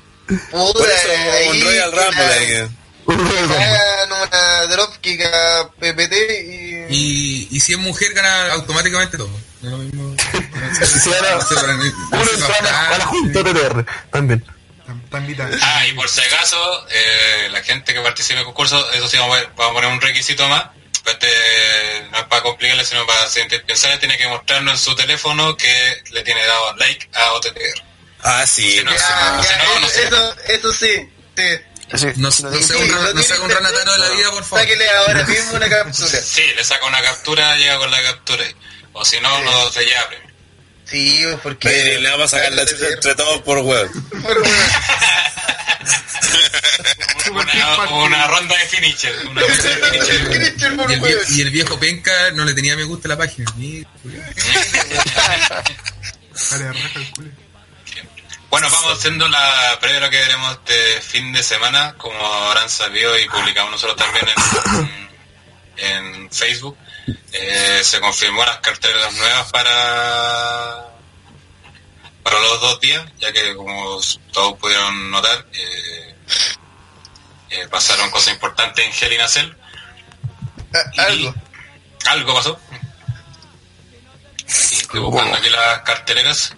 Por 0.51 0.89
eso, 0.89 1.09
ahí 1.33 1.49
un 1.51 1.65
Royal 1.67 1.91
que 1.91 2.69
Rumble. 3.07 3.55
Hagan 3.55 4.13
una 4.13 4.67
dropkick 4.69 5.21
a 5.23 5.69
PPT 5.79 6.13
y... 6.45 6.87
Y, 6.95 7.49
y 7.51 7.61
si 7.61 7.73
es 7.73 7.79
mujer, 7.79 8.15
gana 8.15 8.53
automáticamente 8.53 9.19
todo. 9.19 9.31
No 9.63 9.69
es 9.69 9.73
lo 9.73 9.79
mismo. 9.79 10.17
Si 10.85 11.11
era- 11.11 11.35
No 11.37 11.41
sé, 11.43 11.55
para- 11.55 11.73
no 11.75 11.83
sé, 11.83 11.93
Uno 12.11 12.31
entra 12.33 12.57
a 12.59 12.63
la, 12.63 12.89
a 12.95 12.99
la 12.99 13.07
junta 13.07 13.45
TTR, 13.45 13.87
también. 14.11 14.45
Ah, 15.63 15.87
y 15.87 15.93
por 15.93 16.09
si 16.09 16.21
acaso, 16.21 16.87
eh, 16.91 17.49
la 17.51 17.63
gente 17.63 17.95
que 17.95 18.01
participe 18.01 18.35
en 18.35 18.39
el 18.41 18.45
concurso, 18.45 18.91
eso 18.93 19.09
sí, 19.09 19.17
vamos 19.17 19.39
a, 19.39 19.43
vamos 19.57 19.71
a 19.71 19.73
poner 19.75 19.91
un 19.91 20.01
requisito 20.01 20.49
más. 20.49 20.65
Pues 21.05 21.17
este, 21.21 22.09
no 22.11 22.19
es 22.19 22.25
para 22.25 22.43
complicarle, 22.43 22.85
sino 22.85 23.05
para 23.07 23.27
pensar, 23.67 23.99
tiene 23.99 24.17
que 24.17 24.29
mostrarnos 24.29 24.75
en 24.75 24.79
su 24.79 24.95
teléfono 24.95 25.57
que 25.57 26.03
le 26.11 26.23
tiene 26.23 26.45
dado 26.47 26.77
like 26.77 27.09
a 27.15 27.33
OTTR. 27.33 27.83
Ah, 28.23 28.47
sí. 28.47 28.71
Si 28.79 28.85
no, 28.85 28.93
no, 28.93 28.97
ya, 28.97 29.65
no, 29.65 29.81
no 29.81 29.87
eso, 29.89 30.37
eso, 30.47 30.73
sí, 30.73 31.11
sí. 31.37 32.07
No, 32.17 32.29
no 32.29 32.31
sea 32.33 32.47
un, 32.79 32.91
ra- 32.91 33.13
no 33.15 33.23
sea 33.23 33.41
un 33.41 33.51
ranataro 33.51 33.93
de 33.93 33.99
la 33.99 34.09
vida, 34.11 34.31
por 34.31 34.45
favor. 34.45 34.61
Sáquele 34.61 34.89
ahora 34.91 35.25
mismo 35.25 35.57
una 35.57 35.69
captura. 35.69 36.09
Sí, 36.23 36.43
le 36.57 36.65
saca 36.65 36.87
una 36.87 37.03
captura, 37.03 37.57
llega 37.57 37.79
con 37.79 37.91
la 37.91 38.03
captura. 38.03 38.45
O 38.93 39.05
si 39.05 39.19
no, 39.21 39.41
no 39.43 39.71
se 39.71 39.85
lleva 39.85 40.07
premio. 40.09 40.31
Sí, 40.85 41.25
porque... 41.43 41.99
Le 42.01 42.11
vamos 42.11 42.33
a 42.33 42.37
sacar 42.37 42.53
la 42.53 42.63
entre 42.63 43.15
todos 43.15 43.41
por 43.43 43.59
weón. 43.59 43.91
Por 44.23 44.39
weón. 44.39 44.53
Una, 47.33 47.89
una 47.93 48.27
ronda 48.27 48.57
de 48.57 48.67
finisher. 48.67 49.15
Una 49.29 49.41
ronda 49.43 49.55
de 49.63 49.77
finisher. 49.91 50.21
Y 50.61 50.65
el, 50.65 51.01
weón. 51.01 51.03
vie- 51.03 51.25
y 51.37 51.41
el 51.43 51.51
viejo 51.51 51.79
penca 51.79 52.13
no 52.33 52.45
le 52.45 52.53
tenía 52.55 52.77
me 52.77 52.85
gusta 52.85 53.09
a 53.09 53.11
la 53.11 53.17
página. 53.17 53.51
Mira, 53.57 53.89
Dale, 56.51 56.73
raja 56.73 56.99
el 56.99 57.11
culo. 57.13 57.31
Bueno, 58.51 58.69
vamos 58.71 58.99
haciendo 58.99 59.29
la 59.29 59.79
previa 59.81 59.95
de 60.01 60.07
lo 60.07 60.11
que 60.11 60.19
veremos 60.19 60.53
este 60.59 61.01
fin 61.01 61.33
de 61.33 61.43
semana, 61.43 61.95
como 61.97 62.19
habrán 62.27 62.69
sabido 62.69 63.19
y 63.19 63.27
publicamos 63.29 63.73
nosotros 63.73 63.97
también 63.97 64.27
en, 65.79 65.87
en 66.25 66.31
Facebook. 66.31 66.77
Eh, 67.33 67.81
se 67.83 68.01
confirmó 68.01 68.45
las 68.45 68.59
carteras 68.59 69.13
nuevas 69.15 69.51
para 69.51 70.89
para 72.23 72.39
los 72.41 72.61
dos 72.61 72.81
días, 72.81 73.05
ya 73.19 73.33
que 73.33 73.55
como 73.57 74.01
todos 74.33 74.59
pudieron 74.59 75.11
notar, 75.11 75.45
eh, 75.53 76.15
eh, 77.51 77.69
pasaron 77.69 78.11
cosas 78.11 78.35
importantes 78.35 78.85
en 78.85 78.93
Hell 78.93 79.13
in 79.13 79.21
a 79.21 79.29
Cell. 79.29 79.53
Algo. 80.97 81.35
Algo 82.07 82.35
pasó. 82.35 82.61
Y 84.71 84.77
estoy 84.77 85.01
buscando 85.01 85.37
aquí 85.37 85.51
las 85.51 85.81
carteleras. 85.83 86.55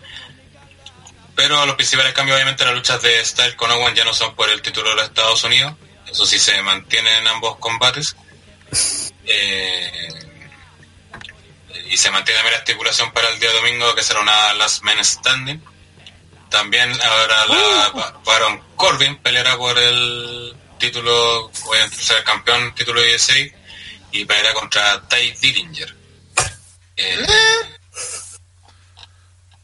Pero 1.34 1.66
los 1.66 1.74
principales 1.74 2.12
cambios, 2.12 2.36
obviamente, 2.36 2.64
las 2.64 2.74
luchas 2.74 3.02
de 3.02 3.24
Style 3.24 3.56
con 3.56 3.70
Owen 3.70 3.94
ya 3.94 4.04
no 4.04 4.14
son 4.14 4.36
por 4.36 4.48
el 4.50 4.62
título 4.62 4.90
de 4.90 4.96
los 4.96 5.04
Estados 5.06 5.42
Unidos. 5.44 5.74
Eso 6.06 6.26
sí 6.26 6.38
se 6.38 6.60
mantienen 6.62 7.12
en 7.16 7.28
ambos 7.28 7.56
combates. 7.56 8.14
Eh, 9.26 10.23
y 11.94 11.96
se 11.96 12.10
mantiene 12.10 12.42
la 12.42 12.56
estipulación 12.56 13.12
para 13.12 13.28
el 13.28 13.38
día 13.38 13.52
domingo, 13.52 13.94
que 13.94 14.02
será 14.02 14.18
una 14.20 14.52
Last 14.54 14.82
Man 14.82 15.02
Standing. 15.04 15.62
También 16.50 16.90
ahora 17.02 17.46
la 17.46 17.88
Ba- 17.90 18.20
Baron 18.24 18.60
Corbin 18.74 19.16
peleará 19.18 19.56
por 19.56 19.78
el 19.78 20.56
título, 20.78 21.50
obviamente 21.66 21.96
ser 21.96 22.24
campeón, 22.24 22.74
título 22.74 23.00
de 23.00 23.14
USA, 23.14 23.34
y 24.10 24.24
peleará 24.24 24.54
contra 24.54 25.06
Ty 25.08 25.32
Dillinger. 25.40 25.94
Eh, 26.96 27.26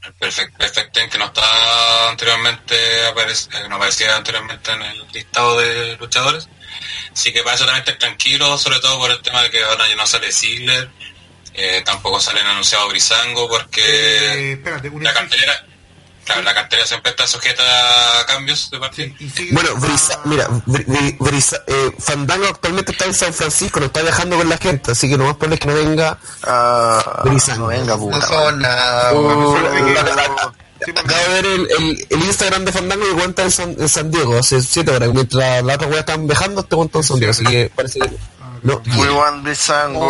el 0.05 0.15
Perfect, 0.15 0.57
Perfect 0.57 0.97
que 1.11 1.19
no 1.19 1.27
estaba 1.27 2.11
anteriormente, 2.11 3.07
aparec- 3.09 3.49
eh, 3.55 3.69
no 3.69 3.77
aparecía 3.77 4.17
anteriormente 4.17 4.71
en 4.73 4.83
el 4.83 5.07
listado 5.13 5.59
de 5.59 5.97
luchadores. 5.97 6.49
Así 7.13 7.33
que 7.33 7.43
para 7.43 7.57
eso 7.57 7.65
también 7.67 7.83
estar 7.85 7.99
tranquilo, 7.99 8.57
sobre 8.57 8.79
todo 8.79 8.99
por 8.99 9.11
el 9.11 9.21
tema 9.21 9.43
de 9.43 9.51
que 9.51 9.63
ahora 9.65 9.89
ya 9.89 9.97
no 9.97 10.07
sale 10.07 10.31
Ziggler, 10.33 10.89
eh, 11.55 11.83
tampoco 11.85 12.21
salen 12.21 12.47
anunciado 12.47 12.89
Brisango, 12.89 13.49
porque 13.49 13.81
Eh, 13.83 14.53
espérate, 14.53 14.91
la 15.01 15.13
cartelera, 15.13 15.67
claro, 16.25 16.43
la 16.43 16.55
cartelera 16.55 16.87
siempre 16.87 17.11
está 17.11 17.27
sujeta 17.27 17.63
a 18.21 18.27
cambios 18.27 18.71
de 18.71 18.79
partida. 18.79 19.09
Sí, 19.19 19.31
sigue 19.31 19.53
Bueno, 19.53 19.75
Brisa, 19.77 20.21
mira, 20.25 20.49
Bri- 20.49 20.87
Bri- 20.87 21.17
Brisa- 21.19 21.63
eh, 21.67 21.91
Fandango 21.99 22.47
actualmente 22.47 22.93
está 22.93 23.05
en 23.07 23.15
San 23.15 23.35
Francisco, 23.35 23.81
no 23.81 23.87
está 23.87 24.03
viajando 24.03 24.37
con 24.37 24.49
la 24.49 24.59
gente, 24.59 24.93
así 24.93 25.09
que 25.09 25.17
lo 25.17 25.25
más 25.25 25.35
probable 25.37 25.55
es 25.57 25.61
que 25.61 25.67
no 25.69 25.75
venga 25.75 26.19
Ah, 26.45 27.23
Brisango. 27.25 27.63
no 27.63 27.67
venga, 27.69 27.97
puta. 27.97 28.21
Sí, 30.83 30.93
Acabo 30.97 31.23
de 31.23 31.29
ver 31.35 31.45
el, 31.45 31.69
el, 31.79 32.07
el 32.09 32.21
Instagram 32.23 32.65
de 32.65 32.73
Fandango 32.73 33.05
y 33.07 33.13
cuenta 33.13 33.43
en 33.43 33.51
San, 33.51 33.77
en 33.79 33.87
San 33.89 34.11
Diego 34.11 34.39
hace 34.39 34.63
7 34.63 34.91
horas. 34.91 35.11
Mientras 35.13 35.63
la 35.63 35.75
otra 35.75 35.87
wea 35.89 36.01
estaban 36.01 36.27
viajando, 36.27 36.63
este 36.63 36.75
cuenta 36.75 36.99
en 36.99 37.05
San 37.05 37.19
Diego. 37.19 37.33
Así 37.33 37.45
que 37.45 37.71
parece 37.75 37.99
que. 38.01 38.07
Ah, 38.41 38.59
No, 38.63 38.81
Muy 38.87 39.09
buen 39.09 39.43
Brisango. 39.43 40.09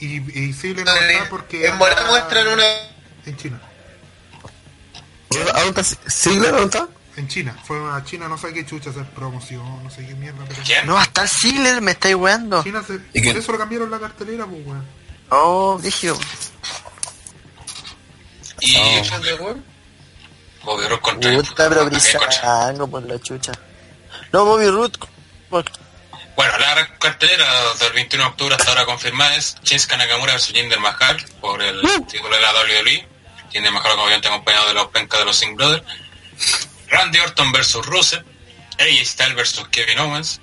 Y, 0.00 0.16
y, 0.16 0.44
y 0.48 0.52
sí 0.52 0.74
le 0.74 0.84
no 0.84 0.94
está 0.94 1.28
porque. 1.30 1.66
En 1.66 1.76
Morán 1.78 2.06
muestran 2.06 2.48
una... 2.48 2.64
En 3.24 3.36
China. 3.36 3.60
¿A 5.54 5.60
dónde 5.64 5.80
está 5.80 6.10
Sigler? 6.10 6.50
¿Dónde 6.52 6.64
está? 6.66 6.88
En 7.16 7.28
China. 7.28 7.56
Fue 7.64 7.78
a 7.90 8.02
China, 8.04 8.28
no 8.28 8.36
sé 8.38 8.52
qué 8.52 8.64
chucha 8.66 8.90
hacer 8.90 9.04
promoción, 9.06 9.82
no 9.82 9.90
sé 9.90 10.06
qué 10.06 10.14
mierda. 10.14 10.44
Pero 10.48 10.62
¿Quién? 10.64 10.86
No 10.86 10.94
va 10.94 11.00
a 11.00 11.04
estar 11.04 11.26
Ziggler, 11.28 11.80
me 11.80 11.92
estáis 11.92 12.14
weando. 12.14 12.62
China 12.62 12.82
se, 12.86 13.00
¿Y 13.14 13.22
por 13.22 13.36
eso 13.36 13.52
lo 13.52 13.58
cambiaron 13.58 13.90
la 13.90 13.98
cartelera, 13.98 14.44
pues, 14.46 14.66
weón. 14.66 14.84
Oh, 15.30 15.78
dije. 15.82 16.12
Y 18.60 18.76
Bobby 20.64 20.82
Roode 20.88 21.00
contra 21.00 21.32
Puta, 21.32 21.68
pero 21.68 21.80
también 21.82 22.00
contra- 22.00 22.26
Brisango 22.26 22.88
por 22.88 23.02
la 23.04 23.18
chucha. 23.20 23.52
No, 24.32 24.44
Bobby 24.44 24.66
Root. 24.68 24.98
por- 25.48 25.64
Bueno, 26.36 26.58
la 26.58 26.86
cartelera 26.98 27.74
del 27.80 27.92
21 27.94 28.24
de 28.24 28.30
octubre 28.30 28.54
hasta 28.54 28.68
ahora 28.70 28.84
confirmada 28.84 29.34
es 29.36 29.56
Shinsuke 29.62 29.96
Nakamura 29.96 30.34
vs 30.34 30.52
Jinder 30.52 30.78
Mahal 30.80 31.24
por 31.40 31.62
el 31.62 31.80
título 32.06 32.34
de 32.36 32.42
la 32.42 32.52
WWE. 32.52 33.08
Jinder 33.50 33.72
Mahal 33.72 33.92
obviamente 33.98 34.28
acompañado 34.28 34.68
de 34.68 34.74
los 34.74 34.88
pencas 34.88 35.18
de 35.20 35.24
los 35.24 35.36
Singh 35.36 35.56
Brothers. 35.56 35.82
Randy 36.88 37.18
Orton 37.20 37.52
vs 37.52 37.72
Rusev. 37.86 38.24
AJ 38.78 39.06
Styles 39.06 39.34
vs 39.34 39.66
Kevin 39.70 39.98
Owens. 40.00 40.40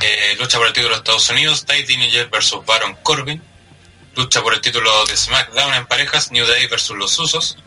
Eh, 0.00 0.36
lucha 0.38 0.58
por 0.58 0.68
el 0.68 0.72
título 0.72 0.90
de 0.94 0.98
Estados 0.98 1.28
Unidos. 1.30 1.66
Ty 1.66 1.82
Dillinger 1.82 2.28
vs 2.28 2.64
Baron 2.64 2.94
Corbin. 3.02 3.42
Lucha 4.14 4.40
por 4.40 4.54
el 4.54 4.60
título 4.60 5.04
de 5.06 5.16
SmackDown 5.16 5.74
en 5.74 5.86
parejas. 5.86 6.30
New 6.30 6.46
Day 6.46 6.68
vs 6.68 6.90
Los 6.90 7.18
Usos. 7.18 7.58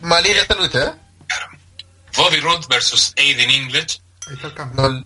Malina 0.00 0.40
esta 0.40 0.54
lucha, 0.54 0.82
¿eh? 0.84 0.92
Bobby 2.16 2.40
Roode 2.40 2.66
vs 2.68 3.12
Aiden 3.18 3.50
English. 3.50 4.00
Ahí 4.26 4.34
está 4.34 4.46
el 4.46 4.54
cambio. 4.54 4.88
No, 4.88 5.04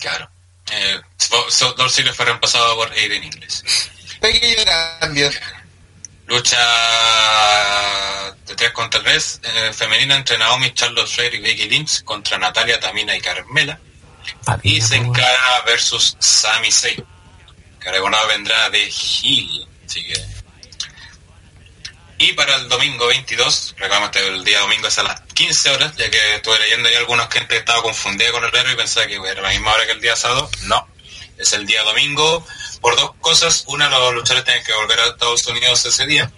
Claro. 0.00 0.28
Eh, 0.76 1.00
so- 1.48 1.72
Dolph 1.74 1.92
Ziggler 1.92 2.14
fue 2.14 2.24
reemplazado 2.24 2.74
por 2.76 2.90
Aiden 2.92 3.22
English. 3.22 3.62
pequeño 4.20 4.64
cambio. 5.00 5.30
Lucha 6.26 6.56
de 8.46 8.54
3 8.54 8.72
contra 8.72 9.02
3 9.02 9.40
eh, 9.42 9.72
femenina 9.72 10.14
entre 10.16 10.38
Naomi, 10.38 10.72
Charlotte 10.72 11.06
Flair 11.08 11.34
y 11.34 11.40
Becky 11.40 11.68
Lynch 11.68 12.02
contra 12.02 12.38
Natalia, 12.38 12.80
Tamina 12.80 13.14
y 13.14 13.20
Carmela. 13.20 13.78
Y 14.62 14.80
se 14.80 14.96
encara 14.96 15.62
versus 15.66 16.16
Sami 16.18 16.70
Zayn. 16.72 17.04
Que 17.80 17.90
recordado 17.90 18.26
vendrá 18.28 18.70
de 18.70 18.84
Hill. 18.88 19.66
Así 19.86 20.02
que... 20.04 20.14
Y 22.24 22.32
para 22.32 22.56
el 22.56 22.70
domingo 22.70 23.06
22, 23.08 23.74
recordamos 23.76 24.08
que 24.08 24.26
el 24.26 24.42
día 24.46 24.58
domingo 24.60 24.88
es 24.88 24.98
a 24.98 25.02
las 25.02 25.20
15 25.34 25.70
horas, 25.72 25.94
ya 25.94 26.08
que 26.08 26.36
estuve 26.36 26.58
leyendo 26.58 26.90
y 26.90 26.94
algunos 26.94 27.28
gente 27.28 27.48
que 27.48 27.58
estaba 27.58 27.82
confundida 27.82 28.32
con 28.32 28.42
el 28.42 28.48
horario 28.48 28.72
y 28.72 28.76
pensaba 28.76 29.06
que 29.06 29.16
era 29.16 29.42
la 29.42 29.50
misma 29.50 29.74
hora 29.74 29.84
que 29.84 29.92
el 29.92 30.00
día 30.00 30.16
sábado. 30.16 30.48
No, 30.62 30.88
es 31.36 31.52
el 31.52 31.66
día 31.66 31.82
domingo 31.82 32.42
por 32.80 32.96
dos 32.96 33.10
cosas. 33.20 33.64
Una, 33.66 33.90
los 33.90 34.14
luchadores 34.14 34.42
tienen 34.46 34.64
que 34.64 34.72
volver 34.72 35.00
a 35.00 35.08
Estados 35.08 35.46
Unidos 35.48 35.84
ese 35.84 36.06
día. 36.06 36.32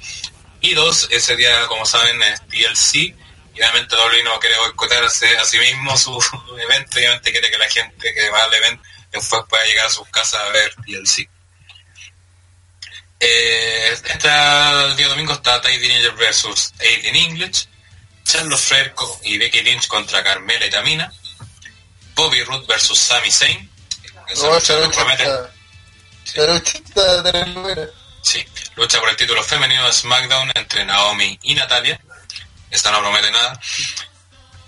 Y 0.60 0.74
dos, 0.74 1.06
ese 1.12 1.36
día, 1.36 1.68
como 1.68 1.86
saben, 1.86 2.20
es 2.20 2.40
TLC. 2.48 2.94
Y 2.96 3.14
obviamente 3.54 3.94
WWE 3.94 4.24
no 4.24 4.40
quiere 4.40 4.58
boicotearse 4.58 5.38
a 5.38 5.44
sí 5.44 5.60
mismo 5.60 5.96
su 5.96 6.10
evento. 6.60 6.98
Y 6.98 7.02
obviamente 7.04 7.30
quiere 7.30 7.48
que 7.48 7.58
la 7.58 7.68
gente 7.68 8.12
que 8.12 8.28
va 8.30 8.42
al 8.42 8.54
evento 8.54 8.82
después 9.12 9.42
pueda 9.48 9.64
llegar 9.64 9.86
a 9.86 9.90
sus 9.90 10.08
casas 10.08 10.40
a 10.40 10.48
ver 10.48 10.74
TLC. 10.84 11.30
Eh, 13.18 13.96
el 14.88 14.96
día 14.96 15.08
domingo 15.08 15.32
está 15.32 15.60
Ty 15.60 15.76
Dillinger 15.78 16.12
versus 16.12 16.72
Aiden 16.80 17.16
English. 17.16 17.66
Charlotte 18.24 18.58
Flair 18.58 18.94
y 19.22 19.38
Becky 19.38 19.62
Lynch 19.62 19.86
contra 19.86 20.22
Carmela 20.22 20.66
y 20.66 20.70
Tamina. 20.70 21.12
Bobby 22.14 22.42
Roode 22.42 22.66
versus 22.66 22.98
Sami 22.98 23.30
Zayn. 23.30 23.70
No, 24.36 24.54
lucha 24.54 24.76
buena. 27.54 27.90
Sí. 28.22 28.44
lucha 28.74 28.98
por 28.98 29.08
el 29.10 29.16
título 29.16 29.42
femenino 29.44 29.86
de 29.86 29.92
SmackDown 29.92 30.50
entre 30.54 30.84
Naomi 30.84 31.38
y 31.42 31.54
Natalia. 31.54 32.00
Esta 32.70 32.90
no 32.90 32.98
promete 33.00 33.30
nada. 33.30 33.60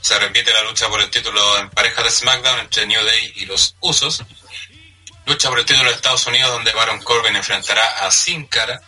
Se 0.01 0.17
repite 0.19 0.53
la 0.53 0.63
lucha 0.63 0.89
por 0.89 1.01
el 1.01 1.11
título 1.11 1.59
en 1.59 1.69
pareja 1.71 2.03
de 2.03 2.11
SmackDown 2.11 2.61
entre 2.61 2.87
New 2.87 3.05
Day 3.05 3.33
y 3.37 3.47
los 3.47 3.75
Usos. 3.81 4.23
Lucha 5.29 5.51
por 5.51 5.59
el 5.59 5.67
título 5.67 5.91
de 5.91 5.95
Estados 5.95 6.27
Unidos 6.27 6.51
donde 6.51 6.73
Baron 6.73 7.03
Corbin 7.03 7.37
enfrentará 7.37 8.07
a 8.07 8.11
Sin 8.11 8.47
Cara. 8.47 8.81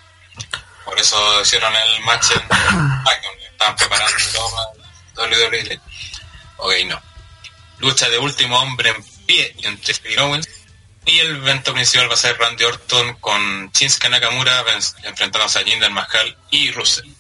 Por 0.87 0.99
eso 0.99 1.43
hicieron 1.43 1.71
el 1.77 2.01
match 2.01 2.31
en. 2.31 2.41
Estaban 3.53 3.77
preparando 3.77 4.17
WWE. 5.17 5.81
Ok, 6.57 6.73
no. 6.87 7.03
Lucha 7.81 8.09
de 8.09 8.19
último 8.19 8.59
hombre 8.59 8.89
en 8.89 9.05
pie 9.27 9.55
entre 9.65 9.93
Kevin 9.95 10.21
Owens. 10.21 10.49
Y 11.05 11.19
el 11.19 11.37
evento 11.37 11.75
principal 11.75 12.09
va 12.09 12.15
a 12.15 12.17
ser 12.17 12.39
Randy 12.39 12.65
Orton 12.65 13.17
con 13.17 13.71
Shinsuke 13.73 14.09
Nakamura 14.09 14.65
enfrentándose 15.03 15.59
a 15.59 15.65
Jinder 15.65 15.91
Mahal 15.91 16.39
y 16.51 16.71
Russell. 16.71 17.11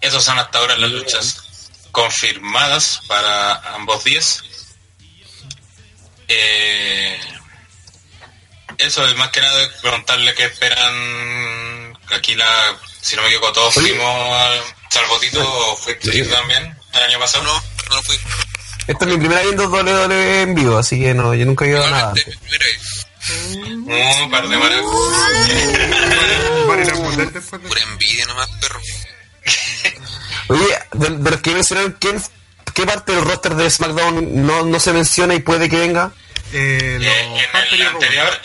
Esas 0.00 0.22
son 0.22 0.38
hasta 0.38 0.58
ahora 0.58 0.76
las 0.76 0.90
luchas 0.90 1.70
confirmadas 1.90 3.00
para 3.08 3.74
ambos 3.74 4.04
días. 4.04 4.44
Eh, 6.28 7.20
eso 8.78 9.06
es 9.06 9.16
más 9.16 9.30
que 9.30 9.40
nada 9.40 9.68
preguntarle 9.80 10.34
qué 10.34 10.44
esperan. 10.44 11.98
Aquí 12.14 12.34
la, 12.34 12.46
si 13.00 13.16
no 13.16 13.22
me 13.22 13.28
equivoco, 13.28 13.52
todos 13.52 13.74
fuimos 13.74 14.32
al 14.32 14.60
salvo 14.90 15.18
Tito 15.20 15.40
o 15.42 15.76
fuiste 15.76 16.22
tú 16.24 16.30
también 16.30 16.76
el 16.94 17.02
año 17.02 17.18
pasado. 17.18 17.44
No, 17.44 17.54
no 17.90 17.96
lo 17.96 18.02
fui. 18.02 18.18
Esta 18.86 19.04
es 19.04 19.10
mi 19.10 19.16
primera 19.18 19.42
viendo 19.42 19.68
WWE 19.68 20.42
en 20.42 20.54
vivo, 20.54 20.76
así 20.76 21.00
que 21.00 21.14
no, 21.14 21.34
yo 21.34 21.46
nunca 21.46 21.64
he 21.64 21.68
ido 21.68 21.84
a 21.84 21.90
nada. 21.90 22.14
Un 23.86 24.30
par 24.30 24.48
de 24.48 24.56
Pura 27.68 27.82
envidia 27.82 28.26
nomás, 28.26 28.48
perro. 28.60 28.80
Oye, 30.48 30.78
de, 30.92 31.10
de 31.10 31.30
los 31.30 31.40
que 31.40 31.50
mencionaron, 31.52 31.96
¿quién, 32.00 32.22
¿qué 32.74 32.84
parte 32.84 33.12
del 33.12 33.24
roster 33.24 33.54
de 33.54 33.70
SmackDown 33.70 34.44
no, 34.44 34.64
no 34.64 34.80
se 34.80 34.92
menciona 34.92 35.34
y 35.34 35.40
puede 35.40 35.68
que 35.68 35.76
venga? 35.78 36.12
eh, 36.52 36.98
Eh, 37.00 37.36
en 37.36 37.80
el 37.80 37.86
anterior, 37.86 38.40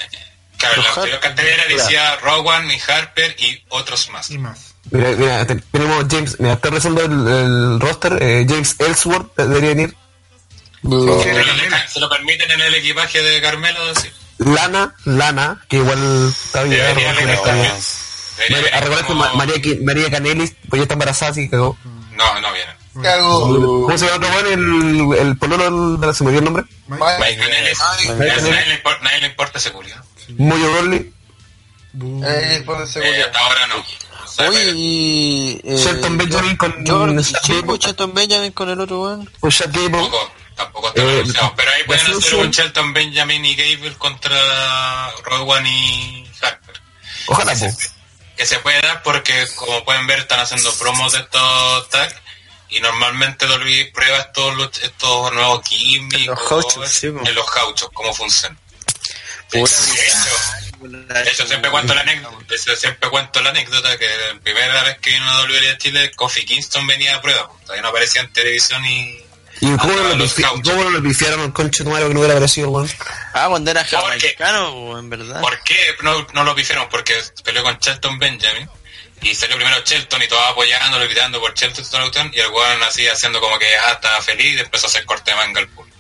claro, 0.57 0.81
la 0.81 0.89
anterior 0.89 1.19
cartelera 1.19 1.63
decía 1.67 2.15
Rowan 2.17 2.69
y 2.71 2.79
Harper 2.87 3.35
y 3.39 3.63
otros 3.69 4.09
más. 4.09 4.29
y 4.31 4.37
más. 4.37 4.73
Mira, 4.91 5.09
mira, 5.17 5.45
te- 5.47 5.55
tenemos 5.55 6.05
James, 6.09 6.39
mira, 6.39 6.53
está 6.53 6.69
revisando 6.69 7.01
el, 7.03 7.27
el 7.27 7.79
roster, 7.79 8.17
eh, 8.21 8.45
James 8.47 8.75
Ellsworth 8.79 9.37
eh, 9.39 9.43
debería 9.43 9.69
venir. 9.69 9.95
Se 10.81 10.87
lo, 10.89 11.17
dejan- 11.17 11.87
se 11.89 11.99
lo 11.99 12.09
permiten 12.09 12.51
en 12.51 12.61
el 12.61 12.75
equipaje 12.75 13.21
de 13.21 13.41
Carmelo, 13.41 13.93
sí. 13.95 14.09
Lana, 14.39 14.95
Lana, 15.05 15.61
que 15.67 15.77
igual 15.77 16.27
está 16.29 16.63
bien. 16.63 16.81
María, 16.87 17.13
María, 19.81 20.11
Canelis, 20.11 20.53
pues 20.69 20.79
ya 20.79 20.83
está 20.83 20.93
embarazada, 20.93 21.31
así 21.31 21.45
que 21.45 21.49
cagó. 21.51 21.77
No, 22.11 22.39
no 22.39 22.53
viene. 22.53 22.71
Cago. 23.01 23.85
¿Cómo 23.85 23.97
se 23.97 24.05
llama 24.05 24.17
otro 24.27 24.29
weón? 24.43 25.13
El, 25.19 25.27
el 25.27 25.37
pololo 25.37 25.97
de 25.97 26.07
la 26.07 26.13
se 26.13 26.23
me 26.23 26.31
dio 26.31 26.39
el 26.39 26.45
nombre. 26.45 26.63
Mike. 26.87 27.03
Ay, 27.03 27.35
Nadie 27.37 29.19
le 29.19 29.27
importa, 29.27 29.57
ese. 29.59 29.71
Moyo 30.37 30.73
Ronley, 30.75 31.13
Eh, 32.23 32.63
por 32.65 32.81
Eh, 32.81 32.87
seguridad. 32.87 33.27
hasta 33.27 33.39
ahora 33.39 33.67
no. 33.67 33.85
Oye, 34.49 34.71
y. 34.75 35.61
Eh, 35.63 35.77
Shelton 35.77 36.17
Benjamin 36.17 36.55
con 36.57 36.83
pues, 37.65 37.79
Shelton 37.79 38.13
Benjamin 38.13 38.51
con 38.51 38.69
el 38.69 38.79
otro 38.79 39.01
weón. 39.01 39.31
con 39.39 39.49
Chad 39.51 39.69
Gable. 39.71 39.89
Tampoco, 39.91 40.31
tampoco 40.55 40.87
está 40.89 41.01
Eh. 41.01 41.53
Pero 41.55 41.71
ahí 41.71 41.83
pueden 41.85 42.05
hacer 42.17 42.35
un 42.35 42.51
Shelton 42.51 42.93
Benjamin 42.93 43.45
y 43.45 43.55
Gable 43.55 43.95
contra 43.97 45.11
Rowan 45.23 45.65
y 45.65 46.29
Harper. 46.41 46.79
Ojalá, 47.27 47.53
que, 47.53 47.71
se, 47.71 47.89
que 48.37 48.45
se 48.45 48.59
puede 48.59 48.79
dar 48.81 49.01
porque, 49.01 49.47
como 49.55 49.83
pueden 49.83 50.05
ver, 50.05 50.19
están 50.19 50.39
haciendo 50.39 50.71
promos 50.73 51.13
de 51.13 51.19
estos 51.19 51.89
tags. 51.89 52.15
Y 52.69 52.79
normalmente 52.81 53.45
WWE 53.47 53.91
prueba 53.93 54.17
estos, 54.19 54.77
estos 54.83 55.33
nuevos 55.33 55.61
gimmicks 55.67 56.15
En 56.15 56.25
los 56.27 56.39
o 56.41 56.49
gauchos, 56.49 56.89
sí, 56.89 57.07
en 57.07 57.33
los 57.35 57.45
gauchos, 57.55 57.89
cómo 57.93 58.13
funcionan. 58.13 58.59
De 59.51 59.63
de 60.81 61.29
hecho, 61.29 61.47
siempre 61.47 61.71
cuento 61.71 61.93
la 61.95 62.01
anécdota, 62.01 62.35
de 62.47 62.75
siempre 62.75 63.09
cuento 63.09 63.41
la 63.41 63.49
anécdota 63.49 63.97
que 63.97 64.05
la 64.05 64.39
primera 64.39 64.83
vez 64.83 64.99
que 64.99 65.11
vino 65.11 65.27
a 65.29 65.41
WWE 65.41 65.77
Chile, 65.77 66.11
Kofi 66.15 66.45
Kingston 66.45 66.85
venía 66.85 67.15
a 67.15 67.21
prueba. 67.21 67.49
Todavía 67.63 67.81
no 67.81 67.89
aparecía 67.89 68.21
en 68.21 68.31
televisión 68.31 68.85
y... 68.85 69.23
¿Y 69.59 69.75
cómo 69.77 69.91
no 69.91 70.15
lo 70.15 70.25
cómo 70.63 70.83
no 70.83 70.89
lo 70.91 71.01
pifiaron 71.01 71.39
al 71.41 71.53
conche 71.53 71.83
tu 71.83 71.89
madre 71.89 72.07
que 72.07 72.13
no 72.13 72.19
hubiera 72.19 72.35
aparecido, 72.35 72.69
weón? 72.69 72.87
Ah, 73.33 73.47
cuando 73.49 73.71
era 73.71 73.83
qué? 73.83 73.95
jamaicano, 73.95 74.99
en 74.99 75.09
verdad. 75.09 75.41
¿Por 75.41 75.63
qué 75.63 75.95
no, 76.03 76.27
no 76.33 76.43
lo 76.43 76.53
pifiaron? 76.53 76.87
Porque 76.89 77.15
peleó 77.43 77.63
con 77.63 77.75
Shelton 77.79 78.19
Benjamin 78.19 78.69
y 79.21 79.33
salió 79.33 79.55
primero 79.55 79.81
Shelton 79.83 80.21
y 80.21 80.27
todos 80.27 80.43
apoyándolo, 80.45 81.05
gritando 81.05 81.39
por 81.39 81.55
Shelton 81.55 81.83
y 81.83 81.87
toda 81.87 81.99
la 81.99 82.05
cuestión, 82.05 82.31
y 82.35 82.39
el 82.39 82.51
weón 82.51 82.83
así 82.83 83.07
haciendo 83.07 83.41
como 83.41 83.57
que 83.57 83.75
ah, 83.77 83.93
estaba 83.93 84.21
feliz 84.21 84.57
y 84.57 84.59
empezó 84.59 84.85
a 84.85 84.89
hacer 84.89 85.05
corte 85.05 85.31
de 85.31 85.37
manga 85.37 85.59
al 85.61 85.67
público. 85.69 85.96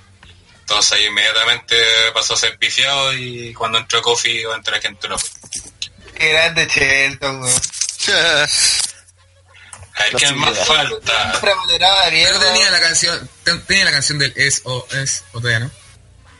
Entonces 0.69 0.91
ahí 0.91 1.05
inmediatamente 1.05 1.77
pasó 2.13 2.33
a 2.33 2.37
ser 2.37 2.57
pifiado 2.57 3.13
y 3.13 3.53
cuando 3.53 3.77
entró 3.77 4.01
Kofi 4.01 4.41
entre 4.53 4.75
la 4.75 4.81
gente 4.81 5.07
lo 5.07 5.17
Qué 6.17 6.29
grande 6.33 6.67
Shelton, 6.67 7.41
weón. 7.41 7.61
A 9.95 10.03
ver, 10.03 10.13
¿quién 10.17 10.37
más 10.37 10.57
falta? 10.65 11.31
Mierda. 12.11 12.53
tenía 12.53 12.69
la 12.69 12.81
canción, 12.81 13.29
ten- 13.45 13.61
tenía 13.65 13.85
la 13.85 13.91
canción 13.91 14.19
del 14.19 14.33
es 14.35 14.61
o 14.65 14.85
o 15.31 15.39
todavía 15.39 15.59
no. 15.59 15.71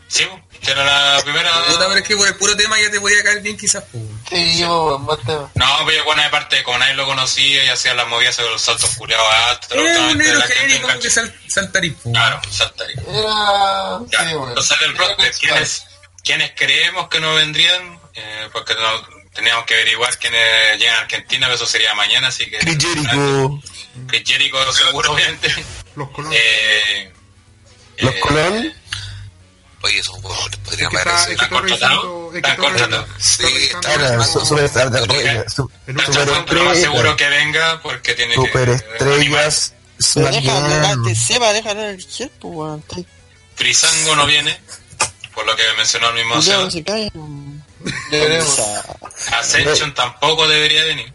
Sí, 0.08 0.28
que 0.62 0.72
era 0.72 0.84
la 1.16 1.22
primera... 1.24 1.52
Puta, 1.66 1.88
pero 1.88 2.00
es 2.00 2.04
que 2.08 2.16
por 2.16 2.28
el 2.28 2.36
puro 2.36 2.56
tema 2.56 2.80
ya 2.82 2.90
te 2.90 3.00
podía 3.00 3.22
caer 3.24 3.42
bien 3.42 3.58
quizás, 3.58 3.84
pues. 3.92 4.04
Sí, 4.30 4.64
más 4.64 5.20
tema. 5.26 5.52
No, 5.56 5.86
pero 5.86 6.04
bueno, 6.06 6.24
de 6.24 6.30
parte, 6.30 6.64
como 6.64 6.78
nadie 6.78 6.94
lo 6.94 7.06
conocía 7.06 7.66
y 7.66 7.70
hacía 7.70 7.94
las 7.94 8.08
movidas 8.08 8.36
con 8.38 8.50
los 8.50 8.62
saltos 8.62 8.96
culiados 8.96 9.28
altos, 9.50 9.70
Era 9.72 10.02
un 10.02 10.18
negro 10.18 10.40
la 10.40 10.48
gente 10.48 10.62
genérico 10.62 11.00
que 11.00 11.10
sal, 11.10 11.36
saltarí, 11.48 11.90
po. 11.92 12.12
Claro, 12.12 12.42
saltaría. 12.50 12.96
Era. 13.08 14.00
Ya, 14.12 14.20
Sí, 14.30 14.36
weón. 14.36 14.50
entonces 14.50 14.80
del 14.80 14.98
roster, 14.98 15.32
¿quiénes, 15.40 15.84
¿quiénes 16.24 16.52
creemos 16.56 17.08
que 17.10 17.20
no 17.20 17.36
vendrían? 17.36 18.00
Eh, 18.16 18.50
porque 18.52 18.74
no, 18.76 19.18
teníamos 19.34 19.66
que 19.66 19.76
averiguar 19.76 20.18
quiénes 20.18 20.80
llegan 20.80 20.96
a 20.96 21.02
Argentina, 21.02 21.48
pero 21.48 21.56
eso 21.56 21.68
sería 21.68 21.94
mañana, 21.94 22.30
así 22.30 22.50
que... 22.50 22.58
Chris 22.58 22.78
Jericho. 22.80 23.62
Chris 24.08 24.24
Jericho 24.26 24.74
seguro, 24.74 25.12
obviamente. 25.12 25.54
Los 25.96 26.10
colones. 26.10 26.40
Eh, 26.42 27.12
Los 28.00 28.14
eh, 28.16 28.20
Colón. 28.20 28.74
Oye, 29.84 30.00
esos 30.00 30.16
huevos 30.16 30.46
les 30.50 30.54
es 30.54 30.58
podrían 30.60 30.90
que 30.90 30.98
está, 30.98 31.12
es 31.22 31.28
que 31.28 31.36
parecer. 31.36 31.44
¿Están 31.46 31.50
contratados? 31.50 32.36
¿Están 32.36 32.56
contratados? 32.58 33.10
Sí, 33.20 33.44
más 36.64 36.78
seguro 36.80 37.16
que 37.16 37.30
venga 37.30 37.82
porque 37.82 38.14
tiene 38.16 38.36
que... 38.36 38.42
Superestrellas. 38.42 39.74
Déjame, 40.16 40.80
weón. 40.80 41.04
Frisango 43.56 44.16
no 44.16 44.26
viene, 44.28 44.60
por 45.34 45.46
lo 45.46 45.56
que 45.56 45.64
mencionó 45.78 46.10
el 46.10 46.16
mismo 46.16 46.42
Seba. 46.42 46.70
se 46.70 46.84
cae. 46.84 47.12
Ascension 49.40 49.94
tampoco 49.94 50.48
debería 50.48 50.84
venir. 50.86 51.14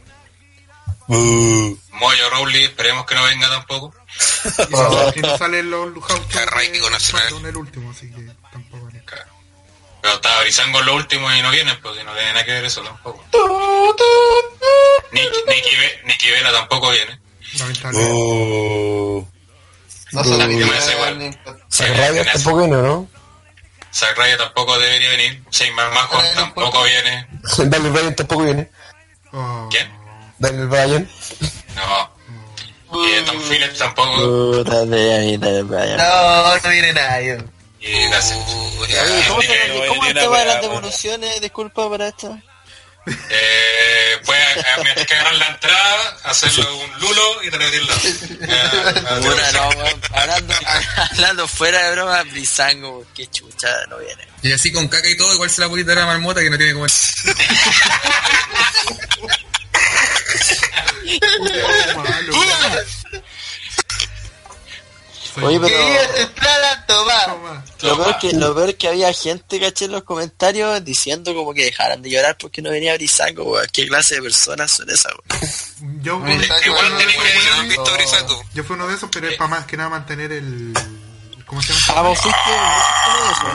Uh, 1.09 1.76
Moyo 1.93 2.30
Rowley, 2.30 2.64
esperemos 2.64 3.06
que 3.06 3.14
no 3.14 3.24
venga 3.24 3.48
tampoco. 3.48 3.94
Y 5.14 5.20
no- 5.20 5.39
salen 5.39 5.70
los 5.70 5.89
en 7.39 7.47
el 7.47 7.56
último, 7.56 7.90
así 7.90 8.10
que. 8.10 8.26
Pero 10.02 10.14
estaba 10.14 10.40
Brisango 10.42 10.80
en 10.80 10.86
lo 10.86 10.94
último 10.96 11.32
y 11.32 11.40
no 11.42 11.50
viene, 11.50 11.74
pues 11.76 11.94
y 12.00 12.04
no 12.04 12.12
tiene 12.12 12.32
nada 12.32 12.44
que 12.44 12.52
ver 12.52 12.64
eso 12.64 12.82
tampoco. 12.82 13.24
Nick, 15.12 15.30
Nicky, 15.46 15.76
Ve- 15.76 16.00
Nicky 16.06 16.30
Vela 16.30 16.52
tampoco 16.52 16.90
viene. 16.90 17.18
Uh, 17.92 19.24
No 20.12 20.24
se 20.24 20.30
la 20.36 20.46
Uh, 20.46 20.48
quiero 20.48 20.66
me 20.66 20.76
hace 20.78 20.92
igual. 20.92 21.22
eso. 21.22 22.32
tampoco 22.32 22.58
viene, 22.58 22.76
¿no? 22.82 23.08
Ryder 24.16 24.38
tampoco 24.38 24.78
debería 24.78 25.10
venir. 25.10 25.42
Shane 25.50 25.72
McMahon 25.72 26.24
Eh, 26.24 26.28
no 26.34 26.40
tampoco 26.40 26.66
importa. 26.66 26.84
viene. 26.88 27.26
Daniel 27.70 27.92
Bryan 27.92 28.16
tampoco 28.16 28.42
viene. 28.44 28.70
Oh. 29.32 29.68
¿Quién? 29.70 29.90
Daniel 30.38 30.66
Bryan. 30.68 31.10
No. 31.76 32.10
Y 33.06 33.24
Tom 33.24 33.40
Phillips 33.40 33.78
tampoco. 33.78 34.16
No, 35.96 36.56
no 36.58 36.68
viene 36.70 36.92
nadie. 36.92 37.44
Y 37.82 38.09
gracias. 38.09 38.38
Uy, 38.38 38.78
Oye, 38.78 38.98
ay, 38.98 39.24
¿cómo, 39.28 39.42
no 39.42 39.86
¿cómo 39.88 40.06
el 40.06 40.14
tema 40.14 40.38
de 40.38 40.44
las 40.44 40.54
wea, 40.54 40.62
devoluciones? 40.62 41.40
Disculpa 41.40 41.90
para 41.90 42.09
esto. 42.09 42.38
Eh, 43.06 44.18
pues 44.24 44.38
mientras 44.84 45.06
que 45.06 45.14
ganan 45.16 45.38
la 45.40 45.48
entrada, 45.48 46.16
hacerlo 46.22 46.76
un 46.76 47.00
lulo 47.00 47.42
y 47.42 47.50
repetirlo. 47.50 47.94
Eh. 48.42 48.70
Hablando, 50.12 50.54
hablando 51.12 51.48
fuera 51.48 51.82
de 51.82 51.92
broma, 51.92 52.22
Brisango, 52.24 53.06
qué 53.14 53.26
chucha, 53.28 53.68
no 53.88 53.98
viene. 53.98 54.26
Y 54.42 54.52
así 54.52 54.72
con 54.72 54.88
caca 54.88 55.09
y 55.09 55.16
todo, 55.16 55.32
igual 55.34 55.48
se 55.50 55.60
la 55.60 55.68
puede 55.68 55.84
dar 55.84 55.98
a 55.98 56.00
la 56.02 56.06
marmota 56.06 56.40
que 56.40 56.50
no 56.50 56.56
tiene 56.56 56.74
como. 56.74 56.86
Oye, 65.40 65.59
pero. 65.60 65.76
entrar 66.16 66.64
a 66.64 66.86
toma. 66.86 67.26
Toma. 67.26 67.64
Lo 67.82 67.96
peor, 67.96 68.18
que, 68.18 68.32
lo 68.32 68.54
peor 68.54 68.74
que 68.76 68.88
había 68.88 69.12
gente, 69.12 69.59
caché, 69.59 69.86
en 69.86 69.92
los 69.92 70.04
comentarios 70.04 70.84
diciendo 70.84 71.34
como 71.34 71.54
que 71.54 71.64
dejaran 71.64 72.02
de 72.02 72.10
llorar 72.10 72.36
porque 72.38 72.60
no 72.62 72.70
venía 72.70 72.94
Brisango, 72.94 73.44
weón. 73.44 73.66
¿Qué 73.72 73.86
clase 73.86 74.16
de 74.16 74.22
personas 74.22 74.70
son 74.70 74.90
esas, 74.90 75.12
weón? 75.12 76.02
Yo, 76.02 76.20
yo 76.20 76.66
Igual. 76.66 76.92
Brisaco. 77.94 78.44
yo 78.54 78.64
fui 78.64 78.76
uno 78.76 78.86
de 78.88 78.94
esos, 78.94 79.10
pero 79.10 79.28
es 79.28 79.36
para 79.36 79.50
más 79.50 79.66
que 79.66 79.76
nada 79.76 79.88
mantener 79.88 80.32
el. 80.32 80.72
¿Cómo 81.52 81.60
se 81.60 81.74
llama? 81.74 81.82
Ah, 81.98 82.00
vos 82.00 82.18
fuiste, 82.18 82.50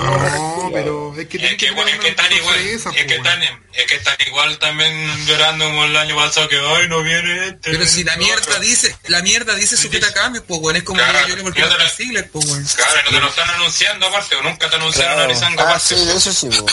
No, 0.04 0.70
pero 0.72 1.20
es 1.20 1.28
que 1.28 1.38
Es 1.38 1.58
que, 1.58 1.66
es 1.66 2.00
que 2.00 2.08
están 2.10 2.32
igual, 2.32 2.54
sorpresa, 2.56 2.92
es 2.96 3.06
que 3.08 3.16
están, 3.16 3.42
es 3.42 3.86
que 3.88 3.96
están 3.96 4.16
igual 4.28 4.60
también 4.60 5.26
llorando 5.26 5.66
como 5.66 5.84
el 5.86 5.98
año 5.98 6.16
pasado 6.16 6.48
que 6.48 6.60
ay 6.60 6.88
no 6.90 7.02
viene 7.02 7.48
este. 7.48 7.72
Pero 7.72 7.88
si 7.88 8.04
la 8.04 8.16
mierda 8.18 8.40
otro". 8.44 8.60
dice, 8.60 8.96
la 9.08 9.24
mierda 9.24 9.56
dice 9.56 9.76
sujeta 9.78 10.14
cambios, 10.14 10.44
pues 10.48 10.60
weón, 10.62 10.76
es 10.76 10.84
como 10.84 11.00
Claro, 11.00 11.24
que 11.26 11.30
yo 11.32 11.36
le 11.38 11.42
porque 11.42 11.60
yo 11.62 11.66
no 11.66 11.72
te 11.74 11.78
la- 11.80 11.86
está 11.86 11.98
siglas, 11.98 12.26
pues 12.32 12.46
weón. 12.46 12.64
Claro, 12.66 12.92
no 13.06 13.10
te 13.10 13.20
lo 13.20 13.30
están 13.30 13.50
anunciando 13.50 14.08
aparte, 14.08 14.36
o 14.36 14.44
nunca 14.44 14.70
te 14.70 14.76
anunciaron 14.76 15.14
Claro. 15.16 15.24
a 15.24 15.34
Brisango 15.34 15.62
Ah, 15.62 15.64
aparte. 15.64 15.96
sí, 15.96 16.10
eso 16.16 16.32
sí, 16.34 16.50
weón. 16.50 16.66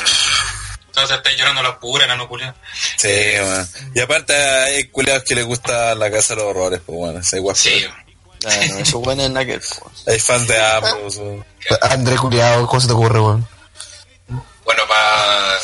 Entonces 0.89 1.17
estáis 1.17 1.39
llorando 1.39 1.63
las 1.63 1.77
puras, 1.79 2.07
nano 2.07 2.29
culiao. 2.29 2.55
Sí, 2.99 3.09
man. 3.41 3.67
Y 3.95 4.01
aparte 4.01 4.35
hay 4.37 4.85
culiados 4.89 5.25
que 5.25 5.35
les 5.37 5.47
gusta 5.47 5.95
la 5.95 6.11
casa 6.11 6.35
de 6.35 6.43
los 6.43 6.51
horrores, 6.51 6.83
pues 6.85 6.99
bueno, 6.99 7.19
ese 7.21 7.39
igual. 7.39 7.57
Sí, 7.57 7.71
Bueno, 7.81 8.04
eso 8.79 9.01
bueno 9.01 9.23
es 9.23 9.31
nada 9.31 9.47
que 9.47 9.53
ver, 9.53 9.63
po. 9.79 9.91
Hay 10.07 10.19
fans 10.19 10.47
de 10.47 10.61
ambos, 10.61 11.17
weón. 11.17 11.45
André 11.81 12.17
Culeado, 12.17 12.67
¿cómo 12.67 12.81
se 12.81 12.87
te 12.87 12.93
ocurre, 12.93 13.21
weón? 13.21 13.49
bueno, 14.65 14.83
para 14.89 15.59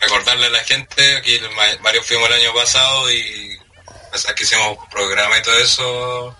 recordarle 0.00 0.46
a 0.46 0.50
la 0.50 0.64
gente, 0.64 1.16
aquí 1.16 1.40
Mario 1.82 2.02
fuimos 2.02 2.28
el 2.28 2.34
año 2.34 2.54
pasado 2.54 3.10
y 3.10 3.58
a 3.88 4.10
pesar 4.10 4.34
que 4.34 4.44
hicimos 4.44 4.78
programa 4.90 5.38
y 5.38 5.42
todo 5.42 5.58
eso, 5.58 6.36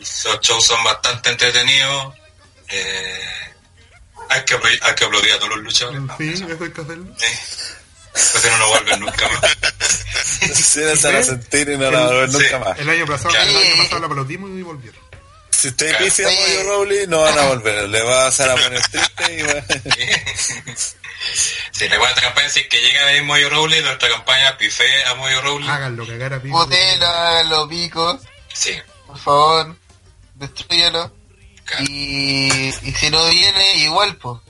esos 0.00 0.40
shows 0.40 0.64
son 0.64 0.82
bastante 0.84 1.30
entretenidos. 1.30 2.14
Eh, 2.68 3.20
hay, 4.28 4.44
que, 4.44 4.54
hay 4.54 4.94
que 4.94 5.04
aplaudir 5.04 5.32
a 5.32 5.38
todos 5.38 5.50
los 5.50 5.58
luchadores. 5.58 6.00
En 6.00 6.16
fin, 6.16 6.32
eso 6.32 6.64
hay 6.64 6.72
que 6.72 6.80
hacerlo. 6.80 7.14
Eh, 7.20 7.38
Pues 8.32 8.42
si 8.42 8.48
no, 8.48 8.58
no 8.58 8.68
vuelven 8.68 9.00
nunca 9.00 9.28
más. 9.28 9.40
Si 10.54 10.80
no 10.80 10.94
se 10.96 11.06
van 11.08 11.16
a 11.16 11.22
sentir 11.22 11.68
y 11.68 11.76
no 11.78 11.90
la 11.90 12.00
van 12.00 12.08
a 12.08 12.10
ver 12.16 12.30
Sí. 12.30 12.38
nunca 12.38 12.58
más. 12.58 12.78
El 12.78 12.88
año 12.90 13.06
pasado, 13.06 13.34
el 13.34 13.56
año 13.56 13.76
pasado 13.82 13.98
la 14.00 14.06
aplaudimos 14.06 14.50
y 14.50 14.62
volvieron. 14.62 15.00
Si 15.50 15.68
ustedes 15.68 15.92
Claro. 15.96 16.04
pifian 16.06 16.28
a. 16.30 16.40
Moyo 16.40 16.62
Rowley, 16.64 17.06
no 17.06 17.20
van 17.22 17.38
a 17.38 17.42
volver. 17.46 17.88
Le 17.88 18.02
va 18.02 18.24
a 18.24 18.26
hacer 18.28 18.50
a 18.50 18.54
poner 18.56 18.82
triste 18.88 19.36
y 19.38 19.42
va... 19.42 19.64
Si 21.72 21.88
recuerda 21.88 22.10
esta 22.14 22.22
campaña, 22.22 22.48
si 22.48 22.60
es 22.60 22.68
que 22.68 22.80
llega 22.80 23.02
a 23.02 23.06
ver 23.06 23.22
Moyo 23.24 23.48
Rowley, 23.50 23.82
nuestra 23.82 24.08
campaña 24.08 24.56
pife 24.56 24.84
a 25.04 25.14
Moyo 25.14 25.40
Rowley. 25.42 25.68
Háganlo, 25.68 26.06
cagar 26.06 26.34
a 26.34 26.40
pico. 26.42 26.56
Botela, 26.56 27.42
los 27.44 27.68
picos, 27.68 28.20
Sí, 28.52 28.74
por 29.06 29.18
favor, 29.18 29.76
destruyelo. 30.34 31.12
claro. 31.64 31.84
Y, 31.88 32.72
y 32.82 32.92
si 32.92 33.10
no 33.10 33.26
viene, 33.28 33.76
igual, 33.78 34.16
pues. 34.16 34.40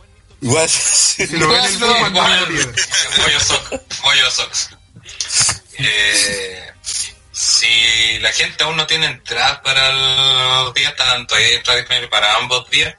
Igual. 0.46 0.68
Si 0.68 1.26
lo 1.26 1.48
ven 1.48 1.64
el. 1.64 2.74
Eh, 5.78 6.72
si 7.32 8.18
la 8.20 8.30
gente 8.30 8.62
aún 8.62 8.76
no 8.76 8.86
tiene 8.86 9.06
entradas 9.06 9.58
para 9.58 10.62
los 10.62 10.72
días, 10.72 10.92
están 10.92 11.26
todavía 11.26 11.56
entradas 11.56 11.80
disponibles 11.80 12.10
para 12.10 12.36
ambos 12.36 12.70
días. 12.70 12.94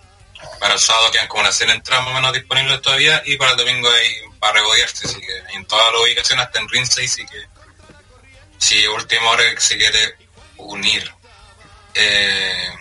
Para 0.59 0.73
el 0.73 0.79
sábado 0.79 1.09
quedan 1.11 1.27
como 1.29 1.41
unas 1.41 1.55
100 1.55 1.69
entradas 1.69 2.03
más 2.03 2.11
o 2.11 2.15
menos 2.15 2.33
disponibles 2.33 2.81
todavía. 2.81 3.23
Y 3.25 3.37
para 3.37 3.51
el 3.51 3.57
domingo 3.57 3.89
hay 3.89 4.13
para 4.39 4.55
regodearse. 4.55 5.07
Así 5.07 5.21
que 5.21 5.55
en 5.55 5.65
todas 5.65 5.89
las 5.93 6.01
ubicaciones, 6.01 6.45
hasta 6.45 6.59
en 6.59 6.67
Rinsey, 6.67 7.05
así 7.05 7.25
que 7.25 7.47
si 8.57 8.85
última 8.87 9.29
hora 9.29 9.55
que 9.55 9.61
se 9.61 9.77
quiere 9.77 10.15
unir. 10.57 11.09
Eh, 11.93 12.73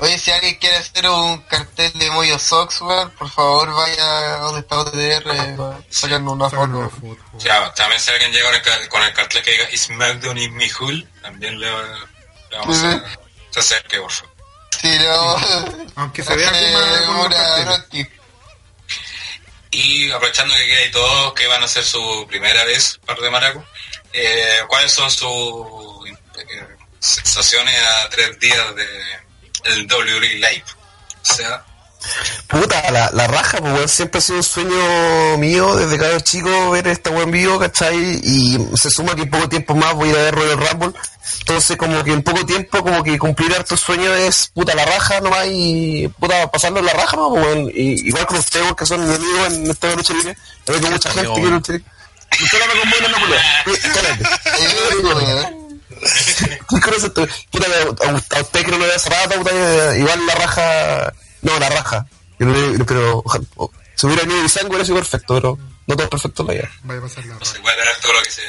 Oye, 0.00 0.18
si 0.18 0.30
alguien 0.30 0.54
quiere 0.56 0.76
hacer 0.78 1.06
un 1.08 1.42
cartel 1.42 1.92
de 1.94 2.10
Moyo 2.10 2.38
Sox, 2.38 2.80
weón, 2.80 3.10
por 3.12 3.30
favor 3.30 3.72
vaya 3.74 4.34
a 4.34 4.38
donde 4.38 4.60
está 4.60 4.78
OTDR, 4.80 5.56
para 5.56 5.78
sacarnos 5.90 6.32
una 6.34 6.48
Sacan 6.50 6.74
una 6.74 6.88
foto. 6.88 7.16
ya, 7.38 7.72
también 7.74 8.00
si 8.00 8.10
alguien 8.10 8.32
llega 8.32 8.46
con 8.46 8.54
el, 8.54 8.62
ca- 8.62 8.88
con 8.88 9.02
el 9.02 9.12
cartel 9.12 9.42
que 9.42 9.50
diga 9.52 9.68
SmackDown 9.76 10.38
y 10.38 10.48
Mihul, 10.50 11.08
también 11.22 11.60
le, 11.60 11.66
le 11.70 12.56
vamos 12.58 12.82
a, 12.82 13.04
se 13.50 13.60
acerque, 13.60 13.98
por 14.00 14.10
favor. 14.10 14.34
Sí, 14.80 14.98
no. 15.00 15.36
Aunque 15.96 16.22
se 16.22 16.34
vea 16.34 16.50
los 16.50 17.26
una. 17.26 17.86
Y 19.72 20.10
aprovechando 20.10 20.54
que 20.54 20.76
hay 20.76 20.90
todos 20.90 21.32
que 21.34 21.46
van 21.46 21.62
a 21.62 21.66
hacer 21.66 21.84
su 21.84 22.26
primera 22.28 22.64
vez 22.64 22.98
par 23.06 23.18
de 23.20 23.30
maraco, 23.30 23.64
eh, 24.12 24.58
¿cuáles 24.68 24.92
son 24.92 25.08
sus 25.10 26.08
eh, 26.08 26.66
sensaciones 26.98 27.78
a 27.80 28.08
tres 28.08 28.38
días 28.40 28.74
de 28.74 28.88
el 29.64 29.86
WWE 29.86 30.34
Live? 30.34 30.64
O 31.22 31.34
sea, 31.34 31.64
Puta, 32.46 32.90
la, 32.90 33.10
la 33.12 33.26
raja, 33.26 33.58
pues 33.58 33.72
weón, 33.72 33.88
siempre 33.88 34.18
ha 34.18 34.22
sido 34.22 34.38
un 34.38 34.42
sueño 34.42 35.38
mío 35.38 35.76
desde 35.76 35.98
cada 35.98 36.20
chico 36.20 36.70
ver 36.70 36.88
esta 36.88 37.10
weón 37.10 37.30
vivo, 37.30 37.58
¿cachai? 37.58 38.20
Y 38.24 38.58
se 38.74 38.90
suma 38.90 39.14
que 39.14 39.22
en 39.22 39.30
poco 39.30 39.48
tiempo 39.48 39.74
más 39.74 39.94
voy 39.94 40.08
a 40.08 40.12
ir 40.12 40.18
a 40.18 40.22
ver 40.22 40.34
Royal 40.34 40.58
Rumble. 40.58 41.00
Entonces 41.40 41.76
como 41.76 42.02
que 42.02 42.12
en 42.12 42.22
poco 42.22 42.44
tiempo 42.44 42.82
como 42.82 43.04
que 43.04 43.18
cumplir 43.18 43.54
harto 43.54 43.76
sueño 43.76 44.12
es 44.14 44.50
puta 44.52 44.74
la 44.74 44.84
raja 44.84 45.20
nomás 45.20 45.46
y 45.48 46.08
puta 46.18 46.50
pasarlo 46.50 46.80
en 46.80 46.86
la 46.86 46.92
raja, 46.92 47.16
¿no? 47.16 47.30
Pues, 47.30 47.44
weón. 47.44 47.70
Y, 47.72 48.08
igual 48.08 48.26
con 48.26 48.38
ustedes 48.38 48.72
que 48.74 48.86
son 48.86 49.06
mis 49.06 49.16
amigos 49.16 49.52
en 49.52 49.70
esta 49.70 49.94
lucha 49.94 50.14
libre, 50.14 50.36
veo 50.66 50.80
que 50.80 50.90
mucha 50.90 51.10
gente 51.10 51.32
quiere 51.32 51.50
lucha 51.50 51.72
libre. 51.72 51.86
Usted 52.42 52.62
habla 52.62 52.80
con 52.80 52.90
buena 52.90 53.08
no 55.52 55.59
¿Qué 56.00 56.80
cosa 56.80 57.06
esto? 57.06 57.26
Puta, 57.50 57.66
a, 57.66 58.08
a- 58.10 58.38
a 58.38 58.42
usted 58.42 58.64
que 58.64 58.70
no 58.70 58.78
lo 58.78 58.86
ve 58.86 58.94
hace 58.94 59.10
rato, 59.10 59.36
puta, 59.38 59.50
eh, 59.52 59.98
igual 59.98 60.26
la 60.26 60.34
raja. 60.34 61.12
No, 61.42 61.58
la 61.58 61.68
raja. 61.68 62.06
Pero 62.38 63.22
si 63.96 64.06
hubiera 64.06 64.22
venido 64.22 64.42
de 64.42 64.48
sangre 64.48 64.68
hubiera 64.70 64.84
sido 64.84 64.96
perfecto, 64.96 65.34
pero 65.34 65.58
no 65.86 65.96
todo 65.96 66.08
perfecto 66.08 66.42
en 66.42 66.48
la 66.48 66.54
vida. 66.54 66.70
Vaya 66.84 67.00
a 67.00 67.02
pasar 67.02 67.24
la 67.26 67.34
no 67.34 67.44
se 67.44 67.60
puede 67.60 67.76
todo 68.00 68.12
lo 68.14 68.22
que 68.22 68.30
se, 68.30 68.42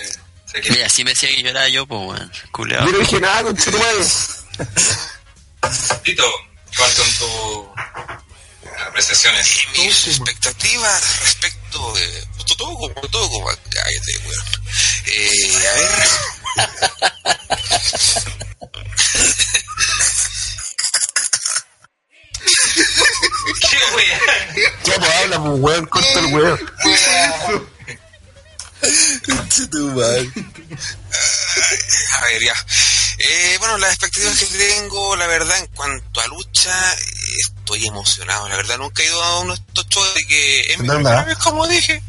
se 0.46 0.62
quiere. 0.62 0.70
Mira, 0.72 0.86
así 0.88 1.04
me 1.04 1.10
decía 1.12 1.30
que 1.30 1.44
lloraba 1.44 1.68
yo, 1.70 1.86
pues, 1.86 2.00
weón. 2.08 2.32
Culeado. 2.52 2.86
Yo 2.86 2.92
no 2.94 2.98
dije 3.00 3.20
nada, 3.20 3.44
con 3.44 3.56
tu 3.56 3.72
madre. 3.72 4.06
Tito, 6.04 6.24
¿cuáles 6.78 6.96
son 6.96 7.08
tus 7.20 8.82
apreciaciones? 8.88 9.62
Y 9.76 9.82
mis 9.82 10.08
expectativas 10.08 11.20
respecto 11.22 11.61
de. 11.72 12.28
Todo, 12.38 12.56
todo 12.58 12.78
como 12.78 13.08
todo 13.10 13.30
como. 13.30 13.48
Cállate, 13.48 14.18
weón. 14.26 14.46
Eh, 15.06 15.68
a 15.68 15.74
ver. 15.76 15.92
¿Qué 23.62 23.78
wea? 23.96 24.20
Ya, 24.84 24.96
pues 25.00 25.12
habla, 25.16 25.38
pues, 25.40 25.60
weón, 25.60 25.86
corta 25.86 26.20
el 26.20 26.26
weón. 26.34 26.60
Tu 29.72 29.92
madre. 29.92 30.32
A 32.14 32.26
ver, 32.26 32.42
ya. 32.44 32.56
Eh, 33.24 33.58
bueno, 33.60 33.78
las 33.78 33.92
expectativas 33.92 34.40
que 34.40 34.58
tengo, 34.58 35.16
la 35.16 35.28
verdad, 35.28 35.58
en 35.60 35.68
cuanto 35.68 36.22
a 36.22 36.28
lucha, 36.28 36.74
estoy 37.48 37.86
emocionado. 37.86 38.48
La 38.50 38.56
verdad, 38.56 38.78
nunca 38.78 39.04
he 39.04 39.06
ido 39.06 39.24
a 39.24 39.40
uno 39.40 39.54
de 39.54 39.60
estos 39.60 39.88
shows 39.90 40.14
de 40.16 40.26
que 40.26 40.62
es 40.62 40.80
mi 40.80 40.88
primera 40.88 41.24
vez, 41.24 41.38
como 41.38 41.68
dije. 41.68 42.02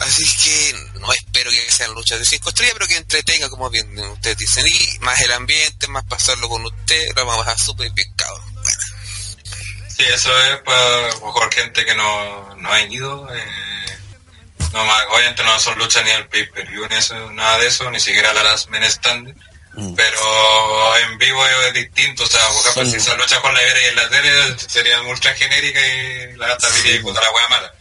Así 0.00 0.24
que 0.36 0.74
no 0.98 1.12
espero 1.12 1.50
que 1.50 1.70
sean 1.70 1.92
luchas 1.92 2.18
de 2.18 2.24
cinco 2.24 2.48
estrellas, 2.48 2.74
pero 2.74 2.88
que 2.88 2.96
entretenga, 2.96 3.50
como 3.50 3.68
bien 3.68 3.98
ustedes 3.98 4.38
dicen. 4.38 4.64
Y 4.66 4.98
más 5.00 5.20
el 5.20 5.32
ambiente, 5.32 5.88
más 5.88 6.04
pasarlo 6.04 6.48
con 6.48 6.64
usted, 6.64 7.02
lo 7.16 7.26
vamos 7.26 7.46
a 7.46 7.58
súper 7.58 7.90
bien, 7.92 8.10
cabrón. 8.16 8.42
Sí, 9.94 10.04
eso 10.04 10.30
es 10.44 10.60
para 10.62 11.02
mejor 11.08 11.52
gente 11.52 11.84
que 11.84 11.94
no, 11.94 12.54
no 12.56 12.72
ha 12.72 12.80
ido. 12.82 13.28
Eh, 13.34 13.98
no 14.72 14.84
más, 14.84 15.02
obviamente 15.10 15.42
no 15.44 15.58
son 15.58 15.78
luchas 15.78 16.02
ni 16.04 16.10
el 16.12 16.26
pay-per-view, 16.28 16.86
ni 16.88 16.96
eso, 16.96 17.30
nada 17.32 17.58
de 17.58 17.66
eso, 17.66 17.90
ni 17.90 18.00
siquiera 18.00 18.32
la 18.32 18.42
Last 18.42 18.70
Stand. 18.72 19.34
Mm. 19.80 19.94
Pero 19.94 20.96
en 20.98 21.18
vivo 21.18 21.42
es 21.46 21.72
distinto, 21.72 22.24
o 22.24 22.26
sea, 22.26 22.46
por 22.48 22.60
ejemplo, 22.60 22.84
si 22.84 22.96
esa 22.98 23.14
lucha 23.14 23.40
con 23.40 23.54
la 23.54 23.62
Ibera 23.62 23.80
y 23.80 23.84
en 23.86 23.96
la 23.96 24.08
tele 24.10 24.58
sería 24.58 25.00
ultra 25.00 25.34
genérica 25.34 25.80
y 25.80 26.36
la 26.36 26.48
gata 26.48 26.70
diría 26.70 26.96
y 26.96 26.98
puta 26.98 27.20
la 27.20 27.30
wea 27.30 27.48
mala. 27.48 27.74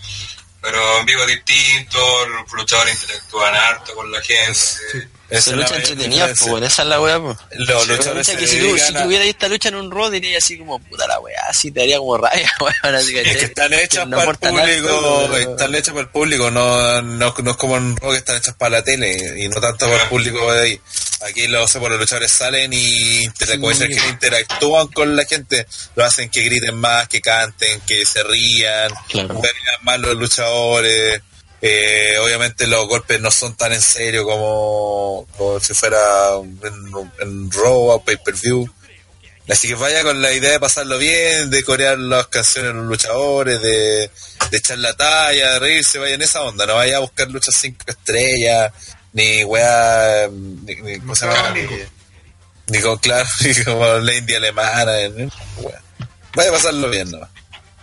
Pero 0.61 0.99
en 0.99 1.05
vivo 1.05 1.21
es 1.23 1.27
distinto, 1.27 2.25
los 2.27 2.51
luchadores 2.53 3.01
interactúan 3.01 3.53
harto 3.53 3.93
con 3.95 4.09
la 4.09 4.21
gente. 4.21 5.09
Esa 5.29 5.51
lucha 5.51 5.75
entretenida, 5.75 6.27
pues. 6.27 6.63
Esa 6.63 6.81
es 6.81 6.87
la 6.87 7.01
weá, 7.01 7.19
pues. 7.21 7.37
Los 7.51 7.87
luchadores 7.87 8.27
que 8.29 8.47
si, 8.47 8.59
tú, 8.59 8.77
si 8.77 8.93
tuviera 8.93 9.23
esta 9.25 9.47
lucha 9.47 9.69
en 9.69 9.75
un 9.75 9.91
rod 9.91 10.11
diría 10.11 10.37
así 10.37 10.57
como 10.57 10.79
puta 10.79 11.07
la 11.07 11.19
weá, 11.19 11.41
así 11.47 11.71
te 11.71 11.83
haría 11.83 11.97
como 11.99 12.17
rabia, 12.17 12.49
weón, 12.59 12.95
así 12.95 13.13
que, 13.13 13.21
Es 13.21 13.37
que 13.37 13.45
están 13.45 13.73
hechas 13.73 14.07
para 14.07 14.31
el 14.31 14.37
público, 14.37 15.37
están 15.37 15.75
hechas 15.75 15.93
para 15.93 16.01
el 16.01 16.09
público, 16.09 16.51
no, 16.51 17.01
no, 17.01 17.33
no 17.37 17.51
es 17.51 17.57
como 17.57 17.77
en 17.77 17.95
rock 17.97 18.11
que 18.11 18.17
están 18.17 18.37
hechas 18.37 18.55
para 18.55 18.77
la 18.77 18.83
tele 18.83 19.43
y 19.43 19.47
no 19.49 19.59
tanto 19.61 19.85
para 19.85 20.03
el 20.03 20.09
público 20.09 20.51
de 20.51 20.61
ahí. 20.61 20.81
Aquí 21.21 21.47
los, 21.47 21.71
por 21.73 21.91
los 21.91 21.99
luchadores 21.99 22.31
salen 22.31 22.71
y 22.73 23.27
que 23.29 24.09
interactúan 24.09 24.87
con 24.87 25.15
la 25.15 25.25
gente, 25.25 25.67
lo 25.95 26.05
hacen 26.05 26.29
que 26.29 26.41
griten 26.41 26.75
más, 26.75 27.07
que 27.09 27.21
canten, 27.21 27.81
que 27.81 28.05
se 28.05 28.23
rían, 28.23 28.91
más 29.81 29.99
los 29.99 30.15
luchadores. 30.15 31.21
Eh, 31.61 32.15
obviamente 32.23 32.67
los 32.67 32.87
golpes 32.87 33.19
no 33.19 33.31
son 33.31 33.55
tan 33.55 33.73
en 33.73 33.81
serio 33.81 34.23
como, 34.23 35.27
como 35.37 35.59
si 35.59 35.73
fuera 35.73 35.99
en, 36.41 36.57
en 37.19 37.51
Raw 37.51 37.89
o 37.89 38.03
pay 38.03 38.15
per 38.17 38.33
view 38.35 38.65
Así 39.49 39.67
que 39.67 39.73
vaya 39.73 40.03
con 40.03 40.21
la 40.21 40.31
idea 40.31 40.51
de 40.51 40.59
pasarlo 40.59 40.99
bien, 40.99 41.49
de 41.49 41.63
corear 41.63 41.97
las 41.97 42.27
canciones 42.27 42.71
de 42.71 42.77
los 42.77 42.85
luchadores, 42.85 43.59
de, 43.61 44.11
de 44.51 44.57
echar 44.57 44.77
la 44.77 44.95
talla, 44.95 45.53
de 45.53 45.59
reírse, 45.59 45.97
vaya 45.97 46.13
en 46.13 46.21
esa 46.21 46.43
onda, 46.43 46.67
no 46.67 46.75
vaya 46.75 46.97
a 46.97 46.99
buscar 46.99 47.27
luchas 47.31 47.55
cinco 47.59 47.83
estrellas, 47.87 48.71
ni 49.11 49.43
weá, 49.43 50.27
ni, 50.31 50.75
ni, 50.75 50.99
¿cómo 50.99 51.15
se 51.15 51.25
llama? 51.25 51.49
Nico. 51.49 51.73
Ni, 52.67 52.77
ni 52.77 52.83
con, 52.83 52.97
claro, 52.99 53.27
ni 53.43 53.63
como 53.63 53.85
la 53.95 54.13
india 54.13 54.37
alemana, 54.37 54.91
weá. 55.57 55.81
Vaya 56.35 56.49
a 56.51 56.53
pasarlo 56.53 56.87
bien, 56.91 57.09
¿no? 57.09 57.27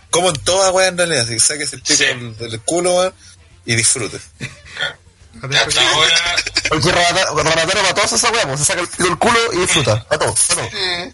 Como 0.09 0.29
en 0.29 0.37
toda 0.45 0.71
weá 0.71 0.87
en 0.87 0.97
realidad, 0.97 1.27
que 1.27 1.37
saques 1.37 1.73
el 1.73 1.81
pico 1.81 1.95
Sí. 1.97 2.05
del, 2.05 2.37
del 2.37 2.61
culo, 2.61 2.95
weón, 2.95 3.13
y 3.67 3.75
disfrute. 3.75 4.17
Hasta 5.35 5.47
que- 5.67 5.79
ahora, 5.79 6.35
Porque 6.69 6.91
Rabatero 6.91 7.81
para 7.81 7.93
todos 7.93 8.11
esa 8.13 8.31
weá, 8.31 8.47
pues, 8.47 8.59
se 8.61 8.65
saca 8.65 8.81
el 8.81 8.87
pico 8.87 9.03
del 9.03 9.17
culo 9.19 9.39
y 9.53 9.57
disfruta. 9.57 10.03
Para 10.05 10.19
todos, 10.19 10.41
para 10.47 10.61
todos. 10.61 10.71
Sí. 10.71 11.13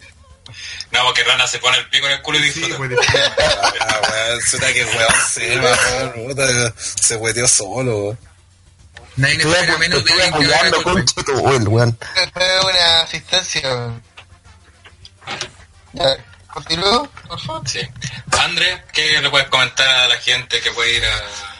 no, 0.92 1.04
porque 1.04 1.24
Rana 1.24 1.46
se 1.46 1.58
pone 1.58 1.76
el 1.78 1.88
pico 1.90 2.06
en 2.06 2.12
el 2.12 2.22
culo 2.22 2.38
y 2.38 2.50
Sí, 2.52 2.60
disfruta. 2.60 2.76
pues 2.78 2.90
después. 2.90 3.22
Ah, 3.80 4.00
weón, 4.10 4.40
suena 4.42 4.72
que 4.72 4.84
weón 4.84 5.14
se 5.30 5.58
va, 5.58 6.72
se 7.02 7.16
hueteó 7.16 7.48
solo, 7.48 7.98
weón. 7.98 8.18
Nadie 9.16 9.34
Estoy 9.36 9.52
espera 9.52 9.78
menos 9.78 10.04
de 10.04 10.10
estoy 10.10 10.22
alguien 10.24 10.40
que 10.40 10.46
haga 10.54 10.56
apoyando, 10.68 10.82
golpe. 10.82 11.12
concha 11.14 11.22
tu 11.32 11.38
weón, 11.40 11.68
una 12.64 13.00
asistencia. 13.02 13.90
Ya, 15.92 16.16
continúo, 16.52 17.08
por 17.28 17.40
favor. 17.40 17.68
Sí. 17.68 17.80
André, 18.40 18.84
¿qué 18.92 19.20
le 19.20 19.30
puedes 19.30 19.48
comentar 19.48 19.86
a 19.88 20.08
la 20.08 20.16
gente 20.16 20.60
que 20.60 20.70
puede 20.72 20.96
ir 20.96 21.04
a, 21.04 21.53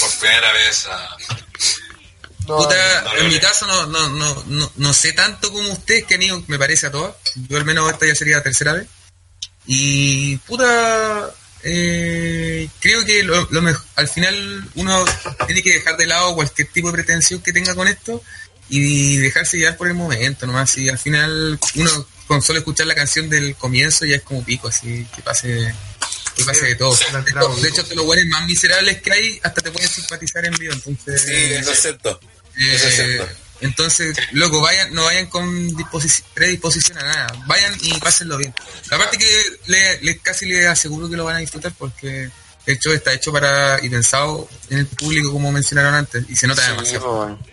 por 0.00 0.18
primera 0.20 0.52
vez 0.52 0.86
a... 0.86 1.16
No, 2.46 2.58
Puta, 2.58 3.02
no, 3.04 3.14
en 3.16 3.28
mi 3.28 3.38
caso 3.40 3.66
no, 3.66 3.86
no, 3.86 4.08
no, 4.10 4.44
no, 4.48 4.72
no 4.76 4.92
sé 4.92 5.14
tanto 5.14 5.50
como 5.50 5.72
ustedes 5.72 6.04
que 6.04 6.16
han 6.16 6.22
ido, 6.22 6.44
me 6.46 6.58
parece 6.58 6.86
a 6.88 6.90
todas. 6.90 7.14
Yo 7.48 7.56
al 7.56 7.64
menos 7.64 7.90
esta 7.90 8.06
ya 8.06 8.14
sería 8.14 8.36
la 8.36 8.42
tercera 8.42 8.74
vez. 8.74 8.86
Y 9.66 10.36
puta, 10.38 11.30
eh, 11.62 12.68
creo 12.80 13.02
que 13.06 13.22
lo, 13.22 13.48
lo 13.50 13.62
mej- 13.62 13.82
al 13.96 14.08
final 14.08 14.68
uno 14.74 15.04
tiene 15.46 15.62
que 15.62 15.72
dejar 15.72 15.96
de 15.96 16.06
lado 16.06 16.34
cualquier 16.34 16.68
tipo 16.68 16.88
de 16.88 16.94
pretensión 16.94 17.40
que 17.40 17.52
tenga 17.54 17.74
con 17.74 17.88
esto 17.88 18.22
y 18.68 19.16
dejarse 19.16 19.56
llevar 19.56 19.78
por 19.78 19.88
el 19.88 19.94
momento 19.94 20.46
nomás. 20.46 20.76
Y 20.76 20.90
al 20.90 20.98
final 20.98 21.58
uno 21.76 22.06
con 22.26 22.42
solo 22.42 22.58
escuchar 22.58 22.86
la 22.86 22.94
canción 22.94 23.30
del 23.30 23.56
comienzo 23.56 24.04
ya 24.04 24.16
es 24.16 24.22
como 24.22 24.44
pico, 24.44 24.68
así 24.68 25.06
que 25.16 25.22
pase, 25.22 25.74
que 26.36 26.44
pase 26.44 26.66
de 26.66 26.74
todo. 26.76 26.96
De 27.60 27.68
hecho, 27.68 27.84
los 27.94 28.04
buenos 28.04 28.26
más 28.26 28.46
miserables 28.46 29.00
que 29.02 29.12
hay, 29.12 29.40
hasta 29.42 29.60
te 29.60 29.70
pueden 29.70 29.88
simpatizar 29.88 30.44
en 30.44 30.54
vivo. 30.54 30.72
Entonces, 30.72 31.22
Sí, 31.22 31.32
eso 31.54 31.72
es 31.72 31.80
cierto. 31.82 32.20
eh, 32.58 32.74
Eso 32.74 32.86
es 32.88 32.94
cierto. 32.94 33.28
entonces, 33.60 34.16
loco, 34.32 34.60
vayan, 34.60 34.92
no 34.94 35.04
vayan 35.04 35.26
con 35.26 35.68
disposi- 35.70 36.22
predisposición 36.34 36.98
a 36.98 37.02
nada. 37.02 37.44
Vayan 37.46 37.74
y 37.82 37.98
pásenlo 37.98 38.36
bien. 38.36 38.54
Aparte 38.90 39.16
que 39.18 39.42
le, 39.66 40.00
le- 40.02 40.18
casi 40.18 40.46
les 40.46 40.66
aseguro 40.66 41.08
que 41.08 41.16
lo 41.16 41.24
van 41.24 41.36
a 41.36 41.40
disfrutar 41.40 41.72
porque 41.78 42.30
de 42.66 42.72
hecho 42.72 42.92
está 42.94 43.12
hecho 43.12 43.30
para 43.32 43.78
y 43.84 43.90
pensado 43.90 44.48
en 44.70 44.78
el 44.78 44.86
público 44.86 45.30
como 45.32 45.52
mencionaron 45.52 45.94
antes 45.94 46.24
y 46.28 46.34
se 46.36 46.46
nota 46.46 46.62
Sí, 46.62 46.70
demasiado. 46.70 47.20
weón. 47.20 47.46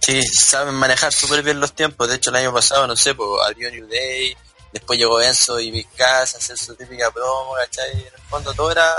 Sí, 0.00 0.20
saben 0.26 0.74
manejar 0.74 1.12
súper 1.12 1.42
bien 1.42 1.60
los 1.60 1.74
tiempos. 1.74 2.08
De 2.08 2.16
hecho, 2.16 2.30
el 2.30 2.36
año 2.36 2.52
pasado, 2.52 2.86
no 2.86 2.96
sé, 2.96 3.14
pues 3.14 3.28
abrió 3.46 3.70
New 3.70 3.86
Day, 3.88 4.36
después 4.74 4.98
llegó 4.98 5.22
Enzo 5.22 5.60
y 5.60 5.70
Vizcas 5.70 6.34
a 6.34 6.38
hacer 6.38 6.58
su 6.58 6.74
típica 6.74 7.10
promo, 7.12 7.54
¿cachai? 7.58 7.92
En 7.92 7.98
el 7.98 8.28
fondo 8.28 8.52
todo 8.52 8.72
era 8.72 8.92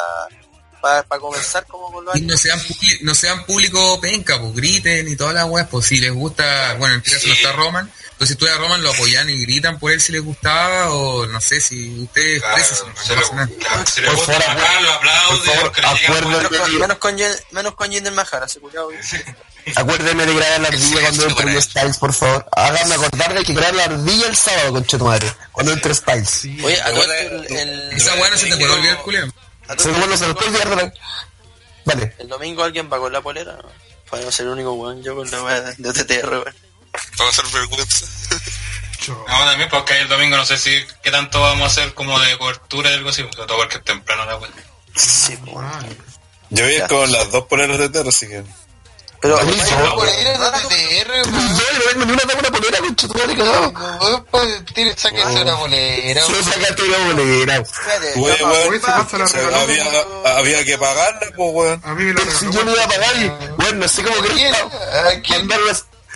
para 0.82 1.20
comenzar 1.20 1.66
como 1.66 1.92
con 1.92 2.06
los 2.06 2.16
Y 2.16 2.22
no 2.22 2.38
sean, 2.38 2.62
no 3.02 3.16
sean 3.16 3.46
público 3.46 4.00
penca, 4.00 4.40
pues 4.40 4.54
griten 4.54 5.08
y 5.08 5.16
todas 5.16 5.34
las 5.34 5.46
weas, 5.46 5.68
pues 5.68 5.88
si 5.88 5.98
les 5.98 6.14
gusta, 6.14 6.76
bueno, 6.76 6.96
en 6.96 7.02
este 7.02 7.12
caso 7.12 7.28
no 7.28 7.34
está 7.34 7.52
Roman, 7.54 7.92
entonces 8.16 8.38
si 8.38 8.46
tú 8.46 8.46
a 8.50 8.58
Roman 8.58 8.82
lo 8.82 8.92
apoyan 8.92 9.30
y 9.30 9.42
gritan 9.42 9.78
por 9.78 9.92
él 9.92 10.00
si 10.00 10.14
les 10.14 10.24
gustaba 10.24 10.90
o 10.92 11.26
no 11.26 11.42
sé, 11.42 11.60
si 11.60 12.00
ustedes 12.04 12.42
Claro, 12.42 12.58
expresen, 12.58 12.88
no 12.88 13.02
se 13.04 13.36
nada. 13.36 13.50
claro, 13.60 13.84
le 14.02 14.08
Por 14.08 14.16
gusta 14.16 14.34
favor, 14.34 14.56
bacán, 14.56 14.84
lo 14.84 14.92
aplaude, 14.94 16.80
Menos 16.80 16.98
con, 16.98 17.16
menos 17.16 17.74
con, 17.74 17.76
con 17.76 17.92
Jinder 17.92 18.14
Mahara, 18.14 18.48
se 18.48 18.60
güey. 18.60 18.74
Acuérdenme 19.76 20.26
de 20.26 20.34
grabar 20.34 20.62
la 20.62 20.68
ardilla 20.70 21.02
cuando 21.02 21.24
sí, 21.24 21.30
entre. 21.30 21.62
Styles, 21.62 21.98
por 21.98 22.14
favor. 22.14 22.46
Háganme 22.56 22.96
acordar 22.96 23.34
de 23.34 23.44
que 23.44 23.54
grabar 23.54 23.74
la 23.76 23.84
ardilla 23.84 24.28
el 24.28 24.36
sábado, 24.38 24.72
concha 24.72 24.98
tu 24.98 25.06
madre. 25.06 25.34
Cuando 25.52 25.74
entre 25.74 25.94
Styles. 25.94 26.30
Sí, 26.30 26.58
Oye, 26.64 26.80
el, 27.20 27.46
el, 27.58 27.92
Esa 27.92 28.14
wea 28.14 28.30
no 28.30 28.38
se 28.38 28.48
te 28.48 28.56
puede 28.56 28.72
olvidar, 28.72 29.02
todo 29.76 29.80
Se 29.80 30.18
se 30.18 30.26
Vale. 31.84 32.16
el 32.18 32.28
domingo 32.30 32.64
alguien 32.64 32.90
va 32.92 32.98
con 32.98 33.12
la 33.12 33.22
polera, 33.22 33.58
no 34.24 34.32
ser 34.32 34.46
el 34.46 34.54
único 34.54 34.74
weón, 34.74 35.04
yo 35.04 35.16
con 35.16 35.30
la 35.30 35.62
de 35.62 35.76
de 35.78 35.94
TTR, 35.94 36.30
weón. 36.30 36.65
Vamos 37.18 37.38
a 37.38 37.42
hacer 37.42 37.54
vergüenza. 37.60 38.06
cho. 39.00 39.14
No, 39.28 39.40
también 39.46 39.70
porque 39.70 40.00
el 40.00 40.08
domingo 40.08 40.38
no 40.38 40.46
sé 40.46 40.58
si 40.58 40.72
qué 41.04 41.12
tanto 41.12 41.40
vamos 41.42 41.64
a 41.64 41.66
hacer 41.68 41.94
como 41.94 42.20
de 42.20 42.38
cobertura 42.38 42.90
y 42.92 42.94
algo 42.96 43.10
así, 43.10 43.22
sobre 43.22 43.36
todo 43.48 43.58
porque 43.58 43.78
es 43.78 43.84
temprano 43.84 44.26
la 44.26 44.38
wea. 44.38 44.52
Sí, 44.96 45.38
weón. 45.46 45.66
Ah, 45.66 45.80
Yo 46.50 46.64
voy 46.66 46.76
a 46.78 46.88
con 46.88 47.12
las 47.12 47.32
dos 47.32 47.46
poleras 47.46 47.78
de 47.78 47.90
terror, 47.90 48.08
así 48.10 48.28
que. 48.28 48.44
Pero, 49.22 49.38
no, 49.42 49.96
weón, 49.96 50.10
era 50.20 50.32
de 50.34 51.04
Yo 51.04 51.96
no 51.96 52.06
ni 52.06 52.12
una 52.14 52.24
una 52.24 52.52
polera, 52.52 52.78
cagado. 53.38 53.70
weón. 53.72 54.26
Pues, 58.16 58.42
una 58.42 58.52
weón. 58.52 58.82
sacaste 58.82 59.16
una 59.16 59.26
weón, 59.26 59.54
había, 59.56 60.38
había 60.38 60.66
que 60.66 60.78
pagarla, 60.78 61.20
pues, 61.36 61.50
weón. 61.54 61.82
A 61.84 61.94
mí 61.94 62.04
me 62.04 62.22
si 62.22 62.28
regaló. 62.28 62.52
yo 62.52 62.66
me 62.66 62.72
iba 62.74 62.84
a 62.84 62.88
pagar 62.88 63.16
y, 63.18 63.28
bueno, 63.58 63.74
no 63.80 63.88
sé 63.88 64.04
cómo 64.04 64.16
¿Quién? 64.18 64.54
crees. 64.54 64.56
¿A 64.62 65.22
quién? 65.22 65.48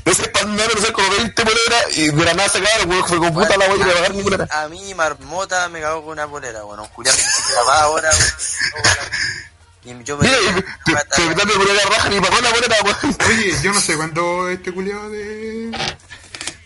No 0.06 0.14
sé, 0.14 0.28
para 0.30 0.46
mandar, 0.46 0.68
no 0.76 0.82
sé, 0.82 0.92
como 0.94 1.10
20 1.10 1.44
poleras 1.44 1.98
y 1.98 2.10
de 2.10 2.26
la 2.26 2.34
nada 2.34 2.50
sacaron, 2.50 2.90
weón, 2.90 3.06
fue 3.08 3.18
con 3.18 3.34
puta 3.34 3.58
la 3.58 3.68
voy 3.68 3.82
a 3.82 3.86
pagar 3.86 4.14
mi 4.14 4.24
polera. 4.24 4.48
A 4.52 4.68
mí 4.68 4.94
Marmota 4.96 5.68
me 5.70 5.82
cagó 5.82 6.04
con 6.04 6.12
una 6.14 6.28
polera, 6.28 6.64
bueno, 6.64 6.84
un 6.84 6.90
culiao 6.90 7.16
que 7.16 7.22
se 7.22 7.54
va 7.68 7.82
ahora, 7.82 8.10
weón. 8.10 10.02
Y 10.02 10.04
yo 10.04 10.18
me 10.18 10.28
Mira, 10.28 10.38
te 10.86 10.94
te 11.16 11.22
me 11.28 11.36
dame 11.36 11.54
polera 11.54 11.84
raja 11.90 12.10
ni 12.10 12.20
pagó 12.20 12.42
la 12.42 12.50
polera, 12.52 12.76
weón. 12.84 13.18
Oye, 13.28 13.56
yo 13.64 13.74
no 13.74 13.82
sé 13.82 13.96
cuándo 13.96 14.50
este 14.50 14.74
culiado 14.74 15.10
de. 15.10 15.72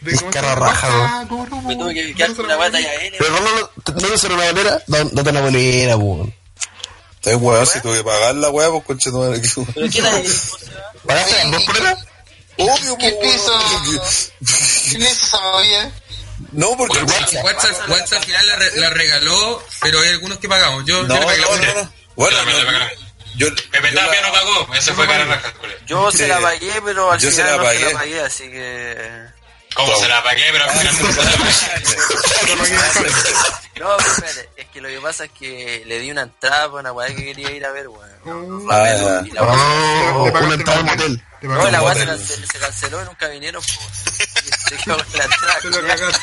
de 0.01 0.15
¿cómo 0.17 0.31
se 0.31 0.39
Cara 0.39 0.55
raja, 0.55 0.87
Ah, 0.91 1.25
¿cómo 1.29 1.45
no? 1.47 1.61
me 1.61 1.75
tuve 1.75 1.93
que 1.93 2.03
¿Cómo 2.03 2.15
quedar 2.17 2.29
se 2.29 2.35
con 2.35 2.45
una 2.45 2.55
batalla 2.55 2.93
N. 2.95 3.17
Pero 3.17 3.31
no, 3.31 3.39
no, 3.39 3.49
no, 3.49 4.35
una 4.35 4.51
bolera, 4.51 4.83
no, 4.87 5.03
no 5.11 5.23
te 5.23 5.29
una 5.29 5.41
bolera, 5.41 5.97
weón. 5.97 6.33
Entonces, 7.15 7.41
weón, 7.41 7.67
si 7.67 7.81
tuve 7.81 7.97
que 7.97 8.03
pagarla, 8.03 8.49
weón, 8.49 8.71
pues, 8.71 8.83
concha 8.85 9.11
tu 9.11 9.19
madre. 9.19 9.41
¿Pero 9.73 9.87
quién 9.89 10.05
hay? 10.05 10.27
¿Pagaste 11.05 11.35
las 11.35 11.51
dos 11.51 11.63
poleras? 11.63 12.05
Obvio, 12.57 12.97
¿Qué 12.97 13.11
pues, 13.19 13.35
hizo? 13.35 13.59
¿Quién 14.89 15.01
hizo 15.01 15.11
esa 15.11 15.39
movida? 15.41 15.91
No, 16.51 16.75
porque. 16.77 16.99
WhatsApp, 16.99 17.89
WhatsApp, 17.89 18.19
al 18.19 18.23
final 18.25 18.47
la, 18.47 18.55
re- 18.57 18.75
la 18.79 18.89
regaló, 18.89 19.63
pero 19.81 19.99
hay 20.01 20.09
algunos 20.09 20.37
que 20.39 20.47
pagamos. 20.49 20.83
Yo, 20.85 21.03
No, 21.03 21.15
yo 21.15 21.19
le 21.19 21.25
pagué 21.25 21.37
la 21.39 21.45
no, 21.45 21.51
bolera. 21.51 21.73
no, 21.73 21.81
no. 21.83 21.93
Bueno, 22.15 22.37
Yo 22.37 22.45
pagué. 22.65 22.97
Pepe 23.71 23.89
yo 23.91 23.95
Tapia 23.99 24.21
la- 24.21 24.27
no 24.27 24.33
pagó, 24.33 24.73
ese 24.75 24.93
fue 24.93 25.07
cara 25.07 25.25
raja. 25.25 25.53
Yo 25.87 26.11
se 26.11 26.27
la 26.27 26.39
pagué, 26.39 26.81
pero 26.85 27.11
al 27.11 27.19
Yo 27.19 27.31
se 27.31 27.37
final 27.43 27.51
la 27.51 27.57
no 27.57 27.63
se 27.69 27.73
pagué. 27.79 27.93
la 27.93 27.99
pagué, 27.99 28.21
así 28.21 28.43
que... 28.51 29.23
¿Cómo 29.75 29.95
se 29.95 30.07
la 30.07 30.23
pagué? 30.23 30.43
Pero 30.51 30.63
al 30.65 30.69
final 30.71 30.95
no 31.01 31.11
se 31.11 31.23
la 31.23 31.31
pagué. 31.31 33.11
No, 33.79 33.89
pero 33.97 34.11
espérate, 34.11 34.49
es 34.55 34.67
que 34.67 34.81
lo 34.81 34.87
que 34.89 34.99
pasa 35.01 35.25
es 35.25 35.31
que 35.31 35.83
le 35.87 35.97
di 35.99 36.11
una 36.11 36.21
entrada 36.21 36.67
para 36.67 36.79
una 36.81 36.91
weá 36.93 37.07
que 37.07 37.25
quería 37.25 37.51
ir 37.51 37.65
a 37.65 37.71
ver, 37.71 37.87
weón. 37.87 38.11
Oh, 38.25 38.67
Ah, 38.71 38.83
Te 39.23 40.37
una 40.45 40.53
entrada 40.53 40.79
el 40.79 40.89
al 40.89 40.95
motel. 40.95 41.23
No, 41.47 41.69
la 41.69 41.77
el 41.77 41.83
weá 41.83 42.17
se, 42.17 42.47
se 42.47 42.59
canceló 42.59 43.01
y 43.01 43.05
nunca 43.05 43.27
vinieron, 43.27 43.61
pues. 43.61 43.79
Se 44.69 44.77
quedó 44.77 44.97
con 44.97 45.05
la 45.17 45.23
entrada. 45.25 45.59
Lo 45.63 45.71
culiao. 45.71 45.97
cagaste. 45.97 46.19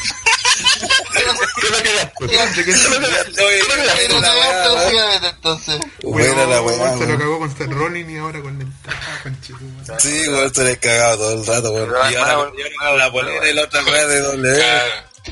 ¿Qué 1.60 1.68
lo 1.70 1.76
cagaste? 1.82 2.60
¿De 2.60 2.64
qué 2.64 2.72
se 2.76 2.88
lo 2.88 3.00
cagaste? 3.00 3.32
Pero 3.36 4.20
no 4.20 4.28
automáticamente, 4.30 5.28
entonces. 5.28 5.80
Buena 6.02 6.46
la 6.46 6.62
Weón, 6.62 6.80
weá, 6.80 6.90
Se 6.92 6.98
lo 7.00 7.06
weón. 7.06 7.18
cagó 7.18 7.38
con 7.38 7.56
Seth 7.56 7.70
Rollins 7.72 8.10
y 8.10 8.16
ahora 8.18 8.40
con 8.40 8.74
conchetumare. 9.22 10.00
Sí, 10.00 10.28
weón, 10.28 10.52
te 10.52 10.64
le 10.64 10.70
he 10.72 10.78
cagado 10.78 11.16
todo 11.18 11.32
el 11.40 11.46
rato, 11.46 11.72
weón. 11.72 12.12
Y 12.12 12.16
ahora, 12.16 12.96
la 12.96 13.12
polera 13.12 13.48
y 13.48 13.54
la 13.54 13.62
otra 13.64 13.82
weá 13.84 14.06
de 14.06 14.20
doble. 14.20 14.64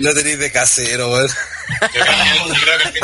Lo 0.00 0.14
tenéis 0.14 0.38
de 0.38 0.52
casero, 0.52 1.10
weón. 1.12 1.28
Yo 1.28 2.04
creo, 2.60 2.78
que, 2.92 3.00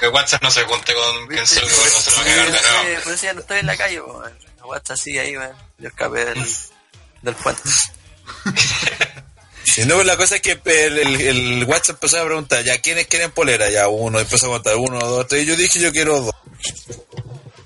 que 0.00 0.08
WhatsApp 0.08 0.42
no 0.42 0.50
se 0.50 0.62
junte 0.64 0.92
con 0.94 1.26
quien 1.28 1.46
se 1.46 1.60
lo 1.60 1.66
no 1.66 1.72
se 1.72 2.10
lo 2.10 2.16
va 2.16 2.22
a 2.22 2.24
cagar 2.26 2.46
de 2.46 2.50
nuevo. 2.52 3.02
Por 3.04 3.12
eso 3.14 3.24
ya 3.24 3.32
no 3.32 3.40
estoy 3.40 3.58
en 3.58 3.66
la 3.66 3.76
calle, 3.76 4.00
weón. 4.00 4.32
La 4.62 4.68
weá 4.68 4.78
está 4.78 4.94
así 4.94 5.18
ahí, 5.18 5.36
weón. 5.36 5.56
Yo 5.78 5.88
escapé 5.88 6.24
del, 6.24 7.34
puente. 7.34 7.62
Y 9.76 9.84
no, 9.86 9.94
pues 9.94 10.06
la 10.06 10.16
cosa 10.16 10.36
es 10.36 10.42
que 10.42 10.60
el, 10.64 10.98
el, 10.98 11.20
el 11.20 11.64
WhatsApp 11.64 11.96
empezó 11.96 12.20
a 12.20 12.24
preguntar, 12.24 12.62
ya, 12.62 12.78
¿quiénes 12.80 13.06
quieren 13.08 13.32
polera? 13.32 13.70
Ya, 13.70 13.88
uno, 13.88 14.20
empezó 14.20 14.46
a 14.46 14.50
contar, 14.50 14.76
uno, 14.76 15.00
dos, 15.00 15.26
tres, 15.26 15.42
y 15.42 15.46
yo 15.46 15.56
dije, 15.56 15.80
yo 15.80 15.90
quiero 15.92 16.20
dos. 16.20 16.34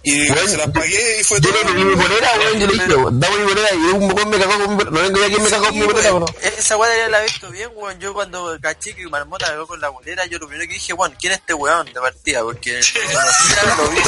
Y 0.08 0.28
Bueno, 0.28 0.48
se 0.48 0.56
las 0.56 0.68
pagué 0.70 1.20
y 1.20 1.24
fue 1.24 1.40
Yo 1.40 1.50
todo. 1.50 1.64
le 1.64 1.72
pedí 1.72 1.84
mi 1.84 1.94
bolera, 1.96 2.30
weón, 2.38 2.60
yo 2.60 2.66
le 2.68 2.72
dije, 2.74 2.86
dame 2.86 3.36
mi 3.38 3.44
bolera 3.44 3.68
y 3.74 3.76
un 3.76 4.12
weón 4.12 4.30
me 4.30 4.38
cagó 4.38 4.52
con 4.52 4.68
mi 4.70 4.74
bolera. 4.84 4.90
No 4.92 5.00
vengo 5.02 5.18
ya 5.20 5.26
quién 5.26 5.42
me 5.42 5.50
cagó 5.50 5.64
con 5.66 5.74
mi 5.80 5.84
bolera, 5.84 6.08
weón. 6.14 6.22
weón. 6.22 6.36
Esa 6.58 6.76
weá 6.76 7.08
la 7.08 7.16
haber 7.18 7.28
visto 7.28 7.50
bien, 7.50 7.70
weón. 7.74 7.98
Yo 7.98 8.14
cuando 8.14 8.56
caché 8.62 8.94
que 8.94 9.04
Marmota 9.08 9.46
cagó 9.46 9.66
con 9.66 9.80
la 9.80 9.88
bolera, 9.88 10.24
yo 10.26 10.38
lo 10.38 10.46
primero 10.46 10.68
que 10.68 10.74
dije, 10.74 10.92
weón, 10.92 11.12
¿quién 11.20 11.32
es 11.32 11.40
este 11.40 11.54
weón 11.54 11.86
de 11.86 12.00
partida? 12.00 12.42
Porque 12.42 12.80
no 13.66 13.82
lo 13.84 13.90
vi. 13.90 13.98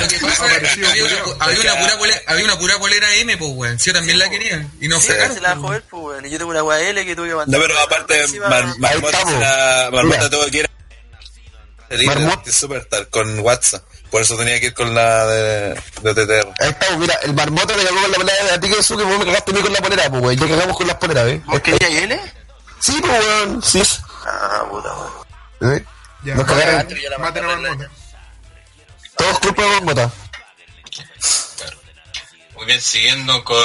Lo, 0.00 0.08
que 0.08 0.18
pasa 0.20 0.56
es 0.56 0.76
que 0.76 0.86
había 2.26 2.44
una, 2.44 2.58
pura 2.58 2.78
polera 2.80 3.14
M, 3.14 3.36
pues, 3.36 3.50
weón. 3.54 3.78
Yo 3.78 3.92
también 3.92 4.18
la 4.18 4.28
quería. 4.28 4.66
Y 4.80 4.88
Sí, 4.90 5.00
sacaron. 5.06 5.34
se 5.36 5.40
la 5.40 5.54
dejó 5.54 5.74
él, 5.74 5.82
pues, 5.88 6.02
weón. 6.02 6.26
Y 6.26 6.30
yo 6.30 6.38
tengo 6.38 6.50
una 6.50 6.64
weá 6.64 6.80
L 6.80 7.06
que 7.06 7.14
tuve 7.14 7.26
que 7.26 7.32
No, 7.34 7.38
mandar. 7.38 7.60
pero 7.60 7.78
aparte, 7.78 8.24
Marmota, 9.92 10.28
tuvo 10.28 10.44
que 10.50 10.58
ir 10.58 10.68
a 11.90 11.96
Marmota. 12.06 12.42
de 12.44 12.52
Superstar 12.52 13.08
con 13.08 13.38
WhatsApp. 13.40 13.82
Por 14.10 14.22
eso 14.22 14.36
tenía 14.36 14.58
que 14.60 14.66
ir 14.66 14.74
con 14.74 14.94
la 14.94 15.26
de, 15.26 15.82
de 16.02 16.14
TTR. 16.14 16.52
Ahí 16.60 16.70
estamos, 16.70 16.98
mira, 16.98 17.14
el 17.22 17.34
marmota 17.34 17.76
me 17.76 17.84
cagó 17.84 18.00
con 18.00 18.10
la 18.10 18.16
polera 18.16 18.44
de 18.44 18.50
a 18.52 18.60
ti 18.60 18.68
que 18.68 18.76
que 18.76 19.02
vos 19.04 19.18
me 19.18 19.24
cagaste 19.26 19.50
a 19.50 19.54
mí 19.54 19.60
con 19.60 19.72
la 19.72 19.80
polera, 19.80 20.10
pues 20.10 20.22
weón. 20.22 20.36
Ya 20.36 20.48
cagamos 20.48 20.76
con 20.76 20.86
las 20.86 20.96
poleras, 20.96 21.26
¿eh? 21.28 21.42
¿Vos 21.46 21.60
querías 21.60 22.02
L? 22.02 22.20
Sí, 22.80 22.96
pues 23.00 23.12
weón, 23.12 23.62
sí. 23.62 23.82
Ah, 24.26 24.64
puta, 24.70 24.94
weón. 25.60 25.76
¿Eh? 25.76 25.84
Ya, 26.24 26.34
Nos 26.34 26.46
cagaron. 26.46 26.88
Maten 27.20 27.44
a 27.44 27.48
Marmota. 27.48 27.90
Todos 29.16 29.38
culpa 29.40 29.62
de 29.62 29.68
marmota. 29.68 30.10
Muy 32.54 32.66
bien, 32.66 32.80
siguiendo 32.80 33.44
con... 33.44 33.56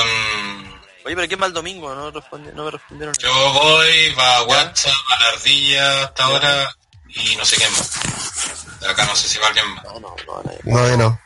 Oye, 1.05 1.15
pero 1.15 1.27
¿quién 1.27 1.41
va 1.41 1.45
el 1.47 1.53
domingo? 1.53 1.93
No, 1.93 2.11
responde, 2.11 2.51
no 2.53 2.65
me 2.65 2.71
respondieron. 2.71 3.13
Yo 3.19 3.53
voy, 3.53 4.13
va 4.13 4.37
a 4.37 4.43
WhatsApp, 4.43 4.93
a 5.09 5.19
la 5.21 5.27
ardilla 5.29 6.03
hasta 6.03 6.23
ahora 6.23 6.75
y 7.15 7.35
no 7.35 7.45
sé 7.45 7.55
quién 7.57 7.71
más. 7.71 7.91
De 8.79 8.89
acá 8.89 9.05
no 9.05 9.15
sé 9.15 9.27
si 9.29 9.37
va 9.39 9.47
alguien 9.47 9.67
más. 9.75 9.83
No, 9.85 9.99
no, 9.99 10.15
no. 10.25 10.43
No, 10.63 10.87
yo 10.87 10.97
no. 10.97 11.19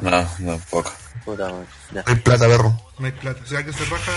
No, 0.00 0.30
no, 0.38 0.58
poco. 0.70 0.92
Puta. 1.24 1.48
No 1.48 1.66
hay 2.06 2.14
plata, 2.16 2.46
perro. 2.46 2.78
No 2.98 3.06
hay 3.06 3.12
plata. 3.12 3.40
O 3.42 3.46
sea 3.46 3.64
que 3.64 3.72
se 3.72 3.84
raja. 3.86 4.12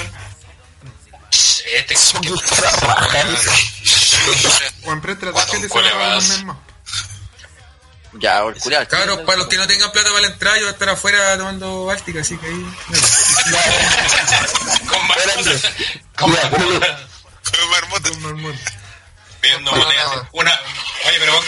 Este. 1.76 1.96
Juan, 4.84 5.02
presta 5.02 5.26
la 5.28 5.34
tarjeta 5.34 5.62
se 5.62 5.70
¿cuál 5.70 5.84
la 5.86 5.90
le 5.92 5.96
paga 5.98 6.08
un 6.10 6.16
vas? 6.20 6.30
mes 6.30 6.44
más. 6.46 6.58
Ya, 8.20 8.42
culiao. 8.62 8.88
Cabros, 8.88 9.20
para 9.20 9.38
los 9.38 9.48
que 9.48 9.58
no 9.58 9.68
tengan 9.68 9.92
plata 9.92 10.10
para 10.10 10.22
la 10.22 10.28
entrada, 10.28 10.58
yo 10.58 10.64
voy 10.64 10.70
a 10.70 10.74
estar 10.74 10.90
afuera 10.90 11.38
tomando 11.38 11.86
Báltica, 11.86 12.22
así 12.22 12.38
que 12.38 12.48
ahí. 12.48 12.66
Con 14.90 15.08
Marmota. 15.08 15.52
Con 16.18 16.32
Marmota. 16.32 18.12
Un 18.12 18.24
Marmota. 18.24 18.60
Monedas. 19.62 20.28
Una... 20.32 20.62
Oye, 21.06 21.20
pero 21.20 21.34
vos 21.34 21.46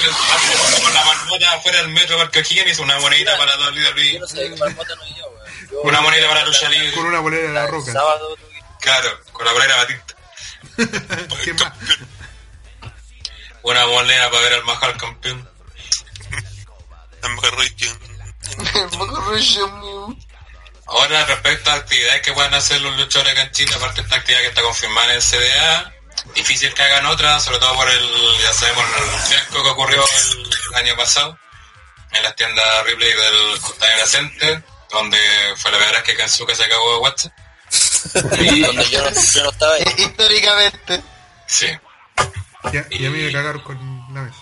con 0.84 0.94
la 0.94 1.06
marmota 1.06 1.54
afuera 1.54 1.78
del 1.80 1.90
metro 1.90 2.18
Parque 2.18 2.40
O'Higgins 2.40 2.72
hizo 2.72 2.84
una 2.84 3.00
monedita 3.00 3.38
para 3.38 3.58
WWE. 3.58 4.14
Yo 4.14 4.20
no 4.20 4.28
sé, 4.28 4.50
Marmota 4.58 4.96
no 4.96 5.08
iba, 5.08 5.28
Una 5.84 6.02
monedita 6.02 6.30
para 6.30 6.46
lucha 6.46 6.70
libre. 6.70 6.92
Con 6.94 7.06
una 7.06 7.20
bolera 7.20 7.48
de 7.48 7.54
la 7.54 7.68
roca. 7.68 7.94
Claro, 8.80 9.20
con 9.32 9.46
la 9.46 9.54
bolera 9.54 9.76
Batista. 9.78 10.16
¿Qué 11.44 11.54
más? 11.54 11.74
Una 13.64 13.86
moneda 13.88 14.32
para 14.32 14.42
ver 14.44 14.54
al 14.54 14.64
Mahal 14.64 14.98
campeón. 14.98 15.50
Ahora, 20.88 21.26
respecto 21.26 21.70
a 21.70 21.76
actividades 21.76 22.22
que 22.22 22.34
puedan 22.34 22.54
hacer 22.54 22.82
los 22.82 22.98
luchadores 22.98 23.34
acá 23.34 23.44
en 23.44 23.52
Chile, 23.52 23.72
aparte 23.76 24.02
de 24.02 24.08
esta 24.08 24.16
actividad 24.16 24.42
que 24.42 24.48
está 24.48 24.62
confirmada 24.64 25.10
en 25.10 25.16
el 25.16 25.22
CDA, 25.22 25.94
difícil 26.36 26.74
que 26.74 26.84
hagan 26.84 27.06
otra, 27.08 27.40
sobre 27.40 27.60
todo 27.60 27.74
por 27.76 27.90
el, 27.90 28.38
ya 28.42 28.54
sabemos, 28.54 28.84
el 28.98 29.20
fiasco 29.22 29.64
que 29.64 29.70
ocurrió 29.70 30.04
el 30.72 30.76
año 30.78 30.96
pasado 30.96 31.38
en 32.12 32.24
las 32.24 32.36
tiendas 32.36 32.66
Ripley 32.86 33.12
del 33.14 33.60
Costanera 33.62 34.06
Center, 34.08 34.64
donde 34.92 35.20
fue 35.58 35.72
la 35.72 35.78
verdad 35.78 36.04
que 36.04 36.16
Kensuke 36.16 36.56
se 36.56 36.64
acabó 36.64 36.94
de 36.94 37.00
WhatsApp. 37.00 37.34
Y, 38.40 38.62
Donde 38.62 38.90
yo 38.90 39.04
no, 39.04 39.12
yo 39.12 39.44
no 39.44 39.50
estaba 39.52 39.74
ahí. 39.76 39.84
Históricamente. 39.98 41.04
sí, 41.46 41.68
Ya, 42.74 42.86
y 42.90 43.06
a 43.06 43.10
mí 43.12 43.20
me 43.22 43.32
cagaron 43.32 43.62
con 43.62 43.78
la 44.14 44.22
mesa. 44.22 44.38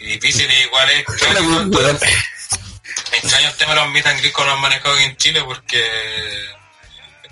y 0.00 0.06
difícil 0.18 0.50
igual 0.50 0.90
es 0.90 0.98
extraño, 1.08 1.70
extraño 3.12 3.48
el 3.48 3.56
tema 3.56 3.74
de 3.74 3.80
los 3.80 3.90
meet 3.90 4.06
and 4.06 4.20
greet 4.20 4.32
con 4.32 4.46
los 4.46 4.58
manejados 4.60 4.98
aquí 4.98 5.06
en 5.06 5.16
Chile 5.16 5.42
porque 5.44 5.82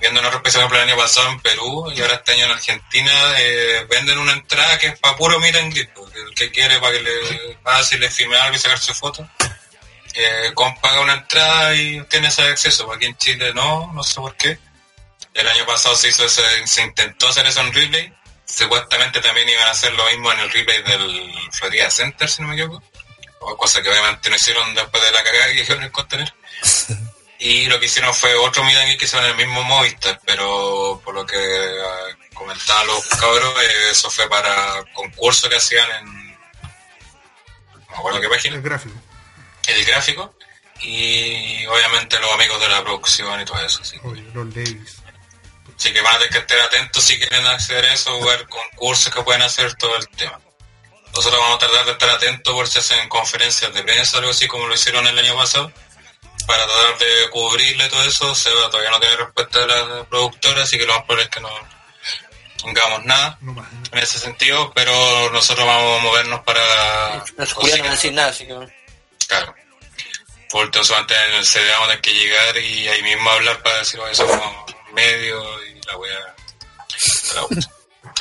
viendo 0.03 0.19
una 0.21 0.31
respecto 0.31 0.67
por 0.67 0.77
el 0.77 0.89
año 0.89 0.97
pasado 0.97 1.31
en 1.31 1.41
Perú 1.41 1.93
y 1.95 2.03
ahora 2.03 2.17
este 2.17 2.33
año 2.33 2.47
en 2.47 2.51
Argentina 2.51 3.13
eh, 3.39 3.87
venden 3.89 4.19
una 4.19 4.33
entrada 4.33 4.77
que 4.77 4.89
es 4.89 4.99
para 4.99 5.17
puro 5.17 5.39
meet 5.39 5.55
and 5.55 5.73
greet, 5.73 5.91
porque 5.95 6.19
el 6.19 6.35
que 6.35 6.51
quiere 6.51 6.81
para 6.81 6.93
que 6.93 7.03
le 7.03 7.57
pase 7.63 7.95
y 7.95 7.99
le 8.01 8.11
firme 8.11 8.37
algo 8.37 8.57
y 8.57 8.59
sacarse 8.59 8.93
foto. 8.95 9.27
Eh, 10.15 10.53
paga 10.83 11.01
una 11.01 11.15
entrada 11.15 11.75
y 11.77 12.03
tiene 12.07 12.29
ese 12.29 12.43
acceso, 12.43 12.93
aquí 12.93 13.07
en 13.07 13.17
Chile 13.17 13.55
no, 13.55 13.93
no 13.95 14.03
sé 14.03 14.17
por 14.17 14.37
qué. 14.37 14.59
El 15.33 15.49
año 15.49 15.65
pasado 15.67 15.95
se 15.95 16.09
hizo 16.09 16.27
ese, 16.27 16.43
se 16.67 16.83
intentó 16.83 17.29
hacer 17.29 17.47
eso 17.47 17.61
en 17.61 17.73
Ripley 17.73 18.13
supuestamente 18.45 19.21
también 19.21 19.49
iban 19.49 19.69
a 19.69 19.71
hacer 19.71 19.93
lo 19.95 20.05
mismo 20.07 20.33
en 20.33 20.41
el 20.41 20.51
Ripley 20.51 20.83
del 20.83 21.33
Florida 21.53 21.91
Center 21.91 22.29
si 22.29 22.43
no 22.43 22.49
me 22.49 22.55
equivoco. 22.55 22.83
O 23.41 23.57
cosa 23.57 23.81
que 23.83 23.89
obviamente 23.89 24.29
no 24.29 24.37
hicieron 24.37 24.75
después 24.75 25.03
de 25.03 25.13
la 25.13 25.23
cagada 25.23 25.47
que 25.47 25.61
dijeron 25.61 25.79
en 25.79 25.87
el 25.87 25.93
contener. 25.93 26.35
Y 27.45 27.67
lo 27.67 27.81
que 27.81 27.87
hicieron 27.87 28.15
fue 28.15 28.33
otro 28.37 28.63
greet 28.63 28.97
que 28.99 29.05
hicieron 29.05 29.25
en 29.29 29.33
el 29.33 29.37
mismo 29.47 29.65
Movistar, 29.65 30.21
pero 30.25 31.01
por 31.05 31.13
lo 31.13 31.27
que 31.27 31.37
eh, 31.37 32.17
comentaban 32.35 32.87
los 32.87 33.05
cabros, 33.07 33.55
eh, 33.63 33.91
eso 33.91 34.09
fue 34.11 34.29
para 34.29 34.85
concursos 34.95 35.51
que 35.51 35.57
hacían 35.57 35.91
en... 35.91 36.27
No 37.75 37.81
me 37.91 37.97
acuerdo 37.97 38.21
qué 38.21 38.29
página, 38.29 38.55
El 38.57 38.63
gráfico. 38.63 38.95
el 39.67 39.85
gráfico, 39.85 40.35
y 40.83 41.67
obviamente 41.67 42.19
los 42.21 42.33
amigos 42.33 42.61
de 42.61 42.69
la 42.69 42.83
producción 42.85 43.41
y 43.41 43.45
todo 43.45 43.59
eso. 43.67 43.81
Así, 43.83 43.99
Oye, 44.05 44.23
los 44.33 44.47
Levis. 44.55 45.03
así 45.77 45.93
que 45.93 46.01
van 46.01 46.15
a 46.15 46.19
tener 46.19 46.33
que 46.33 46.39
estar 46.39 46.61
atentos 46.61 47.03
si 47.03 47.19
quieren 47.19 47.45
acceder 47.47 47.87
a 47.87 47.93
eso, 47.95 48.21
ver 48.25 48.47
concursos 48.49 49.13
que 49.13 49.21
pueden 49.23 49.43
hacer 49.43 49.75
todo 49.75 49.97
el 49.97 50.09
tema. 50.11 50.39
Nosotros 51.15 51.41
vamos 51.41 51.57
a 51.57 51.67
tratar 51.67 51.87
de 51.87 51.93
estar 51.93 52.09
atentos 52.11 52.55
por 52.55 52.69
si 52.69 52.79
hacen 52.79 53.09
conferencias 53.09 53.75
de 53.75 53.83
prensa 53.83 54.19
algo 54.19 54.31
así 54.31 54.47
como 54.47 54.67
lo 54.69 54.75
hicieron 54.75 55.07
el 55.09 55.19
año 55.19 55.37
pasado, 55.37 55.73
para 56.47 56.65
tratar 56.65 56.99
de 56.99 57.31
cubrirle 57.31 57.89
todo 57.89 58.03
eso. 58.03 58.35
Seba 58.35 58.69
todavía 58.71 58.91
no 58.91 59.01
tiene 59.01 59.17
respuesta 59.17 59.59
de 59.61 59.67
la 59.67 60.05
productora, 60.05 60.63
así 60.63 60.79
que 60.79 60.87
lo 60.87 60.95
más 60.95 61.05
probable 61.05 61.25
es 61.25 61.31
que 61.31 61.41
no 61.41 61.49
hagamos 62.65 63.05
nada 63.07 63.39
No 63.41 63.67
en 63.91 63.99
ese 63.99 64.19
sentido, 64.21 64.73
pero 64.75 65.31
nosotros 65.33 65.67
vamos 65.67 65.99
a 66.01 66.03
movernos 66.03 66.41
para... 66.43 67.25
Los 67.37 67.57
no 67.57 67.63
van 67.63 67.87
a 67.87 67.91
decir 67.91 68.13
nada, 68.13 68.29
así 68.29 68.47
que. 68.47 68.55
Claro. 69.27 69.55
Por 70.51 70.67
último, 70.67 70.85
solamente 70.85 71.15
en 71.29 71.35
el 71.35 71.45
CD 71.47 71.71
vamos 71.73 71.87
a 71.87 71.89
tener 71.91 72.03
que 72.03 72.15
llegar 72.15 72.57
y 72.59 72.87
ahí 72.89 73.03
mismo 73.03 73.31
hablar 73.31 73.63
para 73.63 73.79
decir, 73.79 73.99
oye, 74.01 74.15
somos 74.15 74.39
medio 74.93 75.43
y 75.67 75.81
la 75.87 75.97
wea. 75.97 76.35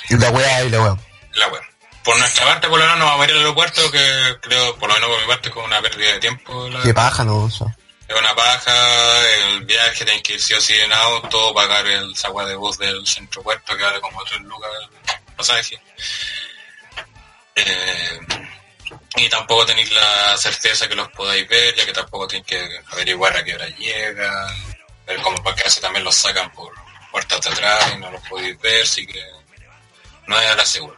Y 0.10 0.18
la 0.18 0.30
weá 0.30 0.64
y 0.64 0.70
la 0.70 0.82
weá. 0.82 0.98
La 1.34 1.48
wea. 1.50 1.62
Por 2.04 2.18
nuestra 2.18 2.46
parte, 2.46 2.68
por 2.68 2.80
lo 2.80 2.86
menos 2.86 3.00
nos 3.00 3.08
vamos 3.10 3.22
a 3.22 3.26
ir 3.30 3.32
al 3.36 3.40
aeropuerto, 3.42 3.92
que 3.92 4.38
creo, 4.42 4.76
por 4.78 4.90
lo 4.90 4.96
menos 4.96 5.10
por 5.10 5.22
mi 5.22 5.28
parte, 5.28 5.50
es 5.50 5.54
como 5.54 5.66
una 5.68 5.82
pérdida 5.82 6.14
de 6.14 6.20
tiempo. 6.20 6.68
La- 6.70 6.82
Qué 6.82 6.94
paja, 6.94 7.24
no, 7.24 7.48
eso. 7.48 7.72
Una 8.20 8.36
paja, 8.36 9.28
el 9.38 9.62
viaje, 9.66 10.06
tenés 10.06 10.22
que 10.22 10.34
ir 10.34 10.42
sí 10.42 10.54
o 10.54 10.62
sí 10.62 10.74
en 10.80 10.92
auto, 10.92 11.54
pagar 11.54 11.86
el 11.88 12.14
agua 12.24 12.46
de 12.46 12.56
bus 12.56 12.78
del 12.78 13.06
centro 13.06 13.42
puerto, 13.44 13.76
que 13.76 13.84
vale 13.84 14.02
como 14.02 14.24
3 14.24 14.42
lucas 14.42 14.70
el 15.28 15.36
pasaje. 15.36 15.82
Eh, 17.56 18.20
y 19.18 19.30
tampoco 19.30 19.66
tenéis 19.66 19.92
la 19.92 20.38
certeza 20.38 20.88
que 20.88 20.96
los 20.96 21.10
podáis 21.10 21.48
ver, 21.48 21.76
ya 21.76 21.86
que 21.86 21.94
tampoco 21.94 22.28
tenéis 22.28 22.48
que 22.48 22.80
averiguar 22.92 23.36
a 23.36 23.44
qué 23.44 23.56
hora 23.56 23.68
llegan, 23.68 24.76
ver 25.06 25.22
cómo 25.22 25.42
para 25.44 25.56
qué 25.56 25.70
también 25.82 26.04
los 26.04 26.16
sacan 26.16 26.52
por 26.52 26.74
puertas 27.12 27.42
de 27.42 27.50
atrás 27.50 27.94
y 27.96 28.00
no 28.00 28.10
los 28.12 28.28
podéis 28.28 28.60
ver, 28.62 28.84
así 28.84 29.06
que 29.06 29.24
no 30.28 30.40
es 30.40 30.50
a 30.50 30.56
la 30.56 30.66
segura. 30.66 30.96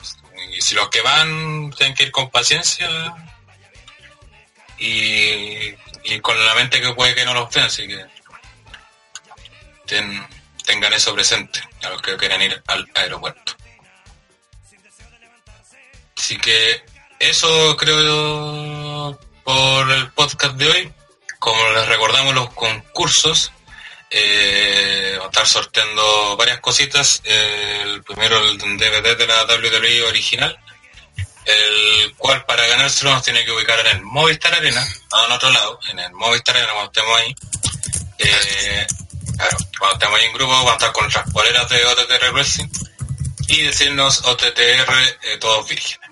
Y 0.51 0.61
si 0.61 0.75
los 0.75 0.89
que 0.89 1.01
van 1.01 1.71
tienen 1.71 1.95
que 1.95 2.03
ir 2.03 2.11
con 2.11 2.29
paciencia 2.29 2.87
y, 4.77 5.73
y 6.05 6.19
con 6.19 6.43
la 6.45 6.55
mente 6.55 6.81
que 6.81 6.93
puede 6.93 7.15
que 7.15 7.25
no 7.25 7.33
los 7.33 7.49
vean, 7.53 7.67
así 7.67 7.87
que 7.87 8.05
ten- 9.85 10.27
tengan 10.65 10.93
eso 10.93 11.13
presente 11.13 11.61
a 11.83 11.89
los 11.89 12.01
que 12.01 12.15
quieran 12.17 12.41
ir 12.41 12.61
al 12.67 12.89
aeropuerto. 12.95 13.53
Así 16.17 16.37
que 16.37 16.83
eso 17.19 17.75
creo 17.77 18.01
yo 18.03 19.19
por 19.43 19.91
el 19.91 20.09
podcast 20.11 20.55
de 20.55 20.67
hoy. 20.69 20.93
Como 21.39 21.61
les 21.73 21.85
recordamos 21.87 22.33
los 22.33 22.53
concursos, 22.53 23.51
eh, 24.09 25.17
a 25.21 25.25
estar 25.25 25.45
sorteando 25.45 26.37
varias 26.37 26.61
cositas. 26.61 27.21
Eh, 27.25 27.81
el 27.83 28.03
primero 28.03 28.37
el 28.39 28.57
DVD 28.57 29.17
de 29.17 29.27
la 29.27 29.43
WWE 29.45 30.03
original, 30.03 30.57
el 31.45 32.13
cual 32.17 32.45
para 32.45 32.65
ganárselo 32.67 33.11
nos 33.11 33.23
tiene 33.23 33.43
que 33.45 33.51
ubicar 33.51 33.79
en 33.79 33.97
el 33.97 34.01
Movistar 34.01 34.53
Arena, 34.53 34.85
en 35.25 35.31
otro 35.31 35.49
lado, 35.49 35.79
en 35.89 35.99
el 35.99 36.11
Movistar 36.13 36.55
Arena 36.55 36.73
cuando 36.73 36.91
estemos 36.91 37.19
ahí. 37.19 37.35
Eh, 38.19 38.87
claro, 39.35 39.57
cuando 39.77 39.93
estemos 39.95 40.19
ahí 40.19 40.25
en 40.25 40.33
grupo 40.33 40.51
vamos 40.51 40.71
a 40.71 40.75
estar 40.75 40.91
con 40.91 41.03
nuestras 41.03 41.29
poleras 41.31 41.69
de 41.69 41.85
OTTR 41.85 42.31
Wrestling 42.31 42.69
y 43.47 43.61
decirnos 43.63 44.23
OTTR 44.25 44.91
eh, 45.23 45.37
todos 45.39 45.67
vírgenes. 45.67 46.09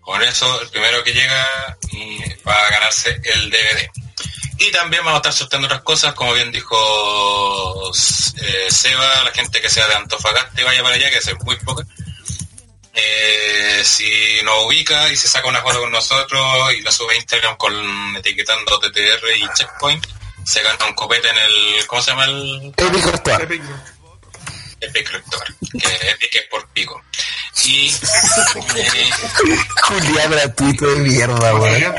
Con 0.00 0.20
eso, 0.22 0.60
el 0.60 0.68
primero 0.68 1.04
que 1.04 1.12
llega 1.12 1.78
va 2.46 2.60
a 2.60 2.70
ganarse 2.70 3.20
el 3.22 3.50
DVD. 3.50 3.88
Y 4.58 4.70
también 4.70 5.04
vamos 5.04 5.14
a 5.14 5.18
estar 5.18 5.32
sorteando 5.32 5.66
otras 5.66 5.82
cosas, 5.82 6.14
como 6.14 6.34
bien 6.34 6.52
dijo 6.52 7.90
eh, 8.40 8.70
Seba, 8.70 9.24
la 9.24 9.32
gente 9.32 9.60
que 9.60 9.68
sea 9.68 9.88
de 9.88 9.94
Antofagasta 9.94 10.60
y 10.60 10.64
vaya 10.64 10.82
para 10.82 10.94
allá, 10.94 11.10
que 11.10 11.18
es 11.18 11.44
muy 11.44 11.56
poca. 11.56 11.84
Eh, 12.94 13.82
si 13.84 14.40
nos 14.44 14.66
ubica 14.66 15.10
y 15.10 15.16
se 15.16 15.28
saca 15.28 15.48
una 15.48 15.62
foto 15.62 15.80
con 15.80 15.92
nosotros 15.92 16.74
y 16.76 16.82
la 16.82 16.92
sube 16.92 17.14
a 17.14 17.16
Instagram 17.16 17.56
con 17.56 17.72
etiquetando 18.16 18.78
TTR 18.78 19.36
y 19.36 19.48
Checkpoint, 19.54 20.06
se 20.44 20.62
gana 20.62 20.84
un 20.86 20.94
copete 20.94 21.28
en 21.28 21.38
el, 21.38 21.86
¿cómo 21.86 22.02
se 22.02 22.10
llama 22.10 22.24
el? 22.26 22.72
Epic. 22.76 23.40
Epic. 23.40 23.62
Epic 24.82 25.10
Rector, 25.12 25.44
que 25.80 26.10
Epic 26.10 26.34
es 26.34 26.48
por 26.50 26.66
pico. 26.68 27.02
Y 27.64 27.88
eh, 27.88 29.10
Julián 29.84 30.30
gratuito 30.32 30.86
de 30.86 30.96
mierda, 30.96 31.54
weón. 31.54 31.94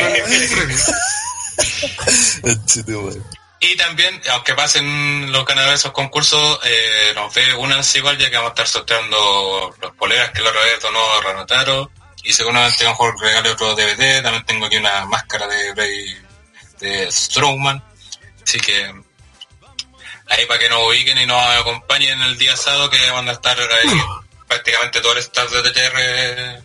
Y 3.63 3.77
también, 3.77 4.21
aunque 4.29 4.55
pasen 4.55 5.31
los 5.31 5.45
ganadores 5.45 5.75
de 5.75 5.79
esos 5.79 5.93
concursos, 5.93 6.59
eh, 6.65 7.13
nos 7.15 7.33
ve 7.33 7.53
únanse 7.53 7.99
igual, 7.99 8.17
ya 8.17 8.29
que 8.29 8.35
vamos 8.35 8.49
a 8.49 8.53
estar 8.55 8.67
sorteando 8.67 9.73
los 9.81 9.93
poleras 9.93 10.31
que 10.31 10.41
la 10.41 10.49
otra 10.49 10.61
vez 10.63 10.81
donó 10.81 11.21
Ranotaro. 11.21 11.89
Y 12.25 12.33
seguramente 12.33 12.85
mejor 12.85 13.17
regale 13.21 13.51
otro 13.51 13.73
DVD. 13.73 14.21
También 14.21 14.45
tengo 14.45 14.65
aquí 14.65 14.75
una 14.75 15.05
máscara 15.05 15.47
de 15.47 15.71
Bray 15.71 16.17
de 16.81 17.09
Strongman. 17.09 17.81
Así 18.43 18.59
que 18.59 18.93
ahí 20.27 20.45
para 20.45 20.59
que 20.59 20.67
nos 20.67 20.85
ubiquen 20.85 21.19
y 21.19 21.25
nos 21.25 21.41
acompañen 21.41 22.21
el 22.21 22.37
día 22.37 22.57
sábado, 22.57 22.89
que 22.89 23.11
van 23.11 23.29
a 23.29 23.31
estar 23.31 23.57
ahí 23.57 24.01
prácticamente 24.47 24.99
todo 24.99 25.13
el 25.13 25.19
staff 25.19 25.49
de 25.49 25.71
TTR 25.71 26.63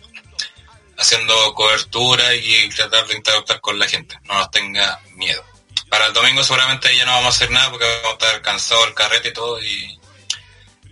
haciendo 0.97 1.53
cobertura 1.53 2.35
y 2.35 2.67
tratar 2.67 3.07
de 3.07 3.15
interactuar 3.15 3.61
con 3.61 3.79
la 3.79 3.87
gente. 3.87 4.19
No 4.23 4.33
nos 4.33 4.51
tenga 4.51 4.99
miedo 5.15 5.45
para 5.89 6.05
el 6.07 6.13
domingo 6.13 6.43
seguramente 6.43 6.95
ya 6.95 7.05
no 7.05 7.11
vamos 7.13 7.33
a 7.33 7.37
hacer 7.37 7.51
nada 7.51 7.69
porque 7.71 7.85
vamos 7.85 8.11
a 8.11 8.25
estar 8.25 8.41
cansados 8.41 8.85
del 8.85 8.93
carrete 8.93 9.29
y 9.29 9.33
todo 9.33 9.61
y, 9.61 9.99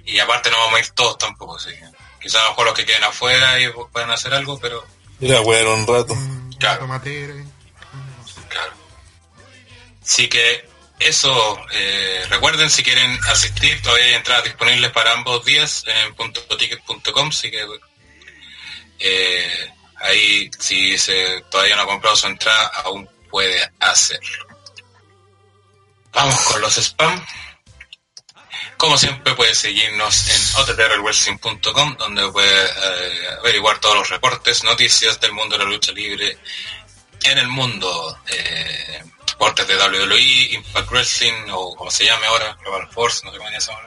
y 0.06 0.20
aparte 0.20 0.50
no 0.50 0.58
vamos 0.58 0.76
a 0.76 0.80
ir 0.80 0.90
todos 0.92 1.18
tampoco, 1.18 1.56
así 1.58 1.70
que 1.70 1.84
quizás 2.22 2.42
a 2.42 2.46
lo 2.46 2.50
mejor 2.52 2.66
los 2.68 2.76
que 2.76 2.86
queden 2.86 3.04
afuera 3.04 3.60
y 3.60 3.70
puedan 3.92 4.12
hacer 4.12 4.34
algo, 4.34 4.60
pero 4.60 4.86
Ir 5.20 5.34
a 5.34 5.42
wear 5.42 5.66
un 5.68 5.88
rato. 5.88 6.14
Mm, 6.16 6.54
Claro. 6.58 6.80
claro. 8.50 8.74
Así 10.04 10.28
que 10.28 10.68
eso, 11.00 11.60
eh, 11.74 12.26
recuerden 12.30 12.70
si 12.70 12.82
quieren 12.84 13.20
asistir, 13.30 13.82
todavía 13.82 14.06
hay 14.06 14.14
entradas 14.16 14.44
disponibles 14.46 14.92
para 14.92 15.12
ambos 15.14 15.44
días 15.46 15.84
en 15.86 16.16
puntoticket.com, 16.16 17.30
así 17.30 17.52
que 17.52 17.66
eh, 19.00 19.74
ahí 19.98 20.50
si 20.60 20.98
se 20.98 21.42
todavía 21.52 21.76
no 21.76 21.84
ha 21.84 21.88
comprado 21.88 22.16
su 22.16 22.28
entrada 22.28 22.68
aún 22.84 23.08
puede 23.30 23.62
hacerlo. 23.80 24.47
Vamos 26.14 26.40
con 26.42 26.62
los 26.62 26.78
spam. 26.78 27.26
Como 28.78 28.98
siempre 28.98 29.34
puedes 29.34 29.58
seguirnos 29.58 30.28
en 30.30 30.62
ottrwrestling.com 30.62 31.98
donde 31.98 32.32
puedes 32.32 32.72
eh, 32.72 33.28
averiguar 33.40 33.80
todos 33.80 33.96
los 33.96 34.10
reportes, 34.10 34.64
noticias 34.64 35.20
del 35.20 35.34
mundo 35.34 35.58
de 35.58 35.64
la 35.64 35.70
lucha 35.70 35.92
libre 35.92 36.38
en 37.24 37.38
el 37.40 37.48
mundo. 37.48 38.20
Eh, 38.28 39.04
reportes 39.28 39.68
de 39.68 39.78
WWE, 39.78 40.54
Impact 40.54 40.90
Wrestling 40.92 41.50
o 41.52 41.76
como 41.76 41.92
se 41.92 42.06
llame 42.06 42.28
ahora, 42.28 42.56
Global 42.62 42.88
Force, 42.92 43.26
no 43.26 43.32
sé 43.32 43.38
cómo 43.38 43.50
se 43.50 43.60
llama. 43.60 43.82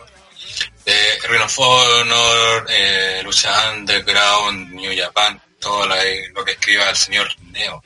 De 0.85 1.19
Ring 1.29 1.43
Honor, 1.57 2.67
eh, 2.69 3.21
Lucha 3.25 3.73
Underground, 3.73 4.73
New 4.73 4.93
Japan, 4.97 5.41
todo 5.61 5.87
lo 5.87 6.45
que 6.45 6.53
escriba 6.53 6.91
el 6.91 6.97
señor 6.97 7.29
Neo. 7.43 7.83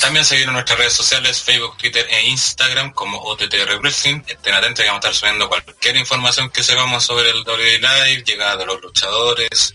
También 0.00 0.24
seguir 0.24 0.46
en 0.46 0.52
nuestras 0.52 0.78
redes 0.78 0.92
sociales, 0.92 1.42
Facebook, 1.42 1.76
Twitter 1.78 2.06
e 2.10 2.26
Instagram 2.28 2.92
como 2.92 3.18
OTTR 3.18 3.78
Wrestling. 3.80 4.22
Estén 4.26 4.54
atentos 4.54 4.82
que 4.82 4.88
vamos 4.88 5.04
a 5.04 5.08
estar 5.08 5.14
subiendo 5.14 5.48
cualquier 5.48 5.96
información 5.96 6.50
que 6.50 6.62
sepamos 6.62 7.04
sobre 7.04 7.30
el 7.30 7.42
WWE 7.42 7.78
Live, 7.78 8.24
llegada 8.26 8.56
de 8.56 8.66
los 8.66 8.80
luchadores, 8.82 9.74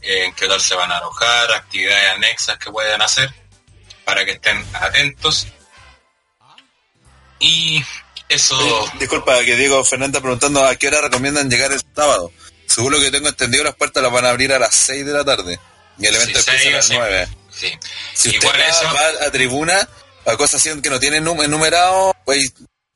eh, 0.00 0.24
en 0.24 0.34
qué 0.34 0.48
tal 0.48 0.60
se 0.60 0.74
van 0.74 0.90
a 0.90 0.98
alojar, 0.98 1.52
actividades 1.52 2.10
anexas 2.12 2.58
que 2.58 2.70
puedan 2.70 3.00
hacer, 3.02 3.32
para 4.04 4.24
que 4.24 4.32
estén 4.32 4.64
atentos. 4.74 5.46
Y 7.38 7.82
eso, 8.28 8.56
Disculpa 8.98 9.42
que 9.44 9.56
Diego 9.56 9.84
Fernanda 9.84 10.20
preguntando 10.20 10.64
a 10.64 10.74
qué 10.76 10.88
hora 10.88 11.02
recomiendan 11.02 11.50
llegar 11.50 11.72
el 11.72 11.82
sábado. 11.94 12.32
Según 12.66 12.92
lo 12.92 13.00
que 13.00 13.10
tengo 13.10 13.28
entendido, 13.28 13.64
las 13.64 13.74
puertas 13.74 14.02
las 14.02 14.12
van 14.12 14.24
a 14.24 14.30
abrir 14.30 14.52
a 14.52 14.58
las 14.58 14.74
6 14.74 15.04
de 15.04 15.12
la 15.12 15.24
tarde. 15.24 15.58
Y 15.98 16.06
el 16.06 16.14
evento 16.14 16.40
Sí, 16.40 16.50
empieza 16.50 16.68
a 16.68 16.72
las 16.72 16.86
sí. 16.86 16.94
9. 16.96 17.28
Sí. 17.60 17.78
Si 18.14 18.28
usted 18.30 18.42
Igual 18.42 18.60
va, 18.60 18.66
eso, 18.66 18.84
va 18.94 19.26
a 19.26 19.30
tribuna, 19.30 19.88
a 20.26 20.36
cosas 20.36 20.54
así 20.66 20.80
que 20.82 20.90
no 20.90 20.98
tiene 21.00 21.20
num- 21.20 21.42
enumerado, 21.44 22.14
pues 22.24 22.52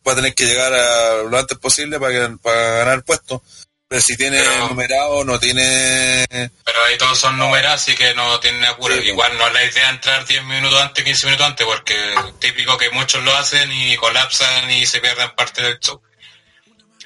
va 0.06 0.12
a 0.12 0.16
tener 0.16 0.34
que 0.34 0.44
llegar 0.46 0.72
a 0.72 1.22
lo 1.22 1.38
antes 1.38 1.58
posible 1.58 1.98
para, 2.00 2.12
que- 2.12 2.36
para 2.42 2.60
ganar 2.78 2.94
el 2.94 3.04
puesto. 3.04 3.42
Pero 3.86 4.00
si 4.00 4.16
tiene 4.16 4.38
Pero- 4.40 4.68
numerado, 4.68 5.24
no 5.24 5.38
tiene... 5.38 6.24
pero 6.28 6.84
ahí 6.86 6.96
todos 6.98 7.18
son 7.18 7.36
números, 7.38 7.70
así 7.72 7.94
que 7.94 8.14
no 8.14 8.40
tienen 8.40 8.64
apuro. 8.64 8.94
Sí. 8.96 9.02
Igual 9.08 9.36
no 9.36 9.46
es 9.46 9.52
la 9.52 9.64
idea 9.64 9.90
entrar 9.90 10.24
10 10.26 10.42
minutos 10.44 10.80
antes, 10.80 11.04
15 11.04 11.26
minutos 11.26 11.46
antes, 11.46 11.66
porque 11.66 11.94
típico 12.40 12.78
que 12.78 12.90
muchos 12.90 13.22
lo 13.22 13.36
hacen 13.36 13.70
y 13.70 13.94
colapsan 13.96 14.70
y 14.70 14.86
se 14.86 15.00
pierden 15.00 15.30
parte 15.36 15.62
del 15.62 15.78
show. 15.80 16.00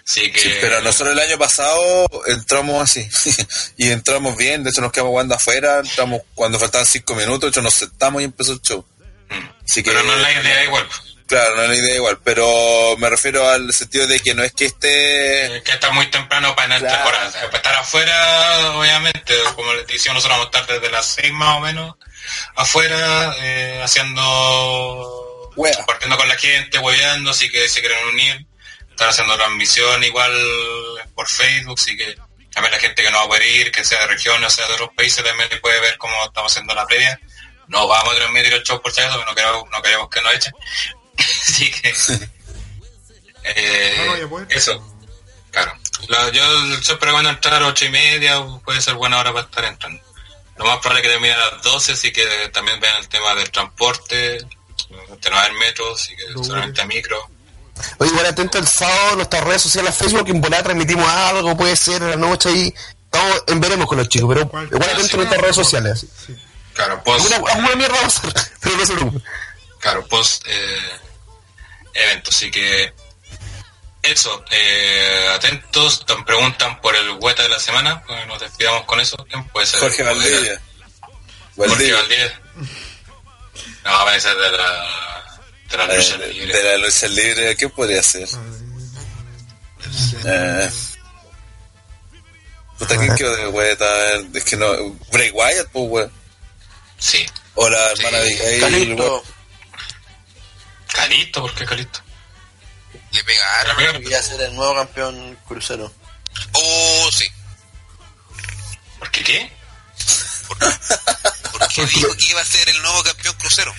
Así 0.08 0.32
que... 0.32 0.40
Sí, 0.40 0.52
pero 0.60 0.80
nosotros 0.80 1.12
el 1.12 1.18
año 1.20 1.38
pasado 1.38 2.08
entramos 2.26 2.82
así. 2.82 3.06
y 3.76 3.90
entramos 3.90 4.36
bien, 4.36 4.64
de 4.64 4.70
hecho 4.70 4.80
nos 4.80 4.90
quedamos 4.92 5.10
jugando 5.10 5.34
afuera, 5.34 5.80
entramos 5.80 6.22
cuando 6.34 6.58
faltaban 6.58 6.86
5 6.86 7.14
minutos, 7.14 7.42
de 7.42 7.48
hecho 7.48 7.62
nos 7.62 7.74
sentamos 7.74 8.22
y 8.22 8.24
empezó 8.24 8.52
el 8.52 8.62
show. 8.62 8.84
Mm. 9.28 9.64
Así 9.64 9.82
que, 9.82 9.90
Pero 9.90 10.02
no 10.04 10.14
es 10.14 10.20
la 10.22 10.32
idea 10.32 10.64
igual. 10.64 10.88
Claro, 11.26 11.56
no 11.56 11.62
es 11.64 11.68
la 11.68 11.76
idea 11.76 11.94
igual, 11.96 12.18
pero 12.24 12.96
me 12.96 13.10
refiero 13.10 13.46
al 13.50 13.70
sentido 13.74 14.06
de 14.06 14.18
que 14.20 14.34
no 14.34 14.42
es 14.42 14.52
que 14.54 14.64
esté... 14.64 15.56
Eh, 15.58 15.62
que 15.62 15.72
está 15.72 15.90
muy 15.90 16.06
temprano 16.10 16.56
para 16.56 16.76
entrar 16.76 17.02
Claro. 17.02 17.18
ahora. 17.18 17.30
Para 17.42 17.56
estar 17.58 17.74
afuera, 17.76 18.70
obviamente, 18.78 19.34
como 19.54 19.74
les 19.74 19.86
decía, 19.88 20.14
nosotros 20.14 20.38
vamos 20.38 20.54
a 20.54 20.58
estar 20.58 20.74
desde 20.80 20.90
las 20.90 21.04
6 21.04 21.32
más 21.34 21.56
o 21.56 21.60
menos 21.60 21.96
afuera, 22.56 23.36
eh, 23.42 23.80
haciendo, 23.84 25.52
Wea. 25.56 25.74
compartiendo 25.76 26.16
con 26.16 26.28
la 26.28 26.36
gente, 26.38 26.78
hueveando, 26.78 27.30
así 27.32 27.50
que 27.50 27.68
si 27.68 27.80
quieren 27.80 27.98
unir, 28.08 28.46
estar 28.98 29.10
haciendo 29.10 29.36
transmisión 29.36 30.02
igual 30.02 30.32
por 31.14 31.28
Facebook, 31.28 31.76
así 31.80 31.96
que 31.96 32.16
también 32.52 32.72
la 32.72 32.80
gente 32.80 33.00
que 33.02 33.10
no 33.12 33.18
va 33.18 33.24
a 33.24 33.28
poder 33.28 33.46
ir, 33.46 33.70
que 33.70 33.84
sea 33.84 34.00
de 34.00 34.06
región 34.08 34.42
o 34.42 34.50
sea 34.50 34.66
de 34.66 34.74
otros 34.74 34.90
países, 34.96 35.24
también 35.24 35.48
puede 35.62 35.78
ver 35.80 35.96
cómo 35.98 36.12
estamos 36.24 36.50
haciendo 36.50 36.74
la 36.74 36.84
previa. 36.84 37.20
No 37.68 37.86
vamos 37.86 38.12
a 38.12 38.16
transmitir 38.16 38.52
el 38.54 38.62
show 38.64 38.82
por 38.82 38.90
si 38.92 39.00
acaso, 39.00 39.24
no 39.24 39.34
queremos, 39.36 39.64
no 39.70 39.80
queremos 39.82 40.08
que 40.08 40.20
nos 40.22 40.34
echen. 40.34 40.52
así 41.48 41.70
que... 41.70 41.94
eh, 43.44 44.26
No, 44.28 44.40
eso. 44.50 44.94
Claro. 45.52 45.72
La- 46.08 46.30
yo 46.30 46.42
siempre 46.82 47.06
recomiendo 47.06 47.30
entrar 47.30 47.62
a 47.62 47.66
ocho 47.68 47.84
y 47.84 47.90
media, 47.90 48.42
puede 48.64 48.80
ser 48.80 48.94
buena 48.94 49.18
hora 49.18 49.32
para 49.32 49.44
estar 49.46 49.64
entrando. 49.64 50.02
Lo 50.56 50.64
más 50.64 50.78
probable 50.78 51.00
es 51.00 51.06
que 51.06 51.12
termine 51.12 51.34
a 51.34 51.38
las 51.52 51.62
12, 51.62 51.92
así 51.92 52.12
que 52.12 52.26
también 52.52 52.80
vean 52.80 52.96
el 52.96 53.08
tema 53.08 53.34
del 53.36 53.50
transporte, 53.50 54.38
no 54.90 54.96
va 54.98 55.36
a 55.38 55.40
haber 55.44 55.52
metro, 55.54 55.94
así 55.94 56.16
que 56.16 56.24
solamente 56.42 56.80
a 56.80 56.86
micro. 56.86 57.30
Oye, 57.98 58.10
igual 58.10 58.26
atento 58.26 58.58
el 58.58 58.66
sábado 58.66 59.10
en 59.10 59.16
nuestras 59.16 59.44
redes 59.44 59.62
sociales, 59.62 59.94
Facebook, 59.94 60.28
en 60.28 60.40
volada 60.40 60.62
transmitimos 60.62 61.08
algo, 61.08 61.56
puede 61.56 61.76
ser 61.76 62.02
en 62.02 62.10
la 62.10 62.16
noche 62.16 62.48
ahí. 62.48 62.74
Estamos 63.04 63.44
en 63.46 63.60
veremos 63.60 63.86
con 63.86 63.98
los 63.98 64.08
chicos, 64.08 64.28
pero 64.28 64.66
igual 64.66 64.90
atento 64.90 65.12
en 65.12 65.16
nuestras 65.16 65.40
redes 65.40 65.56
sociales. 65.56 66.06
Sí. 66.26 66.36
Claro, 66.74 67.02
Alguna, 67.04 67.36
alguna 67.36 67.74
mierda 67.74 68.00
va 68.00 68.06
a 68.06 68.10
ser, 68.10 68.32
pero 68.60 68.76
no 68.76 68.86
se 68.86 68.94
claro, 69.80 70.06
post 70.06 70.44
eh, 70.46 71.00
evento, 71.92 72.30
así 72.30 72.50
que 72.50 72.92
eso, 74.02 74.44
eh, 74.50 75.28
atentos, 75.34 76.06
te 76.06 76.14
preguntan 76.24 76.80
por 76.80 76.94
el 76.94 77.10
hueta 77.20 77.42
de 77.42 77.48
la 77.48 77.58
semana, 77.58 78.02
pues 78.06 78.26
nos 78.26 78.40
despidamos 78.40 78.84
con 78.84 79.00
eso, 79.00 79.16
¿quién 79.28 79.44
puede 79.48 79.66
ser? 79.66 79.80
Jorge 79.80 80.02
Valdivia. 80.02 80.60
Jorge 81.56 81.72
Valdivia. 81.72 81.96
Valdivia. 81.96 82.40
No, 83.84 83.90
va 83.90 84.12
a 84.12 84.20
ser 84.20 84.36
de 84.36 84.50
la, 84.52 85.27
de 85.70 85.76
la 85.76 85.86
lucha 85.86 86.14
Eh, 86.16 86.32
libre. 86.32 86.56
de 86.56 86.64
la 86.64 86.76
lucha 86.78 87.06
libre, 87.08 87.56
¿qué 87.56 87.68
podría 87.68 88.02
ser? 88.02 88.28
Eh, 90.24 90.70
puta, 92.78 92.96
¿quién 92.96 93.14
quedó 93.16 93.36
de 93.36 93.46
hueta? 93.48 93.86
Es 94.34 94.44
que 94.44 94.56
no. 94.56 94.72
Bray 95.12 95.30
Wyatt, 95.30 95.68
pues, 95.72 95.84
weón. 95.88 96.12
Sí. 96.98 97.26
O 97.54 97.68
la 97.68 97.90
hermana 97.92 98.18
de. 98.18 99.22
Calito, 100.92 101.42
¿por 101.42 101.54
qué 101.54 101.64
Calito? 101.64 102.00
Le 103.12 103.24
pegaron. 103.24 104.02
quería 104.02 104.22
ser 104.22 104.40
el 104.42 104.54
nuevo 104.54 104.74
campeón 104.74 105.38
crucero. 105.46 105.92
Oh, 106.52 107.08
sí. 107.12 107.26
¿Por 108.98 109.10
qué 109.10 109.22
qué? 109.22 109.52
Porque 110.48 111.86
dijo 111.86 112.16
que 112.16 112.26
iba 112.28 112.40
a 112.40 112.44
ser 112.44 112.68
el 112.68 112.82
nuevo 112.82 113.02
campeón 113.02 113.34
crucero. 113.36 113.74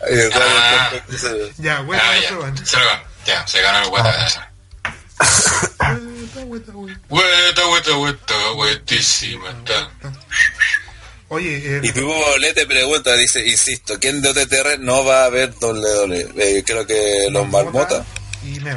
Ah. 0.00 0.90
Ya, 1.58 1.80
bueno, 1.80 2.02
ah, 2.04 2.16
ya. 2.20 2.28
se 2.28 2.34
van. 2.34 2.66
Se 2.66 2.76
lo 2.78 2.84
ganó. 2.84 3.02
Ya, 3.26 3.46
se 3.46 3.60
ganó 3.60 3.78
el 3.78 3.88
huetísima 8.54 9.50
está. 9.50 9.90
Oye, 11.30 11.76
eh, 11.76 11.80
Y 11.82 11.92
Pipo 11.92 12.14
Bolé 12.14 12.54
te 12.54 12.66
pregunta, 12.66 13.14
dice, 13.14 13.46
insisto, 13.46 13.98
¿quién 14.00 14.22
de 14.22 14.30
OTTR 14.30 14.78
no 14.78 15.04
va 15.04 15.24
a 15.24 15.28
ver 15.28 15.52
WWE? 15.60 16.32
Eh, 16.38 16.62
creo 16.64 16.86
que 16.86 17.28
los 17.30 17.46
Marmota. 17.48 18.04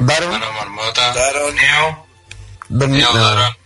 Daron, 0.00 0.40
Marmota, 0.40 1.14
Daron. 1.14 1.54
Neo, 1.54 2.06
Neo. 2.68 3.14
Daron. 3.14 3.56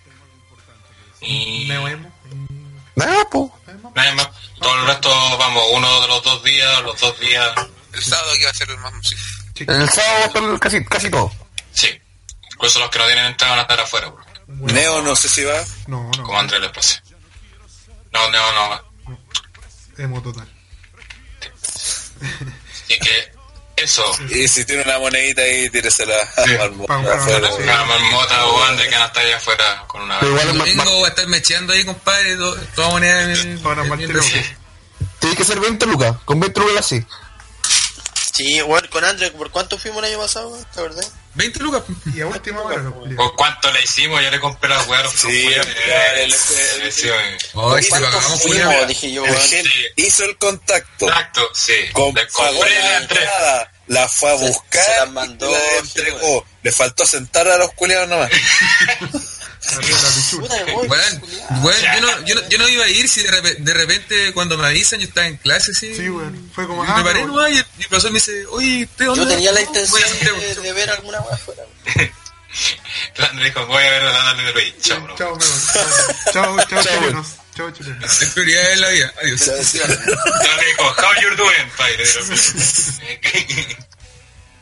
Y 1.20 1.64
Neo 1.66 1.88
Emo. 1.88 2.12
Nada, 2.94 3.24
po. 3.30 3.52
Nadie 3.96 4.12
más. 4.12 4.28
Todo 4.60 4.74
el 4.74 4.86
resto, 4.86 5.08
vamos, 5.38 5.64
uno 5.72 6.00
de 6.02 6.08
los 6.08 6.22
dos 6.22 6.44
días, 6.44 6.82
los 6.82 7.00
dos 7.00 7.18
días. 7.18 7.52
El 7.92 8.04
sábado 8.04 8.32
que 8.38 8.44
va 8.44 8.50
a 8.50 8.54
ser 8.54 8.70
el 8.70 8.78
más 8.78 8.92
músico. 8.92 9.20
Sí. 9.54 9.64
El 9.66 9.88
sábado 9.88 10.14
va 10.18 10.22
a 10.22 10.26
estar 10.26 10.58
casi, 10.60 10.84
casi 10.84 11.10
todo. 11.10 11.32
Sí. 11.72 12.00
Incluso 12.52 12.78
los 12.78 12.90
que 12.90 12.98
no 12.98 13.06
tienen 13.06 13.26
entrada 13.26 13.52
van 13.52 13.58
a 13.60 13.62
estar 13.62 13.80
afuera, 13.80 14.08
bro. 14.08 14.24
Bueno, 14.46 14.78
Neo 14.78 15.02
no 15.02 15.16
sé 15.16 15.28
si 15.28 15.42
va. 15.44 15.64
No, 15.88 16.10
no. 16.16 16.22
como 16.22 16.38
Andrés 16.38 16.60
les 16.60 16.70
pase. 16.70 17.02
No, 18.12 18.30
Neo 18.30 18.52
no 18.52 18.70
va. 18.70 18.84
Emo 19.98 20.22
total. 20.22 20.48
Así 22.20 22.98
que, 22.98 23.32
eso. 23.76 24.02
Y 24.30 24.48
si 24.48 24.64
tiene 24.64 24.82
una 24.82 24.98
monedita 24.98 25.42
ahí, 25.42 25.68
tíresela 25.70 26.14
Sí, 26.44 26.54
a 26.54 26.58
Marmota 26.58 26.94
afuera. 27.14 27.38
una- 27.54 27.54
Una 27.56 27.84
marmota 27.84 28.46
o 28.46 28.62
Andrés 28.64 28.88
que 28.88 28.96
a 28.96 29.06
estar 29.06 29.24
ahí 29.24 29.32
afuera 29.32 29.84
con 29.86 30.02
una. 30.02 30.18
Pero 30.20 30.32
igual 30.32 30.48
El 30.48 30.58
domingo 30.58 30.90
voy 30.96 31.04
a 31.04 31.08
estar 31.08 31.26
mecheando 31.28 31.72
ahí, 31.72 31.84
compadre, 31.84 32.36
to- 32.36 32.56
toda 32.74 32.88
moneda 32.90 33.32
en 33.32 33.58
Para 33.62 33.82
en- 33.82 33.88
López. 34.12 34.44
Tiene 35.18 35.36
que 35.36 35.44
ser 35.44 35.60
20 35.60 35.86
lucas. 35.86 36.16
Con 36.24 36.40
20 36.40 36.60
lucas 36.60 36.78
así. 36.78 37.04
Sí, 38.34 38.60
bueno, 38.62 38.88
con 38.90 39.04
André, 39.04 39.30
¿por 39.30 39.50
cuánto 39.50 39.78
fuimos 39.78 40.02
el 40.04 40.10
año 40.12 40.18
pasado? 40.22 40.56
¿Te 40.74 40.80
acordás? 40.80 41.10
20 41.36 41.58
lucas. 41.60 41.82
Y 42.14 42.20
a 42.20 42.26
última 42.26 42.62
hora 42.62 42.78
lo 42.78 42.94
cumplí. 42.94 43.14
¿Por 43.14 43.36
cuánto 43.36 43.70
le 43.72 43.82
hicimos? 43.82 44.22
Yo 44.22 44.30
le 44.30 44.40
compré 44.40 44.70
las 44.70 44.86
weas 44.88 45.00
a 45.00 45.04
los 45.04 45.12
Sí, 45.12 45.48
dije 48.88 49.12
yo, 49.12 49.24
hizo 49.96 50.24
el 50.24 50.36
contacto. 50.38 51.06
Exacto, 51.06 51.48
sí. 51.54 51.72
Le 51.72 51.92
compré 51.92 52.26
la 52.82 52.96
entrada. 52.98 53.72
fue 54.08 54.30
a 54.30 54.34
buscar 54.34 54.84
se 54.84 55.00
la 55.00 55.06
y 55.06 55.10
mandó, 55.10 55.50
la 55.50 55.58
sí, 55.58 55.64
entregó. 55.80 56.46
Le 56.62 56.72
faltó 56.72 57.06
sentar 57.06 57.46
a 57.48 57.58
los 57.58 57.72
culiados 57.72 58.08
nomás. 58.08 58.30
Culiao. 59.74 60.82
weón, 61.62 61.82
yo, 61.94 62.00
no, 62.00 62.26
yo, 62.26 62.34
no, 62.34 62.48
yo 62.48 62.58
no 62.58 62.68
iba 62.68 62.84
a 62.84 62.88
ir 62.88 63.08
si 63.08 63.22
de, 63.22 63.56
de 63.58 63.74
repente 63.74 64.32
cuando 64.32 64.56
me 64.56 64.66
avisan 64.66 65.00
yo 65.00 65.06
estaba 65.06 65.26
en 65.26 65.36
clase, 65.36 65.74
sí. 65.74 65.94
Sí, 65.94 66.08
weón. 66.08 66.50
Fue 66.54 66.66
como, 66.66 66.84
Y 66.84 66.88
ah, 66.88 66.96
me 66.98 67.04
paré 67.04 67.20
y 67.20 67.58
el 67.58 67.66
y 67.78 67.84
profesor 67.84 68.10
me 68.12 68.18
dice, 68.18 68.46
oye, 68.46 68.88
¿te 68.96 69.04
dónde? 69.04 69.24
Yo 69.24 69.28
tenía 69.28 69.52
la 69.52 69.60
intención 69.60 70.02
de, 70.40 70.54
de 70.54 70.72
ver 70.72 70.90
alguna 70.90 71.20
weá 71.20 71.34
afuera. 71.34 71.62
dijo, 73.42 73.66
voy 73.66 73.82
a 73.82 73.90
ver 73.90 74.02
la 74.04 74.12
dale 74.12 74.52
de. 74.52 74.74
Chao, 74.80 75.00
bro. 75.00 75.16
Chao. 75.16 75.38
Chao, 76.32 76.56
chao, 76.66 76.82
chilenos. 76.82 77.26
Chao, 77.56 77.70
chilenos. 77.70 78.22
Es 78.22 78.30
prioridad 78.30 78.76
la 78.76 78.88
vida. 78.88 79.14
Adiós. 79.22 79.72
Ya 79.72 79.86
le 79.86 79.96
dijo, 80.66 80.84
how 80.98 81.12
you 81.22 81.36
doing, 81.36 81.70
padre? 81.76 82.04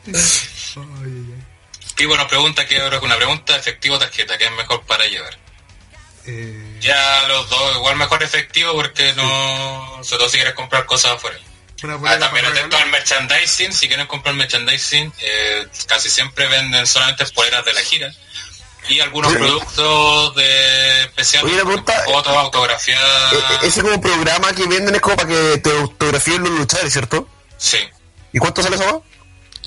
Ay, 0.75 0.83
ay, 1.05 1.33
ay. 1.33 1.44
Pipo 1.95 2.15
nos 2.17 2.27
pregunta 2.27 2.65
que 2.65 2.79
ahora 2.81 2.99
con 2.99 3.07
una 3.07 3.17
pregunta, 3.17 3.55
efectivo 3.55 3.95
o 3.95 3.99
tarjeta, 3.99 4.37
¿qué 4.37 4.45
es 4.45 4.51
mejor 4.51 4.81
para 4.85 5.05
llevar? 5.05 5.37
Eh, 6.27 6.77
Ya 6.81 7.23
los 7.27 7.49
dos, 7.49 7.75
igual 7.77 7.95
mejor 7.95 8.21
efectivo 8.23 8.73
porque 8.73 9.13
no, 9.13 9.99
sobre 10.03 10.19
todo 10.19 10.29
si 10.29 10.37
quieres 10.37 10.53
comprar 10.55 10.85
cosas 10.85 11.11
afuera. 11.13 11.37
Ah, 12.05 12.17
también 12.17 12.45
atento 12.45 12.77
al 12.77 12.89
merchandising, 12.89 13.71
si 13.71 13.87
quieren 13.87 14.07
comprar 14.07 14.33
merchandising, 14.33 15.13
eh, 15.19 15.67
casi 15.87 16.09
siempre 16.09 16.47
venden 16.47 16.87
solamente 16.87 17.25
poleras 17.27 17.63
de 17.63 17.73
la 17.73 17.81
gira 17.81 18.11
y 18.89 18.99
algunos 19.01 19.31
Sí. 19.31 19.37
productos 19.37 20.35
de 20.35 21.01
especiales, 21.03 21.51
Oye, 21.51 21.63
pregunta- 21.63 22.03
fotos, 22.05 22.35
autografiadas. 22.35 23.33
E- 23.33 23.65
e- 23.65 23.67
ese 23.67 23.81
como 23.83 24.01
programa 24.01 24.51
que 24.53 24.65
venden 24.67 24.95
es 24.95 25.01
como 25.01 25.15
para 25.15 25.29
que 25.29 25.57
te 25.59 25.71
autografíen 25.71 26.41
los 26.43 26.51
luchadores, 26.51 26.91
¿cierto? 26.91 27.29
Sí, 27.57 27.77
¿Y 28.33 28.39
cuánto 28.39 28.61
sale 28.63 28.75
eso? 28.75 29.03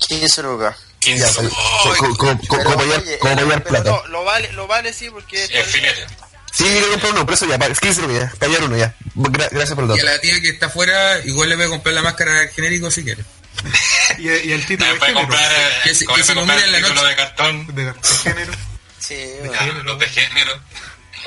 15 0.07 0.43
lucas. 0.43 0.75
15 0.99 1.25
Ya, 1.25 1.33
pues, 1.33 1.49
como, 1.97 1.97
como, 1.97 2.17
como, 2.17 2.39
como 2.47 2.63
Pero, 2.63 2.63
para 2.75 2.81
hallar- 2.87 3.01
oye, 3.01 3.19
como 3.19 3.33
para 3.35 3.45
hallar 3.47 3.63
pero 3.63 3.83
plata. 3.83 3.89
no, 3.91 4.07
lo 4.07 4.23
vale, 4.23 4.51
lo 4.53 4.67
vale 4.67 4.93
sí, 4.93 5.09
porque... 5.09 5.43
el 5.45 5.63
filete. 5.65 6.05
Sí, 6.51 6.63
quiero 6.63 6.89
comprar 6.91 7.11
uno, 7.13 7.25
pero 7.25 7.35
eso 7.35 7.45
ya, 7.45 7.57
para, 7.59 7.71
es 7.71 7.79
15 7.79 8.01
lucas 8.01 8.17
ya, 8.19 8.39
para 8.39 8.51
hallar 8.51 8.63
uno 8.65 8.77
ya. 8.77 8.95
Gra- 9.15 9.49
gracias 9.51 9.75
por 9.75 9.83
el 9.85 9.95
Y 9.97 9.99
a 9.99 10.03
la 10.03 10.19
tía 10.19 10.41
que 10.41 10.49
está 10.49 10.65
afuera, 10.65 11.19
igual 11.25 11.47
le 11.49 11.55
voy 11.55 11.65
a 11.65 11.69
comprar 11.69 11.93
la 11.95 12.01
máscara 12.01 12.47
genérico 12.49 12.89
si 12.91 13.03
quiere. 13.03 13.23
Y, 14.17 14.27
y 14.27 14.51
el 14.53 14.65
título 14.65 14.91
de 14.91 14.99
género. 14.99 15.19
comprar, 15.19 15.51
eh, 15.51 15.71
Que 15.83 15.93
se- 15.95 16.05
puedes 16.05 16.21
que 16.25 16.27
se 16.31 16.35
comprar 16.35 16.57
combine 16.59 16.65
en 16.65 16.71
la 16.71 16.77
el 16.79 16.83
título 16.83 17.01
noche. 17.01 17.09
de 17.09 17.15
cartón, 17.15 17.75
De, 17.75 17.85
de 17.85 17.93
género. 18.23 18.53
Sí, 18.99 19.15
ya, 19.51 19.65
los 19.83 19.99
de 19.99 20.09
género. 20.09 20.61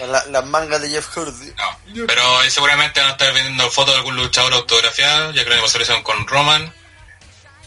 La- 0.09 0.25
las 0.27 0.45
mangas 0.47 0.81
de 0.83 0.91
Jeff 0.91 1.07
Hardy. 1.15 1.53
No, 1.57 2.07
pero 2.07 2.51
seguramente 2.51 3.01
van 3.01 3.11
a 3.11 3.13
estar 3.13 3.33
vendiendo 3.33 3.71
fotos 3.71 3.95
de 3.95 3.99
algún 3.99 4.17
luchador 4.17 4.53
autografiado, 4.55 5.31
ya 5.33 5.45
que 5.45 5.51
lo 5.51 5.57
hemos 5.57 5.75
hecho 5.77 6.03
con 6.03 6.27
Roman. 6.27 6.75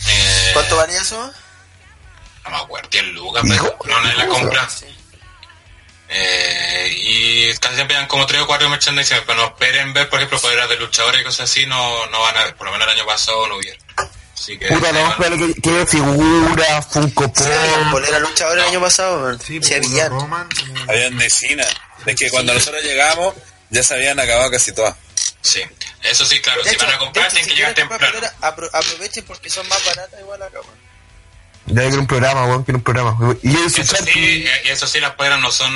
Eh, 0.07 0.49
¿Cuánto 0.53 0.75
valía 0.75 0.99
eso? 1.01 1.31
No 2.45 2.51
me 2.51 2.57
acuerdo, 2.57 2.89
10 2.89 3.05
lucas, 3.07 3.43
no 3.43 4.09
en 4.09 4.17
la 4.17 4.27
compra. 4.27 4.69
Sí. 4.69 4.85
Eh, 6.07 6.93
y 6.95 7.53
casi 7.57 7.75
siempre 7.75 7.95
dan 7.95 8.07
como 8.07 8.25
3 8.27 8.41
o 8.43 8.47
4 8.47 8.69
merchandising, 8.69 9.17
pero 9.25 9.39
no 9.39 9.45
esperen 9.47 9.91
ver, 9.93 10.07
por 10.09 10.19
ejemplo, 10.19 10.39
poderes 10.39 10.69
de 10.69 10.77
luchadores 10.77 11.21
y 11.21 11.23
cosas 11.23 11.49
así, 11.49 11.65
no, 11.65 12.05
no 12.07 12.21
van 12.21 12.37
a 12.37 12.43
ver, 12.43 12.55
por 12.55 12.67
lo 12.67 12.73
menos 12.73 12.87
el 12.87 12.93
año 12.93 13.05
pasado 13.05 13.47
no 13.47 13.55
hubieron. 13.57 13.79
Así 14.35 14.57
que, 14.59 14.67
Puta, 14.67 14.91
no, 14.91 15.25
eh, 15.25 15.53
que, 15.55 15.61
que 15.61 15.85
figura, 15.87 16.81
Funko 16.83 17.23
Pop. 17.23 17.35
Sí, 17.37 17.49
polera 17.89 18.19
luchador 18.19 18.57
el 18.59 18.65
año 18.65 18.81
pasado, 18.81 19.23
weón. 19.23 19.39
Sí, 19.41 19.59
Sí, 19.63 19.79
pues, 19.79 20.03
Habían 20.87 21.17
de 21.17 21.27
China. 21.31 21.65
Es 22.05 22.15
que 22.15 22.29
cuando 22.29 22.53
nosotros 22.53 22.83
llegamos, 22.83 23.33
ya 23.71 23.81
se 23.81 23.95
habían 23.95 24.19
acabado 24.19 24.51
casi 24.51 24.73
todas. 24.73 24.95
sí, 25.41 25.63
eso 26.03 26.25
sí, 26.25 26.39
claro, 26.41 26.61
De 26.61 26.69
si 26.69 26.75
hecho, 26.75 26.85
van 26.85 26.95
a 26.95 26.99
comprar 26.99 27.31
tienen 27.31 27.49
que 27.49 27.55
llegar 27.55 27.73
temprano. 27.73 28.05
polera, 28.13 28.33
aprovechen 28.73 29.25
porque 29.25 29.49
son 29.49 29.67
más 29.67 29.83
baratas 29.83 30.19
igual 30.19 30.41
acá, 30.43 30.59
weón. 30.61 30.84
Ya 31.67 31.81
quiero 31.81 31.99
un 31.99 32.07
programa, 32.07 32.45
weón, 32.45 32.63
quiero 32.63 32.77
un 32.77 32.83
programa. 32.83 33.17
Y 33.41 33.55
Eso 33.55 33.83
chat, 33.83 34.05
sí, 34.07 34.45
eh, 34.47 34.61
y 34.65 34.69
eso 34.69 34.85
sí, 34.85 34.99
las 34.99 35.11
poderas 35.15 35.39
no 35.39 35.51
son 35.51 35.73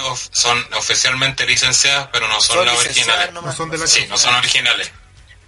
of- 0.00 0.28
son 0.32 0.62
oficialmente 0.76 1.46
licenciadas, 1.46 2.08
pero 2.12 2.28
no 2.28 2.40
son, 2.40 2.56
Son 2.58 2.66
las 2.66 2.78
originales. 2.78 3.32
nomás. 3.32 3.52
No 3.52 3.56
son 3.56 3.70
de 3.70 3.78
la 3.78 3.86
Sí, 3.86 4.04
no 4.08 4.18
son 4.18 4.34
originales. 4.34 4.92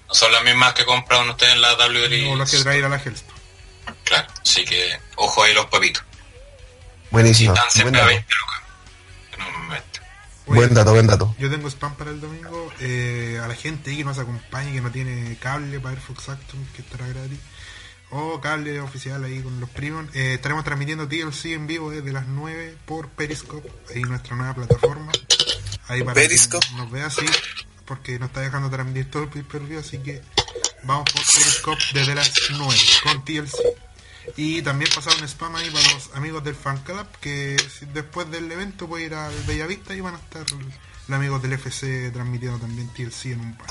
No 0.08 0.14
son 0.14 0.32
las 0.32 0.42
mismas 0.44 0.72
que 0.74 0.84
compran 0.84 1.28
ustedes 1.28 1.52
en 1.54 1.60
la 1.60 1.74
WWE. 1.74 2.30
O 2.32 2.36
los 2.36 2.50
que 2.50 2.58
trae 2.58 2.82
a 2.84 2.88
la 2.88 2.96
Hellstone. 2.96 3.34
Claro, 4.04 4.26
así 4.42 4.64
que 4.64 4.98
ojo 5.16 5.42
ahí 5.42 5.52
los 5.52 5.66
papitos. 5.66 6.02
buenísimo. 7.10 7.52
Están 7.54 7.66
Buen 7.66 7.72
siempre 7.72 8.00
a 8.00 8.04
dato. 8.04 8.14
20 8.14 8.34
lucas. 8.34 8.60
En 9.36 9.42
un 9.42 9.62
momento. 9.66 10.00
Oye, 10.46 10.56
Buen 10.60 10.74
dato, 10.74 10.92
buen 10.92 11.06
dato. 11.06 11.34
Yo 11.38 11.50
tengo 11.50 11.68
spam 11.68 11.94
para 11.96 12.10
el 12.12 12.20
domingo. 12.20 12.72
eh, 12.80 13.40
a 13.42 13.48
la 13.48 13.54
gente 13.54 13.90
ahí 13.90 13.98
que 13.98 14.04
nos 14.04 14.18
acompañe, 14.18 14.72
que 14.72 14.80
no 14.80 14.90
tiene 14.90 15.36
cable 15.38 15.80
para 15.80 15.94
ver 15.96 16.02
Fox 16.02 16.28
Action, 16.28 16.66
que 16.74 16.82
estará 16.82 17.06
gratis. 17.08 17.38
O 18.10 18.40
cable 18.40 18.80
oficial 18.80 19.24
ahí 19.24 19.40
con 19.42 19.58
los 19.60 19.68
primos. 19.70 20.06
Eh, 20.14 20.34
estaremos 20.34 20.64
transmitiendo 20.64 21.08
TLC 21.08 21.46
en 21.46 21.66
vivo 21.66 21.90
desde 21.90 22.12
las 22.12 22.26
9 22.26 22.76
por 22.86 23.08
Periscope, 23.08 23.70
ahí 23.94 24.02
nuestra 24.02 24.36
nueva 24.36 24.54
plataforma. 24.54 25.10
Ahí 25.88 26.02
para 26.02 26.14
Periscope. 26.14 26.66
que 26.68 26.74
nos 26.76 26.90
vea 26.90 27.06
así, 27.06 27.26
porque 27.84 28.18
nos 28.18 28.28
está 28.28 28.40
dejando 28.40 28.70
transmitir 28.70 29.10
todo 29.10 29.24
el 29.24 29.28
pay-per-view, 29.28 29.80
así 29.80 29.98
que 29.98 30.22
vamos 30.84 31.04
por 31.12 31.22
Periscope 31.22 31.82
desde 31.94 32.14
las 32.14 32.32
9 32.50 32.74
con 33.02 33.24
TLC. 33.24 33.54
Y 34.36 34.62
también 34.62 34.90
pasar 34.94 35.14
un 35.18 35.24
spam 35.24 35.54
ahí 35.56 35.70
para 35.70 35.88
los 35.92 36.10
amigos 36.14 36.42
del 36.42 36.54
fan 36.56 36.78
club 36.78 37.06
que 37.20 37.56
después 37.92 38.28
del 38.30 38.50
evento 38.50 38.88
puede 38.88 39.04
ir 39.06 39.14
al 39.14 39.32
Bellavista 39.46 39.94
y 39.94 40.00
van 40.00 40.14
a 40.14 40.18
estar 40.18 40.44
los 40.50 41.16
amigos 41.16 41.42
del 41.42 41.52
FC 41.52 42.10
transmitiendo 42.12 42.58
también 42.58 42.88
TLC 42.88 43.26
en 43.26 43.40
un 43.40 43.56
par. 43.56 43.68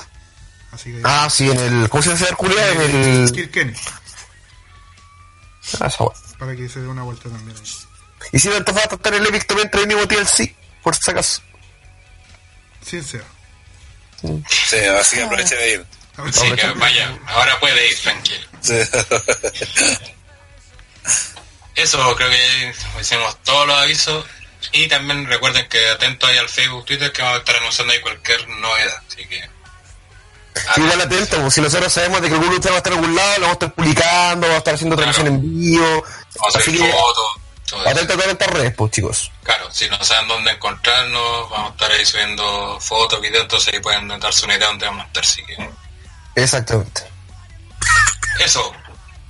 Así 0.72 0.92
que 0.92 1.00
Ah, 1.04 1.28
sí, 1.30 1.50
en 1.50 1.58
el. 1.58 1.88
¿Cómo 1.90 2.02
se 2.02 2.12
ese 2.14 2.34
culia? 2.34 2.72
En 2.72 2.80
el. 2.80 3.72
Ah, 5.80 5.86
esa 5.86 6.04
para 6.38 6.54
que 6.54 6.68
se 6.68 6.80
dé 6.80 6.88
una 6.88 7.02
vuelta 7.02 7.28
también 7.28 7.56
ahí. 7.56 7.72
Y 8.32 8.38
si 8.38 8.48
no 8.48 8.62
te 8.64 8.72
vas 8.72 8.84
a 8.84 8.88
tratar 8.88 9.14
el 9.14 9.26
Epic 9.26 9.46
también 9.46 9.70
trae 9.70 9.82
el 9.82 9.88
mismo 9.88 10.06
TLC, 10.06 10.54
por 10.82 10.94
si 10.96 11.10
acaso. 11.10 11.42
Sincero. 12.84 13.24
Sí, 14.22 14.76
así 14.76 15.16
que 15.16 15.22
aproveche 15.22 15.56
de 15.56 15.70
ir. 15.74 15.86
Así 16.16 16.50
que 16.52 16.66
vaya, 16.72 17.18
ahora 17.26 17.60
puede 17.60 17.90
ir 17.90 17.98
tranquilo. 17.98 18.46
Sí. 18.60 18.74
Eso 21.74 22.16
creo 22.16 22.30
que 22.30 22.74
hicimos 23.00 23.42
todos 23.42 23.66
los 23.66 23.76
avisos. 23.78 24.24
Y 24.72 24.88
también 24.88 25.26
recuerden 25.26 25.68
que 25.68 25.88
atentos 25.90 26.28
ahí 26.28 26.38
al 26.38 26.48
Facebook, 26.48 26.86
Twitter, 26.86 27.12
que 27.12 27.22
vamos 27.22 27.36
a 27.36 27.40
estar 27.40 27.56
anunciando 27.56 27.92
ahí 27.92 28.00
cualquier 28.00 28.48
novedad. 28.48 29.02
Así 29.06 29.26
que. 29.26 29.55
Sí, 30.74 30.80
igual 30.80 31.00
atento, 31.00 31.40
pues, 31.40 31.54
si 31.54 31.60
nosotros 31.60 31.92
sabemos 31.92 32.20
de 32.22 32.28
que 32.28 32.34
algún 32.34 32.50
lucha 32.50 32.68
va 32.70 32.76
a 32.76 32.78
estar 32.78 32.92
en 32.92 32.98
algún 32.98 33.14
lado, 33.16 33.28
lo 33.34 33.40
vamos 33.42 33.48
a 33.50 33.52
estar 33.52 33.74
publicando, 33.74 34.40
vamos 34.46 34.54
a 34.54 34.58
estar 34.58 34.74
haciendo 34.74 34.96
transmisión 34.96 35.26
en 35.26 35.40
vivo. 35.60 35.84
Vamos 36.36 36.56
a 36.56 36.58
Así 36.58 36.70
hacer 36.70 36.74
que 36.86 36.92
fotos. 36.92 37.86
atento 37.86 38.12
a 38.12 38.16
todas 38.16 38.30
estas 38.32 38.48
redes, 38.50 38.74
pues 38.76 38.92
chicos. 38.92 39.32
Claro, 39.42 39.70
si 39.70 39.88
no 39.88 40.02
saben 40.04 40.28
dónde 40.28 40.50
encontrarnos, 40.52 41.50
vamos 41.50 41.70
a 41.70 41.72
estar 41.72 41.90
ahí 41.92 42.04
subiendo 42.06 42.78
fotos, 42.80 43.20
videos, 43.20 43.42
entonces 43.42 43.74
ahí 43.74 43.80
pueden 43.80 44.08
darse 44.20 44.44
una 44.44 44.54
idea 44.54 44.66
de 44.68 44.72
dónde 44.72 44.86
vamos 44.86 45.04
a 45.04 45.06
estar. 45.08 45.22
Así 45.24 45.44
que. 45.44 45.70
Exactamente. 46.34 47.02
Eso. 48.40 48.72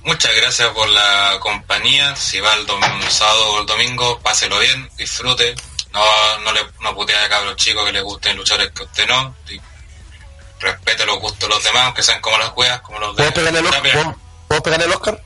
Muchas 0.03 0.33
gracias 0.35 0.69
por 0.69 0.87
la 0.87 1.37
compañía. 1.41 2.15
Si 2.15 2.39
va 2.39 2.53
el, 2.53 2.61
el 3.03 3.11
sábado 3.11 3.51
o 3.53 3.59
el 3.59 3.65
domingo, 3.65 4.19
páselo 4.19 4.57
bien, 4.59 4.89
disfrute. 4.97 5.53
No, 5.91 6.01
no 6.45 6.53
le 6.53 6.61
no 6.81 6.95
putea 6.95 7.25
a 7.25 7.29
cabros 7.29 7.55
chicos 7.57 7.83
que 7.85 7.91
les 7.91 8.03
gusten 8.03 8.37
luchadores 8.37 8.71
que 8.71 8.83
a 8.83 8.85
usted 8.85 9.07
no. 9.07 9.35
Respete 10.59 11.05
los 11.05 11.19
gustos 11.19 11.39
de 11.41 11.47
los 11.49 11.63
demás, 11.63 11.83
aunque 11.85 12.03
sean 12.03 12.19
como 12.21 12.37
las 12.37 12.51
weas, 12.55 12.81
como 12.81 12.99
los 12.99 13.15
de 13.15 13.23
¿Puedo 13.23 13.33
pegarle 13.33 13.59
el 13.59 13.65
Oscar? 13.65 13.81
¿Puedo, 13.81 14.15
puedo 14.47 14.63
pegarle 14.63 14.85
el 14.85 14.91
Oscar? 14.93 15.23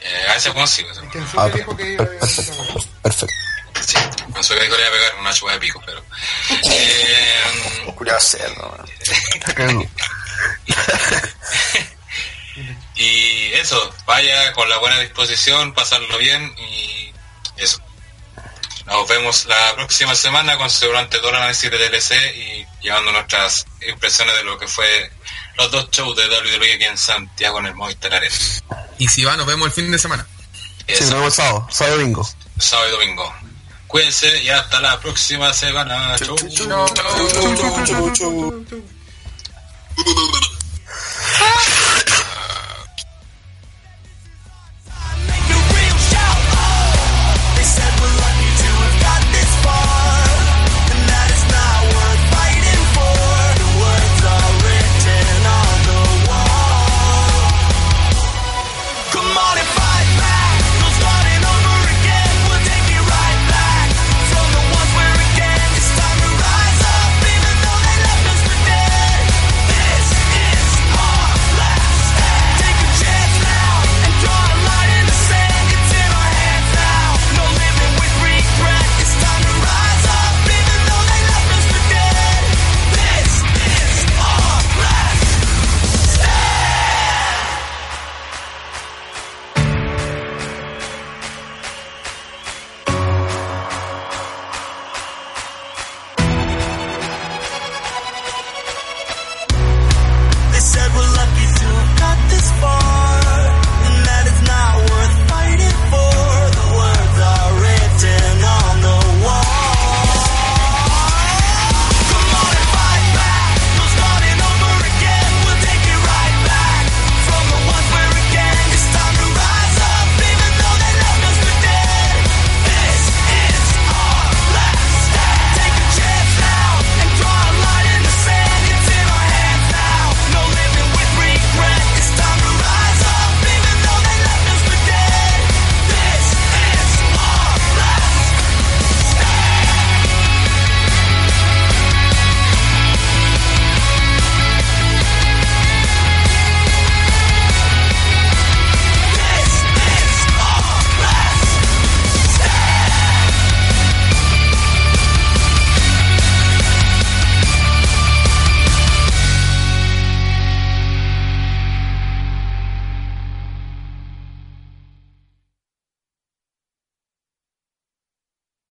Eh, 0.00 0.26
a 0.28 0.34
ese 0.36 0.50
Juan 0.50 0.66
sí, 0.68 0.84
ese 0.90 1.00
Ah, 1.36 1.48
dijo 1.48 1.76
que 1.76 1.92
iba 1.92 2.04
a 2.04 2.26
esa 2.26 2.52
weá. 2.52 2.74
Perfecto. 3.02 3.34
sí. 3.80 3.96
Pensó 4.34 4.54
que 4.54 4.60
dijo 4.64 4.76
le 4.76 4.82
iba 4.82 4.88
a 4.88 4.92
pegar 4.92 5.14
una 5.20 5.32
chupa 5.32 5.52
de 5.52 5.58
pico, 5.60 5.82
pero. 5.86 6.02
Eh, 6.64 7.92
Cuidado 7.96 8.20
cerdo, 8.20 8.76
y 12.96 13.52
eso, 13.54 13.94
vaya 14.06 14.52
con 14.52 14.68
la 14.68 14.78
buena 14.78 14.98
disposición, 15.00 15.72
pasarlo 15.72 16.18
bien 16.18 16.52
y 16.58 17.12
eso. 17.56 17.80
Nos 18.86 19.08
vemos 19.08 19.46
la 19.46 19.74
próxima 19.76 20.14
semana 20.14 20.56
con 20.56 20.68
seguramente 20.68 21.18
todo 21.18 21.30
el 21.30 21.36
análisis 21.36 21.70
de 21.70 21.78
DLC 21.78 22.12
y 22.36 22.66
llevando 22.82 23.12
nuestras 23.12 23.64
impresiones 23.88 24.34
de 24.36 24.44
lo 24.44 24.58
que 24.58 24.66
fue 24.66 25.10
los 25.56 25.70
dos 25.70 25.88
shows 25.90 26.16
de 26.16 26.26
WWE 26.28 26.74
aquí 26.74 26.84
en 26.84 26.98
Santiago 26.98 27.58
en 27.60 27.66
el 27.66 27.74
Movistar 27.74 28.12
Arena. 28.14 28.34
Y 28.98 29.08
si 29.08 29.24
va, 29.24 29.36
nos 29.36 29.46
vemos 29.46 29.66
el 29.68 29.72
fin 29.72 29.90
de 29.90 29.98
semana. 29.98 30.26
Sí, 30.86 30.94
Eso, 30.94 31.04
nos 31.04 31.14
vemos 31.14 31.34
sábado, 31.34 31.68
sábado 31.70 31.96
y 31.96 32.00
domingo. 32.00 32.28
sábado 32.58 32.88
y 32.88 32.92
domingo. 32.92 33.34
Cuídense 33.86 34.42
y 34.42 34.48
hasta 34.48 34.80
la 34.80 34.98
próxima 35.00 35.52
semana. 35.52 36.16
Chau. 36.18 36.36
Chau, 36.36 36.88
chau, 36.94 37.56
chau, 37.56 37.84
chau, 37.84 38.12
chau. 38.12 38.64